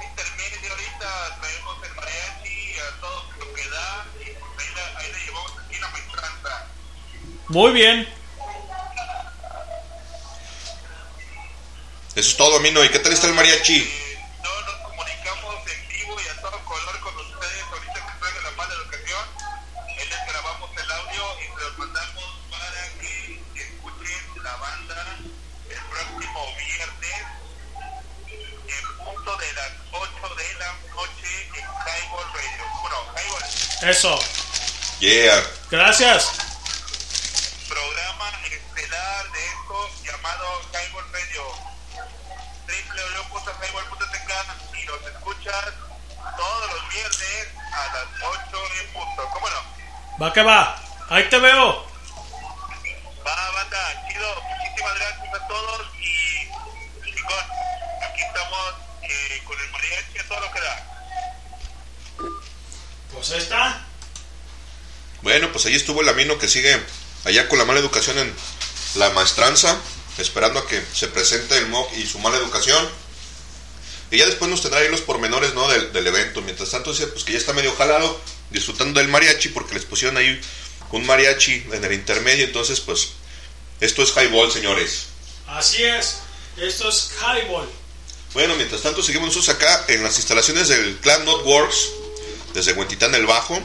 Intermedio 0.00 0.70
ahorita 0.70 1.38
traemos 1.40 1.76
el 1.84 1.94
mariachi 1.94 2.78
a 2.78 3.00
todo 3.00 3.24
lo 3.38 3.52
que 3.54 3.68
da. 3.68 4.06
Y 4.20 4.24
ahí 4.24 4.34
la, 4.74 5.00
ahí 5.00 5.12
la 5.12 5.18
llevamos 5.18 5.52
aquí 5.58 5.78
la 5.78 5.88
maestranza. 5.88 6.66
muy 7.48 7.72
bien 7.72 8.15
Eso 12.16 12.30
es 12.30 12.36
todo, 12.38 12.58
Mino. 12.60 12.82
¿Y 12.82 12.88
qué 12.88 12.98
tal 12.98 13.12
está 13.12 13.26
el 13.26 13.34
mariachi? 13.34 13.92
No 14.42 14.60
nos 14.62 14.74
comunicamos 14.88 15.54
en 15.66 15.88
vivo 15.88 16.16
y 16.18 16.26
a 16.28 16.40
todo 16.40 16.58
color 16.64 17.00
con 17.00 17.14
ustedes 17.14 17.62
ahorita 17.70 17.92
que 17.92 18.18
traigan 18.18 18.42
la 18.42 18.50
mala 18.52 18.72
educación. 18.72 19.20
Les 19.98 20.26
grabamos 20.26 20.70
el 20.82 20.90
audio 20.92 21.22
y 21.40 21.44
se 21.44 21.64
los 21.64 21.76
mandamos 21.76 22.24
para 22.50 22.88
que 23.00 23.40
escuchen 23.60 24.42
la 24.42 24.56
banda 24.56 25.18
el 25.68 25.78
próximo 25.92 26.56
viernes 26.56 27.20
en 28.66 29.04
punto 29.04 29.36
de 29.36 29.52
las 29.52 29.72
8 29.92 30.34
de 30.36 30.54
la 30.54 30.72
noche 30.96 31.48
en 31.52 31.64
Highball 31.84 32.32
Radio. 32.32 32.64
Bueno, 32.80 32.96
Highball. 33.14 33.90
eso 33.90 34.18
Yeah. 35.00 35.44
gracias 35.70 36.45
va 50.20 50.32
que 50.32 50.42
va 50.42 50.82
ahí 51.10 51.28
te 51.28 51.38
veo 51.38 51.84
Va, 53.26 53.50
banda, 53.50 54.04
chido. 54.08 54.28
Muchísimas 54.40 54.94
gracias 54.94 55.34
a 55.34 55.48
todos 55.48 55.80
y 55.98 57.10
chicos, 57.12 57.34
aquí 58.08 58.20
estamos 58.22 58.74
eh, 59.02 59.42
con 59.44 59.58
el 59.60 59.70
mariachi 59.72 60.18
a 60.20 60.28
todo 60.28 60.40
lo 60.40 60.52
que 60.52 60.60
da. 60.60 60.86
pues 63.12 63.30
ahí 63.32 63.38
está 63.38 63.84
Bueno, 65.22 65.50
pues 65.50 65.66
ahí 65.66 65.74
estuvo 65.74 66.02
el 66.02 66.08
Amino 66.08 66.38
que 66.38 66.46
sigue 66.46 66.80
allá 67.24 67.48
con 67.48 67.58
la 67.58 67.64
mala 67.64 67.80
educación 67.80 68.16
en 68.18 68.32
la 68.94 69.10
maestranza, 69.10 69.76
esperando 70.18 70.60
a 70.60 70.66
que 70.68 70.80
se 70.92 71.08
presente 71.08 71.58
el 71.58 71.66
MOC 71.66 71.92
y 71.94 72.06
su 72.06 72.20
mala 72.20 72.36
educación. 72.36 72.88
Y 74.12 74.18
ya 74.18 74.26
después 74.26 74.48
nos 74.48 74.62
tendrá 74.62 74.80
ahí 74.80 74.88
los 74.88 75.00
pormenores 75.00 75.52
¿no? 75.54 75.68
del, 75.68 75.92
del 75.92 76.06
evento. 76.06 76.42
Mientras 76.42 76.70
tanto, 76.70 76.92
dice 76.92 77.08
pues 77.08 77.24
que 77.24 77.32
ya 77.32 77.38
está 77.38 77.52
medio 77.54 77.74
jalado, 77.74 78.20
disfrutando 78.50 79.00
del 79.00 79.08
mariachi, 79.08 79.48
porque 79.50 79.74
les 79.74 79.84
pusieron 79.84 80.16
ahí 80.16 80.40
un 80.92 81.06
mariachi 81.06 81.66
en 81.72 81.84
el 81.84 81.92
intermedio. 81.92 82.44
Entonces, 82.44 82.80
pues, 82.80 83.10
esto 83.80 84.02
es 84.02 84.12
highball, 84.16 84.50
señores. 84.50 85.06
así 85.46 85.82
es 85.82 86.18
esto 86.56 86.88
es 86.88 87.12
highball 87.20 87.68
Bueno, 88.32 88.56
mientras 88.56 88.80
tanto, 88.80 89.02
seguimos 89.02 89.28
nosotros 89.28 89.54
acá 89.56 89.84
en 89.88 90.02
las 90.02 90.16
instalaciones 90.16 90.68
del 90.68 90.96
Clan 90.98 91.24
Notworks, 91.26 91.90
desde 92.54 92.72
Huentitán 92.72 93.14
el 93.14 93.26
Bajo. 93.26 93.60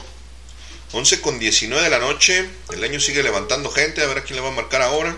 11 0.94 1.22
con 1.22 1.40
19 1.40 1.84
de 1.84 1.90
la 1.90 2.00
noche. 2.00 2.50
El 2.70 2.84
año 2.84 3.00
sigue 3.00 3.24
levantando 3.24 3.72
gente. 3.72 4.02
A 4.02 4.08
ver 4.08 4.18
a 4.18 4.24
quién 4.24 4.36
le 4.36 4.42
va 4.42 4.50
a 4.50 4.52
marcar 4.52 4.82
ahora. 4.82 5.16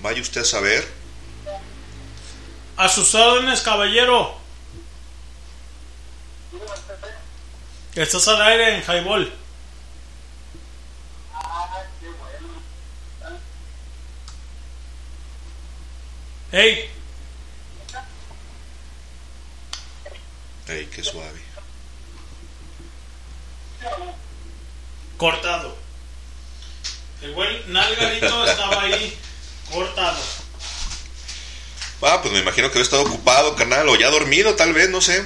Vaya 0.00 0.20
usted 0.20 0.42
a 0.42 0.44
saber. 0.44 0.86
a 2.76 2.88
sus 2.88 3.14
órdenes 3.14 3.62
caballero 3.62 4.38
estás 8.02 8.28
al 8.28 8.42
aire 8.42 8.76
en 8.76 8.82
highball 8.82 9.32
hey 16.52 16.90
Ey, 20.68 20.84
qué 20.94 21.02
suave. 21.02 21.40
cortado. 25.16 25.74
El 27.22 27.32
buen 27.32 27.72
Nalgarito 27.72 28.44
estaba 28.50 28.82
ahí 28.82 29.18
cortado. 29.72 30.18
Ah, 32.02 32.20
pues 32.22 32.32
me 32.34 32.40
imagino 32.40 32.68
que 32.68 32.74
había 32.74 32.82
estado 32.82 33.02
ocupado, 33.02 33.56
carnal. 33.56 33.88
O 33.88 33.96
ya 33.96 34.10
dormido, 34.10 34.54
tal 34.54 34.74
vez, 34.74 34.90
no 34.90 35.00
sé. 35.00 35.24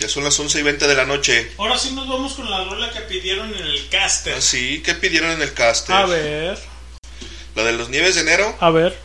Ya 0.00 0.08
son 0.08 0.24
las 0.24 0.38
11 0.38 0.58
y 0.58 0.62
20 0.62 0.86
de 0.88 0.94
la 0.94 1.04
noche. 1.06 1.52
Ahora 1.58 1.78
sí 1.78 1.92
nos 1.92 2.08
vamos 2.08 2.34
con 2.34 2.50
la 2.50 2.64
rola 2.64 2.90
que 2.90 3.00
pidieron 3.02 3.54
en 3.54 3.62
el 3.64 3.88
caster. 3.88 4.34
Ah, 4.36 4.40
sí, 4.40 4.82
¿qué 4.84 4.94
pidieron 4.94 5.30
en 5.30 5.40
el 5.42 5.52
caster? 5.54 5.94
A 5.94 6.06
ver, 6.06 6.58
La 7.54 7.62
de 7.62 7.72
los 7.72 7.88
nieves 7.88 8.14
de 8.16 8.22
enero. 8.22 8.56
a 8.60 8.70
ver. 8.70 8.98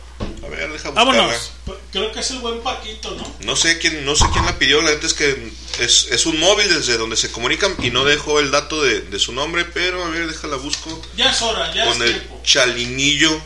A 0.44 0.48
ver, 0.48 0.70
deja 0.72 0.90
buscarla. 0.90 1.12
Vámonos. 1.12 1.52
Creo 1.92 2.10
que 2.12 2.20
es 2.20 2.30
el 2.32 2.38
buen 2.40 2.60
Paquito, 2.60 3.10
¿no? 3.12 3.36
No 3.40 3.56
sé 3.56 3.78
quién, 3.78 4.04
no 4.04 4.14
sé 4.16 4.24
quién 4.32 4.44
la 4.44 4.58
pidió, 4.58 4.82
la 4.82 4.90
neta 4.90 5.06
es 5.06 5.14
que 5.14 5.52
es, 5.78 6.08
es 6.10 6.26
un 6.26 6.38
móvil 6.40 6.68
desde 6.68 6.96
donde 6.98 7.16
se 7.16 7.30
comunican 7.30 7.74
y 7.82 7.90
no 7.90 8.04
dejó 8.04 8.38
el 8.40 8.50
dato 8.50 8.82
de, 8.82 9.00
de 9.00 9.18
su 9.18 9.32
nombre, 9.32 9.64
pero 9.64 10.04
a 10.04 10.08
ver, 10.10 10.26
déjala 10.26 10.56
busco. 10.56 11.00
Ya 11.16 11.30
es 11.30 11.40
hora, 11.42 11.72
ya 11.72 11.84
Con 11.86 11.94
es 11.96 12.00
el 12.10 12.12
tiempo. 12.18 12.40
chalinillo. 12.44 13.40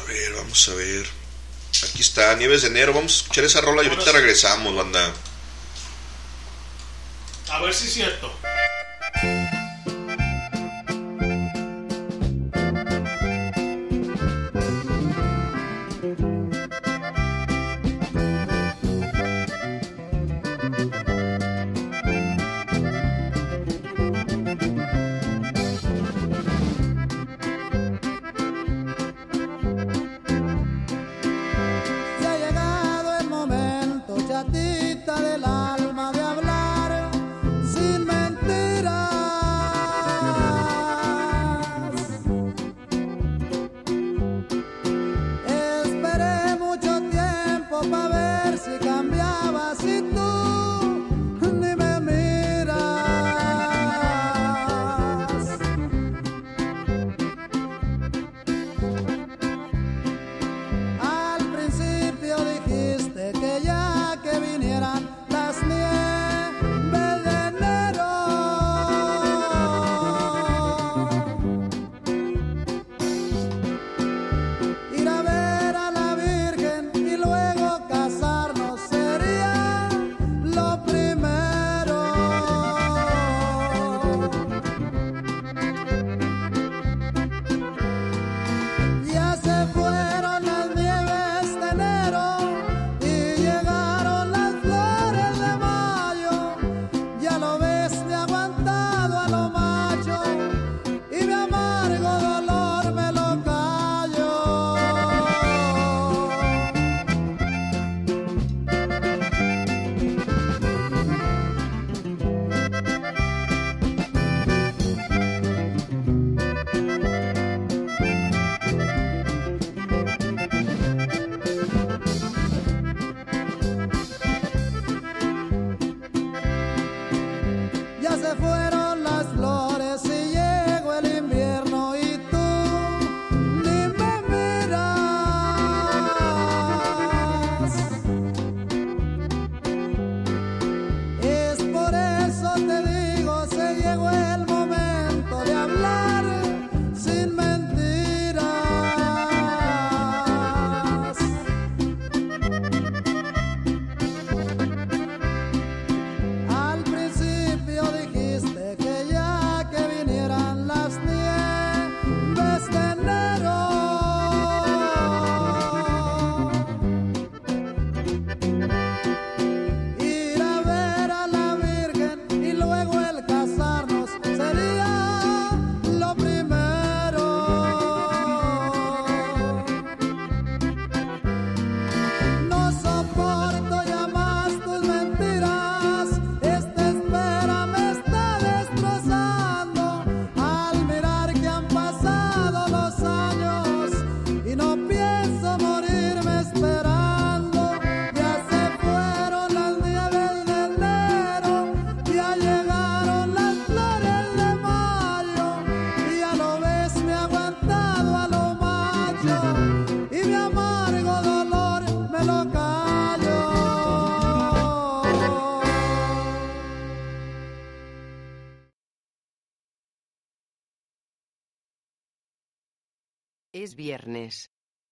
A 0.00 0.04
ver, 0.04 0.32
vamos 0.34 0.68
a 0.68 0.74
ver. 0.74 1.06
Aquí 1.90 2.00
está, 2.00 2.34
Nieves 2.36 2.62
de 2.62 2.68
Enero. 2.68 2.92
Vamos 2.92 3.12
a 3.12 3.16
escuchar 3.18 3.44
esa 3.44 3.60
rola 3.60 3.82
y 3.82 3.86
ahorita 3.86 4.06
sí. 4.06 4.10
regresamos, 4.12 4.74
banda. 4.74 5.12
A 7.50 7.60
ver 7.60 7.72
si 7.72 7.86
es 7.86 7.94
cierto. 7.94 8.30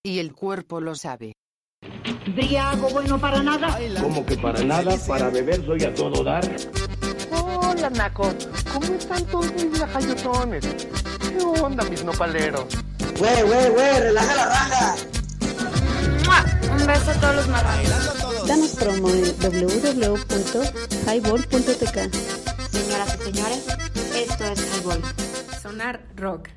Y 0.07 0.21
el 0.21 0.33
cuerpo 0.35 0.81
lo 0.81 0.95
sabe. 0.95 1.33
Briago 2.29 2.89
bueno 2.91 3.21
para 3.21 3.43
nada. 3.43 3.77
Como 4.01 4.25
que 4.25 4.37
para 4.37 4.63
nada, 4.63 4.97
para 5.05 5.31
beber 5.31 5.67
soy 5.67 5.83
a 5.83 5.93
todo 5.93 6.23
dar. 6.23 6.49
Hola, 7.33 7.91
Naco. 7.91 8.33
¿Cómo 8.73 8.95
están 8.95 9.27
todos 9.27 9.53
mis 9.55 9.77
lajayotones? 9.81 10.65
¿Qué 11.19 11.39
onda, 11.61 11.83
mis 11.91 12.05
nopaleros? 12.05 12.67
Güey, 13.19 13.43
güey, 13.43 13.71
güey, 13.71 14.01
relaja 14.01 14.37
la 14.37 14.47
raja. 14.47 14.95
Un 16.71 16.87
beso 16.87 17.11
a 17.11 17.15
todos 17.15 17.35
los 17.35 17.49
marranos. 17.49 18.47
Danos 18.47 18.77
promo 18.77 19.11
en 19.11 19.25
www.highball.tk. 19.41 22.15
Señoras 22.71 23.19
y 23.19 23.23
señores, 23.25 23.67
esto 24.15 24.45
es 24.45 24.61
Highball. 24.79 25.03
Sonar 25.61 26.07
rock. 26.15 26.49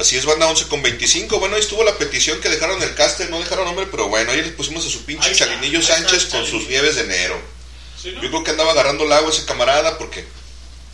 Así 0.00 0.16
es, 0.16 0.24
banda 0.24 0.46
11 0.46 0.68
con 0.68 0.82
25. 0.82 1.38
Bueno, 1.38 1.56
ahí 1.56 1.60
estuvo 1.60 1.84
la 1.84 1.98
petición 1.98 2.40
que 2.40 2.48
dejaron 2.48 2.82
el 2.82 2.94
caster, 2.94 3.28
no 3.28 3.38
dejaron 3.38 3.66
nombre, 3.66 3.86
pero 3.90 4.08
bueno, 4.08 4.32
ahí 4.32 4.40
les 4.40 4.52
pusimos 4.52 4.86
a 4.86 4.88
su 4.88 5.04
pinche 5.04 5.30
está, 5.30 5.44
Chalinillo 5.44 5.82
Sánchez 5.82 6.26
con 6.26 6.46
sus 6.46 6.66
nieves 6.68 6.96
de 6.96 7.02
enero. 7.02 7.38
¿Sí, 8.00 8.12
no? 8.12 8.22
Yo 8.22 8.30
creo 8.30 8.42
que 8.42 8.50
andaba 8.52 8.72
agarrando 8.72 9.04
el 9.04 9.12
agua 9.12 9.30
ese 9.30 9.44
camarada 9.44 9.98
porque 9.98 10.24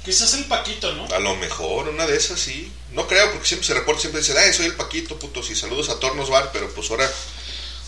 Quizás 0.04 0.34
el 0.34 0.44
Paquito, 0.44 0.92
¿no? 0.92 1.06
a 1.14 1.18
lo 1.18 1.34
mejor 1.36 1.88
una 1.88 2.06
de 2.06 2.16
esas 2.16 2.38
sí. 2.38 2.70
No 2.92 3.08
creo, 3.08 3.30
porque 3.32 3.46
siempre 3.46 3.66
se 3.66 3.74
reporta, 3.74 4.00
siempre 4.02 4.20
dicen, 4.20 4.36
ay, 4.38 4.52
soy 4.52 4.66
el 4.66 4.74
Paquito, 4.74 5.18
putos, 5.18 5.50
y 5.50 5.54
saludos 5.54 5.88
a 5.88 5.98
Tornos 5.98 6.30
Bar, 6.30 6.50
pero 6.52 6.68
pues 6.74 6.90
ahora, 6.90 7.10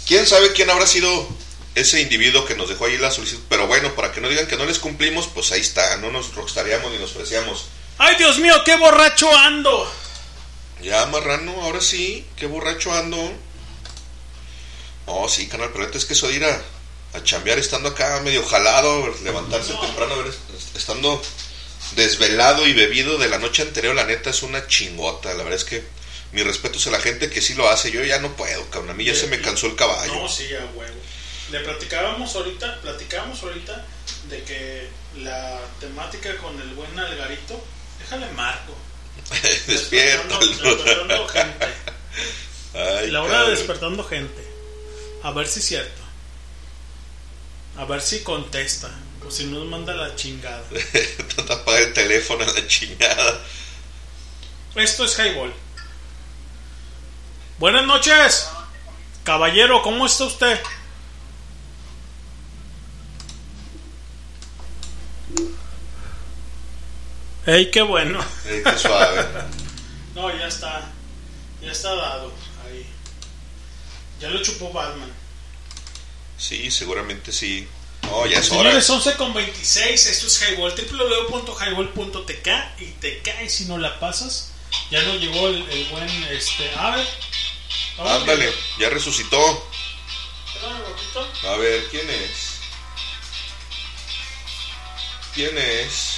¿quién 0.07 0.27
sabe 0.27 0.53
quién 0.53 0.71
habrá 0.71 0.87
sido 0.87 1.29
ese 1.75 2.01
individuo 2.01 2.45
que 2.45 2.55
nos 2.55 2.69
dejó 2.69 2.87
ahí 2.87 2.99
la 2.99 3.11
solicitud. 3.11 3.43
Pero 3.49 3.67
bueno, 3.67 3.95
para 3.95 4.13
que 4.13 4.21
no 4.21 4.29
digan 4.29 4.47
que 4.47 4.57
no 4.57 4.65
les 4.65 4.79
cumplimos, 4.79 5.29
pues 5.29 5.53
ahí 5.53 5.61
está. 5.61 5.97
No 5.99 6.11
nos 6.11 6.35
rockstaríamos 6.35 6.91
ni 6.91 6.99
nos 6.99 7.13
ofrecíamos. 7.13 7.67
¡Ay, 7.99 8.17
Dios 8.17 8.39
mío, 8.39 8.55
qué 8.65 8.77
borracho 8.77 9.35
ando! 9.37 9.89
Ya, 10.83 11.07
marrano, 11.07 11.63
ahora 11.63 11.81
sí. 11.81 12.27
Qué 12.37 12.47
borracho 12.47 12.93
ando. 12.93 13.33
Oh, 15.07 15.29
sí, 15.29 15.49
canal, 15.49 15.71
pero 15.73 15.89
es 15.89 16.05
que 16.05 16.13
eso 16.13 16.29
de 16.29 16.35
ir 16.35 16.45
a, 16.45 16.63
a 17.15 17.23
chambear 17.23 17.59
estando 17.59 17.89
acá 17.89 18.21
medio 18.21 18.45
jalado, 18.45 19.15
levantarse 19.23 19.73
temprano, 19.73 20.15
estando 20.75 21.23
desvelado 21.97 22.67
y 22.67 22.75
bebido 22.75 23.17
de 23.17 23.29
la 23.29 23.39
noche 23.39 23.63
anterior, 23.63 23.95
la 23.95 24.05
neta 24.05 24.31
es 24.31 24.43
una 24.43 24.67
chingota. 24.67 25.31
La 25.31 25.45
verdad 25.45 25.55
es 25.55 25.65
que 25.65 25.83
mi 26.33 26.43
respeto 26.43 26.79
es 26.79 26.87
a 26.87 26.91
la 26.91 27.01
gente 27.01 27.31
que 27.31 27.41
sí 27.41 27.55
lo 27.55 27.69
hace. 27.71 27.91
Yo 27.91 28.05
ya 28.05 28.19
no 28.19 28.37
puedo, 28.37 28.69
cabrón. 28.71 28.91
A 28.91 28.95
mí 28.95 29.05
ya 29.05 29.15
se 29.15 29.29
me 29.29 29.41
cansó 29.41 29.67
el 29.67 29.77
caballo. 29.77 30.15
No, 30.15 30.29
sí, 30.29 30.47
a 30.55 30.65
huevo. 30.77 31.01
Le 31.51 31.61
platicábamos 31.61 32.35
ahorita, 32.35 32.81
platicábamos 32.83 33.43
ahorita 33.43 33.87
de 34.29 34.43
que 34.43 34.89
la 35.17 35.59
temática 35.81 36.37
con 36.37 36.61
el 36.61 36.69
buen 36.75 36.99
Algarito, 36.99 37.65
déjale 38.01 38.31
marco. 38.33 38.77
Despierta. 39.67 40.39
Despertando 40.39 41.29
gente. 41.29 41.67
Ay, 42.75 43.11
La 43.11 43.23
hora 43.23 43.45
de 43.45 43.51
despertando 43.51 44.05
gente. 44.05 44.49
A 45.23 45.31
ver 45.33 45.47
si 45.47 45.61
es 45.61 45.67
cierto. 45.67 46.03
A 47.77 47.85
ver 47.85 48.01
si 48.01 48.21
contesta. 48.21 48.91
O 49.27 49.31
si 49.31 49.45
nos 49.45 49.67
manda 49.67 49.95
la 49.95 50.15
chingada. 50.17 50.65
Te 50.69 51.53
apaga 51.53 51.79
el 51.79 51.93
teléfono 51.93 52.45
a 52.45 52.53
la 52.53 52.67
chingada. 52.67 53.41
Esto 54.75 55.05
es 55.05 55.19
Highball. 55.19 55.53
Buenas 57.59 57.85
noches. 57.87 58.49
Caballero, 59.25 59.83
¿cómo 59.83 60.07
está 60.07 60.25
usted? 60.25 60.59
Ey, 67.49 67.71
qué 67.71 67.81
bueno. 67.81 68.23
Ey, 68.45 68.63
qué 68.63 68.79
suave. 68.79 69.27
No, 70.15 70.37
ya 70.39 70.49
está. 70.49 70.87
Ya 71.63 71.73
está 71.73 71.95
dado. 71.95 72.31
Ahí. 72.67 72.85
Ya 74.21 74.29
lo 74.29 74.43
chupó 74.43 74.71
Batman. 74.71 75.11
Sí, 76.37 76.71
seguramente 76.71 77.33
sí. 77.33 77.67
No, 78.03 78.27
ya 78.27 78.41
es 78.41 78.51
hora. 78.51 78.65
Señores, 78.65 78.91
11 78.91 79.15
con 79.15 79.33
26. 79.33 80.07
Esto 80.07 80.27
es 80.27 80.43
Highball. 80.43 80.75
www.highball.tk 80.75 82.49
y 82.81 82.85
te 83.01 83.23
cae 83.23 83.49
si 83.49 83.65
no 83.65 83.79
la 83.79 83.99
pasas. 83.99 84.51
Ya 84.91 85.01
no 85.05 85.15
llegó 85.15 85.49
el, 85.49 85.67
el 85.71 85.87
buen. 85.87 86.25
Este. 86.25 86.71
A 86.77 86.97
ver. 86.97 87.09
Ahora 87.97 88.17
Ándale, 88.17 88.53
ya 88.79 88.91
resucitó. 88.91 89.71
A 91.47 91.57
ver, 91.57 91.89
¿quién 91.91 92.11
es? 92.11 92.59
¿Quién 95.35 95.57
es? 95.57 96.18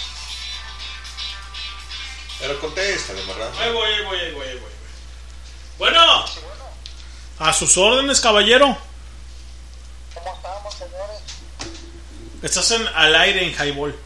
Pero 2.40 2.58
contéstale, 2.58 3.22
marrano. 3.24 3.58
Ahí 3.58 3.72
voy, 3.72 3.92
ahí 3.92 4.04
voy, 4.04 4.18
ahí 4.18 4.32
voy, 4.32 4.46
ahí 4.46 4.58
voy. 4.58 4.70
Bueno. 5.78 6.24
A 7.38 7.52
sus 7.52 7.76
órdenes, 7.76 8.20
caballero. 8.20 8.76
¿Cómo 10.14 10.34
estamos, 10.34 10.74
señores? 10.74 11.20
Estás 12.42 12.70
en, 12.72 12.86
al 12.88 13.14
aire 13.14 13.44
en 13.44 13.52
Highball. 13.52 13.98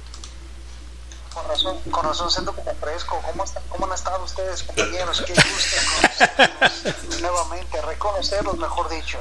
Con 1.32 1.48
razón, 1.48 1.80
con 1.90 2.04
razón 2.04 2.30
siento 2.30 2.52
como 2.52 2.74
fresco. 2.76 3.20
¿Cómo, 3.24 3.44
están, 3.44 3.62
¿Cómo 3.68 3.86
han 3.86 3.92
estado 3.92 4.22
ustedes, 4.24 4.62
compañeros? 4.62 5.22
Qué 5.26 5.32
gusto 5.34 5.76
conocerlos 5.96 7.20
nuevamente, 7.20 7.82
reconocerlos, 7.82 8.56
mejor 8.56 8.88
dicho. 8.88 9.18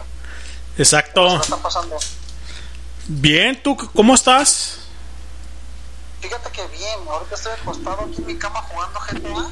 Exacto. 0.78 1.28
¿Qué 1.28 1.44
está 1.44 1.58
pasando? 1.58 1.98
Bien, 3.08 3.62
¿tú 3.62 3.76
cómo 3.94 4.14
estás? 4.14 4.83
Fíjate 6.24 6.52
que 6.52 6.66
bien, 6.68 7.00
ahorita 7.06 7.36
estoy 7.36 7.52
acostado 7.52 8.08
aquí 8.10 8.16
en 8.20 8.26
mi 8.28 8.38
cama 8.38 8.62
jugando 8.62 8.98
GTA. 8.98 9.52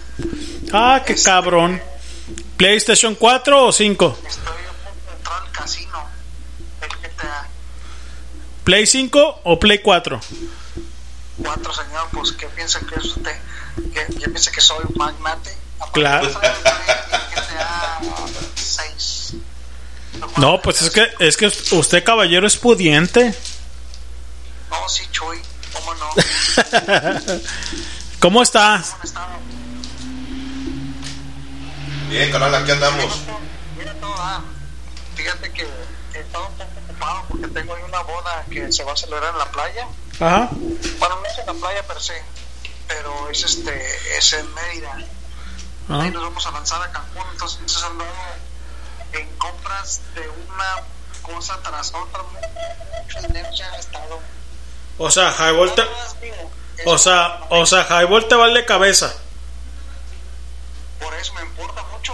Ah, 0.71 1.03
qué 1.05 1.21
cabrón. 1.21 1.81
¿PlayStation 2.55 3.13
4 3.13 3.65
o 3.65 3.73
5? 3.73 4.17
Estoy 4.25 4.45
a 4.45 5.09
punto 5.11 5.33
al 5.33 5.51
casino 5.51 6.07
del 6.79 6.89
GTA 6.91 7.49
¿Play 8.63 8.85
5 8.87 9.41
o 9.43 9.59
Play 9.59 9.79
4? 9.79 10.21
4, 11.43 11.73
señor. 11.73 12.07
Pues, 12.13 12.31
¿qué 12.31 12.47
piensa 12.47 12.79
que 12.79 12.95
es 12.95 13.03
usted? 13.03 13.37
¿Qué, 13.93 14.05
qué 14.17 14.29
piensa 14.29 14.49
que 14.49 14.61
soy 14.61 14.85
un 14.87 14.97
magnate? 14.97 15.53
Claro. 15.91 16.29
GTA 16.29 17.99
6. 18.55 19.33
No, 20.37 20.61
pues 20.61 20.81
es 20.83 20.89
que, 20.89 21.05
es 21.19 21.35
que 21.35 21.47
usted, 21.47 22.01
caballero, 22.05 22.47
es 22.47 22.55
pudiente. 22.55 23.35
No, 24.69 24.87
sí, 24.87 25.03
Chuy. 25.11 25.41
¿Cómo 25.83 25.93
no? 25.95 26.09
¿Cómo 28.19 28.43
estás? 28.43 28.95
Bien, 32.09 32.31
canal, 32.31 32.53
aquí 32.53 32.71
andamos. 32.71 33.21
Mira 33.77 33.93
todo, 33.95 34.13
ah, 34.17 34.41
Fíjate 35.15 35.51
que 35.53 35.67
he 36.13 36.19
estado 36.19 36.47
un 36.47 36.53
poco 36.55 36.71
ocupado 36.85 37.23
porque 37.29 37.47
tengo 37.47 37.73
ahí 37.73 37.83
una 37.83 38.01
boda 38.01 38.45
que 38.49 38.71
se 38.71 38.83
va 38.83 38.93
a 38.93 38.95
celebrar 38.95 39.31
en 39.31 39.39
la 39.39 39.51
playa. 39.51 39.87
Ajá. 40.19 40.49
Bueno, 40.99 41.15
no 41.15 41.25
es 41.25 41.39
en 41.39 41.45
la 41.47 41.53
playa 41.53 41.83
per 41.87 42.01
se, 42.01 42.21
pero 42.87 43.29
es 43.29 43.43
este 43.43 44.17
es 44.17 44.33
en 44.33 44.53
Mérida. 44.53 44.97
Ah. 45.89 46.01
Ahí 46.01 46.11
nos 46.11 46.23
vamos 46.23 46.45
a 46.45 46.51
lanzar 46.51 46.81
a 46.83 46.91
Cancún, 46.91 47.23
entonces 47.31 47.83
andamos 47.83 48.13
en 49.13 49.27
compras 49.37 50.01
de 50.13 50.29
una 50.29 50.83
cosa 51.21 51.59
tras 51.63 51.93
otra. 51.93 52.23
Dinero 53.27 53.55
se 53.55 53.63
ha 53.63 53.71
gastado. 53.71 54.19
O 55.03 55.09
sea, 55.09 55.33
Highball 55.33 55.73
te, 55.73 55.81
o 56.85 56.95
sea, 56.95 57.41
o 57.49 57.65
sea, 57.65 57.87
Highball 57.89 58.27
te 58.27 58.35
vale 58.35 58.65
cabeza. 58.65 59.11
Por 60.99 61.11
eso 61.15 61.33
me 61.33 61.41
importa 61.41 61.83
mucho. 61.91 62.13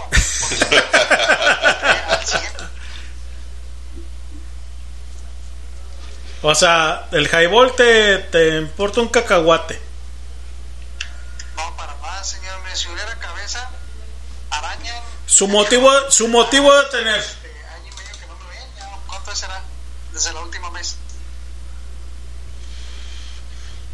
O 6.40 6.54
sea, 6.54 7.08
el 7.10 7.26
Highball 7.26 7.76
te, 7.76 8.18
te 8.18 8.56
importa 8.56 9.00
un 9.02 9.08
cacahuate. 9.08 9.78
No, 11.56 11.76
para 11.76 11.94
más, 11.96 12.26
señor. 12.26 12.58
Mire, 12.62 12.74
Si 12.74 12.88
hubiera 12.88 13.18
cabeza, 13.18 13.68
arañan. 14.48 15.02
Su 15.26 15.46
motivo, 15.46 15.90
su 16.10 16.28
motivo 16.28 16.74
de 16.74 16.84
tener. 16.84 17.22
¿Cuánto 19.06 19.36
será? 19.36 19.62
Desde 20.12 20.32
la 20.32 20.40
última 20.40 20.70
vez. 20.70 20.96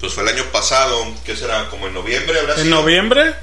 Pues 0.04 0.12
fue 0.12 0.22
el 0.24 0.36
año 0.38 0.44
pasado, 0.52 1.02
¿qué 1.24 1.34
será? 1.34 1.70
¿Como 1.70 1.86
en 1.86 1.94
noviembre 1.94 2.38
habrá 2.38 2.56
¿En 2.56 2.64
sido? 2.64 2.74
noviembre? 2.82 3.34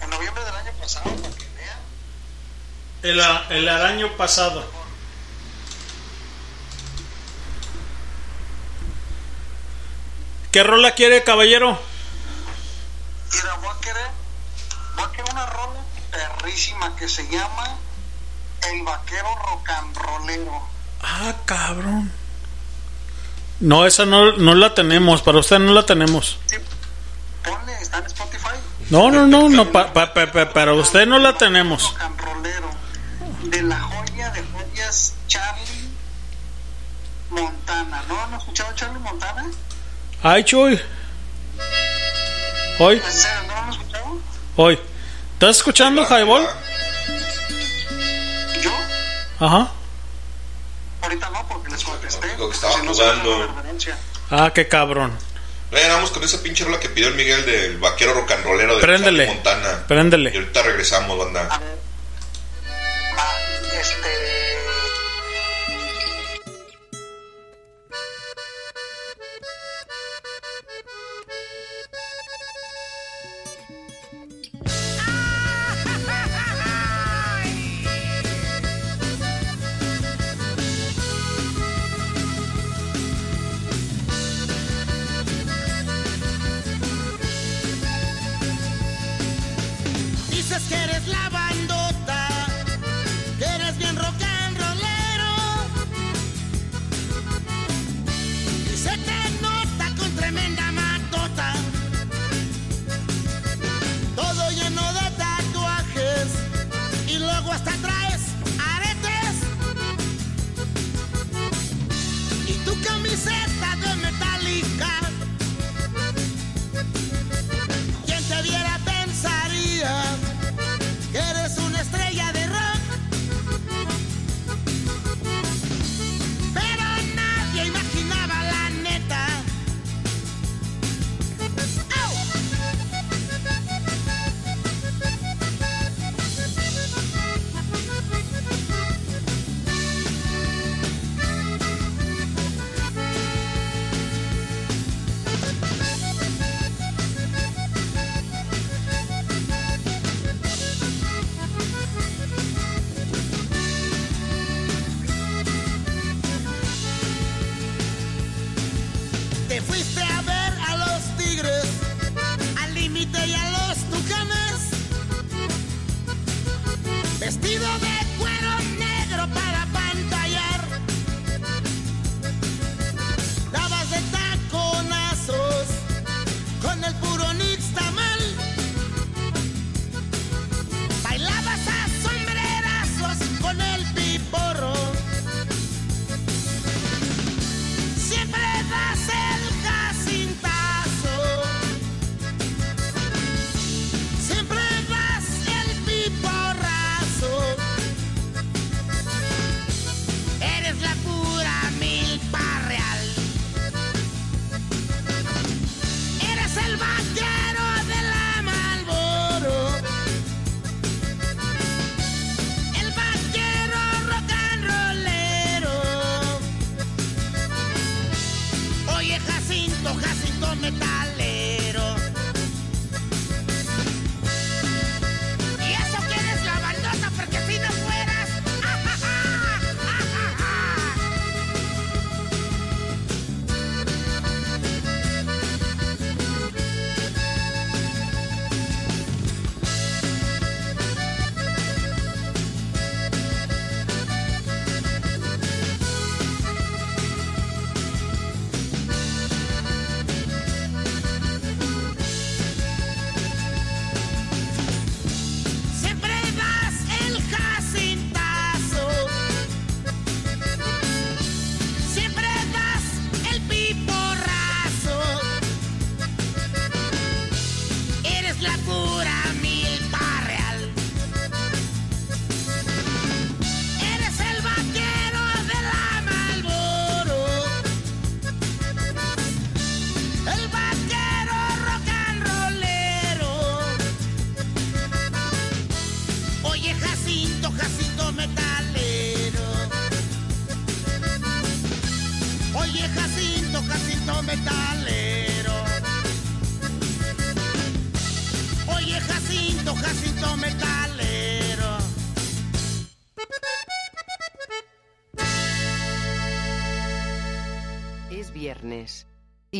En 0.00 0.08
noviembre 0.08 0.42
del 0.46 0.54
año 0.54 0.72
pasado, 0.80 1.14
para 1.14 1.34
que 1.34 1.44
vean. 1.54 1.78
El, 3.50 3.56
el 3.58 3.68
año 3.68 4.16
pasado. 4.16 4.64
¿Qué 10.52 10.62
rola 10.62 10.94
quiere, 10.94 11.22
caballero? 11.22 11.78
Mira, 13.34 13.56
voy 13.56 13.76
a 13.76 13.80
querer, 13.82 14.06
voy 14.94 15.04
a 15.04 15.10
querer 15.10 15.32
una 15.32 15.44
rola 15.44 15.80
perrísima 16.10 16.96
que 16.96 17.10
se 17.10 17.28
llama 17.28 17.76
El 18.72 18.82
Vaquero 18.84 19.28
Rollero. 19.92 20.66
Ah, 21.02 21.34
cabrón. 21.44 22.10
No, 23.60 23.86
esa 23.86 24.04
no, 24.06 24.32
no 24.32 24.54
la 24.54 24.74
tenemos. 24.74 25.22
Para 25.22 25.38
usted 25.38 25.58
no 25.58 25.72
la 25.72 25.84
tenemos. 25.86 26.38
Ponle, 27.42 27.72
está 27.80 27.98
en 27.98 28.06
Spotify. 28.06 28.48
No, 28.90 29.10
no, 29.10 29.26
no, 29.26 29.48
no. 29.48 29.70
pa- 29.72 29.92
pa- 29.92 30.12
pa- 30.12 30.30
pa- 30.30 30.52
para 30.52 30.72
usted 30.74 31.06
no 31.06 31.18
la 31.18 31.36
tenemos. 31.38 31.94
De 33.44 33.62
la 33.62 33.80
joya 33.80 34.30
de 34.30 34.42
joyas 34.52 35.14
Charlie 35.28 35.88
Montana. 37.30 38.02
¿No 38.08 38.20
han 38.20 38.34
escuchado 38.34 38.72
Charlie 38.74 38.98
Montana? 39.00 39.46
Ay, 40.22 40.44
Chuy. 40.44 40.80
Hoy, 42.78 42.96
¿En 43.04 43.12
serio, 43.12 43.42
no 43.46 43.54
lo 43.54 43.60
han 43.62 43.70
escuchado? 43.70 44.18
hoy. 44.56 44.78
¿Estás 45.34 45.56
escuchando, 45.56 46.04
Highball? 46.04 46.46
¿Yo? 48.62 48.70
Ajá. 49.46 49.70
Ahorita 51.06 51.30
no, 51.30 51.46
porque 51.48 51.70
les 51.70 51.84
contesté. 51.84 52.26
Digo 52.28 52.48
que 52.48 52.54
estaba 52.56 52.72
Si 52.74 52.82
no 52.82 52.92
jugando. 52.92 53.46
reverencia. 53.46 53.96
Ah, 54.30 54.50
qué 54.52 54.66
cabrón. 54.66 55.16
Ven, 55.70 55.88
vamos 55.88 56.10
con 56.10 56.22
esa 56.24 56.42
pinche 56.42 56.64
rola 56.64 56.80
que 56.80 56.88
pidió 56.88 57.08
el 57.08 57.14
Miguel 57.14 57.46
del 57.46 57.78
vaquero 57.78 58.12
rock 58.14 58.32
and 58.32 58.44
rollero 58.44 58.74
de 58.76 58.80
Préndele. 58.82 59.26
Montana. 59.26 59.84
Préndele. 59.86 60.30
Y 60.32 60.36
ahorita 60.36 60.62
regresamos, 60.62 61.16
banda. 61.18 61.48
Ah, 61.50 61.60
este. 63.80 64.15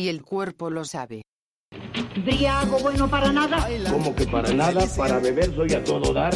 Y 0.07 0.09
el 0.09 0.23
cuerpo 0.23 0.69
lo 0.69 0.85
sabe. 0.85 1.23
Briago 2.23 2.79
bueno 2.79 3.09
para 3.09 3.29
nada. 3.29 3.67
Como 3.91 4.15
que 4.15 4.25
para 4.25 4.53
nada, 4.53 4.87
para 4.95 5.19
beber 5.19 5.53
soy 5.53 5.73
a 5.73 5.83
todo 5.83 6.13
dar. 6.13 6.33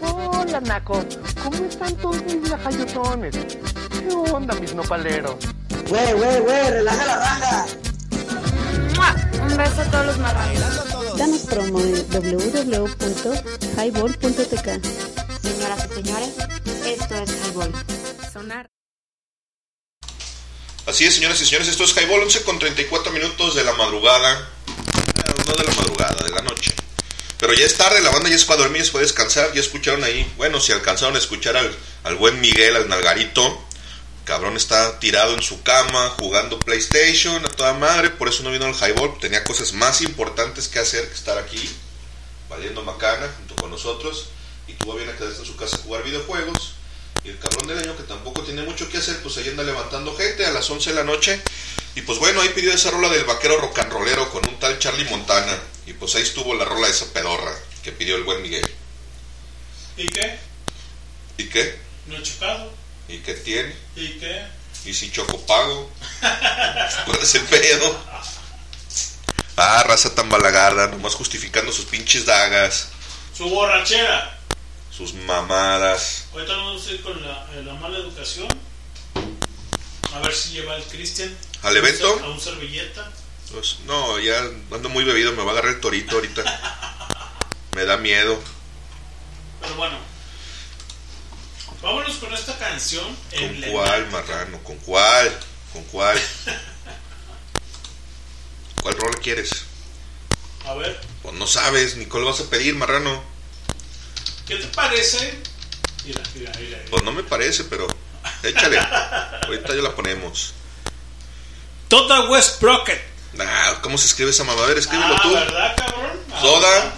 Hola, 0.00 0.58
Naco. 0.62 1.04
¿Cómo 1.44 1.66
están 1.66 1.94
todos 1.96 2.24
mis 2.24 2.48
lajayotones? 2.48 3.36
¿Qué 3.90 4.08
onda, 4.32 4.54
mis 4.54 4.74
nopaleros? 4.74 5.36
Güey, 5.90 6.14
güey, 6.14 6.40
güey, 6.40 6.70
relaja 6.70 7.04
la 7.04 7.18
raja. 7.18 7.66
Un 9.42 9.56
beso 9.58 9.82
a 9.82 9.90
todos 9.90 10.06
los 10.06 10.18
marranos. 10.20 11.18
Danos 11.18 11.42
promo 11.42 11.80
en 11.80 12.08
www.highball.tk. 12.08 14.68
Señoras 15.42 15.88
y 15.90 15.94
señores, 15.94 16.34
esto 16.86 17.14
es 17.16 17.50
Highball. 17.50 17.70
Así 20.98 21.06
es, 21.06 21.14
señoras 21.14 21.40
y 21.40 21.44
señores, 21.44 21.68
esto 21.68 21.84
es 21.84 21.96
Highball 21.96 22.22
11 22.22 22.42
con 22.42 22.58
34 22.58 23.12
minutos 23.12 23.54
de 23.54 23.62
la 23.62 23.72
madrugada. 23.74 24.50
No 25.46 25.52
de 25.54 25.62
la 25.62 25.72
madrugada, 25.74 26.24
de 26.24 26.30
la 26.30 26.42
noche. 26.42 26.74
Pero 27.38 27.52
ya 27.52 27.66
es 27.66 27.76
tarde, 27.76 28.00
la 28.00 28.10
banda 28.10 28.28
ya 28.28 28.36
se 28.36 28.44
fue 28.44 28.56
a 28.56 28.58
dormir, 28.58 28.84
se 28.84 28.90
fue 28.90 29.02
a 29.02 29.04
descansar. 29.04 29.52
Ya 29.52 29.60
escucharon 29.60 30.02
ahí, 30.02 30.28
bueno, 30.36 30.58
si 30.58 30.72
alcanzaron 30.72 31.14
a 31.14 31.20
escuchar 31.20 31.56
al, 31.56 31.72
al 32.02 32.16
buen 32.16 32.40
Miguel, 32.40 32.74
al 32.74 32.88
Nalgarito. 32.88 33.64
Cabrón 34.24 34.56
está 34.56 34.98
tirado 34.98 35.34
en 35.34 35.42
su 35.42 35.62
cama, 35.62 36.16
jugando 36.18 36.58
PlayStation 36.58 37.44
a 37.44 37.48
toda 37.48 37.74
madre. 37.74 38.10
Por 38.10 38.26
eso 38.26 38.42
no 38.42 38.50
vino 38.50 38.64
al 38.64 38.74
Highball. 38.74 39.20
Tenía 39.20 39.44
cosas 39.44 39.74
más 39.74 40.00
importantes 40.00 40.66
que 40.66 40.80
hacer 40.80 41.06
que 41.06 41.14
estar 41.14 41.38
aquí, 41.38 41.70
valiendo 42.48 42.82
macana 42.82 43.32
junto 43.36 43.54
con 43.54 43.70
nosotros. 43.70 44.30
Y 44.66 44.72
tuvo 44.72 44.96
bien 44.96 45.08
a 45.10 45.16
quedarse 45.16 45.38
en 45.38 45.46
su 45.46 45.54
casa 45.54 45.76
a 45.76 45.78
jugar 45.78 46.02
videojuegos. 46.02 46.67
Del 47.68 47.80
año 47.80 47.94
que 47.98 48.04
tampoco 48.04 48.42
tiene 48.42 48.62
mucho 48.62 48.88
que 48.88 48.96
hacer, 48.96 49.20
pues 49.22 49.36
ahí 49.36 49.46
anda 49.50 49.62
levantando 49.62 50.16
gente 50.16 50.46
a 50.46 50.50
las 50.52 50.70
11 50.70 50.88
de 50.88 50.96
la 50.96 51.04
noche. 51.04 51.38
Y 51.94 52.00
pues 52.00 52.18
bueno, 52.18 52.40
ahí 52.40 52.48
pidió 52.48 52.72
esa 52.72 52.90
rola 52.90 53.10
del 53.10 53.24
vaquero 53.24 53.60
rock 53.60 53.80
and 53.80 53.92
rollero 53.92 54.30
con 54.30 54.48
un 54.48 54.58
tal 54.58 54.78
Charlie 54.78 55.04
Montana. 55.04 55.54
Y 55.86 55.92
pues 55.92 56.14
ahí 56.14 56.22
estuvo 56.22 56.54
la 56.54 56.64
rola 56.64 56.86
de 56.86 56.94
esa 56.94 57.12
pedorra 57.12 57.54
que 57.82 57.92
pidió 57.92 58.16
el 58.16 58.24
buen 58.24 58.40
Miguel. 58.40 58.66
¿Y 59.98 60.06
qué? 60.06 60.38
¿Y 61.36 61.48
qué? 61.50 61.78
No 62.06 62.16
he 62.16 62.22
chocado. 62.22 62.72
¿Y 63.06 63.18
qué 63.18 63.34
tiene? 63.34 63.76
¿Y 63.96 64.18
qué? 64.18 64.46
¿Y 64.86 64.94
si 64.94 65.12
choco 65.12 65.38
pago? 65.44 65.90
¿Cuál 67.04 67.18
es 67.22 67.34
el 67.34 67.42
pedo? 67.42 68.02
Ah, 69.58 69.84
raza 69.86 70.14
tan 70.14 70.30
balagarda, 70.30 70.86
nomás 70.86 71.14
justificando 71.14 71.70
sus 71.70 71.84
pinches 71.84 72.24
dagas, 72.24 72.88
Su 73.36 73.50
borrachera. 73.50 74.37
Sus 74.98 75.14
mamadas. 75.14 76.26
Ahorita 76.32 76.56
vamos 76.56 76.84
a 76.84 76.90
ir 76.90 77.02
con 77.02 77.22
la, 77.22 77.46
eh, 77.54 77.62
la 77.64 77.74
mala 77.74 77.98
educación. 77.98 78.48
A 80.12 80.18
ver 80.18 80.34
si 80.34 80.54
lleva 80.54 80.74
el 80.74 80.82
Cristian. 80.82 81.38
¿Al 81.62 81.76
evento? 81.76 82.20
A 82.24 82.30
un 82.30 82.40
servilleta. 82.40 83.08
Pues, 83.52 83.78
no, 83.86 84.18
ya 84.18 84.40
ando 84.72 84.88
muy 84.88 85.04
bebido, 85.04 85.30
me 85.32 85.44
va 85.44 85.50
a 85.50 85.52
agarrar 85.52 85.74
el 85.74 85.80
torito 85.80 86.16
ahorita. 86.16 86.42
Me 87.76 87.84
da 87.84 87.96
miedo. 87.96 88.42
Pero 89.60 89.74
bueno. 89.76 89.96
Vámonos 91.80 92.16
con 92.16 92.34
esta 92.34 92.58
canción. 92.58 93.04
¿Con 93.38 93.70
cuál, 93.70 94.10
marrano? 94.10 94.58
¿Con 94.64 94.78
cuál? 94.78 95.38
¿Con 95.72 95.84
cuál? 95.84 96.20
¿Cuál 98.82 98.96
rol 98.96 99.20
quieres? 99.22 99.62
A 100.66 100.74
ver, 100.74 101.00
Pues 101.22 101.36
no 101.36 101.46
sabes, 101.46 101.96
ni 101.96 102.06
cuál 102.06 102.24
vas 102.24 102.40
a 102.40 102.50
pedir, 102.50 102.74
marrano. 102.74 103.37
¿Qué 104.48 104.56
te 104.56 104.66
parece? 104.68 105.38
Mira, 106.04 106.20
mira, 106.34 106.52
mira. 106.58 106.78
mira. 106.78 106.90
Pues 106.90 107.02
no 107.04 107.12
me 107.12 107.22
parece, 107.22 107.64
pero 107.64 107.86
échale. 108.42 108.78
Ahorita 108.78 109.74
ya 109.74 109.82
la 109.82 109.94
ponemos. 109.94 110.52
Toda 111.88 112.28
West 112.28 112.60
Brocket. 112.60 113.00
Nah, 113.34 113.74
¿cómo 113.82 113.96
se 113.98 114.06
escribe 114.06 114.30
esa 114.30 114.44
mamá? 114.44 114.62
A 114.64 114.66
ver, 114.66 114.78
escríbelo 114.78 115.14
Ah, 115.16 115.20
tú. 115.22 115.32
¿verdad, 115.32 115.76
cabrón? 115.76 116.18
Ah, 116.32 116.92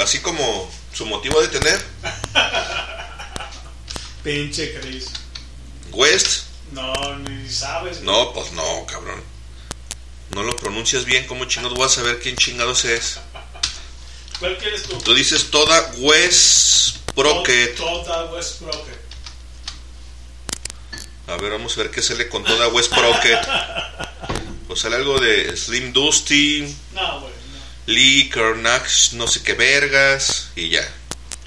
así 0.00 0.20
como 0.20 0.70
su 0.92 1.06
motivo 1.06 1.40
de 1.42 1.48
tener. 1.48 1.84
Pinche 4.22 4.78
Chris. 4.80 5.06
West. 5.92 6.44
No, 6.72 6.92
ni 7.18 7.48
sabes. 7.50 8.02
güey. 8.02 8.06
No, 8.06 8.32
pues 8.32 8.52
no, 8.52 8.86
cabrón. 8.86 9.22
No 10.34 10.42
lo 10.42 10.56
pronuncias 10.56 11.04
bien, 11.04 11.26
¿cómo 11.26 11.44
chingados 11.44 11.76
voy 11.76 11.86
a 11.86 11.90
saber 11.90 12.18
quién 12.20 12.36
chingados 12.36 12.84
es? 12.84 13.20
¿Cuál 14.38 14.58
quieres 14.58 14.82
tú? 14.82 14.98
Tú 14.98 15.14
dices 15.14 15.50
toda 15.50 15.92
West 15.98 16.96
Brocket. 17.14 17.76
Toda 17.76 18.32
West 18.32 18.60
Brocket. 18.60 18.98
A 21.26 21.36
ver, 21.36 21.52
vamos 21.52 21.76
a 21.76 21.82
ver 21.82 21.90
qué 21.90 22.02
se 22.02 22.14
le 22.14 22.28
con 22.28 22.44
toda 22.44 22.68
West 22.68 22.94
Brocket. 22.94 23.38
O 24.66 24.76
sale 24.76 24.96
algo 24.96 25.20
de 25.20 25.54
Slim 25.56 25.92
Dusty, 25.92 26.74
No, 26.94 27.20
güey. 27.20 27.32
Lee, 27.86 28.30
Kernax, 28.30 29.12
no 29.12 29.26
sé 29.26 29.42
qué 29.42 29.52
vergas, 29.52 30.50
y 30.56 30.70
ya. 30.70 30.88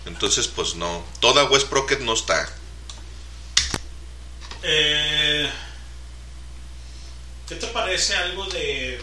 Entonces, 0.06 0.48
pues 0.48 0.75
no. 0.75 1.03
Toda 1.19 1.45
West 1.45 1.67
Procket 1.67 1.99
no 2.01 2.14
está. 2.14 2.48
Eh, 4.61 5.49
¿Qué 7.49 7.56
te 7.56 7.67
parece 7.67 8.16
algo 8.16 8.45
de 8.45 9.01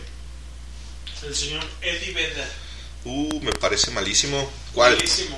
el 1.22 1.34
señor 1.34 1.64
Eddie 1.82 2.12
Vedder? 2.12 2.63
Uh, 3.05 3.41
me 3.41 3.52
parece 3.52 3.91
malísimo. 3.91 4.50
¿Cuál? 4.73 4.97
Malísimo. 4.97 5.36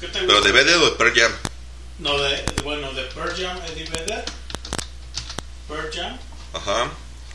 ¿Qué 0.00 0.08
te 0.08 0.20
¿Pero 0.20 0.34
gusta? 0.40 0.52
de 0.52 0.64
BD 0.64 0.76
o 0.82 0.90
de 0.90 0.96
Pearl 0.96 1.14
Jam? 1.14 1.32
No, 1.98 2.18
de, 2.18 2.44
bueno, 2.62 2.92
de 2.92 3.02
Pearl 3.04 3.34
Jam, 3.36 3.58
Eddie 3.66 3.84
Vedder. 3.90 4.24
Pearl 5.68 5.90
Jam. 5.92 6.18
Ajá. 6.52 6.90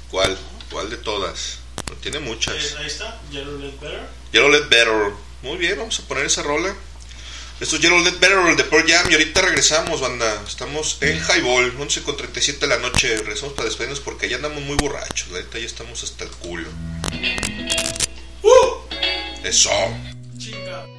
¿Cuál? 0.10 0.38
¿Cuál 0.72 0.90
de 0.90 0.98
todas? 0.98 1.60
No 1.90 1.96
tiene 1.98 2.20
muchas. 2.20 2.76
ahí 2.80 2.88
está, 2.88 3.20
Yellow 3.32 3.58
Let 3.60 3.80
Better. 3.80 4.08
Yellow 4.32 4.50
Let 4.50 4.68
Better. 4.70 5.12
Muy 5.42 5.58
bien, 5.58 5.78
vamos 5.78 6.00
a 6.00 6.04
poner 6.08 6.26
esa 6.26 6.44
rola. 6.44 6.74
Esto 7.60 7.76
es 7.76 7.82
Yellow 7.82 8.00
Let 8.00 8.20
Better, 8.20 8.40
el 8.48 8.56
de 8.58 8.64
Pearl 8.64 8.90
Jam. 8.90 9.10
Y 9.12 9.14
ahorita 9.14 9.42
regresamos, 9.42 10.02
banda. 10.02 10.42
Estamos 10.48 10.98
en 11.02 11.18
Highball, 11.18 11.76
11 11.80 12.02
con 12.04 12.18
37 12.18 12.60
de 12.62 12.68
la 12.68 12.78
noche. 12.80 13.16
Regresamos 13.18 13.54
para 13.54 13.66
despedirnos 13.68 14.00
porque 14.00 14.28
ya 14.30 14.38
andamos 14.38 14.62
muy 14.64 14.76
borrachos. 14.78 15.30
Ahorita 15.32 15.60
ya 15.60 15.66
estamos 15.66 16.04
hasta 16.04 16.24
el 16.24 16.32
culo. 16.32 16.70
Eso. 19.44 19.70
Chinga. 20.38 20.86
Aún 20.86 20.93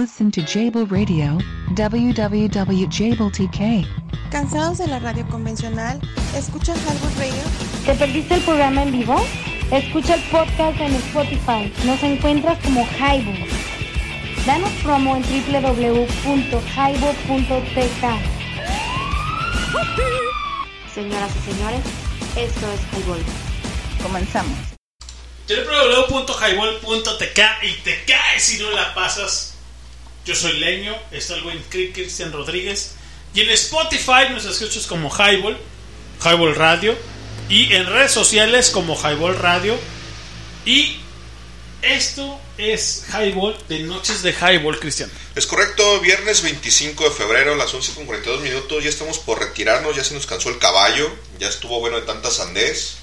Listen 0.00 0.30
to 0.30 0.40
Jable 0.40 0.86
Radio, 0.86 1.36
www.jabletk. 1.76 3.58
¿Cansados 4.30 4.78
de 4.78 4.86
la 4.86 4.98
radio 4.98 5.28
convencional? 5.28 6.00
¿Escuchan 6.34 6.74
Highball 6.78 7.14
Radio? 7.18 7.42
¿Te 7.84 7.94
perdiste 7.96 8.36
el 8.36 8.40
programa 8.40 8.84
en 8.84 8.92
vivo? 8.92 9.22
Escucha 9.70 10.14
el 10.14 10.22
podcast 10.30 10.80
en 10.80 10.94
Spotify. 10.94 11.70
Nos 11.84 12.02
encuentras 12.02 12.58
como 12.64 12.88
Highball. 12.98 13.46
Danos 14.46 14.70
promo 14.82 15.16
en 15.16 15.22
www.highball.tk. 15.22 16.44
Señoras 20.94 21.30
y 21.36 21.40
señores, 21.52 21.82
esto 22.36 22.72
es 22.72 22.80
Highball. 22.94 23.22
Comenzamos. 24.02 24.56
www.highball.tk 25.46 27.38
y 27.64 27.72
te 27.82 28.02
caes 28.06 28.42
si 28.42 28.62
no 28.62 28.70
la 28.70 28.94
pasas. 28.94 29.49
Yo 30.30 30.36
soy 30.36 30.60
Leño, 30.60 30.96
está 31.10 31.34
el 31.34 31.42
buen 31.42 31.58
Cri- 31.70 31.92
Cristian 31.92 32.30
Rodríguez. 32.30 32.92
Y 33.34 33.40
en 33.40 33.50
Spotify 33.50 34.30
nos 34.30 34.44
escuchas 34.44 34.86
como 34.86 35.10
Highball, 35.10 35.58
Highball 36.24 36.54
Radio. 36.54 36.96
Y 37.48 37.72
en 37.74 37.84
redes 37.86 38.12
sociales 38.12 38.70
como 38.70 38.94
Highball 38.96 39.36
Radio. 39.36 39.76
Y 40.64 41.00
esto 41.82 42.40
es 42.58 43.06
Highball 43.12 43.58
de 43.68 43.80
Noches 43.80 44.22
de 44.22 44.30
Highball, 44.30 44.78
Cristian. 44.78 45.10
Es 45.34 45.48
correcto, 45.48 45.98
viernes 45.98 46.42
25 46.42 47.08
de 47.08 47.10
febrero 47.10 47.54
a 47.54 47.56
las 47.56 47.74
11 47.74 47.94
con 47.94 48.06
42 48.06 48.40
minutos. 48.42 48.84
Ya 48.84 48.90
estamos 48.90 49.18
por 49.18 49.40
retirarnos, 49.40 49.96
ya 49.96 50.04
se 50.04 50.14
nos 50.14 50.26
cansó 50.26 50.48
el 50.50 50.58
caballo. 50.58 51.10
Ya 51.40 51.48
estuvo 51.48 51.80
bueno 51.80 51.96
de 51.98 52.06
tanta 52.06 52.30
sandez. 52.30 52.98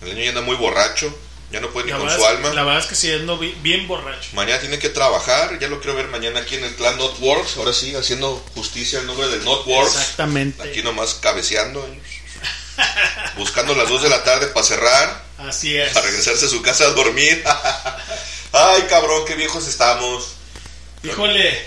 El 0.00 0.14
niño 0.14 0.22
ya 0.22 0.28
anda 0.30 0.40
muy 0.40 0.56
borracho. 0.56 1.14
Ya 1.52 1.60
no 1.60 1.70
puede 1.70 1.86
ni 1.86 1.92
La 1.92 1.98
con 1.98 2.08
su 2.10 2.16
es- 2.16 2.22
alma. 2.24 2.52
la 2.54 2.62
verdad 2.62 2.80
es 2.80 2.86
que 2.86 2.94
sí, 2.94 3.12
ando 3.12 3.36
bi- 3.36 3.56
bien 3.60 3.88
borracho. 3.88 4.28
Mañana 4.34 4.60
tiene 4.60 4.78
que 4.78 4.88
trabajar, 4.88 5.58
ya 5.58 5.66
lo 5.68 5.80
quiero 5.80 5.96
ver 5.96 6.06
mañana 6.08 6.40
aquí 6.40 6.54
en 6.54 6.64
el 6.64 6.74
clan 6.76 6.96
Notworks, 6.96 7.56
ahora 7.56 7.72
sí, 7.72 7.94
haciendo 7.96 8.36
justicia 8.54 9.00
al 9.00 9.06
nombre 9.06 9.26
del 9.28 9.44
Notworks. 9.44 9.96
Exactamente. 9.96 10.62
Aquí 10.62 10.82
nomás 10.84 11.14
cabeceando, 11.14 11.84
¿eh? 11.86 12.00
buscando 13.36 13.74
las 13.74 13.88
2 13.88 14.02
de 14.02 14.08
la 14.08 14.22
tarde 14.24 14.46
para 14.48 14.64
cerrar, 14.64 15.24
Así 15.38 15.76
es. 15.76 15.92
para 15.92 16.06
regresarse 16.06 16.46
a 16.46 16.48
su 16.48 16.62
casa 16.62 16.84
a 16.84 16.90
dormir. 16.90 17.42
Ay, 18.52 18.82
cabrón, 18.88 19.24
qué 19.26 19.34
viejos 19.34 19.66
estamos. 19.66 20.32
Híjole, 21.02 21.60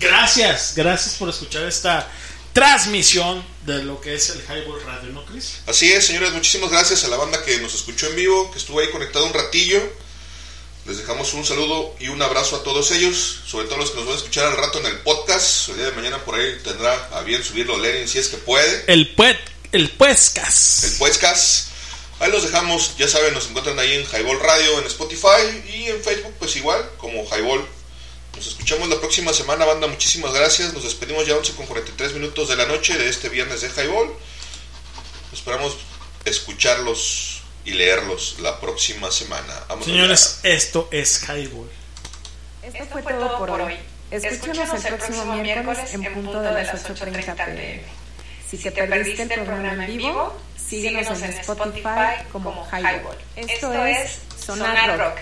gracias, 0.00 0.72
gracias 0.76 1.14
por 1.14 1.28
escuchar 1.28 1.62
esta 1.64 2.08
transmisión 2.56 3.44
de 3.66 3.84
lo 3.84 4.00
que 4.00 4.14
es 4.14 4.30
el 4.30 4.40
Highball 4.40 4.82
Radio, 4.86 5.10
¿no, 5.12 5.26
Chris? 5.26 5.58
Así 5.66 5.92
es, 5.92 6.06
señores, 6.06 6.32
muchísimas 6.32 6.70
gracias 6.70 7.04
a 7.04 7.08
la 7.08 7.18
banda 7.18 7.44
que 7.44 7.58
nos 7.58 7.74
escuchó 7.74 8.06
en 8.06 8.16
vivo, 8.16 8.50
que 8.50 8.56
estuvo 8.56 8.80
ahí 8.80 8.88
conectado 8.88 9.26
un 9.26 9.34
ratillo. 9.34 9.78
Les 10.86 10.96
dejamos 10.96 11.34
un 11.34 11.44
saludo 11.44 11.94
y 12.00 12.08
un 12.08 12.22
abrazo 12.22 12.56
a 12.56 12.62
todos 12.62 12.92
ellos, 12.92 13.40
sobre 13.44 13.66
todo 13.66 13.76
los 13.76 13.90
que 13.90 13.96
nos 13.96 14.06
van 14.06 14.14
a 14.14 14.16
escuchar 14.16 14.46
al 14.46 14.56
rato 14.56 14.78
en 14.78 14.86
el 14.86 14.96
podcast. 15.00 15.68
El 15.68 15.76
día 15.76 15.84
de 15.84 15.92
mañana 15.92 16.24
por 16.24 16.34
ahí 16.34 16.58
tendrá 16.64 16.94
a 17.12 17.20
bien 17.20 17.44
subirlo 17.44 17.76
Lenin 17.76 18.08
si 18.08 18.20
es 18.20 18.28
que 18.28 18.38
puede. 18.38 18.84
El 18.86 19.14
puet, 19.14 19.38
el 19.72 19.90
puescas. 19.90 20.84
El 20.84 20.92
Puescas. 20.92 21.66
Ahí 22.20 22.30
los 22.30 22.42
dejamos, 22.42 22.96
ya 22.96 23.06
saben, 23.06 23.34
nos 23.34 23.48
encuentran 23.48 23.78
ahí 23.78 23.92
en 23.92 24.06
Highball 24.06 24.40
Radio, 24.40 24.78
en 24.78 24.86
Spotify 24.86 25.62
y 25.74 25.88
en 25.88 26.02
Facebook, 26.02 26.32
pues 26.38 26.56
igual, 26.56 26.88
como 26.96 27.22
Highball. 27.26 27.75
Nos 28.36 28.46
escuchamos 28.48 28.88
la 28.90 28.98
próxima 28.98 29.32
semana, 29.32 29.64
banda. 29.64 29.86
Muchísimas 29.86 30.34
gracias. 30.34 30.74
Nos 30.74 30.84
despedimos 30.84 31.26
ya 31.26 31.36
11 31.36 31.54
con 31.54 31.66
43 31.66 32.12
minutos 32.12 32.48
de 32.48 32.56
la 32.56 32.66
noche 32.66 32.96
de 32.98 33.08
este 33.08 33.30
viernes 33.30 33.62
de 33.62 33.68
Highball. 33.68 34.10
Esperamos 35.32 35.78
escucharlos 36.26 37.42
y 37.64 37.72
leerlos 37.72 38.36
la 38.40 38.60
próxima 38.60 39.10
semana. 39.10 39.64
Señores, 39.82 40.40
esto 40.42 40.88
es 40.92 41.22
Highball. 41.28 41.70
Esto 42.62 42.84
fue 42.92 43.02
todo 43.02 43.38
por 43.38 43.50
hoy. 43.50 43.76
Escúchanos 44.10 44.84
el 44.84 44.94
próximo 44.94 45.36
miércoles 45.36 45.94
en 45.94 46.14
punto 46.14 46.42
de 46.42 46.52
las 46.52 46.68
8.30 46.88 47.34
pm. 47.34 47.82
Si 48.48 48.58
te 48.58 48.70
perdiste 48.70 49.22
el 49.22 49.44
programa 49.44 49.86
en 49.86 49.96
vivo, 49.96 50.36
síguenos 50.56 51.22
en 51.22 51.30
Spotify 51.30 52.22
como 52.30 52.68
Highball. 52.70 53.16
Esto 53.34 53.84
es 53.86 54.18
Sonar 54.44 54.98
Rock. 54.98 55.14